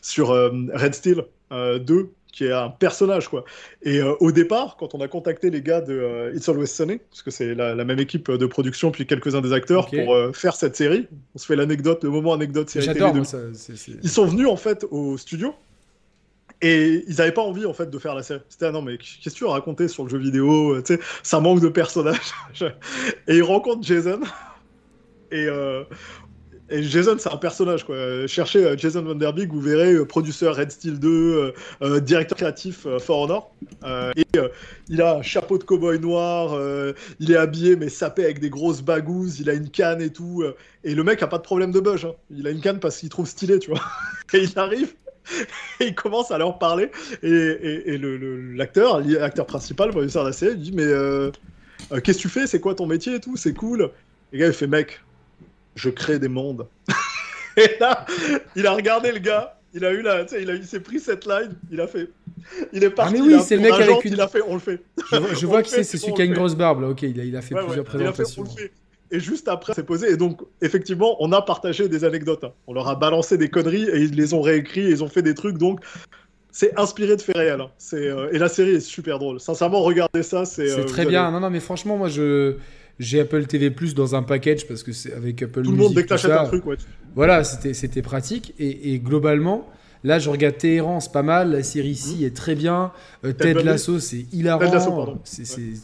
sur 0.00 0.28
Red 0.28 0.94
Steel 0.94 1.24
euh, 1.52 1.78
2, 1.80 2.08
qui 2.34 2.44
est 2.44 2.52
un 2.52 2.68
personnage 2.68 3.28
quoi. 3.28 3.44
Et 3.82 4.00
euh, 4.00 4.14
au 4.20 4.32
départ, 4.32 4.76
quand 4.76 4.94
on 4.94 5.00
a 5.00 5.08
contacté 5.08 5.50
les 5.50 5.62
gars 5.62 5.80
de 5.80 5.94
euh, 5.94 6.34
It's 6.34 6.48
Always 6.48 6.66
Sunny, 6.66 6.98
parce 7.10 7.22
que 7.22 7.30
c'est 7.30 7.54
la, 7.54 7.74
la 7.74 7.84
même 7.84 8.00
équipe 8.00 8.30
de 8.30 8.46
production 8.46 8.90
puis 8.90 9.06
quelques-uns 9.06 9.40
des 9.40 9.52
acteurs 9.52 9.86
pour 9.86 10.14
euh, 10.14 10.32
faire 10.32 10.56
cette 10.56 10.76
série, 10.76 11.06
on 11.34 11.38
se 11.38 11.46
fait 11.46 11.56
l'anecdote, 11.56 12.02
le 12.02 12.10
moment 12.10 12.34
anecdote 12.34 12.68
série 12.68 12.86
télé 12.86 13.12
de 13.12 13.22
ils 14.02 14.10
sont 14.10 14.26
venus 14.26 14.48
en 14.48 14.56
fait 14.56 14.84
au 14.90 15.16
studio 15.16 15.54
et 16.60 17.04
ils 17.06 17.16
n'avaient 17.16 17.32
pas 17.32 17.42
envie 17.42 17.66
en 17.66 17.72
fait 17.72 17.88
de 17.88 17.98
faire 17.98 18.14
la 18.14 18.22
série. 18.22 18.40
C'était 18.48 18.66
ah 18.66 18.72
non 18.72 18.82
mais 18.82 18.98
qu'est-ce 18.98 19.34
que 19.34 19.38
tu 19.38 19.46
as 19.46 19.50
raconté 19.50 19.86
sur 19.86 20.02
le 20.02 20.10
jeu 20.10 20.18
vidéo 20.18 20.80
Tu 20.82 20.94
sais, 20.94 21.00
ça 21.22 21.38
manque 21.38 21.60
de 21.60 21.68
personnages. 21.68 22.34
et 23.28 23.36
ils 23.36 23.42
rencontrent 23.42 23.82
Jason 23.82 24.20
et 25.30 25.46
euh, 25.46 25.84
et 26.78 26.82
Jason 26.82 27.16
c'est 27.18 27.32
un 27.32 27.36
personnage 27.36 27.84
quoi. 27.84 28.26
Cherchez 28.26 28.64
euh, 28.64 28.76
Jason 28.76 29.02
Van 29.02 29.14
Der 29.14 29.32
Beek, 29.32 29.50
vous 29.52 29.60
verrez 29.60 29.92
euh, 29.94 30.04
producteur 30.04 30.56
Red 30.56 30.70
Steel 30.70 30.98
2, 30.98 31.52
euh, 31.82 32.00
directeur 32.00 32.36
créatif 32.36 32.86
euh, 32.86 32.98
For 32.98 33.20
Honor. 33.20 33.54
Et 34.16 34.24
il 34.88 35.00
a 35.02 35.16
un 35.16 35.22
chapeau 35.22 35.58
de 35.58 35.64
cow-boy 35.64 35.98
noir, 36.00 36.58
il 37.20 37.30
est 37.32 37.36
habillé 37.36 37.76
mais 37.76 37.88
sapé 37.88 38.24
avec 38.24 38.40
des 38.40 38.50
grosses 38.50 38.82
bagouses, 38.82 39.40
il 39.40 39.48
a 39.48 39.54
une 39.54 39.70
canne 39.70 40.02
et 40.02 40.10
tout. 40.10 40.42
et 40.82 40.94
le 40.94 41.04
mec 41.04 41.22
a 41.22 41.26
pas 41.26 41.38
de 41.38 41.42
problème 41.42 41.70
de 41.70 41.80
bug. 41.80 42.00
hein. 42.04 42.12
Il 42.30 42.46
a 42.46 42.50
une 42.50 42.60
canne 42.60 42.80
parce 42.80 42.98
qu'il 42.98 43.08
trouve 43.08 43.26
stylé, 43.26 43.58
tu 43.58 43.70
vois. 43.70 43.80
Et 44.34 44.42
il 44.44 44.58
arrive 44.58 44.94
et 45.80 45.86
il 45.86 45.94
commence 45.94 46.30
à 46.30 46.36
leur 46.38 46.58
parler. 46.58 46.90
Et, 47.22 47.30
et- 47.30 47.90
et 47.94 47.98
le- 47.98 48.16
le- 48.18 48.52
l'acteur, 48.54 49.00
l'acteur 49.00 49.46
principal, 49.46 49.86
le 49.88 49.92
producteur 49.92 50.22
de 50.24 50.28
la 50.28 50.32
série, 50.34 50.52
il 50.54 50.60
dit 50.60 50.72
Mais 50.72 50.84
qu'est-ce 52.02 52.18
que 52.18 52.22
tu 52.22 52.28
fais? 52.28 52.46
C'est 52.46 52.60
quoi 52.60 52.74
ton 52.74 52.86
métier 52.86 53.14
et 53.14 53.20
tout? 53.20 53.36
C'est 53.36 53.54
cool. 53.54 53.90
Et 54.32 54.38
gars, 54.38 54.48
il 54.48 54.52
fait 54.52 54.66
Mec, 54.66 55.00
je 55.74 55.90
crée 55.90 56.18
des 56.18 56.28
mondes. 56.28 56.66
et 57.56 57.70
là, 57.80 58.04
il 58.56 58.66
a 58.66 58.72
regardé 58.72 59.12
le 59.12 59.18
gars. 59.18 59.58
Il 59.76 59.84
a 59.84 59.90
eu 59.92 60.02
la, 60.02 60.24
il, 60.40 60.50
a, 60.50 60.54
il 60.54 60.64
s'est 60.64 60.78
pris 60.78 61.00
cette 61.00 61.26
line, 61.26 61.50
il 61.72 61.80
a 61.80 61.88
fait, 61.88 62.08
il 62.72 62.84
est 62.84 62.90
parti. 62.90 63.14
Ah, 63.18 63.20
mais 63.26 63.34
oui, 63.34 63.42
c'est 63.44 63.56
le 63.56 63.62
mec 63.62 63.72
avec 63.72 64.04
une- 64.04 64.12
Il 64.12 64.20
a 64.20 64.28
fait, 64.28 64.40
on 64.46 64.54
le 64.54 64.60
fait. 64.60 64.80
Je 65.10 65.16
vois, 65.16 65.34
je 65.34 65.46
vois 65.46 65.62
qui 65.64 65.70
c'est, 65.70 65.82
c'est 65.82 65.98
celui 65.98 66.14
qui 66.14 66.22
a 66.22 66.24
une 66.26 66.34
grosse 66.34 66.54
barbe 66.54 66.82
là. 66.82 66.88
Ok, 66.90 67.02
il 67.02 67.18
a, 67.20 67.24
il 67.24 67.36
a 67.36 67.42
fait 67.42 67.54
Ouais, 67.56 67.60
ouais. 67.62 67.66
plusieurs 67.66 67.84
Il 67.86 68.06
a 68.06 68.12
fait, 68.12 68.22
présentations. 68.22 68.42
on 68.42 68.44
le 68.44 68.50
fait. 68.50 68.72
Et 69.10 69.18
juste 69.18 69.48
après, 69.48 69.72
c'est 69.74 69.82
posé. 69.84 70.10
Et 70.12 70.16
donc, 70.16 70.42
effectivement, 70.62 71.16
on 71.18 71.32
a 71.32 71.42
partagé 71.42 71.88
des 71.88 72.04
anecdotes. 72.04 72.44
hein. 72.44 72.52
On 72.68 72.72
leur 72.72 72.86
a 72.88 72.94
balancé 72.94 73.36
des 73.36 73.48
conneries 73.50 73.82
et 73.90 73.98
ils 73.98 74.14
les 74.14 74.32
ont 74.32 74.40
réécrits 74.40 74.86
et 74.86 74.90
ils 74.90 75.02
ont 75.02 75.08
fait 75.08 75.22
des 75.22 75.34
trucs. 75.34 75.58
Donc, 75.58 75.80
c'est 76.52 76.78
inspiré 76.78 77.16
de 77.16 77.20
faits 77.22 77.36
réels. 77.36 77.60
Hein. 77.60 77.70
C'est 77.78 78.10
et 78.30 78.38
la 78.38 78.48
série 78.48 78.76
est 78.76 78.80
super 78.80 79.18
drôle. 79.18 79.40
Sincèrement, 79.40 79.80
regardez 79.82 80.22
ça, 80.22 80.44
c'est. 80.44 80.68
C'est 80.68 80.84
très 80.84 81.04
bien. 81.04 81.32
Non, 81.32 81.40
non, 81.40 81.50
mais 81.50 81.58
franchement, 81.60 81.96
moi, 81.96 82.08
je 82.08 82.54
j'ai 82.98 83.20
Apple 83.20 83.46
TV 83.46 83.70
Plus 83.70 83.94
dans 83.94 84.14
un 84.14 84.22
package 84.22 84.66
parce 84.68 84.82
que 84.82 84.92
c'est 84.92 85.12
avec 85.12 85.42
Apple 85.42 85.62
Tout 85.62 85.70
le 85.72 85.76
monde, 85.76 85.94
dès 85.94 86.02
que 86.02 86.08
t'achètes 86.08 86.30
un 86.30 86.46
truc, 86.46 86.66
ouais. 86.66 86.76
Voilà, 87.14 87.44
c'était 87.44 88.02
pratique. 88.02 88.54
Et, 88.58 88.98
globalement, 88.98 89.68
là, 90.02 90.18
je 90.18 90.30
regarde 90.30 90.56
Téhéran, 90.58 91.00
c'est 91.00 91.12
pas 91.12 91.22
mal. 91.22 91.52
La 91.52 91.62
série 91.62 91.90
ici 91.90 92.18
mmh. 92.20 92.26
est 92.26 92.36
très 92.36 92.54
bien. 92.54 92.92
Euh, 93.24 93.32
Ted, 93.32 93.62
Lasso, 93.62 93.98
c'est 94.00 94.26
hilarant. 94.32 94.64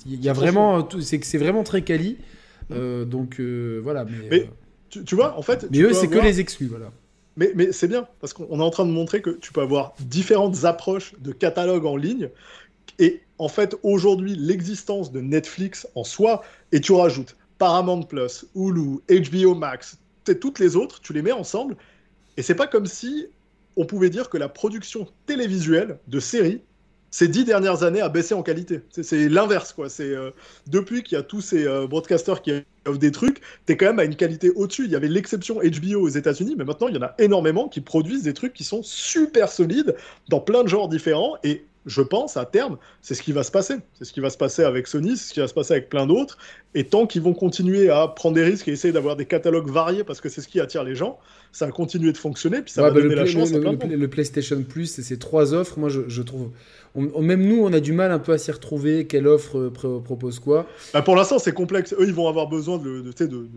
Il 0.06 0.24
y 0.24 0.28
a 0.28 0.32
vraiment, 0.32 0.88
c'est 1.00 1.38
vraiment 1.38 1.62
très 1.62 1.82
quali. 1.82 2.18
Mmh. 2.68 2.72
Euh, 2.72 3.04
donc 3.04 3.40
euh, 3.40 3.80
voilà. 3.82 4.04
Mais, 4.30 4.48
tu, 4.88 5.14
vois, 5.14 5.38
en 5.38 5.42
fait. 5.42 5.66
Mais 5.70 5.80
eux, 5.80 5.92
c'est 5.92 6.08
que 6.08 6.18
les 6.18 6.40
exclus, 6.40 6.66
voilà. 6.66 6.90
Mais, 7.36 7.52
mais 7.54 7.72
c'est 7.72 7.88
bien, 7.88 8.06
parce 8.20 8.32
qu'on 8.32 8.58
est 8.58 8.62
en 8.62 8.70
train 8.70 8.84
de 8.84 8.90
montrer 8.90 9.22
que 9.22 9.30
tu 9.30 9.52
peux 9.52 9.62
avoir 9.62 9.94
différentes 10.00 10.64
approches 10.64 11.14
de 11.20 11.32
catalogue 11.32 11.86
en 11.86 11.96
ligne. 11.96 12.28
Et 12.98 13.22
en 13.40 13.48
fait, 13.48 13.74
aujourd'hui, 13.82 14.34
l'existence 14.36 15.10
de 15.10 15.20
Netflix 15.20 15.88
en 15.94 16.04
soi, 16.04 16.42
et 16.72 16.80
tu 16.80 16.92
rajoutes 16.92 17.36
Paramount 17.56 18.02
Plus, 18.02 18.44
Hulu, 18.54 18.98
HBO 19.08 19.54
Max, 19.54 19.98
toutes 20.40 20.58
les 20.58 20.76
autres, 20.76 21.00
tu 21.00 21.14
les 21.14 21.22
mets 21.22 21.32
ensemble, 21.32 21.76
et 22.36 22.42
c'est 22.42 22.54
pas 22.54 22.66
comme 22.66 22.84
si 22.84 23.26
on 23.76 23.86
pouvait 23.86 24.10
dire 24.10 24.28
que 24.28 24.36
la 24.36 24.50
production 24.50 25.08
télévisuelle 25.26 25.98
de 26.06 26.20
séries 26.20 26.60
ces 27.10 27.26
dix 27.26 27.44
dernières 27.44 27.82
années 27.82 28.00
a 28.00 28.08
baissé 28.08 28.34
en 28.34 28.42
qualité. 28.42 28.80
C'est 28.90 29.28
l'inverse, 29.28 29.72
quoi. 29.72 29.88
C'est 29.88 30.14
euh, 30.14 30.30
depuis 30.68 31.02
qu'il 31.02 31.16
y 31.16 31.20
a 31.20 31.24
tous 31.24 31.40
ces 31.40 31.66
euh, 31.66 31.86
broadcasters 31.86 32.40
qui 32.40 32.52
offrent 32.86 32.98
des 32.98 33.10
trucs, 33.10 33.40
t'es 33.66 33.76
quand 33.76 33.86
même 33.86 33.98
à 33.98 34.04
une 34.04 34.14
qualité 34.14 34.50
au-dessus. 34.50 34.84
Il 34.84 34.92
y 34.92 34.96
avait 34.96 35.08
l'exception 35.08 35.56
HBO 35.56 36.02
aux 36.02 36.08
États-Unis, 36.08 36.54
mais 36.56 36.64
maintenant 36.64 36.88
il 36.88 36.94
y 36.94 36.98
en 36.98 37.02
a 37.02 37.14
énormément 37.18 37.68
qui 37.68 37.80
produisent 37.80 38.22
des 38.22 38.34
trucs 38.34 38.52
qui 38.52 38.64
sont 38.64 38.82
super 38.82 39.48
solides 39.48 39.96
dans 40.28 40.40
plein 40.40 40.62
de 40.62 40.68
genres 40.68 40.88
différents 40.88 41.36
et 41.42 41.64
je 41.86 42.02
pense, 42.02 42.36
à 42.36 42.44
terme, 42.44 42.76
c'est 43.00 43.14
ce 43.14 43.22
qui 43.22 43.32
va 43.32 43.42
se 43.42 43.50
passer. 43.50 43.76
C'est 43.94 44.04
ce 44.04 44.12
qui 44.12 44.20
va 44.20 44.28
se 44.30 44.36
passer 44.36 44.64
avec 44.64 44.86
Sony, 44.86 45.16
c'est 45.16 45.28
ce 45.28 45.32
qui 45.32 45.40
va 45.40 45.48
se 45.48 45.54
passer 45.54 45.72
avec 45.72 45.88
plein 45.88 46.06
d'autres. 46.06 46.36
Et 46.74 46.84
tant 46.84 47.06
qu'ils 47.06 47.22
vont 47.22 47.32
continuer 47.32 47.90
à 47.90 48.06
prendre 48.06 48.34
des 48.34 48.44
risques 48.44 48.68
et 48.68 48.72
essayer 48.72 48.92
d'avoir 48.92 49.16
des 49.16 49.24
catalogues 49.24 49.68
variés 49.68 50.04
parce 50.04 50.20
que 50.20 50.28
c'est 50.28 50.42
ce 50.42 50.48
qui 50.48 50.60
attire 50.60 50.84
les 50.84 50.94
gens, 50.94 51.18
ça 51.52 51.66
va 51.66 51.72
continuer 51.72 52.12
de 52.12 52.18
fonctionner. 52.18 52.60
Puis 52.60 52.72
ça 52.72 52.82
va 52.82 52.90
bah, 52.90 53.00
donner 53.00 53.14
la 53.14 53.26
chance 53.26 53.50
le, 53.50 53.60
le, 53.60 54.08
PlayStation 54.08 54.62
Plus 54.62 54.98
et 54.98 55.02
ces 55.02 55.18
trois 55.18 55.54
offres, 55.54 55.78
moi 55.78 55.88
je, 55.88 56.22
trouve. 56.22 56.50
même 56.94 57.46
nous, 57.46 57.64
on 57.64 57.72
a 57.72 57.80
du 57.80 57.92
mal 57.92 58.12
un 58.12 58.18
peu 58.18 58.32
à 58.32 58.38
s'y 58.38 58.52
retrouver. 58.52 59.06
Quelle 59.06 59.26
offre 59.26 59.58
euh, 59.58 60.00
propose 60.00 60.38
quoi? 60.38 60.66
Bah, 60.92 61.02
Pour 61.02 61.16
l'instant, 61.16 61.38
c'est 61.38 61.54
complexe. 61.54 61.94
Eux, 61.98 62.06
ils 62.06 62.14
vont 62.14 62.28
avoir 62.28 62.46
besoin 62.46 62.78
de, 62.78 63.00
de, 63.00 63.26
de, 63.26 63.48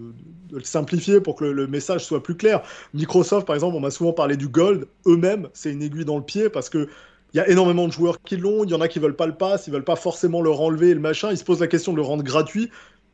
le 0.52 0.64
simplifier 0.64 1.20
pour 1.20 1.36
que 1.36 1.44
le, 1.44 1.68
message 1.68 2.06
soit 2.06 2.24
plus 2.24 2.36
clair. 2.36 2.62
Microsoft, 2.94 3.46
par 3.46 3.56
exemple, 3.56 3.76
on 3.76 3.82
m'a 3.82 3.92
souvent 3.92 4.14
parlé 4.14 4.38
du 4.38 4.48
Gold. 4.48 4.88
Eux-mêmes, 5.06 5.50
c'est 5.54 5.72
une 5.72 5.84
aiguille 5.84 6.06
dans 6.06 6.18
le 6.18 6.24
pied 6.24 6.50
parce 6.50 6.70
que 6.70 6.88
il 7.34 7.38
y 7.38 7.40
a 7.40 7.50
énormément 7.50 7.88
de 7.88 7.92
joueurs 7.92 8.22
qui 8.22 8.38
l'ont, 8.38 8.64
il 8.64 8.70
y 8.70 8.74
en 8.76 8.82
a 8.82 8.88
qui 8.88 9.00
veulent 9.00 9.16
pas 9.16 9.26
le 9.26 9.36
pass, 9.36 9.66
ils 9.68 9.74
veulent 9.74 9.84
pas 9.84 9.96
forcément 9.96 10.42
le 10.42 10.52
renlever 10.52 10.94
le 10.94 11.00
machin, 11.00 11.32
ils 11.32 11.38
se 11.38 11.44
posent 11.44 11.62
la 11.62 11.68
question 11.68 11.92
de 11.92 11.98
le 11.98 12.04
rendre 12.04 12.24
gratuit. 12.24 12.70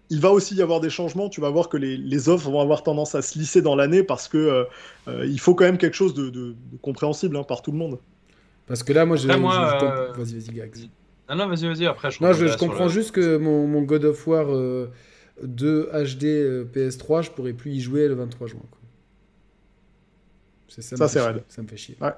Il 0.10 0.20
va 0.20 0.32
aussi 0.32 0.56
y 0.56 0.62
avoir 0.62 0.82
des 0.82 0.90
changements, 0.90 1.30
tu 1.30 1.40
vas 1.40 1.50
voir 1.50 1.70
que 1.70 1.78
les, 1.78 2.30
offres 2.30 2.50
vont 2.50 2.60
avoir 2.60 2.84
tendance 2.84 3.16
à 3.16 3.22
se 3.22 3.38
lisser 3.38 3.62
dans 3.62 3.76
l'année 3.76 4.04
parce 4.04 4.28
que 4.28 4.38
euh, 4.38 4.64
euh, 5.08 5.26
il 5.26 5.40
faut 5.40 5.56
quand 5.56 5.66
même 5.66 5.78
quelque 5.78 5.96
chose 5.96 6.16
de, 6.16 6.56
compréhensible 6.82 7.38
hein, 7.38 7.44
par 7.44 7.62
tout 7.62 7.72
le 7.72 7.78
monde. 7.78 8.00
Parce 8.68 8.84
que 8.84 8.92
là, 8.92 9.06
moi, 9.06 9.18
j'ai. 9.18 9.30
Euh, 9.30 10.12
vas-y, 10.14 10.34
vas-y, 10.40 10.54
Gags. 10.54 10.78
Non, 11.30 11.36
non, 11.36 11.48
vas-y, 11.48 11.68
vas-y, 11.68 11.86
après. 11.86 12.12
Je 12.12 12.24
non, 12.24 12.34
je, 12.34 12.58
comprends 12.58 12.90
juste 12.90 13.12
que 13.12 13.38
mon, 13.38 13.82
God 13.84 14.04
of 14.04 14.28
War 14.28 14.48
2 15.44 15.90
HD 15.94 16.66
PS3, 16.74 17.24
je 17.24 17.32
pourrais 17.32 17.54
plus 17.54 17.72
y 17.72 17.80
jouer 17.80 18.08
le 18.08 18.16
23 18.16 18.48
juin. 18.48 18.60
Ça, 20.68 20.82
ça 20.82 21.08
c'est 21.08 21.20
Ça 21.48 21.62
me 21.62 21.68
fait 21.68 21.78
chier. 21.78 21.98
Ouais. 22.02 22.12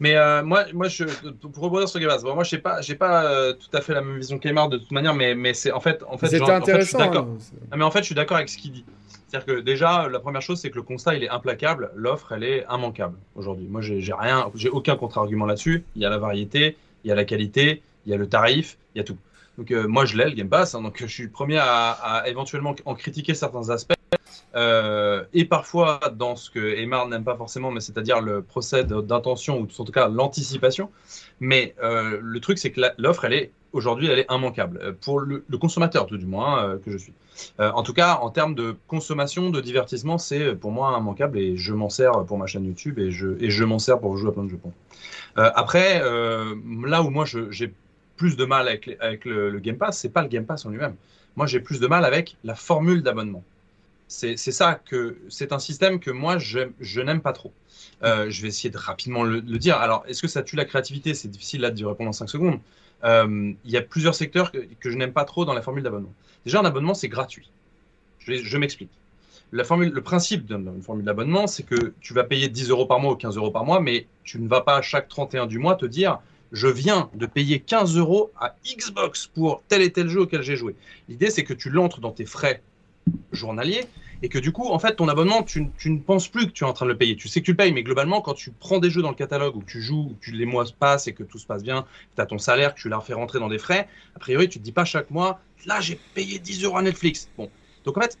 Mais 0.00 0.16
euh, 0.16 0.42
moi, 0.42 0.64
moi 0.72 0.88
je, 0.88 1.04
pour 1.04 1.64
rebondir 1.64 1.88
sur 1.88 2.00
Game 2.00 2.10
bon, 2.22 2.34
moi, 2.34 2.44
je 2.44 2.56
n'ai 2.56 2.62
pas, 2.62 2.80
j'ai 2.80 2.94
pas 2.94 3.24
euh, 3.24 3.52
tout 3.52 3.74
à 3.76 3.80
fait 3.80 3.94
la 3.94 4.00
même 4.00 4.18
vision 4.18 4.38
qu'Aymar 4.38 4.68
de 4.68 4.78
toute 4.78 4.90
manière, 4.90 5.14
mais, 5.14 5.34
mais 5.34 5.54
c'est 5.54 5.72
en 5.72 5.80
fait, 5.80 6.02
en 6.08 6.18
fait, 6.18 6.36
genre, 6.36 6.50
intéressant. 6.50 6.80
je 6.80 6.88
suis 6.88 6.98
d'accord. 6.98 7.28
Hein, 7.70 7.76
mais 7.76 7.84
en 7.84 7.90
fait, 7.90 8.00
je 8.00 8.06
suis 8.06 8.14
d'accord 8.14 8.36
avec 8.36 8.48
ce 8.48 8.58
qu'il 8.58 8.72
dit. 8.72 8.84
C'est-à-dire 9.28 9.46
que 9.56 9.60
déjà, 9.60 10.08
la 10.08 10.20
première 10.20 10.42
chose, 10.42 10.60
c'est 10.60 10.70
que 10.70 10.76
le 10.76 10.82
constat, 10.82 11.16
il 11.16 11.24
est 11.24 11.28
implacable. 11.28 11.90
L'offre, 11.94 12.32
elle 12.32 12.44
est 12.44 12.64
immanquable 12.72 13.16
aujourd'hui. 13.34 13.66
Moi, 13.68 13.80
j'ai 13.80 14.00
rien, 14.12 14.50
j'ai 14.54 14.68
aucun 14.68 14.96
contre-argument 14.96 15.46
là-dessus. 15.46 15.84
Il 15.96 16.02
y 16.02 16.06
a 16.06 16.10
la 16.10 16.18
variété, 16.18 16.76
il 17.04 17.08
y 17.08 17.12
a 17.12 17.14
la 17.14 17.24
qualité, 17.24 17.82
il 18.04 18.12
y 18.12 18.14
a 18.14 18.18
le 18.18 18.28
tarif, 18.28 18.78
il 18.94 18.98
y 18.98 19.00
a 19.00 19.04
tout. 19.04 19.18
Donc 19.58 19.70
euh, 19.70 19.88
moi, 19.88 20.04
je 20.04 20.16
l'ai, 20.16 20.26
le 20.26 20.32
Game 20.32 20.48
Pass. 20.48 20.74
Hein, 20.74 20.82
donc 20.82 20.98
je 20.98 21.06
suis 21.06 21.24
le 21.24 21.30
premier 21.30 21.58
à, 21.58 21.90
à, 21.90 22.28
éventuellement 22.28 22.74
en 22.84 22.94
critiquer 22.94 23.34
certains 23.34 23.70
aspects. 23.70 23.95
Euh, 24.54 25.24
et 25.34 25.44
parfois 25.44 26.00
dans 26.14 26.34
ce 26.34 26.50
que 26.50 26.58
Emar 26.58 27.08
n'aime 27.08 27.24
pas 27.24 27.36
forcément, 27.36 27.70
mais 27.70 27.80
c'est-à-dire 27.80 28.20
le 28.20 28.42
procès 28.42 28.84
d'intention, 28.84 29.60
ou 29.60 29.64
en 29.64 29.84
tout 29.84 29.92
cas 29.92 30.08
l'anticipation. 30.08 30.90
Mais 31.40 31.74
euh, 31.82 32.18
le 32.22 32.40
truc, 32.40 32.58
c'est 32.58 32.70
que 32.70 32.80
l'offre, 32.98 33.24
elle 33.26 33.34
est 33.34 33.52
aujourd'hui, 33.72 34.08
elle 34.08 34.18
est 34.18 34.30
immanquable, 34.30 34.80
euh, 34.82 34.92
pour 34.98 35.20
le, 35.20 35.44
consommateur 35.58 36.06
tout 36.06 36.16
du 36.16 36.24
moins 36.24 36.78
que 36.84 36.90
je 36.90 36.96
suis. 36.96 37.12
en 37.58 37.82
tout 37.82 37.92
cas, 37.92 38.18
en 38.22 38.30
termes 38.30 38.54
de 38.54 38.76
consommation, 38.88 39.50
de 39.50 39.60
divertissement, 39.60 40.16
c'est 40.16 40.54
pour 40.54 40.70
moi 40.70 40.96
immanquable 40.98 41.38
et 41.38 41.56
je 41.56 41.74
m'en 41.74 41.90
sers 41.90 42.24
pour 42.24 42.38
ma 42.38 42.46
chaîne 42.46 42.64
YouTube 42.64 42.98
et 42.98 43.10
je, 43.10 43.64
m'en 43.64 43.78
sers 43.78 43.98
pour 43.98 44.16
jouer 44.16 44.30
à 44.30 44.32
plein 44.32 44.44
de 44.44 44.50
jeux. 44.50 44.60
après, 45.36 46.00
là 46.00 47.02
où 47.02 47.10
moi 47.10 47.24
j'ai 47.26 47.74
plus 48.16 48.36
de 48.36 48.44
mal 48.46 48.68
avec, 48.68 48.96
avec 49.00 49.26
le, 49.26 49.50
le 49.50 49.58
Game 49.58 49.76
Pass, 49.76 49.98
c'est 49.98 50.08
pas 50.08 50.22
le 50.22 50.28
Game 50.28 50.46
Pass 50.46 50.64
en 50.64 50.70
lui-même. 50.70 50.94
Moi, 51.36 51.46
j'ai 51.46 51.60
plus 51.60 51.80
de 51.80 51.86
mal 51.86 52.06
avec 52.06 52.36
la 52.44 52.54
formule 52.54 53.02
d'abonnement. 53.02 53.44
C'est 54.08 54.36
ça 54.36 54.80
que 54.84 55.18
c'est 55.28 55.52
un 55.52 55.58
système 55.58 55.98
que 55.98 56.10
moi 56.10 56.38
je, 56.38 57.00
n'aime 57.00 57.20
pas 57.20 57.32
trop. 57.32 57.52
Euh, 58.02 58.30
je 58.30 58.42
vais 58.42 58.48
essayer 58.48 58.70
de 58.70 58.78
rapidement 58.78 59.24
le, 59.24 59.40
dire. 59.40 59.76
Alors, 59.78 60.04
est-ce 60.06 60.22
que 60.22 60.28
ça 60.28 60.42
tue 60.42 60.56
la 60.56 60.64
créativité? 60.64 61.14
C'est 61.14 61.28
difficile 61.28 61.62
là 61.62 61.70
de 61.70 61.84
répondre 61.84 62.10
en 62.10 62.12
5 62.12 62.28
secondes. 62.28 62.60
Euh, 63.04 63.52
il 63.64 63.70
y 63.70 63.76
a 63.76 63.82
plusieurs 63.82 64.14
secteurs 64.14 64.52
que, 64.52 64.90
je 64.90 64.96
n'aime 64.96 65.12
pas 65.12 65.24
trop 65.24 65.44
dans 65.44 65.54
la 65.54 65.62
formule 65.62 65.82
d'abonnement. 65.82 66.12
Déjà, 66.44 66.60
un 66.60 66.64
abonnement, 66.64 66.94
c'est 66.94 67.08
gratuit. 67.08 67.50
Je, 68.20 68.58
m'explique. 68.58 68.90
La 69.52 69.62
formule, 69.62 69.90
le 69.90 70.02
principe 70.02 70.46
d'une 70.46 70.82
formule 70.82 71.04
d'abonnement, 71.04 71.46
c'est 71.46 71.62
que 71.62 71.94
tu 72.00 72.12
vas 72.14 72.24
payer 72.24 72.48
10 72.48 72.70
euros 72.70 72.86
par 72.86 72.98
mois 73.00 73.12
ou 73.12 73.16
15 73.16 73.36
euros 73.36 73.50
par 73.50 73.64
mois, 73.64 73.80
mais 73.80 74.06
tu 74.24 74.40
ne 74.40 74.48
vas 74.48 74.60
pas 74.60 74.82
chaque 74.82 75.08
31 75.08 75.46
du 75.46 75.58
mois 75.58 75.76
te 75.76 75.86
dire 75.86 76.20
je 76.52 76.68
viens 76.68 77.10
de 77.14 77.26
payer 77.26 77.60
15 77.60 77.96
euros 77.96 78.30
à 78.40 78.56
Xbox 78.64 79.26
pour 79.26 79.62
tel 79.68 79.82
et 79.82 79.92
tel 79.92 80.08
jeu 80.08 80.22
auquel 80.22 80.42
j'ai 80.42 80.56
joué. 80.56 80.74
L'idée, 81.08 81.30
c'est 81.30 81.44
que 81.44 81.54
tu 81.54 81.70
l'entres 81.70 82.00
dans 82.00 82.12
tes 82.12 82.24
frais 82.24 82.62
journalier 83.32 83.84
et 84.22 84.28
que 84.28 84.38
du 84.38 84.52
coup, 84.52 84.68
en 84.68 84.78
fait, 84.78 84.96
ton 84.96 85.08
abonnement, 85.08 85.42
tu, 85.42 85.70
ne 85.84 85.98
penses 85.98 86.28
plus 86.28 86.46
que 86.46 86.52
tu 86.52 86.64
es 86.64 86.66
en 86.66 86.72
train 86.72 86.86
de 86.86 86.90
le 86.90 86.96
payer. 86.96 87.16
Tu 87.16 87.28
sais 87.28 87.40
que 87.40 87.44
tu 87.44 87.52
le 87.52 87.56
payes, 87.56 87.72
mais 87.72 87.82
globalement, 87.82 88.22
quand 88.22 88.34
tu 88.34 88.50
prends 88.50 88.78
des 88.78 88.90
jeux 88.90 89.02
dans 89.02 89.10
le 89.10 89.14
catalogue 89.14 89.56
où 89.56 89.62
tu 89.62 89.82
joues, 89.82 90.08
où 90.10 90.16
tu, 90.20 90.32
les 90.32 90.46
mois 90.46 90.64
passent 90.78 91.06
et 91.06 91.12
que 91.12 91.22
tout 91.22 91.38
se 91.38 91.46
passe 91.46 91.62
bien, 91.62 91.84
tu 92.14 92.22
as 92.22 92.26
ton 92.26 92.38
salaire, 92.38 92.74
que 92.74 92.80
tu 92.80 92.88
l'as 92.88 93.00
fait 93.00 93.14
rentrer 93.14 93.38
dans 93.38 93.48
des 93.48 93.58
frais, 93.58 93.88
a 94.14 94.18
priori, 94.18 94.48
tu 94.48 94.58
te 94.58 94.64
dis 94.64 94.72
pas 94.72 94.84
chaque 94.84 95.10
mois, 95.10 95.40
là, 95.66 95.80
j'ai 95.80 95.98
payé 96.14 96.38
10 96.38 96.64
euros 96.64 96.78
à 96.78 96.82
Netflix. 96.82 97.28
Bon. 97.36 97.50
Donc, 97.84 97.98
en 97.98 98.00
fait, 98.00 98.16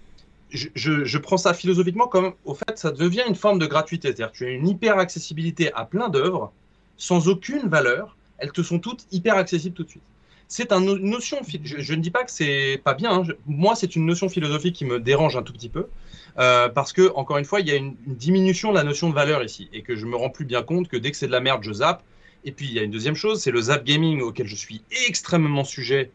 je, 0.50 0.68
je, 0.74 1.18
prends 1.18 1.38
ça 1.38 1.54
philosophiquement 1.54 2.06
comme, 2.06 2.34
au 2.44 2.54
fait, 2.54 2.78
ça 2.78 2.92
devient 2.92 3.24
une 3.26 3.34
forme 3.34 3.58
de 3.58 3.66
gratuité. 3.66 4.08
C'est-à-dire 4.08 4.32
tu 4.32 4.44
as 4.44 4.50
une 4.50 4.68
hyper 4.68 4.98
accessibilité 4.98 5.72
à 5.72 5.84
plein 5.84 6.08
d'œuvres 6.08 6.52
sans 6.98 7.28
aucune 7.28 7.68
valeur. 7.68 8.16
Elles 8.38 8.52
te 8.52 8.62
sont 8.62 8.78
toutes 8.78 9.06
hyper 9.12 9.36
accessibles 9.36 9.74
tout 9.74 9.84
de 9.84 9.88
suite 9.88 10.02
c'est 10.48 10.72
une 10.72 10.96
notion. 10.98 11.38
Je, 11.64 11.94
ne 11.94 12.00
dis 12.00 12.10
pas 12.10 12.24
que 12.24 12.30
c'est 12.30 12.80
pas 12.84 12.94
bien. 12.94 13.20
Hein. 13.20 13.24
moi, 13.46 13.74
c'est 13.74 13.96
une 13.96 14.06
notion 14.06 14.28
philosophique 14.28 14.76
qui 14.76 14.84
me 14.84 15.00
dérange 15.00 15.36
un 15.36 15.42
tout 15.42 15.52
petit 15.52 15.68
peu. 15.68 15.86
Euh, 16.38 16.68
parce 16.68 16.92
que, 16.92 17.12
encore 17.14 17.38
une 17.38 17.44
fois, 17.44 17.60
il 17.60 17.68
y 17.68 17.72
a 17.72 17.76
une, 17.76 17.96
diminution 18.06 18.70
de 18.70 18.76
la 18.76 18.84
notion 18.84 19.08
de 19.08 19.14
valeur 19.14 19.42
ici. 19.42 19.68
Et 19.72 19.82
que 19.82 19.96
je 19.96 20.06
me 20.06 20.16
rends 20.16 20.30
plus 20.30 20.44
bien 20.44 20.62
compte 20.62 20.88
que 20.88 20.96
dès 20.96 21.10
que 21.10 21.16
c'est 21.16 21.26
de 21.26 21.32
la 21.32 21.40
merde, 21.40 21.62
je 21.62 21.72
zappe. 21.72 22.02
Et 22.44 22.52
puis, 22.52 22.66
il 22.66 22.72
y 22.74 22.78
a 22.78 22.82
une 22.82 22.90
deuxième 22.90 23.16
chose, 23.16 23.40
c'est 23.40 23.50
le 23.50 23.60
zap 23.60 23.84
gaming 23.84 24.20
auquel 24.20 24.46
je 24.46 24.54
suis 24.54 24.82
extrêmement 25.08 25.64
sujet 25.64 26.10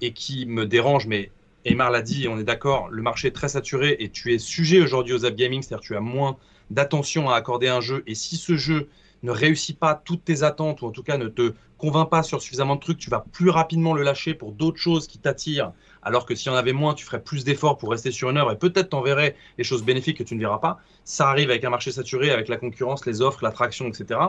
et 0.00 0.12
qui 0.12 0.46
me 0.46 0.64
dérange. 0.64 1.06
Mais 1.06 1.30
Aymar 1.66 1.90
l'a 1.90 2.00
dit, 2.00 2.28
on 2.28 2.38
est 2.38 2.44
d'accord, 2.44 2.88
le 2.88 3.02
marché 3.02 3.28
est 3.28 3.32
très 3.32 3.48
saturé 3.48 3.96
et 3.98 4.08
tu 4.08 4.32
es 4.32 4.38
sujet 4.38 4.80
aujourd'hui 4.80 5.12
au 5.12 5.18
zap 5.18 5.34
gaming, 5.34 5.60
c'est-à-dire 5.60 5.82
tu 5.84 5.96
as 5.96 6.00
moins 6.00 6.38
d'attention 6.70 7.28
à 7.28 7.36
accorder 7.36 7.68
à 7.68 7.76
un 7.76 7.80
jeu. 7.82 8.02
Et 8.06 8.14
si 8.14 8.36
ce 8.36 8.56
jeu 8.56 8.88
ne 9.22 9.30
réussit 9.30 9.78
pas 9.78 9.94
toutes 9.94 10.24
tes 10.24 10.42
attentes 10.42 10.82
ou 10.82 10.86
en 10.86 10.90
tout 10.90 11.02
cas 11.02 11.16
ne 11.16 11.28
te 11.28 11.54
convainc 11.78 12.08
pas 12.08 12.22
sur 12.22 12.40
suffisamment 12.40 12.76
de 12.76 12.80
trucs, 12.80 12.98
tu 12.98 13.10
vas 13.10 13.24
plus 13.32 13.50
rapidement 13.50 13.92
le 13.92 14.02
lâcher 14.02 14.34
pour 14.34 14.52
d'autres 14.52 14.78
choses 14.78 15.06
qui 15.06 15.18
t'attirent. 15.18 15.72
Alors 16.02 16.24
que 16.24 16.34
si 16.34 16.48
en 16.48 16.54
avait 16.54 16.72
moins, 16.72 16.94
tu 16.94 17.04
ferais 17.04 17.22
plus 17.22 17.44
d'efforts 17.44 17.76
pour 17.76 17.90
rester 17.90 18.10
sur 18.10 18.30
une 18.30 18.36
œuvre 18.38 18.52
et 18.52 18.58
peut-être 18.58 18.90
t'enverrais 18.90 19.36
les 19.58 19.64
choses 19.64 19.84
bénéfiques 19.84 20.18
que 20.18 20.22
tu 20.22 20.36
ne 20.36 20.40
verras 20.40 20.58
pas. 20.58 20.78
Ça 21.04 21.28
arrive 21.28 21.50
avec 21.50 21.64
un 21.64 21.70
marché 21.70 21.90
saturé, 21.90 22.30
avec 22.30 22.48
la 22.48 22.56
concurrence, 22.56 23.04
les 23.06 23.20
offres, 23.20 23.42
l'attraction, 23.42 23.86
etc. 23.88 24.20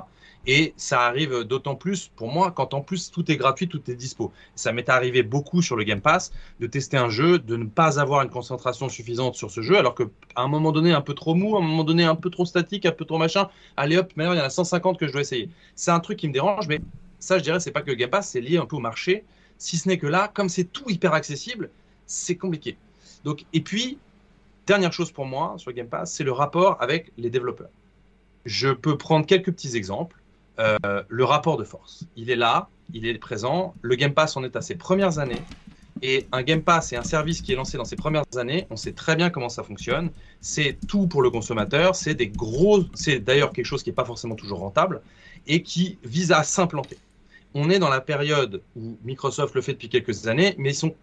Et 0.50 0.74
ça 0.78 1.02
arrive 1.02 1.44
d'autant 1.44 1.76
plus 1.76 2.10
pour 2.16 2.32
moi 2.32 2.52
quand 2.52 2.74
en 2.74 2.80
plus 2.82 3.12
tout 3.12 3.30
est 3.30 3.36
gratuit, 3.36 3.68
tout 3.68 3.92
est 3.92 3.96
dispo. 3.96 4.32
Ça 4.56 4.72
m'est 4.72 4.88
arrivé 4.88 5.22
beaucoup 5.22 5.62
sur 5.62 5.76
le 5.76 5.84
Game 5.84 6.00
Pass 6.00 6.32
de 6.62 6.68
tester 6.68 6.96
un 6.96 7.10
jeu, 7.10 7.38
de 7.38 7.58
ne 7.58 7.66
pas 7.66 8.00
avoir 8.00 8.22
une 8.22 8.30
concentration 8.30 8.88
suffisante 8.88 9.36
sur 9.36 9.52
ce 9.52 9.62
jeu, 9.62 9.78
alors 9.78 9.94
qu'à 9.94 10.06
un 10.38 10.48
moment 10.48 10.72
donné 10.72 10.94
un 10.94 11.02
peu 11.02 11.14
trop 11.14 11.36
mou, 11.36 11.58
à 11.58 11.60
un 11.60 11.64
moment 11.64 11.84
donné 11.84 12.06
un 12.06 12.16
peu 12.16 12.30
trop 12.30 12.46
statique, 12.46 12.86
un 12.86 12.94
peu 12.94 13.04
trop 13.04 13.18
machin, 13.18 13.50
allez 13.76 13.98
hop, 13.98 14.14
maintenant 14.16 14.34
il 14.34 14.40
y 14.40 14.42
en 14.42 14.46
a 14.46 14.50
150 14.50 14.98
que 14.98 15.08
je 15.08 15.12
dois 15.12 15.22
essayer. 15.22 15.50
C'est 15.76 15.92
un 15.92 16.00
truc 16.00 16.18
qui 16.18 16.30
me 16.30 16.34
dérange, 16.34 16.70
mais 16.70 16.80
ça 17.20 17.38
je 17.38 17.44
dirais 17.44 17.60
c'est 17.60 17.72
pas 17.72 17.82
que 17.82 17.92
le 17.92 17.96
Game 17.96 18.10
Pass, 18.10 18.30
c'est 18.30 18.42
lié 18.42 18.58
un 18.58 18.66
peu 18.66 18.78
au 18.78 18.82
marché. 18.82 19.26
Si 19.58 19.78
ce 19.78 19.90
n'est 19.90 19.98
que 19.98 20.08
là, 20.08 20.32
comme 20.34 20.48
c'est 20.48 20.66
tout 20.66 20.90
hyper 20.90 21.14
accessible, 21.14 21.72
c'est 22.06 22.38
compliqué. 22.38 22.78
Donc, 23.26 23.44
et 23.52 23.62
puis, 23.62 23.98
dernière 24.66 24.94
chose 24.94 25.12
pour 25.12 25.26
moi 25.26 25.56
sur 25.58 25.72
le 25.72 25.76
Game 25.76 25.90
Pass, 25.90 26.14
c'est 26.14 26.24
le 26.24 26.32
rapport 26.32 26.78
avec 26.82 27.12
les 27.18 27.30
développeurs. 27.30 27.70
Je 28.46 28.70
peux 28.70 28.98
prendre 28.98 29.26
quelques 29.26 29.52
petits 29.52 29.76
exemples. 29.76 30.16
Le 30.58 31.24
rapport 31.24 31.58
de 31.58 31.64
force. 31.64 32.06
Il 32.16 32.30
est 32.30 32.36
là, 32.36 32.70
il 32.94 33.06
est 33.06 33.18
présent. 33.18 33.74
Le 33.82 33.96
Game 33.96 34.14
Pass 34.14 34.38
en 34.38 34.44
est 34.44 34.56
à 34.56 34.62
ses 34.62 34.76
premières 34.76 35.20
années. 35.20 35.42
Et 36.02 36.28
un 36.32 36.44
Game 36.44 36.62
Pass 36.62 36.94
est 36.94 36.96
un 36.96 37.04
service 37.04 37.42
qui 37.42 37.54
est 37.54 37.56
lancé 37.56 37.78
dans 37.78 37.86
ses 37.86 37.96
premières 37.96 38.24
années. 38.36 38.68
On 38.70 38.76
sait 38.76 38.92
très 38.92 39.16
bien 39.16 39.30
comment 39.30 39.50
ça 39.50 39.64
fonctionne. 39.64 40.12
C'est 40.42 40.78
tout 40.88 41.08
pour 41.08 41.22
le 41.22 41.30
consommateur. 41.30 41.96
C'est 41.96 42.14
des 42.14 42.28
gros. 42.28 42.84
C'est 42.94 43.20
d'ailleurs 43.20 43.52
quelque 43.52 43.66
chose 43.66 43.84
qui 43.84 43.90
n'est 43.90 43.96
pas 43.96 44.06
forcément 44.06 44.36
toujours 44.36 44.60
rentable 44.60 45.02
et 45.48 45.64
qui 45.64 45.98
vise 46.04 46.32
à 46.32 46.44
s'implanter. 46.44 46.98
On 47.56 47.70
est 47.70 47.80
dans 47.80 47.90
la 47.90 48.02
période 48.02 48.62
où 48.76 48.98
Microsoft 49.04 49.56
le 49.56 49.62
fait 49.62 49.74
depuis 49.74 49.90
quelques 49.90 50.28
années, 50.28 50.54
mais 50.60 50.72
ils 50.72 50.76
sont 50.76 50.94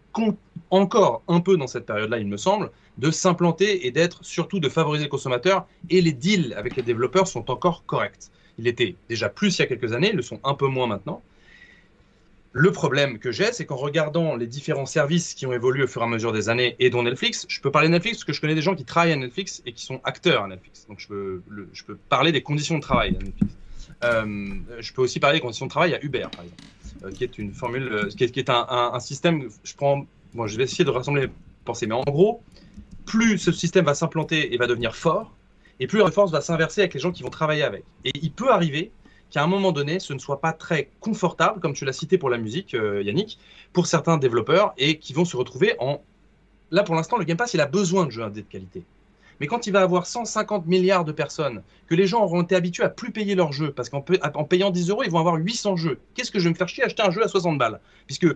encore 0.70 1.22
un 1.26 1.40
peu 1.40 1.56
dans 1.56 1.66
cette 1.66 1.86
période-là, 1.86 2.18
il 2.18 2.28
me 2.28 2.36
semble, 2.36 2.70
de 2.98 3.10
s'implanter 3.10 3.86
et 3.86 3.90
d'être 3.90 4.24
surtout 4.24 4.60
de 4.60 4.68
favoriser 4.68 5.04
le 5.04 5.10
consommateur. 5.10 5.66
Et 5.90 6.00
les 6.00 6.12
deals 6.12 6.54
avec 6.56 6.76
les 6.76 6.82
développeurs 6.82 7.26
sont 7.26 7.50
encore 7.50 7.84
corrects. 7.86 8.30
Il 8.58 8.66
était 8.66 8.94
déjà 9.08 9.28
plus 9.28 9.58
il 9.58 9.62
y 9.62 9.64
a 9.64 9.66
quelques 9.66 9.92
années, 9.92 10.10
ils 10.10 10.16
le 10.16 10.22
sont 10.22 10.40
un 10.44 10.54
peu 10.54 10.66
moins 10.66 10.86
maintenant. 10.86 11.22
Le 12.56 12.70
problème 12.70 13.18
que 13.18 13.32
j'ai, 13.32 13.50
c'est 13.52 13.66
qu'en 13.66 13.74
regardant 13.74 14.36
les 14.36 14.46
différents 14.46 14.86
services 14.86 15.34
qui 15.34 15.44
ont 15.44 15.52
évolué 15.52 15.82
au 15.82 15.86
fur 15.88 16.02
et 16.02 16.04
à 16.04 16.08
mesure 16.08 16.32
des 16.32 16.48
années, 16.48 16.76
et 16.78 16.88
dont 16.88 17.02
Netflix, 17.02 17.46
je 17.48 17.60
peux 17.60 17.72
parler 17.72 17.88
de 17.88 17.92
Netflix 17.94 18.18
parce 18.18 18.24
que 18.26 18.32
je 18.32 18.40
connais 18.40 18.54
des 18.54 18.62
gens 18.62 18.76
qui 18.76 18.84
travaillent 18.84 19.12
à 19.12 19.16
Netflix 19.16 19.60
et 19.66 19.72
qui 19.72 19.84
sont 19.84 20.00
acteurs 20.04 20.44
à 20.44 20.46
Netflix. 20.48 20.86
Donc 20.88 21.00
je 21.00 21.08
peux, 21.08 21.42
je 21.72 21.82
peux 21.82 21.96
parler 22.08 22.30
des 22.30 22.42
conditions 22.42 22.76
de 22.76 22.80
travail 22.80 23.08
à 23.08 23.24
Netflix. 23.24 23.54
Euh, 24.04 24.54
je 24.80 24.92
peux 24.92 25.02
aussi 25.02 25.18
parler 25.18 25.38
des 25.38 25.42
conditions 25.42 25.66
de 25.66 25.70
travail 25.70 25.94
à 25.94 26.04
Uber, 26.04 26.26
par 26.30 26.44
exemple, 26.44 26.62
euh, 27.04 27.10
qui 27.10 27.24
est 27.24 27.38
une 27.38 27.52
formule, 27.52 27.88
euh, 27.92 28.08
qui 28.08 28.22
est, 28.22 28.50
un, 28.50 29.00
système. 29.00 29.48
Je 29.64 29.74
prends, 29.74 30.06
bon, 30.34 30.46
je 30.46 30.56
vais 30.56 30.64
essayer 30.64 30.84
de 30.84 30.90
rassembler 30.90 31.22
les 31.22 31.32
pensées, 31.64 31.86
mais 31.86 31.94
en 31.94 32.02
gros, 32.02 32.42
plus 33.04 33.38
ce 33.38 33.52
système 33.52 33.84
va 33.84 33.94
s'implanter 33.94 34.54
et 34.54 34.58
va 34.58 34.66
devenir 34.66 34.94
fort, 34.94 35.33
et 35.80 35.86
plus 35.86 35.98
la 35.98 36.10
force 36.10 36.30
va 36.30 36.40
s'inverser 36.40 36.82
avec 36.82 36.94
les 36.94 37.00
gens 37.00 37.12
qui 37.12 37.22
vont 37.22 37.30
travailler 37.30 37.62
avec. 37.62 37.84
Et 38.04 38.12
il 38.22 38.32
peut 38.32 38.50
arriver 38.50 38.92
qu'à 39.30 39.42
un 39.42 39.46
moment 39.46 39.72
donné, 39.72 39.98
ce 39.98 40.12
ne 40.12 40.18
soit 40.18 40.40
pas 40.40 40.52
très 40.52 40.90
confortable, 41.00 41.60
comme 41.60 41.72
tu 41.72 41.84
l'as 41.84 41.92
cité 41.92 42.18
pour 42.18 42.30
la 42.30 42.38
musique, 42.38 42.74
euh, 42.74 43.02
Yannick, 43.02 43.38
pour 43.72 43.86
certains 43.86 44.16
développeurs 44.16 44.74
et 44.78 44.98
qui 44.98 45.12
vont 45.12 45.24
se 45.24 45.36
retrouver 45.36 45.74
en. 45.78 46.00
Là, 46.70 46.82
pour 46.82 46.94
l'instant, 46.94 47.18
le 47.18 47.24
Game 47.24 47.36
Pass, 47.36 47.54
il 47.54 47.60
a 47.60 47.66
besoin 47.66 48.06
de 48.06 48.10
jeux 48.10 48.22
indés 48.22 48.42
de 48.42 48.46
qualité. 48.46 48.84
Mais 49.40 49.46
quand 49.46 49.66
il 49.66 49.72
va 49.72 49.80
avoir 49.82 50.06
150 50.06 50.66
milliards 50.66 51.04
de 51.04 51.12
personnes, 51.12 51.62
que 51.88 51.94
les 51.94 52.06
gens 52.06 52.22
auront 52.22 52.42
été 52.42 52.54
habitués 52.54 52.84
à 52.84 52.88
plus 52.88 53.10
payer 53.10 53.34
leurs 53.34 53.52
jeux, 53.52 53.72
parce 53.72 53.88
qu'en 53.88 54.00
payant 54.00 54.70
10 54.70 54.90
euros, 54.90 55.02
ils 55.02 55.10
vont 55.10 55.18
avoir 55.18 55.34
800 55.34 55.76
jeux. 55.76 55.98
Qu'est-ce 56.14 56.30
que 56.30 56.38
je 56.38 56.44
vais 56.44 56.50
me 56.50 56.54
faire 56.54 56.68
chier 56.68 56.84
à 56.84 56.86
acheter 56.86 57.02
un 57.02 57.10
jeu 57.10 57.22
à 57.22 57.28
60 57.28 57.58
balles? 57.58 57.80
Puisque 58.06 58.28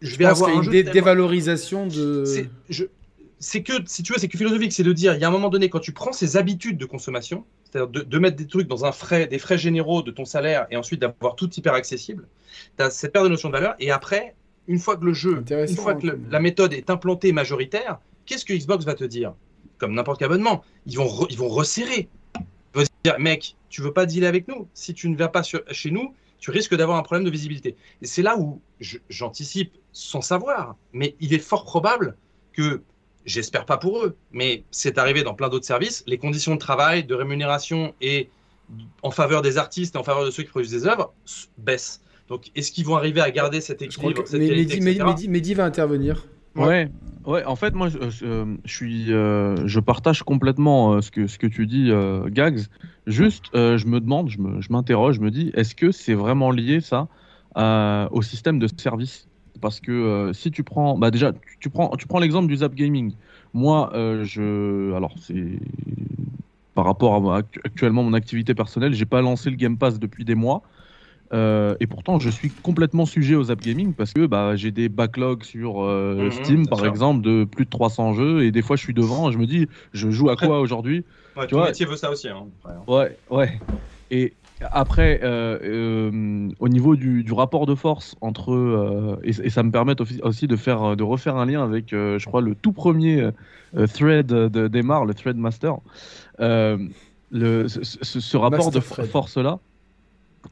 je 0.00 0.16
vais 0.16 0.24
avoir 0.24 0.50
une 0.50 0.70
dévalorisation 0.70 1.86
de. 1.86 2.24
C'est 3.44 3.64
que, 3.64 3.72
si 3.86 4.04
tu 4.04 4.12
veux, 4.12 4.20
c'est 4.20 4.28
que 4.28 4.38
philosophique, 4.38 4.72
c'est 4.72 4.84
de 4.84 4.92
dire, 4.92 5.14
il 5.14 5.20
y 5.20 5.24
a 5.24 5.28
un 5.28 5.32
moment 5.32 5.48
donné, 5.48 5.68
quand 5.68 5.80
tu 5.80 5.90
prends 5.90 6.12
ces 6.12 6.36
habitudes 6.36 6.78
de 6.78 6.84
consommation, 6.84 7.44
c'est-à-dire 7.64 8.04
de, 8.04 8.18
mettre 8.18 8.36
des 8.36 8.46
trucs 8.46 8.68
dans 8.68 8.84
un 8.84 8.92
frais, 8.92 9.26
des 9.26 9.40
frais 9.40 9.58
généraux 9.58 10.02
de 10.02 10.12
ton 10.12 10.24
salaire 10.24 10.66
et 10.70 10.76
ensuite 10.76 11.00
d'avoir 11.00 11.34
tout 11.34 11.52
hyper 11.52 11.74
accessible. 11.74 12.28
Tu 12.78 12.84
as 12.84 12.90
cette 12.90 13.12
perte 13.12 13.24
de 13.24 13.30
notion 13.30 13.48
de 13.48 13.54
valeur. 13.54 13.74
Et 13.80 13.90
après, 13.90 14.36
une 14.68 14.78
fois 14.78 14.96
que 14.96 15.04
le 15.04 15.12
jeu, 15.12 15.42
une 15.50 15.76
fois 15.76 15.94
que 15.94 16.06
la 16.30 16.38
méthode 16.38 16.72
est 16.72 16.88
implantée 16.88 17.32
majoritaire, 17.32 17.98
qu'est-ce 18.26 18.44
que 18.44 18.52
Xbox 18.52 18.84
va 18.84 18.94
te 18.94 19.02
dire? 19.02 19.34
Comme 19.78 19.94
n'importe 19.94 20.20
quel 20.20 20.26
abonnement, 20.26 20.62
ils 20.86 20.96
vont, 20.96 21.26
ils 21.28 21.36
vont 21.36 21.48
resserrer. 21.48 22.08
Ils 22.36 22.80
vont 22.80 22.84
dire, 23.04 23.18
mec, 23.18 23.56
tu 23.70 23.82
veux 23.82 23.92
pas 23.92 24.06
dealer 24.06 24.28
avec 24.28 24.46
nous? 24.46 24.68
Si 24.72 24.94
tu 24.94 25.08
ne 25.08 25.16
vas 25.16 25.28
pas 25.28 25.42
chez 25.42 25.90
nous, 25.90 26.14
tu 26.38 26.52
risques 26.52 26.76
d'avoir 26.76 26.96
un 26.96 27.02
problème 27.02 27.24
de 27.24 27.30
visibilité. 27.30 27.74
Et 28.02 28.06
c'est 28.06 28.22
là 28.22 28.38
où 28.38 28.60
j'anticipe 29.08 29.72
sans 29.92 30.20
savoir, 30.20 30.76
mais 30.92 31.16
il 31.18 31.34
est 31.34 31.38
fort 31.38 31.64
probable 31.64 32.16
que 32.52 32.82
J'espère 33.24 33.64
pas 33.64 33.76
pour 33.76 33.98
eux, 34.04 34.16
mais 34.32 34.64
c'est 34.70 34.98
arrivé 34.98 35.22
dans 35.22 35.34
plein 35.34 35.48
d'autres 35.48 35.66
services. 35.66 36.02
Les 36.06 36.18
conditions 36.18 36.54
de 36.54 36.60
travail, 36.60 37.04
de 37.04 37.14
rémunération 37.14 37.94
et 38.00 38.30
en 39.02 39.10
faveur 39.10 39.42
des 39.42 39.58
artistes 39.58 39.94
et 39.94 39.98
en 39.98 40.02
faveur 40.02 40.24
de 40.24 40.30
ceux 40.30 40.42
qui 40.42 40.50
produisent 40.50 40.72
des 40.72 40.86
œuvres 40.86 41.12
baissent. 41.58 42.00
Donc, 42.28 42.50
est-ce 42.54 42.72
qu'ils 42.72 42.86
vont 42.86 42.96
arriver 42.96 43.20
à 43.20 43.30
garder 43.30 43.60
cet 43.60 43.82
équilibre 43.82 44.22
cette 44.26 44.40
Mehdi, 44.40 45.54
va 45.54 45.64
intervenir. 45.64 46.26
Ouais. 46.56 46.88
ouais, 47.26 47.44
En 47.44 47.56
fait, 47.56 47.74
moi, 47.74 47.88
je, 47.88 47.98
je 48.10 48.72
suis, 48.72 49.12
euh, 49.12 49.66
je 49.66 49.80
partage 49.80 50.22
complètement 50.22 50.94
euh, 50.94 51.00
ce 51.00 51.10
que 51.10 51.26
ce 51.26 51.38
que 51.38 51.46
tu 51.46 51.66
dis, 51.66 51.90
euh, 51.90 52.28
Gags. 52.28 52.60
Juste, 53.06 53.46
je 53.54 53.86
me 53.86 54.00
demande, 54.00 54.30
je 54.30 54.38
m'interroge, 54.70 55.16
je, 55.16 55.20
me 55.20 55.30
dis, 55.30 55.50
est-ce 55.54 55.74
que 55.74 55.90
c'est 55.90 56.14
vraiment 56.14 56.50
lié 56.50 56.80
ça 56.80 57.08
au 58.12 58.22
système 58.22 58.58
de 58.58 58.68
service? 58.78 59.26
Parce 59.60 59.80
que 59.80 59.92
euh, 59.92 60.32
si 60.32 60.50
tu 60.50 60.64
prends, 60.64 60.96
bah 60.98 61.10
déjà, 61.10 61.32
tu, 61.60 61.70
prends, 61.70 61.90
tu 61.96 62.06
prends 62.06 62.18
l'exemple 62.18 62.48
du 62.48 62.56
Zap 62.56 62.74
Gaming. 62.74 63.14
Moi, 63.52 63.90
euh, 63.94 64.24
je, 64.24 64.92
alors 64.94 65.14
c'est 65.18 65.58
par 66.74 66.84
rapport 66.86 67.32
à 67.34 67.38
actuellement 67.64 68.02
mon 68.02 68.14
activité 68.14 68.54
personnelle, 68.54 68.94
j'ai 68.94 69.04
pas 69.04 69.20
lancé 69.20 69.50
le 69.50 69.56
Game 69.56 69.76
Pass 69.76 69.98
depuis 69.98 70.24
des 70.24 70.34
mois. 70.34 70.62
Euh, 71.34 71.76
et 71.80 71.86
pourtant, 71.86 72.18
je 72.18 72.30
suis 72.30 72.52
complètement 72.62 73.06
sujet 73.06 73.34
au 73.34 73.44
Zap 73.44 73.60
Gaming 73.60 73.94
parce 73.94 74.12
que 74.12 74.26
bah, 74.26 74.56
j'ai 74.56 74.70
des 74.70 74.88
backlogs 74.88 75.44
sur 75.44 75.82
mhm, 75.82 76.30
Steam, 76.30 76.68
par 76.68 76.86
exemple, 76.86 77.22
de 77.22 77.44
plus 77.44 77.64
de 77.64 77.70
300 77.70 78.14
jeux. 78.14 78.44
Et 78.44 78.52
des 78.52 78.62
fois, 78.62 78.76
je 78.76 78.82
suis 78.82 78.94
devant 78.94 79.30
et 79.30 79.32
je 79.32 79.38
me 79.38 79.46
dis, 79.46 79.68
je 79.92 80.10
joue 80.10 80.30
à 80.30 80.36
quoi 80.36 80.60
aujourd'hui? 80.60 81.04
Ouais, 81.36 81.46
Tu 81.46 81.54
vois, 81.54 81.68
métier 81.68 81.86
veut 81.86 81.96
ça 81.96 82.10
aussi. 82.10 82.28
Hein, 82.28 82.48
ouais, 82.86 83.18
ouais. 83.30 83.62
Et, 84.10 84.36
après, 84.70 85.20
euh, 85.22 85.58
euh, 85.62 86.50
au 86.60 86.68
niveau 86.68 86.96
du, 86.96 87.24
rapport 87.32 87.66
de 87.66 87.74
force 87.74 88.16
entre 88.20 88.52
euh, 88.52 89.20
et, 89.22 89.50
ça 89.50 89.62
me 89.62 89.70
permet 89.70 89.94
aussi 90.22 90.46
de 90.46 90.56
faire 90.56 90.96
de 90.96 91.02
refaire 91.02 91.36
un 91.36 91.46
lien 91.46 91.62
avec, 91.62 91.90
je 91.90 92.24
crois, 92.26 92.40
le 92.40 92.54
tout 92.54 92.72
premier 92.72 93.30
thread 93.92 94.26
de 94.26 94.68
d'Emar, 94.68 95.04
le 95.04 95.14
thread 95.14 95.36
master. 95.36 95.76
Le, 97.34 97.66
ce, 97.66 98.36
rapport 98.36 98.70
de 98.70 98.80
force 98.80 99.38
là, 99.38 99.58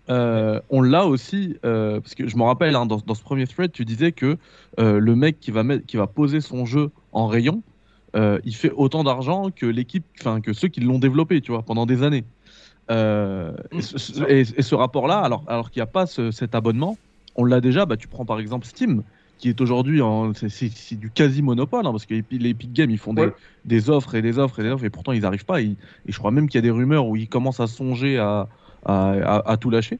on 0.08 0.82
l'a 0.82 1.06
aussi 1.06 1.56
parce 1.62 2.14
que 2.14 2.26
je 2.26 2.36
me 2.36 2.42
rappelle 2.42 2.74
hein, 2.74 2.86
dans, 2.86 2.98
dans, 2.98 3.14
ce 3.14 3.22
premier 3.22 3.46
thread, 3.46 3.72
tu 3.72 3.84
disais 3.84 4.12
que 4.12 4.36
le 4.78 5.14
mec 5.14 5.40
qui 5.40 5.50
va 5.50 5.62
mettre, 5.62 5.86
qui 5.86 5.96
va 5.96 6.06
poser 6.06 6.40
son 6.40 6.64
jeu 6.64 6.90
en 7.12 7.26
rayon, 7.26 7.62
il 8.14 8.54
fait 8.54 8.72
autant 8.74 9.04
d'argent 9.04 9.50
que 9.54 9.66
l'équipe, 9.66 10.04
enfin 10.20 10.40
que 10.40 10.52
ceux 10.52 10.68
qui 10.68 10.80
l'ont 10.80 10.98
développé, 10.98 11.40
tu 11.40 11.52
vois, 11.52 11.62
pendant 11.62 11.86
des 11.86 12.02
années. 12.02 12.24
Euh, 12.90 13.52
mmh, 13.72 14.24
et, 14.28 14.44
ce 14.44 14.74
rapport-là, 14.74 15.18
alors, 15.20 15.44
alors 15.46 15.70
qu'il 15.70 15.80
n'y 15.80 15.84
a 15.84 15.86
pas 15.86 16.06
cet 16.06 16.54
abonnement, 16.54 16.98
on 17.36 17.44
l'a 17.44 17.60
déjà, 17.60 17.86
bah, 17.86 17.96
tu 17.96 18.08
prends 18.08 18.24
par 18.24 18.40
exemple 18.40 18.66
Steam, 18.66 19.02
qui 19.38 19.48
est 19.48 19.60
aujourd'hui, 19.60 20.02
c'est 20.34 20.98
du 20.98 21.10
quasi 21.10 21.40
monopole, 21.40 21.86
hein, 21.86 21.92
parce 21.92 22.04
que 22.04 22.14
les 22.14 22.50
Epic 22.50 22.72
Games, 22.72 22.90
ils 22.90 22.98
font 22.98 23.14
des, 23.14 23.30
des, 23.64 23.88
offres 23.88 24.14
et 24.14 24.22
des 24.22 24.38
offres 24.38 24.60
et 24.60 24.62
des 24.64 24.70
offres, 24.70 24.84
et 24.84 24.90
pourtant 24.90 25.12
ils 25.12 25.22
n'arrivent 25.22 25.46
pas. 25.46 25.62
et 25.62 25.76
je 26.06 26.18
crois 26.18 26.30
même 26.30 26.48
qu'il 26.48 26.58
y 26.58 26.58
a 26.58 26.62
des 26.62 26.70
rumeurs 26.70 27.06
où 27.06 27.16
ils 27.16 27.28
commencent 27.28 27.60
à 27.60 27.66
songer 27.66 28.18
à, 28.18 28.48
à, 28.84 29.50
à, 29.50 29.56
tout 29.56 29.70
lâcher 29.70 29.98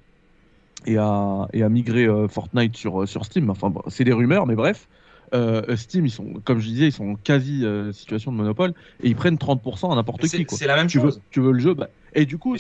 et 0.87 0.99
à, 0.99 1.49
et 1.53 1.63
à 1.63 1.69
migrer 1.69 2.05
euh, 2.05 2.29
Fortnite 2.29 2.77
sur, 2.77 3.09
sur 3.09 3.25
Steam. 3.25 3.49
Enfin, 3.51 3.73
c'est 3.89 4.05
des 4.05 4.13
rumeurs, 4.13 4.47
mais 4.47 4.57
bref. 4.57 4.89
Euh, 5.33 5.77
Steam, 5.77 6.07
ils 6.07 6.11
sont, 6.11 6.35
comme 6.45 6.61
je 6.61 6.67
disais, 6.67 6.87
ils 6.87 6.93
sont 6.93 7.11
en 7.11 7.15
quasi 7.15 7.65
situation 7.93 8.33
de 8.33 8.37
monopole 8.37 8.75
et 9.03 9.09
ils 9.09 9.17
prennent 9.17 9.37
30% 9.37 9.93
à 9.93 9.95
n'importe 9.95 10.23
qui. 10.23 10.47
C'est 10.49 10.67
la 10.67 10.77
même 10.77 10.89
tu 10.89 11.01
chose. 11.01 11.17
Veux, 11.17 11.23
tu 11.31 11.41
veux 11.41 11.53
le 11.53 11.61
jeu, 11.61 11.75
bah, 11.75 11.89
et 12.15 12.27
du 12.27 12.39
coup, 12.39 12.57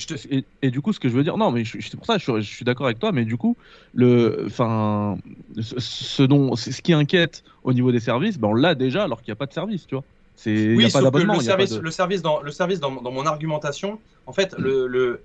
et, 0.63 0.71
du 0.71 0.81
coup, 0.81 0.93
ce 0.93 1.01
que 1.01 1.09
je 1.09 1.15
veux 1.15 1.25
dire, 1.25 1.37
non, 1.37 1.51
mais 1.51 1.65
c'est 1.65 1.97
pour 1.97 2.07
ça, 2.07 2.19
je, 2.19 2.41
suis 2.41 2.65
d'accord 2.65 2.87
avec 2.87 2.99
toi, 2.99 3.11
mais 3.13 3.25
du 3.25 3.37
coup, 3.37 3.57
le, 3.95 4.45
enfin, 4.47 5.19
ce, 5.61 6.23
dont, 6.23 6.55
ce 6.55 6.81
qui 6.81 6.93
inquiète 6.93 7.43
au 7.65 7.73
niveau 7.73 7.91
des 7.91 8.01
services, 8.01 8.39
ben 8.39 8.49
on 8.49 8.55
l'a 8.55 8.75
déjà 8.75 9.05
alors 9.05 9.23
qu'il 9.23 9.31
n'y 9.31 9.37
a 9.37 9.37
pas 9.37 9.47
de 9.47 9.53
service, 9.53 9.87
tu 9.87 9.95
vois. 9.95 10.05
Oui, 10.47 10.87
a 10.87 11.11
pas. 11.11 11.19
Le, 11.19 11.41
service, 11.41 11.77
le 11.77 11.91
service, 11.91 12.23
dans, 12.23 12.41
le 12.41 12.51
service 12.51 12.81
dans, 12.81 13.03
dans 13.03 13.11
mon 13.11 13.27
argumentation, 13.27 13.99
en 14.27 14.33
fait, 14.33 14.57
mm. 14.59 14.63
le, 14.63 15.23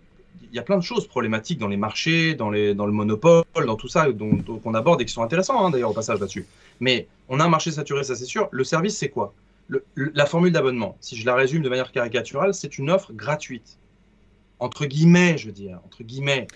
y 0.51 0.59
a 0.59 0.61
plein 0.61 0.77
de 0.77 0.83
choses 0.83 1.07
problématiques 1.07 1.59
dans 1.59 1.67
les 1.67 1.77
marchés, 1.77 2.33
dans, 2.33 2.49
les, 2.49 2.73
dans 2.73 2.85
le 2.85 2.91
monopole, 2.91 3.43
dans 3.65 3.75
tout 3.75 3.87
ça 3.87 4.11
dont, 4.11 4.37
qu'on 4.63 4.73
aborde 4.73 5.01
et 5.01 5.05
qui 5.05 5.13
sont 5.13 5.23
intéressants 5.23 5.65
hein, 5.65 5.69
d'ailleurs 5.69 5.91
au 5.91 5.93
passage 5.93 6.19
là-dessus. 6.19 6.45
Mais 6.79 7.07
on 7.29 7.39
a 7.39 7.45
un 7.45 7.49
marché 7.49 7.71
saturé, 7.71 8.03
ça 8.03 8.15
c'est 8.15 8.25
sûr. 8.25 8.47
Le 8.51 8.63
service, 8.63 8.97
c'est 8.97 9.09
quoi? 9.09 9.33
La 9.95 10.25
formule 10.25 10.51
d'abonnement, 10.51 10.95
si 11.01 11.15
je 11.15 11.25
la 11.25 11.35
résume 11.35 11.63
de 11.63 11.69
manière 11.69 11.91
caricaturale, 11.91 12.53
c'est 12.53 12.77
une 12.77 12.91
offre 12.91 13.11
gratuite 13.13 13.77
entre 14.59 14.85
guillemets, 14.85 15.37
je 15.37 15.47
veux 15.47 15.53
dire, 15.53 15.79
entre 15.85 16.03
guillemets. 16.03 16.47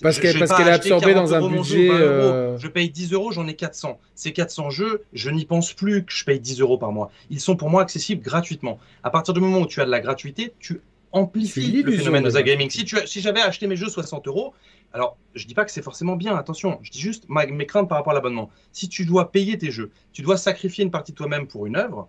Parce 0.00 0.20
qu'elle 0.20 0.36
est 0.36 0.52
absorbée 0.52 1.14
dans 1.14 1.34
un 1.34 1.48
budget. 1.48 1.90
Euh, 1.90 2.56
je 2.56 2.68
paye 2.68 2.88
10 2.88 3.12
euros, 3.12 3.32
j'en 3.32 3.48
ai 3.48 3.54
400. 3.54 3.98
Ces 4.14 4.32
400 4.32 4.70
jeux, 4.70 5.02
je 5.12 5.28
n'y 5.30 5.44
pense 5.44 5.72
plus 5.72 6.04
que 6.04 6.12
je 6.12 6.24
paye 6.24 6.38
10 6.38 6.60
euros 6.60 6.78
par 6.78 6.92
mois. 6.92 7.10
Ils 7.30 7.40
sont 7.40 7.56
pour 7.56 7.68
moi 7.68 7.82
accessibles 7.82 8.22
gratuitement. 8.22 8.78
À 9.02 9.10
partir 9.10 9.34
du 9.34 9.40
moment 9.40 9.58
où 9.58 9.66
tu 9.66 9.80
as 9.80 9.84
de 9.84 9.90
la 9.90 9.98
gratuité, 9.98 10.52
tu 10.60 10.80
amplifies 11.12 11.82
le 11.82 11.92
phénomène 11.92 12.24
de 12.24 12.30
The 12.30 12.42
Gaming. 12.42 12.70
Si, 12.70 12.86
si 13.06 13.20
j'avais 13.20 13.40
acheté 13.40 13.66
mes 13.66 13.76
jeux 13.76 13.88
60 13.88 14.26
euros, 14.28 14.54
alors 14.92 15.16
je 15.34 15.46
dis 15.46 15.54
pas 15.54 15.64
que 15.64 15.70
c'est 15.70 15.82
forcément 15.82 16.16
bien, 16.16 16.36
attention, 16.36 16.78
je 16.82 16.90
dis 16.90 17.00
juste 17.00 17.24
mes 17.28 17.66
craintes 17.66 17.88
par 17.88 17.98
rapport 17.98 18.12
à 18.12 18.14
l'abonnement. 18.14 18.50
Si 18.72 18.88
tu 18.88 19.04
dois 19.04 19.30
payer 19.30 19.58
tes 19.58 19.70
jeux, 19.70 19.90
tu 20.12 20.22
dois 20.22 20.36
sacrifier 20.36 20.84
une 20.84 20.90
partie 20.90 21.12
de 21.12 21.16
toi-même 21.16 21.46
pour 21.46 21.66
une 21.66 21.76
œuvre, 21.76 22.08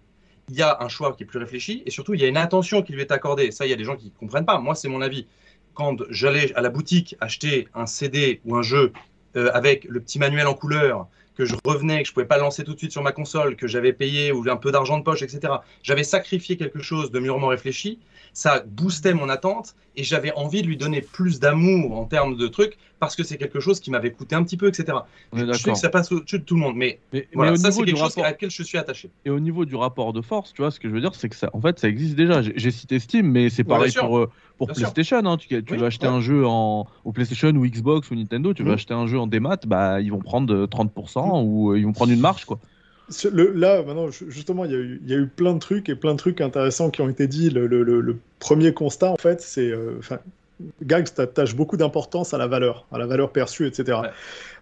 il 0.50 0.56
y 0.56 0.62
a 0.62 0.78
un 0.82 0.90
choix 0.90 1.14
qui 1.14 1.24
est 1.24 1.26
plus 1.26 1.40
réfléchi 1.40 1.84
et 1.86 1.92
surtout 1.92 2.14
il 2.14 2.22
y 2.22 2.26
a 2.26 2.28
une 2.28 2.38
attention 2.38 2.82
qui 2.82 2.94
lui 2.94 3.02
est 3.02 3.12
accordée. 3.12 3.52
Ça, 3.52 3.66
il 3.66 3.70
y 3.70 3.74
a 3.74 3.76
des 3.76 3.84
gens 3.84 3.96
qui 3.96 4.06
ne 4.06 4.20
comprennent 4.20 4.46
pas. 4.46 4.58
Moi, 4.58 4.76
c'est 4.76 4.88
mon 4.88 5.02
avis 5.02 5.28
quand 5.74 5.98
j'allais 6.10 6.54
à 6.56 6.62
la 6.62 6.70
boutique 6.70 7.16
acheter 7.22 7.68
un 7.76 7.86
CD 7.86 8.42
ou 8.46 8.56
un 8.56 8.62
jeu 8.62 8.92
euh, 9.36 9.52
avec 9.54 9.84
le 9.86 10.00
petit 10.00 10.18
manuel 10.18 10.48
en 10.48 10.56
couleur, 10.56 11.08
que 11.40 11.46
je 11.46 11.56
revenais, 11.64 12.02
que 12.02 12.10
je 12.10 12.14
pouvais 12.14 12.26
pas 12.26 12.38
lancer 12.38 12.66
tout 12.66 12.74
de 12.74 12.78
suite 12.78 12.92
sur 12.92 13.02
ma 13.02 13.14
console, 13.14 13.56
que 13.56 13.66
j'avais 13.66 13.94
payé 13.94 14.34
ou 14.34 14.44
un 14.50 14.58
peu 14.58 14.74
d'argent 14.74 14.98
de 14.98 15.04
poche, 15.04 15.22
etc. 15.22 15.54
J'avais 15.84 16.04
sacrifié 16.04 16.58
quelque 16.58 16.82
chose 16.82 17.12
de 17.12 17.20
mûrement 17.20 17.48
réfléchi. 17.48 17.98
Ça 18.34 18.62
boostait 18.68 19.14
mon 19.14 19.30
attente 19.30 19.74
et 19.96 20.04
j'avais 20.04 20.34
envie 20.34 20.64
de 20.64 20.68
lui 20.68 20.76
donner 20.76 21.02
plus 21.02 21.40
d'amour 21.40 21.98
en 21.98 22.04
termes 22.04 22.36
de 22.36 22.48
trucs 22.48 22.78
parce 23.00 23.16
que 23.16 23.24
c'est 23.24 23.38
quelque 23.38 23.60
chose 23.60 23.80
qui 23.80 23.92
m'avait 23.92 24.12
coûté 24.12 24.36
un 24.36 24.44
petit 24.44 24.58
peu, 24.58 24.68
etc. 24.68 24.98
je 25.34 25.54
sais 25.54 25.72
que 25.72 25.78
ça 25.78 25.90
passe 25.90 26.12
au-dessus 26.12 26.40
de 26.40 26.44
tout 26.44 26.56
le 26.56 26.62
monde, 26.62 26.76
mais, 26.76 27.00
voilà, 27.34 27.56
ça 27.56 27.72
c'est 27.72 27.84
quelque 27.84 27.98
chose 27.98 28.18
à 28.18 28.24
laquelle 28.24 28.52
je 28.52 28.64
suis 28.64 28.78
attaché. 28.78 29.10
Et 29.26 29.30
au 29.30 29.40
niveau 29.40 29.66
du 29.66 29.76
rapport 29.76 30.14
de 30.14 30.22
force, 30.22 30.54
tu 30.54 30.62
vois, 30.62 30.72
ce 30.72 30.80
que 30.80 30.90
je 30.90 30.94
veux 30.94 31.02
dire, 31.02 31.16
c'est 31.16 31.30
que 31.30 31.36
ça, 31.36 31.50
en 31.54 31.62
fait, 31.62 31.80
ça 31.80 31.88
existe 31.88 32.16
déjà. 32.16 32.42
J'ai 32.42 32.72
cité 32.72 33.00
Steam, 33.00 33.32
mais 33.32 33.50
c'est 33.50 33.64
pareil 33.64 33.92
pour, 33.92 34.18
euh, 34.18 34.30
pour 34.58 34.68
PlayStation. 34.68 35.26
Hein. 35.26 35.38
Tu, 35.38 35.64
tu 35.64 35.76
veux 35.76 35.86
acheter 35.86 36.08
un 36.08 36.22
jeu 36.22 36.46
en, 36.46 36.88
au 37.06 37.12
PlayStation 37.12 37.50
ou 37.50 37.66
Xbox 37.66 38.12
ou 38.12 38.16
Nintendo, 38.16 38.54
tu 38.54 38.64
veux 38.64 38.72
mm. 38.72 38.76
acheter 38.76 38.94
un 38.94 39.08
jeu 39.08 39.20
en 39.20 39.28
démat, 39.28 39.60
bah, 39.66 40.02
ils 40.02 40.12
vont 40.12 40.20
prendre 40.20 40.66
30% 40.66 41.26
mm. 41.26 41.48
ou 41.48 41.72
euh, 41.72 41.80
ils 41.80 41.86
vont 41.86 41.94
prendre 41.94 42.12
une 42.12 42.20
marge, 42.20 42.46
quoi. 42.46 42.60
Le, 43.32 43.54
là, 43.54 43.82
maintenant, 43.82 44.12
justement, 44.12 44.66
il 44.66 44.72
y, 44.72 44.76
a 44.76 44.78
eu, 44.78 45.02
il 45.04 45.10
y, 45.10 45.16
a 45.16 45.18
eu, 45.18 45.28
plein 45.28 45.56
de 45.56 45.60
trucs 45.60 45.90
et 45.90 45.96
plein 45.96 46.12
de 46.12 46.20
trucs 46.20 46.42
intéressants 46.42 46.92
qui 46.92 47.02
ont 47.02 47.10
été 47.10 47.28
dit. 47.28 47.50
Le, 47.50 47.66
le 47.66 48.20
premier 48.38 48.72
constat, 48.72 49.12
en 49.12 49.18
fait, 49.18 49.42
c'est. 49.42 49.72
Euh, 49.72 50.00
Gags 50.84 51.14
t'attache 51.14 51.56
beaucoup 51.56 51.78
d'importance 51.78 52.34
à 52.34 52.38
la 52.38 52.48
valeur, 52.48 52.86
à 52.92 52.98
la 52.98 53.06
valeur 53.06 53.32
perçue, 53.32 53.68
etc. 53.68 54.00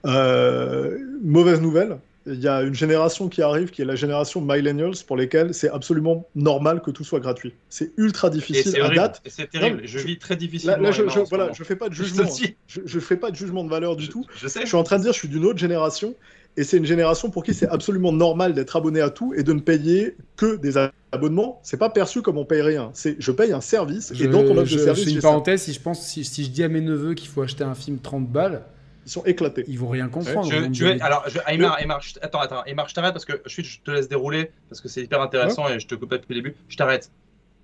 Euh, 0.06 0.98
mauvaise 1.24 1.62
nouvelle, 1.62 1.98
il 2.28 2.42
y 2.42 2.48
a 2.48 2.62
une 2.62 2.74
génération 2.74 3.30
qui 3.30 3.42
arrive, 3.42 3.70
qui 3.70 3.82
est 3.82 3.86
la 3.86 3.96
génération 3.96 4.42
millennials, 4.42 4.96
pour 5.08 5.16
lesquels 5.16 5.54
c'est 5.54 5.70
absolument 5.70 6.28
normal 6.36 6.82
que 6.82 6.92
tout 6.92 7.04
soit 7.04 7.20
gratuit. 7.20 7.54
C'est 7.70 7.94
ultra 7.98 8.30
difficile 8.30 8.82
à 8.82 8.90
date. 8.90 9.22
C'est 9.26 9.50
terrible. 9.50 9.82
je 9.86 10.00
vis 10.00 10.18
très 10.18 10.36
difficilement. 10.36 10.78
Là, 10.78 10.92
je, 10.92 11.04
voilà, 11.30 11.52
je 11.54 11.64
fais 11.64 11.76
pas 11.76 11.90
de 11.90 11.94
jugement. 11.94 12.30
Je, 12.68 12.82
je, 12.86 13.00
fais 13.00 13.18
pas 13.18 13.32
de 13.32 13.36
jugement 13.36 13.64
de 13.64 13.70
valeur 13.70 13.96
du 13.96 14.10
tout. 14.10 14.26
Je, 14.36 14.48
sais. 14.48 14.62
je 14.62 14.66
suis 14.66 14.76
en 14.76 14.84
train 14.84 14.98
de 14.98 15.04
dire, 15.04 15.14
je 15.14 15.20
suis 15.20 15.30
d'une 15.30 15.46
autre 15.46 15.60
génération 15.60 16.16
et 16.58 16.64
c'est 16.64 16.78
une 16.78 16.86
génération 16.86 17.30
pour 17.30 17.44
qui 17.44 17.54
c'est 17.54 17.70
absolument 17.70 18.12
normal 18.12 18.54
d'être 18.54 18.76
abonné 18.76 19.00
à 19.00 19.12
tout 19.12 19.34
et 19.36 19.44
de 19.44 19.54
ne 19.54 19.60
payer 19.60 20.18
que 20.36 20.56
des 20.56 20.74
abonnements. 21.12 21.62
C'est 21.64 21.78
pas 21.78 21.92
perçu 21.92 22.24
comme 22.24 22.38
on 22.40 22.46
paye 22.46 22.64
rien. 22.64 22.90
C'est 22.94 23.16
je 23.20 23.32
paye 23.32 23.54
un 23.54 23.62
service 23.62 24.12
et 24.20 24.28
donc 24.28 24.48
on 24.50 24.58
offre 24.58 24.74
de 24.74 24.80
service. 24.80 25.06
C'est 25.06 25.12
une 25.12 25.22
parenthèse. 25.22 25.62
Si 25.62 25.74
je 25.74 25.80
pense, 25.80 26.02
si, 26.02 26.24
je 26.24 26.50
dis 26.50 26.64
à 26.64 26.68
mes 26.68 26.82
neveux 26.82 27.14
qu'il 27.14 27.30
faut 27.30 27.44
acheter 27.44 27.64
un 27.64 27.76
film 27.76 28.00
30 28.00 28.28
balles, 28.28 28.64
ils 29.06 29.12
sont 29.12 29.24
éclatés. 29.24 29.66
Ils 29.68 29.78
vont 29.78 29.90
rien 29.90 30.10
comprendre. 30.10 30.52
alors, 31.00 31.24
je, 31.28 31.40
Aymar, 31.48 31.80
Aymar, 31.80 32.02
attends, 32.22 32.40
attends, 32.40 32.66
Aymar, 32.66 32.90
je 32.90 32.96
t'arrête 32.96 33.14
parce 33.14 33.26
que 33.26 33.40
je, 33.46 33.62
je 33.62 33.80
te 33.82 33.92
laisse 33.92 34.10
dérouler 34.10 34.52
parce 34.68 34.82
que 34.82 34.90
c'est 34.90 35.04
hyper 35.04 35.22
intéressant 35.22 35.70
et 35.70 35.80
je 35.80 35.88
te 35.88 35.94
coupe 35.94 36.10
depuis 36.12 36.34
le 36.34 36.42
début. 36.42 36.56
Je 36.70 36.76
t'arrête. 36.76 37.12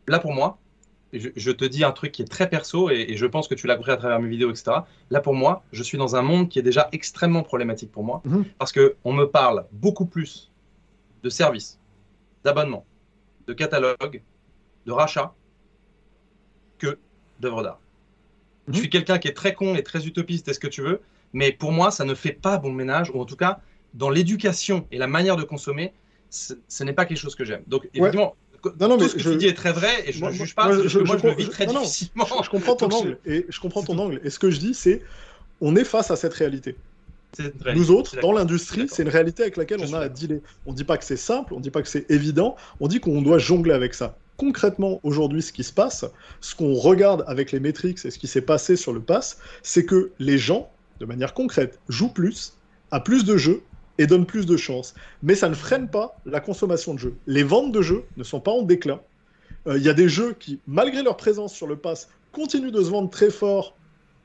Là 0.08 0.20
pour 0.20 0.34
moi, 0.34 0.60
je, 1.14 1.52
te 1.52 1.66
dis 1.66 1.84
un 1.84 1.92
truc 1.92 2.12
qui 2.12 2.22
est 2.24 2.28
très 2.28 2.50
perso 2.50 2.90
et, 2.90 3.16
je 3.16 3.26
pense 3.26 3.48
que 3.48 3.56
tu 3.56 3.68
l'as 3.68 3.76
compris 3.76 3.92
à 3.92 3.98
travers 3.98 4.20
mes 4.20 4.30
vidéos, 4.30 4.50
etc. 4.50 4.78
Là, 5.10 5.22
pour 5.22 5.34
moi, 5.34 5.64
je 5.72 5.84
suis 5.84 5.98
dans 5.98 6.16
un 6.16 6.22
monde 6.22 6.50
qui 6.50 6.60
est 6.60 6.64
déjà 6.64 6.90
extrêmement 6.92 7.44
problématique 7.44 7.92
pour 7.92 8.04
moi 8.04 8.22
mhm. 8.26 8.46
parce 8.58 8.72
que 8.72 8.96
on 9.04 9.14
me 9.14 9.26
parle 9.26 9.66
beaucoup 9.72 10.06
plus 10.06 10.52
de 11.22 11.30
services, 11.30 11.80
d'abonnements, 12.44 12.86
de 13.48 13.54
catalogues, 13.54 14.22
de 14.86 14.92
rachats 14.92 15.34
que 16.80 16.98
d'œuvres 17.40 17.64
d'art. 17.64 17.80
Je 18.68 18.74
mhm. 18.74 18.80
suis 18.80 18.90
quelqu'un 18.90 19.20
qui 19.20 19.28
est 19.28 19.34
très 19.34 19.54
con 19.54 19.76
et 19.76 19.84
très 19.84 20.08
utopiste, 20.08 20.48
est 20.48 20.54
ce 20.54 20.60
que 20.60 20.68
tu 20.68 20.82
veux, 20.82 21.02
mais 21.32 21.52
pour 21.52 21.72
moi, 21.72 21.92
ça 21.92 22.06
ne 22.06 22.16
fait 22.16 22.32
pas 22.34 22.58
bon 22.58 22.72
ménage, 22.72 23.12
ou 23.14 23.22
en 23.22 23.26
tout 23.26 23.36
cas, 23.36 23.60
dans 23.94 24.10
l'éducation 24.10 24.88
et 24.92 24.98
la 24.98 25.08
manière 25.08 25.36
de 25.36 25.44
consommer, 25.44 25.94
ce 26.30 26.84
n'est 26.84 26.94
pas 26.94 27.06
quelque 27.06 27.20
chose 27.20 27.36
que 27.36 27.46
j'aime. 27.46 27.64
Donc, 27.68 27.88
évidemment, 27.94 28.36
non, 28.80 28.88
non, 28.90 28.98
mais 28.98 29.08
ce 29.08 29.16
que 29.16 29.20
je... 29.20 29.32
tu 29.32 29.38
dis 29.38 29.48
est 29.48 29.54
très 29.54 29.74
vrai 29.74 30.04
et 30.06 30.12
je 30.14 30.24
ne 30.24 30.32
juge 30.32 30.56
pas 30.56 30.68
parce 30.68 30.82
que 30.82 31.00
moi 31.00 31.18
je, 31.18 31.28
le 31.28 31.34
vis 31.36 31.50
très 31.50 31.66
difficilement. 31.66 32.26
je, 32.44 32.50
comprends 32.50 32.76
ton 32.76 32.90
angle 32.90 33.18
et 33.26 33.46
je 33.50 33.60
comprends 33.60 33.84
ton 33.84 33.98
angle 33.98 34.22
et 34.24 34.30
ce 34.30 34.40
que 34.40 34.50
je 34.50 34.60
dis 34.60 34.74
c'est 34.74 35.02
on 35.62 35.76
est 35.76 35.84
face 35.84 36.12
à 36.12 36.16
cette 36.16 36.34
réalité. 36.34 36.76
Nous 37.74 37.92
autres, 37.92 38.20
dans 38.22 38.32
l'industrie, 38.32 38.88
c'est 38.90 39.04
une 39.04 39.10
réalité 39.10 39.44
avec 39.44 39.58
laquelle 39.58 39.80
on 39.82 39.94
a 39.94 40.00
à 40.00 40.10
dealer. 40.10 40.42
On 40.66 40.72
ne 40.72 40.76
dit 40.76 40.84
pas 40.84 40.98
que 40.98 41.06
c'est 41.06 41.18
simple, 41.18 41.54
on 41.54 41.58
ne 41.58 41.64
dit 41.64 41.72
pas 41.72 41.82
que 41.82 41.88
c'est 41.88 42.10
évident, 42.12 42.56
on 42.80 42.88
dit 42.88 43.00
qu'on 43.00 43.22
doit 43.22 43.40
jongler 43.40 43.74
avec 43.74 43.94
ça. 43.94 44.18
Concrètement, 44.38 45.00
aujourd'hui, 45.04 45.42
ce 45.42 45.54
qui 45.54 45.64
se 45.64 45.74
passe, 45.74 46.06
ce 46.42 46.56
qu'on 46.56 46.74
regarde 46.74 47.24
avec 47.28 47.52
les 47.52 47.60
métriques 47.60 48.04
et 48.06 48.12
ce 48.12 48.20
qui 48.20 48.28
s'est 48.28 48.42
passé 48.42 48.76
sur 48.76 48.94
le 48.94 49.00
pass, 49.00 49.40
c'est 49.62 49.86
que 49.86 50.12
les 50.20 50.38
gens, 50.38 50.70
de 51.00 51.06
manière 51.06 51.34
concrète, 51.34 51.80
jouent 51.88 52.14
plus, 52.14 52.54
à 52.92 53.00
plus 53.00 53.26
de 53.26 53.38
jeux, 53.38 53.64
et 53.98 54.08
donne 54.08 54.26
plus 54.26 54.46
de 54.46 54.58
chances. 54.58 54.94
Mais 55.22 55.36
ça 55.36 55.50
ne 55.50 55.54
freine 55.54 55.88
pas 55.88 56.18
la 56.26 56.40
consommation 56.40 56.94
de 56.94 57.00
jeux. 57.00 57.16
Les 57.28 57.44
ventes 57.44 57.72
de 57.72 57.82
jeux 57.82 58.04
ne 58.18 58.24
sont 58.24 58.40
pas 58.40 58.52
en 58.52 58.64
déclin. 58.64 59.00
Euh, 59.68 59.78
il 59.78 59.84
y 59.84 59.90
a 59.90 59.94
des 59.94 60.10
jeux 60.10 60.36
qui, 60.40 60.60
malgré 60.68 61.04
leur 61.04 61.18
présence 61.18 61.54
sur 61.54 61.68
le 61.68 61.76
pass, 61.76 62.10
continuent 62.32 62.72
de 62.72 62.82
se 62.82 62.90
vendre 62.90 63.10
très 63.10 63.30
fort 63.30 63.76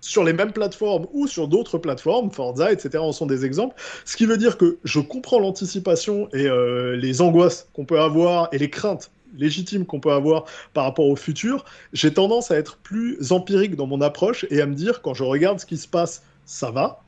sur 0.00 0.24
les 0.24 0.32
mêmes 0.32 0.52
plateformes 0.52 1.06
ou 1.12 1.26
sur 1.26 1.48
d'autres 1.48 1.78
plateformes, 1.78 2.30
Forza, 2.30 2.72
etc. 2.72 2.98
en 2.98 3.12
sont 3.12 3.26
des 3.26 3.44
exemples. 3.44 3.74
Ce 4.04 4.16
qui 4.16 4.26
veut 4.26 4.36
dire 4.36 4.56
que 4.56 4.78
je 4.84 5.00
comprends 5.00 5.40
l'anticipation 5.40 6.28
et 6.32 6.46
euh, 6.46 6.96
les 6.96 7.20
angoisses 7.20 7.68
qu'on 7.72 7.84
peut 7.84 8.00
avoir 8.00 8.48
et 8.52 8.58
les 8.58 8.70
craintes 8.70 9.10
légitimes 9.36 9.84
qu'on 9.84 10.00
peut 10.00 10.12
avoir 10.12 10.44
par 10.72 10.84
rapport 10.84 11.06
au 11.06 11.16
futur. 11.16 11.64
J'ai 11.92 12.12
tendance 12.12 12.50
à 12.50 12.56
être 12.56 12.78
plus 12.78 13.32
empirique 13.32 13.76
dans 13.76 13.86
mon 13.86 14.00
approche 14.00 14.46
et 14.50 14.60
à 14.60 14.66
me 14.66 14.74
dire, 14.74 15.02
quand 15.02 15.14
je 15.14 15.24
regarde 15.24 15.60
ce 15.60 15.66
qui 15.66 15.76
se 15.76 15.88
passe, 15.88 16.22
ça 16.44 16.70
va. 16.70 17.02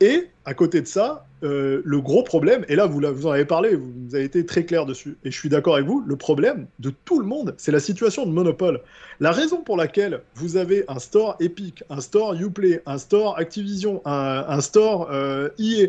Et 0.00 0.28
à 0.44 0.54
côté 0.54 0.80
de 0.80 0.86
ça, 0.86 1.26
euh, 1.42 1.80
le 1.84 2.00
gros 2.00 2.22
problème, 2.22 2.64
et 2.68 2.76
là 2.76 2.86
vous, 2.86 3.00
en 3.00 3.30
avez 3.30 3.44
parlé, 3.44 3.74
vous, 3.74 4.14
avez 4.14 4.24
été 4.24 4.44
très 4.44 4.64
clair 4.64 4.84
dessus, 4.84 5.16
et 5.24 5.30
je 5.30 5.38
suis 5.38 5.48
d'accord 5.48 5.76
avec 5.76 5.86
vous, 5.86 6.02
le 6.06 6.16
problème 6.16 6.66
de 6.78 6.92
tout 7.04 7.18
le 7.18 7.26
monde, 7.26 7.54
c'est 7.56 7.72
la 7.72 7.80
situation 7.80 8.26
de 8.26 8.32
monopole. 8.32 8.80
La 9.20 9.32
raison 9.32 9.62
pour 9.62 9.76
laquelle 9.76 10.20
vous 10.34 10.56
avez 10.56 10.84
un 10.88 10.98
store 10.98 11.36
Epic, 11.40 11.82
un 11.88 12.00
store 12.00 12.34
Uplay, 12.34 12.82
un 12.84 12.98
store 12.98 13.38
Activision, 13.38 14.02
un, 14.04 14.60
store 14.60 15.08
euh, 15.10 15.48
EA, 15.58 15.88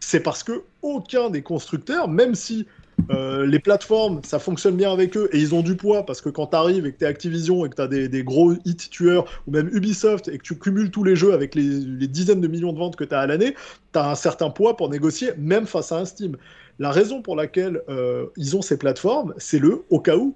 c'est 0.00 0.20
parce 0.20 0.42
que 0.42 0.62
aucun 0.82 1.28
des 1.30 1.42
constructeurs, 1.42 2.08
même 2.08 2.34
si 2.34 2.66
euh, 3.10 3.46
les 3.46 3.58
plateformes, 3.58 4.20
ça 4.24 4.38
fonctionne 4.38 4.76
bien 4.76 4.92
avec 4.92 5.16
eux 5.16 5.28
et 5.32 5.38
ils 5.38 5.54
ont 5.54 5.62
du 5.62 5.76
poids 5.76 6.06
parce 6.06 6.20
que 6.20 6.28
quand 6.28 6.48
tu 6.48 6.56
arrives 6.56 6.86
et 6.86 6.92
que 6.92 6.98
tu 6.98 7.04
es 7.04 7.06
Activision 7.06 7.66
et 7.66 7.70
que 7.70 7.76
tu 7.76 7.82
as 7.82 7.88
des, 7.88 8.24
gros 8.24 8.52
hits 8.64 8.76
tueurs 8.76 9.24
ou 9.46 9.50
même 9.50 9.68
Ubisoft 9.72 10.28
et 10.28 10.38
que 10.38 10.42
tu 10.42 10.58
cumules 10.58 10.90
tous 10.90 11.04
les 11.04 11.16
jeux 11.16 11.32
avec 11.32 11.54
les, 11.54 12.06
dizaines 12.08 12.40
de 12.40 12.48
millions 12.48 12.72
de 12.72 12.78
ventes 12.78 12.96
que 12.96 13.04
tu 13.04 13.14
as 13.14 13.20
à 13.20 13.26
l'année, 13.26 13.54
tu 13.92 13.98
as 13.98 14.10
un 14.10 14.14
certain 14.14 14.50
poids 14.50 14.76
pour 14.76 14.88
négocier 14.88 15.32
même 15.38 15.66
face 15.66 15.92
à 15.92 15.98
un 15.98 16.04
Steam. 16.04 16.36
La 16.78 16.90
raison 16.90 17.22
pour 17.22 17.36
laquelle 17.36 17.82
euh, 17.88 18.26
ils 18.36 18.56
ont 18.56 18.62
ces 18.62 18.78
plateformes, 18.78 19.34
c'est 19.38 19.58
le 19.58 19.84
au 19.90 20.00
cas 20.00 20.16
où. 20.16 20.34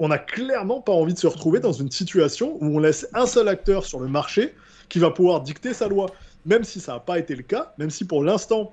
On 0.00 0.08
n'a 0.08 0.18
clairement 0.18 0.80
pas 0.80 0.92
envie 0.92 1.14
de 1.14 1.18
se 1.18 1.28
retrouver 1.28 1.60
dans 1.60 1.72
une 1.72 1.90
situation 1.90 2.56
où 2.60 2.76
on 2.76 2.78
laisse 2.80 3.06
un 3.14 3.26
seul 3.26 3.46
acteur 3.46 3.84
sur 3.84 4.00
le 4.00 4.08
marché 4.08 4.54
qui 4.88 4.98
va 4.98 5.10
pouvoir 5.10 5.40
dicter 5.40 5.72
sa 5.72 5.86
loi. 5.86 6.06
Même 6.46 6.64
si 6.64 6.80
ça 6.80 6.94
n'a 6.94 7.00
pas 7.00 7.18
été 7.18 7.36
le 7.36 7.42
cas, 7.42 7.74
même 7.78 7.90
si 7.90 8.04
pour 8.04 8.24
l'instant 8.24 8.72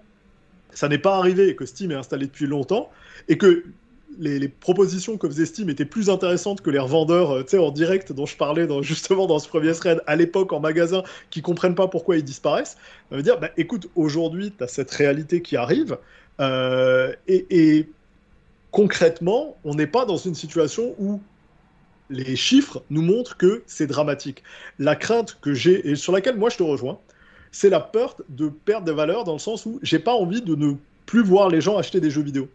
ça 0.76 0.88
n'est 0.88 1.00
pas 1.00 1.18
arrivé 1.18 1.50
et 1.50 1.56
que 1.56 1.66
Steam 1.66 1.92
est 1.92 1.96
installé 1.96 2.28
depuis 2.28 2.46
longtemps, 2.46 2.90
et 3.28 3.38
que 3.38 3.64
les, 4.20 4.48
propositions 4.48 5.18
que 5.18 5.28
faisait 5.28 5.46
Steam 5.46 5.70
étaient 5.70 5.86
plus 5.86 6.10
intéressantes 6.10 6.62
que 6.62 6.70
les 6.70 6.80
revendeurs 6.80 7.32
euh, 7.32 7.60
en 7.60 7.72
direct 7.72 8.12
dont 8.12 8.26
je 8.26 8.38
parlais 8.38 8.68
dans, 8.68 8.82
justement 8.84 9.28
dans 9.28 9.40
ce 9.40 9.48
premier 9.48 9.74
thread 9.74 10.02
à 10.08 10.16
l'époque 10.16 10.54
en 10.54 10.60
magasin 10.60 11.04
qui 11.30 11.42
comprennent 11.42 11.76
pas 11.76 11.88
pourquoi 11.88 12.18
ils 12.18 12.24
disparaissent, 12.24 12.78
ça 13.10 13.16
veut 13.16 13.24
dire 13.24 13.40
bah, 13.40 13.50
écoute, 13.58 13.90
aujourd'hui, 13.96 14.54
tu 14.58 14.64
as 14.64 14.68
cette 14.68 14.92
réalité 14.92 15.42
qui 15.42 15.58
arrive 15.58 15.98
euh, 16.40 17.14
et, 17.28 17.88
concrètement, 18.72 19.56
on 19.64 19.74
n'est 19.76 19.88
pas 19.88 20.06
dans 20.06 20.18
une 20.18 20.36
situation 20.36 20.96
où 21.00 21.22
les 22.10 22.36
chiffres 22.36 22.84
nous 22.90 23.02
montrent 23.02 23.38
que 23.38 23.64
c'est 23.66 23.88
dramatique. 23.88 24.44
La 24.78 24.96
crainte 24.96 25.38
que 25.42 25.54
j'ai 25.54 25.90
et 25.90 25.96
sur 25.96 26.12
laquelle 26.12 26.36
moi 26.36 26.50
je 26.50 26.58
te 26.58 26.64
rejoins, 26.64 27.00
c'est 27.56 27.70
la 27.70 27.80
peur 27.80 28.18
de 28.28 28.50
perdre 28.50 28.86
des 28.86 28.92
valeurs 28.92 29.24
dans 29.24 29.32
le 29.32 29.40
sens 29.40 29.66
où 29.66 29.80
j'ai 29.82 29.98
pas 29.98 30.14
envie 30.14 30.42
de 30.42 30.56
ne 30.56 30.74
plus 31.06 31.24
voir 31.24 31.48
les 31.48 31.62
gens 31.62 31.78
acheter 31.78 32.02
des 32.02 32.10
jeux 32.12 32.22
vidéo. 32.22 32.50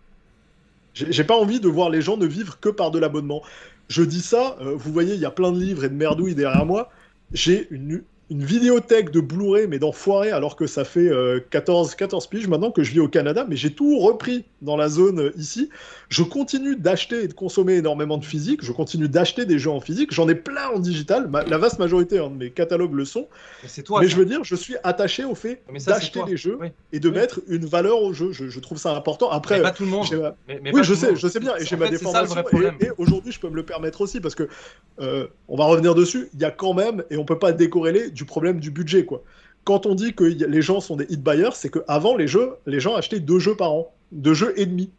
J'ai 0.92 1.24
pas 1.24 1.36
envie 1.36 1.58
de 1.58 1.68
voir 1.68 1.88
les 1.88 2.02
gens 2.02 2.18
ne 2.18 2.26
vivre 2.26 2.60
que 2.60 2.68
par 2.68 2.90
de 2.90 2.98
l'abonnement. 2.98 3.40
Je 3.88 4.02
dis 4.02 4.20
ça, 4.20 4.58
euh, 4.60 4.74
vous 4.76 4.92
voyez, 4.92 5.14
il 5.14 5.20
y 5.20 5.24
a 5.24 5.30
plein 5.30 5.52
de 5.52 5.58
livres 5.58 5.84
et 5.84 5.88
de 5.88 5.94
merdouilles 5.94 6.34
derrière 6.34 6.66
moi. 6.66 6.90
J'ai 7.32 7.66
une, 7.70 8.02
une 8.30 8.44
vidéothèque 8.44 9.10
de 9.10 9.20
Blu-ray, 9.20 9.66
mais 9.66 9.80
d'enfoiré, 9.80 10.30
alors 10.30 10.54
que 10.54 10.68
ça 10.68 10.84
fait 10.84 11.10
14, 11.50 11.90
euh, 11.92 11.96
14 11.96 12.26
piges 12.28 12.46
maintenant 12.46 12.70
que 12.70 12.84
je 12.84 12.92
vis 12.92 13.00
au 13.00 13.08
Canada, 13.08 13.44
mais 13.48 13.56
j'ai 13.56 13.72
tout 13.72 13.98
repris 13.98 14.44
dans 14.62 14.76
la 14.76 14.88
zone 14.88 15.20
euh, 15.20 15.32
ici. 15.36 15.68
Je 16.08 16.22
continue 16.22 16.76
d'acheter 16.76 17.24
et 17.24 17.28
de 17.28 17.32
consommer 17.32 17.74
énormément 17.74 18.18
de 18.18 18.24
physique, 18.24 18.64
je 18.64 18.70
continue 18.70 19.08
d'acheter 19.08 19.46
des 19.46 19.58
jeux 19.58 19.70
en 19.70 19.80
physique, 19.80 20.12
j'en 20.12 20.28
ai 20.28 20.36
plein 20.36 20.68
en 20.68 20.78
digital, 20.78 21.28
la 21.46 21.58
vaste 21.58 21.80
majorité 21.80 22.18
hein, 22.18 22.30
de 22.30 22.36
mes 22.36 22.50
catalogues 22.50 22.94
le 22.94 23.04
sont. 23.04 23.26
Mais, 23.62 23.82
toi, 23.82 24.00
mais 24.00 24.08
je 24.08 24.16
veux 24.16 24.26
dire, 24.26 24.44
je 24.44 24.54
suis 24.54 24.76
attaché 24.84 25.24
au 25.24 25.34
fait 25.34 25.62
d'acheter 25.86 26.20
des 26.24 26.36
jeux 26.36 26.58
et 26.92 27.00
de 27.00 27.10
mettre 27.10 27.40
une 27.48 27.66
valeur 27.66 28.00
au 28.00 28.12
jeu. 28.12 28.30
Je, 28.32 28.60
trouve 28.60 28.78
ça 28.78 28.94
important. 28.94 29.30
Après, 29.30 29.56
mais 29.56 29.62
pas 29.62 29.70
tout 29.72 29.84
le 29.84 29.90
monde. 29.90 30.06
oui, 30.48 30.84
je 30.84 30.94
sais, 30.94 31.16
je 31.16 31.26
sais 31.26 31.40
bien, 31.40 31.56
et 31.56 31.64
j'ai 31.64 31.76
ma 31.76 31.88
défense. 31.88 32.16
Et, 32.80 32.86
et 32.86 32.90
aujourd'hui, 32.98 33.32
je 33.32 33.40
peux 33.40 33.48
me 33.48 33.56
le 33.56 33.64
permettre 33.64 34.00
aussi 34.02 34.20
parce 34.20 34.34
que 34.34 34.48
euh, 35.00 35.26
on 35.48 35.56
va 35.56 35.64
revenir 35.64 35.94
dessus. 35.94 36.28
Il 36.34 36.40
y 36.40 36.44
a 36.44 36.50
quand 36.50 36.74
même, 36.74 37.02
et 37.10 37.16
on 37.16 37.24
peut 37.24 37.38
pas 37.38 37.52
décorréler 37.52 38.10
du 38.20 38.26
problème 38.26 38.60
du 38.60 38.70
budget, 38.70 39.06
quoi. 39.06 39.22
Quand 39.64 39.86
on 39.86 39.94
dit 39.94 40.12
que 40.12 40.24
les 40.24 40.62
gens 40.62 40.80
sont 40.80 40.96
des 40.96 41.06
hit 41.08 41.22
buyers, 41.22 41.54
c'est 41.54 41.70
qu'avant 41.70 42.16
les 42.16 42.28
jeux, 42.28 42.56
les 42.66 42.80
gens 42.80 42.96
achetaient 42.96 43.20
deux 43.20 43.38
jeux 43.38 43.56
par 43.56 43.72
an, 43.72 43.94
deux 44.12 44.34
jeux 44.34 44.52
et 44.56 44.66
demi. 44.66 44.90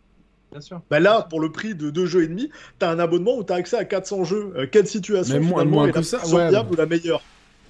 Bien 0.51 0.61
sûr. 0.61 0.81
Bah 0.89 0.99
là, 0.99 1.27
pour 1.29 1.39
le 1.39 1.51
prix 1.51 1.75
de 1.75 1.91
deux 1.91 2.07
jeux 2.07 2.23
et 2.23 2.27
demi, 2.27 2.49
tu 2.79 2.85
as 2.85 2.89
un 2.89 2.97
abonnement 2.97 3.37
où 3.37 3.43
tu 3.43 3.53
as 3.53 3.57
accès 3.57 3.77
à 3.77 3.85
400 3.85 4.23
jeux. 4.23 4.53
Euh, 4.55 4.67
quelle 4.69 4.87
situation 4.87 5.35
mais 5.39 5.45
finalement 5.45 5.77
moins, 5.77 5.87
est 5.87 5.91
que 5.91 6.01
ça, 6.01 6.17
ouais. 6.27 6.49
ou 6.69 6.75
la 6.75 6.85
meilleure? 6.87 7.21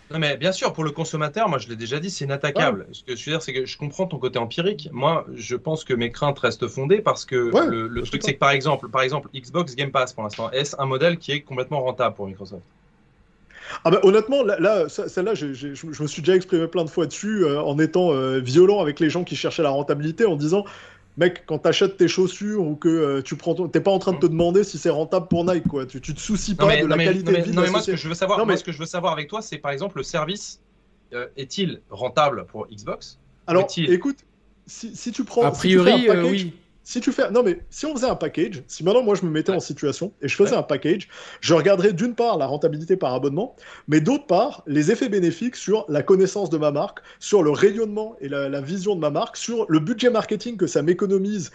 Non 0.10 0.20
mais 0.20 0.36
bien 0.36 0.52
sûr, 0.52 0.74
pour 0.74 0.84
le 0.84 0.92
consommateur, 0.92 1.48
moi 1.48 1.58
je 1.58 1.70
l'ai 1.70 1.78
déjà 1.78 2.00
dit, 2.00 2.10
c'est 2.10 2.26
inattaquable. 2.26 2.88
Ce 2.92 3.04
que 3.04 3.16
je 3.16 3.26
veux 3.26 3.32
dire, 3.32 3.42
c'est 3.42 3.54
que 3.54 3.66
je 3.66 3.78
comprends 3.78 4.08
ton 4.08 4.18
côté 4.18 4.40
empirique. 4.40 4.90
Moi, 4.92 5.26
je 5.36 5.56
pense 5.56 5.86
que 5.86 5.94
mes 5.94 6.12
craintes 6.12 6.40
restent 6.40 6.68
fondées 6.68 7.00
parce 7.00 7.24
que 7.24 7.36
le, 7.36 8.02
truc, 8.04 8.22
c'est 8.24 8.34
que 8.34 8.40
par 8.40 8.52
exemple, 8.52 8.90
par 8.90 9.04
exemple, 9.04 9.30
Xbox 9.34 9.76
Game 9.76 9.92
Pass 9.92 10.12
pour 10.12 10.24
l'instant, 10.24 10.52
est-ce 10.52 10.76
un 10.80 10.86
modèle 10.86 11.18
qui 11.18 11.32
est 11.32 11.42
complètement 11.42 11.82
rentable 11.82 12.16
pour 12.16 12.28
Microsoft 12.28 12.64
Ah 13.84 13.92
bah, 13.92 14.00
honnêtement, 14.04 14.44
là, 14.44 14.88
celle-là, 14.90 15.34
je, 15.34 15.48
me 16.02 16.08
suis 16.08 16.22
déjà 16.22 16.36
exprimé 16.36 16.68
plein 16.68 16.84
de 16.84 16.90
fois 16.90 17.06
dessus 17.06 17.44
euh, 17.44 17.62
en 17.62 17.78
étant 17.80 18.12
euh, 18.12 18.40
violent 18.40 18.80
avec 18.80 19.00
les 19.00 19.10
gens 19.10 19.24
qui 19.24 19.36
cherchaient 19.36 19.64
la 19.64 19.70
rentabilité 19.70 20.26
en 20.26 20.36
disant 20.36 20.66
mec, 21.18 21.44
quand 21.46 21.60
t'achètes 21.60 21.98
tes 21.98 22.08
chaussures 22.08 22.66
ou 22.66 22.76
que 22.76 22.88
euh, 22.88 23.22
tu 23.22 23.36
prends, 23.36 23.56
t'es 23.68 23.82
pas 23.82 23.92
en 23.92 24.00
train 24.00 24.14
de 24.14 24.20
te 24.20 24.26
demander 24.26 24.64
si 24.64 24.78
c'est 24.78 24.90
rentable 24.90 25.28
pour 25.28 25.46
Nike, 25.46 25.68
quoi. 25.68 25.86
Tu, 25.86 26.00
tu 26.02 26.14
te 26.14 26.20
soucies 26.20 26.56
pas 26.56 26.78
de 26.78 26.86
la 26.86 26.98
qualité 26.98 27.32
de 27.32 27.42
vie. 27.42 27.52
Non, 27.52 27.64
mais 27.64 27.70
moi, 27.70 27.82
ce 27.82 27.92
que 27.92 27.98
je 27.98 28.08
veux 28.08 28.16
savoir, 28.16 28.46
moi, 28.46 28.58
ce 28.58 28.64
que 28.64 28.72
je 28.72 28.80
veux 28.80 28.86
savoir 28.86 29.14
avec 29.14 29.28
toi, 29.28 29.42
c'est 29.42 29.58
par 29.58 29.72
exemple 29.72 29.98
le 29.98 30.04
service 30.04 30.62
est-il 31.36 31.82
rentable 31.90 32.46
pour 32.46 32.68
Xbox? 32.68 33.20
Alors, 33.48 33.68
écoute, 33.78 34.18
si, 34.66 34.96
si, 34.96 35.12
tu 35.12 35.26
prends, 35.26 35.44
a 35.44 35.52
priori, 35.52 36.08
oui 36.24 36.54
si 36.84 37.00
tu 37.00 37.12
fais, 37.12 37.30
non 37.32 37.44
mais 37.44 37.60
si 37.70 37.86
on 37.86 37.96
faisait 37.96 38.10
un 38.10 38.16
package, 38.16 38.64
si 38.68 38.84
maintenant 38.84 39.04
moi 39.04 39.16
je 39.16 39.26
me 39.26 39.30
mettais 39.30 39.52
en 39.52 39.60
situation 39.60 40.14
et 40.22 40.28
je 40.28 40.36
faisais 40.36 40.56
un 40.56 40.64
package, 40.64 41.08
je 41.40 41.54
regarderais 41.54 41.94
d'une 41.94 42.16
part 42.16 42.38
la 42.38 42.48
rentabilité 42.48 42.98
par 42.98 43.14
abonnement, 43.14 43.56
mais 43.88 44.02
d'autre 44.02 44.26
part 44.26 44.64
les 44.68 44.92
effets 44.92 45.10
bénéfiques 45.10 45.56
sur 45.56 45.86
la 45.90 46.02
connaissance 46.04 46.50
de 46.50 46.58
ma 46.58 46.72
marque, 46.72 47.00
sur 47.20 47.44
le 47.44 47.52
rayonnement 47.52 48.16
et 48.20 48.30
la 48.30 48.62
vision 48.62 48.96
de 48.96 49.02
ma 49.02 49.10
marque, 49.10 49.38
sur 49.38 49.66
le 49.70 49.80
budget 49.80 50.10
marketing 50.10 50.58
que 50.58 50.68
ça 50.68 50.82
m'économise 50.82 51.52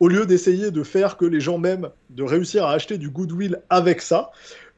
au 0.00 0.08
lieu 0.08 0.24
d'essayer 0.24 0.70
de 0.70 0.82
faire 0.82 1.18
que 1.18 1.26
les 1.26 1.40
gens 1.40 1.58
m'aiment, 1.58 1.90
de 2.08 2.22
réussir 2.22 2.64
à 2.64 2.72
acheter 2.72 2.96
du 2.96 3.10
goodwill 3.10 3.60
avec 3.68 4.00
ça, 4.00 4.30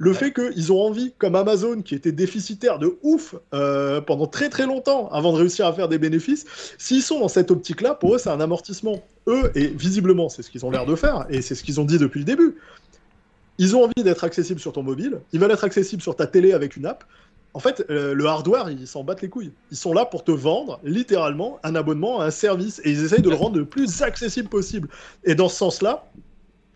le 0.03 0.13
fait 0.15 0.33
qu'ils 0.33 0.73
ont 0.73 0.81
envie, 0.81 1.13
comme 1.17 1.37
Amazon, 1.37 1.81
qui 1.81 1.95
était 1.95 2.11
déficitaire 2.11 2.81
de 2.81 2.99
ouf 3.05 3.37
euh, 3.55 4.01
pendant 4.01 4.27
très 4.27 4.49
très 4.49 4.67
longtemps 4.67 5.09
avant 5.13 5.33
de 5.33 5.39
réussir 5.39 5.65
à 5.65 5.73
faire 5.73 5.89
des 5.89 5.99
bénéfices, 5.99 6.45
s'ils 6.77 7.03
sont 7.03 7.21
dans 7.21 7.29
cette 7.29 7.53
optique-là, 7.53 7.95
pour 7.95 8.17
eux, 8.17 8.19
c'est 8.19 8.29
un 8.29 8.41
amortissement. 8.41 9.01
Eux, 9.29 9.53
et 9.55 9.69
visiblement, 9.69 10.29
c'est 10.29 10.43
ce 10.43 10.51
qu'ils 10.51 10.67
ont 10.67 10.73
l'air 10.73 10.87
de 10.87 10.97
faire, 10.97 11.27
et 11.31 11.41
c'est 11.41 11.55
ce 11.55 11.63
qu'ils 11.63 11.81
ont 11.81 11.85
dit 11.85 11.99
depuis 11.99 12.19
le 12.19 12.25
début. 12.25 12.57
Ils 13.59 13.77
ont 13.77 13.85
envie 13.85 14.03
d'être 14.03 14.25
accessibles 14.25 14.59
sur 14.59 14.73
ton 14.73 14.83
mobile, 14.83 15.21
ils 15.33 15.39
veulent 15.39 15.53
être 15.53 15.63
accessibles 15.63 16.03
sur 16.03 16.17
ta 16.17 16.27
télé 16.27 16.53
avec 16.53 16.77
une 16.77 16.87
app, 16.87 17.05
en 17.55 17.61
fait, 17.61 17.85
euh, 17.89 18.13
le 18.13 18.27
hardware, 18.27 18.71
ils 18.71 18.89
s'en 18.89 19.05
battent 19.05 19.23
les 19.23 19.29
couilles. 19.29 19.53
Ils 19.71 19.77
sont 19.77 19.93
là 19.93 20.05
pour 20.05 20.25
te 20.25 20.33
vendre 20.33 20.81
littéralement 20.83 21.61
un 21.63 21.77
abonnement 21.77 22.21
à 22.21 22.25
un 22.25 22.31
service 22.33 22.81
et 22.83 22.91
ils 22.91 23.05
essayent 23.05 23.23
de 23.23 23.31
le 23.31 23.37
rendre 23.37 23.57
le 23.57 23.67
plus 23.67 24.03
accessible 24.03 24.49
possible. 24.49 24.89
Et 25.23 25.37
dans 25.37 25.49
ce 25.49 25.59
sens-là, 25.59 26.11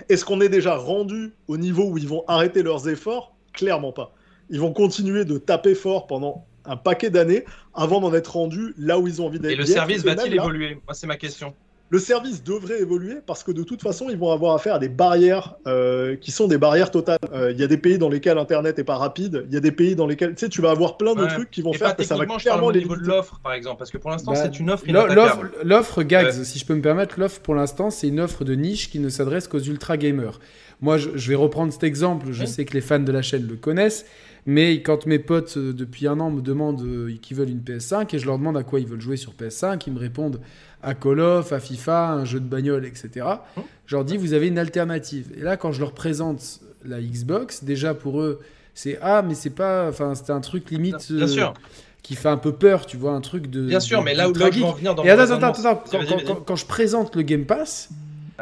est-ce 0.09 0.25
qu'on 0.25 0.41
est 0.41 0.49
déjà 0.49 0.77
rendu 0.77 1.35
au 1.49 1.57
niveau 1.57 1.85
où 1.85 1.99
ils 1.99 2.09
vont 2.09 2.25
arrêter 2.29 2.63
leurs 2.63 2.89
efforts? 2.89 3.35
Clairement 3.53 3.93
pas. 3.93 4.15
Ils 4.51 4.61
vont 4.61 4.73
continuer 4.73 5.25
de 5.25 5.39
taper 5.39 5.75
fort 5.75 6.07
pendant 6.07 6.47
un 6.65 6.77
paquet 6.77 7.11
d'années 7.11 7.45
avant 7.75 8.01
d'en 8.01 8.13
être 8.15 8.37
rendu 8.37 8.75
là 8.77 8.99
où 8.99 9.09
ils 9.09 9.23
ont 9.23 9.27
envie 9.27 9.39
d'être. 9.39 9.53
Et 9.53 9.57
le 9.57 9.67
service 9.67 10.05
va-t-il 10.05 10.35
évoluer? 10.35 10.79
Moi, 10.87 10.95
c'est 10.95 11.07
ma 11.07 11.17
question 11.17 11.55
le 11.89 11.99
service 11.99 12.43
devrait 12.43 12.81
évoluer 12.81 13.17
parce 13.25 13.45
que 13.45 13.53
de 13.53 13.63
toute 13.63 13.81
façon, 13.81 14.09
ils 14.11 14.19
vont 14.19 14.33
avoir 14.33 14.55
affaire 14.55 14.75
à 14.75 14.79
des 14.79 14.89
barrières 14.89 15.55
euh, 15.67 16.17
qui 16.17 16.33
sont 16.33 16.49
des 16.49 16.59
barrières 16.59 16.91
totales. 16.91 17.19
Euh, 17.33 17.53
il 17.53 17.61
y 17.61 17.63
a 17.63 17.69
des 17.69 17.77
pays 17.77 17.97
dans 17.99 18.09
lesquels 18.09 18.39
Internet 18.39 18.79
est 18.79 18.85
pas 18.85 18.97
rapide. 18.97 19.45
Il 19.49 19.55
y 19.55 19.57
a 19.57 19.61
des 19.61 19.71
pays 19.71 19.95
dans 19.95 20.07
lesquels, 20.07 20.35
tu 20.35 20.41
sais, 20.41 20.49
tu 20.49 20.61
vas 20.61 20.71
avoir 20.71 20.97
plein 20.97 21.15
de 21.15 21.25
trucs 21.27 21.51
qui 21.51 21.63
vont 21.63 21.73
faire 21.73 21.95
que 21.95 22.03
ça 22.03 22.17
va 22.17 22.27
clairement 22.27 22.71
les 22.71 22.81
niveau 22.81 22.97
de 22.97 23.03
l'offre, 23.03 23.41
par 23.43 23.53
exemple, 23.53 23.79
parce 23.79 23.91
que 23.91 23.99
pour 23.99 24.11
l'instant, 24.11 24.33
bah, 24.33 24.43
c'est 24.43 24.59
une 24.59 24.71
offre 24.71 24.89
inattaquable. 24.89 25.53
L'offre 25.63 26.03
Gags, 26.03 26.33
si 26.33 26.59
je 26.59 26.67
peux 26.67 26.75
me 26.75 26.83
permettre, 26.83 27.21
l'offre 27.21 27.41
pour 27.41 27.55
l'instant, 27.55 27.91
c'est 27.91 28.09
une 28.09 28.21
offre 28.21 28.45
de 28.45 28.55
niche 28.55 28.91
qui 28.91 28.99
ne 28.99 29.09
s'adresse 29.09 29.47
qu'aux 29.47 29.61
ultra 29.61 29.97
gamers. 29.97 30.41
Moi, 30.81 30.99
je, 30.99 31.29
vais 31.29 31.35
reprendre 31.35 31.73
cet 31.73 31.85
exemple. 31.85 32.27
Je 32.33 32.45
sais 32.45 32.65
que 32.65 32.75
les 32.75 32.81
fans 32.81 32.99
de 32.99 33.13
la 33.13 33.23
chaîne 33.23 33.47
le 33.47 33.57
connaissent. 33.57 34.05
Mais 34.47 34.81
quand 34.81 35.07
mes 35.07 35.19
potes 35.19 35.57
euh, 35.57 35.73
depuis 35.73 36.07
un 36.07 36.21
an 36.21 36.31
me 36.31 36.41
demandent 36.41 36.87
qu'ils 37.21 37.37
veulent 37.37 37.51
une 37.51 37.61
PS5 37.61 38.15
et 38.15 38.19
je 38.19 38.27
leur 38.27 38.39
demande 38.39 38.57
à 38.57 38.63
quoi 38.63 38.79
ils 38.79 38.87
veulent 38.87 39.01
jouer 39.01 39.17
sur 39.17 39.33
PS5, 39.33 39.83
ils 39.87 39.93
me 39.93 39.99
répondent 39.99 40.41
à 40.83 40.95
Call 40.95 41.21
of, 41.21 41.53
à 41.53 41.59
FIFA, 41.59 42.13
un 42.13 42.25
jeu 42.25 42.39
de 42.39 42.47
bagnole, 42.47 42.87
etc. 42.87 43.27
Hum. 43.57 43.65
Je 43.87 43.97
leur 43.97 44.05
dis, 44.05 44.17
vous 44.17 44.33
avez 44.33 44.47
une 44.47 44.59
alternative. 44.59 45.33
Et 45.37 45.41
là, 45.41 45.57
quand 45.57 45.73
je 45.73 45.81
leur 45.81 45.93
présente 45.93 46.61
la 46.85 47.01
Xbox, 47.01 47.65
déjà 47.65 47.95
pour 47.95 48.21
eux, 48.21 48.41
c'est 48.75 48.99
ah, 49.03 49.23
mais 49.23 49.35
c'est 49.35 49.51
pas. 49.51 49.89
Enfin, 49.89 50.15
c'était 50.15 50.33
un 50.33 50.41
truc 50.41 50.71
limite. 50.71 51.11
Bien 51.11 51.27
sûr. 51.27 51.49
Euh, 51.49 51.69
qui 52.03 52.15
fait 52.15 52.29
un 52.29 52.37
peu 52.37 52.53
peur, 52.53 52.87
tu 52.87 52.97
vois, 52.97 53.13
un 53.13 53.21
truc 53.21 53.51
de. 53.51 53.67
Bien 53.67 53.81
sûr, 53.81 54.01
mais 54.01 54.15
là 54.15 54.31
où, 54.31 54.33
là 54.33 54.49
je 54.53 54.61
veux 54.61 54.65
en 54.65 54.73
venir 54.75 54.95
dans 54.95 55.03
Et 55.03 55.11
attends, 55.11 55.35
attends, 55.35 55.49
attends, 55.49 55.83
quand, 55.91 56.45
quand, 56.45 56.55
je 56.55 56.65
présente 56.65 57.17
le 57.17 57.23
Game 57.23 57.47
Pass, 57.47 57.89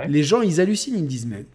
les 0.07 0.23
gens, 0.23 0.42
ils 0.42 0.60
hallucinent, 0.60 0.97
ils 0.97 1.05
me 1.05 1.08
disent, 1.08 1.24
mais. 1.24 1.47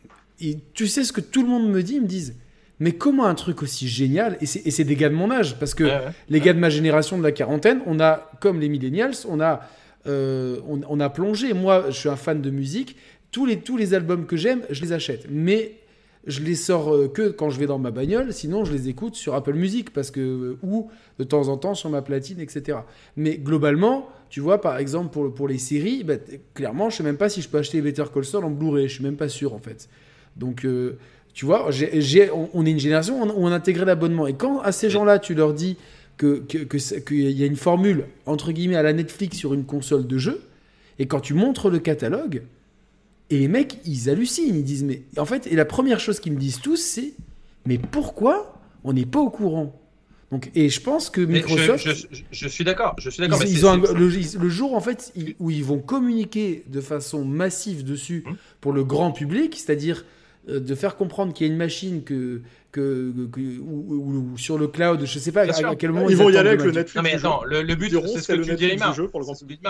Et 0.41 0.57
tu 0.73 0.87
sais 0.87 1.03
ce 1.03 1.13
que 1.13 1.21
tout 1.21 1.43
le 1.43 1.49
monde 1.49 1.69
me 1.69 1.83
dit 1.83 1.95
Ils 1.95 2.01
me 2.01 2.07
disent, 2.07 2.33
mais 2.79 2.93
comment 2.93 3.25
un 3.25 3.35
truc 3.35 3.61
aussi 3.61 3.87
génial 3.87 4.37
Et 4.41 4.45
c'est 4.45 4.83
des 4.83 4.95
gars 4.95 5.09
de 5.09 5.15
mon 5.15 5.31
âge, 5.31 5.59
parce 5.59 5.73
que 5.73 5.89
les 6.29 6.39
gars 6.39 6.53
de 6.53 6.59
ma 6.59 6.69
génération, 6.69 7.17
de 7.17 7.23
la 7.23 7.31
quarantaine, 7.31 7.81
on 7.85 7.99
a, 7.99 8.31
comme 8.39 8.59
les 8.59 8.69
millennials, 8.69 9.13
on 9.27 9.39
a 9.39 9.61
euh, 10.07 10.59
on, 10.65 10.99
a 10.99 11.09
plongé. 11.09 11.53
Moi, 11.53 11.85
je 11.89 11.97
suis 11.97 12.09
un 12.09 12.15
fan 12.15 12.41
de 12.41 12.49
musique. 12.49 12.95
Tous 13.31 13.45
les, 13.45 13.59
tous 13.59 13.77
les 13.77 13.93
albums 13.93 14.25
que 14.25 14.37
j'aime, 14.37 14.61
je 14.69 14.81
les 14.81 14.93
achète. 14.93 15.27
Mais 15.29 15.73
je 16.25 16.41
les 16.41 16.55
sors 16.55 16.93
euh, 16.93 17.07
que 17.07 17.29
quand 17.29 17.49
je 17.49 17.59
vais 17.59 17.67
dans 17.67 17.79
ma 17.79 17.91
bagnole. 17.91 18.33
Sinon, 18.33 18.65
je 18.65 18.73
les 18.73 18.89
écoute 18.89 19.15
sur 19.15 19.35
Apple 19.35 19.53
Music 19.53 19.91
parce 19.91 20.11
que 20.11 20.19
euh, 20.19 20.57
ou 20.63 20.89
de 21.17 21.23
temps 21.23 21.47
en 21.49 21.57
temps 21.57 21.75
sur 21.75 21.89
ma 21.89 22.01
platine, 22.01 22.39
etc. 22.39 22.79
Mais 23.17 23.37
globalement, 23.37 24.07
tu 24.29 24.39
vois, 24.39 24.61
par 24.61 24.77
exemple 24.77 25.11
pour, 25.11 25.33
pour 25.33 25.47
les 25.47 25.57
séries, 25.57 26.03
bah, 26.03 26.15
clairement, 26.53 26.89
je 26.89 26.97
sais 26.97 27.03
même 27.03 27.17
pas 27.17 27.29
si 27.29 27.41
je 27.41 27.49
peux 27.49 27.57
acheter 27.57 27.81
Better 27.81 28.05
Call 28.13 28.25
Saul 28.25 28.45
en 28.45 28.51
Blu-ray. 28.51 28.87
Je 28.87 28.95
suis 28.95 29.03
même 29.03 29.17
pas 29.17 29.29
sûr 29.29 29.53
en 29.53 29.59
fait. 29.59 29.89
Donc 30.37 30.65
tu 31.39 31.45
vois, 31.45 31.69
on, 32.53 32.65
est 32.65 32.71
une 32.71 32.79
génération 32.79 33.23
où 33.23 33.31
on, 33.33 33.47
a 33.47 33.55
intégré 33.55 33.85
l'abonnement. 33.85 34.27
Et 34.27 34.33
quand 34.33 34.59
à 34.59 34.73
ces 34.73 34.89
gens-là, 34.89 35.19
tu 35.19 35.35
leur 35.35 35.53
dis 35.53 35.77
qu'il 36.19 36.43
que, 36.67 37.13
y 37.13 37.43
a 37.43 37.45
une 37.45 37.55
formule, 37.55 38.07
entre 38.25 38.51
guillemets, 38.51 38.75
à 38.75 38.83
la 38.83 38.91
Netflix 38.91 39.37
sur 39.37 39.53
une 39.53 39.63
console 39.63 40.05
de 40.05 40.17
jeu, 40.17 40.41
et 40.99 41.05
quand 41.05 41.21
tu 41.21 41.33
montres 41.33 41.69
le 41.69 41.79
catalogue, 41.79 42.41
et 43.29 43.37
les 43.37 43.47
mecs, 43.47 43.77
ils 43.85 44.09
hallucinent, 44.09 44.53
ils 44.53 44.65
disent, 44.65 44.83
mais 44.83 45.03
en 45.15 45.23
fait, 45.23 45.47
et 45.47 45.55
la 45.55 45.63
première 45.63 46.01
chose 46.01 46.19
qu'ils 46.19 46.33
me 46.33 46.37
disent 46.37 46.59
tous, 46.59 46.75
c'est, 46.75 47.13
mais 47.65 47.77
pourquoi 47.77 48.59
on 48.83 48.91
n'est 48.91 49.05
pas 49.05 49.21
au 49.21 49.29
courant? 49.29 49.79
Donc, 50.31 50.51
et 50.55 50.67
je 50.67 50.81
pense 50.81 51.09
que 51.09 51.21
Microsoft. 51.21 51.87
Je, 52.31 52.47
suis 52.49 52.65
d'accord. 52.65 52.97
Je 52.99 53.09
suis 53.09 53.21
d'accord. 53.21 53.41
Ils, 53.45 53.65
ont 53.65 53.77
le, 53.77 54.49
jour 54.49 54.75
en 54.75 54.81
fait 54.81 55.13
où 55.39 55.51
ils 55.51 55.63
vont 55.63 55.79
communiquer 55.79 56.65
de 56.67 56.81
façon 56.81 57.23
massive 57.23 57.85
dessus 57.85 58.25
hum. 58.27 58.35
pour 58.59 58.73
le 58.73 58.83
grand 58.83 59.13
public, 59.13 59.55
c'est-à-dire 59.55 60.03
de 60.47 60.75
faire 60.75 60.95
comprendre 60.95 61.33
qu'il 61.33 61.45
y 61.45 61.49
a 61.49 61.53
une 61.53 61.59
machine 61.59 62.03
que, 62.03 62.41
que, 62.71 63.11
ou, 63.59 64.37
sur 64.37 64.57
le 64.57 64.67
cloud, 64.67 65.01
je 65.03 65.19
sais 65.19 65.31
pas 65.31 65.41
à, 65.41 65.75
quel 65.75 65.91
moment 65.91 66.09
ils, 66.09 66.15
vont 66.15 66.29
y 66.29 66.37
aller 66.37 66.49
avec 66.49 66.63
le 66.63 66.71
Netflix. 66.71 66.95
Non 66.95 67.01
mais 67.01 67.13
attends, 67.15 67.43
le, 67.43 67.61
but, 67.75 67.91
c'est 68.07 68.21
ce 68.21 68.27
que 68.27 68.41
tu 68.41 68.55
dis, 68.55 68.77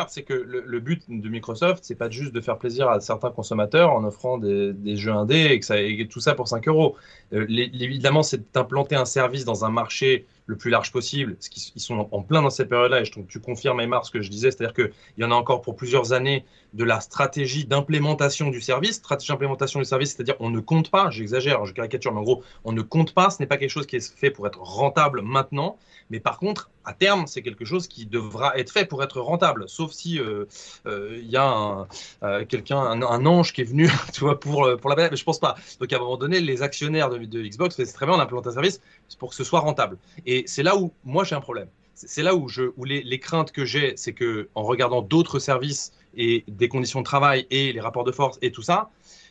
c'est 0.09 0.23
que 0.23 0.33
le, 0.33 0.79
but 0.79 1.03
de 1.07 1.29
Microsoft, 1.29 1.83
c'est 1.83 1.95
pas 1.95 2.09
juste 2.09 2.33
de 2.33 2.41
faire 2.41 2.57
plaisir 2.57 2.89
à 2.89 2.99
certains 2.99 3.31
consommateurs 3.31 3.91
en 3.91 4.03
offrant 4.03 4.37
des, 4.37 4.73
des 4.73 4.95
jeux 4.95 5.11
indés 5.11 5.49
et 5.51 5.59
que 5.59 5.65
ça, 5.65 5.79
et 5.79 6.07
tout 6.09 6.19
ça 6.19 6.35
pour 6.35 6.47
5 6.47 6.67
euros. 6.67 6.95
Euh, 7.33 7.45
évidemment, 7.49 8.23
c'est 8.23 8.53
d'implanter 8.53 8.95
un 8.95 9.05
service 9.05 9.45
dans 9.45 9.65
un 9.65 9.69
marché 9.69 10.25
le 10.49 10.55
plus 10.55 10.71
large 10.71 10.91
possible, 10.91 11.35
parce 11.35 11.47
qu'ils 11.47 11.79
sont 11.79 12.09
en 12.11 12.23
plein 12.23 12.41
dans 12.41 12.49
cette 12.49 12.69
période-là, 12.69 13.01
et 13.01 13.05
je, 13.05 13.11
tu 13.29 13.39
confirmes, 13.39 13.79
Aymar, 13.81 14.03
ce 14.03 14.09
que 14.09 14.23
je 14.23 14.31
disais, 14.31 14.49
c'est-à-dire 14.49 14.73
qu'il 14.73 14.91
y 15.19 15.23
en 15.23 15.29
a 15.29 15.35
encore 15.35 15.61
pour 15.61 15.75
plusieurs 15.75 16.11
années 16.11 16.43
de 16.73 16.83
la 16.83 17.01
stratégie 17.01 17.65
d'implémentation 17.65 18.49
du 18.49 18.59
service. 18.59 18.95
Stratégie 18.95 19.31
d'implémentation 19.31 19.79
du 19.79 19.85
service, 19.85 20.15
c'est-à-dire 20.15 20.35
on 20.39 20.49
ne 20.49 20.59
compte 20.59 20.89
pas, 20.89 21.11
j'exagère, 21.11 21.63
je 21.65 21.73
caricature, 21.73 22.11
mais 22.11 22.19
en 22.19 22.23
gros, 22.23 22.43
on 22.63 22.71
ne 22.71 22.81
compte 22.81 23.13
pas, 23.13 23.29
ce 23.29 23.39
n'est 23.39 23.45
pas 23.45 23.57
quelque 23.57 23.69
chose 23.69 23.85
qui 23.85 23.97
est 23.97 24.17
fait 24.17 24.31
pour 24.31 24.47
être 24.47 24.59
rentable 24.59 25.21
maintenant, 25.21 25.77
mais 26.09 26.19
par 26.19 26.39
contre, 26.39 26.71
à 26.85 26.93
terme, 26.93 27.27
c'est 27.27 27.43
quelque 27.43 27.65
chose 27.65 27.87
qui 27.87 28.07
devra 28.07 28.57
être 28.57 28.71
fait 28.71 28.85
pour 28.85 29.03
être 29.03 29.21
rentable, 29.21 29.65
sauf 29.67 29.91
si 29.91 30.19
euh, 30.19 30.45
euh, 30.87 31.19
il 31.21 31.29
y 31.29 31.37
a 31.37 31.87
euh, 32.23 32.45
quelqu'un, 32.45 32.79
un, 32.79 33.25
ange 33.25 33.53
qui 33.53 33.61
est 33.61 33.65
venu, 33.65 33.87
tu 34.13 34.21
vois, 34.21 34.39
pour, 34.39 34.67
pour 34.81 34.89
la 34.89 34.95
mais 34.95 35.15
je 35.15 35.23
pense 35.23 35.39
pas. 35.39 35.55
Donc 35.79 35.93
à 35.93 35.97
un 35.97 35.99
moment 35.99 36.17
donné, 36.17 36.39
les 36.39 36.63
actionnaires 36.63 37.09
de, 37.09 37.19
Xbox, 37.19 37.75
c'est 37.75 37.85
très 37.93 38.07
bien, 38.07 38.15
on 38.15 38.19
implémente 38.19 38.47
un 38.47 38.51
service 38.51 38.81
pour 39.19 39.29
que 39.29 39.35
ce 39.35 39.43
soit 39.43 39.59
rentable. 39.59 39.97
Et 40.25 40.38
c'est 40.47 40.63
là 40.63 40.77
où 40.77 40.91
moi 41.03 41.23
j'ai 41.23 41.35
un 41.35 41.41
problème. 41.41 41.67
C'est 41.95 42.23
là 42.23 42.33
où, 42.33 42.47
je, 42.47 42.63
où 42.77 42.85
les, 42.85 43.19
craintes 43.19 43.51
que 43.51 43.65
j'ai, 43.65 43.93
c'est 43.97 44.13
que 44.13 44.47
en 44.55 44.63
regardant 44.63 45.01
d'autres 45.01 45.39
services 45.39 45.91
et 46.15 46.45
des 46.47 46.69
conditions 46.69 46.99
de 47.01 47.05
travail 47.05 47.45
et 47.49 47.73
les 47.73 47.81
rapports 47.81 48.05
de 48.05 48.13
force 48.13 48.37
et 48.41 48.51
tout 48.51 48.61
ça, 48.61 48.89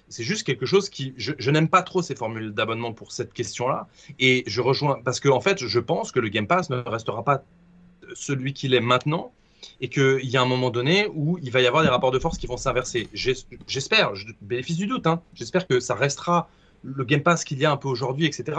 c'est 0.09 0.23
juste 0.23 0.45
quelque 0.45 0.67
chose 0.67 0.89
qui. 0.89 1.15
Je, 1.17 1.51
n'aime 1.51 1.69
pas 1.69 1.83
trop 1.83 2.03
ces 2.03 2.15
formules 2.15 2.53
d'abonnement 2.53 2.93
pour 2.93 3.13
cette 3.13 3.33
question-là. 3.33 3.89
Et 4.19 4.45
je 4.47 4.61
rejoins. 4.61 5.01
Parce 5.05 5.21
que, 5.21 5.29
en 5.29 5.41
fait, 5.41 5.67
je 5.67 5.81
pense 5.81 6.13
que 6.13 6.21
le 6.21 6.29
Game 6.29 6.47
Pass 6.47 6.71
ne 6.71 6.77
restera 6.77 7.23
pas 7.25 7.43
celui 8.15 8.53
qu'il 8.53 8.75
est 8.75 8.81
maintenant. 8.81 9.33
Et 9.81 9.89
qu'il 9.89 10.25
y 10.25 10.37
a 10.37 10.43
un 10.43 10.47
moment 10.47 10.71
donné 10.71 11.09
où 11.15 11.39
il 11.43 11.51
va 11.51 11.61
y 11.61 11.67
avoir 11.67 11.83
des 11.83 11.89
rapports 11.89 12.13
de 12.13 12.19
force 12.19 12.39
qui 12.39 12.47
vont 12.47 12.57
s'inverser. 12.57 13.09
J'espère, 13.13 14.15
je 14.15 14.27
bénéfice 14.41 14.77
du 14.77 14.87
doute, 14.87 15.07
hein, 15.07 15.21
j'espère 15.35 15.67
que 15.67 15.81
ça 15.81 15.95
restera 15.95 16.49
le 16.85 17.05
Game 17.05 17.23
Pass 17.23 17.45
qu'il 17.45 17.59
y 17.59 17.65
a 17.65 17.71
un 17.73 17.77
peu 17.77 17.89
aujourd'hui, 17.89 18.27
etc. 18.27 18.59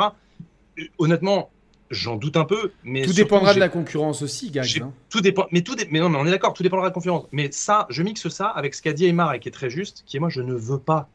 Honnêtement, 0.97 1.51
J'en 1.91 2.17
doute 2.17 2.37
un 2.37 2.45
peu, 2.45 2.71
mais 2.83 3.03
tout 3.03 3.13
dépendra 3.13 3.55
de 3.55 3.59
la 3.59 3.69
concurrence 3.69 4.21
aussi, 4.21 4.51
Gag. 4.51 4.81
Hein. 4.83 4.93
Tout 5.09 5.21
dépend, 5.21 5.47
mais 5.51 5.61
tout, 5.61 5.75
mais 5.89 5.99
non, 5.99 6.09
mais 6.09 6.19
on 6.19 6.25
est 6.25 6.31
d'accord, 6.31 6.53
tout 6.53 6.61
dépendra 6.61 6.85
de 6.85 6.89
la 6.89 6.93
concurrence. 6.93 7.25
Mais 7.31 7.51
ça, 7.51 7.87
je 7.89 8.03
mixe 8.03 8.27
ça 8.29 8.47
avec 8.47 8.75
ce 8.75 8.81
qu'a 8.83 8.93
dit 8.93 9.05
Aymar 9.05 9.33
et 9.33 9.39
qui 9.39 9.49
est 9.49 9.51
très 9.51 9.71
juste, 9.71 10.03
qui 10.05 10.17
est 10.17 10.19
moi, 10.19 10.29
je 10.29 10.41
ne 10.41 10.53
veux 10.53 10.77
pas 10.77 11.09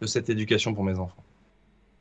de 0.00 0.06
cette 0.06 0.30
éducation 0.30 0.72
pour 0.72 0.84
mes 0.84 0.98
enfants. 0.98 1.24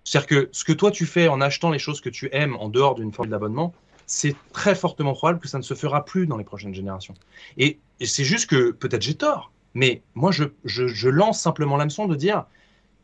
C'est-à-dire 0.03 0.27
que 0.27 0.49
ce 0.51 0.63
que 0.63 0.73
toi 0.73 0.91
tu 0.91 1.05
fais 1.05 1.27
en 1.27 1.41
achetant 1.41 1.71
les 1.71 1.79
choses 1.79 2.01
que 2.01 2.09
tu 2.09 2.29
aimes 2.31 2.55
en 2.57 2.69
dehors 2.69 2.95
d'une 2.95 3.11
forme 3.11 3.29
d'abonnement, 3.29 3.73
c'est 4.05 4.35
très 4.51 4.75
fortement 4.75 5.13
probable 5.13 5.39
que 5.39 5.47
ça 5.47 5.57
ne 5.57 5.63
se 5.63 5.73
fera 5.73 6.05
plus 6.05 6.27
dans 6.27 6.37
les 6.37 6.43
prochaines 6.43 6.73
générations. 6.73 7.13
Et, 7.57 7.79
c'est 8.01 8.25
juste 8.25 8.49
que 8.49 8.71
peut-être 8.71 9.01
j'ai 9.01 9.13
tort, 9.13 9.53
mais 9.73 10.01
moi 10.13 10.31
je, 10.31 10.43
je, 10.65 11.07
lance 11.07 11.39
simplement 11.39 11.77
l'hameçon 11.77 12.05
de 12.05 12.15
dire 12.15 12.45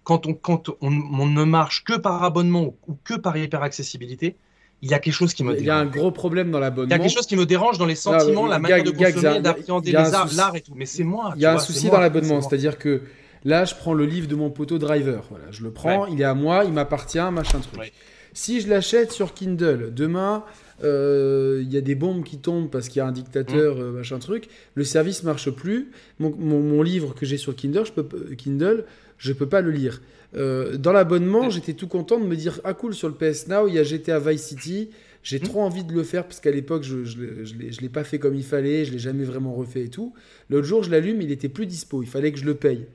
quand, 0.04 0.26
on, 0.26 0.34
quand 0.34 0.72
on, 0.82 0.90
ne 0.92 1.44
marche 1.46 1.86
que 1.86 1.98
par 1.98 2.22
abonnement 2.24 2.76
ou 2.88 2.98
que 3.06 3.14
par 3.14 3.38
hyper-accessibilité, 3.38 4.36
il 4.82 4.90
y 4.90 4.94
a 4.94 5.00
quelque 5.00 5.14
chose 5.14 5.34
qui 5.34 5.44
me 5.44 5.58
Il 5.58 5.66
y 5.66 5.70
a 5.70 5.78
un 5.78 5.86
gros 5.86 6.12
problème 6.12 6.52
dans 6.52 6.60
l'abonnement. 6.60 6.88
Il 6.90 6.92
y 6.92 6.94
a 6.94 7.00
quelque 7.00 7.14
chose 7.14 7.28
qui 7.28 7.36
me 7.36 7.46
dérange 7.46 7.78
dans 7.78 7.86
les 7.86 7.96
sentiments, 7.96 8.48
la 8.48 8.60
manière 8.60 8.84
de 8.84 8.92
consommer, 8.92 9.42
d'appréhender 9.42 9.92
l'art 9.92 10.56
et 10.56 10.62
tout. 10.62 10.74
Mais 10.76 10.86
c'est 10.86 11.04
moi. 11.04 11.34
Il 11.36 11.42
y 11.42 11.46
a 11.46 11.54
un 11.54 11.60
souci 11.60 11.90
dans 11.90 12.00
l'abonnement, 12.00 12.42
c'est-à-dire 12.42 12.78
que 12.78 13.02
là, 13.46 13.66
je 13.66 13.76
prends 13.76 13.94
le 13.94 14.06
livre 14.06 14.28
de 14.28 14.36
mon 14.36 14.50
poteau 14.50 14.78
Driver. 14.78 15.24
Voilà, 15.30 15.46
je 15.52 15.64
le 15.64 15.72
prends, 15.72 16.06
il 16.08 16.22
est 16.22 16.26
à 16.26 16.34
moi, 16.34 16.64
il 16.66 16.74
m'appartient, 16.74 17.20
machin 17.32 17.60
truc. 17.60 17.94
Si 18.34 18.62
je 18.62 18.70
l'achète 18.70 19.12
sur 19.12 19.34
Kindle, 19.34 19.92
demain, 19.94 20.44
euh, 20.84 21.62
il 21.64 21.74
y 21.74 21.78
a 21.78 21.82
des 21.82 21.96
bombes 21.96 22.24
qui 22.24 22.38
tombent 22.38 22.70
parce 22.70 22.88
qu'il 22.88 23.00
y 23.00 23.02
a 23.02 23.06
un 23.06 23.12
dictateur, 23.12 23.76
mmh. 23.76 23.82
euh, 23.82 23.92
machin 23.92 24.20
truc, 24.20 24.50
le 24.76 24.84
service 24.84 25.24
marche 25.24 25.50
plus. 25.50 25.92
Mon, 26.20 26.82
livre 26.82 27.14
que 27.16 27.26
j'ai 27.26 27.38
sur 27.38 27.56
Kindle, 27.56 27.86
je 27.86 27.92
peux, 27.92 28.36
Kindle, 28.36 28.86
je 29.18 29.34
peux 29.34 29.50
pas 29.50 29.62
le 29.62 29.72
lire. 29.72 30.02
Euh, 30.36 30.78
dans 30.78 30.92
l'abonnement, 30.92 31.50
j'étais 31.50 31.74
tout 31.74 31.88
content 31.88 32.20
de 32.20 32.26
me 32.26 32.36
dire 32.36 32.60
ah 32.64 32.74
cool 32.74 32.94
sur 32.94 33.08
le 33.08 33.16
PS 33.16 33.48
Now, 33.48 33.68
il 33.68 33.76
y 33.76 33.80
a 33.80 33.84
GTA 33.84 34.20
Vice 34.20 34.44
City. 34.44 34.90
J'ai 35.22 35.40
mmh. 35.40 35.44
trop 35.44 35.62
envie 35.62 35.84
de 35.84 35.94
le 35.94 36.04
faire 36.04 36.24
parce 36.26 36.40
qu'à 36.40 36.52
l'époque, 36.52 36.84
je 36.84 36.98
ne 36.98 37.82
l'ai 37.82 37.90
pas 37.90 38.04
fait 38.04 38.20
comme 38.20 38.36
il 38.36 38.44
fallait, 38.44 38.86
je 38.86 38.92
l'ai 38.92 39.00
jamais 39.00 39.26
vraiment 39.26 39.54
refait 39.54 39.86
et 39.86 39.90
tout. 39.90 40.14
L'autre 40.50 40.66
jour, 40.66 40.84
je 40.84 40.92
l'allume, 40.92 41.22
il 41.22 41.32
était 41.32 41.50
plus 41.50 41.66
dispo, 41.66 42.02
il 42.02 42.08
fallait 42.08 42.32
que 42.32 42.40
je 42.40 42.46
le 42.46 42.56
paye. 42.56 42.86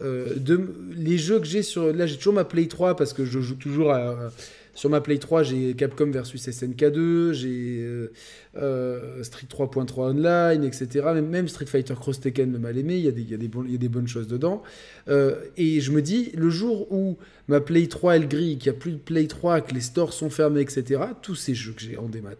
de, 0.00 0.60
les 0.96 1.18
jeux 1.18 1.40
que 1.40 1.46
j'ai 1.46 1.62
sur. 1.62 1.92
Là, 1.92 2.06
j'ai 2.06 2.16
toujours 2.16 2.34
ma 2.34 2.44
Play 2.44 2.66
3 2.66 2.96
parce 2.96 3.12
que 3.12 3.24
je 3.24 3.40
joue 3.40 3.56
toujours 3.56 3.92
à, 3.92 4.30
sur 4.74 4.88
ma 4.88 5.00
Play 5.00 5.18
3, 5.18 5.42
j'ai 5.42 5.74
Capcom 5.74 6.10
versus 6.10 6.50
SNK 6.50 6.90
2, 6.90 7.32
j'ai 7.34 7.80
euh, 7.82 8.12
euh, 8.56 9.22
Street 9.22 9.46
3.3 9.46 10.10
Online, 10.10 10.64
etc. 10.64 11.06
Même, 11.22 11.48
Street 11.48 11.66
Fighter 11.66 11.94
Cross 11.94 12.20
Tekken 12.20 12.52
le 12.52 12.58
mal 12.58 12.78
aimé, 12.78 12.96
il 12.96 13.04
y, 13.04 13.08
a 13.08 13.10
des, 13.10 13.20
il, 13.20 13.30
y 13.30 13.34
a 13.34 13.36
des 13.36 13.50
il 13.66 13.72
y 13.72 13.74
a 13.74 13.78
des 13.78 13.88
bonnes 13.88 14.08
choses 14.08 14.28
dedans. 14.28 14.62
Euh, 15.08 15.36
et 15.56 15.80
je 15.80 15.92
me 15.92 16.00
dis, 16.00 16.32
le 16.34 16.48
jour 16.48 16.90
où 16.90 17.18
ma 17.48 17.60
Play 17.60 17.86
3 17.86 18.16
elle 18.16 18.28
grille, 18.28 18.56
qu'il 18.56 18.72
n'y 18.72 18.76
a 18.76 18.80
plus 18.80 18.92
de 18.92 18.98
Play 18.98 19.26
3, 19.26 19.60
que 19.60 19.74
les 19.74 19.80
stores 19.82 20.14
sont 20.14 20.30
fermés, 20.30 20.62
etc., 20.62 21.02
tous 21.20 21.34
ces 21.34 21.54
jeux 21.54 21.72
que 21.72 21.82
j'ai 21.82 21.98
en 21.98 22.08
démat, 22.08 22.30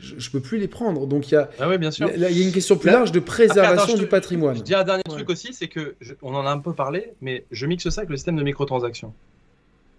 je 0.00 0.14
ne 0.14 0.32
peux 0.32 0.40
plus 0.40 0.58
les 0.58 0.68
prendre. 0.68 1.06
Donc 1.06 1.30
il 1.30 1.34
y 1.34 1.36
a, 1.36 1.50
ah 1.60 1.68
oui, 1.68 1.78
bien 1.78 1.92
sûr. 1.92 2.10
il 2.12 2.20
y 2.20 2.24
a 2.24 2.46
une 2.46 2.52
question 2.52 2.76
plus 2.76 2.90
large 2.90 3.12
de 3.12 3.20
préservation 3.20 3.96
du 3.96 4.08
patrimoine. 4.08 4.56
Je 4.56 4.62
dis 4.62 4.74
un 4.74 4.84
dernier 4.84 5.04
truc 5.04 5.30
aussi, 5.30 5.52
c'est 5.52 5.68
que 5.68 5.94
on 6.20 6.34
en 6.34 6.46
a 6.46 6.50
un 6.50 6.58
peu 6.58 6.72
parlé, 6.72 7.12
mais 7.20 7.44
je 7.52 7.64
mixe 7.66 7.88
ça 7.88 8.00
avec 8.00 8.10
le 8.10 8.16
système 8.16 8.36
de 8.36 8.42
microtransactions. 8.42 9.12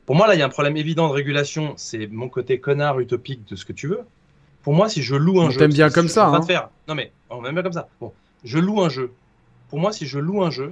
Pour 0.08 0.16
moi, 0.16 0.26
là, 0.26 0.36
il 0.36 0.40
y 0.40 0.42
a 0.42 0.46
un 0.46 0.50
problème 0.50 0.78
évident 0.78 1.10
de 1.10 1.14
régulation. 1.14 1.74
C'est 1.76 2.08
mon 2.08 2.30
côté 2.30 2.62
connard 2.62 2.98
utopique 3.02 3.46
de 3.46 3.58
ce 3.58 3.66
que 3.66 3.74
tu 3.74 3.88
veux. 3.88 4.00
Pour 4.64 4.74
moi, 4.74 4.88
si 4.88 5.04
je 5.04 5.16
loue 5.16 5.42
un 5.42 5.50
jeu. 5.50 5.60
T'aimes 5.60 5.74
bien 5.74 5.90
comme 5.90 6.08
ça. 6.08 6.28
Hein. 6.28 6.42
Faire... 6.44 6.70
Non, 6.88 6.96
mais 6.96 7.12
on 7.30 7.44
aime 7.44 7.54
bien 7.54 7.62
comme 7.62 7.74
ça. 7.74 7.90
Bon, 8.00 8.14
je 8.46 8.58
loue 8.58 8.82
un 8.82 8.88
jeu. 8.88 9.12
Pour 9.70 9.80
moi, 9.80 9.92
si 9.92 10.08
je 10.08 10.18
loue 10.18 10.42
un 10.44 10.50
jeu, 10.50 10.72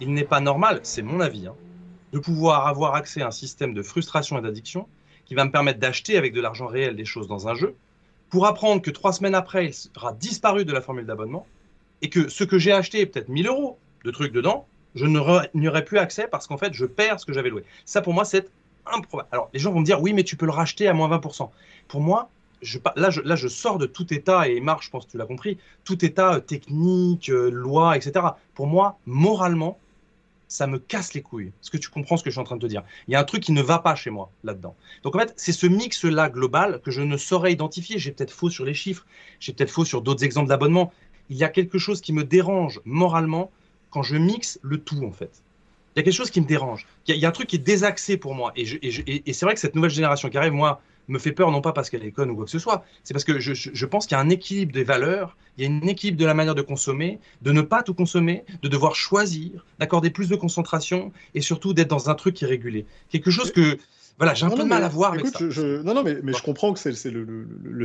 il 0.00 0.12
n'est 0.12 0.24
pas 0.24 0.40
normal, 0.40 0.80
c'est 0.82 1.00
mon 1.00 1.20
avis, 1.20 1.46
hein, 1.46 1.54
de 2.12 2.18
pouvoir 2.18 2.66
avoir 2.66 2.94
accès 2.94 3.22
à 3.22 3.28
un 3.28 3.30
système 3.30 3.72
de 3.72 3.82
frustration 3.82 4.38
et 4.38 4.42
d'addiction 4.42 4.86
qui 5.24 5.34
va 5.34 5.46
me 5.46 5.50
permettre 5.50 5.80
d'acheter 5.80 6.18
avec 6.18 6.34
de 6.34 6.42
l'argent 6.42 6.66
réel 6.66 6.94
des 6.94 7.06
choses 7.06 7.26
dans 7.26 7.48
un 7.48 7.54
jeu 7.54 7.74
pour 8.28 8.46
apprendre 8.46 8.82
que 8.82 8.90
trois 8.90 9.14
semaines 9.14 9.34
après, 9.34 9.66
il 9.66 9.72
sera 9.72 10.12
disparu 10.12 10.66
de 10.66 10.72
la 10.72 10.82
formule 10.82 11.06
d'abonnement 11.06 11.46
et 12.02 12.10
que 12.10 12.28
ce 12.28 12.44
que 12.44 12.58
j'ai 12.58 12.72
acheté, 12.72 13.06
peut-être 13.06 13.30
1000 13.30 13.46
euros 13.46 13.78
de 14.04 14.10
trucs 14.10 14.32
dedans, 14.32 14.66
je 14.94 15.06
n'aurai 15.06 15.84
plus 15.86 15.96
accès 15.96 16.28
parce 16.30 16.46
qu'en 16.46 16.58
fait, 16.58 16.74
je 16.74 16.84
perds 16.84 17.20
ce 17.20 17.24
que 17.24 17.32
j'avais 17.32 17.48
loué. 17.48 17.64
Ça, 17.86 18.02
pour 18.02 18.12
moi, 18.12 18.26
c'est 18.26 18.50
alors, 19.30 19.50
les 19.52 19.58
gens 19.58 19.72
vont 19.72 19.80
me 19.80 19.84
dire, 19.84 20.00
oui, 20.00 20.12
mais 20.12 20.24
tu 20.24 20.36
peux 20.36 20.46
le 20.46 20.52
racheter 20.52 20.88
à 20.88 20.94
moins 20.94 21.08
20%. 21.08 21.50
Pour 21.88 22.00
moi, 22.00 22.30
je, 22.62 22.78
là, 22.96 23.10
je, 23.10 23.20
là, 23.20 23.36
je 23.36 23.48
sors 23.48 23.78
de 23.78 23.86
tout 23.86 24.12
état, 24.12 24.48
et 24.48 24.60
Marc, 24.60 24.82
je 24.82 24.90
pense 24.90 25.06
que 25.06 25.10
tu 25.12 25.18
l'as 25.18 25.26
compris, 25.26 25.58
tout 25.84 26.04
état 26.04 26.34
euh, 26.34 26.40
technique, 26.40 27.28
euh, 27.28 27.50
loi, 27.50 27.96
etc. 27.96 28.26
Pour 28.54 28.66
moi, 28.66 28.98
moralement, 29.06 29.78
ça 30.48 30.66
me 30.66 30.78
casse 30.78 31.14
les 31.14 31.22
couilles. 31.22 31.48
Est-ce 31.48 31.70
que 31.70 31.76
tu 31.76 31.88
comprends 31.88 32.16
ce 32.16 32.22
que 32.22 32.30
je 32.30 32.34
suis 32.34 32.40
en 32.40 32.44
train 32.44 32.56
de 32.56 32.62
te 32.62 32.66
dire? 32.66 32.84
Il 33.08 33.12
y 33.12 33.16
a 33.16 33.20
un 33.20 33.24
truc 33.24 33.42
qui 33.42 33.52
ne 33.52 33.62
va 33.62 33.78
pas 33.78 33.94
chez 33.94 34.10
moi 34.10 34.30
là-dedans. 34.44 34.76
Donc 35.02 35.16
en 35.16 35.18
fait, 35.18 35.32
c'est 35.36 35.52
ce 35.52 35.66
mix-là 35.66 36.28
global 36.28 36.80
que 36.82 36.90
je 36.90 37.02
ne 37.02 37.16
saurais 37.16 37.52
identifier. 37.52 37.98
J'ai 37.98 38.12
peut-être 38.12 38.30
faux 38.30 38.50
sur 38.50 38.64
les 38.64 38.74
chiffres, 38.74 39.04
j'ai 39.40 39.52
peut-être 39.52 39.70
faux 39.70 39.84
sur 39.84 40.00
d'autres 40.00 40.22
exemples 40.22 40.48
d'abonnement. 40.48 40.92
Il 41.28 41.36
y 41.36 41.44
a 41.44 41.48
quelque 41.48 41.78
chose 41.78 42.00
qui 42.00 42.12
me 42.12 42.24
dérange 42.24 42.80
moralement 42.84 43.50
quand 43.90 44.02
je 44.02 44.16
mixe 44.16 44.60
le 44.62 44.78
tout 44.78 45.02
en 45.04 45.10
fait 45.10 45.42
il 45.94 45.98
y 45.98 46.00
a 46.00 46.02
quelque 46.02 46.14
chose 46.14 46.30
qui 46.30 46.40
me 46.40 46.46
dérange. 46.46 46.86
Il 47.06 47.16
y, 47.16 47.24
a 47.24 47.28
un 47.28 47.32
truc 47.32 47.48
qui 47.48 47.56
est 47.56 47.60
désaxé 47.60 48.16
pour 48.16 48.34
moi. 48.34 48.52
Et, 48.56 48.64
c'est 49.32 49.46
vrai 49.46 49.54
que 49.54 49.60
cette 49.60 49.76
nouvelle 49.76 49.90
génération 49.90 50.28
qui 50.28 50.36
arrive, 50.36 50.52
moi, 50.52 50.80
me 51.06 51.18
fait 51.18 51.32
peur, 51.32 51.50
non 51.50 51.60
pas 51.60 51.72
parce 51.72 51.90
qu'elle 51.90 52.04
est 52.04 52.10
conne 52.10 52.30
ou 52.30 52.36
quoi 52.36 52.46
que 52.46 52.50
ce 52.50 52.58
soit, 52.58 52.84
c'est 53.04 53.14
parce 53.14 53.24
que 53.24 53.38
je, 53.38 53.86
pense 53.86 54.06
qu'il 54.06 54.16
y 54.16 54.18
a 54.18 54.22
un 54.22 54.30
équilibre 54.30 54.72
des 54.72 54.84
valeurs, 54.84 55.36
il 55.56 55.62
y 55.62 55.64
a 55.66 55.70
une 55.70 55.88
équilibre 55.88 56.18
de 56.18 56.24
la 56.24 56.34
manière 56.34 56.54
de 56.54 56.62
consommer, 56.62 57.20
de 57.42 57.52
ne 57.52 57.60
pas 57.60 57.82
tout 57.82 57.94
consommer, 57.94 58.44
de 58.62 58.68
devoir 58.68 58.96
choisir, 58.96 59.64
d'accorder 59.78 60.10
plus 60.10 60.28
de 60.28 60.36
concentration 60.36 61.12
et 61.34 61.40
surtout 61.40 61.74
d'être 61.74 61.88
dans 61.88 62.10
un 62.10 62.14
truc 62.14 62.34
qui 62.34 62.44
est 62.44 62.48
régulé. 62.48 62.86
Quelque 63.10 63.30
chose 63.30 63.52
que, 63.52 63.78
voilà, 64.18 64.34
j'ai 64.34 64.46
un 64.46 64.50
peu 64.50 64.62
de 64.62 64.68
mal 64.68 64.82
à 64.82 64.88
voir 64.88 65.12
avec 65.12 65.26
ça. 65.26 65.38
non, 65.84 65.94
non, 65.94 66.02
mais, 66.02 66.16
mais 66.22 66.32
je 66.32 66.42
comprends 66.42 66.72
que 66.72 66.80
c'est 66.80 67.10
le, 67.10 67.24
le, 67.62 67.84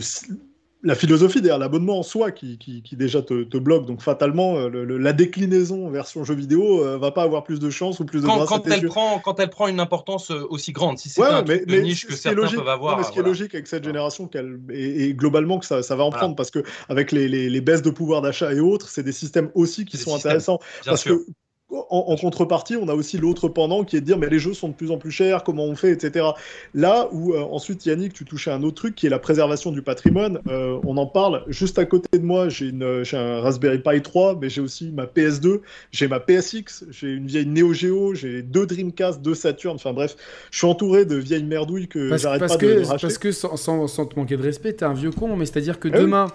la 0.81 0.95
philosophie 0.95 1.41
derrière 1.41 1.59
l'abonnement 1.59 1.99
en 1.99 2.03
soi 2.03 2.31
qui, 2.31 2.57
qui, 2.57 2.95
déjà 2.95 3.21
te, 3.21 3.43
te, 3.43 3.57
bloque. 3.57 3.85
Donc 3.85 4.01
fatalement, 4.01 4.57
euh, 4.57 4.97
la 4.97 5.11
déclinaison 5.11 5.89
version 5.89 6.23
jeu 6.23 6.35
vidéo 6.35 6.85
euh, 6.85 6.97
va 6.97 7.11
pas 7.11 7.23
avoir 7.23 7.43
plus 7.43 7.59
de 7.59 7.69
chance 7.69 7.99
ou 7.99 8.05
plus 8.05 8.21
de 8.21 8.27
quand, 8.27 8.45
quand 8.45 8.65
elle 8.67 8.85
prend 8.85 9.19
Quand 9.19 9.39
elle 9.39 9.49
prend 9.49 9.67
une 9.67 9.81
importance 9.81 10.31
euh, 10.31 10.45
aussi 10.49 10.71
grande, 10.71 10.97
si 10.97 11.09
c'est 11.09 11.21
un 11.21 11.43
truc 11.43 11.67
de 11.67 11.75
niche 11.81 12.07
que 12.07 12.15
certains 12.15 12.39
logique, 12.39 12.57
peuvent 12.57 12.69
avoir. 12.69 12.97
mais 12.97 13.03
ce 13.03 13.11
qui 13.11 13.19
est 13.19 13.23
logique 13.23 13.53
avec 13.53 13.67
cette 13.67 13.83
génération, 13.83 14.29
et, 14.71 15.13
globalement 15.13 15.59
que 15.59 15.65
ça, 15.65 15.83
ça 15.83 15.95
va 15.95 16.03
en 16.03 16.11
prendre, 16.11 16.35
parce 16.35 16.51
que 16.51 16.63
avec 16.87 17.11
les, 17.11 17.27
les, 17.27 17.49
les 17.49 17.61
baisses 17.61 17.81
de 17.81 17.89
pouvoir 17.89 18.21
d'achat 18.21 18.53
et 18.53 18.59
autres, 18.61 18.87
c'est 18.87 19.03
des 19.03 19.11
systèmes 19.11 19.51
aussi 19.55 19.85
qui 19.85 19.97
sont 19.97 20.15
intéressants. 20.15 20.59
parce 20.85 21.03
que 21.03 21.25
en, 21.71 22.15
contrepartie, 22.15 22.75
on 22.77 22.87
a 22.87 22.95
aussi 22.95 23.17
l'autre 23.17 23.47
pendant 23.47 23.83
qui 23.83 23.95
est 23.95 24.01
de 24.01 24.05
dire 24.05 24.17
mais 24.17 24.27
les 24.27 24.39
jeux 24.39 24.55
sont 24.55 24.69
de 24.69 24.73
plus 24.73 24.89
en 24.89 24.97
plus 24.97 25.11
chers, 25.11 25.43
comment 25.43 25.65
on 25.65 25.75
fait, 25.75 25.91
etc. 25.91 26.25
Là 26.73 27.07
où 27.11 27.33
euh, 27.33 27.41
ensuite 27.41 27.85
Yannick, 27.85 28.13
tu 28.13 28.25
touchais 28.25 28.49
à 28.49 28.55
un 28.55 28.63
autre 28.63 28.77
truc 28.77 28.95
qui 28.95 29.05
est 29.05 29.09
la 29.09 29.19
préservation 29.19 29.71
du 29.71 29.83
patrimoine. 29.83 30.39
Euh, 30.47 30.79
on 30.83 30.97
en 30.97 31.05
parle 31.05 31.43
juste 31.47 31.77
à 31.77 31.85
côté 31.85 32.17
de 32.17 32.25
moi. 32.25 32.49
J'ai 32.49 32.71
un 32.73 33.41
Raspberry 33.41 33.79
Pi 33.79 34.01
3, 34.01 34.39
mais 34.41 34.49
j'ai 34.49 34.61
aussi 34.61 34.91
ma 34.91 35.05
PS2, 35.05 35.61
j'ai 35.91 36.07
ma 36.07 36.19
PSX, 36.19 36.85
j'ai 36.89 37.09
une 37.09 37.27
vieille 37.27 37.45
Neo 37.45 37.73
Geo, 37.73 38.15
j'ai 38.15 38.41
deux 38.41 38.65
Dreamcast, 38.65 39.21
deux 39.21 39.35
Saturn. 39.35 39.75
Enfin 39.75 39.93
bref, 39.93 40.15
je 40.49 40.57
suis 40.57 40.67
entouré 40.67 41.05
de 41.05 41.17
vieilles 41.17 41.43
merdouilles 41.43 41.87
que 41.87 42.17
j'arrête 42.17 42.39
pas 42.39 42.57
de, 42.57 42.83
racheter. 42.83 42.97
Parce 42.99 43.17
que 43.19 43.31
sans, 43.31 43.57
sans, 43.57 44.05
te 44.07 44.17
manquer 44.17 44.37
de 44.37 44.43
respect, 44.43 44.73
t'es 44.73 44.85
un 44.85 44.93
vieux 44.93 45.11
con, 45.11 45.35
mais 45.35 45.45
c'est-à-dire 45.45 45.79
que 45.79 45.89
ah 45.93 45.99
demain, 45.99 46.27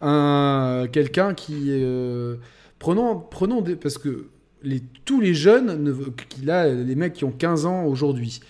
un 0.00 0.86
quelqu'un 0.90 1.34
qui 1.34 1.66
euh, 1.68 2.36
prenons 2.78 3.18
prenons 3.18 3.60
des 3.60 3.76
parce 3.76 3.98
que 3.98 4.28
les, 4.62 4.82
tous 5.04 5.20
les 5.20 5.34
jeunes, 5.34 5.94
les 6.46 6.94
mecs 6.94 7.14
qui 7.14 7.24
ont 7.24 7.30
15 7.30 7.66
ans 7.66 7.84
aujourd'hui, 7.84 8.40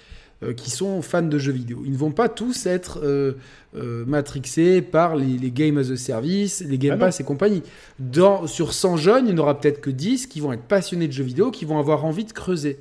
euh, 0.44 0.52
qui 0.52 0.70
sont 0.70 1.02
fans 1.02 1.22
de 1.22 1.36
jeux 1.38 1.52
vidéo, 1.52 1.82
ils 1.84 1.92
ne 1.92 1.96
vont 1.96 2.12
pas 2.12 2.28
tous 2.28 2.66
être 2.66 3.00
euh, 3.02 3.32
euh, 3.76 4.04
matrixés 4.06 4.82
par 4.82 5.16
les, 5.16 5.36
les 5.36 5.50
games 5.50 5.78
as 5.78 5.90
a 5.90 5.96
service, 5.96 6.60
les 6.60 6.78
Game 6.78 6.94
ah 6.94 7.06
Pass 7.06 7.18
et 7.18 7.24
compagnie. 7.24 7.62
Dans, 7.98 8.46
sur 8.46 8.72
100 8.72 8.98
jeunes, 8.98 9.26
il 9.26 9.34
n'y 9.34 9.40
en 9.40 9.42
aura 9.42 9.60
peut-être 9.60 9.80
que 9.80 9.90
10 9.90 10.28
qui 10.28 10.38
vont 10.38 10.52
être 10.52 10.62
passionnés 10.62 11.08
de 11.08 11.12
jeux 11.12 11.24
vidéo, 11.24 11.50
qui 11.50 11.64
vont 11.64 11.78
avoir 11.78 12.04
envie 12.04 12.24
de 12.24 12.32
creuser. 12.32 12.78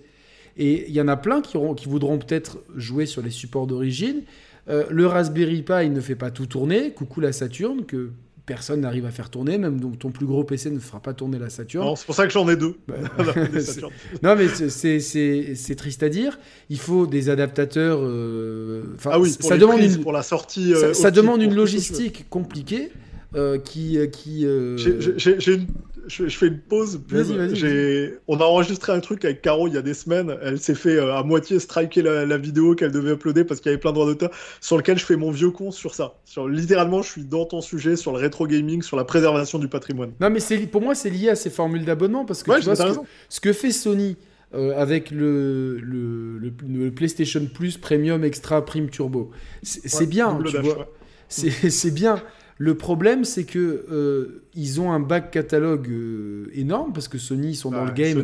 Et 0.56 0.88
il 0.88 0.94
y 0.94 1.02
en 1.02 1.08
a 1.08 1.18
plein 1.18 1.42
qui, 1.42 1.58
auront, 1.58 1.74
qui 1.74 1.88
voudront 1.88 2.20
peut-être 2.20 2.60
jouer 2.76 3.08
sur 3.08 3.24
les 3.24 3.32
supports 3.32 3.66
d'origine. 3.68 4.22
le 4.68 5.06
Raspberry 5.06 5.62
Pi 5.62 5.90
ne 5.90 6.00
fait 6.00 6.16
pas 6.16 6.32
tout 6.32 6.46
tourner. 6.46 6.92
Coucou 6.92 7.22
la 7.22 7.32
Saturn, 7.32 7.86
que 7.86 8.12
personne 8.48 8.82
n'arrive 8.82 9.06
à 9.06 9.12
faire 9.12 9.30
tourner, 9.30 9.60
même 9.60 9.80
ton 9.98 10.10
plus 10.10 10.26
gros 10.26 10.44
PC 10.44 10.72
ne 10.72 10.80
fera 10.80 11.02
pas 11.02 11.14
tourner 11.14 11.38
la 11.38 11.50
Saturn. 11.50 11.86
Non, 11.86 11.96
c'est 11.96 12.06
pour 12.06 12.16
ça 12.16 12.26
que 12.26 12.34
j'en 12.34 12.50
ai 12.50 12.56
deux. 12.56 12.76
Bah, 12.88 12.96
non, 14.24 14.36
mais 14.36 14.48
c'est 14.48 15.76
triste 15.76 16.02
à 16.02 16.10
dire. 16.10 16.40
Il 16.70 16.80
faut 16.80 17.06
des 17.06 17.30
adaptateurs. 17.30 18.00
Euh, 18.02 18.84
ah 19.06 19.20
oui, 19.20 19.36
pour 19.38 19.50
ça 19.50 19.58
demande 19.58 19.82
une... 19.82 20.02
pour 20.02 20.14
la 20.14 20.24
sortie. 20.24 20.74
ça, 20.94 21.08
euh, 21.08 21.12
demande 21.12 21.44
une 21.44 21.54
logistique 21.54 22.28
compliquée. 22.30 22.92
Euh, 23.36 23.60
qui, 23.60 24.00
qui 24.14 24.48
j'ai 24.78 25.54
une 25.54 25.68
je, 26.08 26.28
fais 26.30 26.48
une 26.48 26.60
pause. 26.60 27.02
On 28.28 28.40
a 28.40 28.44
enregistré 28.44 28.94
un 28.94 29.00
truc 29.00 29.26
avec 29.26 29.42
Caro 29.42 29.68
il 29.68 29.74
y 29.74 29.78
a 29.78 29.82
des 29.82 29.94
semaines. 29.94 30.36
Elle 30.42 30.60
s'est 30.60 30.76
fait 30.76 30.96
euh, 30.96 31.16
à 31.16 31.24
moitié 31.24 31.60
striker 31.60 32.02
la, 32.02 32.38
vidéo 32.38 32.76
qu'elle 32.76 32.92
devait 32.92 33.12
uploader 33.12 33.44
parce 33.44 33.60
qu'il 33.60 33.70
y 33.70 33.74
avait 33.74 33.80
plein 33.80 33.92
de 33.92 33.96
droits 33.96 34.08
d'auteur, 34.08 34.32
sur 34.62 34.78
lequel 34.78 34.98
je 34.98 35.06
fais 35.06 35.16
mon 35.16 35.32
vieux 35.32 35.52
con 35.52 35.72
sur 35.72 35.96
ça. 35.96 36.16
Sur, 36.26 36.48
littéralement, 36.48 37.02
je 37.02 37.12
suis 37.12 37.24
dans 37.24 37.46
ton 37.46 37.62
sujet, 37.62 37.96
sur 37.96 38.12
le 38.12 38.20
rétro 38.20 38.48
gaming, 38.48 38.82
sur 38.82 38.98
la 38.98 39.04
préservation 39.04 39.60
du 39.60 39.68
patrimoine. 39.68 40.12
Non, 40.20 40.30
mais 40.30 40.40
pour 40.68 40.82
moi, 40.82 40.96
c'est 40.96 41.10
lié 41.10 41.30
à 41.30 41.36
ces 41.36 41.50
formules 41.50 41.86
d'abonnement 41.86 42.26
parce 42.26 42.44
que 42.44 42.62
ce, 42.62 43.40
que 43.40 43.54
ce, 43.54 43.72
Sony. 43.72 44.18
Euh, 44.56 44.74
avec 44.78 45.12
le, 45.12 45.78
le, 45.78 46.90
PlayStation 46.92 47.46
Plus 47.54 47.78
Premium 47.78 48.24
Extra 48.24 48.64
Prime 48.64 48.90
Turbo. 48.90 49.32
C'est 49.62 50.08
bien, 50.08 50.40
tu 50.46 50.58
vois. 50.60 50.88
C'est 51.28 51.94
bien. 51.94 52.22
Le 52.58 52.76
problème, 52.76 53.24
c'est 53.24 53.44
que 53.44 53.86
euh, 53.92 54.44
ils 54.56 54.82
ont 54.82 54.92
un 54.92 55.00
back 55.00 55.32
catalogue 55.32 55.90
euh, 55.90 56.50
énorme 56.54 56.92
parce 56.94 57.08
que 57.08 57.18
Sony 57.18 57.56
sont 57.56 57.72
dans 57.72 57.86
le 57.86 57.92
game. 57.92 58.24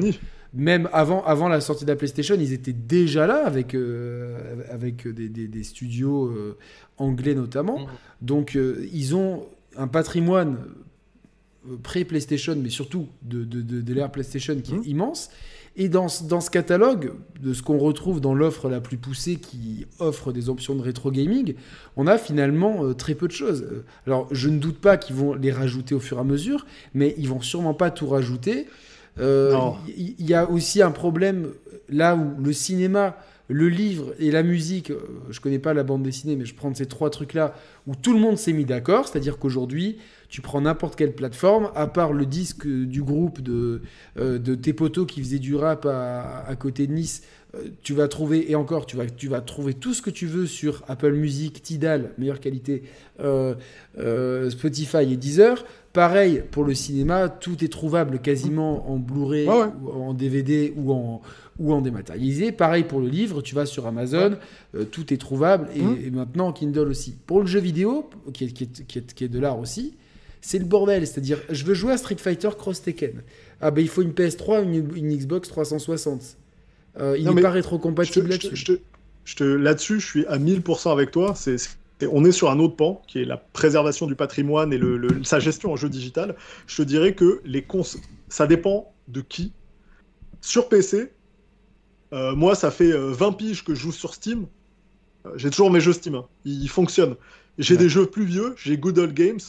Même 0.56 0.88
avant, 0.94 1.24
avant 1.24 1.48
la 1.48 1.62
sortie 1.62 1.84
de 1.84 1.90
la 1.90 1.96
PlayStation, 1.96 2.36
ils 2.40 2.54
étaient 2.54 2.74
déjà 2.74 3.26
là 3.26 3.44
avec, 3.44 3.74
euh, 3.74 4.38
avec 4.70 5.08
des, 5.08 5.64
studios 5.64 6.32
anglais 6.98 7.34
notamment. 7.34 7.80
Mhm. 7.80 7.88
Donc, 8.22 8.56
ils 8.94 9.16
ont 9.16 9.48
un 9.76 9.88
patrimoine 9.88 10.58
pré-PlayStation, 11.82 12.56
mais 12.56 12.70
surtout 12.70 13.08
de, 13.24 13.44
de, 13.46 13.94
l'ère 13.94 14.12
PlayStation 14.12 14.56
qui 14.60 14.74
est 14.74 14.78
mhm. 14.78 14.84
immense. 14.86 15.32
Et 15.76 15.90
dans, 15.90 16.08
dans 16.28 16.40
ce 16.40 16.52
catalogue, 16.52 17.14
de 17.42 17.54
ce 17.54 17.64
qu'on 17.64 17.80
retrouve 17.80 18.22
dans 18.22 18.36
l'offre 18.36 18.70
la 18.70 18.80
plus 18.80 18.98
poussée 18.98 19.38
qui 19.38 19.88
offre 20.00 20.32
des 20.32 20.48
options 20.50 20.76
de 20.76 20.82
rétro 20.82 21.10
gaming, 21.12 21.56
on 21.98 22.06
a 22.06 22.18
finalement 22.20 22.86
euh, 22.86 22.94
très 22.94 23.16
peu 23.16 23.28
de 23.28 23.34
choses. 23.34 23.64
Euh, 23.64 23.84
alors, 24.06 24.28
je 24.32 24.50
ne 24.50 24.60
doute 24.60 24.78
pas 24.78 24.98
qu'ils 24.98 25.16
vont 25.16 25.34
les 25.34 25.52
rajouter 25.52 25.96
au 25.96 26.00
fur 26.00 26.18
et 26.18 26.22
à 26.22 26.24
mesure, 26.24 26.68
mais 26.94 27.16
ils 27.18 27.28
vont 27.28 27.42
sûrement 27.42 27.74
pas 27.74 27.90
tout 27.90 28.08
rajouter. 28.08 28.68
Euh, 29.20 29.56
il 29.88 30.26
y, 30.26 30.34
a 30.34 30.50
aussi 30.50 30.82
un 30.82 30.92
problème 30.92 31.50
là 31.90 32.16
où 32.16 32.42
le 32.42 32.54
cinéma, 32.54 33.18
le 33.48 33.70
livre 33.70 34.14
et 34.18 34.32
la 34.32 34.42
musique, 34.42 34.92
je 35.30 35.40
connais 35.40 35.60
pas 35.60 35.76
la 35.76 35.84
bande 35.84 36.02
dessinée, 36.02 36.36
mais 36.36 36.46
je 36.46 36.56
prends 36.56 36.74
ces 36.74 36.88
trois 36.88 37.12
trucs-là 37.12 37.54
où 37.86 37.94
tout 37.96 38.14
le 38.14 38.20
monde 38.20 38.38
s'est 38.38 38.54
mis 38.54 38.66
d'accord, 38.66 39.08
c'est-à-dire 39.08 39.38
qu'aujourd'hui, 39.38 39.98
tu 40.34 40.42
prends 40.42 40.62
n'importe 40.62 40.96
quelle 40.96 41.14
plateforme, 41.14 41.70
à 41.76 41.86
part 41.86 42.12
le 42.12 42.26
disque 42.26 42.66
du 42.66 43.04
groupe 43.04 43.40
de, 43.40 43.84
euh, 44.18 44.40
de 44.40 44.56
tes 44.56 44.74
potos 44.74 45.06
qui 45.06 45.22
faisait 45.22 45.38
du 45.38 45.54
rap 45.54 45.86
à, 45.86 46.56
côté 46.58 46.88
de 46.88 46.94
Nice, 46.94 47.22
euh, 47.54 47.66
tu 47.84 47.94
vas 47.94 48.08
trouver, 48.08 48.50
et 48.50 48.56
encore, 48.56 48.88
tu 48.88 48.98
vas, 48.98 49.06
tu 49.06 49.28
vas 49.28 49.42
trouver 49.42 49.76
tout 49.76 49.94
ce 49.94 50.02
que 50.02 50.10
tu 50.10 50.26
veux 50.26 50.48
sur 50.48 50.82
Apple 50.88 51.12
Music, 51.12 51.62
Tidal, 51.62 52.14
meilleure 52.18 52.40
qualité, 52.40 52.82
euh, 53.20 53.54
Spotify 54.50 55.04
et 55.04 55.18
Deezer. 55.18 55.66
Pareil 55.94 56.42
pour 56.50 56.64
le 56.64 56.74
cinéma, 56.74 57.30
tout 57.30 57.64
est 57.64 57.72
trouvable 57.72 58.18
quasiment 58.18 58.90
en 58.90 58.98
Blu-ray, 58.98 59.48
en 59.48 60.16
DVD 60.16 60.74
ou 60.76 60.94
en, 60.94 61.22
ou 61.60 61.74
en 61.74 61.82
dématérialisé. 61.82 62.52
Pareil 62.52 62.86
pour 62.86 63.02
le 63.02 63.08
livre, 63.08 63.44
tu 63.44 63.54
vas 63.54 63.68
sur 63.68 63.86
Amazon, 63.86 64.38
tout 64.90 65.14
est 65.14 65.18
trouvable 65.18 65.68
et, 65.76 65.82
mmh. 65.84 65.98
et, 66.04 66.10
maintenant 66.10 66.52
Kindle 66.52 66.88
aussi. 66.88 67.16
Pour 67.28 67.40
le 67.40 67.46
jeu 67.46 67.60
vidéo, 67.60 68.10
qui 68.34 68.46
est, 68.46 68.48
qui 68.48 68.64
est, 68.64 68.88
qui 68.88 68.98
est, 68.98 69.14
qui 69.14 69.24
est 69.26 69.30
de 69.30 69.40
l'art 69.40 69.60
aussi, 69.60 69.94
c'est 70.44 70.60
le 70.60 70.66
bordel. 70.66 71.08
C'est-à-dire, 71.08 71.40
je 71.50 71.64
veux 71.64 71.74
jouer 71.74 71.94
à 71.94 71.98
Street 71.98 72.18
Fighter 72.18 72.50
Cross 72.58 72.84
Tekken. 72.84 73.24
Ah 73.62 73.72
ben 73.72 73.82
il 73.82 73.88
faut 73.88 74.02
une 74.02 74.12
PS3, 74.12 74.64
une, 74.64 74.96
une 74.96 75.18
Xbox 75.18 75.48
360. 75.48 76.38
Euh, 77.00 77.18
il 77.18 77.28
n'est 77.28 77.42
pas 77.42 77.50
rétro-compatible 77.50 78.30
là-dessus. 78.30 78.80
là-dessus, 79.40 80.00
je 80.00 80.06
suis 80.06 80.26
à 80.28 80.38
1000% 80.38 80.92
avec 80.92 81.12
toi. 81.12 81.34
C'est, 81.36 81.56
on 82.12 82.26
est 82.26 82.34
sur 82.34 82.52
un 82.52 82.60
autre 82.60 82.76
pan, 82.76 83.02
qui 83.08 83.22
est 83.22 83.26
la 83.26 83.38
préservation 83.38 84.06
du 84.06 84.16
patrimoine 84.16 84.74
et 84.74 84.78
le, 84.78 85.24
sa 85.24 85.40
gestion 85.40 85.72
en 85.72 85.76
jeu 85.78 85.90
digital. 85.90 86.36
Je 86.68 86.78
te 86.78 86.82
dirais 86.82 87.16
que 87.16 87.42
les 87.46 87.64
cons, 87.64 87.84
ça 88.28 88.46
dépend 88.46 88.94
de 89.08 89.22
qui. 89.22 89.54
Sur 90.42 90.68
PC, 90.68 91.14
euh, 92.12 92.36
moi, 92.36 92.54
ça 92.54 92.70
fait 92.70 92.92
20 92.92 92.96
euh, 92.96 93.32
piges 93.32 93.64
que 93.64 93.74
je 93.74 93.80
joue 93.80 93.92
sur 93.94 94.14
Steam. 94.14 94.46
j'ai 95.36 95.50
toujours 95.50 95.72
mes 95.72 95.80
jeux 95.80 95.94
Steam. 95.94 96.16
Hein. 96.16 96.26
Ils, 96.44 96.68
fonctionnent. 96.68 97.16
J'ai 97.58 97.78
des 97.78 97.88
jeux 97.88 98.08
plus 98.08 98.26
vieux. 98.26 98.54
J'ai 98.58 98.78
Good 98.78 99.00
Old 99.00 99.14
Games 99.14 99.40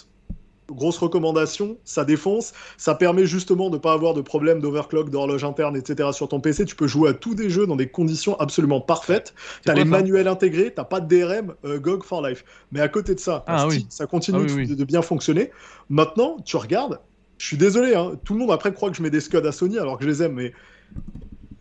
grosse 0.70 0.98
recommandation, 0.98 1.76
ça 1.84 2.04
défonce, 2.04 2.52
ça 2.76 2.94
permet 2.94 3.26
justement 3.26 3.70
de 3.70 3.76
ne 3.76 3.80
pas 3.80 3.92
avoir 3.92 4.14
de 4.14 4.20
problème 4.20 4.60
d'overclock, 4.60 5.10
d'horloge 5.10 5.44
interne, 5.44 5.76
etc. 5.76 6.10
sur 6.12 6.28
ton 6.28 6.40
PC. 6.40 6.64
Tu 6.64 6.76
peux 6.76 6.86
jouer 6.86 7.10
à 7.10 7.12
tous 7.14 7.34
des 7.34 7.50
jeux 7.50 7.66
dans 7.66 7.76
des 7.76 7.88
conditions 7.88 8.38
absolument 8.40 8.80
parfaites. 8.80 9.34
Tu 9.64 9.70
as 9.70 9.74
les 9.74 9.84
manuels 9.84 10.28
intégrés, 10.28 10.72
tu 10.74 10.82
pas 10.88 11.00
de 11.00 11.08
DRM, 11.08 11.54
euh, 11.64 11.78
GOG 11.78 12.04
for 12.04 12.26
Life. 12.26 12.44
Mais 12.72 12.80
à 12.80 12.88
côté 12.88 13.14
de 13.14 13.20
ça, 13.20 13.44
ah 13.46 13.68
ça 13.88 14.06
continue 14.06 14.46
ah 14.48 14.74
de, 14.74 14.84
bien 14.84 15.02
fonctionner. 15.02 15.50
Maintenant, 15.88 16.36
tu 16.44 16.56
regardes, 16.56 17.00
je 17.38 17.46
suis 17.46 17.56
désolé, 17.56 17.94
hein, 17.94 18.12
tout 18.24 18.34
le 18.34 18.40
monde 18.40 18.52
après 18.52 18.72
croit 18.72 18.90
que 18.90 18.96
je 18.96 19.02
mets 19.02 19.10
des 19.10 19.20
scuds 19.20 19.46
à 19.46 19.52
Sony 19.52 19.78
alors 19.78 19.98
que 19.98 20.04
je 20.04 20.08
les 20.08 20.22
aime, 20.22 20.34
mais 20.34 20.52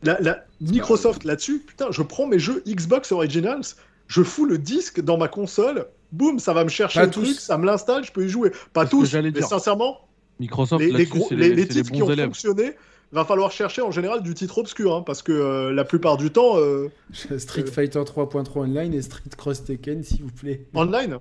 la, 0.03 0.43
Microsoft 0.61 1.23
là-dessus, 1.23 1.59
putain, 1.59 1.87
je 1.91 2.01
prends 2.01 2.27
mes 2.27 2.39
jeux 2.39 2.63
Xbox 2.67 3.11
Originals, 3.11 3.63
je 4.07 4.21
fous 4.21 4.45
le 4.45 4.57
disque 4.57 5.01
dans 5.01 5.17
ma 5.17 5.27
console, 5.27 5.87
boum, 6.13 6.39
ça 6.39 6.53
va 6.53 6.63
me 6.63 6.69
chercher 6.69 7.01
le 7.01 7.09
truc, 7.09 7.27
ça 7.39 7.57
me 7.57 7.65
l'installe, 7.65 8.05
je 8.05 8.11
peux 8.11 8.25
y 8.25 8.29
jouer. 8.29 8.51
Pas 8.71 8.85
tous, 8.85 9.13
mais 9.13 9.41
sincèrement, 9.41 9.99
Microsoft, 10.39 10.83
les, 10.83 10.91
les, 10.91 11.55
les, 11.55 11.67
titres 11.67 11.91
qui 11.91 12.01
ont 12.01 12.15
fonctionné, 12.15 12.75
va 13.11 13.25
falloir 13.25 13.51
chercher 13.51 13.81
en 13.81 13.91
général 13.91 14.23
du 14.23 14.33
titre 14.33 14.57
obscur, 14.57 14.95
hein, 14.95 15.03
parce 15.05 15.21
que 15.21 15.31
euh, 15.31 15.73
la 15.73 15.83
plupart 15.83 16.17
du 16.17 16.31
temps. 16.31 16.57
Euh, 16.57 16.91
Street 17.37 17.65
Fighter 17.65 17.99
3.3 17.99 18.59
online 18.59 18.93
et 18.93 19.01
Street 19.01 19.29
Cross 19.37 19.65
Tekken, 19.65 20.03
s'il 20.03 20.23
vous 20.23 20.31
plaît. 20.31 20.65
Online? 20.73 21.19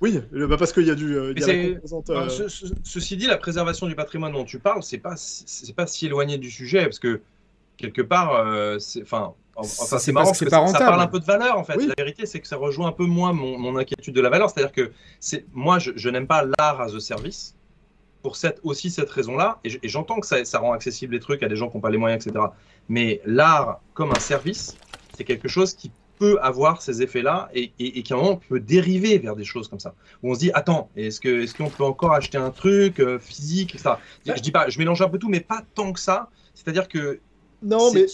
Oui, 0.00 0.20
bah, 0.30 0.56
parce 0.58 0.72
qu'il 0.72 0.86
y 0.86 0.90
a 0.90 0.94
du. 0.94 1.16
Euh, 1.16 1.34
ceci 2.84 3.16
dit, 3.16 3.26
la 3.26 3.38
préservation 3.38 3.86
du 3.86 3.94
patrimoine 3.94 4.32
dont 4.32 4.44
tu 4.44 4.58
parles, 4.58 4.82
c'est 4.82 4.98
pas 4.98 5.14
c'est 5.16 5.74
pas 5.74 5.86
si 5.86 6.06
éloigné 6.06 6.36
du 6.38 6.50
sujet 6.50 6.84
parce 6.84 6.98
que 6.98 7.22
quelque 7.78 8.02
part, 8.02 8.78
c'est 8.78 9.02
enfin 9.02 9.32
Enfin, 9.56 9.98
c'est 9.98 10.12
marrant 10.12 10.26
parce 10.26 10.40
que 10.40 10.50
ça, 10.50 10.60
parle 10.60 11.00
un 11.00 11.06
peu 11.06 11.18
de 11.18 11.24
valeur 11.24 11.58
en 11.58 11.64
fait. 11.64 11.76
La 11.76 11.94
vérité, 11.96 12.26
c'est 12.26 12.40
que 12.40 12.46
ça 12.46 12.56
rejoint 12.56 12.88
un 12.88 12.92
peu 12.92 13.06
moins 13.06 13.32
mon, 13.32 13.76
inquiétude 13.76 14.14
de 14.14 14.20
la 14.20 14.28
valeur. 14.28 14.50
C'est-à-dire 14.50 14.72
que 14.72 14.92
moi, 15.52 15.78
je, 15.78 16.08
n'aime 16.08 16.26
pas 16.26 16.44
l'art 16.58 16.80
as 16.80 16.94
a 16.94 17.00
service 17.00 17.54
pour 18.22 18.36
cette, 18.36 18.60
aussi 18.62 18.90
cette 18.90 19.10
raison-là. 19.10 19.58
Et 19.64 19.88
j'entends 19.88 20.20
que 20.20 20.26
ça, 20.26 20.44
ça, 20.44 20.58
rend 20.58 20.72
accessible 20.72 21.14
les 21.14 21.20
trucs 21.20 21.42
à 21.42 21.48
des 21.48 21.56
gens 21.56 21.68
qui 21.68 21.76
n'ont 21.76 21.80
pas 21.80 21.90
les 21.90 21.98
moyens, 21.98 22.26
etc. 22.26 22.44
Mais 22.88 23.20
l'art 23.24 23.80
comme 23.94 24.10
un 24.12 24.20
service, 24.20 24.76
c'est 25.16 25.24
quelque 25.24 25.48
chose 25.48 25.74
qui 25.74 25.90
peut 26.18 26.38
avoir 26.40 26.82
ces 26.82 27.02
effets-là 27.02 27.50
et, 27.54 27.68
qui 28.02 28.12
à 28.12 28.16
un 28.16 28.18
moment 28.18 28.36
peut 28.36 28.60
dériver 28.60 29.18
vers 29.18 29.36
des 29.36 29.44
choses 29.44 29.68
comme 29.68 29.80
ça. 29.80 29.94
Où 30.22 30.30
on 30.30 30.34
se 30.34 30.40
dit, 30.40 30.50
attends, 30.54 30.90
est-ce 30.96 31.20
que 31.20 31.42
est-ce 31.42 31.54
qu'on 31.54 31.70
peut 31.70 31.84
encore 31.84 32.12
acheter 32.12 32.38
un 32.38 32.50
truc 32.50 33.00
euh, 33.00 33.18
physique, 33.18 33.74
etc. 33.74 33.94
Je 34.24 34.40
dis 34.40 34.50
pas, 34.50 34.68
je 34.68 34.78
mélange 34.78 35.02
un 35.02 35.08
peu 35.08 35.18
tout, 35.18 35.28
mais 35.28 35.40
pas 35.40 35.62
tant 35.74 35.92
que 35.92 36.00
ça. 36.00 36.28
C'est-à-dire 36.54 36.88
que 36.88 37.20
non, 37.62 37.92
mais 37.92 38.06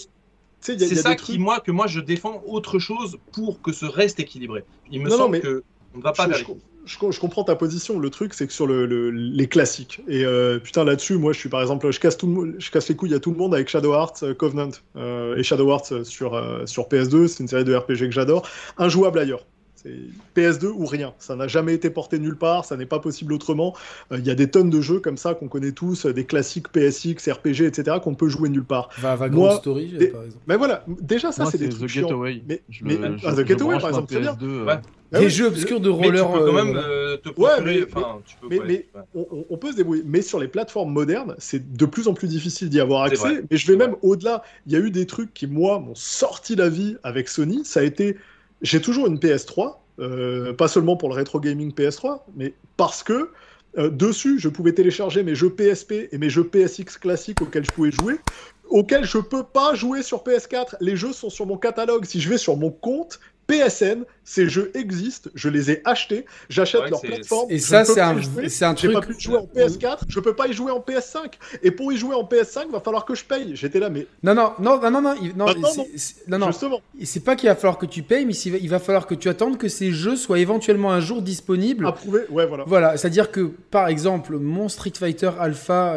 c'est 0.62 0.94
ça 0.94 1.14
qui, 1.14 1.38
moi, 1.38 1.60
que 1.60 1.70
moi, 1.70 1.86
je 1.86 2.00
défends 2.00 2.42
autre 2.46 2.78
chose 2.78 3.18
pour 3.32 3.60
que 3.60 3.72
ce 3.72 3.86
reste 3.86 4.20
équilibré. 4.20 4.64
Il 4.90 5.02
me 5.02 5.10
semble 5.10 5.40
que 5.40 5.62
on 5.94 5.98
ne 5.98 6.02
va 6.02 6.12
pas 6.12 6.28
je, 6.84 6.96
je, 7.10 7.20
comprends 7.20 7.44
ta 7.44 7.54
position. 7.54 7.98
Le 7.98 8.10
truc, 8.10 8.34
c'est 8.34 8.46
que 8.46 8.52
sur 8.52 8.66
le, 8.66 9.10
les 9.10 9.46
classiques, 9.46 10.00
et 10.08 10.24
euh, 10.24 10.58
putain, 10.58 10.84
là-dessus, 10.84 11.16
moi, 11.16 11.32
je 11.32 11.38
suis 11.38 11.48
par 11.48 11.60
exemple, 11.60 11.90
je 11.90 12.00
casse, 12.00 12.16
tout 12.16 12.54
je 12.58 12.70
casse 12.70 12.88
les 12.88 12.96
couilles 12.96 13.14
à 13.14 13.20
tout 13.20 13.30
le 13.30 13.36
monde 13.36 13.54
avec 13.54 13.68
Shadow 13.68 13.92
Hearts 13.92 14.22
euh, 14.22 14.34
Covenant. 14.34 14.70
Euh, 14.96 15.36
et 15.36 15.42
Shadow 15.42 15.68
Hearts 15.70 16.04
sur, 16.04 16.42
sur 16.66 16.88
PS2, 16.88 17.28
c'est 17.28 17.42
une 17.42 17.48
série 17.48 17.64
de 17.64 17.74
RPG 17.74 17.98
que 17.98 18.10
j'adore. 18.10 18.48
Injouable 18.78 19.18
ailleurs. 19.18 19.44
PS2 20.36 20.66
ou 20.66 20.86
rien. 20.86 21.14
Ça 21.18 21.36
n'a 21.36 21.48
jamais 21.48 21.74
été 21.74 21.90
porté 21.90 22.18
nulle 22.18 22.36
part, 22.36 22.64
ça 22.64 22.76
n'est 22.76 22.86
pas 22.86 22.98
possible 22.98 23.32
autrement. 23.32 23.74
Euh, 24.10 24.18
il 24.18 24.26
y 24.26 24.30
a 24.30 24.34
des 24.34 24.50
tonnes 24.50 24.70
de 24.70 24.80
jeux 24.80 25.00
comme 25.00 25.16
ça 25.16 25.34
qu'on 25.34 25.48
connaît 25.48 25.72
tous, 25.72 26.06
des 26.06 26.24
classiques 26.24 26.68
PSX, 26.68 27.30
RPG, 27.30 27.62
etc., 27.62 27.98
qu'on 28.02 28.14
peut 28.14 28.28
jouer 28.28 28.48
nulle 28.48 28.64
part. 28.64 28.90
Va, 28.98 29.16
Vagrant 29.16 29.58
Story, 29.58 29.94
par 30.12 30.24
exemple. 30.24 30.44
Mais 30.46 30.56
voilà, 30.56 30.84
déjà 31.00 31.32
ça, 31.32 31.46
c'est 31.46 31.58
des 31.58 31.68
trucs 31.68 31.90
The 31.90 31.94
Getaway. 31.94 32.42
Mais, 32.48 32.62
mais 32.82 32.98
ah, 33.24 33.34
The 33.34 33.46
Getaway, 33.46 33.78
par 33.78 33.90
exemple, 33.90 34.12
très 34.12 34.20
bien. 34.20 34.36
Des 35.12 35.26
ah 35.26 35.28
jeux 35.28 35.46
obscurs 35.48 35.80
de 35.80 35.90
roller. 35.90 36.26
Mais 36.26 36.32
tu 36.32 36.38
peux 36.38 36.46
quand 36.46 36.64
même 36.64 36.76
euh, 36.76 37.16
te 37.18 37.28
procurer. 37.28 37.86
mais, 38.48 38.60
mais, 38.66 38.86
on, 39.14 39.58
peut 39.58 39.72
se 39.72 39.76
débrouiller. 39.76 40.02
Mais 40.06 40.22
sur 40.22 40.40
les 40.40 40.48
plateformes 40.48 40.90
modernes, 40.90 41.34
c'est 41.36 41.76
de 41.76 41.84
plus 41.84 42.08
en 42.08 42.14
plus 42.14 42.28
difficile 42.28 42.70
d'y 42.70 42.80
avoir 42.80 43.02
accès. 43.02 43.44
Mais 43.50 43.58
je 43.58 43.70
vais 43.70 43.76
même 43.76 43.94
au-delà. 44.00 44.42
Il 44.66 44.72
y 44.72 44.76
a 44.76 44.78
eu 44.78 44.90
des 44.90 45.04
trucs 45.04 45.34
qui, 45.34 45.46
moi, 45.46 45.78
m'ont 45.80 45.94
sorti 45.94 46.56
la 46.56 46.70
vie 46.70 46.96
avec 47.02 47.28
Sony. 47.28 47.62
Ça 47.66 47.80
a 47.80 47.82
été 47.82 48.16
j'ai 48.62 48.80
toujours 48.80 49.06
une 49.06 49.18
PS3, 49.18 49.76
euh, 49.98 50.52
pas 50.52 50.68
seulement 50.68 50.96
pour 50.96 51.08
le 51.08 51.14
rétro 51.14 51.40
gaming 51.40 51.72
PS3, 51.72 52.22
mais 52.36 52.54
parce 52.76 53.02
que 53.02 53.30
euh, 53.78 53.90
dessus, 53.90 54.38
je 54.38 54.48
pouvais 54.48 54.72
télécharger 54.72 55.22
mes 55.22 55.34
jeux 55.34 55.50
PSP 55.50 56.08
et 56.10 56.18
mes 56.18 56.30
jeux 56.30 56.44
PSX 56.44 56.98
classiques 57.00 57.40
auxquels 57.40 57.64
je 57.64 57.72
pouvais 57.72 57.90
jouer, 57.90 58.18
auxquels 58.68 59.04
je 59.04 59.18
peux 59.18 59.42
pas 59.42 59.74
jouer 59.74 60.02
sur 60.02 60.22
PS4. 60.22 60.76
Les 60.80 60.96
jeux 60.96 61.12
sont 61.12 61.30
sur 61.30 61.46
mon 61.46 61.56
catalogue. 61.56 62.04
Si 62.04 62.20
je 62.20 62.28
vais 62.28 62.38
sur 62.38 62.56
mon 62.56 62.70
compte, 62.70 63.20
PSN, 63.46 64.04
ces 64.24 64.48
jeux 64.48 64.70
existent, 64.74 65.30
je 65.34 65.48
les 65.48 65.70
ai 65.70 65.82
achetés, 65.84 66.24
j'achète 66.48 66.88
leur 66.88 67.00
plateforme. 67.00 67.50
Et 67.50 67.58
ça, 67.58 67.84
c'est 67.84 68.00
un, 68.00 68.16
c'est 68.48 68.64
un 68.64 68.74
truc. 68.74 68.92
pas 68.92 69.00
pu 69.00 69.18
jouer 69.18 69.36
en 69.36 69.46
PS4, 69.46 69.98
je 70.08 70.20
peux 70.20 70.34
pas 70.34 70.46
y 70.46 70.52
jouer 70.52 70.70
en 70.70 70.78
PS5. 70.78 71.32
Et 71.62 71.70
pour 71.70 71.92
y 71.92 71.96
jouer 71.96 72.14
en 72.14 72.22
PS5, 72.22 72.70
va 72.70 72.80
falloir 72.80 73.04
que 73.04 73.14
je 73.14 73.24
paye. 73.24 73.54
J'étais 73.54 73.80
là, 73.80 73.90
mais. 73.90 74.06
Non, 74.22 74.34
non, 74.34 74.52
non, 74.58 74.80
non, 74.80 74.90
non, 74.90 75.02
non, 75.02 75.14
non, 75.36 76.38
non, 76.38 76.46
Justement. 76.46 76.80
C'est 77.02 77.24
pas 77.24 77.36
qu'il 77.36 77.48
va 77.48 77.56
falloir 77.56 77.78
que 77.78 77.86
tu 77.86 78.02
payes, 78.02 78.24
mais 78.24 78.34
il 78.34 78.68
va 78.68 78.78
falloir 78.78 79.06
que 79.06 79.14
tu 79.14 79.28
attendes 79.28 79.58
que 79.58 79.68
ces 79.68 79.92
jeux 79.92 80.16
soient 80.16 80.38
éventuellement 80.38 80.92
un 80.92 81.00
jour 81.00 81.22
disponibles. 81.22 81.86
Approuvé, 81.86 82.20
ouais, 82.30 82.46
voilà. 82.46 82.64
Voilà, 82.66 82.96
c'est-à-dire 82.96 83.30
que, 83.30 83.50
par 83.70 83.88
exemple, 83.88 84.38
mon 84.38 84.68
Street 84.68 84.92
Fighter 84.96 85.30
Alpha 85.38 85.96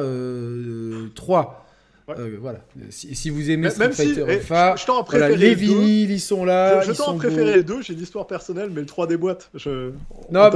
3 1.15 1.64
euh, 2.09 2.37
voilà. 2.39 2.59
Si, 2.89 3.29
vous 3.31 3.49
aimez 3.49 3.69
Street 3.71 3.91
Fighter 3.91 4.25
eh, 4.27 4.33
Alpha, 4.33 4.75
les 5.35 5.55
vinyles, 5.55 6.11
ils 6.11 6.19
sont 6.19 6.45
là. 6.45 6.81
Je, 6.81 6.93
je 6.93 6.97
t'en 6.97 7.15
préférer 7.15 7.55
les 7.55 7.63
deux, 7.63 7.81
j'ai 7.81 7.93
une 7.93 8.01
histoire 8.01 8.27
personnelle, 8.27 8.69
mais 8.71 8.81
le 8.81 8.85
3 8.85 9.07
des 9.07 9.17
boîtes, 9.17 9.49
je... 9.55 9.91
Non, 10.31 10.49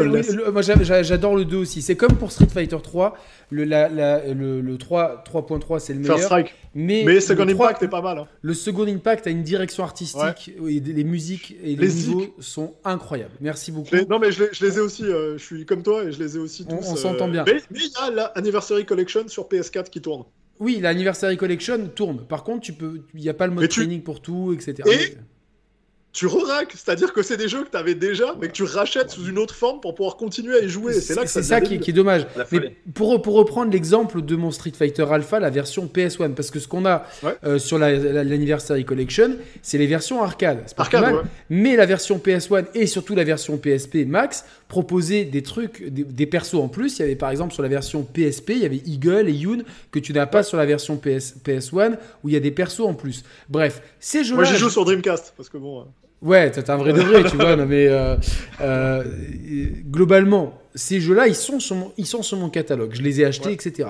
moi 0.52 0.62
j'adore 0.62 1.36
le 1.36 1.46
2 1.46 1.58
aussi. 1.58 1.82
C'est 1.82 1.96
comme 1.96 2.16
pour 2.16 2.32
Street 2.32 2.48
Fighter 2.52 2.78
3, 2.82 3.18
le, 3.50 3.64
la, 3.64 3.90
le, 3.90 4.78
3, 4.78 5.24
3.3 5.26 5.80
c'est 5.80 5.94
le 5.94 6.00
meilleur. 6.00 6.20
Strike. 6.20 6.54
Mais, 6.76 7.04
mais 7.04 7.20
Second 7.20 7.48
Impact 7.48 7.82
est 7.82 7.88
pas 7.88 8.02
mal. 8.02 8.20
Hein. 8.20 8.28
Le 8.42 8.54
Second 8.54 8.88
Impact 8.88 9.26
a 9.26 9.32
une 9.32 9.44
direction 9.44 9.84
artistique, 9.84 10.54
et 10.68 10.80
les 10.80 11.04
musiques 11.04 11.56
et 11.64 11.76
les, 11.76 11.88
niveaux 11.88 12.28
sont 12.40 12.76
incroyables. 12.84 13.34
Merci 13.42 13.72
beaucoup. 13.72 13.96
non, 14.08 14.20
mais 14.20 14.32
je 14.32 14.44
les, 14.44 14.50
je 14.52 14.66
les 14.66 14.78
ai 14.78 14.82
aussi, 14.82 15.04
euh, 15.04 15.38
je 15.38 15.44
suis 15.44 15.66
comme 15.66 15.82
toi 15.82 16.04
et 16.04 16.12
je 16.12 16.20
les 16.20 16.36
ai 16.36 16.40
aussi 16.40 16.66
tous. 16.66 16.76
On, 16.76 16.96
s'entend 16.96 17.28
euh, 17.28 17.32
bien. 17.32 17.46
Mais 17.48 17.62
il 17.72 17.82
y 17.82 17.92
a 18.00 18.32
l'Anniversary 18.36 18.86
Collection 18.86 19.28
sur 19.28 19.48
PS4 19.48 19.90
qui 19.90 20.02
tourne. 20.02 20.26
Oui, 20.60 20.80
l'Anniversary 20.82 21.38
Collection 21.38 21.88
tourne. 21.88 22.26
Par 22.26 22.44
contre, 22.44 22.62
tu 22.62 22.74
peux, 22.74 23.02
il 23.14 23.22
n'y 23.22 23.30
a 23.30 23.34
pas 23.34 23.48
le 23.48 23.54
mode 23.54 23.70
training 23.70 24.04
pour 24.04 24.22
tout, 24.22 24.54
etc. 24.54 24.76
Et 24.92 25.18
tu 26.12 26.26
re-rack, 26.26 26.72
c'est-à-dire 26.72 27.14
que 27.14 27.22
c'est 27.22 27.38
des 27.38 27.48
jeux 27.48 27.64
que 27.64 27.70
tu 27.70 27.78
avais 27.78 27.94
déjà, 27.94 28.36
mais 28.42 28.48
que 28.48 28.54
tu 28.54 28.64
rachètes 28.64 29.12
sous 29.12 29.28
une 29.28 29.38
autre 29.38 29.54
forme 29.54 29.80
pour 29.80 29.94
pouvoir 29.94 30.18
continuer 30.18 30.56
à 30.58 30.60
y 30.62 30.70
jouer. 30.70 30.94
C'est 30.94 31.14
là 31.16 31.24
que 31.24 31.30
c'est 31.30 31.44
ça 31.44 31.62
qui, 31.62 31.76
est 31.76 31.94
dommage. 31.94 32.26
Mais 32.52 32.76
pour, 32.96 33.22
pour 33.22 33.36
reprendre 33.36 33.72
l'exemple 33.72 34.24
de 34.24 34.36
mon 34.36 34.50
Street 34.50 34.74
Fighter 34.76 35.06
Alpha, 35.10 35.40
la 35.40 35.52
version 35.52 35.86
PS1, 35.86 36.34
parce 36.34 36.50
que 36.50 36.60
ce 36.60 36.68
qu'on 36.68 36.86
a 36.86 37.06
euh, 37.44 37.60
sur 37.60 37.78
l'Anniversary 37.78 38.86
Collection, 38.86 39.38
c'est 39.62 39.78
les 39.78 39.86
versions 39.86 40.24
arcade. 40.24 40.66
arcade 40.78 41.02
mal, 41.02 41.26
Mais 41.50 41.76
la 41.76 41.86
version 41.86 42.18
PS1 42.18 42.66
et 42.74 42.88
surtout 42.88 43.14
la 43.14 43.24
version 43.24 43.58
PSP 43.58 44.06
Max 44.08 44.46
proposaient 44.68 45.26
des 45.26 45.44
trucs, 45.44 45.88
des, 45.90 46.26
persos 46.26 46.56
en 46.56 46.70
plus. 46.70 46.98
Il 46.98 47.02
y 47.02 47.06
avait 47.06 47.16
par 47.16 47.30
exemple 47.30 47.54
sur 47.54 47.64
la 47.64 47.70
version 47.70 48.04
PSP, 48.04 48.52
il 48.52 48.60
y 48.60 48.66
avait 48.66 48.82
Eagle 48.86 49.30
et 49.30 49.34
Yoon 49.34 49.64
que 49.92 50.00
tu 50.00 50.14
n'as 50.14 50.26
pas 50.26 50.44
sur 50.44 50.58
la 50.58 50.66
version 50.66 50.98
PS, 50.98 51.36
PS1 51.46 51.98
où 52.24 52.30
il 52.30 52.34
y 52.34 52.38
a 52.38 52.40
des 52.40 52.52
persos 52.52 52.82
en 52.82 52.94
plus. 52.96 53.24
Bref, 53.48 53.82
ces 54.00 54.24
jeux-là. 54.24 54.42
Moi, 54.42 54.44
j'ai 54.46 54.58
joué 54.58 54.70
sur 54.70 54.86
Dreamcast 54.86 55.34
parce 55.38 55.50
que 55.50 55.58
bon. 55.58 55.86
Ouais, 56.22 56.52
t'es 56.52 56.70
un 56.70 56.76
vrai 56.76 56.92
degré, 56.92 57.24
tu 57.30 57.38
vois, 57.38 57.56
mais 57.56 57.88
euh, 57.88 58.18
euh, 58.60 59.04
globalement, 59.90 60.60
ces 60.76 61.00
jeux-là, 61.00 61.28
ils 61.28 61.36
sont 61.36 61.60
sur 61.60 61.78
mon, 61.78 61.94
ils 61.98 62.06
sont 62.06 62.24
sur 62.24 62.38
mon 62.38 62.50
catalogue. 62.50 62.92
Je 62.94 63.02
les 63.02 63.22
ai 63.22 63.26
achetés, 63.26 63.54
etc. 63.54 63.90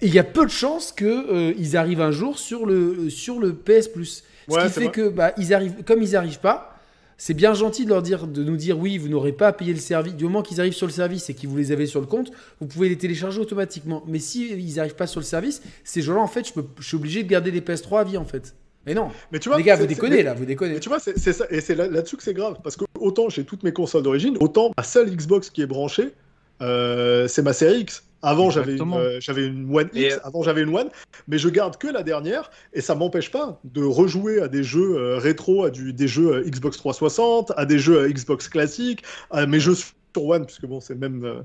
Et 0.00 0.06
il 0.06 0.14
y 0.14 0.18
a 0.18 0.24
peu 0.24 0.46
de 0.46 0.50
chances 0.50 0.92
que 0.92 1.04
euh, 1.04 1.52
ils 1.58 1.76
arrivent 1.76 2.00
un 2.00 2.10
jour 2.10 2.38
sur 2.38 2.64
le 2.64 3.10
sur 3.10 3.38
le 3.38 3.52
PS 3.52 3.88
Plus. 3.88 4.24
Ce 4.48 4.64
qui 4.64 4.70
fait 4.70 4.88
que 4.88 5.10
bah, 5.10 5.32
ils 5.36 5.52
arrivent, 5.52 5.84
comme 5.84 6.02
ils 6.02 6.16
arrivent 6.16 6.40
pas, 6.40 6.78
c'est 7.18 7.34
bien 7.34 7.52
gentil 7.52 7.84
de 7.84 7.90
leur 7.90 8.00
dire, 8.00 8.26
de 8.26 8.42
nous 8.42 8.56
dire 8.56 8.78
oui, 8.78 8.96
vous 8.96 9.08
n'aurez 9.08 9.32
pas 9.32 9.48
à 9.48 9.52
payer 9.52 9.74
le 9.74 9.80
service. 9.80 10.14
Du 10.14 10.24
moment 10.24 10.40
qu'ils 10.40 10.60
arrivent 10.60 10.72
sur 10.72 10.86
le 10.86 10.92
service 10.92 11.28
et 11.28 11.34
que 11.34 11.46
vous 11.46 11.56
les 11.56 11.70
avez 11.70 11.84
sur 11.84 12.00
le 12.00 12.06
compte, 12.06 12.30
vous 12.60 12.66
pouvez 12.66 12.88
les 12.88 12.96
télécharger 12.96 13.40
automatiquement. 13.40 14.02
Mais 14.06 14.20
si 14.20 14.48
ils 14.48 14.76
n'arrivent 14.76 14.94
pas 14.94 15.06
sur 15.06 15.20
le 15.20 15.26
service, 15.26 15.60
ces 15.84 16.00
jeux-là, 16.00 16.20
en 16.20 16.28
fait, 16.28 16.48
je, 16.48 16.54
peux, 16.54 16.64
je 16.78 16.86
suis 16.86 16.96
obligé 16.96 17.24
de 17.24 17.28
garder 17.28 17.50
des 17.50 17.60
PS3 17.60 18.00
à 18.00 18.04
vie, 18.04 18.16
en 18.16 18.24
fait. 18.24 18.54
Mais 18.86 18.94
non. 18.94 19.10
Mais 19.32 19.38
tu 19.38 19.48
vois, 19.48 19.58
les 19.58 19.64
gars, 19.64 19.76
vous 19.76 19.86
déconnez 19.86 20.22
là, 20.22 20.34
vous 20.34 20.44
déconnez. 20.44 20.74
Mais 20.74 20.80
tu 20.80 20.88
vois, 20.88 20.98
c'est 21.00 21.18
ça, 21.18 21.46
et 21.50 21.60
c'est 21.60 21.74
là-dessus 21.74 22.16
que 22.16 22.22
c'est 22.22 22.34
grave, 22.34 22.56
parce 22.62 22.76
que 22.76 22.84
autant 22.98 23.28
j'ai 23.28 23.44
toutes 23.44 23.62
mes 23.62 23.72
consoles 23.72 24.02
d'origine, 24.02 24.36
autant 24.40 24.72
ma 24.76 24.82
seule 24.82 25.10
Xbox 25.10 25.50
qui 25.50 25.62
est 25.62 25.66
branchée, 25.66 26.14
euh, 26.62 27.28
c'est 27.28 27.42
ma 27.42 27.52
série 27.52 27.80
X. 27.80 28.04
Avant 28.20 28.50
j'avais 28.50 28.76
une, 28.76 28.94
euh, 28.94 29.20
une 29.36 29.72
One 29.72 29.90
X, 29.94 30.14
euh, 30.14 30.18
avant 30.24 30.42
j'avais 30.42 30.62
une 30.62 30.74
One, 30.74 30.88
mais 31.28 31.38
je 31.38 31.48
garde 31.48 31.76
que 31.76 31.86
la 31.86 32.02
dernière 32.02 32.50
et 32.72 32.80
ça 32.80 32.96
m'empêche 32.96 33.30
pas 33.30 33.60
de 33.62 33.84
rejouer 33.84 34.40
à 34.40 34.48
des 34.48 34.64
jeux 34.64 35.16
rétro, 35.18 35.64
à 35.64 35.70
du, 35.70 35.92
des 35.92 36.08
jeux 36.08 36.42
Xbox 36.42 36.78
360, 36.78 37.52
à 37.56 37.64
des 37.64 37.78
jeux 37.78 38.08
Xbox 38.08 38.48
classiques, 38.48 39.04
à 39.30 39.46
mes 39.46 39.60
jeux 39.60 39.76
sur 39.76 39.92
One, 40.16 40.46
puisque 40.46 40.66
bon 40.66 40.80
c'est 40.80 40.96
même 40.96 41.44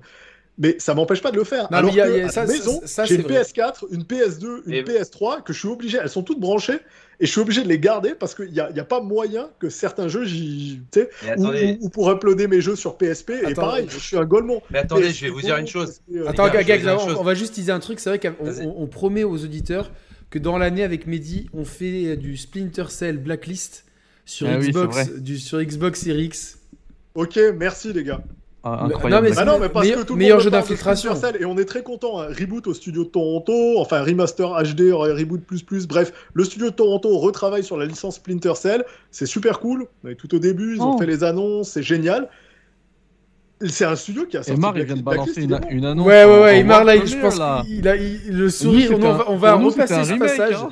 mais 0.58 0.76
ça 0.80 0.96
m'empêche 0.96 1.22
pas 1.22 1.32
de 1.32 1.38
le 1.38 1.44
faire. 1.44 1.72
Alors 1.72 1.94
que, 1.94 2.00
à 2.00 2.08
la 2.08 2.48
maison, 2.48 2.82
j'ai 3.06 3.16
une 3.16 3.22
PS4, 3.22 3.86
une 3.92 4.04
PS2, 4.04 4.62
une 4.66 4.84
PS3 4.84 5.44
que 5.44 5.54
je 5.54 5.60
suis 5.60 5.68
obligé, 5.68 6.00
elles 6.02 6.10
sont 6.10 6.24
toutes 6.24 6.40
branchées 6.40 6.80
et 7.20 7.26
je 7.26 7.32
suis 7.32 7.42
obligé 7.42 7.64
de 7.64 7.68
les 7.68 7.80
garder 7.80 8.16
parce 8.16 8.36
qu'il 8.36 8.52
n'y 8.52 8.60
a, 8.60 8.72
y 8.72 8.80
a, 8.80 8.84
pas 8.84 9.02
moyen 9.02 9.50
que 9.60 9.70
certains 9.70 10.08
jeux, 10.08 10.26
j'y, 10.26 10.82
ou, 11.38 11.48
ou, 11.82 11.90
pour 11.90 12.12
uploader 12.12 12.48
mes 12.48 12.62
jeux 12.62 12.76
sur 12.76 12.98
PSP, 12.98 13.32
et 13.48 13.54
pareil, 13.54 13.88
je 13.90 13.98
suis 13.98 14.18
un 14.18 14.26
golemon. 14.26 14.62
Mais 14.72 14.80
attendez, 14.80 15.12
je 15.12 15.26
vais 15.26 15.32
vous 15.32 15.42
dire 15.42 15.58
une 15.58 15.68
chose. 15.68 16.02
Euh, 16.14 16.28
Attends, 16.28 16.50
gag, 16.50 16.86
on, 17.18 17.24
va 17.24 17.34
juste 17.34 17.54
teaser 17.54 17.72
un 17.72 17.80
truc. 17.80 18.00
C'est 18.00 18.10
vrai 18.10 18.20
qu'on 18.20 18.74
on 18.76 18.88
promet 18.88 19.24
aux 19.24 19.44
auditeurs 19.44 19.92
que 20.30 20.40
dans 20.40 20.58
l'année 20.58 20.84
avec 20.84 21.06
Mehdi, 21.06 21.48
on 21.54 21.66
fait 21.66 22.18
du 22.18 22.38
Splinter 22.38 22.86
Cell 22.90 23.18
Blacklist 23.18 23.86
sur, 24.26 24.48
ah 24.48 24.58
Xbox, 24.58 25.12
du, 25.12 25.38
sur 25.38 25.62
Xbox 25.62 26.02
Series 26.02 26.26
X. 26.26 26.60
Ok, 27.14 27.40
merci 27.56 27.94
les 27.94 28.04
gars. 28.04 28.24
Ah, 28.66 28.86
incroyable. 28.86 29.28
Non, 29.28 29.36
mais, 29.36 29.46
non, 29.46 29.60
mais 29.60 29.68
parce 29.68 29.86
meilleur, 29.86 30.02
que 30.02 30.06
tout 30.06 30.14
le 30.14 30.20
meilleur 30.20 30.40
jeu 30.40 30.50
d'infiltration. 30.50 31.14
Et 31.38 31.44
on 31.44 31.58
est 31.58 31.66
très 31.66 31.84
content. 31.84 32.22
Hein. 32.22 32.28
Reboot 32.28 32.66
au 32.68 32.74
studio 32.74 33.04
de 33.04 33.10
Toronto, 33.10 33.78
enfin 33.78 34.02
remaster 34.04 34.48
HD, 34.64 34.94
reboot 34.94 35.42
plus 35.44 35.64
plus. 35.64 35.86
Bref, 35.86 36.14
le 36.34 36.46
studio 36.46 36.70
de 36.70 36.76
Toronto 36.76 37.18
retravaille 37.18 37.64
sur 37.64 37.78
la 37.78 37.86
licence 37.86 38.16
Splinter 38.16 38.56
Cell. 38.56 38.86
C'est 39.12 39.26
super 39.26 39.60
cool. 39.60 39.88
Tout 40.18 40.34
au 40.34 40.40
début, 40.40 40.76
ils 40.76 40.82
ont 40.82 40.96
oh. 40.96 40.98
fait 40.98 41.06
les 41.06 41.26
annonces, 41.26 41.72
c'est 41.72 41.84
génial. 41.84 42.30
C'est 43.66 43.86
un 43.86 43.98
studio 43.98 44.26
qui 44.26 44.38
a 44.38 44.44
sorti. 44.44 44.58
Emar, 44.58 44.78
il 44.78 44.86
vient 44.86 44.96
de 44.96 45.02
balancer 45.02 45.44
une, 45.44 45.54
annonce. 45.54 46.08
Ouais, 46.08 46.24
ouais, 46.24 46.42
ouais. 46.42 46.60
Emar, 46.60 46.86
là, 46.86 46.96
je 47.06 47.16
pense 47.18 47.40
qu'il 47.66 47.88
a 47.88 47.96
le 47.98 48.50
sourire. 48.50 48.92
on, 48.94 49.00
va, 49.00 49.26
on 49.28 49.38
va 49.38 49.54
repasser 49.56 50.06
ce 50.06 50.18
passage. 50.18 50.56
Hein. 50.56 50.70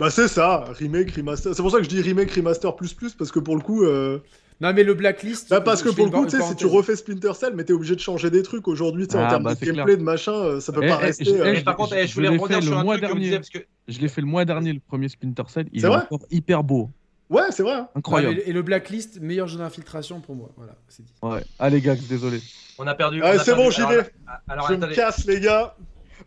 Bah, 0.00 0.10
c'est 0.10 0.28
ça. 0.28 0.64
Remake, 0.78 1.12
remaster. 1.12 1.54
C'est 1.54 1.62
pour 1.62 1.70
ça 1.70 1.78
que 1.78 1.84
je 1.84 1.88
dis 1.88 2.00
remake, 2.00 2.32
remaster 2.32 2.74
plus 2.74 2.94
plus, 2.94 3.14
parce 3.14 3.30
que 3.30 3.38
pour 3.38 3.54
le 3.54 3.62
coup. 3.62 3.84
Euh, 3.84 4.18
non, 4.60 4.72
mais 4.72 4.82
le 4.82 4.94
blacklist. 4.94 5.50
Bah, 5.50 5.60
parce 5.60 5.82
que 5.82 5.90
pour 5.90 6.06
le 6.06 6.10
coup, 6.10 6.28
si 6.28 6.56
tu 6.56 6.66
refais 6.66 6.96
Splinter 6.96 7.32
Cell, 7.34 7.52
mais 7.54 7.64
t'es 7.64 7.72
obligé 7.72 7.94
de 7.94 8.00
changer 8.00 8.30
des 8.30 8.42
trucs 8.42 8.66
aujourd'hui, 8.66 9.06
en 9.14 9.18
ah, 9.18 9.28
termes 9.28 9.44
bah, 9.44 9.54
de 9.54 9.64
gameplay, 9.64 9.96
de 9.96 10.02
machin, 10.02 10.32
euh, 10.32 10.60
ça 10.60 10.72
peut 10.72 10.80
eh, 10.82 10.88
pas 10.88 10.98
eh, 11.00 11.06
rester. 11.06 11.28
Euh, 11.28 11.54
eh, 11.56 11.60
par 11.62 11.76
contre, 11.76 11.96
je 12.04 12.14
voulais 12.14 12.28
rebondir 12.28 12.62
sur 12.62 12.76
un 12.76 12.84
truc 12.84 13.00
dernier. 13.00 13.30
Parce 13.36 13.50
que... 13.50 13.58
Je 13.86 13.98
l'ai 14.00 14.08
fait 14.08 14.20
le 14.20 14.26
mois 14.26 14.44
dernier, 14.44 14.72
le 14.72 14.80
premier 14.80 15.08
Splinter 15.08 15.44
Cell. 15.48 15.68
Il 15.72 15.84
est, 15.84 15.88
encore 15.88 16.26
hyper 16.30 16.64
beau. 16.64 16.90
Ouais, 17.30 17.50
c'est 17.50 17.62
vrai. 17.62 17.74
Hein. 17.74 17.88
Incroyable. 17.94 18.40
et 18.44 18.52
le 18.52 18.62
blacklist, 18.62 19.20
meilleur 19.20 19.46
jeu 19.46 19.58
d'infiltration 19.58 20.20
pour 20.20 20.34
moi. 20.34 20.50
Voilà, 20.56 20.74
c'est 20.88 21.04
dit. 21.04 21.12
Ouais. 21.22 21.44
Allez, 21.58 21.80
gars, 21.80 21.94
désolé. 21.94 22.40
On 22.78 22.86
a 22.86 22.94
perdu. 22.94 23.20
Ah, 23.22 23.38
c'est 23.38 23.54
bon, 23.54 23.70
j'y 23.70 23.82
vais. 23.82 24.10
Je 24.48 24.74
me 24.74 24.94
casse, 24.94 25.24
les 25.26 25.40
gars. 25.40 25.76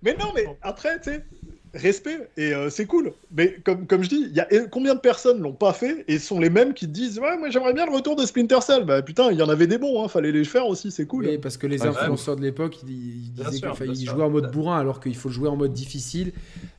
Mais 0.03 0.16
non, 0.18 0.32
mais 0.34 0.45
après, 0.61 1.00
tu 1.00 1.11
sais 1.11 1.26
respect 1.74 2.30
et 2.35 2.53
euh, 2.53 2.69
c'est 2.69 2.85
cool. 2.85 3.14
Mais 3.32 3.56
comme, 3.64 3.88
comme 3.88 4.03
je 4.03 4.09
dis, 4.09 4.27
il 4.30 4.35
y 4.35 4.41
a 4.41 4.48
combien 4.69 4.93
de 4.93 5.00
personnes 5.00 5.41
l'ont 5.41 5.53
pas 5.53 5.72
fait 5.72 6.03
et 6.08 6.19
sont 6.19 6.40
les 6.40 6.50
mêmes 6.50 6.74
qui 6.74 6.88
disent 6.88 7.19
ouais 7.19 7.38
moi 7.38 7.50
j'aimerais 7.50 7.74
bien 7.74 7.85
le 7.85 7.93
retour 7.93 8.16
de 8.16 8.25
Splinter 8.25 8.59
Cell. 8.61 8.83
Bah 8.83 9.01
putain 9.01 9.32
il 9.32 9.38
y 9.38 9.41
en 9.41 9.50
avait 9.50 9.67
des 9.67 9.77
bons, 9.77 10.03
hein, 10.03 10.09
fallait 10.09 10.33
les 10.33 10.43
faire 10.43 10.67
aussi, 10.67 10.91
c'est 10.91 11.06
cool. 11.06 11.25
Oui 11.25 11.38
parce 11.38 11.58
que 11.58 11.67
les 11.67 11.85
influenceurs 11.85 12.35
de 12.35 12.41
l'époque 12.41 12.77
ils, 12.83 13.32
disaient 13.32 13.59
qu'il 13.61 13.74
fallait 13.74 13.95
jouer 13.95 14.24
en 14.24 14.30
mode 14.30 14.51
bourrin 14.51 14.80
alors 14.80 15.00
qu'il 15.00 15.16
faut 15.16 15.30
jouer 15.30 15.48
en 15.48 15.56
mode 15.56 15.72
difficile. 15.72 16.33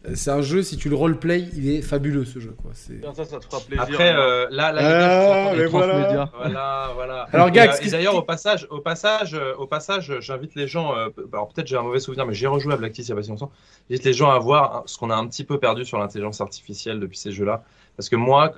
Euh, 0.06 0.12
c'est 0.14 0.30
un 0.30 0.42
jeu 0.42 0.62
si 0.62 0.76
tu 0.76 0.90
le 0.90 0.96
roleplay 0.96 1.46
il 1.56 1.70
est 1.70 1.80
fabuleux 1.80 2.26
ce 2.26 2.38
jeu 2.38 2.54
quoi. 2.62 2.72
Ça, 2.74 3.24
ça 3.24 3.38
te 3.38 3.44
fera 3.46 3.60
plaisir. 3.60 3.82
Après 3.82 4.14
euh, 4.14 4.46
là, 4.50 4.72
là 4.72 5.52
ah, 5.52 5.68
voilà. 5.70 6.30
voilà. 6.36 6.92
voilà 6.94 7.28
Alors 7.32 7.50
gars, 7.50 7.78
et, 7.80 7.88
d'ailleurs 7.88 8.16
au 8.16 8.22
passage 8.22 8.66
au 8.70 8.80
passage 8.80 9.38
au 9.58 9.66
passage 9.66 10.12
j'invite 10.20 10.54
les 10.54 10.66
gens 10.66 10.92
alors 11.32 11.48
peut-être 11.48 11.66
j'ai 11.66 11.76
un 11.76 11.82
mauvais 11.82 12.00
souvenir 12.00 12.26
mais 12.26 12.34
j'ai 12.34 12.46
rejoué 12.46 12.74
à 12.74 12.76
Black 12.76 12.92
Teeth 12.92 13.06
il 13.06 13.10
y 13.10 13.12
a 13.12 13.16
pas 13.16 13.22
si 13.22 13.30
longtemps. 13.30 13.50
J'invite 13.88 14.04
les 14.04 14.12
gens 14.12 14.30
à 14.30 14.38
voir 14.38 14.81
ce 14.86 14.98
qu'on 14.98 15.10
a 15.10 15.16
un 15.16 15.26
petit 15.26 15.44
peu 15.44 15.58
perdu 15.58 15.84
sur 15.84 15.98
l'intelligence 15.98 16.40
artificielle 16.40 17.00
depuis 17.00 17.18
ces 17.18 17.32
jeux-là. 17.32 17.64
Parce 17.96 18.08
que 18.08 18.16
moi, 18.16 18.54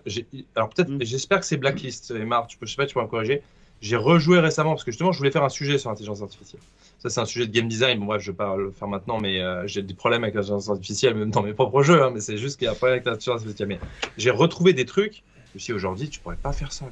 alors 0.54 0.68
peut-être, 0.70 0.90
mm. 0.90 1.02
j'espère 1.02 1.40
que 1.40 1.46
c'est 1.46 1.56
Blacklist, 1.56 2.10
et 2.12 2.24
Marc, 2.24 2.48
tu 2.48 2.58
peux, 2.58 2.66
je 2.66 2.72
sais 2.72 2.76
pas, 2.76 2.86
tu 2.86 2.94
peux 2.94 3.02
me 3.02 3.06
corriger. 3.06 3.42
J'ai 3.80 3.96
rejoué 3.96 4.40
récemment 4.40 4.70
parce 4.70 4.84
que 4.84 4.92
justement, 4.92 5.12
je 5.12 5.18
voulais 5.18 5.30
faire 5.30 5.44
un 5.44 5.50
sujet 5.50 5.76
sur 5.76 5.90
l'intelligence 5.90 6.22
artificielle. 6.22 6.62
Ça, 6.98 7.10
c'est 7.10 7.20
un 7.20 7.26
sujet 7.26 7.46
de 7.46 7.52
game 7.52 7.68
design. 7.68 7.98
Bon, 7.98 8.06
moi, 8.06 8.18
je 8.18 8.30
vais 8.30 8.36
pas 8.36 8.56
le 8.56 8.70
faire 8.70 8.88
maintenant, 8.88 9.18
mais 9.20 9.40
euh, 9.40 9.66
j'ai 9.66 9.82
des 9.82 9.92
problèmes 9.92 10.22
avec 10.22 10.34
l'intelligence 10.34 10.70
artificielle, 10.70 11.14
même 11.14 11.30
dans 11.30 11.42
mes 11.42 11.52
propres 11.52 11.82
jeux. 11.82 12.02
Hein, 12.02 12.10
mais 12.14 12.20
c'est 12.20 12.38
juste 12.38 12.58
qu'il 12.58 12.64
y 12.64 12.68
a 12.68 12.72
un 12.72 12.76
problème 12.76 12.94
avec 12.94 13.04
l'intelligence 13.04 13.42
artificielle. 13.42 13.68
Mais 13.68 13.80
j'ai 14.16 14.30
retrouvé 14.30 14.72
des 14.72 14.86
trucs. 14.86 15.22
Je 15.50 15.56
me 15.56 15.58
suis 15.58 15.72
aujourd'hui, 15.72 16.08
tu 16.08 16.20
pourrais 16.20 16.36
pas 16.36 16.52
faire 16.52 16.72
ça. 16.72 16.86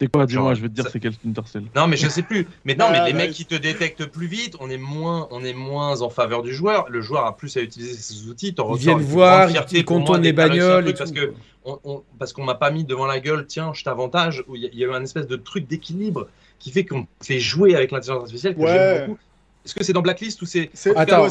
C'est 0.00 0.10
quoi 0.10 0.26
Dis-moi, 0.26 0.54
je 0.54 0.62
vais 0.62 0.68
te 0.68 0.74
dire 0.74 0.88
c'est 0.90 1.00
quel 1.00 1.12
Splinter 1.12 1.42
Cell. 1.46 1.64
Non, 1.74 1.86
mais 1.86 1.96
je 1.96 2.08
sais 2.08 2.22
plus. 2.22 2.46
Mais 2.64 2.74
non, 2.74 2.90
mais 2.90 3.04
les 3.06 3.12
mecs 3.12 3.32
qui 3.32 3.46
te 3.46 3.54
détectent 3.54 4.06
plus 4.06 4.26
vite, 4.26 4.56
on 4.60 4.68
est 4.70 4.78
moins, 4.78 5.28
on 5.30 5.44
est 5.44 5.52
moins 5.52 6.02
en 6.02 6.10
faveur 6.10 6.42
du 6.42 6.52
joueur. 6.52 6.86
Le 6.88 7.00
joueur 7.00 7.24
a 7.26 7.36
plus 7.36 7.56
à 7.56 7.60
utiliser 7.60 7.94
ses 7.94 8.28
outils. 8.28 8.54
Ils 8.56 8.78
viennent 8.78 8.98
voir, 8.98 9.48
ils 9.72 9.84
contournent 9.84 10.22
les 10.22 10.32
bagnoles. 10.32 10.94
parce 10.94 11.12
que 11.12 11.32
on, 11.64 12.02
parce 12.18 12.34
qu'on 12.34 12.44
m'a 12.44 12.54
pas 12.54 12.70
mis 12.70 12.84
devant 12.84 13.06
la 13.06 13.20
gueule, 13.20 13.46
tiens, 13.46 13.72
je 13.72 13.84
t'avantage. 13.84 14.44
Il 14.54 14.62
y, 14.62 14.84
a 14.84 14.86
eu 14.86 14.92
un 14.92 15.02
espèce 15.02 15.26
de 15.26 15.36
truc 15.36 15.66
d'équilibre 15.66 16.28
qui 16.58 16.70
fait 16.70 16.84
qu'on 16.84 17.06
fait 17.22 17.40
jouer 17.40 17.74
avec 17.74 17.90
l'intelligence 17.90 18.22
artificielle 18.22 18.54
que 18.54 18.66
j'aime 18.66 19.06
beaucoup. 19.06 19.18
Est-ce 19.64 19.74
que 19.74 19.82
c'est 19.82 19.94
dans 19.94 20.02
Blacklist 20.02 20.42
ou 20.42 20.46
c'est. 20.46 20.70
Attends, 20.94 21.26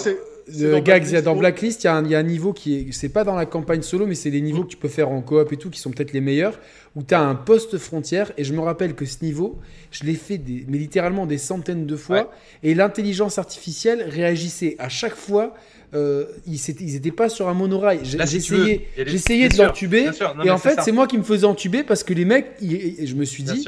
dans 0.48 0.80
Gags, 0.82 1.22
dans 1.22 1.36
Blacklist, 1.36 1.84
il 1.84 1.88
y, 1.88 1.90
a 1.90 1.96
un, 1.96 2.24
niveau 2.24 2.54
qui 2.54 2.76
est. 2.76 2.92
C'est 2.92 3.10
pas 3.10 3.24
dans 3.24 3.36
la 3.36 3.46
campagne 3.46 3.82
solo, 3.82 4.06
mais 4.06 4.16
c'est 4.16 4.32
des 4.32 4.42
niveaux 4.42 4.64
que 4.64 4.70
tu 4.70 4.78
peux 4.78 4.88
faire 4.88 5.10
en 5.10 5.22
coop 5.22 5.52
et 5.52 5.58
tout, 5.58 5.70
qui 5.70 5.80
sont 5.80 5.92
peut-être 5.92 6.14
les 6.14 6.22
meilleurs, 6.22 6.60
où 6.96 7.04
tu 7.04 7.14
as 7.14 7.22
un 7.22 7.36
poste 7.36 7.78
frontière. 7.78 8.32
Et 8.38 8.44
je 8.44 8.54
me 8.54 8.60
rappelle 8.60 8.96
que 8.96 9.06
ce 9.06 9.24
niveau, 9.24 9.60
je 9.92 10.04
l'ai 10.04 10.16
fait 10.16 10.38
des, 10.38 10.66
mais 10.68 10.78
littéralement 10.78 11.26
des 11.26 11.38
centaines 11.38 11.86
de 11.86 11.96
fois. 11.96 12.32
Et 12.62 12.74
l'intelligence 12.74 13.38
artificielle 13.38 14.06
réagissait 14.08 14.76
à 14.80 14.90
chaque 14.90 15.16
fois. 15.16 15.54
Euh, 15.96 16.26
ils 16.48 16.60
n'étaient 16.92 17.12
pas 17.12 17.30
sur 17.30 17.48
un 17.48 17.54
monorail. 17.54 18.00
J'essayais 18.04 19.50
de 19.50 19.58
l'entuber. 19.58 20.10
Et 20.44 20.50
en 20.50 20.58
fait, 20.58 20.80
c'est 20.82 20.92
moi 20.92 21.06
qui 21.08 21.18
me 21.18 21.24
faisais 21.24 21.46
entuber 21.46 21.84
parce 21.84 22.04
que 22.04 22.14
les 22.14 22.26
mecs, 22.26 22.48
je 22.62 23.14
me 23.14 23.26
suis 23.26 23.44
dit. 23.44 23.66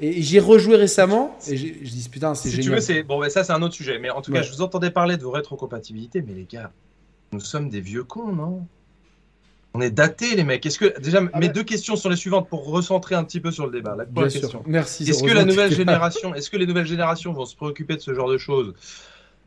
Et 0.00 0.22
j'ai 0.22 0.40
rejoué 0.40 0.76
récemment 0.76 1.36
et 1.48 1.56
je 1.56 1.72
dis 1.72 2.08
putain, 2.10 2.34
c'est 2.34 2.50
si 2.50 2.62
génial. 2.62 2.82
tu 2.82 2.92
veux, 2.92 3.02
bon, 3.02 3.20
mais 3.20 3.30
ça 3.30 3.44
c'est 3.44 3.52
un 3.52 3.62
autre 3.62 3.74
sujet. 3.74 3.98
Mais 3.98 4.10
en 4.10 4.20
tout 4.20 4.32
cas, 4.32 4.42
je 4.42 4.52
vous 4.52 4.62
entendais 4.62 4.90
parler 4.90 5.16
de 5.16 5.22
vos 5.22 5.30
rétrocompatibilités, 5.30 6.22
mais 6.22 6.34
les 6.34 6.44
gars, 6.44 6.70
nous 7.32 7.40
sommes 7.40 7.68
des 7.70 7.80
vieux 7.80 8.04
cons, 8.04 8.32
non? 8.32 8.66
On 9.74 9.80
est 9.80 9.90
datés, 9.90 10.36
les 10.36 10.44
mecs. 10.44 10.64
Est-ce 10.64 10.78
que 10.78 10.98
déjà 11.00 11.20
ah 11.32 11.38
mes 11.38 11.50
deux 11.50 11.62
questions 11.62 11.96
sont 11.96 12.08
les 12.08 12.16
suivantes 12.16 12.48
pour 12.48 12.66
recentrer 12.66 13.14
un 13.14 13.24
petit 13.24 13.40
peu 13.40 13.50
sur 13.50 13.66
le 13.66 13.72
débat. 13.72 13.94
La 13.94 14.06
Bien 14.06 14.22
question. 14.24 14.48
Sûr. 14.48 14.62
Merci. 14.66 15.08
Est-ce 15.08 15.22
que 15.22 15.32
la 15.32 15.44
nouvelle 15.44 15.74
génération, 15.74 16.34
est-ce 16.34 16.48
que 16.48 16.56
les 16.56 16.66
nouvelles 16.66 16.86
générations 16.86 17.34
vont 17.34 17.44
se 17.44 17.54
préoccuper 17.54 17.94
de 17.94 18.00
ce 18.00 18.14
genre 18.14 18.30
de 18.30 18.38
choses? 18.38 18.74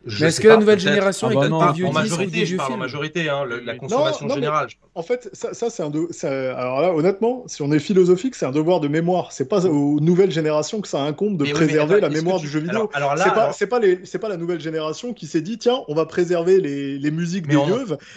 Mais 0.05 0.27
est-ce 0.27 0.39
que 0.39 0.47
la 0.47 0.57
nouvelle 0.57 0.79
génération 0.79 1.27
ah 1.27 1.33
est 1.33 1.49
bah 1.49 1.49
pas 1.49 1.71
vieux 1.73 1.85
En 1.85 1.91
majorité, 1.91 2.45
je 2.45 2.55
parle 2.55 2.73
en 2.73 2.77
majorité, 2.77 3.29
hein, 3.29 3.45
la 3.63 3.75
consommation 3.75 4.29
générale. 4.29 4.67
En 4.95 5.03
fait, 5.03 5.29
ça, 5.33 5.53
ça 5.53 5.69
c'est 5.69 5.83
un. 5.83 5.89
De... 5.89 6.07
Alors 6.25 6.81
là, 6.81 6.93
honnêtement, 6.93 7.43
si 7.47 7.61
on 7.61 7.71
est 7.71 7.79
philosophique, 7.79 8.35
c'est 8.35 8.45
un 8.45 8.51
devoir 8.51 8.79
de 8.79 8.87
mémoire. 8.87 9.31
C'est 9.31 9.47
pas 9.47 9.65
aux 9.65 9.99
nouvelles 9.99 10.31
générations 10.31 10.81
que 10.81 10.87
ça 10.87 11.01
incombe 11.01 11.37
de 11.37 11.51
préserver 11.51 11.99
la 11.99 12.09
mémoire 12.09 12.39
du 12.39 12.47
jeu 12.47 12.59
vidéo. 12.59 12.89
Alors, 12.93 13.17
c'est 13.17 13.33
pas, 13.33 13.51
c'est 13.51 13.67
pas, 13.67 13.79
les... 13.79 13.97
pas 13.97 14.29
la 14.29 14.37
nouvelle 14.37 14.61
génération 14.61 15.13
qui 15.13 15.27
s'est 15.27 15.41
dit 15.41 15.57
tiens, 15.57 15.83
on 15.87 15.95
va 15.95 16.05
préserver 16.05 16.59
les, 16.59 16.97
les 16.97 17.11
musiques 17.11 17.47
des 17.47 17.57
on... 17.57 17.67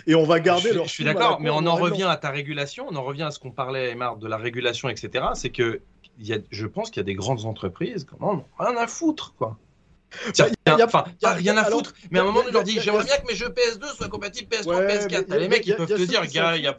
et 0.06 0.14
on 0.14 0.24
va 0.24 0.40
garder 0.40 0.72
leur. 0.72 0.86
Je 0.86 0.92
suis 0.92 1.04
d'accord, 1.04 1.40
mais 1.40 1.50
on 1.50 1.66
en 1.66 1.76
revient 1.76 2.04
à 2.04 2.16
ta 2.16 2.30
régulation, 2.30 2.86
on 2.90 2.96
en 2.96 3.02
revient 3.02 3.24
à 3.24 3.30
ce 3.30 3.38
qu'on 3.38 3.50
parlait, 3.50 3.94
Marc, 3.94 4.18
de 4.18 4.28
la 4.28 4.36
régulation, 4.36 4.88
etc. 4.88 5.24
C'est 5.34 5.50
que 5.50 5.80
y 6.18 6.32
a, 6.32 6.38
je 6.50 6.66
pense 6.66 6.90
qu'il 6.90 7.00
y 7.00 7.04
a 7.04 7.04
des 7.04 7.14
grandes 7.14 7.44
entreprises, 7.44 8.04
comment, 8.04 8.44
rien 8.58 8.76
à 8.76 8.86
foutre, 8.86 9.34
quoi. 9.36 9.56
Il 10.38 10.74
n'y 10.74 10.82
a, 10.82 10.88
a, 11.22 11.32
rien 11.32 11.56
à 11.56 11.64
foutre, 11.64 11.92
mais 12.10 12.18
à 12.18 12.22
un 12.22 12.24
moment, 12.26 12.40
on 12.48 12.52
leur 12.52 12.62
dit 12.62 12.78
J'aimerais 12.80 13.04
bien 13.04 13.16
que 13.16 13.26
mes 13.26 13.34
jeux 13.34 13.48
PS2 13.48 13.96
soient 13.96 14.08
compatibles 14.08 14.48
PS3, 14.54 14.86
PS4. 14.86 15.36
les 15.36 15.48
mecs, 15.48 15.66
ils 15.66 15.76
peuvent 15.76 15.86
te 15.86 16.02
dire 16.02 16.26
Gars, 16.26 16.56
il 16.56 16.62
y 16.62 16.66
a, 16.66 16.76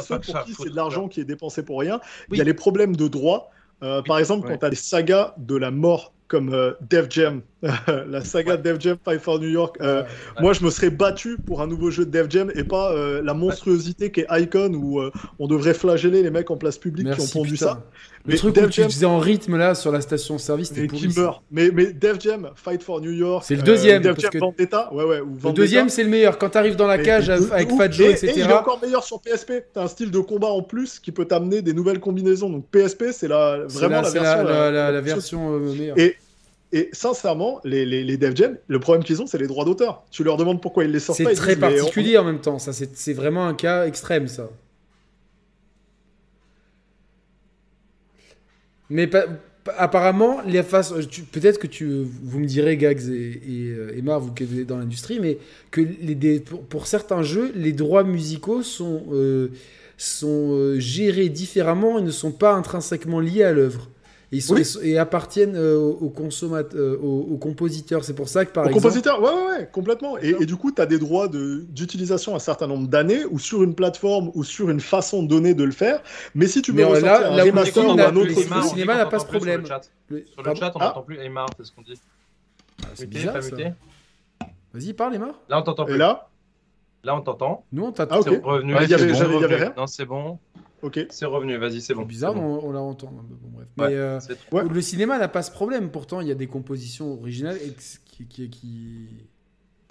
ceux 0.00 0.18
pour 0.20 0.44
qui 0.44 0.54
c'est 0.54 0.70
de 0.70 0.76
l'argent 0.76 1.08
qui 1.08 1.20
est 1.20 1.24
dépensé 1.24 1.62
pour 1.62 1.80
rien. 1.80 2.00
Il 2.30 2.38
y 2.38 2.40
a 2.40 2.44
les 2.44 2.54
problèmes 2.54 2.96
de 2.96 3.08
droit. 3.08 3.50
Euh, 3.82 4.00
par 4.00 4.18
exemple, 4.18 4.48
quand 4.48 4.58
tu 4.58 4.66
as 4.66 4.70
des 4.70 4.76
sagas 4.76 5.34
de 5.38 5.56
la 5.56 5.72
mort 5.72 6.12
comme 6.32 6.54
euh, 6.54 6.72
Def 6.88 7.10
Jam, 7.10 7.42
la 7.86 8.24
saga 8.24 8.56
Def 8.56 8.80
Jam 8.80 8.96
Five 9.06 9.18
for 9.18 9.38
New 9.38 9.50
York. 9.50 9.76
Euh, 9.82 10.02
moi, 10.40 10.54
je 10.54 10.64
me 10.64 10.70
serais 10.70 10.88
battu 10.88 11.36
pour 11.36 11.60
un 11.60 11.66
nouveau 11.66 11.90
jeu 11.90 12.06
de 12.06 12.10
Def 12.10 12.30
Jam 12.30 12.50
et 12.54 12.64
pas 12.64 12.90
euh, 12.90 13.20
la 13.22 13.34
monstruosité 13.34 14.10
qu'est 14.10 14.26
Icon 14.30 14.72
où 14.72 15.02
on 15.38 15.46
devrait 15.46 15.74
flageller 15.74 16.22
les 16.22 16.30
mecs 16.30 16.50
en 16.50 16.56
place 16.56 16.78
publique 16.78 17.12
qui 17.12 17.20
ont 17.20 17.26
pondu 17.26 17.58
ça. 17.58 17.84
Le 18.24 18.32
mais 18.32 18.38
truc 18.38 18.54
Def 18.54 18.70
tu 18.70 18.86
disais 18.86 19.06
en 19.06 19.18
rythme 19.18 19.56
là 19.56 19.74
sur 19.74 19.90
la 19.90 20.00
station 20.00 20.38
service, 20.38 20.68
c'était 20.68 20.86
qui 20.86 21.08
meurt. 21.08 21.42
Mais, 21.50 21.70
mais 21.72 21.92
Def 21.92 22.20
Jam, 22.20 22.50
Fight 22.54 22.82
for 22.82 23.00
New 23.00 23.10
York. 23.10 23.44
C'est 23.46 23.56
le 23.56 23.62
deuxième. 23.62 24.02
Def 24.02 24.18
Jam 24.20 24.30
Vendetta, 24.38 24.92
ouais, 24.92 25.04
ouais. 25.04 25.18
le 25.18 25.52
deuxième, 25.52 25.88
c'est 25.88 26.04
le 26.04 26.10
meilleur. 26.10 26.38
Quand 26.38 26.50
t'arrives 26.50 26.76
dans 26.76 26.86
la 26.86 26.98
cage 26.98 27.30
avec 27.30 27.70
Fat 27.70 27.90
Joe, 27.90 28.10
etc. 28.10 28.28
Et 28.28 28.40
il 28.40 28.50
est 28.50 28.52
encore 28.52 28.80
meilleur 28.80 29.02
sur 29.02 29.20
PSP. 29.20 29.64
T'as 29.72 29.84
un 29.84 29.88
style 29.88 30.10
de 30.10 30.18
combat 30.20 30.48
en 30.48 30.62
plus 30.62 31.00
qui 31.00 31.10
peut 31.10 31.24
t'amener 31.24 31.62
des 31.62 31.72
nouvelles 31.72 32.00
combinaisons. 32.00 32.48
Donc 32.48 32.66
PSP, 32.70 33.06
c'est 33.12 33.28
la, 33.28 33.64
vraiment 33.66 34.02
la, 34.02 34.10
version. 34.10 34.44
La, 34.44 35.00
version 35.00 35.58
meilleure. 35.58 35.98
Et 35.98 36.16
et 36.74 36.88
sincèrement, 36.92 37.60
les, 37.64 37.84
les, 37.84 38.02
les 38.02 38.16
Dev 38.16 38.34
Jam, 38.34 38.56
le 38.66 38.80
problème 38.80 39.04
qu'ils 39.04 39.20
ont, 39.20 39.26
c'est 39.26 39.36
les 39.36 39.46
droits 39.46 39.66
d'auteur. 39.66 40.04
Tu 40.10 40.24
leur 40.24 40.38
demandes 40.38 40.62
pourquoi 40.62 40.84
ils 40.84 40.90
les 40.90 41.00
sortent 41.00 41.22
pas. 41.22 41.30
C'est 41.30 41.36
très 41.36 41.56
particulier 41.56 42.16
en 42.16 42.24
même 42.24 42.40
temps. 42.40 42.58
Ça, 42.58 42.72
c'est 42.72 43.12
vraiment 43.12 43.46
un 43.46 43.52
cas 43.52 43.86
extrême, 43.86 44.26
ça. 44.26 44.48
Mais 48.92 49.08
apparemment, 49.78 50.42
les 50.42 50.62
peut-être 50.62 51.58
que 51.58 51.66
tu, 51.66 51.86
vous 51.86 52.38
me 52.38 52.44
direz, 52.44 52.76
Gags 52.76 53.08
et, 53.08 53.40
euh, 53.70 53.96
Emma, 53.96 54.18
vous 54.18 54.32
qui 54.32 54.42
êtes 54.44 54.66
dans 54.66 54.76
l'industrie, 54.76 55.18
mais 55.18 55.38
que 55.70 55.80
pour, 56.68 56.86
certains 56.86 57.22
jeux, 57.22 57.52
les 57.54 57.72
droits 57.72 58.04
musicaux 58.04 58.62
sont, 58.62 59.04
euh, 59.12 59.48
sont 59.96 60.50
euh, 60.52 60.78
gérés 60.78 61.30
différemment 61.30 61.98
et 61.98 62.02
ne 62.02 62.10
sont 62.10 62.32
pas 62.32 62.52
intrinsèquement 62.52 63.18
liés 63.18 63.44
à 63.44 63.52
l'œuvre 63.52 63.88
et, 64.32 64.98
appartiennent 64.98 65.56
euh, 65.56 65.76
aux, 65.76 66.08
consommateurs, 66.08 66.80
euh, 66.80 66.96
aux, 66.96 67.36
compositeurs. 67.36 68.04
C'est 68.04 68.14
pour 68.14 68.28
ça 68.28 68.44
que 68.44 68.52
par 68.52 68.64
exemple. 68.64 68.78
Aux 68.78 68.82
compositeurs, 68.82 69.22
ouais, 69.22 69.30
ouais, 69.30 69.58
ouais 69.58 69.68
complètement. 69.70 70.16
Et, 70.18 70.46
du 70.46 70.56
coup, 70.56 70.72
tu 70.72 70.80
as 70.80 70.86
des 70.86 70.98
droits 70.98 71.28
d'utilisation 71.28 72.34
un 72.34 72.38
certain 72.38 72.66
nombre 72.66 72.88
d'années 72.88 73.24
ou 73.30 73.38
sur 73.38 73.62
une 73.62 73.74
plateforme 73.74 74.30
ou 74.34 74.44
sur 74.44 74.70
une 74.70 74.80
façon 74.80 75.22
donnée 75.22 75.54
de 75.54 75.64
le 75.64 75.72
faire. 75.72 76.02
Mais 76.34 76.46
si 76.46 76.62
tu 76.62 76.72
veux 76.72 76.84
ressortir 76.86 77.30
là, 77.30 77.42
un 77.42 77.44
remaster 77.44 77.86
ou 77.86 77.90
un 77.90 78.16
autre. 78.16 78.28
Le 78.28 78.62
cinéma 78.62 78.96
n'a 78.96 79.06
pas 79.06 79.18
ce 79.18 79.26
problème. 79.26 79.66
Sur 79.66 79.76
le 80.42 80.54
chat, 80.54 80.72
on 80.74 80.78
n'entend 80.78 81.00
ah. 81.00 81.02
plus 81.06 81.18
Aymar, 81.18 81.48
c'est 81.56 81.64
ce 81.64 81.72
qu'on 81.72 81.82
dit. 81.82 82.00
Ah, 82.82 82.88
c'est 82.94 83.06
bizarre. 83.06 83.36
Vas-y, 84.74 84.94
parle, 84.94 85.14
Aymar. 85.14 85.34
Là, 85.48 85.58
on 85.58 85.62
t'entend 85.62 85.84
plus. 85.84 85.94
Et 85.94 85.98
là? 85.98 86.30
Là, 87.04 87.16
on 87.16 87.20
t'entend. 87.20 87.64
Nous, 87.72 87.84
on 87.84 87.92
t'entend. 87.92 88.14
Ah, 88.14 88.20
ok. 88.20 88.40
Revenu. 88.42 88.74
Il 88.80 88.88
y 88.88 88.94
avait 88.94 89.56
rien 89.56 89.74
Non, 89.76 89.86
c'est 89.86 90.06
bon. 90.06 90.38
Ok. 90.82 91.06
C'est 91.10 91.26
revenu, 91.26 91.56
vas-y, 91.56 91.80
c'est 91.80 91.94
bon. 91.94 92.02
bizarre, 92.02 92.36
on, 92.36 92.72
la 92.72 92.80
entend. 92.80 93.12
Mais 93.76 93.94
euh, 93.94 94.18
le 94.52 94.80
cinéma 94.80 95.18
n'a 95.18 95.28
pas 95.28 95.42
ce 95.42 95.50
problème. 95.50 95.90
Pourtant, 95.90 96.20
il 96.20 96.28
y 96.28 96.32
a 96.32 96.34
des 96.34 96.48
compositions 96.48 97.12
originales 97.12 97.58
qui, 98.04 98.26
qui, 98.26 99.08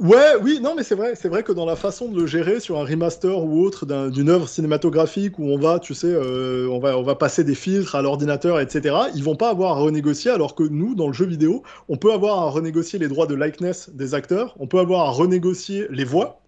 Ouais, 0.02 0.34
oui, 0.42 0.60
non, 0.60 0.74
mais 0.76 0.82
c'est 0.82 0.96
vrai, 0.96 1.14
c'est 1.14 1.30
vrai 1.30 1.44
que 1.44 1.52
dans 1.52 1.66
la 1.66 1.76
façon 1.76 2.10
de 2.10 2.20
le 2.20 2.26
gérer 2.26 2.60
sur 2.60 2.80
un 2.80 2.86
remaster 2.86 3.38
ou 3.38 3.64
autre 3.64 3.86
d'une 4.10 4.30
œuvre 4.30 4.50
cinématographique 4.50 5.38
où 5.38 5.46
on 5.46 5.60
va, 5.60 5.78
tu 5.78 5.94
sais, 5.94 6.08
euh, 6.08 6.68
on 6.72 6.80
va, 6.80 6.98
on 6.98 7.04
va 7.04 7.14
passer 7.14 7.44
des 7.44 7.54
filtres 7.54 7.94
à 7.94 8.02
l'ordinateur, 8.02 8.60
etc. 8.60 8.96
Ils 9.14 9.24
vont 9.24 9.36
pas 9.36 9.52
avoir 9.52 9.78
à 9.78 9.80
renégocier, 9.80 10.32
alors 10.32 10.56
que 10.56 10.64
nous, 10.64 10.96
dans 10.96 11.06
le 11.06 11.14
jeu 11.14 11.28
vidéo, 11.28 11.62
on 11.88 11.98
peut 11.98 12.12
avoir 12.12 12.40
à 12.40 12.50
renégocier 12.50 12.98
les 12.98 13.10
droits 13.10 13.28
de 13.28 13.36
likeness 13.36 13.92
des 13.92 14.16
acteurs, 14.16 14.56
on 14.60 14.66
peut 14.66 14.80
avoir 14.80 15.02
à 15.02 15.12
renégocier 15.12 15.86
les 15.92 16.04
voix, 16.04 16.41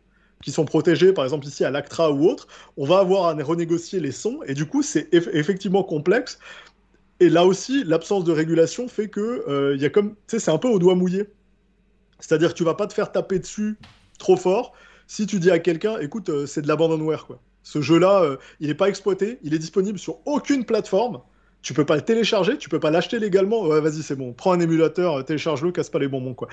qui 0.43 0.51
sont 0.51 0.65
protégés, 0.65 1.13
par 1.13 1.23
exemple 1.23 1.47
ici 1.47 1.63
à 1.63 1.71
l'ACTRA 1.71 2.11
ou 2.11 2.27
autre, 2.27 2.47
on 2.77 2.85
va 2.85 2.99
avoir 2.99 3.25
à 3.25 3.43
renégocier 3.43 3.99
les 3.99 4.11
sons, 4.11 4.41
et 4.45 4.53
du 4.53 4.65
coup 4.65 4.83
c'est 4.83 5.07
effectivement 5.11 5.83
complexe. 5.83 6.37
Et 7.19 7.29
là 7.29 7.45
aussi, 7.45 7.83
l'absence 7.85 8.25
de 8.25 8.33
régulation 8.33 8.87
fait 8.87 9.07
que 9.07 9.45
euh, 9.47 9.77
y 9.77 9.85
a 9.85 9.89
comme, 9.89 10.15
c'est 10.27 10.49
un 10.49 10.57
peu 10.57 10.67
au 10.67 10.79
doigt 10.79 10.95
mouillé. 10.95 11.29
C'est-à-dire 12.19 12.49
que 12.49 12.57
tu 12.57 12.63
vas 12.63 12.73
pas 12.73 12.87
te 12.87 12.93
faire 12.93 13.11
taper 13.11 13.39
dessus 13.39 13.77
trop 14.19 14.35
fort 14.35 14.73
si 15.07 15.25
tu 15.25 15.39
dis 15.39 15.51
à 15.51 15.59
quelqu'un, 15.59 15.97
écoute, 15.99 16.29
euh, 16.29 16.45
c'est 16.45 16.61
de 16.61 16.67
l'abandonware 16.67 17.25
quoi. 17.25 17.39
Ce 17.63 17.81
jeu-là, 17.81 18.23
euh, 18.23 18.37
il 18.59 18.67
n'est 18.67 18.73
pas 18.73 18.89
exploité, 18.89 19.39
il 19.43 19.53
est 19.53 19.59
disponible 19.59 19.97
sur 19.97 20.19
aucune 20.25 20.65
plateforme. 20.65 21.21
Tu 21.61 21.73
peux 21.73 21.85
pas 21.85 21.95
le 21.95 22.01
télécharger, 22.01 22.57
tu 22.57 22.67
peux 22.67 22.79
pas 22.81 22.91
l'acheter 22.91 23.19
légalement. 23.19 23.65
Vas-y, 23.67 24.03
c'est 24.03 24.17
bon. 24.17 24.33
Prends 24.33 24.51
un 24.51 24.59
émulateur, 24.59 25.23
télécharge-le, 25.23 25.71
casse 25.71 25.89
pas 25.89 25.99
les 25.99 26.09
bonbons 26.09 26.33
quoi. 26.33 26.49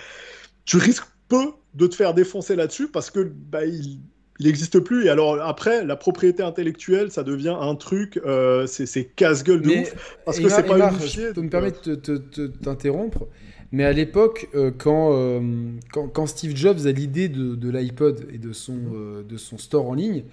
Tu 0.64 0.76
risques 0.76 1.06
peu 1.30 1.52
de 1.74 1.86
te 1.86 1.94
faire 1.94 2.12
défoncer 2.12 2.56
là-dessus 2.56 2.88
parce 2.88 3.10
que 3.10 3.32
bah, 3.50 3.64
il, 3.64 4.00
n'existe 4.40 4.80
plus. 4.80 5.06
Et 5.06 5.08
alors 5.08 5.40
après, 5.40 5.84
la 5.84 5.96
propriété 5.96 6.42
intellectuelle, 6.42 7.10
ça 7.10 7.22
devient 7.22 7.56
un 7.58 7.74
truc, 7.74 8.20
euh, 8.24 8.66
c'est 8.66 9.04
casse-gueule 9.16 9.62
de 9.62 9.70
ouf. 9.70 10.18
Parce 10.24 10.40
que 10.40 10.48
c'est 10.48 10.62
pas 10.64 10.78
unifié. 10.78 11.28
Je 11.28 11.32
peux 11.32 11.42
me 11.42 11.50
permettre 11.50 11.88
de 11.88 12.46
t'interrompre. 12.62 13.26
Mais 13.72 13.84
à 13.84 13.92
l'époque, 13.92 14.48
euh, 14.56 14.72
quand, 14.76 15.10
euh, 15.12 15.40
quand, 15.92 16.08
quand, 16.08 16.26
Steve 16.26 16.56
Jobs 16.56 16.86
a 16.86 16.90
l'idée 16.92 17.28
de, 17.28 17.54
de 17.54 17.70
l'iPod 17.70 18.26
et 18.32 18.38
de 18.38 18.52
son, 18.52 18.74
de 19.26 19.36
son 19.36 19.58
store 19.58 19.88
en 19.88 19.94
ligne, 19.94 20.24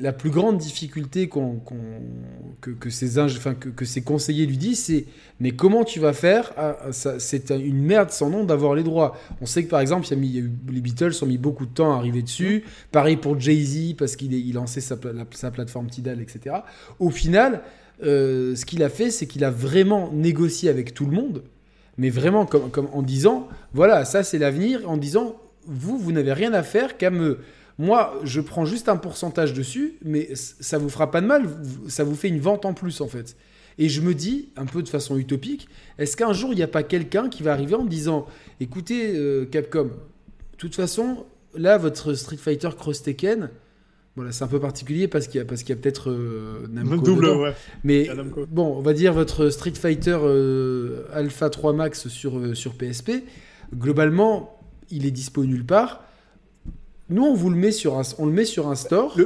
la 0.00 0.12
plus 0.12 0.30
grande 0.30 0.58
difficulté 0.58 1.28
que, 1.28 2.70
que, 2.70 2.90
ses 2.90 3.18
enfin, 3.20 3.54
que, 3.54 3.84
ses 3.84 4.02
conseillers 4.02 4.44
lui 4.44 4.56
disent, 4.56 4.84
c'est 4.84 5.04
mais 5.38 5.52
comment 5.52 5.84
tu 5.84 6.00
vas 6.00 6.12
faire? 6.12 6.52
Ah, 6.56 6.76
C'est 6.90 7.50
une 7.50 7.82
merde 7.82 8.10
sans 8.10 8.28
nom 8.28 8.44
d'avoir 8.44 8.74
les 8.74 8.82
droits. 8.82 9.16
On 9.40 9.46
sait 9.46 9.62
que 9.62 9.68
par 9.68 9.80
exemple, 9.80 10.08
les 10.10 10.80
Beatles 10.80 11.12
ont 11.22 11.26
mis 11.26 11.38
beaucoup 11.38 11.64
de 11.64 11.70
temps 11.70 11.92
à 11.92 11.96
arriver 11.96 12.22
dessus. 12.22 12.64
Pareil 12.90 13.16
pour 13.16 13.38
Jay-Z 13.38 13.94
parce 13.96 14.16
qu'il 14.16 14.32
il 14.32 14.54
lançait 14.54 14.80
sa, 14.80 14.96
sa, 15.30 15.50
plateforme 15.52 15.86
Tidal, 15.86 16.20
etc. 16.20 16.56
Au 16.98 17.10
final, 17.10 17.62
euh, 18.02 18.56
ce 18.56 18.64
qu'il 18.64 18.82
a 18.82 18.88
fait, 18.88 19.12
c'est 19.12 19.26
qu'il 19.26 19.44
a 19.44 19.50
vraiment 19.50 20.10
négocié 20.12 20.70
avec 20.70 20.92
tout 20.92 21.06
le 21.06 21.12
monde, 21.12 21.44
mais 21.98 22.10
vraiment 22.10 22.46
comme 22.46 22.88
en 22.92 23.02
disant 23.02 23.48
voilà, 23.74 24.04
ça 24.04 24.24
c'est 24.24 24.38
l'avenir, 24.38 24.90
en 24.90 24.96
disant 24.96 25.36
vous, 25.66 25.98
vous 25.98 26.12
n'avez 26.12 26.32
rien 26.32 26.52
à 26.52 26.64
faire 26.64 26.96
qu'à 26.96 27.10
me 27.10 27.38
moi, 27.78 28.18
je 28.24 28.40
prends 28.40 28.64
juste 28.64 28.88
un 28.88 28.96
pourcentage 28.96 29.54
dessus, 29.54 29.94
mais 30.04 30.30
ça 30.34 30.78
vous 30.78 30.88
fera 30.88 31.12
pas 31.12 31.20
de 31.20 31.26
mal, 31.26 31.48
ça 31.86 32.02
vous 32.02 32.16
fait 32.16 32.28
une 32.28 32.40
vente 32.40 32.64
en 32.64 32.74
plus 32.74 33.00
en 33.00 33.06
fait. 33.06 33.36
Et 33.78 33.88
je 33.88 34.00
me 34.00 34.14
dis, 34.14 34.48
un 34.56 34.66
peu 34.66 34.82
de 34.82 34.88
façon 34.88 35.16
utopique, 35.16 35.68
est-ce 35.98 36.16
qu'un 36.16 36.32
jour 36.32 36.50
il 36.52 36.56
n'y 36.56 36.64
a 36.64 36.68
pas 36.68 36.82
quelqu'un 36.82 37.28
qui 37.28 37.44
va 37.44 37.52
arriver 37.52 37.76
en 37.76 37.84
me 37.84 37.88
disant, 37.88 38.26
écoutez 38.58 39.16
euh, 39.16 39.44
Capcom, 39.44 39.84
de 39.84 39.90
toute 40.56 40.74
façon, 40.74 41.26
là 41.54 41.78
votre 41.78 42.14
Street 42.14 42.36
Fighter 42.36 42.70
Cross 42.76 43.04
Tekken, 43.04 43.50
voilà, 44.16 44.32
c'est 44.32 44.42
un 44.42 44.48
peu 44.48 44.58
particulier 44.58 45.06
parce 45.06 45.28
qu'il 45.28 45.38
y 45.38 45.40
a, 45.40 45.44
parce 45.44 45.62
qu'il 45.62 45.76
y 45.76 45.78
a 45.78 45.80
peut-être 45.80 46.10
euh, 46.10 46.66
Namco. 46.72 47.04
Double, 47.04 47.28
ouais. 47.28 47.54
Mais 47.84 48.10
bon, 48.50 48.76
on 48.76 48.80
va 48.80 48.92
dire 48.92 49.12
votre 49.12 49.50
Street 49.50 49.74
Fighter 49.74 50.18
euh, 50.20 51.04
Alpha 51.12 51.48
3 51.48 51.72
Max 51.74 52.08
sur, 52.08 52.56
sur 52.56 52.74
PSP, 52.74 53.22
globalement, 53.72 54.58
il 54.90 55.06
est 55.06 55.12
dispo 55.12 55.44
nulle 55.44 55.64
part. 55.64 56.07
Nous, 57.10 57.24
on 57.24 57.34
vous 57.34 57.50
le 57.50 57.56
met 57.56 57.72
sur 57.72 57.98
un, 57.98 58.02
on 58.18 58.26
le 58.26 58.32
met 58.32 58.44
sur 58.44 58.68
un 58.68 58.74
store. 58.74 59.16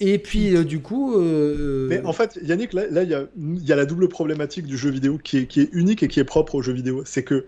Et 0.00 0.18
puis, 0.18 0.56
euh, 0.56 0.64
du 0.64 0.80
coup. 0.80 1.14
Euh, 1.16 1.86
Mais 1.88 2.02
en 2.04 2.12
fait, 2.12 2.38
Yannick, 2.42 2.72
là, 2.72 3.02
il 3.02 3.08
y, 3.08 3.72
a, 3.72 3.76
la 3.76 3.86
double 3.86 4.08
problématique 4.08 4.66
du 4.66 4.76
jeu 4.76 4.90
vidéo 4.90 5.18
qui 5.18 5.38
est, 5.38 5.46
qui 5.46 5.60
est 5.60 5.68
unique 5.72 6.02
et 6.02 6.08
qui 6.08 6.20
est 6.20 6.24
propre 6.24 6.54
au 6.54 6.62
jeu 6.62 6.72
vidéo. 6.72 7.02
C'est 7.04 7.22
que 7.22 7.46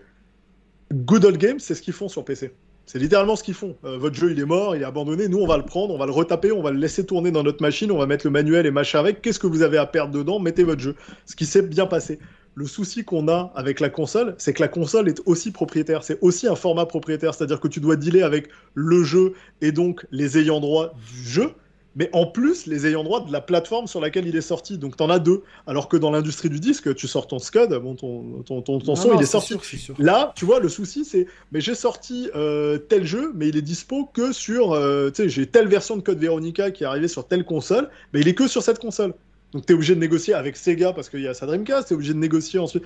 Good 0.93 1.25
Old 1.25 1.37
Games, 1.37 1.59
c'est 1.59 1.73
ce 1.73 1.81
qu'ils 1.81 1.93
font 1.93 2.07
sur 2.07 2.23
PC. 2.23 2.51
C'est 2.85 2.99
littéralement 2.99 3.35
ce 3.35 3.43
qu'ils 3.43 3.53
font. 3.53 3.75
Euh, 3.85 3.97
votre 3.97 4.15
jeu, 4.15 4.31
il 4.31 4.39
est 4.39 4.45
mort, 4.45 4.75
il 4.75 4.81
est 4.81 4.85
abandonné. 4.85 5.27
Nous, 5.27 5.39
on 5.39 5.47
va 5.47 5.57
le 5.57 5.65
prendre, 5.65 5.93
on 5.93 5.97
va 5.97 6.05
le 6.05 6.11
retaper, 6.11 6.51
on 6.51 6.61
va 6.61 6.71
le 6.71 6.77
laisser 6.77 7.05
tourner 7.05 7.31
dans 7.31 7.41
notre 7.41 7.61
machine, 7.61 7.91
on 7.91 7.97
va 7.97 8.05
mettre 8.05 8.27
le 8.27 8.31
manuel 8.31 8.65
et 8.65 8.71
machin 8.71 8.99
avec. 8.99 9.21
Qu'est-ce 9.21 9.39
que 9.39 9.47
vous 9.47 9.61
avez 9.63 9.77
à 9.77 9.85
perdre 9.85 10.13
dedans? 10.13 10.39
Mettez 10.39 10.63
votre 10.63 10.81
jeu. 10.81 10.95
Ce 11.25 11.35
qui 11.35 11.45
s'est 11.45 11.63
bien 11.63 11.87
passé 11.87 12.19
le 12.55 12.65
souci 12.67 13.03
qu'on 13.03 13.27
a 13.27 13.51
avec 13.55 13.79
la 13.79 13.89
console, 13.89 14.35
c'est 14.37 14.53
que 14.53 14.61
la 14.61 14.67
console 14.67 15.09
est 15.09 15.21
aussi 15.25 15.51
propriétaire. 15.51 16.03
C'est 16.03 16.19
aussi 16.21 16.47
un 16.47 16.55
format 16.55 16.85
propriétaire. 16.85 17.33
C'est-à-dire 17.33 17.59
que 17.59 17.67
tu 17.67 17.79
dois 17.79 17.95
dealer 17.95 18.23
avec 18.23 18.49
le 18.75 19.03
jeu 19.03 19.33
et 19.61 19.71
donc 19.71 20.05
les 20.11 20.37
ayants 20.37 20.59
droit 20.59 20.93
du 20.93 21.23
jeu, 21.23 21.51
mais 21.95 22.09
en 22.13 22.25
plus 22.25 22.65
les 22.65 22.87
ayants 22.87 23.03
droit 23.03 23.23
de 23.23 23.31
la 23.31 23.41
plateforme 23.41 23.87
sur 23.87 23.99
laquelle 23.99 24.27
il 24.27 24.35
est 24.35 24.41
sorti. 24.41 24.77
Donc 24.77 24.97
tu 24.97 25.03
en 25.03 25.09
as 25.09 25.19
deux. 25.19 25.41
Alors 25.65 25.89
que 25.89 25.97
dans 25.97 26.11
l'industrie 26.11 26.49
du 26.49 26.59
disque, 26.59 26.93
tu 26.95 27.07
sors 27.07 27.25
ton 27.27 27.39
SCUD, 27.39 27.73
bon, 27.73 27.95
ton, 27.95 28.43
ton, 28.43 28.61
ton, 28.61 28.95
son, 28.95 29.15
il 29.15 29.21
est, 29.21 29.25
sorti. 29.25 29.55
Là, 29.97 30.31
tu 30.35 30.45
vois, 30.45 30.59
le 30.59 30.69
souci, 30.69 31.05
c'est, 31.05 31.25
mais 31.51 31.59
j'ai 31.59 31.75
sorti 31.75 32.29
euh, 32.35 32.77
tel 32.77 33.05
jeu, 33.05 33.31
mais 33.35 33.47
il 33.49 33.57
est 33.57 33.63
dispo 33.63 34.05
que 34.13 34.31
sur, 34.31 34.73
euh, 34.73 35.09
tu 35.09 35.23
sais, 35.23 35.29
j'ai 35.29 35.47
telle 35.47 35.67
version 35.67 35.97
de 35.97 36.01
Code 36.01 36.19
Veronica 36.19 36.69
qui 36.69 36.83
est 36.83 36.87
arrivée 36.87 37.07
sur 37.07 37.27
telle 37.27 37.45
console, 37.45 37.89
mais 38.13 38.21
il 38.21 38.27
est 38.27 38.35
que 38.35 38.47
sur 38.47 38.61
cette 38.61 38.79
console. 38.79 39.13
Donc 39.53 39.65
tu 39.65 39.73
es 39.73 39.75
obligé 39.75 39.95
de 39.95 39.99
négocier 39.99 40.33
avec 40.33 40.55
Sega 40.55 40.93
parce 40.93 41.09
qu'il 41.09 41.21
y 41.21 41.27
a 41.27 41.33
sa 41.33 41.45
Dreamcast, 41.45 41.87
tu 41.87 41.93
es 41.93 41.95
obligé 41.95 42.13
de 42.13 42.19
négocier 42.19 42.59
ensuite. 42.59 42.83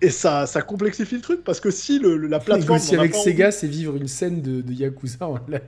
Et 0.00 0.10
ça, 0.10 0.46
ça 0.46 0.62
complexifie 0.62 1.14
le 1.14 1.20
truc 1.20 1.44
parce 1.44 1.60
que 1.60 1.70
si 1.70 1.98
le, 1.98 2.16
la 2.16 2.40
plateforme. 2.40 2.60
Négocier 2.60 2.98
avec 2.98 3.14
Sega, 3.14 3.52
c'est 3.52 3.68
vivre 3.68 3.96
une 3.96 4.08
scène 4.08 4.42
de, 4.42 4.60
de 4.60 4.72
Yakuza 4.72 5.26
en 5.26 5.38
live. 5.48 5.60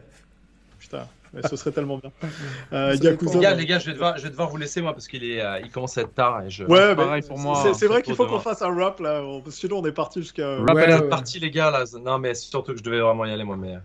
Putain. 0.80 1.06
ce 1.48 1.56
serait 1.56 1.70
tellement 1.70 1.98
bien. 1.98 2.10
Euh, 2.72 2.96
Yakuza, 3.00 3.34
les, 3.34 3.40
gars, 3.40 3.54
les 3.54 3.66
gars, 3.66 3.78
je 3.78 3.86
vais, 3.86 3.92
devoir, 3.92 4.18
je 4.18 4.24
vais 4.24 4.30
devoir 4.30 4.48
vous 4.48 4.56
laisser 4.56 4.82
moi 4.82 4.92
parce 4.92 5.06
qu'il 5.06 5.22
est, 5.22 5.40
euh, 5.40 5.60
il 5.60 5.70
commence 5.70 5.96
à 5.96 6.00
être 6.00 6.14
tard 6.14 6.42
et 6.42 6.50
je. 6.50 6.64
Ouais, 6.64 6.96
pareil 6.96 7.22
pour 7.22 7.38
moi. 7.38 7.72
C'est 7.74 7.86
vrai 7.86 8.02
qu'il 8.02 8.16
faut 8.16 8.26
qu'on 8.26 8.40
fasse 8.40 8.62
un 8.62 8.74
rap 8.74 8.98
là, 8.98 9.22
sinon 9.50 9.78
on 9.78 9.86
est 9.86 9.92
parti 9.92 10.20
jusqu'à. 10.20 10.56
Rappel 10.58 11.02
ouais, 11.02 11.08
parti 11.08 11.38
les 11.38 11.50
gars 11.52 11.70
là. 11.70 11.84
Non 12.00 12.18
mais 12.18 12.34
surtout 12.34 12.72
que 12.72 12.78
je 12.78 12.82
devais 12.82 13.00
vraiment 13.00 13.24
y 13.24 13.30
aller 13.30 13.44
moi, 13.44 13.56
mais. 13.56 13.76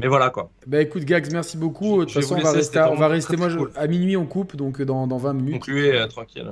Mais 0.00 0.08
voilà 0.08 0.30
quoi. 0.30 0.50
Bah 0.66 0.80
écoute 0.80 1.04
Gags, 1.04 1.28
merci 1.32 1.56
beaucoup. 1.56 2.00
De 2.00 2.04
toute 2.04 2.14
façon, 2.14 2.36
on 2.36 2.42
va 2.42 2.52
rester, 2.52 2.80
on 2.80 2.94
va 2.94 3.08
rester 3.08 3.36
moi, 3.36 3.48
à 3.76 3.86
minuit 3.86 4.16
on 4.16 4.26
coupe, 4.26 4.56
donc 4.56 4.80
dans, 4.82 5.06
dans 5.06 5.18
20 5.18 5.32
minutes. 5.34 5.54
Concluez 5.54 5.94
euh, 5.94 6.06
tranquille. 6.06 6.46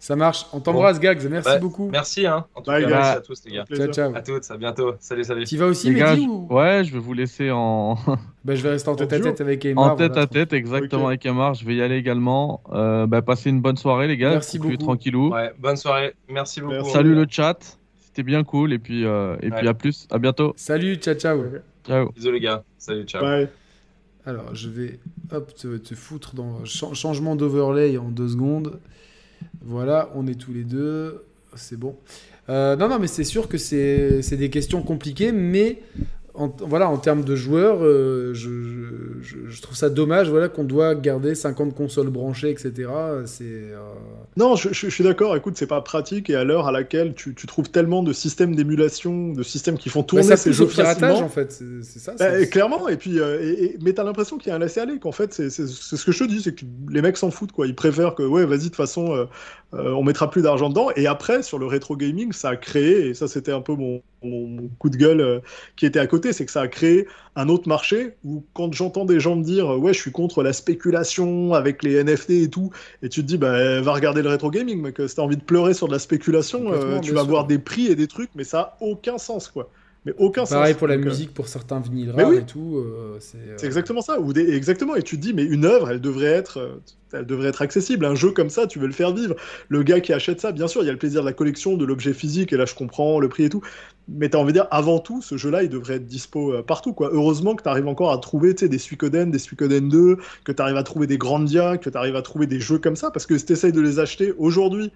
Ça 0.00 0.14
marche. 0.14 0.46
On 0.52 0.60
t'embrasse, 0.60 1.00
Gags. 1.00 1.26
Merci 1.28 1.58
beaucoup. 1.60 1.88
Merci, 1.90 2.26
hein. 2.26 2.46
En 2.54 2.62
tout 2.62 2.70
cas, 2.70 2.78
merci 2.78 3.16
à 3.16 3.20
tous, 3.20 3.42
les 3.44 3.52
gars. 3.52 3.64
Ciao, 3.72 3.86
ciao. 3.88 4.14
À 4.14 4.22
toutes, 4.22 4.48
à 4.50 4.56
bientôt. 4.56 4.94
Salut, 5.00 5.24
salut. 5.24 5.44
Tu 5.44 5.56
vas 5.56 5.66
aussi, 5.66 5.90
Mehdi 5.90 6.26
ou... 6.26 6.46
Ouais, 6.50 6.84
je 6.84 6.92
vais 6.92 7.00
vous 7.00 7.14
laisser 7.14 7.50
en. 7.50 7.96
bah, 8.44 8.54
je 8.54 8.62
vais 8.62 8.70
rester 8.70 8.88
en 8.88 8.94
tête 8.94 9.12
à 9.12 9.20
tête 9.20 9.40
avec 9.40 9.64
Emar. 9.64 9.92
En 9.92 9.96
tête 9.96 10.16
à 10.16 10.26
tête, 10.26 10.52
exactement, 10.52 11.08
avec 11.08 11.26
Emar. 11.26 11.54
Je 11.54 11.64
vais 11.64 11.74
y 11.74 11.82
aller 11.82 11.96
également. 11.96 12.62
Euh, 12.72 13.06
bah, 13.06 13.22
passez 13.22 13.50
une 13.50 13.60
bonne 13.60 13.76
soirée, 13.76 14.06
les 14.06 14.16
gars. 14.16 14.30
Merci 14.30 14.58
beaucoup. 14.58 14.76
Tranquillou. 14.76 15.32
Ouais, 15.32 15.52
bonne 15.58 15.76
soirée. 15.76 16.14
Merci 16.28 16.60
beaucoup. 16.60 16.88
Salut 16.90 17.14
le 17.14 17.26
chat. 17.28 17.78
C'était 18.00 18.22
bien 18.22 18.44
cool. 18.44 18.72
Et 18.72 18.78
puis, 18.78 19.04
euh, 19.04 19.36
et 19.42 19.50
puis 19.50 19.66
à 19.66 19.74
plus. 19.74 20.06
À 20.10 20.18
bientôt. 20.18 20.52
Salut, 20.56 20.96
ciao, 20.96 21.14
ciao. 21.14 21.42
Ciao. 21.88 22.12
Bisous, 22.12 22.30
les 22.30 22.40
gars. 22.40 22.64
Salut, 22.76 23.04
ciao. 23.04 23.22
Bye. 23.22 23.48
Alors, 24.26 24.54
je 24.54 24.68
vais 24.68 25.00
hop, 25.32 25.54
te, 25.54 25.78
te 25.78 25.94
foutre 25.94 26.34
dans 26.34 26.62
changement 26.66 27.34
d'overlay 27.34 27.96
en 27.96 28.10
deux 28.10 28.28
secondes. 28.28 28.78
Voilà, 29.62 30.10
on 30.14 30.26
est 30.26 30.38
tous 30.38 30.52
les 30.52 30.64
deux. 30.64 31.24
C'est 31.54 31.78
bon. 31.78 31.96
Euh, 32.50 32.76
non, 32.76 32.88
non, 32.88 32.98
mais 32.98 33.06
c'est 33.06 33.24
sûr 33.24 33.48
que 33.48 33.56
c'est 33.56 34.36
des 34.36 34.50
questions 34.50 34.82
compliquées, 34.82 35.32
mais 35.32 35.80
en, 36.38 36.54
voilà, 36.60 36.88
en 36.88 36.98
termes 36.98 37.24
de 37.24 37.34
joueurs, 37.34 37.78
euh, 37.82 38.32
je, 38.32 39.60
trouve 39.60 39.76
ça 39.76 39.90
dommage 39.90 40.30
voilà, 40.30 40.48
qu'on 40.48 40.62
doit 40.62 40.94
garder 40.94 41.34
50 41.34 41.74
consoles 41.74 42.10
branchées, 42.10 42.50
etc. 42.50 42.88
C'est, 43.26 43.44
euh, 43.44 43.78
Non, 44.36 44.54
je, 44.54 44.72
suis 44.72 45.04
d'accord. 45.04 45.36
Écoute, 45.36 45.54
c'est 45.56 45.66
pas 45.66 45.80
pratique 45.80 46.30
et 46.30 46.36
à 46.36 46.44
l'heure 46.44 46.68
à 46.68 46.72
laquelle 46.72 47.14
tu, 47.14 47.34
trouves 47.34 47.70
tellement 47.70 48.02
de 48.02 48.12
systèmes 48.12 48.54
d'émulation, 48.54 49.32
de 49.32 49.42
systèmes 49.42 49.78
qui 49.78 49.88
font 49.88 50.02
tourner 50.02 50.28
bah, 50.28 50.36
ces 50.36 50.52
jeux 50.52 50.66
piratage, 50.66 51.20
en 51.20 51.28
fait. 51.28 51.52
C'est, 51.82 51.98
ça. 51.98 52.14
Bah, 52.18 52.46
clairement. 52.46 52.88
Et 52.88 52.96
puis, 52.96 53.18
euh, 53.18 53.42
et, 53.42 53.76
mais 53.82 53.92
t'as 53.92 54.04
l'impression 54.04 54.38
qu'il 54.38 54.50
y 54.50 54.52
a 54.52 54.56
un 54.56 54.60
laisser-aller. 54.60 54.98
Qu'en 55.00 55.12
fait, 55.12 55.34
c'est, 55.34 55.50
ce 55.50 56.04
que 56.04 56.12
je 56.12 56.24
te 56.24 56.28
dis, 56.28 56.40
c'est 56.40 56.54
que 56.54 56.64
les 56.90 57.02
mecs 57.02 57.16
s'en 57.16 57.30
foutent. 57.30 57.52
Quoi. 57.52 57.66
Ils 57.66 57.74
préfèrent 57.74 58.14
que, 58.14 58.22
ouais, 58.22 58.46
vas-y, 58.46 58.58
de 58.58 58.64
toute 58.64 58.76
façon, 58.76 59.26
on 59.72 60.02
mettra 60.02 60.30
plus 60.30 60.42
d'argent 60.42 60.68
dedans. 60.68 60.88
Et 60.96 61.06
après, 61.06 61.42
sur 61.42 61.58
le 61.58 61.66
rétro 61.66 61.96
gaming, 61.96 62.32
ça 62.32 62.50
a 62.50 62.56
créé, 62.56 63.08
et 63.08 63.14
ça, 63.14 63.28
c'était 63.28 63.52
un 63.52 63.60
peu 63.60 63.74
mon, 63.74 64.02
mon 64.22 64.68
coup 64.78 64.90
de 64.90 64.96
gueule 64.96 65.42
qui 65.76 65.86
était 65.86 65.98
à 65.98 66.06
côté 66.06 66.32
c'est 66.32 66.44
que 66.44 66.50
ça 66.52 66.62
a 66.62 66.68
créé 66.68 67.06
un 67.36 67.48
autre 67.48 67.68
marché 67.68 68.14
où 68.24 68.44
quand 68.52 68.72
j'entends 68.72 69.04
des 69.04 69.20
gens 69.20 69.36
me 69.36 69.44
dire 69.44 69.78
ouais 69.78 69.92
je 69.92 70.00
suis 70.00 70.10
contre 70.10 70.42
la 70.42 70.52
spéculation 70.52 71.54
avec 71.54 71.82
les 71.82 72.02
NFT 72.02 72.30
et 72.30 72.50
tout, 72.50 72.70
et 73.02 73.08
tu 73.08 73.22
te 73.22 73.26
dis 73.26 73.38
bah 73.38 73.80
va 73.80 73.92
regarder 73.92 74.22
le 74.22 74.28
rétro 74.28 74.50
gaming, 74.50 74.80
mec, 74.80 75.00
si 75.06 75.14
t'as 75.14 75.22
envie 75.22 75.36
de 75.36 75.42
pleurer 75.42 75.74
sur 75.74 75.86
de 75.88 75.92
la 75.92 75.98
spéculation, 75.98 76.72
euh, 76.72 76.98
tu 77.00 77.12
vas 77.12 77.22
voir 77.22 77.46
des 77.46 77.58
prix 77.58 77.86
et 77.86 77.94
des 77.94 78.08
trucs, 78.08 78.30
mais 78.34 78.44
ça 78.44 78.60
a 78.60 78.76
aucun 78.80 79.18
sens 79.18 79.48
quoi. 79.48 79.70
Mais 80.04 80.14
aucun 80.16 80.44
Pareil 80.44 80.74
pour 80.74 80.86
la 80.86 80.94
euh, 80.94 80.98
musique, 80.98 81.34
pour 81.34 81.48
certains 81.48 81.80
vinyles 81.80 82.12
rares 82.12 82.32
et 82.32 82.46
tout. 82.46 82.76
Euh, 82.76 83.18
c'est 83.18 83.66
exactement 83.66 84.00
ça. 84.00 84.20
Ou 84.20 84.32
Exactement. 84.32 84.94
Et 84.94 85.02
tu 85.02 85.16
te 85.16 85.22
dis, 85.22 85.34
mais 85.34 85.44
une 85.44 85.64
œuvre, 85.64 85.90
elle 85.90 86.00
devrait 86.00 86.26
être, 86.26 86.80
elle 87.12 87.26
devrait 87.26 87.48
être 87.48 87.62
accessible. 87.62 88.04
Un 88.04 88.14
jeu 88.14 88.30
comme 88.30 88.50
ça, 88.50 88.66
tu 88.66 88.78
veux 88.78 88.86
le 88.86 88.92
faire 88.92 89.12
vivre. 89.12 89.34
Le 89.68 89.82
gars 89.82 90.00
qui 90.00 90.12
achète 90.12 90.40
ça, 90.40 90.52
bien 90.52 90.68
sûr, 90.68 90.82
il 90.82 90.86
y 90.86 90.88
a 90.88 90.92
le 90.92 90.98
plaisir 90.98 91.22
de 91.22 91.26
la 91.26 91.32
collection, 91.32 91.76
de 91.76 91.84
l'objet 91.84 92.14
physique, 92.14 92.52
et 92.52 92.56
là 92.56 92.64
je 92.64 92.74
comprends 92.74 93.20
le 93.20 93.28
prix 93.28 93.44
et 93.44 93.48
tout 93.48 93.62
mais 94.08 94.30
t'as 94.30 94.38
envie 94.38 94.52
de 94.52 94.58
dire, 94.58 94.66
avant 94.70 94.98
tout, 94.98 95.20
ce 95.20 95.36
jeu-là, 95.36 95.62
il 95.62 95.68
devrait 95.68 95.96
être 95.96 96.06
dispo 96.06 96.52
euh, 96.52 96.62
partout. 96.62 96.94
Quoi. 96.94 97.10
Heureusement 97.12 97.54
que 97.54 97.62
tu 97.62 97.68
arrives 97.68 97.86
encore 97.86 98.10
à 98.10 98.18
trouver 98.18 98.54
des 98.54 98.78
Suikoden, 98.78 99.30
des 99.30 99.38
Suikoden 99.38 99.88
2, 99.88 100.16
que 100.44 100.52
tu 100.52 100.62
arrives 100.62 100.76
à 100.76 100.82
trouver 100.82 101.06
des 101.06 101.18
Grandia, 101.18 101.76
que 101.76 101.90
tu 101.90 101.96
arrives 101.96 102.16
à 102.16 102.22
trouver 102.22 102.46
des 102.46 102.60
jeux 102.60 102.78
comme 102.78 102.96
ça, 102.96 103.10
parce 103.10 103.26
que 103.26 103.36
si 103.36 103.44
tu 103.44 103.52
essayes 103.52 103.72
de 103.72 103.80
les 103.80 103.98
acheter 103.98 104.32
aujourd'hui 104.38 104.90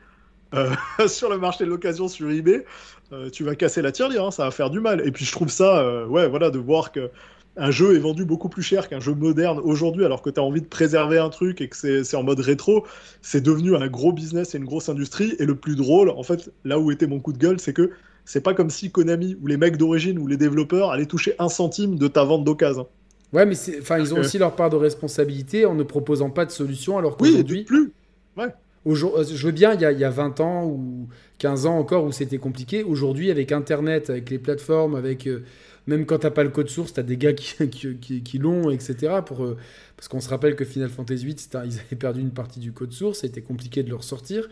euh, 0.55 0.71
sur 1.07 1.29
le 1.29 1.39
marché 1.39 1.65
de 1.65 1.71
l'occasion 1.71 2.09
sur 2.09 2.31
eBay, 2.31 2.65
euh, 3.13 3.31
tu 3.31 3.45
vas 3.45 3.55
casser 3.55 3.83
la 3.83 3.93
tirelire, 3.93 4.25
hein, 4.25 4.31
ça 4.31 4.45
va 4.45 4.51
faire 4.51 4.71
du 4.71 4.81
mal. 4.81 5.07
Et 5.07 5.13
puis 5.13 5.25
je 5.25 5.33
trouve 5.33 5.49
ça, 5.49 6.07
ouais, 6.07 6.29
voilà, 6.29 6.51
de 6.51 6.59
voir 6.59 6.93
que 6.93 7.11
un 7.57 7.71
jeu 7.71 7.95
est 7.95 7.99
vendu 7.99 8.25
beaucoup 8.25 8.49
plus 8.49 8.63
cher 8.63 8.89
qu'un 8.89 9.01
jeu 9.01 9.15
moderne 9.15 9.61
aujourd'hui, 9.63 10.05
alors 10.05 10.23
que 10.23 10.31
tu 10.31 10.41
as 10.41 10.43
envie 10.43 10.63
de 10.63 10.67
préserver 10.67 11.19
un 11.19 11.29
truc 11.29 11.61
et 11.61 11.69
que 11.69 12.03
c'est 12.03 12.17
en 12.17 12.23
mode 12.23 12.41
rétro, 12.41 12.87
c'est 13.21 13.43
devenu 13.43 13.77
un 13.77 13.89
gros 13.89 14.13
business 14.13 14.55
et 14.55 14.59
une 14.59 14.65
grosse 14.65 14.89
industrie. 14.89 15.35
Et 15.39 15.45
le 15.45 15.55
plus 15.55 15.77
drôle, 15.77 16.11
en 16.11 16.23
fait, 16.23 16.51
là 16.65 16.79
où 16.79 16.91
était 16.91 17.07
mon 17.07 17.21
coup 17.21 17.33
de 17.33 17.39
gueule, 17.39 17.61
c'est 17.61 17.75
que 17.75 17.91
c'est 18.25 18.41
pas 18.41 18.55
comme 18.55 18.71
si 18.71 18.91
Konami 18.91 19.37
ou 19.43 19.47
les 19.47 19.57
mecs 19.57 19.77
d'origine 19.77 20.19
ou 20.19 20.27
les 20.27 20.37
développeurs 20.37 20.93
allaient 20.93 21.07
toucher 21.07 21.35
un 21.39 21.49
centime 21.49 21.97
de 21.97 22.09
ta 22.09 22.25
vente 22.25 22.45
d'occasion. 22.45 22.87
Ouais, 23.33 23.47
mais 23.47 23.57
enfin, 23.81 23.99
ils 23.99 24.15
ont 24.15 24.19
aussi 24.19 24.39
leur 24.39 24.55
part 24.55 24.71
de 24.71 24.77
responsabilité 24.77 25.65
en 25.65 25.75
ne 25.75 25.83
proposant 25.83 26.31
pas 26.31 26.45
de 26.45 26.51
solution, 26.51 26.99
alors 26.99 27.17
qu'aujourd'hui. 27.17 27.61
Oui, 27.61 27.65
plus. 27.65 27.93
Ouais. 28.37 28.49
Euh, 28.87 29.25
je 29.25 29.47
veux 29.47 29.53
bien, 29.53 29.75
il 29.75 29.81
y, 29.81 29.85
a, 29.85 29.93
il 29.93 29.99
y, 29.99 30.05
a, 30.05 30.11
20 30.11 30.41
ans 30.41 30.67
ou 30.67 31.09
15 31.43 31.67
ans 31.67 31.77
encore 31.77 32.05
où 32.05 32.13
c'était 32.13 32.39
compliqué. 32.39 32.85
Aujourd'hui, 32.85 33.29
avec 33.33 33.51
Internet, 33.51 34.11
avec 34.11 34.31
les 34.31 34.39
plateformes, 34.39 34.95
avec. 34.95 35.27
Euh, 35.27 35.43
même 35.89 36.07
quand 36.07 36.19
t'as 36.19 36.31
pas 36.31 36.45
le 36.45 36.51
code 36.51 36.69
source, 36.69 36.93
t'as 36.93 37.03
des 37.03 37.17
gars 37.17 37.33
qui, 37.33 37.69
qui, 38.01 38.23
qui, 38.23 38.39
l'ont, 38.39 38.71
etc. 38.71 39.15
Pour, 39.27 39.43
euh, 39.43 39.57
parce 39.97 40.07
qu'on 40.07 40.21
se 40.21 40.29
rappelle 40.29 40.55
que 40.55 40.65
Final 40.65 40.89
Fantasy 40.89 41.25
VIII, 41.25 41.37
ils 41.67 41.81
avaient 41.81 41.97
perdu 41.99 42.21
une 42.21 42.31
partie 42.31 42.61
du 42.61 42.71
code 42.71 42.93
source, 42.93 43.19
c'était 43.21 43.41
compliqué 43.41 43.83
de 43.83 43.89
le 43.89 43.97
ressortir. 43.97 44.49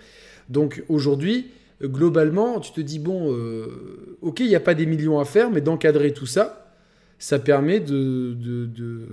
Donc 0.48 0.82
aujourd'hui, 0.88 1.52
globalement, 1.80 2.58
tu 2.58 2.72
te 2.72 2.80
dis, 2.80 2.98
bon, 2.98 3.32
euh, 3.32 4.16
ok, 4.20 4.40
il 4.40 4.48
n'y 4.48 4.56
a 4.56 4.60
pas 4.60 4.74
des 4.74 4.86
millions 4.86 5.20
à 5.20 5.24
faire, 5.24 5.52
mais 5.52 5.60
d'encadrer 5.60 6.12
tout 6.12 6.26
ça, 6.26 6.74
ça 7.20 7.38
permet 7.38 7.78
de, 7.78 8.34
de, 8.34 8.66
de, 8.66 9.06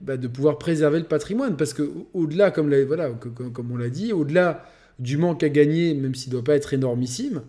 bah, 0.00 0.16
de 0.16 0.26
pouvoir 0.26 0.56
préserver 0.56 1.00
le 1.00 1.04
patrimoine. 1.04 1.58
Parce 1.58 1.74
que 1.74 1.90
au-delà, 2.14 2.50
comme, 2.50 2.74
voilà, 2.86 3.10
comme 3.10 3.70
on 3.70 3.76
l'a 3.76 3.90
dit, 3.90 4.14
au-delà 4.14 4.64
du 4.98 5.16
manque 5.16 5.42
à 5.42 5.48
gagner, 5.48 5.94
même 5.94 6.14
s'il 6.14 6.30
ne 6.30 6.32
doit 6.32 6.44
pas 6.44 6.54
être 6.54 6.74
énormissime, 6.74 7.42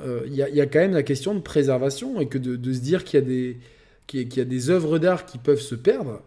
euh, 0.00 0.22
il 0.26 0.32
y, 0.32 0.36
y, 0.36 0.60
a 0.60 0.66
quand 0.66 0.80
même 0.80 0.94
la 0.94 1.04
question 1.04 1.34
de 1.34 1.40
préservation 1.40 2.20
et 2.20 2.28
que 2.28 2.38
de, 2.38 2.56
de 2.56 2.72
se 2.72 2.80
dire 2.80 3.04
qu'il 3.04 3.20
y 3.20 3.22
a 3.22 3.26
des 3.26 3.56
qu'il 4.06 4.36
y 4.36 4.40
a 4.40 4.44
des 4.44 4.70
œuvres 4.70 4.98
d'art 4.98 5.26
qui 5.26 5.38
peuvent 5.38 5.60
se 5.60 5.74
perdre. 5.74 6.22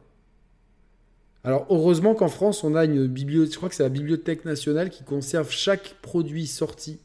Alors 1.44 1.66
heureusement 1.70 2.16
qu'en 2.16 2.28
France, 2.28 2.64
on 2.64 2.76
a 2.76 2.86
une 2.86 3.08
bibliothèque, 3.08 3.54
je 3.54 3.58
crois 3.58 3.70
que 3.70 3.76
c'est 3.76 3.84
la 3.84 3.90
Bibliothèque 3.90 4.46
nationale 4.46 4.90
qui 4.90 5.04
conserve 5.04 5.50
chaque 5.52 5.96
produit 6.02 6.48
sorti 6.48 7.00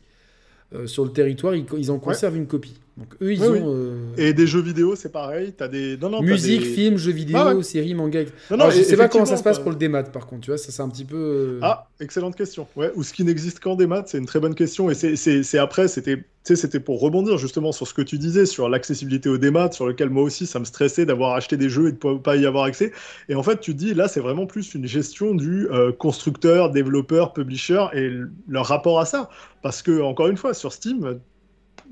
euh, 0.75 0.87
sur 0.87 1.05
le 1.05 1.13
territoire, 1.13 1.55
ils, 1.55 1.91
en 1.91 1.99
conservent 1.99 2.37
une 2.37 2.47
copie. 2.47 2.75
Donc 2.99 3.15
eux, 3.23 3.33
ils 3.33 3.43
ont. 3.43 3.75
Euh, 3.75 4.15
Et 4.19 4.35
des 4.35 4.47
jeux 4.47 4.61
vidéo, 4.61 4.95
c'est 4.97 5.11
pareil. 5.11 5.55
As 5.61 5.69
des... 5.69 5.97
Non, 5.97 6.11
non, 6.11 6.21
Musique, 6.21 6.63
films, 6.63 6.99
jeux 6.99 7.13
vidéo, 7.13 7.39
ah 7.39 7.63
séries, 7.63 7.95
manga. 7.95 8.23
Non, 8.51 8.59
non, 8.59 8.71
je 8.71 8.83
sais 8.83 8.97
pas 8.97 9.09
comment 9.09 9.25
ça 9.25 9.39
se 9.39 9.43
passe 9.43 9.59
pour 9.59 9.71
le 9.71 9.77
démat, 9.77 10.03
par 10.05 10.27
contre. 10.27 10.43
Tu 10.43 10.51
vois, 10.51 10.59
ça 10.59 10.71
c'est 10.71 10.83
un 10.83 10.91
petit 10.91 11.07
peu. 11.07 11.17
Euh, 11.17 11.59
ah, 11.63 11.89
excellente 12.01 12.37
question. 12.37 12.67
Ouais, 12.77 12.93
ou 12.95 13.03
ce 13.03 13.15
qui 13.15 13.25
n'existe 13.25 13.61
qu'en 13.61 13.77
démat, 13.77 14.05
c'est 14.07 14.19
une 14.19 14.27
très 14.27 14.41
bonne 14.41 14.55
question. 14.55 14.91
Et 14.91 14.95
c'est 14.95 15.59
après, 15.59 15.89
c'était 15.89 16.25
c'était 16.45 16.81
pour 16.81 17.01
rebondir 17.01 17.39
justement 17.39 17.71
sur 17.71 17.87
ce 17.87 17.95
que 17.95 18.03
tu 18.03 18.19
disais, 18.19 18.47
sur 18.47 18.69
l'accessibilité 18.69 19.29
au 19.29 19.39
démat, 19.39 19.71
sur 19.71 19.87
lequel 19.87 20.11
moi 20.11 20.25
aussi 20.25 20.45
ça 20.45 20.59
me 20.59 20.65
stressait 20.65 21.07
d'avoir 21.07 21.35
acheté 21.35 21.57
des 21.57 21.69
jeux 21.69 21.89
et 21.89 21.93
de 21.93 21.99
ne 22.07 22.19
pas 22.19 22.37
y 22.37 22.45
avoir 22.45 22.65
accès. 22.65 22.93
Et 23.29 23.37
en 23.37 23.43
fait, 23.43 23.61
tu 23.61 23.75
dis 23.75 23.95
là, 23.95 24.07
c'est 24.09 24.21
vraiment 24.21 24.47
plus 24.47 24.75
une 24.75 24.87
gestion 24.87 25.35
du 25.35 25.67
constructeur, 25.99 26.71
développeur, 26.71 27.33
publisher 27.33 27.87
et 27.95 28.11
leur 28.49 28.67
rapport 28.67 29.01
à 29.01 29.07
ça. 29.07 29.31
Parce 29.63 29.81
que, 29.81 30.03
encore 30.03 30.27
une 30.27 30.37
fois, 30.37 30.53
sur 30.53 30.73
Steam, 30.73 31.21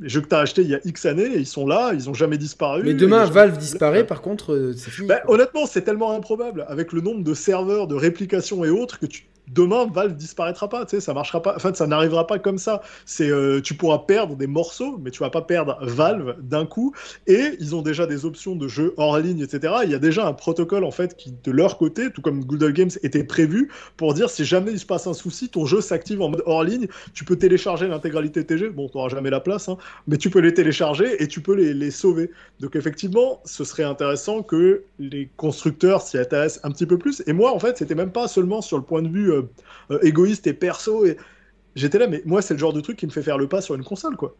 les 0.00 0.08
jeux 0.08 0.20
que 0.22 0.28
tu 0.28 0.34
as 0.34 0.38
achetés 0.38 0.62
il 0.62 0.68
y 0.68 0.74
a 0.74 0.80
X 0.84 1.06
années, 1.06 1.30
ils 1.36 1.46
sont 1.46 1.66
là, 1.66 1.92
ils 1.94 2.08
ont 2.08 2.14
jamais 2.14 2.38
disparu. 2.38 2.82
Mais 2.84 2.94
demain, 2.94 3.24
Valve 3.26 3.58
disparaît, 3.58 4.06
par 4.06 4.22
contre, 4.22 4.54
euh, 4.54 4.74
c'est 4.76 4.90
fini. 4.90 5.08
Bah, 5.08 5.20
honnêtement, 5.28 5.66
c'est 5.66 5.82
tellement 5.82 6.12
improbable, 6.12 6.64
avec 6.68 6.92
le 6.92 7.00
nombre 7.00 7.22
de 7.22 7.34
serveurs, 7.34 7.86
de 7.86 7.94
réplications 7.94 8.64
et 8.64 8.70
autres, 8.70 8.98
que 8.98 9.06
tu 9.06 9.24
demain 9.54 9.86
Valve 9.92 10.14
disparaîtra 10.14 10.68
pas, 10.68 10.84
tu 10.84 10.96
sais, 10.96 11.00
ça 11.00 11.14
marchera 11.14 11.42
pas, 11.42 11.54
enfin 11.56 11.72
ça 11.74 11.86
n'arrivera 11.86 12.26
pas 12.26 12.38
comme 12.38 12.58
ça. 12.58 12.82
C'est, 13.04 13.30
euh, 13.30 13.60
tu 13.60 13.74
pourras 13.74 13.98
perdre 13.98 14.36
des 14.36 14.46
morceaux, 14.46 14.98
mais 15.02 15.10
tu 15.10 15.20
vas 15.20 15.30
pas 15.30 15.42
perdre 15.42 15.78
Valve 15.80 16.36
d'un 16.40 16.66
coup. 16.66 16.94
Et 17.26 17.56
ils 17.60 17.74
ont 17.74 17.82
déjà 17.82 18.06
des 18.06 18.24
options 18.24 18.56
de 18.56 18.68
jeux 18.68 18.94
hors 18.96 19.18
ligne, 19.18 19.40
etc. 19.40 19.74
Il 19.84 19.90
y 19.90 19.94
a 19.94 19.98
déjà 19.98 20.26
un 20.26 20.32
protocole 20.32 20.84
en 20.84 20.90
fait 20.90 21.16
qui, 21.16 21.34
de 21.42 21.50
leur 21.50 21.78
côté, 21.78 22.10
tout 22.10 22.22
comme 22.22 22.44
Google 22.44 22.72
Games, 22.72 22.90
était 23.02 23.24
prévu 23.24 23.70
pour 23.96 24.14
dire 24.14 24.30
si 24.30 24.44
jamais 24.44 24.72
il 24.72 24.78
se 24.78 24.86
passe 24.86 25.06
un 25.06 25.14
souci, 25.14 25.48
ton 25.48 25.66
jeu 25.66 25.80
s'active 25.80 26.22
en 26.22 26.30
mode 26.30 26.42
hors 26.46 26.64
ligne, 26.64 26.86
tu 27.14 27.24
peux 27.24 27.36
télécharger 27.36 27.88
l'intégralité 27.88 28.44
jeux. 28.56 28.70
Bon, 28.70 28.88
tu 28.88 28.96
n'auras 28.96 29.08
jamais 29.08 29.30
la 29.30 29.40
place, 29.40 29.68
hein, 29.68 29.76
mais 30.06 30.16
tu 30.16 30.30
peux 30.30 30.40
les 30.40 30.54
télécharger 30.54 31.22
et 31.22 31.28
tu 31.28 31.40
peux 31.40 31.54
les, 31.54 31.74
les 31.74 31.90
sauver. 31.90 32.30
Donc 32.60 32.76
effectivement, 32.76 33.40
ce 33.44 33.64
serait 33.64 33.84
intéressant 33.84 34.42
que 34.42 34.84
les 34.98 35.30
constructeurs 35.36 36.02
s'y 36.02 36.18
intéressent 36.18 36.64
un 36.64 36.70
petit 36.70 36.86
peu 36.86 36.98
plus. 36.98 37.22
Et 37.26 37.32
moi, 37.32 37.54
en 37.54 37.58
fait, 37.58 37.78
c'était 37.78 37.94
même 37.94 38.12
pas 38.12 38.28
seulement 38.28 38.62
sur 38.62 38.76
le 38.76 38.84
point 38.84 39.02
de 39.02 39.08
vue 39.08 39.32
euh, 39.32 39.39
euh, 39.90 39.98
égoïste 40.02 40.46
et 40.46 40.52
perso. 40.52 41.04
Et... 41.04 41.16
J'étais 41.76 41.98
là, 41.98 42.06
mais 42.06 42.22
moi, 42.24 42.42
c'est 42.42 42.54
le 42.54 42.60
genre 42.60 42.72
de 42.72 42.80
truc 42.80 42.96
qui 42.96 43.06
me 43.06 43.10
fait 43.10 43.22
faire 43.22 43.38
le 43.38 43.48
pas 43.48 43.60
sur 43.60 43.74
une 43.74 43.84
console, 43.84 44.16
quoi. 44.16 44.34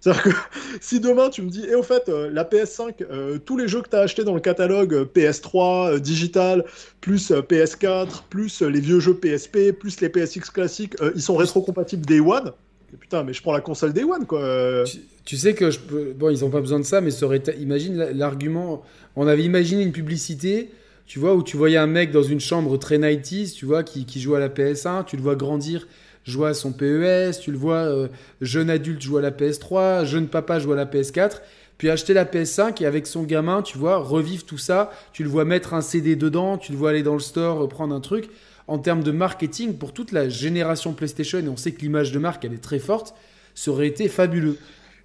C'est-à-dire 0.00 0.22
que 0.22 0.30
si 0.80 1.00
demain 1.00 1.28
tu 1.28 1.42
me 1.42 1.50
dis, 1.50 1.64
et 1.64 1.74
au 1.74 1.82
fait, 1.82 2.08
euh, 2.08 2.30
la 2.32 2.44
PS5, 2.44 3.02
euh, 3.02 3.38
tous 3.38 3.56
les 3.56 3.66
jeux 3.66 3.82
que 3.82 3.88
tu 3.88 3.96
as 3.96 4.00
achetés 4.00 4.24
dans 4.24 4.34
le 4.34 4.40
catalogue 4.40 5.08
PS3, 5.14 5.98
digital, 5.98 6.64
plus 7.00 7.32
PS4, 7.32 8.22
plus 8.30 8.62
les 8.62 8.80
vieux 8.80 9.00
jeux 9.00 9.14
PSP, 9.14 9.72
plus 9.72 10.00
les 10.00 10.08
PSX 10.08 10.50
classiques, 10.52 10.94
ils 11.14 11.22
sont 11.22 11.36
rétro-compatibles 11.36 12.06
Day 12.06 12.20
One, 12.20 12.52
putain, 13.00 13.24
mais 13.24 13.32
je 13.32 13.42
prends 13.42 13.52
la 13.52 13.60
console 13.60 13.92
Day 13.92 14.04
One, 14.04 14.26
quoi. 14.26 14.84
Tu, 15.24 15.36
sais 15.36 15.54
que 15.54 15.70
je 15.70 15.78
peux... 15.78 16.12
Bon, 16.16 16.30
ils 16.30 16.40
n'ont 16.40 16.50
pas 16.50 16.60
besoin 16.60 16.78
de 16.78 16.84
ça, 16.84 17.00
mais 17.00 17.10
ça 17.10 17.26
aurait... 17.26 17.42
Imagine 17.58 17.96
l'argument... 18.14 18.82
On 19.16 19.26
avait 19.26 19.42
imaginé 19.42 19.82
une 19.82 19.92
publicité, 19.92 20.70
tu 21.08 21.18
vois, 21.18 21.34
où 21.34 21.42
tu 21.42 21.56
voyais 21.56 21.78
un 21.78 21.86
mec 21.86 22.12
dans 22.12 22.22
une 22.22 22.38
chambre 22.38 22.76
très 22.76 22.98
90 22.98 23.54
tu 23.54 23.64
vois, 23.64 23.82
qui, 23.82 24.04
qui 24.04 24.20
joue 24.20 24.34
à 24.34 24.38
la 24.38 24.50
PS1, 24.50 25.06
tu 25.06 25.16
le 25.16 25.22
vois 25.22 25.34
grandir 25.34 25.88
jouer 26.24 26.50
à 26.50 26.54
son 26.54 26.72
PES, 26.72 27.40
tu 27.40 27.50
le 27.50 27.56
vois 27.56 27.76
euh, 27.76 28.08
jeune 28.42 28.68
adulte 28.68 29.00
jouer 29.00 29.20
à 29.20 29.22
la 29.22 29.30
PS3, 29.30 30.04
jeune 30.04 30.28
papa 30.28 30.58
jouer 30.58 30.74
à 30.74 30.76
la 30.76 30.84
PS4, 30.84 31.40
puis 31.78 31.88
acheter 31.88 32.12
la 32.12 32.26
PS5 32.26 32.82
et 32.82 32.86
avec 32.86 33.06
son 33.06 33.22
gamin, 33.22 33.62
tu 33.62 33.78
vois, 33.78 33.96
revivre 33.96 34.44
tout 34.44 34.58
ça, 34.58 34.90
tu 35.14 35.22
le 35.22 35.30
vois 35.30 35.46
mettre 35.46 35.72
un 35.72 35.80
CD 35.80 36.14
dedans, 36.16 36.58
tu 36.58 36.72
le 36.72 36.78
vois 36.78 36.90
aller 36.90 37.02
dans 37.02 37.14
le 37.14 37.20
store 37.20 37.64
euh, 37.64 37.68
prendre 37.68 37.94
un 37.94 38.00
truc. 38.00 38.28
En 38.66 38.78
termes 38.78 39.02
de 39.02 39.10
marketing, 39.10 39.78
pour 39.78 39.94
toute 39.94 40.12
la 40.12 40.28
génération 40.28 40.92
PlayStation, 40.92 41.38
et 41.38 41.48
on 41.48 41.56
sait 41.56 41.72
que 41.72 41.80
l'image 41.80 42.12
de 42.12 42.18
marque, 42.18 42.44
elle 42.44 42.52
est 42.52 42.62
très 42.62 42.78
forte, 42.78 43.14
ça 43.54 43.70
aurait 43.70 43.86
été 43.86 44.08
fabuleux. 44.08 44.58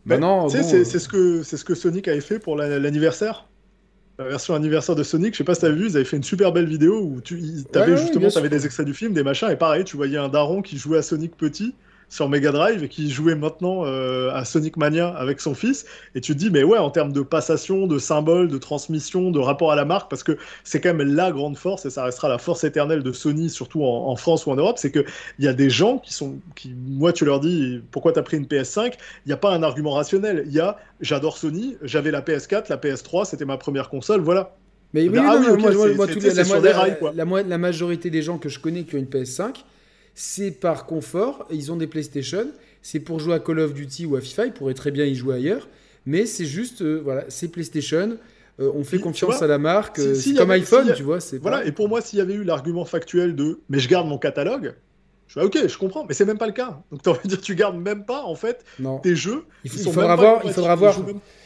Maintenant, 0.05 0.49
c'est 0.49 0.83
ce, 0.83 1.07
que, 1.07 1.43
ce 1.43 1.63
que 1.63 1.73
Sonic 1.73 2.09
avait 2.09 2.19
fait 2.19 2.39
pour 2.39 2.57
l'anniversaire 2.57 3.47
la 4.19 4.25
version 4.25 4.53
anniversaire 4.53 4.95
de 4.95 5.03
Sonic, 5.03 5.33
je 5.33 5.39
sais 5.39 5.43
pas 5.43 5.55
si 5.55 5.61
t'as 5.61 5.69
vu, 5.69 5.87
ils 5.87 5.95
avaient 5.95 6.05
fait 6.05 6.17
une 6.17 6.23
super 6.23 6.51
belle 6.51 6.67
vidéo 6.67 7.01
où 7.01 7.21
tu 7.21 7.39
avais 7.73 7.97
justement 7.97 8.27
avais 8.35 8.49
des 8.49 8.65
extraits 8.65 8.85
du 8.85 8.93
film, 8.93 9.13
des 9.13 9.23
machins, 9.23 9.49
et 9.49 9.55
pareil, 9.55 9.83
tu 9.83 9.97
voyais 9.97 10.17
un 10.17 10.29
daron 10.29 10.61
qui 10.61 10.77
jouait 10.77 10.99
à 10.99 11.01
Sonic 11.01 11.35
petit, 11.35 11.73
sur 12.13 12.29
Mega 12.29 12.51
Drive 12.51 12.83
et 12.83 12.89
qui 12.89 13.09
jouait 13.09 13.33
maintenant 13.33 13.85
euh, 13.85 14.29
à 14.33 14.45
Sonic 14.45 14.77
Mania 14.77 15.07
avec 15.07 15.41
son 15.41 15.55
fils. 15.55 15.85
Et 16.13 16.21
tu 16.21 16.33
te 16.33 16.37
dis, 16.37 16.51
mais 16.51 16.63
ouais, 16.63 16.77
en 16.77 16.91
termes 16.91 17.11
de 17.11 17.21
passation, 17.21 17.87
de 17.87 17.97
symboles, 17.97 18.49
de 18.49 18.59
transmission, 18.59 19.31
de 19.31 19.39
rapport 19.39 19.71
à 19.71 19.75
la 19.75 19.83
marque, 19.83 20.11
parce 20.11 20.21
que 20.21 20.37
c'est 20.63 20.79
quand 20.79 20.93
même 20.93 21.15
la 21.15 21.31
grande 21.31 21.57
force 21.57 21.87
et 21.87 21.89
ça 21.89 22.03
restera 22.03 22.29
la 22.29 22.37
force 22.37 22.63
éternelle 22.63 23.01
de 23.01 23.11
Sony, 23.11 23.49
surtout 23.49 23.83
en, 23.83 24.15
France 24.15 24.45
ou 24.45 24.51
en 24.51 24.55
Europe, 24.55 24.77
c'est 24.77 24.91
qu'il 24.91 25.05
y 25.39 25.47
a 25.47 25.53
des 25.53 25.71
gens 25.71 25.97
qui 25.97 26.13
sont, 26.13 26.35
qui, 26.55 26.75
moi, 26.87 27.13
tu 27.13 27.25
leur 27.25 27.39
dis, 27.39 27.81
pourquoi 27.89 28.11
t'as 28.11 28.21
pris 28.21 28.37
une 28.37 28.45
PS5 28.45 28.93
Il 29.25 29.29
n'y 29.29 29.33
a 29.33 29.37
pas 29.37 29.51
un 29.51 29.63
argument 29.63 29.93
rationnel. 29.93 30.43
Il 30.45 30.53
y 30.53 30.59
a, 30.59 30.77
j'adore 31.01 31.35
Sony, 31.39 31.77
j'avais 31.81 32.11
la 32.11 32.21
PS4, 32.21 32.65
la 32.69 32.77
PS3, 32.77 33.25
c'était 33.25 33.45
ma 33.45 33.57
première 33.57 33.89
console, 33.89 34.21
voilà. 34.21 34.55
Mais 34.93 35.09
oui, 35.09 35.17
oui, 35.17 35.95
moi, 35.97 37.39
la, 37.41 37.41
la 37.41 37.57
majorité 37.57 38.11
des 38.11 38.21
gens 38.21 38.37
que 38.37 38.49
je 38.49 38.59
connais 38.59 38.83
qui 38.83 38.93
ont 38.93 38.99
une 38.99 39.05
PS5, 39.05 39.63
c'est 40.15 40.51
par 40.51 40.85
confort. 40.85 41.47
Ils 41.51 41.71
ont 41.71 41.77
des 41.77 41.87
PlayStation. 41.87 42.47
C'est 42.81 42.99
pour 42.99 43.19
jouer 43.19 43.35
à 43.35 43.39
Call 43.39 43.59
of 43.59 43.73
Duty 43.73 44.05
ou 44.05 44.15
à 44.15 44.21
FIFA. 44.21 44.47
Ils 44.47 44.53
pourraient 44.53 44.73
très 44.73 44.91
bien 44.91 45.05
y 45.05 45.15
jouer 45.15 45.35
ailleurs. 45.35 45.67
Mais 46.05 46.25
c'est 46.25 46.45
juste, 46.45 46.81
euh, 46.81 47.01
voilà, 47.03 47.25
c'est 47.29 47.47
PlayStation. 47.47 48.17
Euh, 48.59 48.71
on 48.75 48.83
fait 48.83 48.99
confiance 48.99 49.41
à 49.41 49.47
la 49.47 49.57
marque. 49.57 49.99
Euh, 49.99 50.13
c'est 50.15 50.33
comme 50.33 50.51
iPhone, 50.51 50.93
tu 50.95 51.03
vois. 51.03 51.19
Voilà, 51.41 51.65
et 51.65 51.71
pour 51.71 51.89
moi, 51.89 52.01
s'il 52.01 52.19
y 52.19 52.21
avait 52.21 52.33
eu 52.33 52.43
l'argument 52.43 52.85
factuel 52.85 53.35
de 53.35 53.59
mais 53.69 53.79
je 53.79 53.89
garde 53.89 54.07
mon 54.07 54.17
catalogue, 54.17 54.75
je 55.27 55.39
suis 55.39 55.47
ok, 55.47 55.67
je 55.67 55.77
comprends, 55.77 56.05
mais 56.05 56.13
c'est 56.13 56.25
même 56.25 56.37
pas 56.37 56.45
le 56.45 56.53
cas. 56.53 56.81
Donc 56.91 57.01
tu 57.01 57.09
envie 57.09 57.19
de 57.23 57.29
dire, 57.29 57.41
tu 57.41 57.55
gardes 57.55 57.77
même 57.77 58.05
pas 58.05 58.23
en 58.23 58.35
fait 58.35 58.63
tes 59.01 59.15
jeux. 59.15 59.45
Il, 59.63 59.71
faudra 59.71 60.15
voir, 60.15 60.41
il 60.43 60.53
faudra 60.53 60.75
voir. 60.75 60.99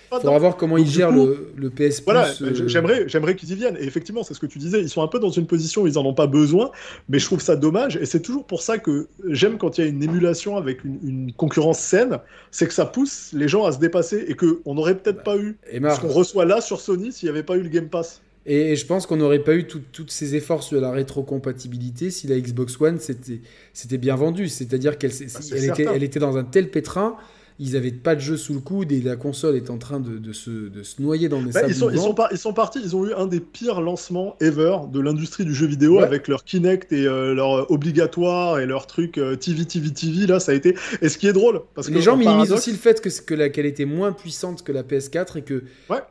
Faudra 0.10 0.40
voir 0.40 0.58
comment 0.58 0.78
ils 0.78 0.88
gèrent 0.88 1.12
le, 1.12 1.52
le, 1.56 1.70
PS 1.70 2.02
Voilà, 2.04 2.28
euh, 2.42 2.68
j'aimerais, 2.68 3.08
j'aimerais 3.08 3.36
qu'ils 3.36 3.52
y 3.52 3.56
viennent. 3.56 3.78
Et 3.80 3.86
effectivement, 3.86 4.24
c'est 4.24 4.34
ce 4.34 4.40
que 4.40 4.46
tu 4.46 4.60
disais, 4.60 4.82
ils 4.82 4.90
sont 4.90 5.02
un 5.02 5.08
peu 5.08 5.20
dans 5.20 5.30
une 5.30 5.48
position 5.48 5.84
où 5.84 5.88
ils 5.88 5.98
en 5.98 6.06
ont 6.06 6.14
pas 6.14 6.28
besoin, 6.28 6.72
mais 7.10 7.20
je 7.20 7.26
trouve 7.26 7.42
ça 7.42 7.56
dommage. 7.56 7.98
Et 7.98 8.06
c'est 8.06 8.22
toujours 8.22 8.46
pour 8.46 8.62
ça 8.62 8.78
que 8.78 9.08
j'aime 9.30 9.58
quand 9.58 9.78
il 9.78 9.84
y 9.84 9.88
a 9.88 9.90
une 9.90 10.04
émulation 10.04 10.58
avec 10.58 10.84
une, 10.84 11.32
concurrence 11.36 11.80
saine, 11.80 12.20
c'est 12.52 12.68
que 12.68 12.74
ça 12.74 12.86
pousse 12.86 13.32
les 13.34 13.48
gens 13.48 13.66
à 13.66 13.72
se 13.72 13.80
dépasser 13.80 14.26
et 14.28 14.36
qu'on 14.36 14.74
n'aurait 14.74 14.98
peut-être 14.98 15.24
pas 15.24 15.38
eu 15.38 15.58
ce 15.72 16.00
qu'on 16.00 16.08
reçoit 16.08 16.46
là 16.46 16.62
sur 16.62 16.80
Sony 16.80 17.12
s'il 17.12 17.28
n'y 17.28 17.32
avait 17.32 17.44
pas 17.44 17.58
eu 17.58 17.62
le 17.62 17.70
Game 17.70 17.90
Pass. 17.90 18.22
Et 18.50 18.78
je 18.78 18.86
pense 18.86 19.06
qu'on 19.06 19.18
n'aurait 19.18 19.44
pas 19.44 19.56
eu 19.56 19.68
tous 19.68 20.08
ces 20.08 20.36
efforts 20.36 20.64
sur 20.64 20.80
la 20.80 20.92
rétrocompatibilité 20.92 22.10
si 22.12 22.28
la 22.28 22.40
Xbox 22.40 22.80
One 22.80 22.98
c'était 23.00 23.98
bien 23.98 24.16
vendu. 24.16 24.48
C'est-à-dire 24.48 24.98
qu'elle 24.98 25.12
bah, 25.12 25.58
était, 25.58 25.86
elle 25.94 26.04
était 26.04 26.20
dans 26.20 26.38
un 26.38 26.46
tel 26.46 26.72
pétrin 26.72 27.18
ils 27.60 27.74
n'avaient 27.74 27.92
pas 27.92 28.16
de 28.16 28.20
jeu 28.20 28.38
sous 28.38 28.54
le 28.54 28.60
coude 28.60 28.92
et 28.92 29.02
la 29.02 29.16
console 29.16 29.56
est 29.56 29.70
en 29.70 29.78
train 29.78 30.00
de, 30.00 30.32
se, 30.32 30.70
de 30.70 30.84
se, 30.84 31.02
noyer 31.02 31.28
dans 31.28 31.42
des 31.42 31.52
bah, 31.52 31.62
ils, 31.68 31.74
sont, 31.74 31.90
ils, 31.90 31.98
sont 31.98 32.16
ils 32.32 32.38
sont 32.38 32.54
partis, 32.54 32.80
ils 32.84 32.96
ont 32.96 33.08
eu 33.08 33.14
un 33.14 33.26
des 33.26 33.40
pires 33.40 33.82
lancements 33.82 34.36
ever 34.40 34.78
de 34.92 35.00
l'industrie 35.00 35.44
du 35.44 35.56
jeu 35.56 35.66
vidéo 35.66 36.00
avec 36.00 36.28
leur 36.28 36.44
Kinect 36.44 36.92
et 36.92 37.08
euh, 37.08 37.34
leur 37.34 37.72
obligatoire 37.72 38.60
et 38.60 38.68
leur 38.68 38.86
truc 38.86 39.18
euh, 39.18 39.36
TV, 39.36 39.66
TV, 39.66 39.92
TV. 39.92 40.28
Là, 40.28 40.40
ça 40.40 40.52
a 40.52 40.56
été. 40.56 40.76
Et 41.02 41.10
ce 41.10 41.18
qui 41.18 41.28
est 41.28 41.34
drôle, 41.34 41.62
parce 41.74 41.88
que 41.88 41.94
les 41.94 42.02
gens 42.02 42.16
minimisent 42.16 42.52
aussi 42.52 42.72
le 42.72 42.78
fait 42.78 43.02
que, 43.02 43.10
que 43.10 43.48
qu'elle 43.48 43.66
était 43.66 43.86
moins 43.86 44.12
puissante 44.12 44.64
que 44.64 44.72
la 44.72 44.84
PS4 44.84 45.40
et 45.40 45.42
que 45.42 45.64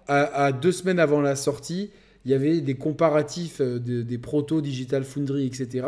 à, 0.09 0.53
deux 0.53 0.73
semaines 0.73 0.99
avant 0.99 1.21
la 1.21 1.37
sortie, 1.37 1.91
il 2.25 2.33
y 2.33 2.35
avait 2.35 2.61
des 2.61 2.75
comparatifs 2.75 3.61
euh, 3.61 3.79
des 3.79 4.19
proto 4.19 4.61
Digital 4.61 5.05
Foundry, 5.05 5.47
etc 5.47 5.85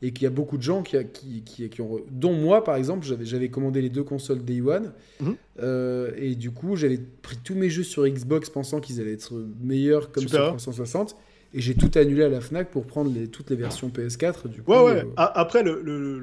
et 0.00 0.12
qu'il 0.12 0.24
y 0.24 0.26
a 0.26 0.30
beaucoup 0.30 0.56
de 0.56 0.62
gens 0.62 0.82
qui, 0.82 0.96
qui, 1.44 1.68
qui, 1.68 1.80
ont, 1.80 2.00
dont 2.10 2.32
moi 2.32 2.62
par 2.62 2.76
exemple, 2.76 3.06
j'avais 3.22 3.48
commandé 3.48 3.82
les 3.82 3.88
deux 3.88 4.04
consoles 4.04 4.44
Day 4.44 4.60
One 4.60 4.92
mhm. 5.20 5.36
euh, 5.60 6.12
et 6.16 6.34
du 6.34 6.50
coup 6.50 6.76
j'avais 6.76 7.00
pris 7.22 7.36
tous 7.42 7.54
mes 7.54 7.70
jeux 7.70 7.82
sur 7.82 8.06
Xbox 8.06 8.50
pensant 8.50 8.80
qu'ils 8.80 9.00
allaient 9.00 9.14
être 9.14 9.34
meilleurs 9.60 10.12
comme 10.12 10.28
sur 10.28 10.38
360 10.38 11.16
et 11.54 11.60
j'ai 11.60 11.74
tout 11.74 11.90
annulé 11.98 12.24
à 12.24 12.28
la 12.28 12.40
Fnac 12.40 12.70
pour 12.70 12.86
prendre 12.86 13.10
les, 13.12 13.26
toutes 13.28 13.50
les 13.50 13.56
versions 13.56 13.88
PS4. 13.88 14.48
Du 14.48 14.62
coup, 14.62 14.72
ouais, 14.72 14.82
ouais. 14.82 15.04
Euh, 15.06 15.12
Après, 15.16 15.62
le, 15.62 15.80
le, 15.82 16.18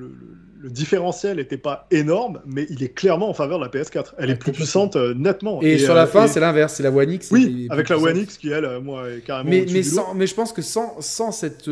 le, 0.60 0.70
différentiel 0.70 1.38
n'était 1.38 1.58
pas 1.58 1.88
énorme, 1.90 2.42
mais 2.46 2.68
il 2.70 2.84
est 2.84 2.94
clairement 2.94 3.30
en 3.30 3.34
faveur 3.34 3.58
de 3.58 3.64
la 3.64 3.72
PS4. 3.72 4.14
Elle 4.20 4.30
est 4.30 4.36
plus 4.36 4.52
puissante 4.52 4.96
euh, 4.96 5.16
nettement. 5.16 5.64
Et, 5.64 5.80
sur 5.80 5.96
la 5.96 6.06
fin, 6.06 6.28
c'est 6.28 6.40
l'inverse, 6.40 6.76
c'est 6.76 6.84
la 6.84 6.92
One 6.92 7.12
X. 7.12 7.32
Oui, 7.32 7.68
avec 7.72 7.90
la 7.90 7.98
One 7.98 8.18
X 8.18 8.38
qui, 8.38 8.50
elle, 8.50 8.80
moi, 8.84 9.10
est 9.10 9.22
carrément. 9.22 9.50
Mais, 9.50 9.66
mais, 9.72 9.82
sans, 9.82 10.14
mais 10.14 10.28
je 10.28 10.36
pense 10.36 10.54
que 10.54 10.62
sans, 10.62 11.02
sans 11.02 11.32
cette 11.32 11.70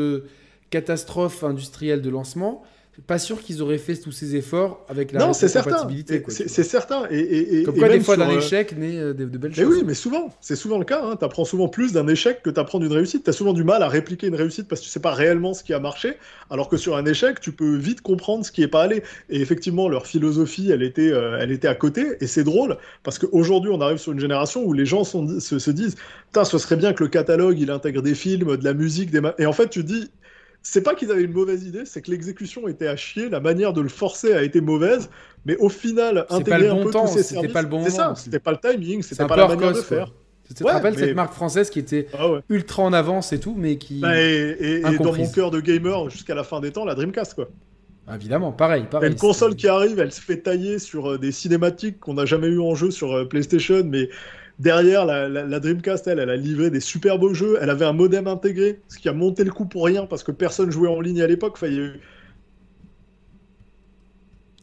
catastrophe 0.74 1.44
industrielle 1.44 2.02
de 2.02 2.10
lancement, 2.10 2.64
pas 3.08 3.20
sûr 3.20 3.42
qu'ils 3.42 3.62
auraient 3.62 3.80
fait 3.80 3.96
tous 3.96 4.12
ces 4.12 4.36
efforts 4.36 4.86
avec 4.88 5.12
la 5.12 5.20
non, 5.20 5.34
c'est 5.34 5.48
certain. 5.48 5.88
C'est 6.28 6.64
certain. 6.64 7.08
Et, 7.10 7.60
et 7.60 7.64
Comme 7.64 7.78
quoi, 7.78 7.90
des 7.90 8.00
fois, 8.00 8.18
d'un 8.18 8.30
échec 8.30 8.76
naît 8.78 8.98
euh, 8.98 9.14
de, 9.14 9.26
belles 9.26 9.54
choses. 9.54 9.66
oui, 9.66 9.84
mais 9.86 9.94
souvent, 9.96 10.32
c'est 10.42 10.56
souvent 10.56 10.78
le 10.78 10.86
cas. 10.86 11.02
Hein. 11.04 11.16
Tu 11.18 11.26
apprends 11.26 11.46
souvent 11.46 11.68
plus 11.68 11.92
d'un 11.94 12.08
échec 12.08 12.42
que 12.44 12.52
tu 12.52 12.60
apprends 12.60 12.80
d'une 12.80 12.92
réussite. 12.92 13.24
Tu 13.24 13.30
as 13.30 13.34
souvent 13.34 13.54
du 13.54 13.64
mal 13.64 13.82
à 13.82 13.88
répliquer 13.88 14.28
une 14.28 14.36
réussite 14.36 14.68
parce 14.68 14.82
que 14.82 14.86
tu 14.86 14.92
sais 14.92 15.00
pas 15.00 15.14
réellement 15.14 15.54
ce 15.56 15.64
qui 15.64 15.74
a 15.74 15.80
marché, 15.80 16.18
alors 16.52 16.70
que 16.70 16.78
sur 16.78 16.96
un 16.96 17.06
échec, 17.06 17.40
tu 17.40 17.52
peux 17.52 17.76
vite 17.76 18.02
comprendre 18.02 18.46
ce 18.46 18.52
qui 18.52 18.62
est 18.62 18.68
pas 18.68 18.84
allé. 18.84 19.04
Et 19.30 19.42
effectivement, 19.42 19.90
leur 19.90 20.06
philosophie, 20.06 20.70
elle 20.72 20.84
était, 20.84 21.12
euh, 21.12 21.40
elle 21.40 21.52
était 21.52 21.68
à 21.68 21.76
côté. 21.76 22.18
Et 22.22 22.28
c'est 22.28 22.44
drôle 22.44 22.78
parce 23.04 23.18
qu'aujourd'hui, 23.18 23.72
on 23.74 23.82
arrive 23.82 23.98
sur 23.98 24.12
une 24.12 24.20
génération 24.20 24.64
où 24.64 24.74
les 24.74 24.86
gens 24.86 25.04
se, 25.04 25.40
se 25.40 25.72
disent 25.72 25.96
ce 26.44 26.58
serait 26.58 26.76
bien 26.76 26.94
que 26.94 27.04
le 27.04 27.10
catalogue, 27.10 27.60
il 27.60 27.70
intègre 27.70 28.02
des 28.02 28.16
films, 28.16 28.58
de 28.58 28.64
la 28.64 28.74
musique, 28.74 29.12
des... 29.12 29.22
Et 29.38 29.46
en 29.46 29.54
fait, 29.54 29.70
tu 29.70 29.84
dis 29.84 30.10
c'est 30.64 30.82
pas 30.82 30.96
qu'ils 30.96 31.12
avaient 31.12 31.24
une 31.24 31.34
mauvaise 31.34 31.66
idée, 31.66 31.86
c'est 31.86 32.02
que 32.02 32.10
l'exécution 32.10 32.68
était 32.70 32.88
à 32.88 32.96
chier, 32.96 33.30
la 33.30 33.42
manière 33.42 33.74
de 33.74 33.82
le 33.82 33.90
forcer 33.90 34.34
a 34.34 34.44
été 34.44 34.62
mauvaise, 34.62 35.10
mais 35.46 35.58
au 35.58 35.70
final, 35.70 36.26
intégrer 36.30 36.70
un 36.70 36.78
peu 36.84 36.90
tous 36.90 37.08
ces 37.08 37.24
services, 37.24 37.52
pas 37.52 37.62
le 37.62 37.68
bon 37.68 37.84
c'est 37.84 37.92
ça, 37.92 38.14
c'était 38.16 38.40
pas 38.40 38.52
le 38.52 38.58
timing, 38.58 39.02
c'était 39.04 39.28
pas 39.28 39.36
la 39.36 39.50
manière 39.50 39.74
de 39.74 39.82
faire. 39.82 40.12
Tu 40.48 40.54
te 40.54 40.64
rappelles 40.64 40.98
cette 40.98 41.16
marque 41.16 41.34
française 41.34 41.70
qui 41.70 41.80
était 41.80 42.08
ah 42.14 42.40
ultra 42.50 42.84
en 42.84 42.94
avance 42.94 43.32
et 43.32 43.40
tout, 43.40 43.56
mais 43.58 43.78
qui. 43.78 44.00
Bah, 44.00 44.20
et, 44.20 44.82
dans 45.00 45.14
mon 45.14 45.30
cœur 45.30 45.52
de 45.52 45.62
gamer, 45.62 46.10
jusqu'à 46.10 46.36
la 46.36 46.44
fin 46.44 46.60
des 46.60 46.72
temps, 46.72 46.86
la 46.86 46.96
Dreamcast, 46.96 47.34
quoi. 47.34 47.50
Évidemment, 48.14 48.52
pareil. 48.52 48.86
pareil 48.90 49.12
une 49.12 49.18
console 49.18 49.56
qui 49.56 49.70
arrive, 49.70 49.98
elle 50.00 50.12
se 50.12 50.20
fait 50.20 50.38
tailler 50.38 50.78
sur 50.78 51.14
euh, 51.14 51.18
des 51.18 51.32
cinématiques 51.32 52.02
qu'on 52.02 52.16
n'a 52.16 52.26
jamais 52.26 52.48
eu 52.48 52.60
en 52.60 52.76
jeu 52.76 52.92
sur 52.92 53.14
euh, 53.14 53.26
PlayStation, 53.26 53.82
mais 53.86 54.10
Derrière, 54.64 55.06
la, 55.06 55.60
Dreamcast, 55.60 56.08
elle, 56.08 56.20
elle 56.20 56.30
a 56.30 56.38
livré 56.38 56.70
des 56.70 56.80
super 56.80 57.20
beaux 57.20 57.34
jeux. 57.34 57.58
Elle 57.60 57.70
avait 57.70 57.84
un 57.84 57.92
modem 57.92 58.28
intégré, 58.28 58.80
ce 58.88 58.98
qui 58.98 59.10
a 59.10 59.14
monté 59.14 59.44
le 59.44 59.52
coup 59.52 59.66
pour 59.66 59.84
rien 59.84 60.06
parce 60.06 60.24
que 60.24 60.32
personne 60.32 60.72
jouait 60.72 60.88
en 60.88 61.02
ligne 61.02 61.22
à 61.22 61.28
l'époque. 61.28 61.56
Enfin, 61.56 61.68
il 61.68 61.74
y 61.74 61.80
a 61.80 61.82
eu... 61.82 62.00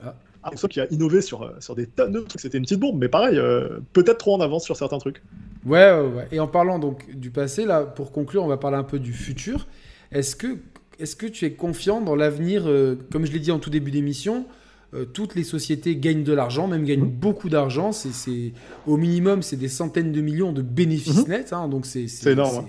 Ah. 0.02 0.52
qui 0.70 0.80
a 0.80 0.86
innové 0.90 1.20
sur, 1.20 1.42
euh, 1.42 1.50
sur 1.60 1.74
des 1.74 1.86
tonnes 1.86 2.12
de 2.12 2.20
trucs. 2.20 2.40
C'était 2.40 2.56
une 2.56 2.64
petite 2.64 2.80
bombe, 2.80 2.98
mais 2.98 3.10
pareil, 3.10 3.38
euh, 3.38 3.80
peut-être 3.92 4.16
trop 4.16 4.34
en 4.34 4.40
avance 4.40 4.64
sur 4.64 4.74
certains 4.74 4.96
trucs. 4.96 5.22
Ouais, 5.66 5.92
ouais, 5.92 6.08
ouais, 6.08 6.28
Et 6.32 6.40
en 6.40 6.48
parlant 6.48 6.78
donc 6.78 7.14
du 7.14 7.30
passé, 7.30 7.66
là, 7.66 7.82
pour 7.82 8.10
conclure, 8.10 8.42
on 8.42 8.48
va 8.48 8.56
parler 8.56 8.78
un 8.78 8.84
peu 8.84 8.98
du 8.98 9.12
futur. 9.12 9.66
Est-ce 10.12 10.34
que, 10.34 10.56
est 10.98 11.14
que 11.14 11.26
tu 11.26 11.44
es 11.44 11.52
confiant 11.52 12.00
dans 12.00 12.16
l'avenir, 12.16 12.62
euh, 12.66 12.96
comme 13.12 13.26
je 13.26 13.32
l'ai 13.32 13.38
dit 13.38 13.52
en 13.52 13.58
tout 13.58 13.68
début 13.68 13.90
d'émission, 13.90 14.46
euh, 14.92 15.04
toutes 15.04 15.36
les 15.36 15.44
sociétés 15.44 15.96
gagnent 15.96 16.24
de 16.24 16.32
l'argent, 16.32 16.66
même 16.66 16.84
gagnent 16.84 17.04
mmh. 17.04 17.10
beaucoup 17.20 17.48
d'argent. 17.48 17.92
C'est, 17.92 18.52
au 18.86 18.96
minimum, 18.96 19.42
c'est 19.42 19.56
des 19.56 19.68
centaines 19.68 20.10
de 20.10 20.20
millions 20.20 20.52
de 20.52 20.62
bénéfices 20.62 21.26
mmh. 21.26 21.30
nets. 21.30 21.52
Hein, 21.52 21.68
donc 21.68 21.86
c'est, 21.86 22.06
énorme. 22.26 22.66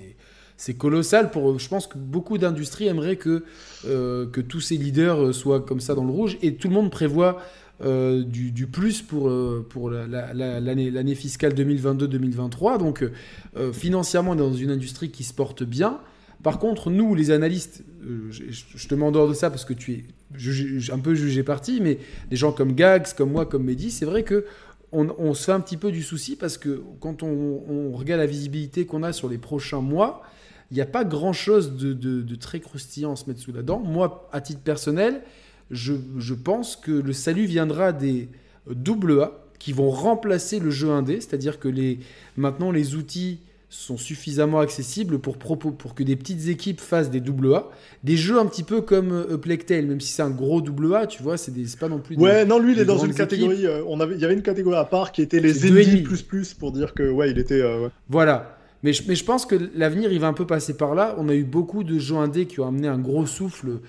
C'est, 0.55 0.75
colossal. 0.75 1.31
Pour, 1.31 1.57
je 1.57 1.67
pense 1.67 1.87
que 1.87 1.97
beaucoup 1.97 2.37
d'industries 2.37 2.87
aimeraient 2.87 3.15
que, 3.15 3.43
euh, 3.87 4.27
que 4.27 4.39
tous 4.39 4.61
ces 4.61 4.77
leaders 4.77 5.19
euh, 5.19 5.33
soient 5.33 5.61
comme 5.61 5.79
ça 5.79 5.95
dans 5.95 6.03
le 6.03 6.11
rouge. 6.11 6.37
Et 6.43 6.55
tout 6.55 6.67
le 6.67 6.75
monde 6.75 6.91
prévoit 6.91 7.41
du, 7.83 8.67
plus 8.71 9.01
pour, 9.01 9.31
pour 9.69 9.89
l'année, 9.89 10.91
l'année 10.91 11.15
fiscale 11.15 11.53
2022-2023. 11.55 12.77
Donc 12.77 13.03
financièrement, 13.73 14.33
on 14.33 14.35
est 14.35 14.37
dans 14.37 14.53
une 14.53 14.69
industrie 14.69 15.09
qui 15.09 15.23
se 15.23 15.33
porte 15.33 15.63
bien. 15.63 15.99
Par 16.43 16.59
contre, 16.59 16.89
nous, 16.89 17.13
les 17.13 17.31
analystes, 17.31 17.83
euh, 18.03 18.29
je, 18.31 18.87
te 18.87 18.95
m'endors 18.95 19.27
de 19.27 19.33
ça 19.33 19.49
parce 19.49 19.65
que 19.65 19.73
tu 19.73 19.93
es 19.93 20.91
un 20.91 20.99
peu 20.99 21.13
jugé 21.13 21.43
parti, 21.43 21.79
mais 21.81 21.99
des 22.29 22.35
gens 22.35 22.51
comme 22.51 22.73
Gags, 22.73 23.13
comme 23.15 23.31
moi, 23.31 23.45
comme 23.45 23.63
Mehdi, 23.63 23.91
c'est 23.91 24.05
vrai 24.05 24.23
que 24.23 24.45
on, 24.93 25.33
se 25.33 25.45
fait 25.45 25.53
un 25.53 25.61
petit 25.61 25.77
peu 25.77 25.89
du 25.89 26.03
souci 26.03 26.35
parce 26.35 26.57
que 26.57 26.83
quand 26.99 27.23
on, 27.23 27.91
regarde 27.93 28.19
la 28.19 28.25
visibilité 28.25 28.85
qu'on 28.85 29.03
a 29.03 29.13
sur 29.13 29.29
les 29.29 29.37
prochains 29.37 29.79
mois, 29.79 30.21
il 30.69 30.73
n'y 30.75 30.81
a 30.81 30.85
pas 30.85 31.05
grand-chose 31.05 31.77
de, 31.77 32.35
très 32.35 32.59
croustillant 32.59 33.13
à 33.13 33.15
se 33.15 33.25
mettre 33.27 33.39
sous 33.39 33.53
la 33.53 33.61
dent. 33.61 33.79
Moi, 33.79 34.29
à 34.33 34.41
titre 34.41 34.59
personnel, 34.59 35.21
je, 35.69 36.33
pense 36.33 36.75
que 36.75 36.91
le 36.91 37.13
salut 37.13 37.45
viendra 37.45 37.93
des 37.93 38.27
AA 38.67 39.31
qui 39.59 39.71
vont 39.71 39.91
remplacer 39.91 40.59
le 40.59 40.71
jeu 40.71 40.89
indé, 40.89 41.21
c'est-à-dire 41.21 41.57
que 41.59 41.69
les, 41.69 41.99
maintenant 42.35 42.71
les 42.71 42.95
outils 42.95 43.39
sont 43.71 43.95
suffisamment 43.95 44.59
accessibles 44.59 45.17
pour, 45.19 45.37
pour 45.37 45.95
que 45.95 46.03
des 46.03 46.17
petites 46.17 46.49
équipes 46.49 46.81
fassent 46.81 47.09
des 47.09 47.21
AA. 47.21 47.69
Des 48.03 48.17
jeux 48.17 48.37
un 48.37 48.45
petit 48.45 48.63
peu 48.63 48.81
comme 48.81 49.13
euh, 49.13 49.37
Plectail, 49.37 49.85
même 49.85 50.01
si 50.01 50.11
c'est 50.11 50.21
un 50.21 50.29
gros 50.29 50.61
AA, 50.61 51.07
tu 51.07 51.23
vois, 51.23 51.37
c'est 51.37 51.53
pas 51.79 51.87
non 51.87 51.99
plus. 51.99 52.17
ouais, 52.17 52.45
non, 52.45 52.59
lui, 52.59 52.73
il 52.73 52.79
est 52.79 52.85
dans 52.85 52.97
une 52.97 53.13
catégorie. 53.13 53.65
Euh, 53.65 53.81
on 53.87 54.01
avait, 54.01 54.15
il 54.15 54.21
y 54.21 54.25
avait 54.25 54.33
une 54.33 54.41
catégorie 54.41 54.75
à 54.75 54.83
part 54.83 55.13
qui 55.13 55.21
était 55.21 55.39
les 55.39 55.65
ennemis 55.65 56.01
plus 56.01 56.21
plus 56.21 56.53
pour 56.53 56.73
dire 56.73 56.93
que, 56.93 57.09
ouais, 57.09 57.31
il 57.31 57.39
était. 57.39 57.61
Euh, 57.61 57.87
voilà. 58.09 58.57
Mais 58.83 58.91
je, 58.91 59.03
mais 59.07 59.15
je 59.15 59.23
pense 59.23 59.45
que 59.45 59.55
l'avenir, 59.73 60.11
il 60.11 60.19
va 60.19 60.27
un 60.27 60.33
peu 60.33 60.45
passer 60.45 60.75
par 60.75 60.93
là. 60.93 61.15
On 61.17 61.29
a 61.29 61.33
eu 61.33 61.43
beaucoup 61.45 61.85
de 61.85 61.97
jeux 61.97 62.17
indés 62.17 62.47
qui 62.47 62.59
ont 62.59 62.67
amené 62.67 62.89
un 62.89 62.97
gros 62.99 63.25
souffle 63.25 63.79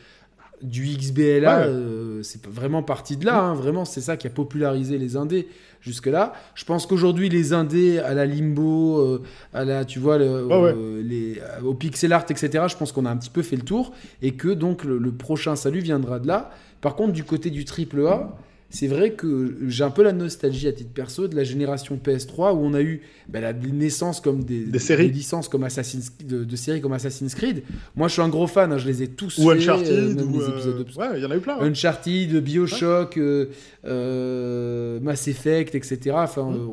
du 0.63 0.85
XBLA, 0.97 1.67
euh, 1.67 2.23
c'est 2.23 2.47
vraiment 2.47 2.83
parti 2.83 3.17
de 3.17 3.27
là. 3.27 3.41
Hein. 3.41 3.55
vraiment, 3.55 3.85
c'est 3.85 4.01
ça 4.01 4.17
qui 4.17 4.27
a 4.27 4.31
popularisé 4.31 4.97
les 4.99 5.17
indés 5.17 5.49
jusque-là. 5.81 6.33
Je 6.55 6.65
pense 6.65 6.87
qu'aujourd'hui, 6.87 7.29
les 7.29 7.53
indés 7.53 7.99
à 7.99 8.15
la 8.15 8.27
Limbo, 8.27 8.99
euh, 8.99 9.23
à 9.53 9.65
la, 9.65 9.85
tu 9.85 9.99
vois, 9.99 10.19
euh, 10.21 11.03
les, 11.03 11.41
au 11.65 11.75
pixel 11.75 12.13
art, 12.13 12.25
etc., 12.31 12.65
je 12.69 12.77
pense 12.77 12.93
qu'on 12.93 13.07
a 13.07 13.11
un 13.11 13.17
petit 13.17 13.31
peu 13.31 13.43
fait 13.43 13.57
le 13.57 13.63
tour 13.63 13.93
et 14.23 14.33
que 14.33 14.49
donc 14.49 14.85
le, 14.85 14.99
le 14.99 15.13
prochain 15.13 15.57
salut 15.57 15.81
viendra 15.81 16.21
de 16.21 16.29
là. 16.29 16.51
Par 16.81 16.95
contre, 16.95 17.13
du 17.13 17.25
côté 17.25 17.51
du 17.51 17.65
triple 17.65 18.07
A, 18.07 18.37
c'est 18.73 18.87
vrai 18.87 19.13
que 19.13 19.59
j'ai 19.69 19.85
un 19.85 19.91
peu 19.91 20.03
la 20.03 20.13
nostalgie 20.13 20.67
à 20.67 20.73
titre 20.73 20.93
perso 20.95 21.29
de 21.29 21.37
la 21.37 21.45
génération 21.45 22.01
PS3 22.03 22.55
où 22.55 22.61
on 22.65 22.73
a 22.73 22.81
eu 22.81 23.03
bah, 23.29 23.41
la 23.41 23.53
naissance 23.53 24.19
comme 24.23 24.45
des, 24.45 24.79
séries. 24.79 25.11
licences 25.11 25.49
comme 25.49 25.63
Assassin's, 25.65 26.11
de, 26.25 26.57
séries 26.57 26.81
comme 26.81 26.95
Assassin's 26.95 27.35
Creed. 27.35 27.65
Moi, 27.97 28.09
je 28.09 28.15
suis 28.15 28.23
un 28.23 28.31
gros 28.31 28.47
fan, 28.47 28.73
hein, 28.73 28.79
je 28.79 28.89
les 28.89 29.03
ai 29.03 29.09
tous 29.09 29.37
ou 29.37 29.51
Uncharted, 29.51 30.19
euh, 30.19 30.49
épisodes 30.49 30.87
ouais, 30.97 31.07
il 31.17 31.23
y 31.23 31.27
en 31.27 31.31
a 31.31 31.37
eu 31.37 31.41
plein. 31.41 31.59
Hein. 31.61 31.67
Uncharted, 31.67 32.35
Bioshock, 32.43 33.19
euh, 33.19 33.51
euh, 33.85 35.01
Mass 35.01 35.29
Effect, 35.29 35.75
etc. 35.75 36.13
Enfin, 36.15 36.51
mm. 36.51 36.71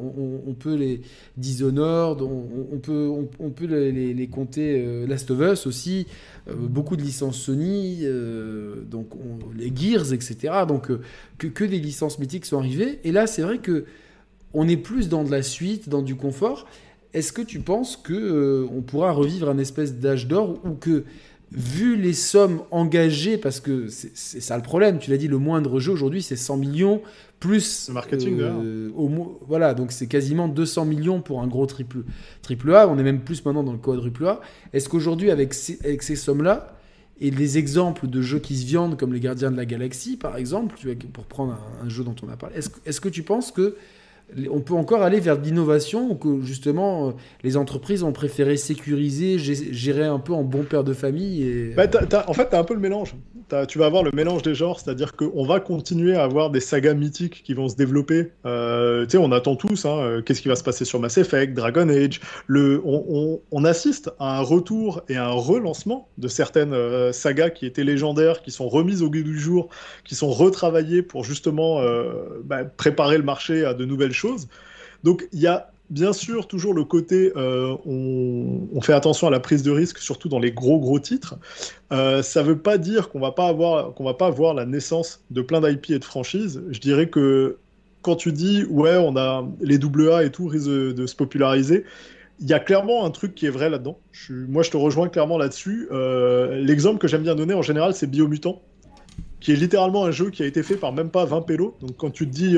on, 0.47 0.53
peut 0.53 0.75
les 0.75 1.01
Dishonored, 1.35 2.21
on, 2.21 2.77
peut, 2.77 3.09
on, 3.39 3.49
peut 3.49 3.65
les, 3.65 4.13
les 4.13 4.27
compter 4.27 5.05
Last 5.05 5.29
of 5.31 5.41
Us 5.41 5.67
aussi. 5.67 6.07
Euh, 6.49 6.55
beaucoup 6.57 6.95
de 6.95 7.01
licences 7.01 7.37
Sony, 7.37 7.99
euh, 8.03 8.81
donc 8.89 9.09
les 9.57 9.71
Gears, 9.75 10.13
etc. 10.13 10.53
Donc 10.67 10.89
euh, 10.89 11.01
que, 11.37 11.47
que, 11.47 11.63
des 11.63 11.79
licences 11.79 12.19
mythiques 12.19 12.45
sont 12.45 12.59
arrivées. 12.59 12.99
Et 13.03 13.11
là, 13.11 13.27
c'est 13.27 13.41
vrai 13.41 13.59
que 13.59 13.85
on 14.53 14.67
est 14.67 14.77
plus 14.77 15.09
dans 15.09 15.23
de 15.23 15.31
la 15.31 15.43
suite, 15.43 15.89
dans 15.89 16.01
du 16.01 16.15
confort. 16.15 16.65
Est-ce 17.13 17.31
que 17.31 17.41
tu 17.41 17.59
penses 17.59 17.97
que 17.97 18.67
on 18.71 18.81
pourra 18.81 19.11
revivre 19.11 19.49
un 19.49 19.57
espèce 19.57 19.95
d'âge 19.95 20.27
d'or 20.27 20.59
ou 20.63 20.73
que 20.73 21.05
vu 21.51 21.95
les 21.95 22.13
sommes 22.13 22.61
engagées, 22.71 23.37
parce 23.37 23.59
que 23.59 23.87
c'est 23.87 24.41
ça 24.41 24.55
le 24.55 24.63
problème, 24.63 24.99
tu 24.99 25.09
l'as 25.09 25.17
dit, 25.17 25.27
le 25.27 25.37
moindre 25.37 25.79
jeu 25.79 25.91
aujourd'hui 25.91 26.21
c'est 26.21 26.35
100 26.35 26.57
millions, 26.57 27.01
plus 27.39 27.87
le 27.87 27.93
marketing 27.93 28.39
euh, 28.39 28.89
au, 28.95 29.39
voilà 29.47 29.73
donc 29.73 29.91
c'est 29.91 30.07
quasiment 30.07 30.47
200 30.47 30.85
millions 30.85 31.21
pour 31.21 31.41
un 31.41 31.47
gros 31.47 31.65
triple 31.65 32.03
triple 32.41 32.75
A. 32.75 32.87
On 32.87 32.97
est 32.97 33.03
même 33.03 33.21
plus 33.21 33.43
maintenant 33.45 33.63
dans 33.63 33.71
le 33.71 33.77
quadruple 33.77 34.25
A. 34.25 34.41
Est-ce 34.73 34.89
qu'aujourd'hui 34.89 35.31
avec 35.31 35.53
ces, 35.53 35.79
avec 35.83 36.03
ces 36.03 36.15
sommes 36.15 36.43
là 36.43 36.75
et 37.21 37.31
les 37.31 37.57
exemples 37.57 38.07
de 38.07 38.21
jeux 38.21 38.39
qui 38.39 38.55
se 38.55 38.65
viandent 38.65 38.97
comme 38.97 39.13
les 39.13 39.19
Gardiens 39.19 39.51
de 39.51 39.57
la 39.57 39.65
Galaxie 39.65 40.17
par 40.17 40.37
exemple 40.37 40.75
tu 40.77 40.87
vois, 40.87 40.95
pour 41.11 41.25
prendre 41.25 41.53
un, 41.53 41.85
un, 41.85 41.89
jeu 41.89 42.03
dont 42.03 42.15
on 42.23 42.29
a 42.29 42.37
parlé 42.37 42.57
est-ce 42.57 42.69
est 42.85 42.99
que 42.99 43.09
tu 43.09 43.23
penses 43.23 43.51
que 43.51 43.75
on 44.51 44.59
peut 44.61 44.73
encore 44.73 45.01
aller 45.01 45.19
vers 45.19 45.39
l'innovation 45.39 46.11
ou 46.11 46.15
que 46.15 46.41
justement 46.41 47.09
euh, 47.09 47.11
les 47.43 47.57
entreprises 47.57 48.03
ont 48.03 48.11
préféré 48.11 48.57
sécuriser, 48.57 49.37
gérer 49.39 50.05
un 50.05 50.19
peu 50.19 50.33
en 50.33 50.43
bon 50.43 50.63
père 50.63 50.83
de 50.83 50.93
famille 50.93 51.43
et... 51.43 51.73
Bah, 51.75 51.85
en 52.27 52.33
fait, 52.33 52.49
tu 52.49 52.55
as 52.55 52.59
un 52.59 52.63
peu 52.63 52.73
le 52.73 52.79
mélange. 52.79 53.15
tu 53.67 53.79
vas 53.79 53.85
avoir 53.85 54.03
le 54.03 54.11
mélange 54.13 54.41
des 54.43 54.55
genres, 54.55 54.79
c'est-à-dire 54.79 55.15
qu'on 55.15 55.45
va 55.45 55.59
continuer 55.59 56.15
à 56.15 56.23
avoir 56.23 56.49
des 56.49 56.59
sagas 56.59 56.93
mythiques 56.93 57.43
qui 57.43 57.53
vont 57.53 57.69
se 57.69 57.75
développer. 57.75 58.31
Euh, 58.45 59.05
tu 59.05 59.11
sais, 59.11 59.17
on 59.17 59.31
attend 59.31 59.55
tous, 59.55 59.85
hein, 59.85 59.97
euh, 59.99 60.21
qu'est-ce 60.21 60.41
qui 60.41 60.47
va 60.47 60.55
se 60.55 60.63
passer 60.63 60.85
sur 60.85 60.99
Mass 60.99 61.17
Effect, 61.17 61.53
Dragon 61.53 61.89
Age. 61.89 62.21
On, 62.49 63.65
assiste 63.65 64.09
à 64.19 64.39
un 64.39 64.41
retour 64.41 65.01
et 65.09 65.17
à 65.17 65.27
un 65.27 65.33
relancement 65.33 66.07
de 66.17 66.29
certaines 66.29 66.73
sagas 67.11 67.49
qui 67.49 67.65
étaient 67.65 67.83
légendaires, 67.83 68.41
qui 68.41 68.51
sont 68.51 68.69
remises 68.69 69.03
au 69.03 69.09
goût 69.09 69.21
du 69.21 69.37
jour, 69.37 69.67
qui 70.05 70.15
sont 70.15 70.29
retravaillées 70.29 71.01
pour 71.01 71.25
justement 71.25 71.81
bah, 72.45 72.63
préparer 72.63 73.17
le 73.17 73.23
marché 73.23 73.65
à 73.65 73.73
de 73.73 73.83
nouvelles. 73.83 74.13
Donc 75.03 75.27
il 75.31 75.39
y 75.39 75.47
a 75.47 75.71
bien 75.89 76.13
sûr 76.13 76.47
toujours 76.47 76.73
le 76.73 76.83
côté 76.83 77.31
euh, 77.35 77.75
on, 77.85 78.81
fait 78.81 78.93
attention 78.93 79.27
à 79.27 79.31
la 79.31 79.39
prise 79.39 79.63
de 79.63 79.71
risque, 79.71 79.97
surtout 79.99 80.29
dans 80.29 80.39
les 80.39 80.51
gros 80.51 80.79
gros 80.79 80.99
titres. 80.99 81.35
Euh, 81.91 82.21
ça 82.21 82.43
veut 82.43 82.57
pas 82.57 82.77
dire 82.77 83.09
qu'on 83.09 83.19
va 83.19 83.31
pas 83.31 83.47
avoir 83.47 83.93
va 83.99 84.13
pas 84.13 84.27
avoir 84.27 84.53
la 84.53 84.65
naissance 84.65 85.23
de 85.31 85.41
plein 85.41 85.61
d'IP 85.61 85.91
et 85.91 85.99
de 85.99 86.05
franchises. 86.05 86.61
Je 86.69 86.79
dirais 86.79 87.09
que 87.09 87.57
quand 88.01 88.15
tu 88.15 88.31
dis 88.31 88.65
ouais 88.69 88.95
on 88.97 89.15
a 89.17 89.47
les 89.61 89.77
AA 89.77 90.23
et 90.23 90.31
tout 90.31 90.47
risquent 90.47 90.67
de, 90.67 91.05
se 91.05 91.15
populariser. 91.15 91.85
Il 92.41 92.47
y 92.47 92.53
a 92.53 92.59
clairement 92.59 93.03
un 93.03 93.09
truc 93.09 93.35
qui 93.35 93.47
est 93.47 93.49
vrai 93.49 93.69
là-dedans. 93.69 93.99
moi, 94.29 94.63
je 94.63 94.71
te 94.71 94.77
rejoins 94.77 95.09
clairement 95.09 95.37
là-dessus. 95.37 95.89
Euh, 95.91 96.55
l'exemple 96.55 96.97
que 96.97 97.09
j'aime 97.09 97.23
bien 97.23 97.35
donner 97.35 97.53
en 97.53 97.61
général, 97.61 97.93
c'est 97.93 98.07
Biomutant, 98.07 98.61
qui 99.41 99.51
est 99.51 99.57
littéralement 99.57 100.05
un 100.05 100.11
jeu 100.11 100.29
qui 100.29 100.41
a 100.41 100.45
été 100.45 100.63
fait 100.63 100.77
par 100.77 100.93
même 100.93 101.09
pas 101.09 101.25
20 101.25 101.41
pélos. 101.41 101.75
Donc, 101.81 101.97
quand 101.97 102.11
tu 102.11 102.25
te 102.25 102.33
dis, 102.33 102.55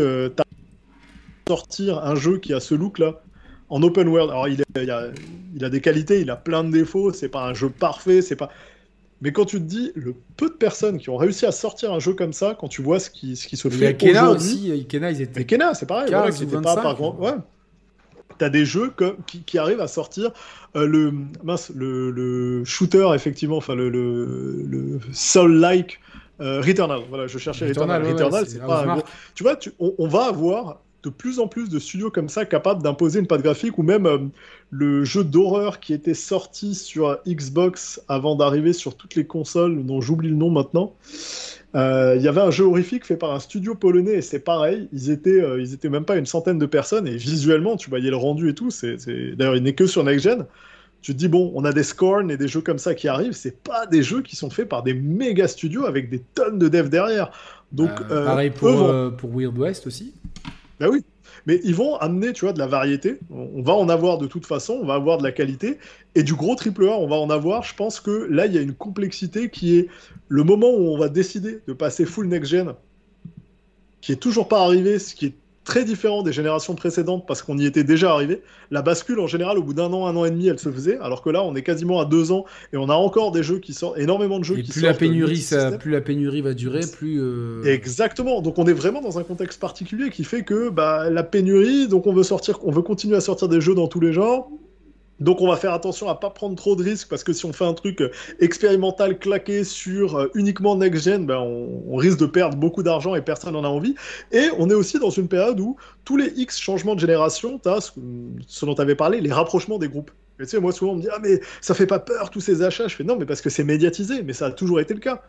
sortir 1.47 1.99
un 2.03 2.15
jeu 2.15 2.37
qui 2.37 2.53
a 2.53 2.59
ce 2.59 2.75
look-là 2.75 3.21
en 3.69 3.81
open 3.81 4.07
world. 4.07 4.29
Alors, 4.29 4.47
il, 4.47 4.61
a, 4.61 4.65
il, 5.55 5.65
a, 5.65 5.69
des 5.69 5.81
qualités, 5.81 6.21
il 6.21 6.29
a 6.29 6.35
plein 6.35 6.63
de 6.63 6.71
défauts, 6.71 7.11
c'est 7.13 7.29
pas 7.29 7.45
un 7.45 7.53
jeu 7.53 7.69
parfait, 7.69 8.21
c'est 8.21 8.35
pas. 8.35 8.49
Mais 9.21 9.31
quand 9.31 9.45
tu 9.45 9.57
te 9.57 9.63
dis 9.63 9.91
le 9.95 10.15
peu 10.35 10.49
de 10.49 10.55
personnes 10.55 10.97
qui 10.97 11.09
ont 11.09 11.17
réussi 11.17 11.45
à 11.45 11.51
sortir 11.51 11.93
un 11.93 11.99
jeu 11.99 12.13
comme 12.13 12.33
ça, 12.33 12.57
quand 12.59 12.67
tu 12.67 12.81
vois 12.81 12.99
ce 12.99 13.09
qui, 13.09 13.35
ce 13.35 13.47
qui 13.47 13.55
se 13.55 13.69
fait 13.69 13.95
Kena 13.95 14.31
aussi, 14.31 14.85
Kena, 14.89 15.11
ils 15.11 15.21
étaient. 15.21 15.45
Kena, 15.45 15.73
c'est 15.73 15.85
pareil, 15.85 16.11
c'était 16.31 16.59
pas 16.59 16.75
par 16.75 16.95
grand. 16.95 17.15
Ouais. 17.17 17.33
T'as 18.37 18.49
des 18.49 18.65
jeux 18.65 18.91
qui, 19.27 19.43
qui, 19.43 19.57
arrivent 19.59 19.81
à 19.81 19.87
sortir 19.87 20.31
euh, 20.75 20.87
le, 20.87 21.13
mince, 21.43 21.71
le, 21.75 22.09
le, 22.09 22.65
shooter, 22.65 23.09
effectivement, 23.13 23.57
enfin 23.57 23.75
le, 23.75 23.89
le, 23.89 24.63
le 24.67 24.99
Soul-like 25.11 25.99
euh, 26.39 26.59
Returnal. 26.59 27.01
Voilà, 27.07 27.27
je 27.27 27.37
cherchais 27.37 27.67
Returnal. 27.67 28.03
Returnal, 28.03 28.47
c'est 28.47 28.65
pas. 28.65 29.03
Tu 29.35 29.43
vois, 29.43 29.55
tu, 29.55 29.71
on, 29.79 29.93
on, 29.99 30.07
va 30.07 30.25
avoir 30.25 30.79
de 31.03 31.09
plus 31.09 31.39
en 31.39 31.47
plus 31.47 31.69
de 31.69 31.79
studios 31.79 32.11
comme 32.11 32.29
ça 32.29 32.45
capables 32.45 32.83
d'imposer 32.83 33.19
une 33.19 33.27
patte 33.27 33.41
graphique 33.41 33.77
ou 33.77 33.83
même 33.83 34.05
euh, 34.05 34.19
le 34.69 35.03
jeu 35.03 35.23
d'horreur 35.23 35.79
qui 35.79 35.93
était 35.93 36.13
sorti 36.13 36.75
sur 36.75 37.17
Xbox 37.27 38.01
avant 38.07 38.35
d'arriver 38.35 38.73
sur 38.73 38.95
toutes 38.95 39.15
les 39.15 39.25
consoles 39.25 39.83
dont 39.83 40.01
j'oublie 40.01 40.29
le 40.29 40.35
nom 40.35 40.51
maintenant. 40.51 40.93
Euh, 41.73 42.15
il 42.17 42.21
y 42.21 42.27
avait 42.27 42.41
un 42.41 42.51
jeu 42.51 42.65
horrifique 42.65 43.05
fait 43.05 43.15
par 43.15 43.31
un 43.31 43.39
studio 43.39 43.75
polonais 43.75 44.15
et 44.15 44.21
c'est 44.21 44.39
pareil, 44.39 44.89
ils 44.91 45.09
étaient, 45.09 45.41
euh, 45.41 45.61
ils 45.61 45.73
étaient 45.73 45.89
même 45.89 46.05
pas 46.05 46.17
une 46.17 46.25
centaine 46.25 46.59
de 46.59 46.65
personnes 46.65 47.07
et 47.07 47.15
visuellement 47.15 47.77
tu 47.77 47.89
voyais 47.89 48.09
le 48.09 48.17
rendu 48.17 48.49
et 48.49 48.53
tout. 48.53 48.69
C'est, 48.69 48.97
D'ailleurs, 49.35 49.55
il 49.55 49.63
n'est 49.63 49.73
que 49.73 49.87
sur 49.87 50.03
Next 50.03 50.25
Gen. 50.25 50.45
Tu 51.01 51.13
te 51.13 51.17
dis, 51.17 51.27
bon, 51.27 51.51
on 51.55 51.65
a 51.65 51.73
des 51.73 51.81
Scorn 51.81 52.29
et 52.29 52.37
des 52.37 52.47
jeux 52.47 52.61
comme 52.61 52.77
ça 52.77 52.93
qui 52.93 53.07
arrivent, 53.07 53.31
c'est 53.31 53.63
pas 53.63 53.87
des 53.87 54.03
jeux 54.03 54.21
qui 54.21 54.35
sont 54.35 54.51
faits 54.51 54.69
par 54.69 54.83
des 54.83 54.93
méga 54.93 55.47
studios 55.47 55.87
avec 55.87 56.11
des 56.11 56.19
tonnes 56.19 56.59
de 56.59 56.67
devs 56.67 56.89
derrière. 56.89 57.31
Donc, 57.71 58.07
pareil 58.07 58.51
pour, 58.51 58.93
pour 59.17 59.31
Weird 59.31 59.57
West 59.57 59.87
aussi. 59.87 60.13
Ben 60.81 60.89
oui. 60.89 61.03
Mais 61.45 61.61
ils 61.63 61.75
vont 61.75 61.95
amener, 61.97 62.33
tu 62.33 62.45
vois, 62.45 62.53
de 62.53 62.59
la 62.59 62.65
variété. 62.65 63.19
On 63.29 63.61
va 63.61 63.73
en 63.73 63.87
avoir 63.87 64.17
de 64.17 64.25
toute 64.25 64.47
façon, 64.47 64.79
on 64.81 64.85
va 64.85 64.95
avoir 64.95 65.19
de 65.19 65.23
la 65.23 65.31
qualité. 65.31 65.77
Et 66.15 66.23
du 66.23 66.33
gros 66.33 66.55
triple 66.55 66.89
A, 66.89 66.97
on 66.97 67.07
va 67.07 67.17
en 67.17 67.29
avoir. 67.29 67.61
Je 67.61 67.75
pense 67.75 67.99
que 67.99 68.27
là, 68.31 68.47
il 68.47 68.53
y 68.53 68.57
a 68.57 68.61
une 68.61 68.73
complexité 68.73 69.51
qui 69.51 69.77
est 69.77 69.87
le 70.27 70.43
moment 70.43 70.71
où 70.71 70.87
on 70.87 70.97
va 70.97 71.07
décider 71.07 71.59
de 71.67 71.73
passer 71.73 72.05
full 72.05 72.27
next-gen, 72.27 72.73
qui 74.01 74.11
est 74.11 74.15
toujours 74.15 74.47
pas 74.47 74.63
arrivé, 74.63 74.97
ce 74.97 75.13
qui 75.13 75.27
est 75.27 75.35
très 75.63 75.83
différent 75.83 76.23
des 76.23 76.33
générations 76.33 76.75
précédentes 76.75 77.25
parce 77.27 77.41
qu'on 77.41 77.57
y 77.57 77.65
était 77.65 77.83
déjà 77.83 78.11
arrivé. 78.11 78.41
La 78.71 78.81
bascule, 78.81 79.19
en 79.19 79.27
général, 79.27 79.57
au 79.57 79.63
bout 79.63 79.73
d'un 79.73 79.91
an, 79.93 80.07
un 80.07 80.15
an 80.15 80.25
et 80.25 80.31
demi, 80.31 80.47
elle 80.47 80.59
se 80.59 80.71
faisait, 80.71 80.97
alors 80.99 81.21
que 81.21 81.29
là, 81.29 81.43
on 81.43 81.55
est 81.55 81.61
quasiment 81.61 81.99
à 81.99 82.05
deux 82.05 82.31
ans 82.31 82.45
et 82.73 82.77
on 82.77 82.89
a 82.89 82.93
encore 82.93 83.31
des 83.31 83.43
jeux 83.43 83.59
qui 83.59 83.73
sortent, 83.73 83.97
énormément 83.97 84.39
de 84.39 84.43
jeux 84.43 84.55
qui 84.55 84.71
plus 84.71 84.81
La 84.81 84.93
pénurie, 84.93 85.37
ça, 85.37 85.71
plus 85.73 85.91
la 85.91 86.01
pénurie 86.01 86.41
va 86.41 86.53
durer, 86.53 86.81
plus. 86.91 87.19
Euh, 87.21 87.63
Exactement. 87.65 88.41
Donc 88.41 88.57
on 88.57 88.65
est 88.65 88.73
vraiment 88.73 89.01
dans 89.01 89.19
un 89.19 89.23
contexte 89.23 89.59
particulier 89.59 90.09
qui 90.09 90.23
fait 90.23 90.43
que 90.43 90.69
bah, 90.69 91.09
la 91.09 91.23
pénurie, 91.23 91.87
donc 91.87 92.07
on 92.07 92.13
veut 92.13 92.23
sortir, 92.23 92.59
on 92.63 92.71
veut 92.71 92.81
continuer 92.81 93.15
à 93.15 93.21
sortir 93.21 93.47
des 93.47 93.61
jeux 93.61 93.75
dans 93.75 93.87
tous 93.87 93.99
les 93.99 94.13
genres. 94.13 94.49
Donc 95.21 95.39
on 95.39 95.47
va 95.47 95.55
faire 95.55 95.73
attention 95.73 96.09
à 96.09 96.15
pas 96.15 96.31
prendre 96.31 96.55
trop 96.55 96.75
de 96.75 96.83
risques 96.83 97.07
parce 97.07 97.23
que 97.23 97.31
si 97.31 97.45
on 97.45 97.53
fait 97.53 97.63
un 97.63 97.73
truc 97.73 98.01
euh, 98.01 98.11
expérimental 98.39 99.17
claqué 99.19 99.63
sur 99.63 100.17
euh, 100.17 100.31
uniquement 100.33 100.75
next-gen, 100.75 101.25
ben 101.25 101.37
on, 101.37 101.95
risque 101.95 102.17
de 102.17 102.25
perdre 102.25 102.57
beaucoup 102.57 102.81
d'argent 102.81 103.13
et 103.13 103.21
personne 103.21 103.53
n'en 103.53 103.63
a 103.63 103.67
envie. 103.67 103.93
Et 104.31 104.49
on 104.57 104.69
est 104.71 104.73
aussi 104.73 104.97
dans 104.97 105.11
une 105.11 105.27
période 105.27 105.59
où 105.59 105.77
tous 106.03 106.17
les 106.17 106.33
X 106.35 106.59
changements 106.59 106.95
de 106.95 106.99
génération, 106.99 107.59
tu 107.59 107.69
as 107.69 107.93
ce, 108.47 108.65
dont 108.65 108.73
tu 108.73 108.81
avais 108.81 108.95
parlé, 108.95 109.21
les 109.21 109.31
rapprochements 109.31 109.77
des 109.77 109.87
groupes. 109.87 110.09
tu 110.39 110.47
sais, 110.47 110.59
moi 110.59 110.71
souvent 110.71 110.93
on 110.93 110.95
me 110.95 111.01
dit 111.01 111.09
ah 111.11 111.19
mais 111.21 111.39
ça 111.61 111.75
fait 111.75 111.85
pas 111.85 111.99
peur 111.99 112.31
tous 112.31 112.41
ces 112.41 112.63
achats. 112.63 112.87
Je 112.87 112.95
fais 112.95 113.03
non 113.03 113.15
mais 113.15 113.27
parce 113.27 113.41
que 113.41 113.51
c'est 113.51 113.63
médiatisé, 113.63 114.23
mais 114.23 114.33
ça 114.33 114.47
a 114.47 114.51
toujours 114.51 114.79
été 114.79 114.95
le 114.95 114.99
cas. 114.99 115.21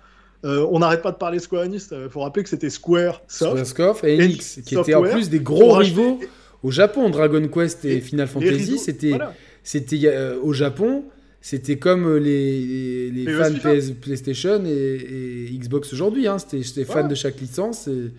Euh, 0.45 0.67
on 0.71 0.79
n'arrête 0.79 1.03
pas 1.03 1.13
de 1.13 1.19
parler 1.19 1.39
Square 1.39 1.65
Enix. 1.65 1.91
Il 1.93 2.09
faut 2.09 2.21
rappeler 2.21 2.43
que 2.43 2.49
c'était 2.49 2.71
Square 2.71 3.21
Soft, 3.29 4.05
et 4.05 4.21
Enix, 4.21 4.61
qui 4.65 4.75
étaient 4.75 4.95
en 4.95 5.03
plus 5.03 5.29
des 5.29 5.41
gros 5.41 5.75
rivaux 5.75 6.19
au 6.63 6.71
Japon. 6.71 7.11
Dragon 7.11 7.47
Quest 7.49 7.85
et, 7.85 8.01
Final 8.01 8.27
Fantasy, 8.27 8.79
c'était 8.79 9.19
c'était 9.65 10.01
euh, 10.05 10.39
au 10.41 10.53
Japon, 10.53 11.05
c'était 11.41 11.77
comme 11.79 12.07
euh, 12.07 12.19
les, 12.19 13.11
les, 13.11 13.33
fans 13.33 13.53
PS, 13.53 13.91
PlayStation 14.01 14.65
et, 14.65 15.51
Xbox 15.53 15.93
aujourd'hui. 15.93 16.27
Hein. 16.29 16.39
C'était 16.39 16.85
fans 16.85 17.07
de 17.07 17.15
chaque 17.15 17.41
licence. 17.41 17.89
Et... 17.89 18.13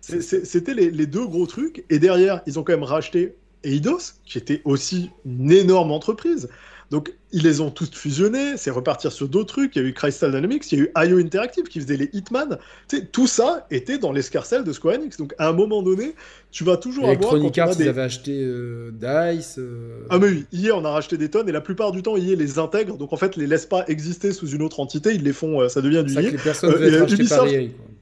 C'était 0.00 0.74
les, 0.74 0.90
les, 0.90 1.06
deux 1.06 1.26
gros 1.26 1.46
trucs. 1.46 1.84
Et 1.90 1.98
derrière, 1.98 2.42
ils 2.46 2.58
ont 2.58 2.62
quand 2.62 2.72
même 2.72 2.82
racheté 2.82 3.34
Eidos, 3.64 4.14
qui 4.24 4.38
était 4.38 4.60
aussi 4.64 5.10
une 5.24 5.50
énorme 5.50 5.92
entreprise. 5.92 6.48
Donc, 6.94 7.12
ils 7.32 7.42
les 7.42 7.60
ont 7.60 7.72
tous 7.72 7.90
fusionnés, 7.92 8.56
c'est 8.56 8.70
repartir 8.70 9.10
sur 9.10 9.26
d'autres 9.26 9.52
trucs. 9.52 9.74
Il 9.74 9.82
y 9.82 9.84
a 9.84 9.88
eu 9.88 9.92
Crystal 9.92 10.30
Dynamics, 10.30 10.70
il 10.70 10.78
y 10.78 10.82
a 10.82 10.84
eu 10.84 11.08
IO 11.08 11.18
Interactive 11.18 11.64
qui 11.64 11.80
faisait 11.80 11.96
les 11.96 12.08
Hitman. 12.12 12.56
Tu 12.88 12.98
sais, 12.98 13.06
tout 13.06 13.26
ça 13.26 13.66
était 13.72 13.98
dans 13.98 14.12
l'escarcelle 14.12 14.62
de 14.62 14.72
Square 14.72 14.94
Enix. 14.94 15.16
Donc, 15.16 15.34
à 15.38 15.48
un 15.48 15.52
moment 15.52 15.82
donné, 15.82 16.14
tu 16.52 16.62
vas 16.62 16.76
toujours 16.76 17.08
avoir. 17.08 17.18
Electronic 17.34 17.58
Arts, 17.58 17.74
ils 17.80 17.88
avaient 17.88 18.02
acheté 18.02 18.30
euh, 18.44 18.92
Dice. 18.92 19.56
Euh. 19.58 20.06
Ah, 20.08 20.20
mais 20.20 20.28
oui, 20.28 20.46
hier, 20.52 20.78
on 20.78 20.84
a 20.84 20.90
racheté 20.90 21.16
des 21.16 21.28
tonnes 21.28 21.48
et 21.48 21.52
la 21.52 21.60
plupart 21.60 21.90
du 21.90 22.00
temps, 22.00 22.16
EA 22.16 22.36
les 22.36 22.60
intègre. 22.60 22.96
Donc, 22.96 23.12
en 23.12 23.16
fait, 23.16 23.34
les 23.34 23.48
laisse 23.48 23.66
pas 23.66 23.84
exister 23.88 24.30
sous 24.30 24.50
une 24.50 24.62
autre 24.62 24.78
entité, 24.78 25.14
ils 25.14 25.24
les 25.24 25.32
font, 25.32 25.62
euh, 25.62 25.68
ça 25.68 25.82
devient 25.82 26.04
du 26.06 26.14
EA. 26.14 26.30
les 26.30 26.38
personnes 26.38 26.74
Ubisoft, 27.10 27.52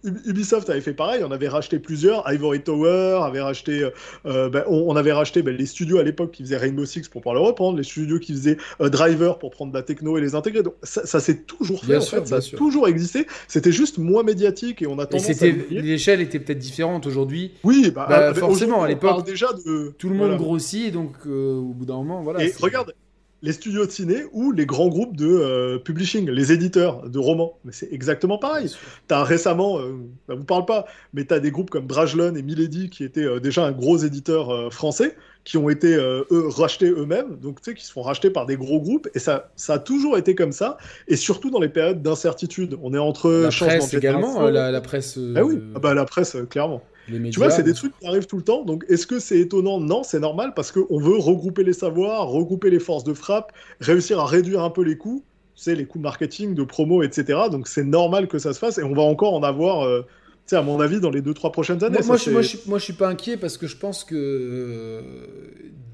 Ubisoft 0.05 0.69
avait 0.71 0.81
fait 0.81 0.95
pareil, 0.95 1.23
on 1.25 1.31
avait 1.31 1.49
racheté 1.49 1.79
plusieurs. 1.79 2.31
Ivory 2.31 2.61
Tower 2.61 3.21
avait 3.25 3.41
racheté. 3.41 3.89
Ben, 4.25 4.65
on, 4.67 4.97
avait 4.97 5.13
racheté 5.13 5.43
ben, 5.43 5.57
les 5.57 5.67
studios 5.67 5.99
à 5.99 6.03
l'époque 6.03 6.33
qui 6.33 6.43
faisaient 6.43 6.57
Rainbow 6.57 6.85
Six 6.85 7.09
pour 7.09 7.23
pouvoir 7.23 7.35
le 7.35 7.41
reprendre, 7.41 7.79
les 7.79 7.85
studios 7.85 8.19
qui 8.19 8.33
faisaient 8.33 8.57
Driver 8.81 9.39
pour 9.39 9.51
prendre 9.51 9.73
la 9.73 9.83
techno 9.83 10.19
et 10.19 10.21
les 10.21 10.35
intégrer. 10.35 10.63
Donc 10.63 10.75
ça, 10.83 11.07
ça 11.07 11.21
s'est 11.21 11.43
toujours 11.43 11.85
fait, 11.85 11.97
en 11.97 12.01
fait, 12.01 12.27
ça 12.27 12.37
a 12.37 12.57
toujours 12.57 12.89
existé. 12.89 13.27
C'était 13.49 13.73
juste 13.73 13.99
moins 13.99 14.23
médiatique 14.23 14.83
et 14.83 14.87
on 14.87 14.99
a 14.99 15.07
tendance 15.07 15.43
à 15.43 15.47
L'échelle 15.71 16.21
était 16.21 16.39
peut-être 16.39 16.59
différente 16.59 17.07
aujourd'hui. 17.07 17.53
Oui, 17.65 17.91
bah, 17.95 18.07
bah 18.09 18.29
ah, 18.31 18.35
forcément, 18.35 18.83
à 18.83 18.89
l'époque, 18.89 19.25
déjà 19.25 19.49
de... 19.53 19.95
tout 19.99 20.09
le 20.09 20.15
monde 20.15 20.37
grossit, 20.37 20.93
donc 20.93 21.13
euh, 21.27 21.57
au 21.57 21.73
bout 21.73 21.85
d'un 21.85 21.97
moment, 21.97 22.23
voilà. 22.23 22.45
Et 22.45 22.53
regarde, 22.61 22.95
les 23.43 23.53
studios 23.53 23.87
de 23.87 23.91
ciné 23.91 24.25
ou 24.33 24.53
les 24.53 24.67
grands 24.67 24.89
groupes 24.89 25.17
de 25.17 25.27
euh, 25.27 25.79
publishing, 25.79 26.31
les 26.31 26.53
éditeurs 26.53 27.09
de 27.09 27.19
romans. 27.19 27.59
Mais 27.65 27.73
c'est 27.73 27.93
exactement 27.93 28.39
pareil. 28.39 28.71
Tu 29.09 29.15
as 29.15 29.25
récemment, 29.25 29.79
euh, 29.79 29.99
ça 30.29 30.35
vous 30.35 30.45
parle 30.45 30.65
pas, 30.65 30.87
mais 31.13 31.25
tu 31.25 31.35
as 31.35 31.41
des 31.41 31.51
groupes 31.51 31.71
comme 31.71 31.87
Drajlon 31.87 32.35
et 32.35 32.43
Milady 32.43 32.91
qui 32.91 33.05
étaient 33.05 33.41
déjà 33.41 33.67
un 33.67 33.73
gros 33.73 33.99
éditeur 33.99 34.73
français 34.73 35.17
qui 35.45 35.57
ont 35.57 35.69
été 35.69 35.95
euh, 35.95 36.25
eux, 36.31 36.49
rachetés 36.49 36.91
eux-mêmes, 36.91 37.37
donc 37.37 37.61
tu 37.61 37.71
sais, 37.71 37.77
qui 37.77 37.85
se 37.85 37.93
font 37.93 38.03
racheter 38.03 38.31
par 38.31 38.47
des 38.47 38.57
gros 38.57 38.81
groupes, 38.81 39.09
et 39.15 39.19
ça, 39.19 39.51
ça 39.57 39.75
a 39.75 39.79
toujours 39.79 40.17
été 40.17 40.35
comme 40.35 40.53
ça, 40.53 40.77
et 41.09 41.17
surtout 41.17 41.51
dans 41.51 41.61
les 41.61 41.69
périodes 41.69 42.03
d'incertitude. 42.03 42.79
On 42.83 42.95
est 42.95 42.99
entre 42.99 43.31
la 43.31 43.49
presse 43.51 43.95
également, 43.95 44.47
euh, 44.47 44.51
la, 44.51 44.81
presse. 44.81 45.19
Ah 45.35 45.45
oui, 45.45 45.61
ah 45.75 45.81
bah, 45.81 45.95
la 45.95 46.05
presse, 46.05 46.37
clairement. 46.49 46.83
tu 47.09 47.39
vois, 47.39 47.51
c'est 47.51 47.65
des 47.65 47.75
trucs 47.75 47.99
qui 47.99 48.07
arrivent 48.07 48.27
tout 48.27 48.37
le 48.37 48.45
temps. 48.45 48.65
Donc, 48.65 48.85
est-ce 48.89 49.07
que 49.07 49.19
c'est 49.19 49.39
étonnant? 49.39 49.81
Non, 49.81 50.05
c'est 50.05 50.21
normal 50.21 50.53
parce 50.55 50.71
qu'on 50.71 50.99
veut 50.99 51.19
regrouper 51.19 51.65
les 51.65 51.73
savoirs, 51.73 52.29
regrouper 52.29 52.71
les 52.71 52.81
forces 52.81 53.05
de 53.05 53.15
frappe, 53.15 53.53
réussir 53.81 54.21
à 54.21 54.27
réduire 54.27 54.63
un 54.63 54.71
peu 54.71 54.83
les 54.83 54.97
coûts, 54.97 55.25
tu 55.57 55.63
sais, 55.65 55.75
les 55.75 55.87
coûts 55.87 55.99
marketing, 55.99 56.55
de 56.55 56.63
promo, 56.63 57.03
etc. 57.03 57.41
Donc, 57.51 57.67
c'est 57.67 57.85
normal 57.85 58.29
que 58.29 58.39
ça 58.39 58.53
se 58.53 58.61
fasse 58.61 58.79
et 58.79 58.85
on 58.85 58.95
va 58.95 59.03
encore 59.03 59.35
en 59.35 59.43
avoir 59.43 60.05
sais, 60.53 60.57
à 60.57 60.63
mon 60.63 60.81
avis, 60.81 61.01
dans 61.01 61.11
les 61.11 61.21
2-3 61.21 61.53
prochaines 61.53 61.85
années. 61.85 61.99
Moi, 61.99 62.07
moi, 62.07 62.43
je, 62.43 62.57
moi, 62.67 62.79
je, 62.79 62.85
suis 62.85 62.93
pas 62.93 63.09
inquiet 63.09 63.37
parce 63.37 63.59
que 63.59 63.67
je 63.67 63.77
pense 63.77 64.05
que 64.05 64.15
euh, 64.15 65.01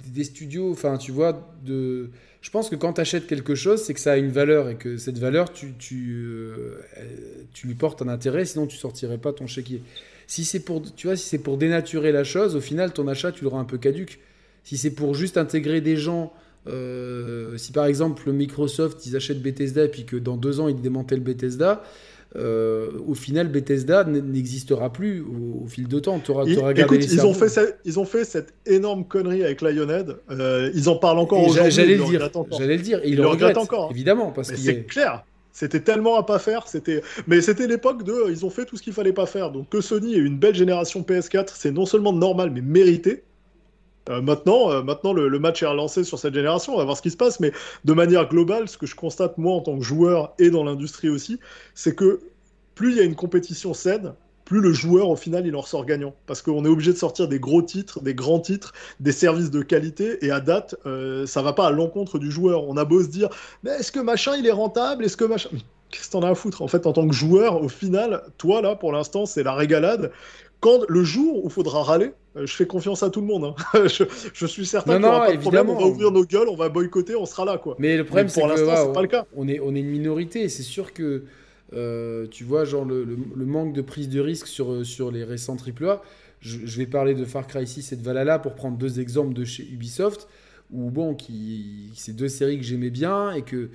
des 0.06 0.24
studios, 0.24 0.70
enfin, 0.70 0.96
tu 0.98 1.12
vois, 1.12 1.52
de. 1.64 2.10
Je 2.40 2.50
pense 2.50 2.70
que 2.70 2.76
quand 2.76 2.94
tu 2.94 3.00
achètes 3.00 3.26
quelque 3.26 3.54
chose, 3.54 3.82
c'est 3.82 3.94
que 3.94 4.00
ça 4.00 4.12
a 4.12 4.16
une 4.16 4.30
valeur 4.30 4.68
et 4.68 4.76
que 4.76 4.96
cette 4.96 5.18
valeur, 5.18 5.52
tu, 5.52 5.74
tu, 5.76 6.14
euh, 6.20 6.80
tu 7.52 7.66
lui 7.66 7.74
portes 7.74 8.00
un 8.00 8.08
intérêt, 8.08 8.44
sinon 8.44 8.66
tu 8.66 8.76
sortirais 8.76 9.18
pas 9.18 9.32
ton 9.32 9.48
chéquier. 9.48 9.82
Si 10.28 10.44
c'est 10.44 10.60
pour, 10.60 10.82
tu 10.94 11.08
vois, 11.08 11.16
si 11.16 11.28
c'est 11.28 11.38
pour 11.38 11.56
dénaturer 11.56 12.12
la 12.12 12.22
chose, 12.22 12.54
au 12.54 12.60
final, 12.60 12.92
ton 12.92 13.08
achat, 13.08 13.32
tu 13.32 13.42
l'auras 13.44 13.58
un 13.58 13.64
peu 13.64 13.78
caduque. 13.78 14.20
Si 14.62 14.76
c'est 14.76 14.90
pour 14.90 15.14
juste 15.14 15.36
intégrer 15.36 15.80
des 15.80 15.96
gens, 15.96 16.32
euh, 16.66 17.56
si 17.56 17.72
par 17.72 17.86
exemple 17.86 18.30
Microsoft, 18.30 19.06
ils 19.06 19.16
achètent 19.16 19.42
Bethesda 19.42 19.84
et 19.84 19.88
puis 19.88 20.04
que 20.04 20.16
dans 20.16 20.36
deux 20.36 20.60
ans, 20.60 20.68
ils 20.68 20.80
démantèlent 20.80 21.20
Bethesda, 21.20 21.82
euh, 22.36 22.90
au 23.06 23.14
final, 23.14 23.48
Bethesda 23.48 24.04
n'existera 24.04 24.92
plus 24.92 25.22
au, 25.22 25.66
fil 25.66 25.88
de 25.88 25.98
temps. 25.98 26.20
Auras, 26.28 26.44
auras 26.58 26.72
écoute, 26.72 27.04
ils, 27.04 27.24
ont 27.24 27.32
fait 27.32 27.78
ils 27.84 27.98
ont 27.98 28.04
fait 28.04 28.24
cette 28.24 28.52
énorme 28.66 29.06
connerie 29.06 29.42
avec 29.44 29.62
Lionhead. 29.62 30.16
Euh, 30.30 30.70
ils 30.74 30.88
en 30.88 30.96
parlent 30.96 31.18
encore 31.18 31.46
aujourd'hui. 31.46 31.72
J'allais 31.72 31.96
le, 31.96 32.04
dire. 32.04 32.30
J'allais 32.58 32.76
le 32.76 32.82
dire. 32.82 33.00
ils, 33.04 33.16
le 33.16 33.26
regrettent, 33.26 33.56
encore. 33.56 33.90
Évidemment. 33.90 34.30
parce 34.30 34.50
que 34.50 34.56
C'est 34.56 34.84
clair. 34.84 35.24
C'était 35.50 35.80
tellement 35.80 36.16
à 36.16 36.22
pas 36.22 36.38
faire, 36.38 36.68
c'était 36.68 37.02
mais 37.26 37.40
c'était 37.40 37.66
l'époque 37.66 38.04
de 38.04 38.30
ils 38.30 38.46
ont 38.46 38.50
fait 38.50 38.64
tout 38.64 38.76
ce 38.76 38.82
qu'il 38.82 38.92
fallait 38.92 39.14
pas 39.14 39.26
faire. 39.26 39.50
Donc 39.50 39.68
que 39.70 39.80
Sony 39.80 40.14
ait 40.14 40.18
une 40.18 40.38
belle 40.38 40.54
génération 40.54 41.00
PS4, 41.00 41.48
c'est 41.54 41.72
non 41.72 41.84
seulement 41.84 42.12
normal 42.12 42.52
mais 42.54 42.60
mérité. 42.60 43.24
Euh, 44.08 44.20
maintenant, 44.20 44.70
euh, 44.70 44.82
maintenant 44.82 45.12
le, 45.12 45.38
match 45.38 45.62
est 45.62 45.66
relancé 45.66 46.04
sur 46.04 46.18
cette 46.18 46.34
génération, 46.34 46.74
on 46.74 46.78
va 46.78 46.84
voir 46.84 46.96
ce 46.96 47.02
qui 47.02 47.10
se 47.10 47.16
passe, 47.16 47.40
mais 47.40 47.52
de 47.84 47.92
manière 47.92 48.28
globale, 48.28 48.68
ce 48.68 48.78
que 48.78 48.86
je 48.86 48.94
constate 48.94 49.38
moi 49.38 49.54
en 49.54 49.60
tant 49.60 49.78
que 49.78 49.84
joueur 49.84 50.34
et 50.38 50.50
dans 50.50 50.64
l'industrie 50.64 51.08
aussi, 51.08 51.38
c'est 51.74 51.94
que 51.94 52.20
plus 52.74 52.92
il 52.92 52.96
y 52.98 53.00
a 53.00 53.04
une 53.04 53.14
compétition 53.14 53.74
saine, 53.74 54.14
plus 54.44 54.60
le 54.60 54.72
joueur 54.72 55.10
au 55.10 55.16
final 55.16 55.46
il 55.46 55.54
en 55.54 55.60
ressort 55.60 55.84
gagnant. 55.84 56.14
Parce 56.26 56.40
qu'on 56.40 56.64
est 56.64 56.68
obligé 56.68 56.92
de 56.92 56.96
sortir 56.96 57.28
des 57.28 57.38
gros 57.38 57.60
titres, 57.60 58.00
des 58.00 58.14
grands 58.14 58.40
titres, 58.40 58.72
des 58.98 59.12
services 59.12 59.50
de 59.50 59.62
qualité, 59.62 60.24
et 60.24 60.30
à 60.30 60.40
date, 60.40 60.74
euh, 60.86 61.26
ça 61.26 61.42
va 61.42 61.52
pas 61.52 61.66
à 61.66 61.70
l'encontre 61.70 62.18
du 62.18 62.30
joueur. 62.30 62.64
On 62.66 62.76
a 62.76 62.84
beau 62.84 63.02
se 63.02 63.08
dire, 63.08 63.28
mais 63.62 63.72
est-ce 63.72 63.92
que 63.92 64.00
machin 64.00 64.36
il 64.36 64.46
est 64.46 64.52
rentable? 64.52 65.04
Est-ce 65.04 65.16
que 65.16 65.24
machin. 65.24 65.50
Qu'est-ce 65.90 66.08
que 66.08 66.12
t'en 66.12 66.22
as 66.22 66.30
à 66.30 66.34
foutre? 66.34 66.60
En 66.60 66.68
fait, 66.68 66.86
en 66.86 66.92
tant 66.92 67.06
que 67.08 67.14
joueur, 67.14 67.62
au 67.62 67.68
final, 67.68 68.22
toi 68.36 68.60
là, 68.60 68.74
pour 68.74 68.92
l'instant, 68.92 69.24
c'est 69.24 69.42
la 69.42 69.54
régalade 69.54 70.10
quand 70.60 70.80
le 70.88 71.04
jour 71.04 71.44
où 71.44 71.48
il 71.48 71.52
faudra 71.52 71.82
râler, 71.82 72.12
euh, 72.36 72.46
je 72.46 72.54
fais 72.54 72.66
confiance 72.66 73.02
à 73.02 73.10
tout 73.10 73.20
le 73.20 73.26
monde. 73.26 73.44
Hein. 73.44 73.86
je, 74.34 74.46
suis 74.46 74.66
certain 74.66 74.96
qu'on 74.96 75.02
pas 75.02 75.32
de 75.32 75.38
problème. 75.38 75.70
On 75.70 75.78
va 75.78 75.86
ouvrir 75.86 76.10
nos 76.10 76.24
gueules, 76.24 76.48
on 76.48 76.56
va 76.56 76.68
boycotter, 76.68 77.14
on 77.14 77.26
sera 77.26 77.44
là. 77.44 77.58
Quoi. 77.58 77.76
Mais 77.78 77.96
le 77.96 78.04
problème, 78.04 78.28
c'est 78.28 78.42
que 78.42 78.56
c'est 78.56 78.92
pas 78.92 79.02
le 79.02 79.08
cas. 79.08 79.26
On 79.36 79.48
est, 79.48 79.60
on 79.60 79.74
est 79.74 79.80
une 79.80 79.90
minorité. 79.90 80.48
C'est 80.48 80.62
sûr 80.62 80.92
que, 80.92 81.24
euh, 81.74 82.26
tu 82.28 82.44
vois, 82.44 82.64
genre 82.64 82.84
le, 82.84 83.06
manque 83.36 83.72
de 83.72 83.82
prise 83.82 84.08
de 84.08 84.20
risque 84.20 84.46
sur, 84.46 84.72
euh, 84.72 84.84
sur 84.84 85.10
les 85.10 85.24
récents 85.24 85.56
AAA. 85.56 86.02
Je, 86.40 86.58
je 86.64 86.78
vais 86.78 86.86
parler 86.86 87.14
de 87.14 87.24
Far 87.24 87.46
Cry 87.46 87.66
6 87.66 87.92
et 87.92 87.96
de 87.96 88.02
Valhalla 88.02 88.38
pour 88.38 88.54
prendre 88.54 88.78
deux 88.78 89.00
exemples 89.00 89.34
de 89.34 89.44
chez 89.44 89.64
Ubisoft. 89.64 90.28
Ou 90.70 90.90
bon, 90.90 91.14
qui, 91.14 91.90
c'est 91.94 92.14
deux 92.14 92.28
séries 92.28 92.58
que 92.58 92.62
j'aimais 92.62 92.90
bien 92.90 93.32
et 93.32 93.40
que, 93.40 93.70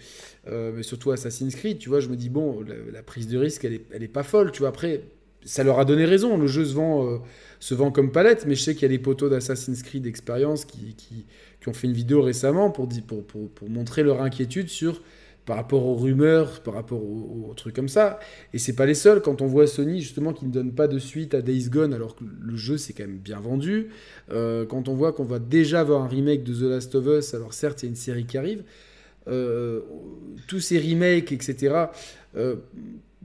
mais 0.45 0.83
surtout 0.83 1.09
Assassin's 1.09 1.55
Creed, 1.55 1.79
tu 1.79 1.89
vois, 1.89 2.01
je 2.01 2.07
me 2.07 2.15
dis, 2.15 2.29
bon, 2.29 2.63
la, 2.93 3.01
prise 3.01 3.27
de 3.27 3.39
risque, 3.39 3.65
elle 3.65 3.73
est, 3.73 3.85
elle 3.91 4.03
est 4.03 4.07
pas 4.07 4.21
folle, 4.21 4.51
tu 4.51 4.59
vois. 4.59 4.69
Après, 4.69 5.01
ça 5.45 5.63
leur 5.63 5.79
a 5.79 5.85
donné 5.85 6.05
raison. 6.05 6.37
Le 6.37 6.47
jeu 6.47 6.65
se 6.65 6.73
vend, 6.73 7.07
euh, 7.07 7.17
se 7.59 7.73
vend 7.73 7.91
comme 7.91 8.11
palette, 8.11 8.45
mais 8.47 8.55
je 8.55 8.61
sais 8.61 8.73
qu'il 8.73 8.83
y 8.83 8.85
a 8.85 8.89
des 8.89 8.99
poteaux 8.99 9.29
d'Assassin's 9.29 9.83
Creed 9.83 10.05
Experience 10.05 10.65
qui, 10.65 10.95
qui, 10.95 11.25
ont 11.67 11.73
fait 11.73 11.87
une 11.87 11.93
vidéo 11.93 12.21
récemment 12.21 12.71
pour, 12.71 12.89
pour, 13.07 13.23
pour, 13.23 13.49
pour, 13.49 13.69
montrer 13.69 14.03
leur 14.03 14.21
inquiétude 14.21 14.67
sur 14.67 15.01
par 15.45 15.55
rapport 15.55 15.85
aux 15.85 15.95
rumeurs, 15.95 16.61
par 16.61 16.73
rapport 16.73 17.01
aux, 17.01 17.53
trucs 17.55 17.75
comme 17.75 17.87
ça. 17.87 18.19
Et 18.53 18.57
c'est 18.57 18.75
pas 18.75 18.85
les 18.85 18.93
seuls. 18.93 19.21
Quand 19.21 19.41
on 19.41 19.45
voit 19.45 19.67
Sony 19.67 20.01
justement 20.01 20.33
qui 20.33 20.45
ne 20.45 20.51
donne 20.51 20.73
pas 20.73 20.87
de 20.87 20.99
suite 20.99 21.33
à 21.33 21.41
Days 21.41 21.69
Gone 21.69 21.93
alors 21.93 22.15
que 22.15 22.23
le 22.23 22.55
jeu 22.55 22.77
c'est 22.77 22.93
quand 22.93 23.03
même 23.03 23.17
bien 23.17 23.39
vendu. 23.39 23.89
Euh, 24.31 24.65
quand 24.65 24.87
on 24.87 24.93
voit 24.93 25.13
qu'on 25.13 25.23
va 25.23 25.39
déjà 25.39 25.81
avoir 25.81 26.03
un 26.03 26.07
remake 26.07 26.43
de 26.43 26.53
The 26.53 26.69
Last 26.69 26.95
of 26.95 27.05
Us, 27.07 27.33
alors 27.33 27.53
certes 27.53 27.83
il 27.83 27.85
y 27.85 27.87
a 27.87 27.91
une 27.91 27.95
série 27.95 28.25
qui 28.25 28.37
arrive. 28.37 28.63
Euh, 29.27 29.81
tous 30.47 30.59
ces 30.59 30.79
remakes, 30.79 31.31
etc 31.31 31.85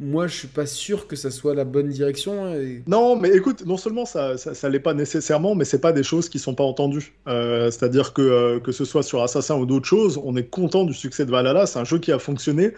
moi, 0.01 0.29
je 0.29 0.37
suis 0.37 0.49
pas 0.49 0.67
sûr 0.67 1.09
que 1.09 1.17
ça 1.17 1.31
soit 1.31 1.55
la 1.55 1.65
bonne 1.65 1.89
direction. 1.89 2.55
Non, 2.87 3.17
mais 3.17 3.31
écoute, 3.31 3.65
non 3.67 3.77
seulement 3.77 4.05
ça, 4.05 4.37
ça, 4.37 4.69
l'est 4.69 4.79
pas 4.79 4.95
nécessairement, 4.95 5.57
mais 5.57 5.65
c'est 5.65 5.81
pas 5.81 5.93
des 5.93 6.05
choses 6.05 6.29
qui 6.29 6.39
sont 6.39 6.55
pas 6.55 6.63
entendues. 6.63 7.15
Euh, 7.27 7.71
c'est-à-dire 7.71 8.13
que 8.13 8.23
euh, 8.23 8.61
que 8.61 8.71
ce 8.71 8.85
soit 8.85 9.03
sur 9.03 9.23
Assassin 9.23 9.57
ou 9.57 9.67
d'autres 9.67 9.87
choses, 9.87 10.21
on 10.23 10.37
est 10.37 10.49
content 10.49 10.85
du 10.85 10.95
succès 10.95 11.27
de 11.27 11.31
Valhalla. 11.33 11.67
C'est 11.67 11.81
un 11.81 11.85
jeu 11.85 11.99
qui 11.99 12.13
a 12.13 12.19
fonctionné. 12.19 12.75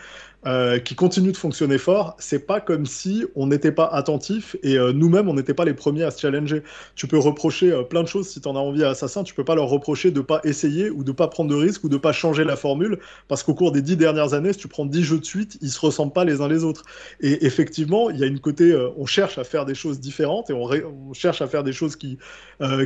Euh, 0.46 0.78
qui 0.78 0.94
continue 0.94 1.32
de 1.32 1.36
fonctionner 1.36 1.76
fort, 1.76 2.16
c'est 2.18 2.46
pas 2.46 2.62
comme 2.62 2.86
si 2.86 3.26
on 3.34 3.48
n'était 3.48 3.72
pas 3.72 3.84
attentif 3.84 4.56
et 4.62 4.78
euh, 4.78 4.90
nous-mêmes 4.90 5.28
on 5.28 5.34
n'était 5.34 5.52
pas 5.52 5.66
les 5.66 5.74
premiers 5.74 6.02
à 6.02 6.10
se 6.10 6.18
challenger. 6.18 6.62
Tu 6.94 7.06
peux 7.06 7.18
reprocher 7.18 7.70
euh, 7.70 7.82
plein 7.82 8.02
de 8.02 8.08
choses 8.08 8.26
si 8.26 8.40
tu 8.40 8.48
en 8.48 8.56
as 8.56 8.58
envie 8.58 8.82
à 8.82 8.88
Assassin, 8.88 9.22
tu 9.22 9.34
peux 9.34 9.44
pas 9.44 9.54
leur 9.54 9.68
reprocher 9.68 10.10
de 10.10 10.22
pas 10.22 10.40
essayer 10.44 10.88
ou 10.88 11.04
de 11.04 11.12
pas 11.12 11.28
prendre 11.28 11.50
de 11.50 11.54
risques 11.54 11.84
ou 11.84 11.90
de 11.90 11.98
pas 11.98 12.12
changer 12.12 12.44
la 12.44 12.56
formule 12.56 13.00
parce 13.28 13.42
qu'au 13.42 13.52
cours 13.52 13.70
des 13.70 13.82
dix 13.82 13.98
dernières 13.98 14.32
années, 14.32 14.54
si 14.54 14.60
tu 14.60 14.68
prends 14.68 14.86
dix 14.86 15.02
jeux 15.02 15.18
de 15.18 15.26
suite, 15.26 15.58
ils 15.60 15.68
se 15.68 15.78
ressemblent 15.78 16.14
pas 16.14 16.24
les 16.24 16.40
uns 16.40 16.48
les 16.48 16.64
autres. 16.64 16.84
Et 17.20 17.44
effectivement, 17.44 18.08
il 18.08 18.18
y 18.18 18.24
a 18.24 18.26
une 18.26 18.40
côté, 18.40 18.74
on 18.96 19.04
cherche 19.04 19.36
à 19.36 19.44
faire 19.44 19.66
des 19.66 19.74
choses 19.74 20.00
différentes 20.00 20.48
et 20.48 20.54
on, 20.54 21.12
cherche 21.12 21.42
à 21.42 21.48
faire 21.48 21.64
des 21.64 21.72
choses 21.72 21.96
qui, 21.96 22.16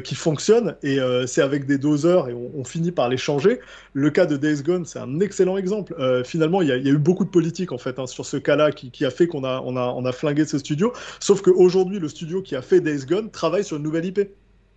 qui 0.02 0.14
fonctionnent 0.16 0.74
et 0.82 0.98
c'est 1.26 1.42
avec 1.42 1.66
des 1.66 1.78
doseurs 1.78 2.28
et 2.28 2.34
on, 2.34 2.64
finit 2.64 2.90
par 2.90 3.08
les 3.08 3.16
changer. 3.16 3.60
Le 3.92 4.10
cas 4.10 4.26
de 4.26 4.36
Days 4.36 4.62
Gone, 4.62 4.86
c'est 4.86 4.98
un 4.98 5.20
excellent 5.20 5.56
exemple. 5.56 5.94
finalement, 6.24 6.62
il 6.62 6.68
y, 6.68 6.70
y, 6.70 6.88
a 6.88 6.92
eu 6.92 6.98
beaucoup 6.98 7.24
de 7.24 7.30
en 7.70 7.78
fait 7.78 7.98
hein, 7.98 8.06
sur 8.06 8.26
ce 8.26 8.36
cas-là 8.36 8.72
qui, 8.72 9.04
a 9.04 9.10
fait 9.10 9.26
qu'on 9.26 9.44
a, 9.44 9.60
on 9.64 9.76
a, 9.76 9.86
on 9.96 10.04
a 10.04 10.12
flingué 10.12 10.44
ce 10.44 10.58
studio. 10.58 10.92
Sauf 11.20 11.42
qu'aujourd'hui, 11.42 11.98
le 11.98 12.08
studio 12.08 12.42
qui 12.42 12.56
a 12.56 12.62
fait 12.62 12.80
Days 12.80 13.06
Gone 13.06 13.30
travaille 13.30 13.64
sur 13.64 13.76
une 13.76 13.82
nouvelle 13.82 14.04
IP. 14.04 14.20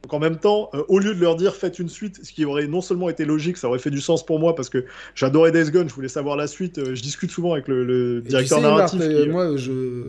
Donc 0.04 0.14
en 0.14 0.20
même 0.20 0.38
temps, 0.38 0.70
euh, 0.74 0.84
au 0.88 1.00
lieu 1.00 1.16
de 1.16 1.20
leur 1.20 1.36
dire 1.36 1.56
faites 1.56 1.80
une 1.80 1.90
suite, 1.90 2.24
ce 2.24 2.32
qui 2.32 2.46
aurait 2.46 2.68
non 2.68 2.82
seulement 2.82 3.10
été 3.10 3.26
logique, 3.26 3.58
ça 3.58 3.68
aurait 3.68 3.80
fait 3.80 3.90
du 3.90 4.00
sens 4.00 4.26
pour 4.26 4.40
moi 4.40 4.56
parce 4.56 4.70
que 4.70 4.86
j'adorais 5.16 5.52
Days 5.52 5.72
Gone, 5.72 5.90
je 5.90 5.94
voulais 5.94 6.08
savoir 6.08 6.36
la 6.36 6.48
suite. 6.48 6.78
Euh, 6.78 6.96
je 6.96 7.02
discute 7.02 7.32
souvent 7.32 7.54
avec 7.54 7.68
le, 7.68 8.22
directeur 8.22 8.62
narratif. 8.62 9.02
Euh, 9.02 9.32
moi, 9.32 9.58
je... 9.58 10.04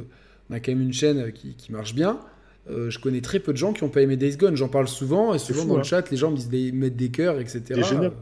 on 0.50 0.54
a 0.54 0.60
quand 0.60 0.72
même 0.72 0.82
une 0.82 0.92
chaîne 0.92 1.32
qui, 1.32 1.56
marche 1.70 1.94
bien. 1.94 2.18
je 2.68 2.98
connais 2.98 3.22
très 3.22 3.38
peu 3.38 3.52
de 3.52 3.58
gens 3.58 3.72
qui 3.72 3.82
n'ont 3.82 3.90
pas 3.90 4.02
aimé 4.02 4.16
Days 4.16 4.36
Gone. 4.36 4.56
J'en 4.56 4.68
parle 4.68 4.88
souvent 4.88 5.34
et 5.34 5.38
souvent 5.38 5.64
dans 5.64 5.74
le 5.74 5.80
hein. 5.80 5.84
chat, 5.84 6.10
les 6.10 6.16
gens 6.16 6.30
me 6.30 6.36
disent 6.36 6.50
de 6.50 6.70
mettre 6.72 6.96
des 6.96 7.10
cœurs, 7.10 7.40
etc. 7.40 7.62
C'est 7.68 7.82
génial. 7.82 8.12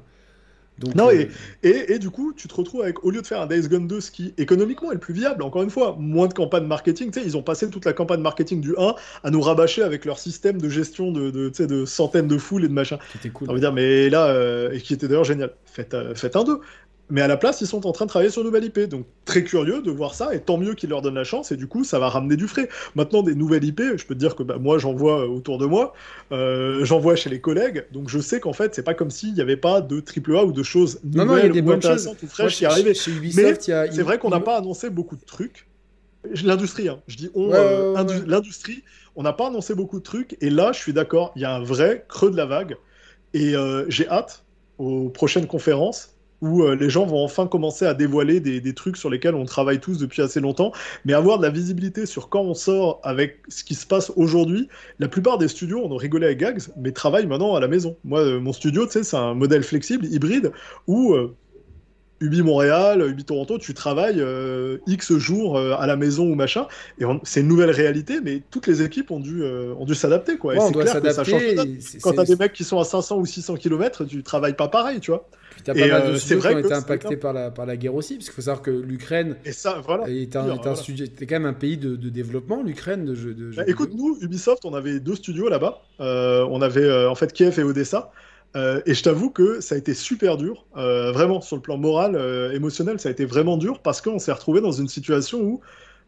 Non, 0.95 1.11
et, 1.11 1.31
et, 1.63 1.95
et, 1.95 1.99
du 1.99 2.11
coup, 2.11 2.33
tu 2.35 2.49
te 2.49 2.55
retrouves 2.55 2.83
avec, 2.83 3.03
au 3.05 3.11
lieu 3.11 3.23
de 3.23 3.27
faire 3.27 3.41
un 3.41 3.47
Days 3.47 3.69
Gone 3.69 3.87
2, 3.87 4.01
ce 4.01 4.11
qui 4.11 4.35
économiquement 4.37 4.91
est 4.91 4.95
le 4.95 5.01
plus 5.01 5.15
viable, 5.15 5.43
encore 5.43 5.63
une 5.63 5.71
fois, 5.71 5.97
moins 5.99 6.29
de 6.29 6.35
campagne 6.35 6.67
marketing, 6.67 7.11
tu 7.11 7.21
sais, 7.21 7.27
ils 7.27 7.37
ont 7.37 7.43
passé 7.43 7.71
toute 7.71 7.87
la 7.87 7.93
campagne 7.93 8.21
marketing 8.21 8.61
du 8.61 8.75
1 8.77 8.95
à 9.25 9.31
nous 9.31 9.41
rabâcher 9.41 9.83
avec 9.83 10.05
leur 10.05 10.19
système 10.19 10.61
de 10.61 10.69
gestion 10.69 11.13
de, 11.13 11.31
de, 11.31 11.67
de 11.67 11.85
centaines 11.87 12.29
de 12.29 12.37
foules 12.37 12.65
et 12.65 12.69
de 12.69 12.75
machin. 12.75 12.99
Qui 13.13 13.19
était 13.19 13.31
cool. 13.31 13.49
Veut 13.53 13.61
dire, 13.61 13.73
mais 13.73 14.11
là, 14.11 14.71
et 14.73 14.81
qui 14.81 14.93
était 14.93 15.09
d'ailleurs 15.09 15.25
génial. 15.25 15.53
Faites, 15.65 15.97
faites 16.15 16.37
un 16.37 16.45
2. 16.45 16.61
Mais 17.09 17.21
à 17.21 17.29
la 17.29 17.37
place, 17.37 17.61
ils 17.61 17.69
sont 17.69 17.87
en 17.87 17.93
train 17.93 18.05
de 18.05 18.09
travailler 18.09 18.31
sur 18.31 18.43
une 18.43 18.49
nouvelle 18.49 18.65
IP. 18.65 18.81
Donc 18.81 19.07
très 19.25 19.45
curieux 19.45 19.81
de 19.81 19.91
voir 19.91 20.15
ça, 20.15 20.35
et 20.35 20.41
tant 20.41 20.59
mieux 20.59 20.75
qu'ils 20.75 20.91
leur 20.91 21.03
donnent 21.03 21.15
la 21.15 21.25
chance, 21.25 21.53
et 21.53 21.57
du 21.57 21.69
coup, 21.69 21.85
ça 21.85 21.99
va 21.99 22.09
ramener 22.09 22.37
du 22.37 22.49
frais. 22.49 22.69
Maintenant, 22.97 23.23
des 23.23 23.35
nouvelles 23.35 23.65
IP, 23.65 23.81
je 23.97 24.07
peux 24.07 24.15
te 24.15 24.19
dire 24.19 24.35
que 24.35 24.43
bah, 24.43 24.57
moi, 24.59 24.79
j'en 24.79 24.93
vois 24.93 25.23
euh, 25.23 25.29
autour 25.29 25.59
de 25.59 25.67
moi, 25.67 25.93
euh, 26.33 26.85
j'en 26.85 26.99
vois 26.99 27.15
chez 27.15 27.31
les 27.31 27.41
collègues, 27.41 27.85
donc 27.93 28.09
je 28.09 28.19
sais 28.19 28.41
qu'en 28.41 28.53
fait, 28.53 28.75
c'est 28.75 28.83
pas 28.83 28.95
comme 28.95 29.11
s'il 29.11 29.35
n'y 29.35 29.41
avait 29.41 29.57
pas 29.57 29.81
de 29.81 30.01
AAA 30.03 30.45
ou 30.45 30.53
de 30.53 30.63
choses 30.63 31.01
nouvelles 31.05 31.27
non, 31.27 31.35
non, 31.35 31.39
y 31.39 31.43
a 31.43 31.49
des 31.49 31.61
ou 31.61 31.71
intéressantes 31.71 32.23
ou 32.23 32.27
fraîches 32.27 32.57
qui 32.57 32.67
arrivaient. 32.67 32.95
Mais 33.35 33.55
c'est 33.61 34.03
vrai 34.03 34.19
qu'on 34.19 34.31
n'a 34.31 34.41
pas 34.41 34.57
annoncé 34.57 34.91
beaucoup 34.91 35.17
de 35.17 35.25
trucs. 35.25 35.67
L'industrie, 36.43 36.89
hein. 36.89 37.01
je 37.07 37.17
dis 37.17 37.31
on, 37.37 37.53
euh, 37.53 37.95
l'industrie, 38.27 38.83
on 39.15 39.23
n'a 39.23 39.33
pas 39.33 39.47
annoncé 39.47 39.77
beaucoup 39.77 40.01
de 40.01 40.05
trucs, 40.05 40.37
et 40.41 40.51
là, 40.51 40.73
je 40.73 40.79
suis 40.81 40.93
d'accord, 40.93 41.33
il 41.37 41.43
y 41.43 41.45
a 41.45 41.55
un 41.55 41.63
vrai 41.63 42.05
creux 42.09 42.33
de 42.33 42.37
la 42.37 42.47
vague, 42.47 42.77
et 43.33 43.55
j'ai 43.89 44.09
hâte 44.09 44.43
aux 44.79 45.09
prochaines 45.09 45.47
conférences 45.47 46.16
où 46.43 46.63
euh, 46.63 46.77
les 46.77 46.91
gens 46.91 47.07
vont 47.07 47.23
enfin 47.25 47.47
commencer 47.47 47.87
à 47.87 47.95
dévoiler 47.95 48.41
des, 48.41 48.75
trucs 48.75 48.97
sur 48.97 49.11
lesquels 49.11 49.35
on 49.35 49.45
travaille 49.45 49.81
tous 49.81 49.99
depuis 49.99 50.23
assez 50.23 50.41
longtemps, 50.41 50.73
mais 51.05 51.15
avoir 51.15 51.39
de 51.39 51.45
la 51.45 51.51
visibilité 51.51 52.05
sur 52.05 52.29
quand 52.29 52.43
on 52.43 52.55
sort 52.55 53.01
avec 53.05 53.39
ce 53.49 53.65
qui 53.65 53.75
se 53.75 53.87
passe 53.87 54.13
aujourd'hui. 54.17 54.69
La 54.99 55.09
plupart 55.09 55.39
des 55.39 55.49
studios, 55.49 55.81
on 55.83 55.95
a 55.95 55.99
rigolé 55.99 56.27
avec 56.27 56.39
Gags, 56.39 56.63
mais 56.77 56.93
travaillent 56.93 57.27
maintenant 57.27 57.55
à 57.55 57.61
la 57.61 57.69
maison. 57.69 57.97
Moi, 58.05 58.21
euh, 58.21 58.41
mon 58.41 58.53
studio, 58.53 58.87
tu 58.87 58.93
sais, 58.93 59.05
c'est 59.05 59.17
un 59.17 59.35
modèle 59.35 59.63
flexible, 59.63 60.05
hybride, 60.07 60.53
où 60.87 61.15
euh, 61.15 61.35
Ubi 62.21 62.43
Montréal, 62.43 63.07
Ubi 63.09 63.25
Toronto, 63.25 63.59
tu 63.59 63.75
travailles 63.75 64.25
X 64.87 65.17
jours 65.17 65.59
à 65.59 65.87
la 65.87 65.97
maison 65.97 66.31
ou 66.31 66.35
machin, 66.35 66.67
et 66.99 67.05
c'est 67.25 67.41
une 67.41 67.49
nouvelle 67.49 67.71
réalité, 67.71 68.21
mais 68.23 68.43
toutes 68.51 68.67
les 68.67 68.83
équipes 68.83 69.11
ont 69.11 69.21
dû, 69.21 69.45
ont 69.45 69.85
dû 69.85 69.95
s'adapter, 69.95 70.39
quoi. 70.39 70.55
c'est 70.59 70.73
clair 70.73 71.03
que 71.03 71.13
ça 71.13 71.25
change. 71.25 71.43
Quand 72.03 72.13
t'as 72.13 72.25
des 72.25 72.37
mecs 72.37 72.53
qui 72.53 72.65
sont 72.65 72.79
à 72.79 72.85
500 72.85 73.19
ou 73.19 73.27
600 73.27 73.57
km, 73.57 74.05
tu 74.05 74.23
travailles 74.23 74.57
pas 74.57 74.69
pareil, 74.69 75.01
tu 75.01 75.11
vois. 75.11 75.29
T'as 75.65 75.75
pas 75.75 75.89
mal 75.89 76.13
de 76.13 76.17
euh, 76.17 76.19
qui 76.19 76.35
ont 76.35 76.59
été 76.59 76.73
impactés 76.73 77.17
par 77.17 77.33
la, 77.33 77.51
par 77.51 77.67
la 77.67 77.77
guerre 77.77 77.95
aussi, 77.95 78.15
parce 78.17 78.27
qu'il 78.27 78.35
faut 78.35 78.43
savoir 78.43 78.63
que 78.63 78.71
l'Ukraine 78.71 79.37
voilà, 79.85 80.09
est, 80.09 80.37
un, 80.37 80.55
est 80.55 80.67
un 80.67 80.75
studio, 80.75 81.07
quand 81.19 81.31
même 81.31 81.47
un 81.47 81.53
pays 81.53 81.77
de, 81.77 81.97
de 81.97 82.09
développement, 82.09 82.63
l'Ukraine 82.63 83.05
de 83.05 83.15
jeux. 83.15 83.35
De 83.35 83.55
bah, 83.55 83.65
écoute, 83.67 83.91
nous, 83.95 84.19
Ubisoft, 84.21 84.65
on 84.65 84.75
avait 84.75 85.01
deux 85.01 85.15
studios 85.15 85.49
là-bas. 85.49 85.83
Euh, 86.01 86.47
on 86.51 86.61
avait 86.63 86.85
euh, 86.85 87.11
en 87.11 87.15
fait 87.15 87.33
Kiev 87.33 87.59
et 87.59 87.63
Odessa. 87.63 88.13
Et 88.55 88.95
je 88.95 89.03
t'avoue 89.03 89.31
que 89.31 89.61
ça 89.61 89.75
a 89.75 89.79
été 89.79 89.93
super 89.93 90.37
dur, 90.37 90.65
vraiment 90.75 91.41
sur 91.41 91.57
le 91.57 91.63
plan 91.63 91.77
moral, 91.77 92.17
émotionnel, 92.55 92.99
ça 92.99 93.11
a 93.11 93.13
été 93.13 93.25
vraiment 93.25 93.59
dur 93.59 93.81
parce 93.81 94.01
qu'on 94.01 94.19
s'est 94.19 94.33
retrouvé 94.33 94.61
dans 94.61 94.73
une 94.73 94.89
situation 94.89 95.41
où 95.43 95.61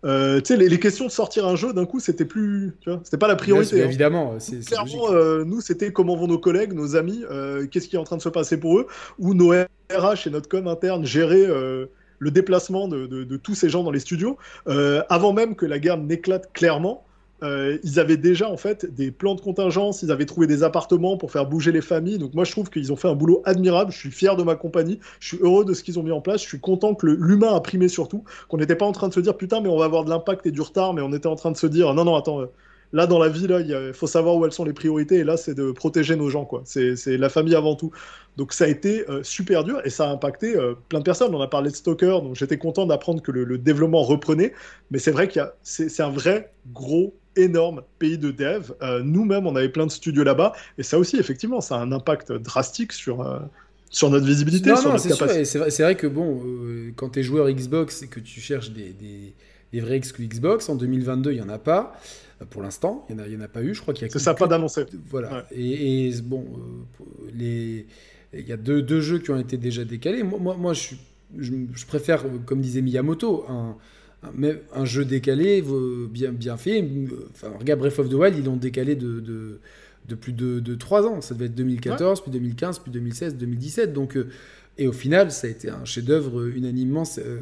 euh, 0.05 0.41
les, 0.49 0.78
questions 0.78 1.07
de 1.07 1.10
sortir 1.10 1.47
un 1.47 1.57
jeu 1.57 1.73
d'un 1.73 1.84
coup, 1.84 1.99
c'était 1.99 2.25
plus, 2.25 2.73
c'était 3.02 3.18
pas 3.18 3.26
la 3.26 3.34
priorité. 3.34 3.83
Hein. 3.83 3.86
évidemment, 3.86 4.39
c'est 4.39 4.65
clairement, 4.65 5.10
euh, 5.12 5.44
nous, 5.44 5.60
c'était 5.60 5.92
comment 5.92 6.17
vont 6.17 6.28
nos 6.28 6.39
collègues, 6.39 6.73
nos 6.73 6.94
amis, 6.94 7.25
euh, 7.31 7.67
qu'est-ce 7.67 7.89
qui 7.89 7.97
est 7.97 7.99
en 7.99 8.05
train 8.05 8.17
de 8.17 8.23
se 8.23 8.28
passer 8.28 8.58
pour 8.58 8.78
eux, 8.78 8.86
ou 9.18 9.34
nos 9.34 9.50
RH 9.50 10.26
et 10.26 10.31
notre 10.31 10.49
com 10.49 10.68
interne 10.68 11.05
gérer 11.05 11.47
le 12.20 12.31
déplacement 12.31 12.89
de, 12.89 13.07
de, 13.07 13.36
tous 13.36 13.55
ces 13.55 13.68
gens 13.68 13.83
dans 13.83 13.91
les 13.91 14.00
studios, 14.00 14.39
avant 14.67 15.33
même 15.33 15.57
que 15.57 15.67
la 15.67 15.78
guerre 15.78 15.99
n'éclate 15.99 16.52
clairement. 16.52 17.05
Euh, 17.44 17.78
ils 17.84 18.00
avaient 18.00 18.17
déjà 18.17 18.50
en 18.50 18.57
fait 18.57 18.92
des 18.92 19.12
plans 19.12 19.36
de 19.36 19.41
contingence, 19.41 20.02
ils 20.02 20.10
avaient 20.10 20.26
trouvé 20.26 20.49
des 20.49 20.65
appartements 20.65 21.17
pour 21.17 21.31
faire 21.31 21.47
bouger 21.47 21.70
les 21.70 21.81
familles. 21.81 22.18
Donc 22.18 22.34
moi 22.34 22.44
je 22.44 22.50
trouve 22.50 22.68
qu'ils 22.68 22.92
ont 22.92 22.97
fait 22.97 23.08
un 23.08 23.15
boulot 23.15 23.42
admirable. 23.44 23.92
Je 23.92 23.99
suis 23.99 24.10
fier 24.10 24.36
de 24.36 24.42
ma 24.42 24.57
compagnie, 24.57 24.99
je 25.20 25.28
suis 25.28 25.39
heureux 25.41 25.65
de 25.65 25.73
ce 25.73 25.83
qu'ils 25.84 25.99
ont 25.99 26.02
mis 26.02 26.10
en 26.10 26.20
place. 26.20 26.42
Je 26.42 26.49
suis 26.49 26.60
content 26.60 26.94
que 26.94 27.07
l'humain 27.07 27.55
a 27.55 27.60
primé 27.60 27.89
surtout, 27.89 28.25
qu'on 28.49 28.57
n'était 28.57 28.76
pas 28.76 28.86
en 28.86 28.92
train 28.92 29.08
de 29.08 29.15
se 29.15 29.20
dire 29.20 29.36
putain 29.36 29.60
mais 29.60 29.68
on 29.68 29.78
va 29.78 29.84
avoir 29.84 30.05
de 30.05 30.10
l'impact 30.10 30.47
et 30.47 30.50
du 30.50 30.60
retard, 30.60 30.94
mais 30.94 31.02
on 31.02 31.12
était 31.12 31.28
en 31.28 31.36
train 31.36 31.52
de 31.52 31.57
se 31.57 31.67
dire 31.67 31.94
non 31.94 32.05
non 32.05 32.17
attends. 32.17 32.41
Euh, 32.41 32.47
là, 32.92 33.07
dans 33.07 33.18
la 33.18 33.28
vie, 33.28 33.44
il 33.44 33.92
faut 33.92 34.07
savoir 34.07 34.36
où 34.36 34.47
elles 34.47 34.52
sont 34.52 34.65
les 34.65 34.73
priorités, 34.73 35.17
et 35.17 35.25
là, 35.25 35.36
c'est 35.36 35.55
de 35.55 35.73
protéger 35.73 36.17
nos 36.17 36.31
gens, 36.31 36.47
quoi. 36.47 36.62
C'est 36.65 37.18
la 37.18 37.28
famille 37.28 37.55
avant 37.55 37.75
tout. 37.75 37.91
Donc, 38.39 38.55
ça 38.55 38.65
a 38.65 38.68
été 38.68 39.08
euh, 39.10 39.23
super 39.23 39.62
dur, 39.62 39.83
et 39.84 39.91
ça 39.91 40.08
a 40.08 40.12
impacté 40.12 40.55
plein 40.89 41.00
de 41.00 41.05
personnes. 41.05 41.34
On 41.34 41.41
a 41.42 41.49
parlé 41.49 41.70
de 41.70 41.76
Stalker, 41.76 42.20
donc 42.23 42.34
j'étais 42.34 42.57
content 42.57 42.86
d'apprendre 42.86 43.20
que 43.20 43.31
le, 43.31 43.58
développement 43.58 44.02
reprenait, 44.02 44.55
mais 44.91 44.99
c'est 44.99 45.10
vrai 45.10 45.28
qu'il 45.28 45.47
c'est 45.62 46.00
un 46.00 46.08
vrai 46.08 46.50
gros 46.73 47.15
énorme 47.39 47.83
pays 47.99 48.18
de 48.18 48.31
dev. 48.31 48.73
Euh, 48.83 49.02
nous-mêmes, 49.02 49.47
on 49.47 49.57
avait 49.57 49.68
plein 49.68 49.86
de 49.86 49.91
studios 49.91 50.25
là-bas. 50.25 50.52
Et 50.76 50.83
ça 50.83 50.99
aussi, 50.99 51.17
effectivement, 51.17 51.60
ça 51.60 51.76
a 51.76 51.78
un 51.78 51.92
impact 51.92 52.33
drastique 52.33 52.92
sur, 52.92 53.23
euh, 53.23 53.39
sur 53.91 54.10
notre 54.10 54.26
visibilité. 54.26 54.70
Non, 54.70 54.83
non, 54.83 54.99
c'est 54.99 55.15
vrai, 55.58 55.70
vrai, 55.70 55.97
que 55.97 56.07
bon, 56.07 56.42
euh, 56.44 56.92
quand 56.97 57.10
tu 57.10 57.20
es 57.20 57.23
joueur 57.23 57.50
Xbox 57.50 58.02
et 58.02 58.08
que 58.08 58.20
tu 58.20 58.41
cherches 58.41 58.70
des, 58.70 58.94
des, 59.73 59.81
vrais 59.81 59.97
exclus 59.97 60.26
Xbox, 60.26 60.68
en 60.68 60.75
2022, 60.75 61.33
il 61.33 61.36
n'y 61.36 61.42
en 61.42 61.49
a 61.49 61.58
pas. 61.58 61.99
Pour 62.50 62.62
l'instant, 62.62 63.05
il 63.08 63.17
n'y 63.17 63.36
en, 63.36 63.41
en, 63.41 63.44
a 63.44 63.49
pas 63.49 63.62
eu. 63.62 63.75
Je 63.75 63.81
crois 63.81 63.94
qu'il 63.94 64.07
y 64.07 64.10
a. 64.10 64.12
C'est 64.12 64.18
ça, 64.18 64.34
pas 64.34 64.47
d'annoncer. 64.47 64.86
Voilà. 65.10 65.47
Et, 65.50 66.12
bon, 66.23 66.44
les... 67.34 67.86
il 68.33 68.47
y 68.47 68.52
a 68.52 68.57
deux, 68.57 68.83
deux, 68.83 69.00
jeux 69.00 69.18
qui 69.18 69.31
ont 69.31 69.39
été 69.39 69.57
déjà 69.57 69.84
décalés. 69.84 70.23
Moi, 70.23 70.39
moi, 70.39 70.57
moi 70.57 70.73
je, 70.73 70.94
je, 71.36 71.52
je, 71.75 71.86
préfère, 71.86 72.25
comme 72.47 72.60
disait 72.60 72.81
Miyamoto, 72.81 73.44
un 73.49 73.76
mais 74.34 74.62
un 74.74 74.84
jeu 74.84 75.05
décalé 75.05 75.62
bien, 76.10 76.32
bien 76.32 76.56
fait. 76.56 76.84
Enfin, 77.30 77.52
regarde 77.58 77.80
Breath 77.80 77.98
of 77.98 78.08
the 78.08 78.14
Wild, 78.14 78.36
ils 78.36 78.44
l'ont 78.44 78.56
décalé 78.56 78.97
de, 78.97 79.20
de, 79.20 79.60
de, 80.08 80.14
plus 80.14 80.32
de, 80.32 80.60
de 80.60 80.74
3 80.74 81.06
ans. 81.06 81.20
Ça 81.20 81.34
devait 81.34 81.47
être 81.47 81.55
2014, 81.55 82.22
puis 82.22 82.30
2015, 82.30 82.80
puis 82.80 82.90
2016, 82.90 83.36
2017. 83.36 83.92
Donc, 83.92 84.16
euh, 84.16 84.28
et 84.76 84.86
au 84.86 84.92
final, 84.92 85.30
ça 85.32 85.47
a 85.47 85.50
été 85.50 85.70
un 85.70 85.84
chef-d'œuvre 85.84 86.47
unanimement 86.47 87.05
euh, 87.18 87.38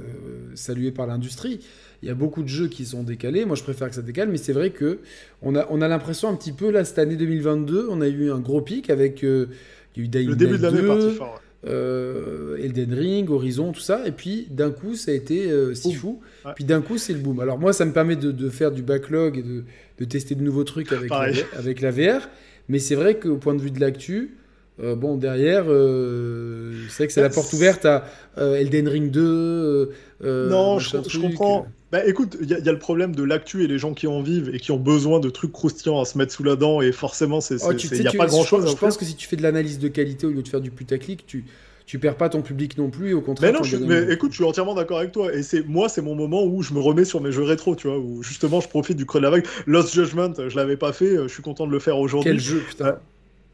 salué 0.55 0.91
par 0.91 1.07
l'industrie. 1.07 1.61
Il 2.03 2.09
y 2.09 2.11
a 2.11 2.15
beaucoup 2.15 2.43
de 2.43 2.49
jeux 2.49 2.69
qui 2.69 2.85
sont 2.85 3.03
décalés. 3.03 3.45
Moi, 3.45 3.57
je 3.57 3.63
préfère 3.63 3.89
que 3.89 3.95
ça 3.95 4.03
décale, 4.03 4.29
mais 4.29 4.39
c'est 4.39 4.53
vrai 4.53 4.71
que 4.71 5.01
on 5.43 5.55
a, 5.55 5.67
on 5.71 5.81
a 5.81 5.89
l'impression 5.89 6.29
un 6.29 6.35
petit 6.35 6.53
peu, 6.53 6.71
là, 6.71 6.85
cette 6.85 6.99
année 6.99 7.17
2022, 7.17 7.89
on 7.91 8.01
a 8.01 8.09
eu 8.09 8.31
un 8.31 8.41
gros 8.41 8.61
pic 8.61 8.91
avec. 8.91 9.25
Euh, 9.25 9.49
il 9.97 10.03
y 10.03 10.03
a 10.03 10.05
eu 10.05 10.09
Dying 10.09 10.29
Le 10.29 10.37
début 10.37 10.59
de 10.59 10.63
l'année 10.63 10.87
parti 10.87 11.11
fort. 11.15 11.41
Euh, 11.67 12.59
Elden 12.59 12.93
Ring, 12.93 13.31
Horizon, 13.31 13.73
tout 13.73 13.81
ça. 13.81 14.07
Et 14.07 14.13
puis 14.13 14.47
d'un 14.51 14.71
coup, 14.71 14.95
ça 14.95 15.11
a 15.11 15.15
été 15.15 15.51
euh, 15.51 15.75
si 15.75 15.93
fou. 15.95 16.21
Puis 16.55 16.65
d'un 16.65 16.81
coup, 16.81 16.99
c'est 16.99 17.13
le 17.13 17.19
boom. 17.19 17.41
Alors 17.41 17.59
moi, 17.59 17.73
ça 17.73 17.85
me 17.85 17.93
permet 17.93 18.17
de, 18.17 18.49
faire 18.49 18.71
du 18.71 18.83
backlog 18.83 19.39
et 19.39 19.43
de, 19.43 20.05
tester 20.05 20.35
de 20.35 20.43
nouveaux 20.43 20.65
trucs 20.65 20.93
avec, 20.93 21.11
la, 21.11 21.31
avec 21.57 21.81
la 21.81 21.91
VR. 21.91 22.29
Mais 22.69 22.79
c'est 22.79 22.95
vrai 22.95 23.19
qu'au 23.19 23.37
point 23.37 23.55
de 23.55 23.61
vue 23.61 23.71
de 23.71 23.81
l'actu, 23.81 24.37
euh, 24.83 24.95
bon, 24.95 25.17
derrière, 25.17 25.65
c'est 25.65 26.97
vrai 26.97 27.07
que 27.07 27.13
c'est 27.13 27.23
la 27.23 27.31
porte 27.31 27.53
ouverte 27.53 27.85
à 27.87 28.05
Elden 28.37 28.89
Ring 28.89 29.11
2. 29.11 29.91
non, 30.23 30.79
je, 30.79 30.97
je 31.09 31.19
comprends. 31.19 31.67
Bah 31.93 32.05
écoute, 32.05 32.37
il 32.41 32.49
y, 32.49 32.69
a 32.69 32.73
le 32.73 32.79
problème 32.81 33.15
de 33.15 33.23
l'actu 33.23 33.63
et 33.63 33.69
les 33.69 33.79
gens 33.79 33.95
qui 33.95 34.09
en 34.09 34.21
vivent 34.21 34.51
et 34.53 34.59
qui 34.59 34.73
ont 34.73 34.77
besoin 34.77 35.21
de 35.21 35.31
trucs 35.31 35.53
croustillants 35.53 36.01
à 36.01 36.05
se 36.05 36.19
mettre 36.19 36.33
sous 36.33 36.43
la 36.43 36.57
dent 36.57 36.81
et 36.81 36.91
forcément, 36.91 37.39
il 37.39 37.59
oh, 37.63 37.73
n'y 37.73 38.07
a 38.09 38.13
pas 38.13 38.27
grand 38.27 38.43
chose. 38.43 38.65
Je, 38.67 38.73
je 38.73 38.77
pense 38.77 38.97
que 38.97 39.05
si 39.05 39.15
tu 39.15 39.29
fais 39.29 39.37
de 39.37 39.43
l'analyse 39.43 39.79
de 39.79 39.87
qualité 39.87 40.27
au 40.27 40.31
lieu 40.31 40.43
de 40.43 40.49
faire 40.49 40.61
du 40.61 40.73
putaclic, 40.73 41.25
tu 41.27 41.45
tu 41.87 42.01
perds 42.01 42.17
pas 42.17 42.29
ton 42.29 42.43
public 42.43 42.77
non 42.77 42.91
plus, 42.91 43.15
au 43.15 43.21
contraire. 43.21 43.53
Mais 43.53 43.59
non, 43.59 43.65
je, 43.65 43.77
mais 43.77 44.13
écoute, 44.13 44.33
je 44.33 44.37
suis 44.37 44.45
entièrement 44.45 44.75
d'accord 44.75 44.99
avec 44.99 45.13
toi. 45.13 45.33
Et 45.33 45.45
c'est 45.45 45.65
moi, 45.65 45.89
c'est 45.89 46.03
mon 46.03 46.17
moment 46.17 46.45
où 46.45 46.61
je 46.63 46.75
me 46.75 46.81
remets 46.81 47.05
sur 47.05 47.21
mes 47.21 47.31
jeux 47.31 47.45
rétro, 47.45 47.77
tu 47.77 47.87
vois, 47.87 47.99
où 47.99 48.25
justement 48.25 48.61
je 48.61 48.69
profite 48.69 48.97
du 48.97 49.07
creux 49.07 49.21
de 49.21 49.25
la 49.25 49.31
vague. 49.31 49.47
Lost 49.67 49.95
Judgment, 49.95 50.33
je 50.49 50.57
l'avais 50.57 50.77
pas 50.77 50.93
fait, 50.93 51.17
je 51.17 51.29
suis 51.29 51.43
content 51.43 51.67
de 51.67 51.73
le 51.73 51.79
faire 51.79 51.99
aujourd'hui. 51.99 52.33
Quel 52.33 52.41
jeu, 52.41 52.59
putain. 52.69 52.99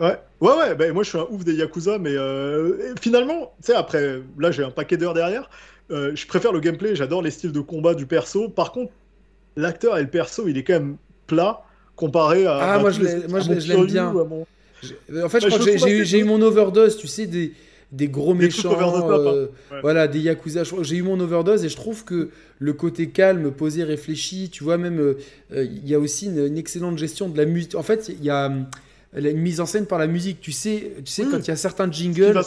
Ouais, 0.03 0.19
ouais, 0.41 0.57
ouais. 0.57 0.75
Ben, 0.75 0.93
moi, 0.93 1.05
je 1.05 1.11
suis 1.11 1.19
un 1.19 1.27
ouf 1.31 1.45
des 1.45 1.55
Yakuza, 1.55 1.99
mais 1.99 2.11
euh, 2.11 2.95
finalement, 3.01 3.55
tu 3.63 3.73
sais, 3.73 3.75
après, 3.75 4.21
là, 4.39 4.51
j'ai 4.51 4.65
un 4.65 4.71
paquet 4.71 4.97
d'heures 4.97 5.15
derrière. 5.15 5.49
Euh, 5.91 6.13
je 6.15 6.27
préfère 6.27 6.53
le 6.53 6.61
gameplay, 6.61 6.97
j'adore 6.97 7.23
les 7.23 7.31
styles 7.31 7.53
de 7.53 7.61
combat 7.61 7.95
du 7.95 8.07
perso. 8.07 8.49
Par 8.49 8.73
contre, 8.73 8.93
l'acteur 9.57 9.97
et 9.99 10.03
le 10.03 10.09
perso, 10.09 10.49
il 10.49 10.59
est 10.59 10.65
quand 10.65 10.75
même 10.75 10.97
plat 11.27 11.63
comparé 11.97 12.47
à. 12.47 12.57
Ah, 12.57 12.79
moi, 12.81 12.91
je 12.91 13.01
l'aime 13.69 13.87
bien. 13.87 14.09
En 14.13 15.29
fait, 15.29 15.41
je 15.41 15.49
crois 15.49 15.59
que 15.59 16.05
j'ai 16.05 16.19
eu 16.19 16.25
mon 16.25 16.43
overdose, 16.43 16.97
tu 16.97 17.07
sais, 17.07 17.27
des, 17.27 17.53
des 17.93 18.09
gros 18.09 18.35
méchants, 18.35 18.77
euh, 19.11 19.47
voilà, 19.83 20.09
des 20.09 20.19
yakuza. 20.19 20.63
J'ai 20.81 20.97
eu 20.97 21.03
mon 21.03 21.21
overdose 21.21 21.65
et 21.65 21.69
je 21.69 21.77
trouve 21.77 22.05
que 22.05 22.31
le 22.59 22.73
côté 22.73 23.11
calme, 23.11 23.53
posé, 23.53 23.85
réfléchi, 23.85 24.49
tu 24.51 24.65
vois, 24.65 24.79
même 24.79 24.99
euh, 24.99 25.15
il 25.51 25.87
y 25.87 25.95
a 25.95 26.01
aussi 26.01 26.27
une, 26.27 26.57
excellente 26.57 26.99
gestion 26.99 27.29
de 27.29 27.37
la 27.37 27.45
musique. 27.45 27.75
En 27.75 27.83
fait, 27.83 28.09
il 28.09 28.25
y 28.25 28.31
a 28.31 28.51
une 29.15 29.39
mise 29.39 29.61
en 29.61 29.67
scène 29.67 29.87
par 29.87 29.99
la 29.99 30.07
musique. 30.07 30.41
Tu 30.41 30.53
sais, 30.53 30.93
tu 31.05 31.13
sais 31.13 31.25
quand 31.25 31.39
il 31.39 31.49
y 31.49 31.51
a 31.51 31.57
certains 31.57 31.91
jingles. 31.91 32.41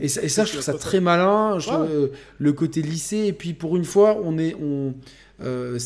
et, 0.00 0.08
ça, 0.08 0.44
je 0.44 0.52
trouve 0.52 0.62
ça 0.62 0.74
très 0.74 1.00
malin. 1.00 1.58
Euh, 1.68 2.08
le 2.38 2.52
côté 2.52 2.82
lycée. 2.82 3.26
Et 3.26 3.32
puis 3.32 3.54
pour 3.54 3.76
une 3.76 3.84
fois, 3.84 4.18
on 4.22 4.38
est, 4.38 4.54
on, 4.54 4.94
euh, 5.42 5.78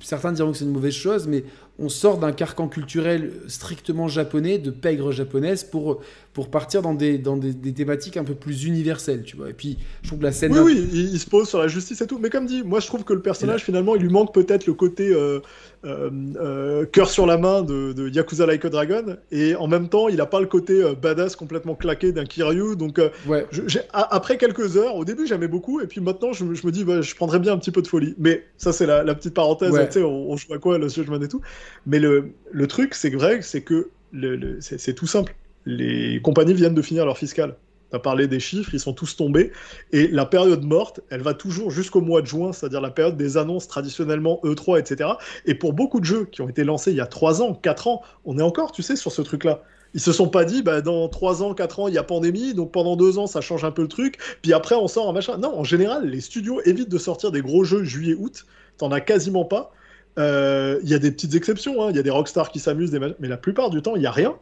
certains 0.00 0.32
diront 0.32 0.52
que 0.52 0.58
c'est 0.58 0.64
une 0.64 0.72
mauvaise 0.72 0.94
chose, 0.94 1.28
mais 1.28 1.44
on 1.78 1.88
sort 1.88 2.18
d'un 2.18 2.32
carcan 2.32 2.68
culturel 2.68 3.32
strictement 3.48 4.08
japonais, 4.08 4.58
de 4.58 4.70
pègre 4.70 5.12
japonaise, 5.12 5.62
pour, 5.62 6.00
pour 6.36 6.50
partir 6.50 6.82
dans, 6.82 6.92
des, 6.92 7.16
dans 7.16 7.38
des, 7.38 7.72
thématiques 7.72 8.18
un 8.18 8.22
peu 8.22 8.34
plus 8.34 8.64
universelles, 8.64 9.22
tu 9.22 9.38
vois. 9.38 9.48
Et 9.48 9.54
puis, 9.54 9.78
je 10.02 10.08
trouve 10.08 10.18
que 10.18 10.24
la 10.24 10.32
scène... 10.32 10.52
Oui, 10.52 10.60
oui, 10.66 10.88
il, 10.92 11.18
se 11.18 11.24
pose 11.24 11.48
sur 11.48 11.58
la 11.58 11.66
justice 11.66 12.02
et 12.02 12.06
tout. 12.06 12.18
Mais 12.18 12.28
comme 12.28 12.44
dit, 12.44 12.62
moi, 12.62 12.78
je 12.78 12.86
trouve 12.86 13.04
que 13.04 13.14
le 13.14 13.22
personnage, 13.22 13.64
finalement, 13.64 13.96
il 13.96 14.02
lui 14.02 14.10
manque 14.10 14.34
peut-être 14.34 14.66
le 14.66 14.74
côté 14.74 15.08
euh, 15.08 15.40
euh, 15.86 16.10
euh, 16.36 16.84
cœur 16.84 17.08
sur 17.08 17.24
la 17.24 17.38
main 17.38 17.62
de, 17.62 17.94
de, 17.94 18.10
Yakuza 18.10 18.44
Like 18.44 18.66
a 18.66 18.68
Dragon. 18.68 19.16
Et 19.32 19.54
en 19.54 19.66
même 19.66 19.88
temps, 19.88 20.10
il 20.10 20.16
n'a 20.16 20.26
pas 20.26 20.40
le 20.40 20.46
côté 20.46 20.82
badass 21.00 21.36
complètement 21.36 21.74
claqué 21.74 22.12
d'un 22.12 22.26
Kiryu. 22.26 22.76
Donc, 22.76 23.00
ouais. 23.26 23.46
après 23.94 24.36
quelques 24.36 24.76
heures, 24.76 24.94
au 24.94 25.06
début, 25.06 25.26
j'aimais 25.26 25.48
beaucoup. 25.48 25.80
Et 25.80 25.86
puis 25.86 26.02
maintenant, 26.02 26.34
je, 26.34 26.44
me 26.44 26.70
dis, 26.70 26.84
bah, 26.84 27.00
je 27.00 27.14
prendrais 27.14 27.38
bien 27.38 27.54
un 27.54 27.58
petit 27.58 27.70
peu 27.70 27.80
de 27.80 27.88
folie. 27.88 28.14
Mais 28.18 28.44
ça, 28.58 28.74
c'est 28.74 28.84
la, 28.84 29.14
petite 29.14 29.32
parenthèse. 29.32 29.72
Tu 29.72 29.92
sais, 29.92 30.02
on, 30.02 30.32
on, 30.32 30.36
joue 30.36 30.52
à 30.52 30.58
quoi, 30.58 30.76
le 30.76 30.88
Judgment 30.88 31.22
et 31.22 31.28
tout. 31.28 31.40
Mais 31.86 31.98
le, 31.98 32.32
le 32.52 32.66
truc, 32.66 32.94
c'est 32.94 33.08
vrai, 33.08 33.40
c'est 33.40 33.62
que 33.62 33.88
le, 34.12 34.58
c'est 34.60 34.92
tout 34.92 35.06
simple. 35.06 35.34
Les 35.66 36.20
compagnies 36.22 36.54
viennent 36.54 36.74
de 36.74 36.82
finir 36.82 37.04
leur 37.04 37.18
fiscal. 37.18 37.56
Tu 37.90 37.96
as 37.96 37.98
parlé 37.98 38.26
des 38.26 38.40
chiffres, 38.40 38.70
ils 38.72 38.80
sont 38.80 38.92
tous 38.92 39.16
tombés. 39.16 39.52
Et 39.92 40.08
la 40.08 40.26
période 40.26 40.64
morte, 40.64 41.00
elle 41.10 41.22
va 41.22 41.34
toujours 41.34 41.70
jusqu'au 41.70 42.00
mois 42.00 42.22
de 42.22 42.26
juin, 42.26 42.52
c'est-à-dire 42.52 42.80
la 42.80 42.90
période 42.90 43.16
des 43.16 43.36
annonces 43.36 43.68
traditionnellement 43.68 44.40
E3, 44.44 44.80
etc. 44.80 45.10
Et 45.44 45.54
pour 45.54 45.72
beaucoup 45.72 46.00
de 46.00 46.04
jeux 46.04 46.24
qui 46.24 46.40
ont 46.40 46.48
été 46.48 46.64
lancés 46.64 46.92
il 46.92 46.96
y 46.96 47.00
a 47.00 47.06
3 47.06 47.42
ans, 47.42 47.54
4 47.54 47.88
ans, 47.88 48.02
on 48.24 48.38
est 48.38 48.42
encore, 48.42 48.72
tu 48.72 48.82
sais, 48.82 48.96
sur 48.96 49.12
ce 49.12 49.22
truc-là. 49.22 49.62
Ils 49.94 50.00
se 50.00 50.12
sont 50.12 50.28
pas 50.28 50.44
dit, 50.44 50.62
bah, 50.62 50.80
dans 50.82 51.08
3 51.08 51.42
ans, 51.42 51.54
4 51.54 51.80
ans, 51.80 51.88
il 51.88 51.94
y 51.94 51.98
a 51.98 52.02
pandémie, 52.02 52.54
donc 52.54 52.72
pendant 52.72 52.96
2 52.96 53.18
ans, 53.18 53.26
ça 53.26 53.40
change 53.40 53.64
un 53.64 53.70
peu 53.70 53.82
le 53.82 53.88
truc, 53.88 54.18
puis 54.42 54.52
après, 54.52 54.74
on 54.74 54.88
sort 54.88 55.08
un 55.08 55.12
machin. 55.12 55.38
Non, 55.38 55.56
en 55.56 55.64
général, 55.64 56.08
les 56.08 56.20
studios 56.20 56.60
évitent 56.64 56.90
de 56.90 56.98
sortir 56.98 57.30
des 57.30 57.40
gros 57.40 57.64
jeux 57.64 57.84
juillet-août. 57.84 58.46
T'en 58.78 58.90
as 58.90 59.00
quasiment 59.00 59.44
pas. 59.44 59.72
Euh, 60.18 60.80
il 60.82 60.88
y 60.88 60.94
a 60.94 60.98
des 60.98 61.10
petites 61.10 61.34
exceptions, 61.34 61.82
hein. 61.82 61.90
il 61.90 61.96
y 61.96 61.98
a 61.98 62.02
des 62.02 62.10
rockstars 62.10 62.50
qui 62.50 62.58
s'amusent, 62.58 62.98
mais 63.18 63.28
la 63.28 63.36
plupart 63.36 63.70
du 63.70 63.80
temps, 63.82 63.96
il 63.96 64.00
n'y 64.00 64.06
a 64.06 64.10
rien. 64.10 64.36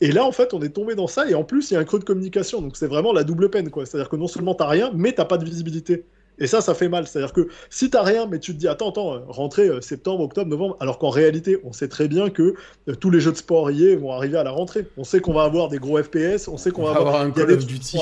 Et 0.00 0.12
là, 0.12 0.24
en 0.24 0.32
fait, 0.32 0.54
on 0.54 0.62
est 0.62 0.70
tombé 0.70 0.94
dans 0.94 1.06
ça, 1.06 1.28
et 1.28 1.34
en 1.34 1.44
plus, 1.44 1.70
il 1.70 1.74
y 1.74 1.76
a 1.76 1.80
un 1.80 1.84
creux 1.84 1.98
de 1.98 2.04
communication, 2.04 2.62
donc 2.62 2.76
c'est 2.76 2.86
vraiment 2.86 3.12
la 3.12 3.24
double 3.24 3.50
peine, 3.50 3.70
quoi. 3.70 3.84
C'est-à-dire 3.84 4.08
que 4.08 4.16
non 4.16 4.28
seulement 4.28 4.54
t'as 4.54 4.66
rien, 4.66 4.90
mais 4.94 5.12
t'as 5.12 5.26
pas 5.26 5.36
de 5.36 5.44
visibilité. 5.44 6.04
Et 6.38 6.46
ça, 6.46 6.62
ça 6.62 6.72
fait 6.72 6.88
mal. 6.88 7.06
C'est-à-dire 7.06 7.34
que 7.34 7.48
si 7.68 7.90
t'as 7.90 8.02
rien, 8.02 8.26
mais 8.26 8.38
tu 8.38 8.54
te 8.54 8.58
dis, 8.58 8.66
attends, 8.66 8.90
attends, 8.90 9.14
euh, 9.14 9.18
rentrée 9.28 9.68
euh, 9.68 9.82
septembre, 9.82 10.22
octobre, 10.22 10.48
novembre, 10.48 10.76
alors 10.80 10.98
qu'en 10.98 11.10
réalité, 11.10 11.58
on 11.64 11.72
sait 11.72 11.88
très 11.88 12.08
bien 12.08 12.30
que 12.30 12.54
tous 12.98 13.10
les 13.10 13.20
jeux 13.20 13.32
de 13.32 13.36
sport 13.36 13.70
IA 13.70 13.96
vont 13.96 14.12
arriver 14.12 14.38
à 14.38 14.44
la 14.44 14.50
rentrée. 14.50 14.86
On 14.96 15.04
sait 15.04 15.20
qu'on 15.20 15.34
va 15.34 15.42
avoir 15.42 15.68
des 15.68 15.78
gros 15.78 16.02
FPS, 16.02 16.48
on 16.48 16.56
sait 16.56 16.70
qu'on 16.70 16.84
va 16.84 16.92
avoir, 16.92 17.20
un 17.20 17.30
Call 17.30 17.52
of 17.52 17.66
Duty. 17.66 17.98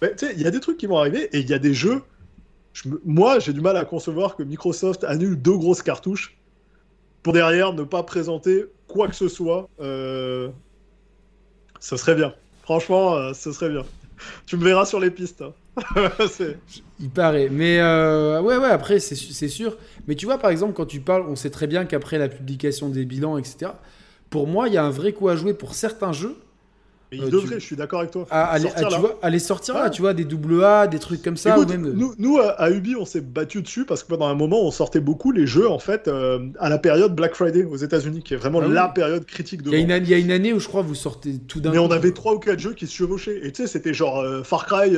Il 0.00 0.40
y 0.40 0.46
a 0.46 0.50
des 0.50 0.60
trucs 0.60 0.78
qui 0.78 0.86
vont 0.86 0.96
arriver, 0.96 1.28
et 1.36 1.40
il 1.40 1.50
y 1.50 1.54
a 1.54 1.58
des 1.58 1.74
jeux 1.74 2.00
moi, 3.04 3.38
j'ai 3.38 3.52
du 3.52 3.60
mal 3.60 3.76
à 3.76 3.84
concevoir 3.84 4.36
que 4.36 4.42
Microsoft 4.42 5.04
annule 5.04 5.40
deux 5.40 5.56
grosses 5.56 5.82
cartouches 5.82 6.36
pour 7.22 7.32
derrière 7.32 7.72
ne 7.72 7.84
pas 7.84 8.02
présenter 8.02 8.64
quoi 8.88 9.08
que 9.08 9.14
ce 9.14 9.28
soit. 9.28 9.68
Euh... 9.80 10.48
Ce 11.82 11.96
serait 11.96 12.14
bien. 12.14 12.32
Franchement, 12.62 13.16
euh, 13.16 13.32
ce 13.34 13.50
serait 13.50 13.68
bien. 13.68 13.82
Tu 14.46 14.56
me 14.56 14.62
verras 14.62 14.86
sur 14.86 15.00
les 15.00 15.10
pistes. 15.10 15.42
Hein. 15.42 15.52
Il 17.00 17.10
paraît. 17.10 17.48
Mais 17.50 17.80
euh, 17.80 18.40
ouais, 18.40 18.56
ouais, 18.56 18.68
après, 18.68 19.00
c'est 19.00 19.48
sûr. 19.48 19.76
Mais 20.06 20.14
tu 20.14 20.26
vois, 20.26 20.38
par 20.38 20.52
exemple, 20.52 20.74
quand 20.74 20.86
tu 20.86 21.00
parles, 21.00 21.24
on 21.28 21.34
sait 21.34 21.50
très 21.50 21.66
bien 21.66 21.84
qu'après 21.84 22.18
la 22.18 22.28
publication 22.28 22.88
des 22.88 23.04
bilans, 23.04 23.36
etc., 23.36 23.72
pour 24.30 24.46
moi, 24.46 24.68
il 24.68 24.74
y 24.74 24.76
a 24.76 24.84
un 24.84 24.90
vrai 24.90 25.12
coup 25.12 25.28
à 25.28 25.34
jouer 25.34 25.54
pour 25.54 25.74
certains 25.74 26.12
jeux 26.12 26.36
il 27.12 27.24
euh, 27.24 27.30
devrait, 27.30 27.60
je 27.60 27.64
suis 27.64 27.76
d'accord 27.76 28.00
avec 28.00 28.10
toi. 28.10 28.26
À, 28.30 28.44
aller, 28.44 28.68
sortir, 28.68 28.88
tu 28.88 29.00
vois, 29.00 29.18
aller 29.22 29.38
sortir 29.38 29.74
là, 29.74 29.90
tu 29.90 30.02
vois, 30.02 30.14
des 30.14 30.24
double 30.24 30.64
A, 30.64 30.86
des 30.86 30.98
trucs 30.98 31.22
comme 31.22 31.36
ça. 31.36 31.56
même... 31.56 31.86
Euh, 31.86 31.92
nous, 31.94 32.14
nous, 32.18 32.38
à 32.38 32.70
Ubi, 32.70 32.96
on 32.96 33.04
s'est 33.04 33.20
battu 33.20 33.62
dessus 33.62 33.84
parce 33.84 34.02
que 34.02 34.08
pendant 34.08 34.26
un 34.26 34.34
moment, 34.34 34.62
on 34.62 34.70
sortait 34.70 35.00
beaucoup 35.00 35.32
les 35.32 35.46
jeux, 35.46 35.68
en 35.68 35.78
fait, 35.78 36.08
euh, 36.08 36.48
à 36.58 36.68
la 36.68 36.78
période 36.78 37.14
Black 37.14 37.34
Friday 37.34 37.64
aux 37.64 37.76
États-Unis, 37.76 38.22
qui 38.22 38.34
est 38.34 38.38
vraiment 38.38 38.60
ah 38.62 38.68
la 38.68 38.88
période 38.88 39.24
critique 39.24 39.62
de 39.62 39.70
il 39.70 39.88
y, 39.88 39.92
a 39.92 39.96
une, 39.96 40.04
il 40.04 40.10
y 40.10 40.14
a 40.14 40.18
une 40.18 40.30
année 40.30 40.52
où 40.52 40.60
je 40.60 40.68
crois 40.68 40.82
vous 40.82 40.94
sortez 40.94 41.38
tout 41.46 41.60
d'un 41.60 41.70
Mais 41.70 41.78
on 41.78 41.90
avait 41.90 42.12
trois 42.12 42.34
ou 42.34 42.38
quatre 42.38 42.58
jeux 42.58 42.74
qui 42.74 42.86
se 42.86 42.94
chevauchaient. 42.94 43.40
Et 43.42 43.52
tu 43.52 43.62
sais, 43.62 43.68
c'était 43.68 43.94
genre 43.94 44.24
Far 44.44 44.66
Cry. 44.66 44.96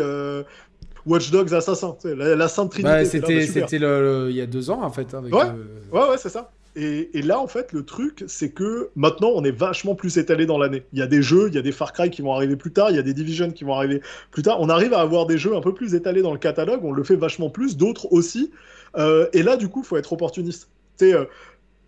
Watch 1.07 1.31
Dogs 1.31 1.53
Assassin, 1.53 1.97
la, 2.03 2.35
la 2.35 2.49
Sainte 2.49 2.71
Trinité. 2.71 2.95
Bah, 2.95 3.05
c'était 3.05 3.77
il 3.77 4.35
y 4.35 4.41
a 4.41 4.47
deux 4.47 4.71
ans 4.71 4.83
en 4.83 4.91
fait. 4.91 5.13
Avec, 5.13 5.35
ouais, 5.35 5.45
ouais, 5.93 6.09
ouais, 6.09 6.17
c'est 6.17 6.31
ça. 6.31 6.51
Et, 6.77 7.23
là, 7.23 7.39
en 7.39 7.47
fait, 7.47 7.73
le 7.73 7.85
truc, 7.85 8.25
c'est 8.27 8.51
que 8.51 8.91
maintenant, 8.97 9.31
on 9.35 9.45
est 9.45 9.53
vachement 9.53 9.95
plus 9.95 10.19
étalé 10.19 10.45
dans 10.45 10.59
l'année. 10.59 10.85
Il 10.93 10.99
y 10.99 11.03
a 11.03 11.07
des 11.07 11.23
jeux, 11.23 11.47
il 11.49 11.55
y 11.55 11.59
a 11.59 11.63
des 11.63 11.71
Far 11.71 11.93
Cry 11.93 12.11
qui 12.11 12.21
vont 12.21 12.33
arriver 12.33 12.57
plus 12.57 12.73
tard, 12.73 12.91
il 12.91 12.97
y 12.97 12.99
a 12.99 13.03
des 13.03 13.15
Division 13.15 13.53
qui 13.53 13.63
vont 13.63 13.75
arriver 13.75 14.03
plus 14.33 14.43
tard. 14.43 14.61
On 14.61 14.69
arrive 14.69 14.93
à 14.93 15.01
avoir 15.01 15.27
des 15.27 15.39
jeux 15.39 15.55
un 15.55 15.61
peu 15.61 15.73
plus 15.73 15.95
étalés 15.95 16.23
dans 16.23 16.33
le 16.33 16.39
catalogue, 16.39 16.81
on 16.83 16.91
le 16.91 17.05
fait 17.05 17.15
vachement 17.15 17.49
plus, 17.49 17.77
d'autres 17.77 18.13
aussi. 18.13 18.51
Euh, 18.97 19.29
et 19.33 19.45
là, 19.45 19.57
du 19.57 19.69
coup, 19.69 19.85
faut 19.85 19.97
être 19.97 20.13
opportuniste. 20.13 20.69
Euh, 21.03 21.27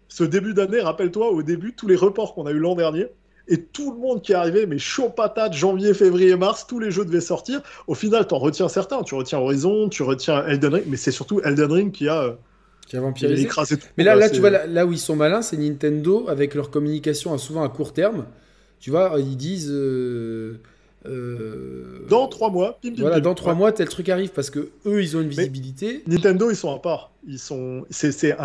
ce 0.09 0.23
début 0.23 0.55
d'année, 0.55 0.81
rappelle-toi, 0.81 1.31
au 1.31 1.43
début, 1.43 1.75
tous 1.75 1.89
les 1.89 1.97
reports 1.97 2.35
qu'on 2.35 2.47
a 2.47 2.53
eu 2.53 2.59
l'an 2.59 2.77
dernier, 2.77 3.09
et 3.49 3.63
tout 3.63 3.93
le 3.93 3.99
monde 3.99 4.23
qui 4.23 4.35
arrivé, 4.35 4.67
mais 4.67 4.79
chaud 4.79 5.09
patate, 5.09 5.53
janvier, 5.53 5.95
février, 5.95 6.37
mars, 6.37 6.67
tous 6.67 6.79
les 6.79 6.91
jeux 6.91 7.05
devaient 7.05 7.21
sortir. 7.21 7.61
Au 7.87 7.95
final, 7.95 8.27
tu 8.27 8.35
en 8.35 8.39
retiens 8.39 8.69
certains. 8.69 9.03
Tu 9.03 9.15
retiens 9.15 9.39
Horizon, 9.39 9.89
tu 9.89 10.03
retiens 10.03 10.45
Elden 10.47 10.75
Ring, 10.75 10.85
mais 10.89 10.97
c'est 10.97 11.13
surtout 11.13 11.41
Elden 11.41 11.71
Ring 11.71 11.93
qui 11.93 12.09
a 12.09 12.23
euh, 12.23 12.33
qui 12.87 12.97
a 12.97 13.01
vampirisé. 13.01 13.49
Mais 13.97 14.05
là, 14.05 14.15
là, 14.15 14.31
tu 14.31 14.41
vois, 14.41 14.51
là, 14.51 14.87
où 14.87 14.93
ils 14.93 14.99
sont 14.99 15.17
malins, 15.17 15.43
c'est 15.43 15.57
Nintendo, 15.57 16.27
avec 16.29 16.55
leur 16.55 16.71
communication 16.71 17.37
souvent 17.39 17.63
à 17.63 17.69
court 17.69 17.93
terme. 17.93 18.27
Tu 18.81 18.91
vois, 18.91 19.15
ils 19.19 19.37
disent. 19.37 19.71
Euh, 19.71 20.61
euh, 21.07 22.05
dans 22.09 22.27
trois 22.27 22.51
mois, 22.51 22.81
voilà, 22.99 23.21
dans 23.21 23.35
trois 23.35 23.55
mois, 23.55 23.71
tel 23.71 23.89
truc 23.89 24.09
arrive 24.09 24.31
parce 24.31 24.51
que 24.51 24.71
eux, 24.87 25.03
ils 25.03 25.17
ont 25.17 25.21
une 25.21 25.29
visibilité. 25.29 26.03
Nintendo, 26.07 26.51
ils 26.51 26.57
sont 26.57 26.75
à 26.75 26.79
part. 26.79 27.13
Ils 27.29 27.39
sont, 27.39 27.85
c'est, 27.91 28.37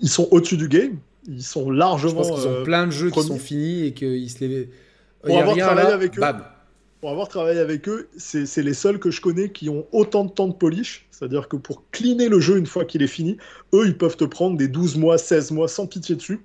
ils 0.00 0.08
sont 0.08 0.28
au-dessus 0.30 0.56
du 0.56 0.68
game. 0.68 0.96
Ils 1.26 1.42
sont 1.42 1.70
largement. 1.70 2.22
Je 2.22 2.28
pense 2.28 2.40
qu'ils 2.40 2.50
ont 2.50 2.64
plein 2.64 2.86
de 2.86 2.92
jeux 2.92 3.10
qui 3.10 3.22
sont 3.22 3.38
finis 3.38 3.86
et 3.86 3.92
qu'ils 3.92 4.30
se 4.30 4.44
les. 4.44 4.68
Pour 5.22 5.38
avoir 5.38 5.56
travaillé 5.56 5.92
avec 5.92 6.18
eux, 6.18 6.22
pour 7.00 7.10
avoir 7.10 7.28
travaillé 7.28 7.60
avec 7.60 7.88
eux, 7.88 8.08
c'est 8.16 8.62
les 8.62 8.74
seuls 8.74 8.98
que 8.98 9.10
je 9.10 9.20
connais 9.20 9.50
qui 9.50 9.68
ont 9.68 9.86
autant 9.92 10.24
de 10.24 10.30
temps 10.30 10.48
de 10.48 10.54
polish. 10.54 11.06
C'est-à-dire 11.10 11.48
que 11.48 11.56
pour 11.56 11.84
cleaner 11.90 12.28
le 12.28 12.40
jeu 12.40 12.58
une 12.58 12.66
fois 12.66 12.84
qu'il 12.84 13.02
est 13.02 13.08
fini, 13.08 13.36
eux, 13.72 13.86
ils 13.86 13.96
peuvent 13.96 14.16
te 14.16 14.24
prendre 14.24 14.56
des 14.56 14.68
12 14.68 14.96
mois, 14.96 15.18
16 15.18 15.52
mois 15.52 15.68
sans 15.68 15.86
pitié 15.86 16.16
dessus. 16.16 16.40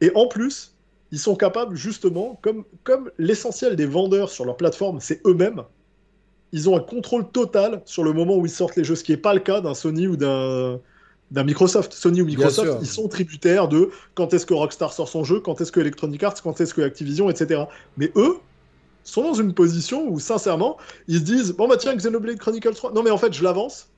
Et 0.00 0.12
en 0.14 0.26
plus, 0.26 0.74
ils 1.10 1.18
sont 1.18 1.34
capables, 1.34 1.74
justement, 1.74 2.38
comme, 2.42 2.64
comme 2.84 3.10
l'essentiel 3.18 3.74
des 3.76 3.86
vendeurs 3.86 4.30
sur 4.30 4.44
leur 4.44 4.56
plateforme, 4.56 5.00
c'est 5.00 5.20
eux-mêmes, 5.26 5.62
ils 6.52 6.68
ont 6.68 6.76
un 6.76 6.80
contrôle 6.80 7.28
total 7.30 7.82
sur 7.84 8.04
le 8.04 8.12
moment 8.12 8.36
où 8.36 8.46
ils 8.46 8.52
sortent 8.52 8.76
les 8.76 8.84
jeux, 8.84 8.94
ce 8.94 9.04
qui 9.04 9.12
n'est 9.12 9.18
pas 9.18 9.34
le 9.34 9.40
cas 9.40 9.60
d'un 9.60 9.74
Sony 9.74 10.06
ou 10.06 10.16
d'un 10.16 10.80
d'un 11.30 11.44
Microsoft. 11.44 11.92
Sony 11.92 12.22
ou 12.22 12.24
Microsoft, 12.24 12.78
ils 12.80 12.86
sont 12.86 13.06
tributaires 13.06 13.68
de 13.68 13.90
quand 14.14 14.32
est-ce 14.32 14.46
que 14.46 14.54
Rockstar 14.54 14.94
sort 14.94 15.08
son 15.08 15.24
jeu, 15.24 15.40
quand 15.40 15.60
est-ce 15.60 15.70
que 15.70 15.80
Electronic 15.80 16.22
Arts, 16.22 16.42
quand 16.42 16.58
est-ce 16.60 16.72
que 16.72 16.80
Activision, 16.80 17.28
etc. 17.28 17.64
Mais 17.98 18.10
eux, 18.16 18.38
sont 19.08 19.22
dans 19.22 19.34
une 19.34 19.54
position 19.54 20.08
où, 20.08 20.20
sincèrement, 20.20 20.76
ils 21.06 21.18
se 21.18 21.24
disent 21.24 21.52
Bon, 21.52 21.68
bah 21.68 21.76
tiens, 21.76 21.94
Xenoblade 21.94 22.38
Chronicles 22.38 22.74
3, 22.74 22.92
non, 22.92 23.02
mais 23.02 23.10
en 23.10 23.18
fait, 23.18 23.32
je 23.32 23.42
l'avance. 23.42 23.88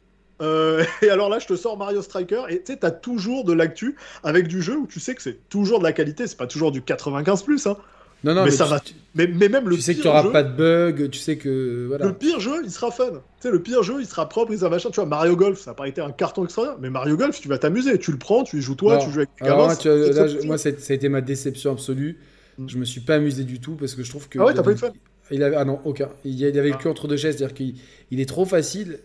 Euh, 0.40 0.84
et 1.02 1.10
alors 1.10 1.28
là, 1.28 1.38
je 1.38 1.46
te 1.46 1.56
sors 1.56 1.76
Mario 1.76 2.02
Striker, 2.02 2.44
et 2.48 2.58
tu 2.60 2.72
sais, 2.72 2.78
t'as 2.78 2.90
toujours 2.90 3.44
de 3.44 3.52
l'actu 3.52 3.96
avec 4.22 4.48
du 4.48 4.62
jeu 4.62 4.76
où 4.76 4.86
tu 4.86 5.00
sais 5.00 5.14
que 5.14 5.22
c'est 5.22 5.48
toujours 5.48 5.78
de 5.78 5.84
la 5.84 5.92
qualité, 5.92 6.26
c'est 6.26 6.38
pas 6.38 6.46
toujours 6.46 6.72
du 6.72 6.82
95 6.82 7.42
plus, 7.42 7.66
hein. 7.66 7.76
Non, 8.22 8.34
non, 8.34 8.44
mais, 8.44 8.50
ça 8.50 8.66
va. 8.66 8.82
Mais, 9.14 9.26
mais, 9.26 9.48
même 9.48 9.66
le 9.66 9.76
tu 9.76 9.80
sais 9.80 9.94
que 9.94 10.02
tu 10.02 10.08
auras 10.08 10.30
pas 10.30 10.42
de 10.42 10.54
bug, 10.54 11.08
tu 11.08 11.18
sais 11.18 11.38
que 11.38 11.86
voilà. 11.88 12.04
Le 12.04 12.12
pire 12.12 12.38
jeu, 12.38 12.60
il 12.62 12.70
sera 12.70 12.90
fun. 12.90 13.06
Tu 13.06 13.18
sais, 13.40 13.50
le 13.50 13.62
pire 13.62 13.82
jeu, 13.82 13.96
il 13.98 14.06
sera 14.06 14.28
propre, 14.28 14.52
il 14.52 14.58
sera 14.58 14.68
machin. 14.68 14.90
Tu 14.90 14.96
vois, 14.96 15.06
Mario 15.06 15.36
Golf, 15.36 15.58
ça 15.58 15.70
n'a 15.70 15.74
pas 15.74 15.88
été 15.88 16.02
un 16.02 16.12
carton 16.12 16.44
extraordinaire, 16.44 16.78
mais 16.82 16.90
Mario 16.90 17.16
Golf, 17.16 17.40
tu 17.40 17.48
vas 17.48 17.56
t'amuser. 17.56 17.98
Tu 17.98 18.12
le 18.12 18.18
prends, 18.18 18.44
tu 18.44 18.58
y 18.58 18.60
joues 18.60 18.74
toi, 18.74 18.98
tu 18.98 19.10
joues 19.10 19.20
avec 19.20 19.30
tes 19.36 19.48
moi, 19.48 20.58
ça 20.58 20.68
a 20.68 20.92
été 20.92 21.08
ma 21.08 21.22
déception 21.22 21.72
absolue. 21.72 22.18
Mm. 22.58 22.68
Je 22.68 22.78
me 22.78 22.84
suis 22.84 23.00
pas 23.00 23.16
amusé 23.16 23.44
du 23.44 23.60
tout 23.60 23.74
parce 23.74 23.94
que 23.94 24.02
je 24.02 24.10
trouve 24.10 24.28
que. 24.28 24.38
Ah 24.38 24.46
ouais, 24.46 24.54
t'as 24.54 24.62
pas 24.62 24.72
eu 24.72 24.74
de 24.74 24.80
fun 24.80 24.92
il 25.30 25.42
avait, 25.42 25.56
ah 25.56 25.64
non, 25.64 25.80
aucun. 25.84 26.08
Il 26.24 26.44
avait 26.44 26.70
le 26.70 26.76
cul 26.76 26.88
entre 26.88 27.08
deux 27.08 27.16
chaises, 27.16 27.36
c'est-à-dire 27.36 27.54
qu'il 27.54 27.74
il 28.10 28.20
est 28.20 28.28
trop 28.28 28.44
facile. 28.44 28.98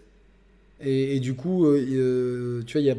Et, 0.82 1.19
du 1.19 1.35
coup, 1.35 1.65
euh, 1.65 1.80
euh, 1.80 2.61
tu 2.65 2.74
vois, 2.74 2.82
il 2.82 2.88
y 2.88 2.91
a, 2.91 2.95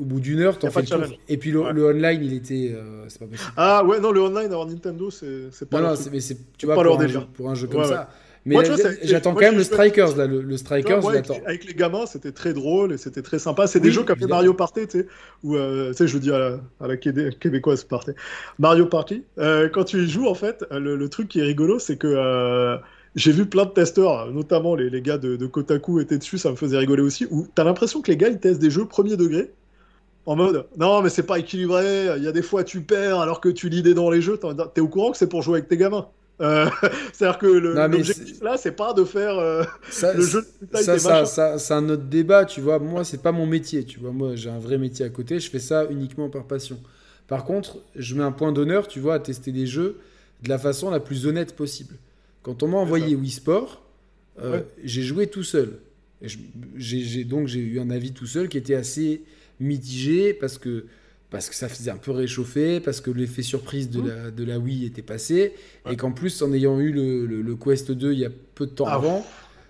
au 0.00 0.04
bout 0.04 0.20
d'une 0.20 0.40
heure, 0.40 0.58
t'en 0.58 0.70
fais 0.70 0.80
le 0.80 0.86
tour. 0.86 1.18
Et 1.28 1.36
puis 1.36 1.50
le, 1.50 1.60
online, 1.60 2.24
il 2.24 2.32
était. 2.32 2.72
Euh, 2.74 3.04
c'est 3.08 3.18
pas 3.18 3.26
possible. 3.26 3.52
Ah 3.56 3.84
ouais, 3.84 4.00
non, 4.00 4.10
le 4.10 4.22
online, 4.22 4.46
alors 4.46 4.66
Nintendo, 4.66 5.10
c'est 5.10 5.68
pas. 5.68 5.80
Non, 5.80 5.88
non, 5.90 5.94
mais 6.10 6.20
c'est, 6.20 6.38
tu 6.56 6.66
vois, 6.66 6.76
pour, 6.76 7.00
un 7.00 7.06
jeu, 7.06 7.20
pour 7.34 7.50
un 7.50 7.54
jeu 7.54 7.66
comme 7.66 7.84
ça. 7.84 8.08
Mais 8.46 8.56
j'attends 9.02 9.34
quand 9.34 9.40
même 9.40 9.56
le 9.56 9.64
Strikers, 9.64 10.16
là, 10.16 10.26
le, 10.26 10.56
Strikers, 10.56 11.02
j'attends. 11.02 11.38
Avec, 11.46 11.64
les 11.64 11.74
gamins, 11.74 12.06
c'était 12.06 12.32
très 12.32 12.52
drôle 12.52 12.92
et 12.92 12.98
c'était 12.98 13.22
très 13.22 13.38
sympa. 13.38 13.66
C'est 13.66 13.80
des 13.80 13.92
jeux 13.92 14.02
comme 14.02 14.18
Mario 14.28 14.54
Party, 14.54 14.86
tu 14.86 15.00
sais, 15.00 15.06
où, 15.42 15.56
tu 15.56 15.94
sais, 15.94 16.06
je 16.06 16.14
le 16.14 16.20
dis 16.20 16.32
à 16.32 16.60
la, 16.80 16.96
québécoise 16.96 17.84
Party. 17.84 18.12
Mario 18.58 18.86
Party, 18.86 19.24
quand 19.36 19.84
tu 19.84 19.98
y 19.98 20.08
joues, 20.08 20.26
en 20.26 20.34
fait, 20.34 20.64
le, 20.70 21.08
truc 21.08 21.28
qui 21.28 21.40
est 21.40 21.44
rigolo, 21.44 21.78
c'est 21.78 21.96
que 21.96 22.78
j'ai 23.16 23.32
vu 23.32 23.46
plein 23.46 23.64
de 23.64 23.70
testeurs, 23.70 24.30
notamment 24.32 24.74
les, 24.74 24.88
les 24.88 25.02
gars 25.02 25.18
de, 25.18 25.36
de, 25.36 25.46
Kotaku 25.46 26.00
étaient 26.00 26.18
dessus, 26.18 26.38
ça 26.38 26.50
me 26.50 26.56
faisait 26.56 26.78
rigoler 26.78 27.02
aussi, 27.02 27.26
où 27.30 27.46
t'as 27.54 27.64
l'impression 27.64 28.02
que 28.02 28.10
les 28.10 28.16
gars, 28.16 28.28
ils 28.28 28.38
testent 28.38 28.60
des 28.60 28.70
jeux 28.70 28.84
premier 28.84 29.16
degré, 29.16 29.50
en 30.26 30.36
mode, 30.36 30.66
non, 30.76 31.02
mais 31.02 31.08
c'est 31.08 31.24
pas 31.24 31.38
équilibré, 31.38 32.08
il 32.16 32.22
y 32.22 32.28
a 32.28 32.32
des 32.32 32.42
fois 32.42 32.62
tu 32.62 32.82
perds 32.82 33.20
alors 33.20 33.40
que 33.40 33.48
tu 33.48 33.68
lis 33.68 33.82
des 33.82 33.94
dans 33.94 34.10
les 34.10 34.20
jeux, 34.20 34.38
t'es 34.74 34.80
au 34.80 34.88
courant 34.88 35.10
que 35.10 35.16
c'est 35.16 35.28
pour 35.28 35.42
jouer 35.42 35.58
avec 35.58 35.68
tes 35.68 35.76
gamins. 35.76 36.08
Euh, 36.40 36.68
C'est-à-dire 37.12 37.38
que 37.38 37.46
l'objectif 37.46 38.42
là, 38.42 38.56
c'est 38.56 38.72
pas 38.72 38.92
de 38.92 39.04
faire 39.04 39.38
euh, 39.38 39.64
le 40.14 40.22
jeu 40.22 40.40
de 40.42 40.76
ça, 40.76 40.98
ça, 40.98 41.26
ça 41.26 41.58
c'est 41.58 41.74
un 41.74 41.88
autre 41.88 42.04
débat, 42.04 42.44
tu 42.44 42.60
vois. 42.60 42.78
Moi, 42.78 43.04
c'est 43.04 43.22
pas 43.22 43.32
mon 43.32 43.46
métier, 43.46 43.84
tu 43.84 43.98
vois. 44.00 44.12
Moi, 44.12 44.36
j'ai 44.36 44.50
un 44.50 44.58
vrai 44.58 44.78
métier 44.78 45.04
à 45.04 45.10
côté, 45.10 45.38
je 45.38 45.50
fais 45.50 45.58
ça 45.58 45.86
uniquement 45.90 46.28
par 46.28 46.44
passion. 46.44 46.78
Par 47.28 47.44
contre, 47.44 47.78
je 47.94 48.14
mets 48.14 48.24
un 48.24 48.32
point 48.32 48.52
d'honneur, 48.52 48.88
tu 48.88 49.00
vois, 49.00 49.14
à 49.14 49.18
tester 49.20 49.52
des 49.52 49.66
jeux 49.66 50.00
de 50.42 50.48
la 50.48 50.58
façon 50.58 50.90
la 50.90 51.00
plus 51.00 51.26
honnête 51.26 51.54
possible. 51.54 51.94
Quand 52.42 52.62
on 52.62 52.68
m'a 52.68 52.78
envoyé 52.78 53.14
Wii 53.14 53.30
Sport, 53.30 53.82
euh, 54.42 54.62
j'ai 54.82 55.02
joué 55.02 55.26
tout 55.26 55.42
seul. 55.42 55.78
Donc 56.22 57.46
j'ai 57.46 57.60
eu 57.60 57.80
un 57.80 57.90
avis 57.90 58.12
tout 58.12 58.26
seul 58.26 58.48
qui 58.48 58.58
était 58.58 58.74
assez 58.74 59.22
mitigé 59.58 60.34
parce 60.34 60.58
que 60.58 60.86
parce 61.30 61.48
que 61.48 61.54
ça 61.54 61.68
faisait 61.68 61.90
un 61.90 61.96
peu 61.96 62.10
réchauffer, 62.10 62.80
parce 62.80 63.00
que 63.00 63.10
l'effet 63.10 63.42
surprise 63.42 63.88
de, 63.88 64.00
mmh. 64.00 64.08
la, 64.08 64.30
de 64.30 64.44
la 64.44 64.58
Wii 64.58 64.84
était 64.84 65.02
passé, 65.02 65.54
et 65.88 65.96
qu'en 65.96 66.12
plus, 66.12 66.42
en 66.42 66.52
ayant 66.52 66.78
eu 66.80 66.92
le, 66.92 67.26
le, 67.26 67.56
Quest 67.56 67.92
2 67.92 68.12
il 68.12 68.18
y 68.18 68.24
a 68.24 68.30
peu 68.54 68.66
de 68.66 68.72
temps 68.72 68.86
ah, 68.86 68.94
avant, 68.94 69.26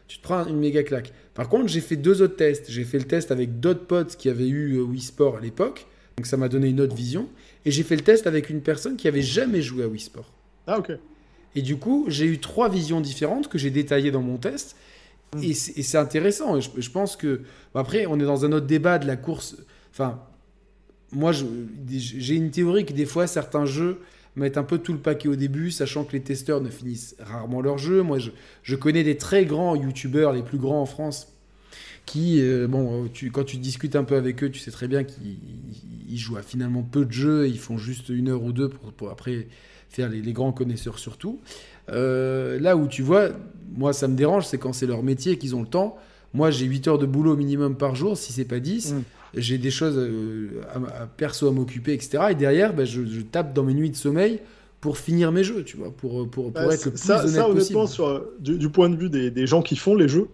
tu 0.09 0.19
te 0.19 0.23
prends 0.23 0.47
une 0.47 0.59
méga 0.59 0.83
claque. 0.83 1.13
Par 1.35 1.49
contre, 1.49 1.69
j'ai 1.69 1.81
fait 1.81 1.97
deux 1.97 2.23
autres 2.23 2.37
tests. 2.37 2.71
J'ai 2.71 2.85
fait 2.85 2.99
le 2.99 3.05
test 3.05 3.31
avec 3.31 3.61
d'autres 3.61 3.87
potes 3.87 4.17
qui 4.17 4.29
avaient 4.29 4.49
eu 4.49 4.79
euh, 4.79 4.83
Wii 4.83 5.01
Sport 5.01 5.37
à 5.37 5.41
l'époque, 5.41 5.87
donc 6.17 6.27
ça 6.27 6.37
m'a 6.37 6.49
donné 6.49 6.69
une 6.69 6.81
autre 6.81 6.97
vision, 6.97 7.29
et 7.65 7.71
j'ai 7.71 7.83
fait 7.83 7.97
le 7.97 8.03
test 8.03 8.27
avec 8.27 8.49
une 8.49 8.63
personne 8.63 8.97
qui 8.97 9.07
avait 9.07 9.23
jamais 9.23 9.61
joué 9.61 9.85
à 9.85 9.89
Wii 9.89 10.01
Sport. 10.01 10.33
Ah 10.67 10.79
ok. 10.79 10.93
Et 11.55 11.63
du 11.63 11.77
coup, 11.77 12.07
j'ai 12.09 12.27
eu 12.27 12.39
trois 12.39 12.69
visions 12.69 13.01
différentes 13.01 13.49
que 13.49 13.59
j'ai 13.59 13.71
détaillées 13.71 14.11
dans 14.11 14.23
mon 14.23 14.37
test. 14.37 14.77
Mm. 15.35 15.43
Et 15.43 15.55
c'est 15.55 15.99
intéressant. 15.99 16.57
Et 16.57 16.61
je, 16.61 16.91
pense 16.91 17.17
que. 17.17 17.43
Après, 17.75 18.07
on 18.07 18.19
est 18.19 18.25
dans 18.25 18.45
un 18.45 18.53
autre 18.53 18.67
débat 18.67 18.99
de 18.99 19.07
la 19.07 19.17
course. 19.17 19.57
Enfin, 19.93 20.21
moi, 21.13 21.33
j'ai 21.33 22.35
une 22.35 22.51
théorie 22.51 22.85
que 22.85 22.93
des 22.93 23.07
fois, 23.07 23.27
certains 23.27 23.67
jeux 23.67 24.01
mettent 24.37 24.59
un 24.59 24.63
peu 24.63 24.79
tout 24.79 24.93
le 24.93 24.99
paquet 24.99 25.29
au 25.29 25.37
début, 25.37 25.71
sachant 25.71 26.05
que 26.05 26.13
les 26.13 26.21
testeurs 26.21 26.61
ne 26.61 26.69
finissent 26.69 27.17
rarement 27.19 27.61
leur 27.61 27.79
jeu. 27.79 28.03
Moi, 28.03 28.19
je, 28.63 28.75
connais 28.77 29.03
des 29.03 29.17
très 29.17 29.45
grands 29.45 29.75
youtubeurs, 29.75 30.33
les 30.33 30.43
plus 30.43 30.59
grands 30.59 30.81
en 30.81 30.87
France, 30.87 31.33
qui, 32.07 32.41
euh, 32.41 32.67
bon, 32.69 33.09
quand 33.33 33.45
tu 33.45 33.57
discutes 33.57 33.97
un 33.97 34.05
peu 34.05 34.17
avec 34.17 34.43
eux, 34.45 34.51
tu 34.51 34.61
sais 34.61 34.71
très 34.71 34.89
bien 34.89 35.05
qu'ils 35.05 36.19
jouent 36.19 36.37
à 36.37 36.43
finalement 36.43 36.83
peu 36.83 37.05
de 37.05 37.13
jeux, 37.13 37.49
ils 37.49 37.59
font 37.59 37.77
juste 37.77 38.09
une 38.09 38.29
heure 38.29 38.43
ou 38.43 38.53
deux 38.53 38.69
pour, 38.69 39.11
après 39.11 39.49
faire 39.89 40.09
les, 40.09 40.33
grands 40.33 40.53
connaisseurs 40.53 40.99
surtout. 40.99 41.41
Euh, 41.89 42.59
là 42.61 42.77
où 42.77 42.87
tu 42.87 43.03
vois, 43.03 43.31
moi 43.77 43.93
ça 43.93 44.07
me 44.07 44.15
dérange, 44.15 44.47
c'est 44.47 44.59
quand 44.59 44.73
c'est 44.73 44.87
leur 44.87 45.03
métier 45.03 45.37
qu'ils 45.37 45.57
ont 45.57 45.61
le 45.61 45.69
temps. 45.69 45.97
Moi 46.33 46.53
j'ai 46.53 46.67
8 46.67 46.89
heures 46.89 46.99
de 46.99 47.07
boulot 47.07 47.37
minimum 47.37 47.77
par 47.77 47.97
jour, 47.97 48.17
si 48.17 48.33
c'est 48.33 48.45
pas 48.45 48.61
10. 48.61 48.93
Mm. 48.93 49.03
J'ai 49.35 49.59
des 49.59 49.71
choses 49.71 49.97
euh, 49.97 50.61
à, 50.73 51.07
perso 51.07 51.49
à 51.49 51.53
m'occuper, 51.53 51.93
etc. 51.93 52.19
Et 52.31 52.35
derrière, 52.35 52.75
ben, 52.75 52.85
je, 52.85 53.21
tape 53.21 53.53
dans 53.53 53.63
mes 53.63 53.75
nuits 53.75 53.91
de 53.91 53.97
sommeil 53.97 54.41
pour 54.81 54.99
finir 54.99 55.31
mes 55.31 55.45
jeux, 55.45 55.63
tu 55.63 55.77
vois, 55.77 55.91
pour, 55.91 56.29
pour, 56.31 56.53
pour 56.53 56.73
être 56.73 56.85
le 56.87 56.91
plus 56.93 57.01
ça, 57.01 57.21
honnête 57.21 57.35
ça, 57.35 57.49
honnêtement, 57.49 57.87
Sur, 57.87 58.25
du, 58.39 58.69
point 58.71 58.89
de 58.89 58.97
vue 58.97 59.11
des, 59.11 59.31
des, 59.31 59.47
gens 59.47 59.63
qui 59.63 59.77
font 59.77 59.95
les 59.95 60.09
jeux, 60.09 60.29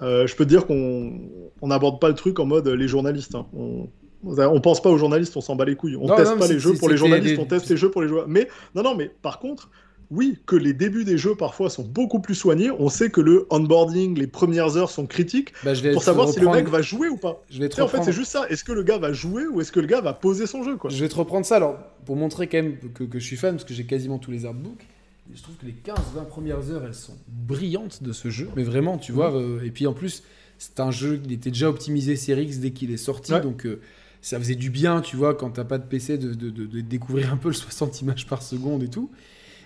euh, 0.00 0.26
je 0.26 0.36
peux 0.36 0.44
te 0.44 0.48
dire 0.48 0.66
qu'on 0.66 1.18
n'aborde 1.62 2.00
pas 2.00 2.08
le 2.08 2.14
truc 2.14 2.38
en 2.38 2.46
mode 2.46 2.68
les 2.68 2.88
journalistes. 2.88 3.34
Hein. 3.34 3.46
On, 3.54 3.88
on 4.24 4.60
pense 4.60 4.80
pas 4.80 4.90
aux 4.90 4.98
journalistes, 4.98 5.36
on 5.36 5.40
s'en 5.40 5.56
bat 5.56 5.64
les 5.64 5.76
couilles. 5.76 5.96
On 5.96 6.14
teste 6.14 6.38
pas 6.38 6.46
les 6.46 6.58
jeux 6.58 6.74
pour 6.74 6.88
les 6.88 6.96
journalistes, 6.96 7.38
on 7.38 7.44
teste 7.44 7.68
les 7.68 7.76
jeux 7.76 7.90
pour 7.90 8.02
les 8.02 8.08
joueurs. 8.08 8.28
Mais 8.28 8.48
non, 8.74 8.82
non, 8.82 8.94
mais 8.94 9.10
par 9.22 9.38
contre, 9.38 9.70
oui, 10.12 10.36
que 10.44 10.56
les 10.56 10.74
débuts 10.74 11.04
des 11.04 11.16
jeux 11.16 11.34
parfois 11.34 11.70
sont 11.70 11.84
beaucoup 11.84 12.20
plus 12.20 12.34
soignés. 12.34 12.70
On 12.70 12.90
sait 12.90 13.08
que 13.08 13.22
le 13.22 13.46
onboarding, 13.48 14.18
les 14.18 14.26
premières 14.26 14.76
heures 14.76 14.90
sont 14.90 15.06
critiques 15.06 15.54
bah, 15.64 15.72
pour 15.90 16.02
savoir 16.02 16.28
si 16.28 16.38
le 16.38 16.50
mec 16.50 16.68
va 16.68 16.82
jouer 16.82 17.08
ou 17.08 17.16
pas. 17.16 17.42
Je 17.50 17.58
vais 17.58 17.70
te 17.70 17.80
En 17.80 17.88
fait, 17.88 18.02
c'est 18.02 18.12
juste 18.12 18.30
ça. 18.30 18.46
Est-ce 18.50 18.62
que 18.62 18.72
le 18.72 18.82
gars 18.82 18.98
va 18.98 19.14
jouer 19.14 19.46
ou 19.46 19.62
est-ce 19.62 19.72
que 19.72 19.80
le 19.80 19.86
gars 19.86 20.02
va 20.02 20.12
poser 20.12 20.46
son 20.46 20.64
jeu 20.64 20.76
quoi? 20.76 20.90
Je 20.90 21.02
vais 21.02 21.08
te 21.08 21.14
reprendre 21.14 21.46
ça 21.46 21.56
alors 21.56 21.78
pour 22.04 22.16
montrer 22.16 22.46
quand 22.46 22.58
même 22.58 22.76
que, 22.76 23.06
je 23.14 23.24
suis 23.24 23.36
fan 23.36 23.54
parce 23.54 23.64
que 23.64 23.72
j'ai 23.72 23.86
quasiment 23.86 24.18
tous 24.18 24.30
les 24.30 24.44
artbooks. 24.44 24.86
Je 25.34 25.42
trouve 25.42 25.56
que 25.56 25.64
les 25.64 25.72
15-20 25.72 26.26
premières 26.28 26.70
heures, 26.70 26.84
elles 26.84 26.94
sont 26.94 27.16
brillantes 27.28 28.02
de 28.02 28.12
ce 28.12 28.28
jeu. 28.28 28.50
Mais 28.54 28.64
vraiment, 28.64 28.98
tu 28.98 29.12
vois. 29.12 29.34
Euh, 29.34 29.64
et 29.64 29.70
puis 29.70 29.86
en 29.86 29.94
plus, 29.94 30.24
c'est 30.58 30.78
un 30.80 30.90
jeu 30.90 31.16
qui 31.16 31.32
était 31.32 31.50
déjà 31.50 31.70
optimisé 31.70 32.16
Series 32.16 32.44
X 32.44 32.58
dès 32.58 32.72
qu'il 32.72 32.90
est 32.92 32.98
sorti. 32.98 33.32
Donc. 33.40 33.64
Euh, 33.64 33.80
ça 34.24 34.38
faisait 34.38 34.54
du 34.54 34.70
bien, 34.70 35.00
tu 35.00 35.16
vois, 35.16 35.34
quand 35.34 35.50
t'as 35.50 35.64
pas 35.64 35.78
de 35.78 35.84
PC, 35.84 36.16
de, 36.16 36.80
découvrir 36.80 37.32
un 37.32 37.36
peu 37.36 37.48
le 37.48 37.54
60 37.54 38.02
images 38.02 38.24
par 38.28 38.40
seconde 38.40 38.84
et 38.84 38.88
tout. 38.88 39.10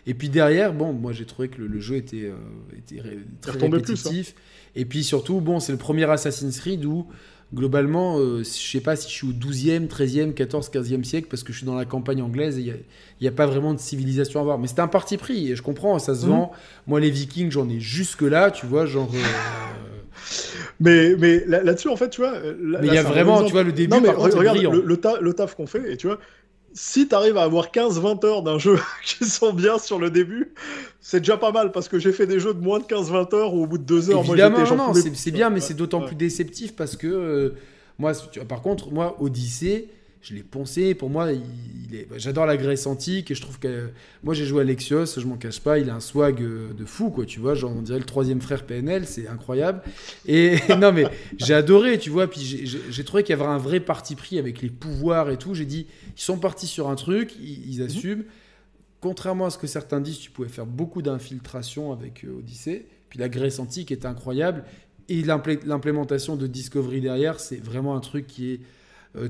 Et 0.06 0.14
puis 0.14 0.28
derrière, 0.28 0.72
bon, 0.72 0.92
moi 0.92 1.12
j'ai 1.12 1.24
trouvé 1.24 1.48
que 1.48 1.60
le, 1.60 1.80
jeu 1.80 1.96
était, 1.96 2.30
euh, 2.30 2.34
très 3.40 3.56
hein. 3.56 3.70
répétitif. 3.70 4.34
Et 4.74 4.84
puis 4.84 5.02
surtout, 5.02 5.40
bon, 5.40 5.58
c'est 5.58 5.72
le 5.72 5.78
premier 5.78 6.08
Assassin's 6.08 6.60
Creed 6.60 6.84
où 6.84 7.06
globalement, 7.54 8.18
euh, 8.18 8.38
je 8.38 8.44
sais 8.44 8.80
pas 8.80 8.96
si 8.96 9.08
je 9.08 9.14
suis 9.14 9.26
au 9.28 9.32
12e, 9.32 9.86
13e, 9.88 10.32
14, 10.34 10.70
15e 10.70 11.04
siècle 11.04 11.28
parce 11.30 11.42
que 11.42 11.52
je 11.52 11.58
suis 11.58 11.66
dans 11.66 11.76
la 11.76 11.84
campagne 11.84 12.22
anglaise 12.22 12.58
et 12.58 12.62
il 12.62 12.74
n'y 13.22 13.28
a, 13.28 13.32
pas 13.32 13.46
vraiment 13.46 13.72
de 13.72 13.78
civilisation 13.78 14.40
à 14.40 14.42
voir. 14.42 14.58
Mais 14.58 14.66
c'était 14.66 14.80
un 14.80 14.88
parti 14.88 15.16
pris 15.16 15.50
et 15.50 15.56
je 15.56 15.62
comprends, 15.62 15.98
ça 15.98 16.14
se 16.14 16.26
mmh. 16.26 16.30
vend. 16.30 16.52
Moi, 16.86 17.00
les 17.00 17.10
Vikings, 17.10 17.50
j'en 17.50 17.68
ai 17.68 17.80
jusque 17.80 18.22
là, 18.22 18.50
tu 18.50 18.66
vois, 18.66 18.86
genre. 18.86 19.10
Euh, 19.14 20.00
mais, 20.80 21.14
mais 21.16 21.44
là-dessus, 21.46 21.88
en 21.88 21.96
fait, 21.96 22.10
tu 22.10 22.20
vois. 22.20 22.34
mais 22.80 22.88
il 22.88 22.94
y 22.94 22.98
a 22.98 23.02
vraiment, 23.02 23.44
tu 23.44 23.52
vois, 23.52 23.62
le 23.62 23.72
début, 23.72 24.00
mais 24.00 24.10
regarde 24.10 24.58
le, 24.58 25.32
taf 25.32 25.54
qu'on 25.54 25.66
fait, 25.66 25.92
et 25.92 25.96
tu 25.96 26.08
vois, 26.08 26.18
si 26.76 27.08
tu 27.08 27.14
arrives 27.14 27.38
à 27.38 27.42
avoir 27.42 27.68
15-20 27.68 28.26
heures 28.26 28.42
d'un 28.42 28.58
jeu 28.58 28.78
qui 29.04 29.24
sont 29.24 29.52
bien 29.52 29.78
sur 29.78 29.98
le 29.98 30.10
début, 30.10 30.52
c'est 31.00 31.20
déjà 31.20 31.38
pas 31.38 31.50
mal 31.50 31.72
parce 31.72 31.88
que 31.88 31.98
j'ai 31.98 32.12
fait 32.12 32.26
des 32.26 32.38
jeux 32.38 32.52
de 32.52 32.60
moins 32.60 32.78
de 32.78 32.84
15-20 32.84 33.34
heures 33.34 33.54
où 33.54 33.64
au 33.64 33.66
bout 33.66 33.78
de 33.78 33.84
2 33.84 34.10
heures, 34.10 34.24
Évidemment, 34.24 34.58
moi 34.58 34.76
non, 34.76 34.94
c'est 34.94 35.30
bien, 35.30 35.50
mais 35.50 35.60
c'est 35.60 35.74
d'autant 35.74 36.02
plus 36.02 36.16
déceptif 36.16 36.76
parce 36.76 36.96
que 36.96 37.06
euh, 37.06 37.54
moi, 37.98 38.12
par 38.46 38.60
contre, 38.60 38.92
moi, 38.92 39.16
Odyssey, 39.20 39.88
je 40.26 40.34
l'ai 40.34 40.42
poncé. 40.42 40.94
Pour 40.94 41.08
moi, 41.08 41.30
il, 41.32 41.94
est... 41.94 42.08
j'adore 42.16 42.46
la 42.46 42.56
Grèce 42.56 42.86
antique 42.88 43.30
et 43.30 43.34
je 43.34 43.40
trouve 43.40 43.60
que 43.60 43.90
moi 44.24 44.34
j'ai 44.34 44.44
joué 44.44 44.62
à 44.62 44.64
Lexios, 44.64 45.06
je 45.06 45.24
m'en 45.24 45.36
cache 45.36 45.60
pas, 45.60 45.78
il 45.78 45.88
a 45.88 45.94
un 45.94 46.00
swag 46.00 46.42
euh, 46.42 46.72
de 46.72 46.84
fou 46.84 47.10
quoi, 47.10 47.24
tu 47.24 47.38
vois, 47.38 47.54
genre 47.54 47.72
on 47.76 47.82
dirait 47.82 48.00
le 48.00 48.04
troisième 48.04 48.40
frère 48.40 48.66
PNL, 48.66 49.06
c'est 49.06 49.28
incroyable. 49.28 49.82
Et 50.26 50.56
non 50.80 50.90
mais 50.90 51.04
j'ai 51.38 51.54
adoré, 51.54 51.98
tu 51.98 52.10
vois, 52.10 52.28
puis 52.28 52.40
j'ai 52.40 53.04
trouvé 53.04 53.22
qu'il 53.22 53.36
y 53.36 53.40
avait 53.40 53.48
un 53.48 53.58
vrai 53.58 53.78
parti 53.78 54.16
pris 54.16 54.38
avec 54.38 54.62
les 54.62 54.70
pouvoirs 54.70 55.30
et 55.30 55.36
tout. 55.36 55.54
J'ai 55.54 55.64
dit, 55.64 55.86
ils 56.16 56.20
sont 56.20 56.38
partis 56.38 56.66
sur 56.66 56.88
un 56.88 56.96
truc, 56.96 57.36
ils, 57.40 57.78
mhm. 57.78 57.86
assument. 57.86 58.24
Contrairement 59.00 59.46
à 59.46 59.50
ce 59.50 59.58
que 59.58 59.68
certains 59.68 60.00
disent, 60.00 60.18
tu 60.18 60.30
pouvais 60.30 60.48
faire 60.48 60.66
beaucoup 60.66 61.02
d'infiltration 61.02 61.92
avec 61.92 62.24
euh, 62.24 62.38
Odyssée. 62.38 62.86
Puis 63.10 63.20
la 63.20 63.28
Grèce 63.28 63.60
antique 63.60 63.92
est 63.92 64.04
incroyable. 64.04 64.64
Et 65.08 65.22
l'implémentation 65.22 66.34
de 66.34 66.48
Discovery 66.48 67.00
derrière, 67.00 67.38
c'est 67.38 67.62
vraiment 67.62 67.94
un 67.94 68.00
truc 68.00 68.26
qui 68.26 68.54
est 68.54 68.60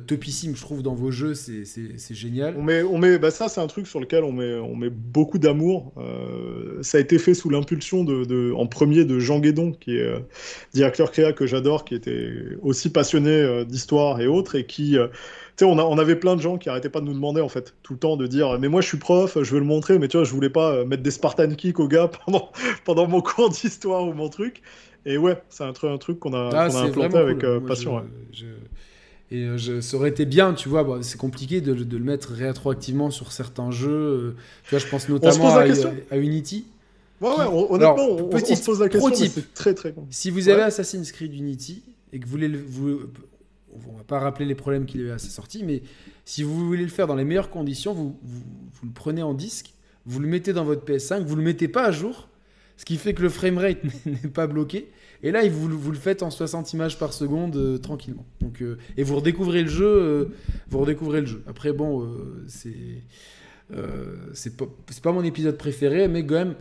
topissime, 0.06 0.56
je 0.56 0.60
trouve, 0.60 0.82
dans 0.82 0.94
vos 0.94 1.10
jeux, 1.10 1.34
c'est 1.34 2.14
génial. 2.14 2.54
On 2.58 2.62
met, 2.62 2.82
on 2.82 2.98
met, 2.98 3.18
bah 3.18 3.30
ça, 3.30 3.48
c'est 3.48 3.60
un 3.60 3.66
truc 3.66 3.86
sur 3.86 4.00
lequel 4.00 4.24
on 4.24 4.32
met, 4.32 4.54
on 4.54 4.74
met 4.74 4.90
beaucoup 4.90 5.38
d'amour. 5.38 5.92
Euh, 5.96 6.82
ça 6.82 6.98
a 6.98 7.00
été 7.00 7.18
fait 7.18 7.34
sous 7.34 7.50
l'impulsion 7.50 8.04
de, 8.04 8.52
en 8.52 8.66
premier 8.66 9.04
de 9.04 9.18
Jean 9.18 9.38
Guédon, 9.38 9.72
qui 9.72 9.96
est 9.96 10.02
euh, 10.02 10.18
directeur 10.74 11.10
créa 11.12 11.32
que 11.32 11.46
j'adore, 11.46 11.84
qui 11.84 11.94
était 11.94 12.30
aussi 12.62 12.90
passionné 12.90 13.64
d'histoire 13.64 14.20
et 14.20 14.26
autres, 14.26 14.56
et 14.56 14.66
qui 14.66 14.96
on, 15.62 15.98
avait 15.98 16.16
plein 16.16 16.36
de 16.36 16.40
gens 16.40 16.58
qui 16.58 16.68
arrêtaient 16.68 16.90
pas 16.90 17.00
de 17.00 17.06
nous 17.06 17.14
demander, 17.14 17.40
en 17.40 17.48
fait, 17.48 17.74
tout 17.82 17.92
le 17.92 17.98
temps, 17.98 18.16
de 18.16 18.26
dire 18.26 18.58
Mais 18.58 18.68
moi, 18.68 18.80
je 18.80 18.88
suis 18.88 18.98
prof, 18.98 19.38
je 19.40 19.52
veux 19.52 19.60
le 19.60 19.66
montrer, 19.66 19.98
mais 19.98 20.08
tu 20.08 20.16
vois, 20.16 20.24
je 20.24 20.32
voulais 20.32 20.50
pas 20.50 20.84
mettre 20.84 21.02
des 21.02 21.10
Spartan 21.10 21.54
Kicks 21.54 21.78
aux 21.78 21.88
gars 21.88 22.10
pendant, 22.26 22.50
pendant 22.84 23.06
mon 23.06 23.20
cours 23.20 23.50
d'histoire 23.50 24.06
ou 24.06 24.12
mon 24.12 24.28
truc. 24.28 24.62
Et 25.08 25.18
ouais, 25.18 25.40
c'est 25.48 25.62
un, 25.62 25.72
un, 25.84 25.98
truc 25.98 26.18
qu'on 26.18 26.34
a, 26.34 26.50
ah, 26.52 26.76
implanté 26.76 27.16
avec 27.16 27.46
passion. 27.68 28.02
Et 29.30 29.42
euh, 29.42 29.58
je, 29.58 29.80
ça 29.80 29.96
aurait 29.96 30.10
été 30.10 30.24
bien, 30.24 30.54
tu 30.54 30.68
vois, 30.68 30.98
c'est 31.02 31.18
compliqué 31.18 31.60
de, 31.60 31.74
de, 31.74 31.96
le 31.96 32.04
mettre 32.04 32.32
rétroactivement 32.32 33.10
sur 33.10 33.32
certains 33.32 33.70
jeux. 33.70 33.90
Euh, 33.90 34.36
tu 34.64 34.70
vois, 34.70 34.78
je 34.78 34.86
pense 34.86 35.08
notamment 35.08 35.56
à, 35.56 35.64
à, 36.10 36.16
Unity. 36.16 36.66
Ouais, 37.20 37.30
ouais, 37.30 37.44
honnêtement, 37.46 38.08
on, 38.08 38.38
se 38.38 38.64
pose 38.64 38.80
la 38.80 38.88
question, 38.88 39.14
c'est 39.14 39.54
très 39.54 39.74
très. 39.74 39.94
Si 40.10 40.30
vous 40.30 40.48
avez 40.48 40.62
Assassin's 40.62 41.10
Creed 41.10 41.34
Unity 41.34 41.82
et 42.12 42.20
que 42.20 42.24
vous 42.24 42.30
voulez, 42.30 42.48
vous, 42.48 43.00
on 43.88 43.96
va 43.96 44.04
pas 44.04 44.20
rappeler 44.20 44.46
les 44.46 44.54
problèmes 44.54 44.86
qu'il 44.86 45.00
y 45.00 45.04
a 45.04 45.06
eu 45.08 45.10
à 45.10 45.18
sa 45.18 45.28
sortie, 45.28 45.64
mais 45.64 45.82
si 46.24 46.42
vous 46.42 46.66
voulez 46.66 46.82
le 46.82 46.90
faire 46.90 47.06
dans 47.06 47.16
les 47.16 47.24
meilleures 47.24 47.50
conditions, 47.50 47.94
vous, 47.94 48.16
vous, 48.22 48.42
vous, 48.72 48.86
le 48.86 48.92
prenez 48.92 49.22
en 49.22 49.34
disque, 49.34 49.72
vous 50.04 50.20
le 50.20 50.28
mettez 50.28 50.52
dans 50.52 50.64
votre 50.64 50.84
PS5, 50.84 51.24
vous 51.24 51.36
le 51.36 51.42
mettez 51.42 51.68
pas 51.68 51.84
à 51.84 51.90
jour, 51.90 52.28
ce 52.76 52.84
qui 52.84 52.96
fait 52.96 53.14
que 53.14 53.22
le 53.22 53.28
framerate 53.28 53.78
n'est 54.06 54.30
pas 54.30 54.46
bloqué. 54.46 54.88
Et 55.22 55.30
là, 55.30 55.46
vous, 55.48 55.68
vous, 55.68 55.90
le 55.90 55.98
faites 55.98 56.22
en 56.22 56.30
60 56.30 56.72
images 56.72 56.98
par 56.98 57.12
seconde 57.12 57.56
euh, 57.56 57.78
tranquillement. 57.78 58.24
Donc, 58.40 58.62
euh, 58.62 58.78
et 58.96 59.02
vous 59.02 59.16
redécouvrez 59.16 59.62
le 59.62 59.68
jeu. 59.68 59.86
Euh, 59.86 60.24
vous 60.68 60.78
redécouvrez 60.80 61.20
le 61.20 61.26
jeu. 61.26 61.42
Après, 61.46 61.72
bon, 61.72 62.08
c'est 62.48 62.74
c'est 64.32 64.56
pas, 64.56 64.66
pas 65.02 65.12
mon 65.12 65.24
épisode 65.24 65.56
préféré, 65.56 66.06
mais 66.06 66.24
quand 66.24 66.34
même, 66.34 66.54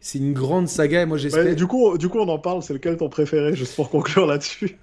c'est 0.00 0.18
une 0.18 0.32
grande 0.32 0.68
saga. 0.68 1.02
Et 1.02 1.06
moi, 1.06 1.18
j'espère. 1.18 1.56
du 1.56 1.66
coup, 1.66 1.98
du 1.98 2.08
coup, 2.08 2.18
on 2.18 2.28
en 2.28 2.38
parle. 2.38 2.62
C'est 2.62 2.74
lequel 2.74 2.96
ton 2.96 3.08
préféré, 3.08 3.54
juste 3.56 3.74
pour 3.74 3.90
conclure 3.90 4.26
là-dessus 4.26 4.78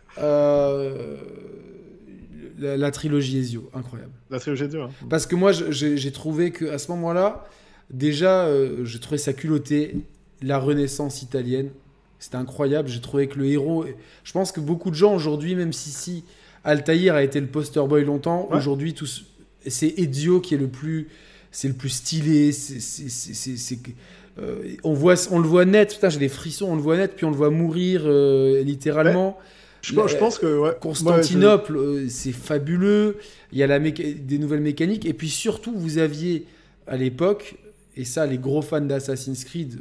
la, 2.61 2.91
trilogie 2.91 3.37
Ezio, 3.37 3.69
incroyable. 3.73 4.11
La 4.29 4.37
trilogie 4.37 4.65
Ezio. 4.65 4.81
Hein. 4.81 4.89
Parce 5.09 5.25
que 5.25 5.35
moi, 5.35 5.53
j'ai 5.53 6.11
trouvé 6.11 6.51
que 6.51 6.65
à 6.65 6.77
ce 6.77 6.91
moment-là, 6.91 7.45
déjà, 7.89 8.49
je 8.83 8.97
trouvais 8.97 9.17
ça 9.17 9.31
culotté 9.31 9.95
la 10.41 10.59
Renaissance 10.59 11.21
italienne. 11.21 11.69
C'était 12.19 12.35
incroyable. 12.35 12.89
J'ai 12.89 12.99
trouvé 12.99 13.27
que 13.27 13.39
le 13.39 13.45
héros. 13.45 13.85
Je 14.23 14.31
pense 14.31 14.51
que 14.51 14.59
beaucoup 14.59 14.89
de 14.89 14.95
gens 14.95 15.15
aujourd'hui, 15.15 15.55
même 15.55 15.73
si, 15.73 15.89
si 15.89 16.25
Altaïr 16.63 17.15
a 17.15 17.23
été 17.23 17.39
le 17.39 17.47
poster 17.47 17.85
boy 17.87 18.03
longtemps, 18.03 18.49
aujourd'hui, 18.51 18.93
c'est 19.65 19.93
Ezio 19.97 20.41
qui 20.41 20.55
est 20.55 20.57
le 20.57 20.67
plus. 20.67 21.07
C'est 21.51 21.67
le 21.67 21.73
plus 21.73 21.89
stylé. 21.89 22.51
C'est. 22.51 23.79
Euh, 24.37 24.75
on, 24.83 24.93
voit, 24.93 25.15
on 25.31 25.39
le 25.39 25.47
voit 25.47 25.65
net, 25.65 25.95
putain, 25.95 26.09
j'ai 26.09 26.19
des 26.19 26.29
frissons, 26.29 26.67
on 26.67 26.75
le 26.75 26.81
voit 26.81 26.95
net, 26.95 27.13
puis 27.15 27.25
on 27.25 27.31
le 27.31 27.35
voit 27.35 27.49
mourir 27.49 28.03
euh, 28.05 28.61
littéralement. 28.63 29.37
Je, 29.81 29.93
je, 29.93 30.15
pense 30.15 30.37
que 30.37 30.59
ouais. 30.59 30.71
Constantinople, 30.79 32.05
c'est 32.09 32.31
fabuleux. 32.31 33.17
Il 33.51 33.57
y 33.57 33.63
a 33.63 33.67
la 33.67 33.79
des 33.79 34.37
nouvelles 34.37 34.61
mécaniques. 34.61 35.05
Et 35.05 35.13
puis 35.13 35.29
surtout, 35.29 35.73
vous 35.75 35.97
aviez 35.97 36.45
à 36.85 36.95
l'époque 36.95 37.57
et 37.99 38.05
ça, 38.05 38.25
les 38.25 38.37
gros 38.37 38.61
fans 38.61 38.79
d'Assassin's 38.79 39.43
Creed, 39.43 39.79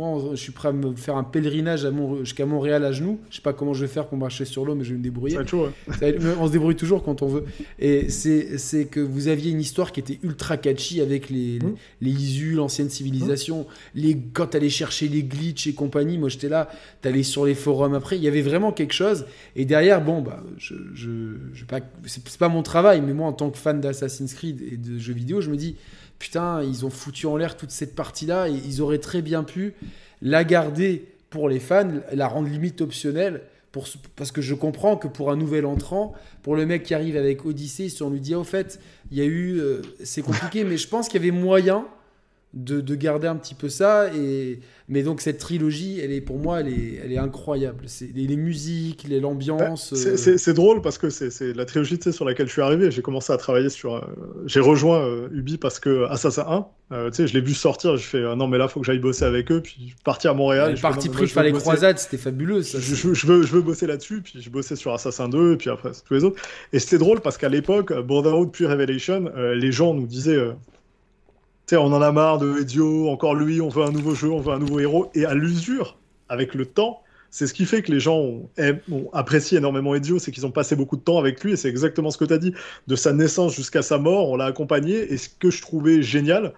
moi, 0.00 0.30
je 0.32 0.40
suis 0.40 0.52
prêt 0.52 0.68
à 0.68 0.72
me 0.72 0.94
faire 0.94 1.16
un 1.16 1.24
pèlerinage 1.24 1.86
jusqu'à 2.20 2.46
Montréal 2.46 2.84
à 2.84 2.92
genoux. 2.92 3.20
Je 3.28 3.36
sais 3.36 3.42
pas 3.42 3.52
comment 3.52 3.74
je 3.74 3.82
vais 3.82 3.92
faire 3.92 4.06
pour 4.06 4.16
marcher 4.16 4.46
sur 4.46 4.64
l'eau, 4.64 4.74
mais 4.74 4.84
je 4.84 4.92
vais 4.92 4.98
me 4.98 5.02
débrouiller. 5.02 5.36
on 5.38 6.46
se 6.46 6.52
débrouille 6.52 6.76
toujours 6.76 7.02
quand 7.02 7.20
on 7.22 7.26
veut. 7.26 7.44
Et 7.78 8.08
c'est 8.08 8.86
que 8.90 9.00
vous 9.00 9.28
aviez 9.28 9.50
une 9.50 9.60
histoire 9.60 9.92
qui 9.92 10.00
était 10.00 10.18
ultra 10.22 10.56
catchy 10.56 11.00
avec 11.02 11.28
les, 11.28 11.58
mmh. 11.58 11.74
les, 12.00 12.10
Isu, 12.10 12.52
l'ancienne 12.52 12.88
civilisation. 12.88 13.60
Mmh. 13.60 14.00
Les, 14.00 14.18
quand 14.32 14.48
tu 14.48 14.56
allais 14.56 14.70
chercher 14.70 15.08
les 15.08 15.22
glitches 15.22 15.66
et 15.66 15.74
compagnie, 15.74 16.16
moi 16.16 16.30
j'étais 16.30 16.48
là, 16.48 16.70
tu 17.02 17.08
allais 17.08 17.22
sur 17.22 17.44
les 17.44 17.54
forums 17.54 17.94
après. 17.94 18.16
Il 18.16 18.22
y 18.22 18.28
avait 18.28 18.42
vraiment 18.42 18.72
quelque 18.72 18.94
chose. 18.94 19.26
Et 19.54 19.66
derrière, 19.66 20.02
bon, 20.02 20.22
bah, 20.22 20.42
je, 20.56 20.74
je, 20.94 21.36
je 21.52 21.64
pas, 21.66 21.80
c'est 22.06 22.38
pas 22.38 22.48
mon 22.48 22.62
travail, 22.62 23.02
mais 23.02 23.12
moi 23.12 23.26
en 23.26 23.34
tant 23.34 23.50
que 23.50 23.58
fan 23.58 23.80
d'Assassin's 23.80 24.32
Creed 24.32 24.62
et 24.62 24.76
de 24.78 24.98
jeux 24.98 25.12
vidéo, 25.12 25.42
je 25.42 25.50
me 25.50 25.56
dis 25.56 25.76
putain, 26.20 26.62
ils 26.62 26.86
ont 26.86 26.90
foutu 26.90 27.26
en 27.26 27.36
l'air 27.36 27.56
toute 27.56 27.72
cette 27.72 27.96
partie-là 27.96 28.48
et 28.48 28.52
ils 28.52 28.80
auraient 28.82 28.98
très 28.98 29.22
bien 29.22 29.42
pu 29.42 29.74
la 30.22 30.44
garder 30.44 31.08
pour 31.30 31.48
les 31.48 31.58
fans, 31.58 31.90
la 32.12 32.28
rendre 32.28 32.48
limite 32.48 32.80
optionnelle. 32.80 33.42
Pour, 33.72 33.86
parce 34.16 34.32
que 34.32 34.42
je 34.42 34.54
comprends 34.54 34.96
que 34.96 35.06
pour 35.06 35.30
un 35.30 35.36
nouvel 35.36 35.64
entrant, 35.64 36.12
pour 36.42 36.56
le 36.56 36.66
mec 36.66 36.82
qui 36.82 36.92
arrive 36.92 37.16
avec 37.16 37.46
Odyssey, 37.46 37.88
si 37.88 38.02
on 38.02 38.10
lui 38.10 38.20
dit, 38.20 38.34
au 38.34 38.42
fait, 38.42 38.80
il 39.12 39.18
y 39.18 39.20
a 39.20 39.24
eu. 39.24 39.58
Euh, 39.58 39.80
c'est 40.02 40.22
compliqué, 40.22 40.64
mais 40.68 40.76
je 40.76 40.88
pense 40.88 41.08
qu'il 41.08 41.24
y 41.24 41.28
avait 41.28 41.36
moyen 41.36 41.86
de, 42.52 42.80
de, 42.80 42.94
garder 42.96 43.28
un 43.28 43.36
petit 43.36 43.54
peu 43.54 43.68
ça. 43.68 44.12
Et, 44.14 44.60
mais 44.88 45.04
donc, 45.04 45.20
cette 45.20 45.38
trilogie, 45.38 46.00
elle 46.00 46.10
est, 46.10 46.20
pour 46.20 46.38
moi, 46.38 46.60
elle 46.60 46.68
est, 46.68 47.00
elle 47.04 47.12
est 47.12 47.18
incroyable. 47.18 47.84
C'est 47.86 48.10
les, 48.12 48.26
les 48.26 48.36
musiques, 48.36 49.06
l'ambiance. 49.08 49.92
Bah, 49.92 50.16
c'est 50.16 50.54
drôle 50.54 50.82
parce 50.82 50.98
que 50.98 51.10
c'est 51.10 51.54
la 51.54 51.64
trilogie 51.64 51.98
sur 52.10 52.24
laquelle 52.24 52.48
je 52.48 52.52
suis 52.52 52.62
arrivé. 52.62 52.90
J'ai 52.90 53.02
commencé 53.02 53.32
à 53.32 53.36
travailler 53.36 53.68
sur. 53.68 53.94
Euh, 53.94 54.00
j'ai 54.46 54.58
rejoint 54.58 55.00
euh, 55.00 55.28
Ubi 55.32 55.58
parce 55.58 55.78
que 55.78 56.06
Assassin 56.10 56.66
1, 56.90 56.96
euh, 56.96 57.10
je 57.12 57.32
l'ai 57.32 57.40
vu 57.40 57.54
sortir. 57.54 57.96
Je 57.96 58.02
fais 58.02 58.34
non, 58.34 58.48
mais 58.48 58.58
là, 58.58 58.66
faut 58.66 58.80
que 58.80 58.86
j'aille 58.86 58.98
bosser 58.98 59.24
avec 59.24 59.52
eux. 59.52 59.60
Puis 59.60 59.76
je 59.80 59.86
suis 59.86 59.96
parti 60.04 60.26
à 60.26 60.34
Montréal. 60.34 60.72
Le 60.72 60.80
parti 60.80 61.08
pris, 61.08 61.32
les 61.44 61.52
croisades, 61.52 61.98
c'était 61.98 62.18
fabuleux. 62.18 62.62
Ça, 62.62 62.78
je, 62.80 63.14
je, 63.14 63.26
veux, 63.28 63.42
je 63.42 63.52
veux 63.52 63.62
bosser 63.62 63.86
là-dessus. 63.86 64.22
Puis 64.22 64.42
je 64.42 64.50
bossais 64.50 64.74
sur 64.74 64.92
Assassin 64.92 65.28
2, 65.28 65.52
et 65.52 65.56
puis 65.56 65.70
après, 65.70 65.90
tous 66.04 66.14
les 66.14 66.24
autres. 66.24 66.42
Et 66.72 66.80
c'était 66.80 66.98
drôle 66.98 67.20
parce 67.20 67.38
qu'à 67.38 67.48
l'époque, 67.48 67.92
Borderwood 67.92 68.50
puis 68.50 68.66
Revelation, 68.66 69.30
les 69.36 69.70
gens 69.70 69.94
nous 69.94 70.06
disaient 70.06 70.50
on 71.76 71.92
en 71.92 72.02
a 72.02 72.12
marre 72.12 72.38
de 72.38 72.58
Ezio, 72.58 73.08
encore 73.08 73.34
lui, 73.34 73.60
on 73.60 73.68
veut 73.68 73.84
un 73.84 73.92
nouveau 73.92 74.14
jeu, 74.14 74.30
on 74.30 74.40
veut 74.40 74.52
un 74.52 74.58
nouveau 74.58 74.80
héros. 74.80 75.10
Et 75.14 75.24
à 75.24 75.34
l'usure, 75.34 75.98
avec 76.28 76.54
le 76.54 76.66
temps, 76.66 77.02
c'est 77.30 77.46
ce 77.46 77.54
qui 77.54 77.64
fait 77.64 77.82
que 77.82 77.92
les 77.92 78.00
gens 78.00 78.16
ont, 78.16 78.50
apprécié 79.12 79.58
énormément 79.58 79.94
Ezio, 79.94 80.18
c'est 80.18 80.32
qu'ils 80.32 80.46
ont 80.46 80.50
passé 80.50 80.74
beaucoup 80.74 80.96
de 80.96 81.02
temps 81.02 81.18
avec 81.18 81.42
lui, 81.44 81.52
et 81.52 81.56
c'est 81.56 81.68
exactement 81.68 82.10
ce 82.10 82.18
que 82.18 82.24
tu 82.24 82.32
as 82.32 82.38
dit. 82.38 82.54
De 82.86 82.96
sa 82.96 83.12
naissance 83.12 83.54
jusqu'à 83.54 83.82
sa 83.82 83.98
mort, 83.98 84.30
on 84.30 84.36
l'a 84.36 84.46
accompagné, 84.46 85.12
et 85.12 85.16
ce 85.16 85.28
que 85.28 85.50
je 85.50 85.62
trouvais 85.62 86.02
génial, 86.02 86.52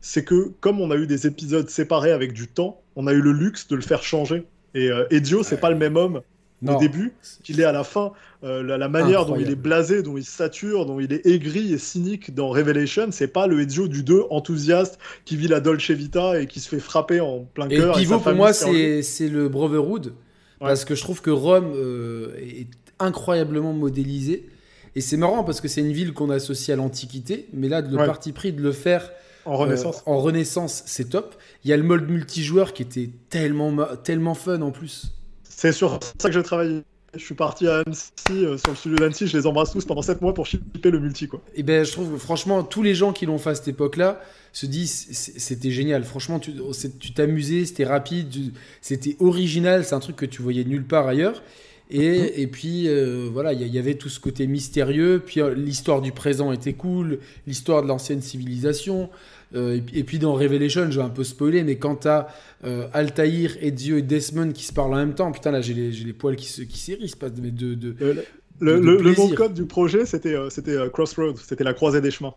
c'est 0.00 0.24
que 0.24 0.52
comme 0.60 0.80
on 0.80 0.90
a 0.90 0.96
eu 0.96 1.06
des 1.06 1.26
épisodes 1.26 1.68
séparés 1.68 2.12
avec 2.12 2.32
du 2.32 2.46
temps, 2.46 2.80
on 2.96 3.06
a 3.06 3.12
eu 3.12 3.20
le 3.20 3.32
luxe 3.32 3.68
de 3.68 3.76
le 3.76 3.82
faire 3.82 4.02
changer. 4.02 4.44
Et 4.74 4.90
euh, 4.90 5.06
Ezio, 5.10 5.42
c'est 5.42 5.60
pas 5.60 5.70
le 5.70 5.76
même 5.76 5.96
homme 5.96 6.22
au 6.66 6.78
début 6.78 7.12
qu'il 7.42 7.60
est 7.60 7.64
à 7.64 7.72
la 7.72 7.84
fin. 7.84 8.12
Euh, 8.44 8.62
la, 8.62 8.88
manière 8.88 9.26
dont 9.26 9.36
il 9.38 9.50
est 9.50 9.56
blasé, 9.56 10.02
dont 10.02 10.16
il 10.16 10.24
sature, 10.24 10.86
dont 10.86 10.98
il 11.00 11.12
est 11.12 11.26
aigri 11.26 11.72
et 11.72 11.78
cynique 11.78 12.34
dans 12.34 12.48
Revelation, 12.48 13.08
c'est 13.10 13.28
pas 13.28 13.46
le 13.46 13.60
Ezio 13.60 13.88
du 13.88 14.02
2 14.02 14.24
enthousiaste 14.30 14.98
qui 15.24 15.36
vit 15.36 15.48
la 15.48 15.60
Dolce 15.60 15.90
Vita 15.90 16.40
et 16.40 16.46
qui 16.46 16.60
se 16.60 16.68
fait 16.68 16.80
frapper 16.80 17.20
en 17.20 17.40
plein 17.40 17.68
cœur. 17.68 17.96
Et 17.96 18.00
pivot 18.00 18.18
pour 18.18 18.34
moi, 18.34 18.52
c'est 18.52 19.28
le 19.28 19.48
Brotherhood. 19.48 20.14
Parce 20.60 20.84
que 20.84 20.94
je 20.94 21.02
trouve 21.02 21.20
que 21.20 21.30
Rome 21.30 21.72
euh, 21.74 22.36
est 22.38 22.68
incroyablement 23.00 23.72
modélisé. 23.72 24.48
Et 24.94 25.00
c'est 25.00 25.16
marrant 25.16 25.42
parce 25.42 25.60
que 25.60 25.68
c'est 25.68 25.80
une 25.80 25.92
ville 25.92 26.12
qu'on 26.12 26.30
associe 26.30 26.72
à 26.72 26.76
l'Antiquité, 26.76 27.48
mais 27.52 27.68
là, 27.68 27.80
le 27.80 27.96
parti 27.96 28.32
pris 28.32 28.52
de 28.52 28.60
le 28.60 28.72
faire 28.72 29.10
en 29.44 29.56
Renaissance, 29.56 29.98
euh, 29.98 30.10
en 30.10 30.18
Renaissance 30.18 30.82
c'est 30.86 31.10
top. 31.10 31.34
Il 31.64 31.70
y 31.70 31.72
a 31.72 31.76
le 31.76 31.82
mode 31.82 32.08
multijoueur 32.08 32.72
qui 32.72 32.82
était 32.82 33.10
tellement, 33.28 33.74
tellement 34.04 34.34
fun 34.34 34.60
en 34.60 34.70
plus. 34.70 35.12
C'est 35.62 35.70
sur 35.70 36.00
ça 36.18 36.28
que 36.28 36.34
j'ai 36.34 36.42
travaillé. 36.42 36.82
Je 37.14 37.20
suis 37.20 37.36
parti 37.36 37.68
à 37.68 37.84
Annecy, 37.86 38.10
euh, 38.30 38.58
sur 38.58 38.70
le 38.70 38.76
studio 38.76 38.98
d'Annecy, 38.98 39.28
je 39.28 39.38
les 39.38 39.46
embrasse 39.46 39.70
tous 39.70 39.84
pendant 39.84 40.02
7 40.02 40.20
mois 40.20 40.34
pour 40.34 40.44
shipper 40.44 40.90
le 40.90 40.98
multi. 40.98 41.28
Quoi. 41.28 41.40
Et 41.54 41.60
eh 41.60 41.62
ben, 41.62 41.84
je 41.84 41.92
trouve, 41.92 42.18
franchement, 42.18 42.64
tous 42.64 42.82
les 42.82 42.96
gens 42.96 43.12
qui 43.12 43.26
l'ont 43.26 43.38
fait 43.38 43.50
à 43.50 43.54
cette 43.54 43.68
époque-là 43.68 44.20
se 44.52 44.66
disent 44.66 45.06
c'était 45.12 45.70
génial. 45.70 46.02
Franchement, 46.02 46.40
tu 46.40 46.52
t'amusais, 47.14 47.64
c'était 47.64 47.84
rapide, 47.84 48.52
c'était 48.80 49.16
original, 49.20 49.84
c'est 49.84 49.94
un 49.94 50.00
truc 50.00 50.16
que 50.16 50.26
tu 50.26 50.42
voyais 50.42 50.64
nulle 50.64 50.84
part 50.84 51.06
ailleurs. 51.06 51.44
Et, 51.92 52.42
et 52.42 52.46
puis, 52.46 52.88
euh, 52.88 53.28
voilà, 53.30 53.52
il 53.52 53.66
y, 53.66 53.78
avait 53.78 53.94
tout 53.94 54.08
ce 54.08 54.18
côté 54.18 54.46
mystérieux. 54.46 55.22
Puis, 55.24 55.40
euh, 55.40 55.54
l'histoire 55.54 56.00
du 56.00 56.10
présent 56.10 56.50
était 56.50 56.72
cool, 56.72 57.18
l'histoire 57.46 57.82
de 57.82 57.88
l'ancienne 57.88 58.22
civilisation. 58.22 59.10
Euh, 59.54 59.80
et, 59.92 60.04
puis 60.04 60.18
dans 60.18 60.34
Revelation, 60.34 60.90
je 60.90 60.98
vais 60.98 61.04
un 61.04 61.10
peu 61.10 61.24
spoiler, 61.24 61.62
mais 61.62 61.76
quand 61.76 61.96
t'as 61.96 62.28
euh, 62.64 62.88
Altaïr, 62.92 63.56
Ezio 63.60 63.98
et 63.98 64.02
Desmond 64.02 64.52
qui 64.52 64.64
se 64.64 64.72
parlent 64.72 64.94
en 64.94 64.98
même 64.98 65.14
temps, 65.14 65.30
putain 65.30 65.50
là 65.50 65.60
j'ai 65.60 65.74
les, 65.74 65.90
les, 65.90 66.12
poils 66.12 66.36
qui, 66.36 66.46
se, 66.46 66.62
qui 66.62 66.78
s'hérissent, 66.78 67.16
pas 67.16 67.28
de, 67.28 67.50
de, 67.50 67.74
de, 67.74 67.96
euh, 68.00 68.14
le, 68.60 68.80
le, 68.80 68.96
le, 68.96 69.10
de 69.14 69.34
code 69.34 69.54
du 69.54 69.66
projet 69.66 70.06
c'était, 70.06 70.36
c'était 70.48 70.76
Crossroads, 70.92 71.36
c'était 71.44 71.64
la 71.64 71.74
croisée 71.74 72.00
des 72.00 72.10
chemins. 72.10 72.34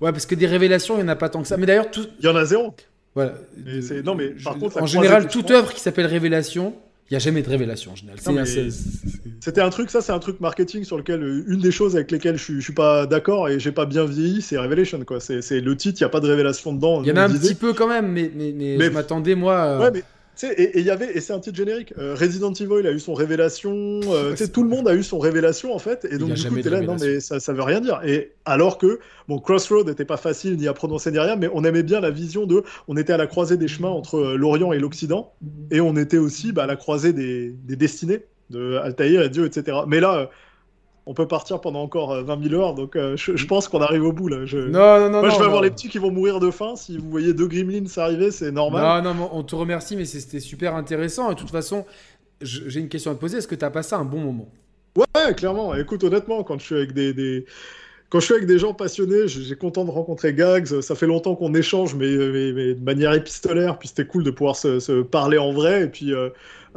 Ouais, 0.00 0.12
parce 0.12 0.26
que 0.26 0.34
des 0.34 0.46
révélations, 0.46 0.94
il 0.96 0.98
n'y 0.98 1.04
en 1.04 1.08
a 1.08 1.16
pas 1.16 1.28
tant 1.28 1.42
que 1.42 1.48
ça. 1.48 1.56
Mais 1.56 1.66
d'ailleurs, 1.66 1.90
tout... 1.90 2.06
il 2.20 2.24
y 2.24 2.28
en 2.28 2.36
a 2.36 2.44
zéro. 2.44 2.74
Voilà. 3.14 3.34
non, 4.04 4.14
mais 4.14 4.28
par 4.44 4.58
contre, 4.58 4.80
en 4.80 4.86
général, 4.86 5.28
toute 5.28 5.50
œuvre 5.50 5.72
qui 5.72 5.80
s'appelle 5.80 6.06
Révélation, 6.06 6.74
il 7.10 7.14
n'y 7.14 7.16
a 7.16 7.20
jamais 7.20 7.42
de 7.42 7.48
révélation 7.48 7.92
en 7.92 7.96
général. 7.96 8.18
C'était 9.40 9.60
un 9.62 9.70
truc, 9.70 9.90
ça 9.90 10.02
c'est 10.02 10.12
un 10.12 10.18
truc 10.18 10.40
marketing 10.40 10.84
sur 10.84 10.98
lequel 10.98 11.22
euh, 11.22 11.44
une 11.46 11.60
des 11.60 11.70
choses 11.70 11.96
avec 11.96 12.10
lesquelles 12.10 12.36
je, 12.36 12.52
ne 12.52 12.60
suis 12.60 12.74
pas 12.74 13.06
d'accord 13.06 13.48
et 13.48 13.58
j'ai 13.58 13.72
pas 13.72 13.86
bien 13.86 14.04
vieilli, 14.04 14.42
c'est 14.42 14.58
Revelation 14.58 15.02
quoi. 15.04 15.18
C'est 15.20 15.60
le 15.60 15.76
titre, 15.76 16.00
il 16.00 16.02
y 16.02 16.06
a 16.06 16.10
pas 16.10 16.20
de 16.20 16.28
révélation 16.28 16.74
dedans. 16.74 17.02
Il 17.02 17.08
y 17.08 17.12
en 17.12 17.16
a 17.16 17.22
un 17.22 17.30
petit 17.30 17.54
peu 17.54 17.72
quand 17.72 17.88
même, 17.88 18.12
mais, 18.12 18.30
mais, 18.34 18.52
mais, 18.52 18.78
je 18.78 18.90
m'attendais 18.90 19.34
moi. 19.34 19.78
Ouais, 19.78 19.90
mais 19.90 20.04
et 20.44 20.78
il 20.78 20.84
y 20.84 20.90
avait, 20.90 21.16
et 21.16 21.20
c'est 21.20 21.32
un 21.32 21.40
titre 21.40 21.56
générique, 21.56 21.92
euh, 21.98 22.14
Resident 22.14 22.52
Evil 22.52 22.86
a 22.86 22.92
eu 22.92 23.00
son 23.00 23.14
révélation, 23.14 24.00
euh, 24.04 24.34
tout 24.52 24.62
le 24.62 24.68
monde 24.68 24.88
a 24.88 24.94
eu 24.94 25.02
son 25.02 25.18
révélation 25.18 25.74
en 25.74 25.78
fait, 25.78 26.06
et 26.10 26.18
donc 26.18 26.34
du 26.34 26.48
coup 26.48 26.60
t'es 26.60 26.70
là, 26.70 26.80
non 26.80 26.96
mais 27.00 27.20
ça, 27.20 27.40
ça 27.40 27.52
veut 27.52 27.62
rien 27.62 27.80
dire. 27.80 28.00
Et 28.04 28.32
alors 28.44 28.78
que, 28.78 29.00
bon, 29.28 29.38
Crossroad 29.38 29.86
n'était 29.86 30.04
pas 30.04 30.16
facile 30.16 30.56
ni 30.56 30.68
à 30.68 30.72
prononcer 30.74 31.10
ni 31.10 31.18
rien, 31.18 31.36
mais 31.36 31.48
on 31.52 31.64
aimait 31.64 31.82
bien 31.82 32.00
la 32.00 32.10
vision 32.10 32.46
de, 32.46 32.62
on 32.86 32.96
était 32.96 33.12
à 33.12 33.16
la 33.16 33.26
croisée 33.26 33.56
des 33.56 33.68
chemins 33.68 33.90
entre 33.90 34.16
euh, 34.16 34.36
l'Orient 34.36 34.72
et 34.72 34.78
l'Occident, 34.78 35.32
et 35.70 35.80
on 35.80 35.96
était 35.96 36.18
aussi 36.18 36.52
bah, 36.52 36.64
à 36.64 36.66
la 36.66 36.76
croisée 36.76 37.12
des, 37.12 37.50
des 37.50 37.76
destinées 37.76 38.20
de 38.50 38.76
Altaïr 38.76 39.22
et 39.22 39.28
Dieu, 39.28 39.44
etc. 39.44 39.78
Mais 39.86 40.00
là, 40.00 40.30
on 41.08 41.14
peut 41.14 41.26
partir 41.26 41.62
pendant 41.62 41.82
encore 41.82 42.22
20 42.22 42.32
euh, 42.38 42.48
000 42.48 42.60
heures, 42.60 42.74
donc 42.74 42.94
euh, 42.94 43.16
je, 43.16 43.46
pense 43.46 43.66
qu'on 43.66 43.80
arrive 43.80 44.04
au 44.04 44.12
bout 44.12 44.28
là. 44.28 44.44
Je... 44.44 44.58
Non, 44.58 45.00
non, 45.00 45.08
non. 45.08 45.20
Moi, 45.20 45.30
je 45.30 45.38
vais 45.38 45.46
avoir 45.46 45.62
les 45.62 45.70
petits 45.70 45.88
qui 45.88 45.96
vont 45.96 46.10
mourir 46.10 46.38
de 46.38 46.50
faim. 46.50 46.76
Si 46.76 46.98
vous 46.98 47.08
voyez 47.08 47.32
deux 47.32 47.48
Gremlins 47.48 47.86
arriver, 47.96 48.30
c'est 48.30 48.52
normal. 48.52 49.02
Non, 49.02 49.14
non, 49.14 49.30
on 49.32 49.42
te 49.42 49.54
remercie, 49.54 49.96
mais 49.96 50.04
c'était 50.04 50.38
super 50.38 50.74
intéressant. 50.76 51.30
Et 51.30 51.34
de 51.34 51.40
toute 51.40 51.50
façon, 51.50 51.86
j'ai 52.42 52.78
une 52.78 52.90
question 52.90 53.10
à 53.10 53.14
te 53.14 53.20
poser. 53.20 53.38
Est-ce 53.38 53.48
que 53.48 53.54
tu 53.54 53.64
as 53.64 53.70
passé 53.70 53.94
un 53.94 54.04
bon 54.04 54.20
moment? 54.20 54.50
Ouais, 54.98 55.34
clairement. 55.34 55.74
Écoute, 55.74 56.04
honnêtement, 56.04 56.44
quand 56.44 56.60
je 56.60 56.64
suis 56.66 56.74
avec 56.74 56.92
des... 56.92 57.46
Quand 58.10 58.20
je 58.20 58.24
suis 58.24 58.34
avec 58.34 58.46
des 58.46 58.58
gens 58.58 58.72
passionnés, 58.72 59.28
j'ai 59.28 59.54
content 59.54 59.84
de 59.84 59.90
rencontrer 59.90 60.32
Gags. 60.34 60.80
Ça 60.80 60.94
fait 60.94 61.06
longtemps 61.06 61.34
qu'on 61.36 61.54
échange, 61.54 61.94
mais, 61.94 62.06
de 62.06 62.84
manière 62.84 63.14
épistolaire. 63.14 63.78
Puis 63.78 63.88
c'était 63.88 64.06
cool 64.06 64.24
de 64.24 64.30
pouvoir 64.30 64.56
se, 64.56 65.02
parler 65.02 65.38
en 65.38 65.52
vrai. 65.52 65.84
Et 65.84 65.88
puis, 65.88 66.12
euh, 66.12 66.28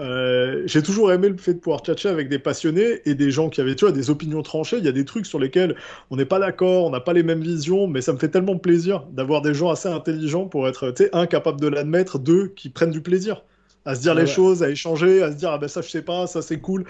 euh, 0.01 0.63
j'ai 0.65 0.81
toujours 0.81 1.11
aimé 1.11 1.29
le 1.29 1.37
fait 1.37 1.53
de 1.53 1.59
pouvoir 1.59 1.81
tchatcher 1.81 2.09
avec 2.09 2.27
des 2.27 2.39
passionnés 2.39 3.01
et 3.05 3.13
des 3.13 3.29
gens 3.29 3.49
qui 3.49 3.61
avaient 3.61 3.75
tu 3.75 3.85
vois, 3.85 3.91
des 3.91 4.09
opinions 4.09 4.41
tranchées. 4.41 4.77
Il 4.77 4.85
y 4.85 4.87
a 4.87 4.91
des 4.91 5.05
trucs 5.05 5.27
sur 5.27 5.39
lesquels 5.39 5.75
on 6.09 6.15
n'est 6.15 6.25
pas 6.25 6.39
d'accord, 6.39 6.85
on 6.85 6.89
n'a 6.89 6.99
pas 6.99 7.13
les 7.13 7.23
mêmes 7.23 7.41
visions, 7.41 7.87
mais 7.87 8.01
ça 8.01 8.11
me 8.11 8.17
fait 8.17 8.29
tellement 8.29 8.57
plaisir 8.57 9.05
d'avoir 9.11 9.41
des 9.41 9.53
gens 9.53 9.69
assez 9.69 9.89
intelligents 9.89 10.47
pour 10.47 10.67
être, 10.67 10.89
tu 10.91 11.03
sais, 11.03 11.09
un, 11.13 11.27
capable 11.27 11.61
de 11.61 11.67
l'admettre, 11.67 12.17
deux, 12.17 12.47
qui 12.47 12.69
prennent 12.69 12.91
du 12.91 13.01
plaisir 13.01 13.43
à 13.85 13.95
se 13.95 14.01
dire 14.01 14.13
les 14.13 14.27
choses, 14.27 14.61
à 14.63 14.69
échanger, 14.69 15.23
à 15.23 15.31
se 15.31 15.37
dire 15.37 15.49
ah 15.51 15.57
ben 15.57 15.67
ça 15.67 15.81
je 15.81 15.89
sais 15.89 16.03
pas, 16.03 16.27
ça 16.27 16.41
c'est 16.41 16.59
cool. 16.59 16.85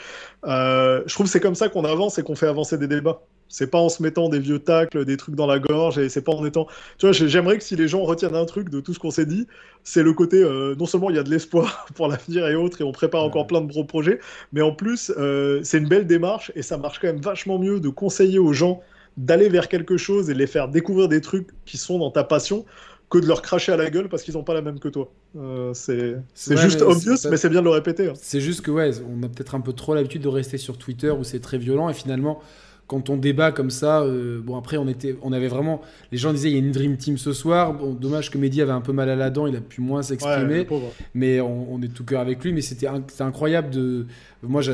Euh, 0.46 1.02
je 1.06 1.14
trouve 1.14 1.26
que 1.28 1.32
c'est 1.32 1.40
comme 1.40 1.56
ça 1.56 1.70
qu'on 1.70 1.86
avance 1.86 2.18
et 2.18 2.24
qu'on 2.24 2.36
fait 2.36 2.48
avancer 2.48 2.78
des 2.78 2.88
débats. 2.88 3.22
C'est 3.52 3.68
pas 3.68 3.78
en 3.78 3.90
se 3.90 4.02
mettant 4.02 4.30
des 4.30 4.40
vieux 4.40 4.60
tacles, 4.60 5.06
des 5.06 5.18
trucs 5.18 5.36
dans 5.36 5.46
la 5.46 5.60
gorge, 5.60 5.98
et 5.98 6.10
c'est 6.10 6.22
pas 6.22 6.32
en 6.32 6.46
étant. 6.46 6.68
Tu 6.98 7.06
vois, 7.06 7.12
j'aimerais 7.12 7.58
que 7.58 7.64
si 7.64 7.76
les 7.76 7.88
gens 7.88 8.04
retiennent 8.04 8.36
un 8.36 8.46
truc 8.46 8.70
de 8.70 8.80
tout 8.80 8.94
ce 8.94 9.00
qu'on 9.00 9.12
s'est 9.12 9.26
dit, 9.26 9.46
c'est 9.84 10.04
le 10.04 10.14
côté. 10.14 10.42
Euh, 10.42 10.76
non 10.80 10.86
seulement 10.86 11.10
il 11.10 11.18
y 11.18 11.20
a 11.20 11.24
de 11.24 11.30
l'espoir 11.30 11.86
pour 11.96 12.08
l'avenir 12.08 12.48
et 12.48 12.56
autres, 12.56 12.82
et 12.82 12.84
on 12.84 12.92
prépare 12.92 13.24
encore 13.24 13.48
plein 13.48 13.62
de 13.62 13.68
gros 13.68 13.84
projets, 13.84 14.20
mais 14.54 14.62
en 14.62 14.74
plus, 14.74 15.12
euh, 15.18 15.60
c'est 15.64 15.78
une 15.78 15.88
belle 15.88 16.08
démarche, 16.08 16.52
et 16.56 16.62
ça 16.62 16.78
marche 16.78 17.00
quand 17.00 17.08
même 17.08 17.22
vachement 17.22 17.60
mieux 17.60 17.80
de 17.80 17.90
conseiller 17.90 18.40
aux 18.40 18.54
gens 18.54 18.82
d'aller 19.18 19.50
vers 19.50 19.68
quelque 19.68 19.98
chose 19.98 20.30
et 20.30 20.34
de 20.34 20.40
les 20.40 20.48
faire 20.48 20.70
découvrir 20.70 21.10
des 21.10 21.20
trucs 21.20 21.50
qui 21.66 21.78
sont 21.78 22.00
dans 22.00 22.12
ta 22.12 22.24
passion 22.24 22.66
que 23.12 23.18
de 23.18 23.28
leur 23.28 23.42
cracher 23.42 23.74
à 23.74 23.78
la 23.78 23.90
gueule 23.90 24.08
parce 24.08 24.24
qu'ils 24.24 24.36
n'ont 24.36 24.44
pas 24.44 24.54
la 24.54 24.62
même 24.62 24.80
que 24.80 24.88
toi. 24.88 25.12
Euh, 25.36 25.74
c'est 25.74 26.58
juste 26.58 26.82
obvious, 26.82 27.18
mais 27.30 27.38
c'est 27.38 27.50
bien 27.50 27.60
de 27.60 27.66
le 27.66 27.72
répéter. 27.72 28.08
Hein. 28.08 28.14
C'est 28.16 28.40
juste 28.40 28.62
que, 28.62 28.72
ouais, 28.72 28.92
on 29.02 29.22
a 29.22 29.28
peut-être 29.28 29.54
un 29.54 29.60
peu 29.60 29.74
trop 29.74 29.94
l'habitude 29.94 30.22
de 30.22 30.30
rester 30.30 30.58
sur 30.58 30.78
Twitter 30.78 31.12
où 31.12 31.26
c'est 31.26 31.42
très 31.42 31.58
violent 31.58 31.90
et 31.90 31.94
finalement 31.94 32.42
quand 32.92 33.10
on 33.10 33.16
débat 33.16 33.54
comme 33.54 33.70
ça, 33.70 34.02
euh, 34.02 34.42
bon 34.44 34.58
après 34.58 34.76
on 34.76 34.86
était, 34.86 35.16
on 35.22 35.32
avait 35.32 35.48
vraiment, 35.48 35.82
les 36.12 36.18
gens 36.18 36.34
disaient 36.34 36.50
il 36.50 36.54
y 36.56 36.58
a 36.58 36.60
une 36.60 36.74
dream 36.74 36.98
team 36.98 37.18
ce 37.18 37.32
soir. 37.32 37.74
Bon, 37.74 37.94
dommage 37.94 38.30
que 38.30 38.38
Mehdi 38.38 38.62
avait 38.62 38.74
un 38.74 38.82
peu 38.82 38.92
mal 38.92 39.10
à 39.10 39.16
la 39.16 39.30
dent, 39.30 39.48
il 39.48 39.56
a 39.56 39.62
pu 39.62 39.80
moins 39.80 40.04
s'exprimer, 40.04 40.68
mais 41.14 41.40
on, 41.40 41.82
est 41.82 41.88
tout 41.88 42.04
cœur 42.04 42.20
avec 42.20 42.44
lui. 42.44 42.52
Mais 42.52 42.60
c'était 42.60 42.90
incroyable 43.22 43.70
de, 43.70 44.08
moi 44.44 44.62
je, 44.62 44.74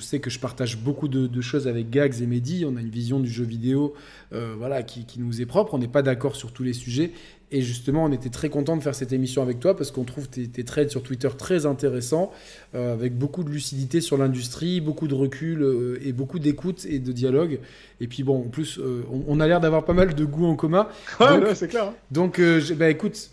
sais 0.00 0.18
que 0.18 0.28
je 0.28 0.40
partage 0.40 0.76
beaucoup 0.76 1.06
de, 1.06 1.40
choses 1.40 1.68
avec 1.68 1.88
Gags 1.88 2.20
et 2.20 2.26
Mehdi. 2.26 2.64
On 2.66 2.76
a 2.76 2.80
une 2.80 2.90
vision 2.90 3.20
du 3.20 3.30
jeu 3.30 3.44
vidéo, 3.44 3.94
euh, 4.32 4.56
voilà, 4.58 4.82
qui, 4.82 5.04
qui, 5.04 5.20
nous 5.20 5.40
est 5.40 5.46
propre. 5.46 5.74
On 5.74 5.78
n'est 5.78 5.86
pas 5.86 6.02
d'accord 6.02 6.34
sur 6.34 6.50
tous 6.50 6.64
les 6.64 6.72
sujets, 6.72 7.12
et 7.52 7.62
justement, 7.62 8.04
on 8.04 8.12
était 8.12 8.28
très 8.28 8.48
content 8.48 8.76
de 8.76 8.82
faire 8.82 8.94
cette 8.94 9.12
émission 9.12 9.40
avec 9.40 9.60
toi 9.60 9.76
parce 9.76 9.92
qu'on 9.92 10.02
trouve 10.02 10.28
tes, 10.28 10.48
tes, 10.48 10.64
trades 10.64 10.90
sur 10.90 11.02
Twitter 11.02 11.28
très 11.38 11.64
intéressants, 11.64 12.32
euh, 12.74 12.92
avec 12.92 13.16
beaucoup 13.16 13.44
de 13.44 13.50
lucidité 13.50 14.00
sur 14.00 14.18
l'industrie, 14.18 14.80
beaucoup 14.80 15.06
de 15.06 15.14
recul 15.14 15.62
euh, 15.62 16.00
et 16.04 16.12
beaucoup 16.12 16.40
d'écoute 16.40 16.84
et 16.86 16.98
de 16.98 17.12
dialogue. 17.12 17.60
Et 18.00 18.08
puis 18.08 18.24
bon, 18.24 18.40
en 18.40 18.48
plus, 18.48 18.78
euh, 18.78 19.04
on, 19.28 19.38
a 19.38 19.46
l'air 19.46 19.60
d'avoir 19.60 19.84
pas 19.84 19.92
mal 19.92 20.14
de 20.14 20.24
goût 20.24 20.46
en 20.46 20.56
commun. 20.56 20.88
Ouais, 21.20 21.54
c'est 21.54 21.68
clair. 21.68 21.84
Hein. 21.84 21.94
Donc, 22.10 22.40
bah, 22.76 22.90
écoute, 22.90 23.30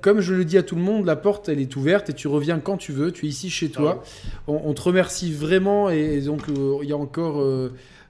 comme 0.00 0.20
je 0.20 0.32
le 0.32 0.46
dis 0.46 0.56
à 0.56 0.62
tout 0.62 0.76
le 0.76 0.82
monde, 0.82 1.04
la 1.04 1.16
porte 1.16 1.50
elle 1.50 1.60
est 1.60 1.76
ouverte 1.76 2.08
et 2.08 2.14
tu 2.14 2.28
reviens 2.28 2.60
quand 2.60 2.78
tu 2.78 2.92
veux. 2.92 3.12
Tu 3.12 3.26
es 3.26 3.28
ici 3.28 3.50
chez 3.50 3.68
toi. 3.68 4.02
Ah 4.02 4.40
on, 4.52 4.72
te 4.72 4.80
remercie 4.80 5.32
vraiment 5.32 5.90
et, 5.90 6.22
donc 6.22 6.44
il 6.82 6.88
y 6.88 6.92
a 6.92 6.96
encore 6.96 7.44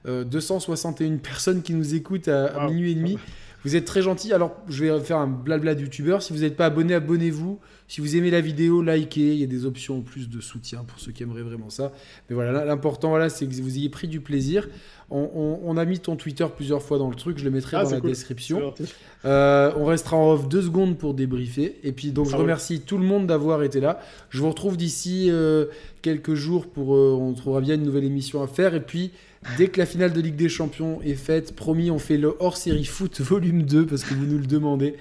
261 0.05 1.17
personnes 1.17 1.61
qui 1.61 1.73
nous 1.73 1.93
écoutent 1.93 2.29
à, 2.29 2.67
minuit 2.69 2.93
et 2.93 2.95
demi. 2.95 3.17
Vous 3.63 3.75
êtes 3.75 3.85
très 3.85 4.01
gentil. 4.01 4.33
Alors, 4.33 4.55
je 4.67 4.83
vais 4.83 4.99
faire 5.01 5.17
un 5.17 5.27
blabla 5.27 5.75
de 5.75 5.81
youtubeur. 5.81 6.21
Si 6.23 6.33
vous 6.33 6.39
n'êtes 6.39 6.55
pas 6.55 6.65
abonné, 6.65 6.93
abonnez-vous. 6.93 7.59
Si 7.87 8.01
vous 8.01 8.15
aimez 8.15 8.31
la 8.31 8.41
vidéo, 8.41 8.81
likez. 8.81 9.33
Il 9.33 9.39
y 9.39 9.43
a 9.43 9.47
des 9.47 9.65
options 9.65 9.97
en 9.97 10.01
plus 10.01 10.29
de 10.29 10.41
soutien 10.41 10.83
pour 10.85 10.99
ceux 10.99 11.11
qui 11.11 11.23
aimeraient 11.23 11.43
vraiment 11.43 11.69
ça. 11.69 11.91
Mais 12.29 12.35
voilà, 12.35 12.65
l'important, 12.65 13.09
voilà, 13.09 13.29
c'est 13.29 13.45
que 13.45 13.53
vous 13.53 13.77
ayez 13.77 13.89
pris 13.89 14.07
du 14.07 14.21
plaisir. 14.21 14.67
On, 15.09 15.75
a 15.75 15.83
mis 15.83 15.99
ton 15.99 16.15
Twitter 16.15 16.45
plusieurs 16.55 16.81
fois 16.81 16.97
dans 16.97 17.09
le 17.09 17.15
truc. 17.15 17.37
Je 17.37 17.43
le 17.43 17.51
mettrai 17.51 17.77
ah, 17.77 17.83
dans 17.83 17.91
la 17.91 17.99
description. 17.99 18.73
Euh, 19.25 19.71
on 19.75 19.85
restera 19.85 20.15
en 20.15 20.31
off 20.31 20.47
deux 20.47 20.61
secondes 20.61 20.97
pour 20.97 21.13
débriefer. 21.13 21.79
Et 21.83 21.91
puis, 21.91 22.11
donc, 22.11 22.29
je 22.29 22.35
remercie 22.35 22.79
tout 22.79 22.97
le 22.97 23.03
monde 23.03 23.27
d'avoir 23.27 23.61
été 23.63 23.81
là. 23.81 23.99
Je 24.29 24.39
vous 24.39 24.47
retrouve 24.47 24.77
d'ici 24.77 25.27
euh, 25.29 25.65
quelques 26.01 26.33
jours 26.33 26.67
pour. 26.67 26.95
Euh, 26.95 27.17
on 27.19 27.33
trouvera 27.33 27.59
bien 27.59 27.75
une 27.75 27.83
nouvelle 27.83 28.05
émission 28.05 28.41
à 28.41 28.47
faire. 28.47 28.73
Et 28.73 28.81
puis. 28.81 29.11
Dès 29.57 29.67
que 29.67 29.79
la 29.79 29.85
finale 29.85 30.13
de 30.13 30.21
Ligue 30.21 30.35
des 30.35 30.49
Champions 30.49 31.01
est 31.01 31.15
faite, 31.15 31.55
promis, 31.55 31.89
on 31.89 31.99
fait 31.99 32.17
le 32.17 32.35
hors-série 32.39 32.85
foot 32.85 33.21
volume 33.21 33.63
2 33.63 33.87
parce 33.87 34.03
que 34.03 34.13
vous 34.13 34.25
nous 34.25 34.37
le 34.37 34.45
demandez. 34.45 34.95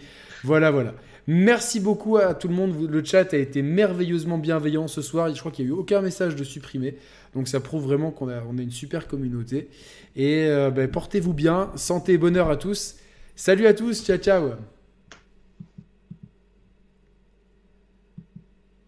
Voilà, 0.45 0.71
voilà. 0.71 0.95
Merci 1.27 1.79
beaucoup 1.79 2.17
à 2.17 2.35
tout 2.35 2.49
le 2.49 2.55
monde. 2.55 2.89
Le 2.91 3.05
chat 3.05 3.35
a 3.35 3.37
été 3.37 3.63
merveilleusement 3.63 4.39
bienveillant 4.39 4.89
ce 4.89 5.03
soir. 5.03 5.33
Je 5.33 5.39
crois 5.39 5.53
qu'il 5.53 5.67
n'y 5.67 5.71
a 5.71 5.75
eu 5.75 5.79
aucun 5.79 6.01
message 6.01 6.35
de 6.37 6.45
supprimé. 6.45 6.97
Donc 7.35 7.49
ça 7.49 7.61
prouve 7.61 7.85
vraiment 7.85 8.11
qu'on 8.11 8.29
a, 8.29 8.41
une 8.59 8.71
super 8.71 9.07
communauté. 9.07 9.69
Et 10.17 10.47
euh, 10.47 10.71
ben, 10.71 10.89
portez-vous 10.89 11.35
bien. 11.35 11.71
Santé 11.77 12.15
et 12.15 12.19
bonheur 12.19 12.51
à 12.51 12.57
tous. 12.57 12.97
Salut 13.37 13.67
à 13.67 13.75
tous. 13.75 14.05
Ciao, 14.05 14.17
ciao. 14.17 14.51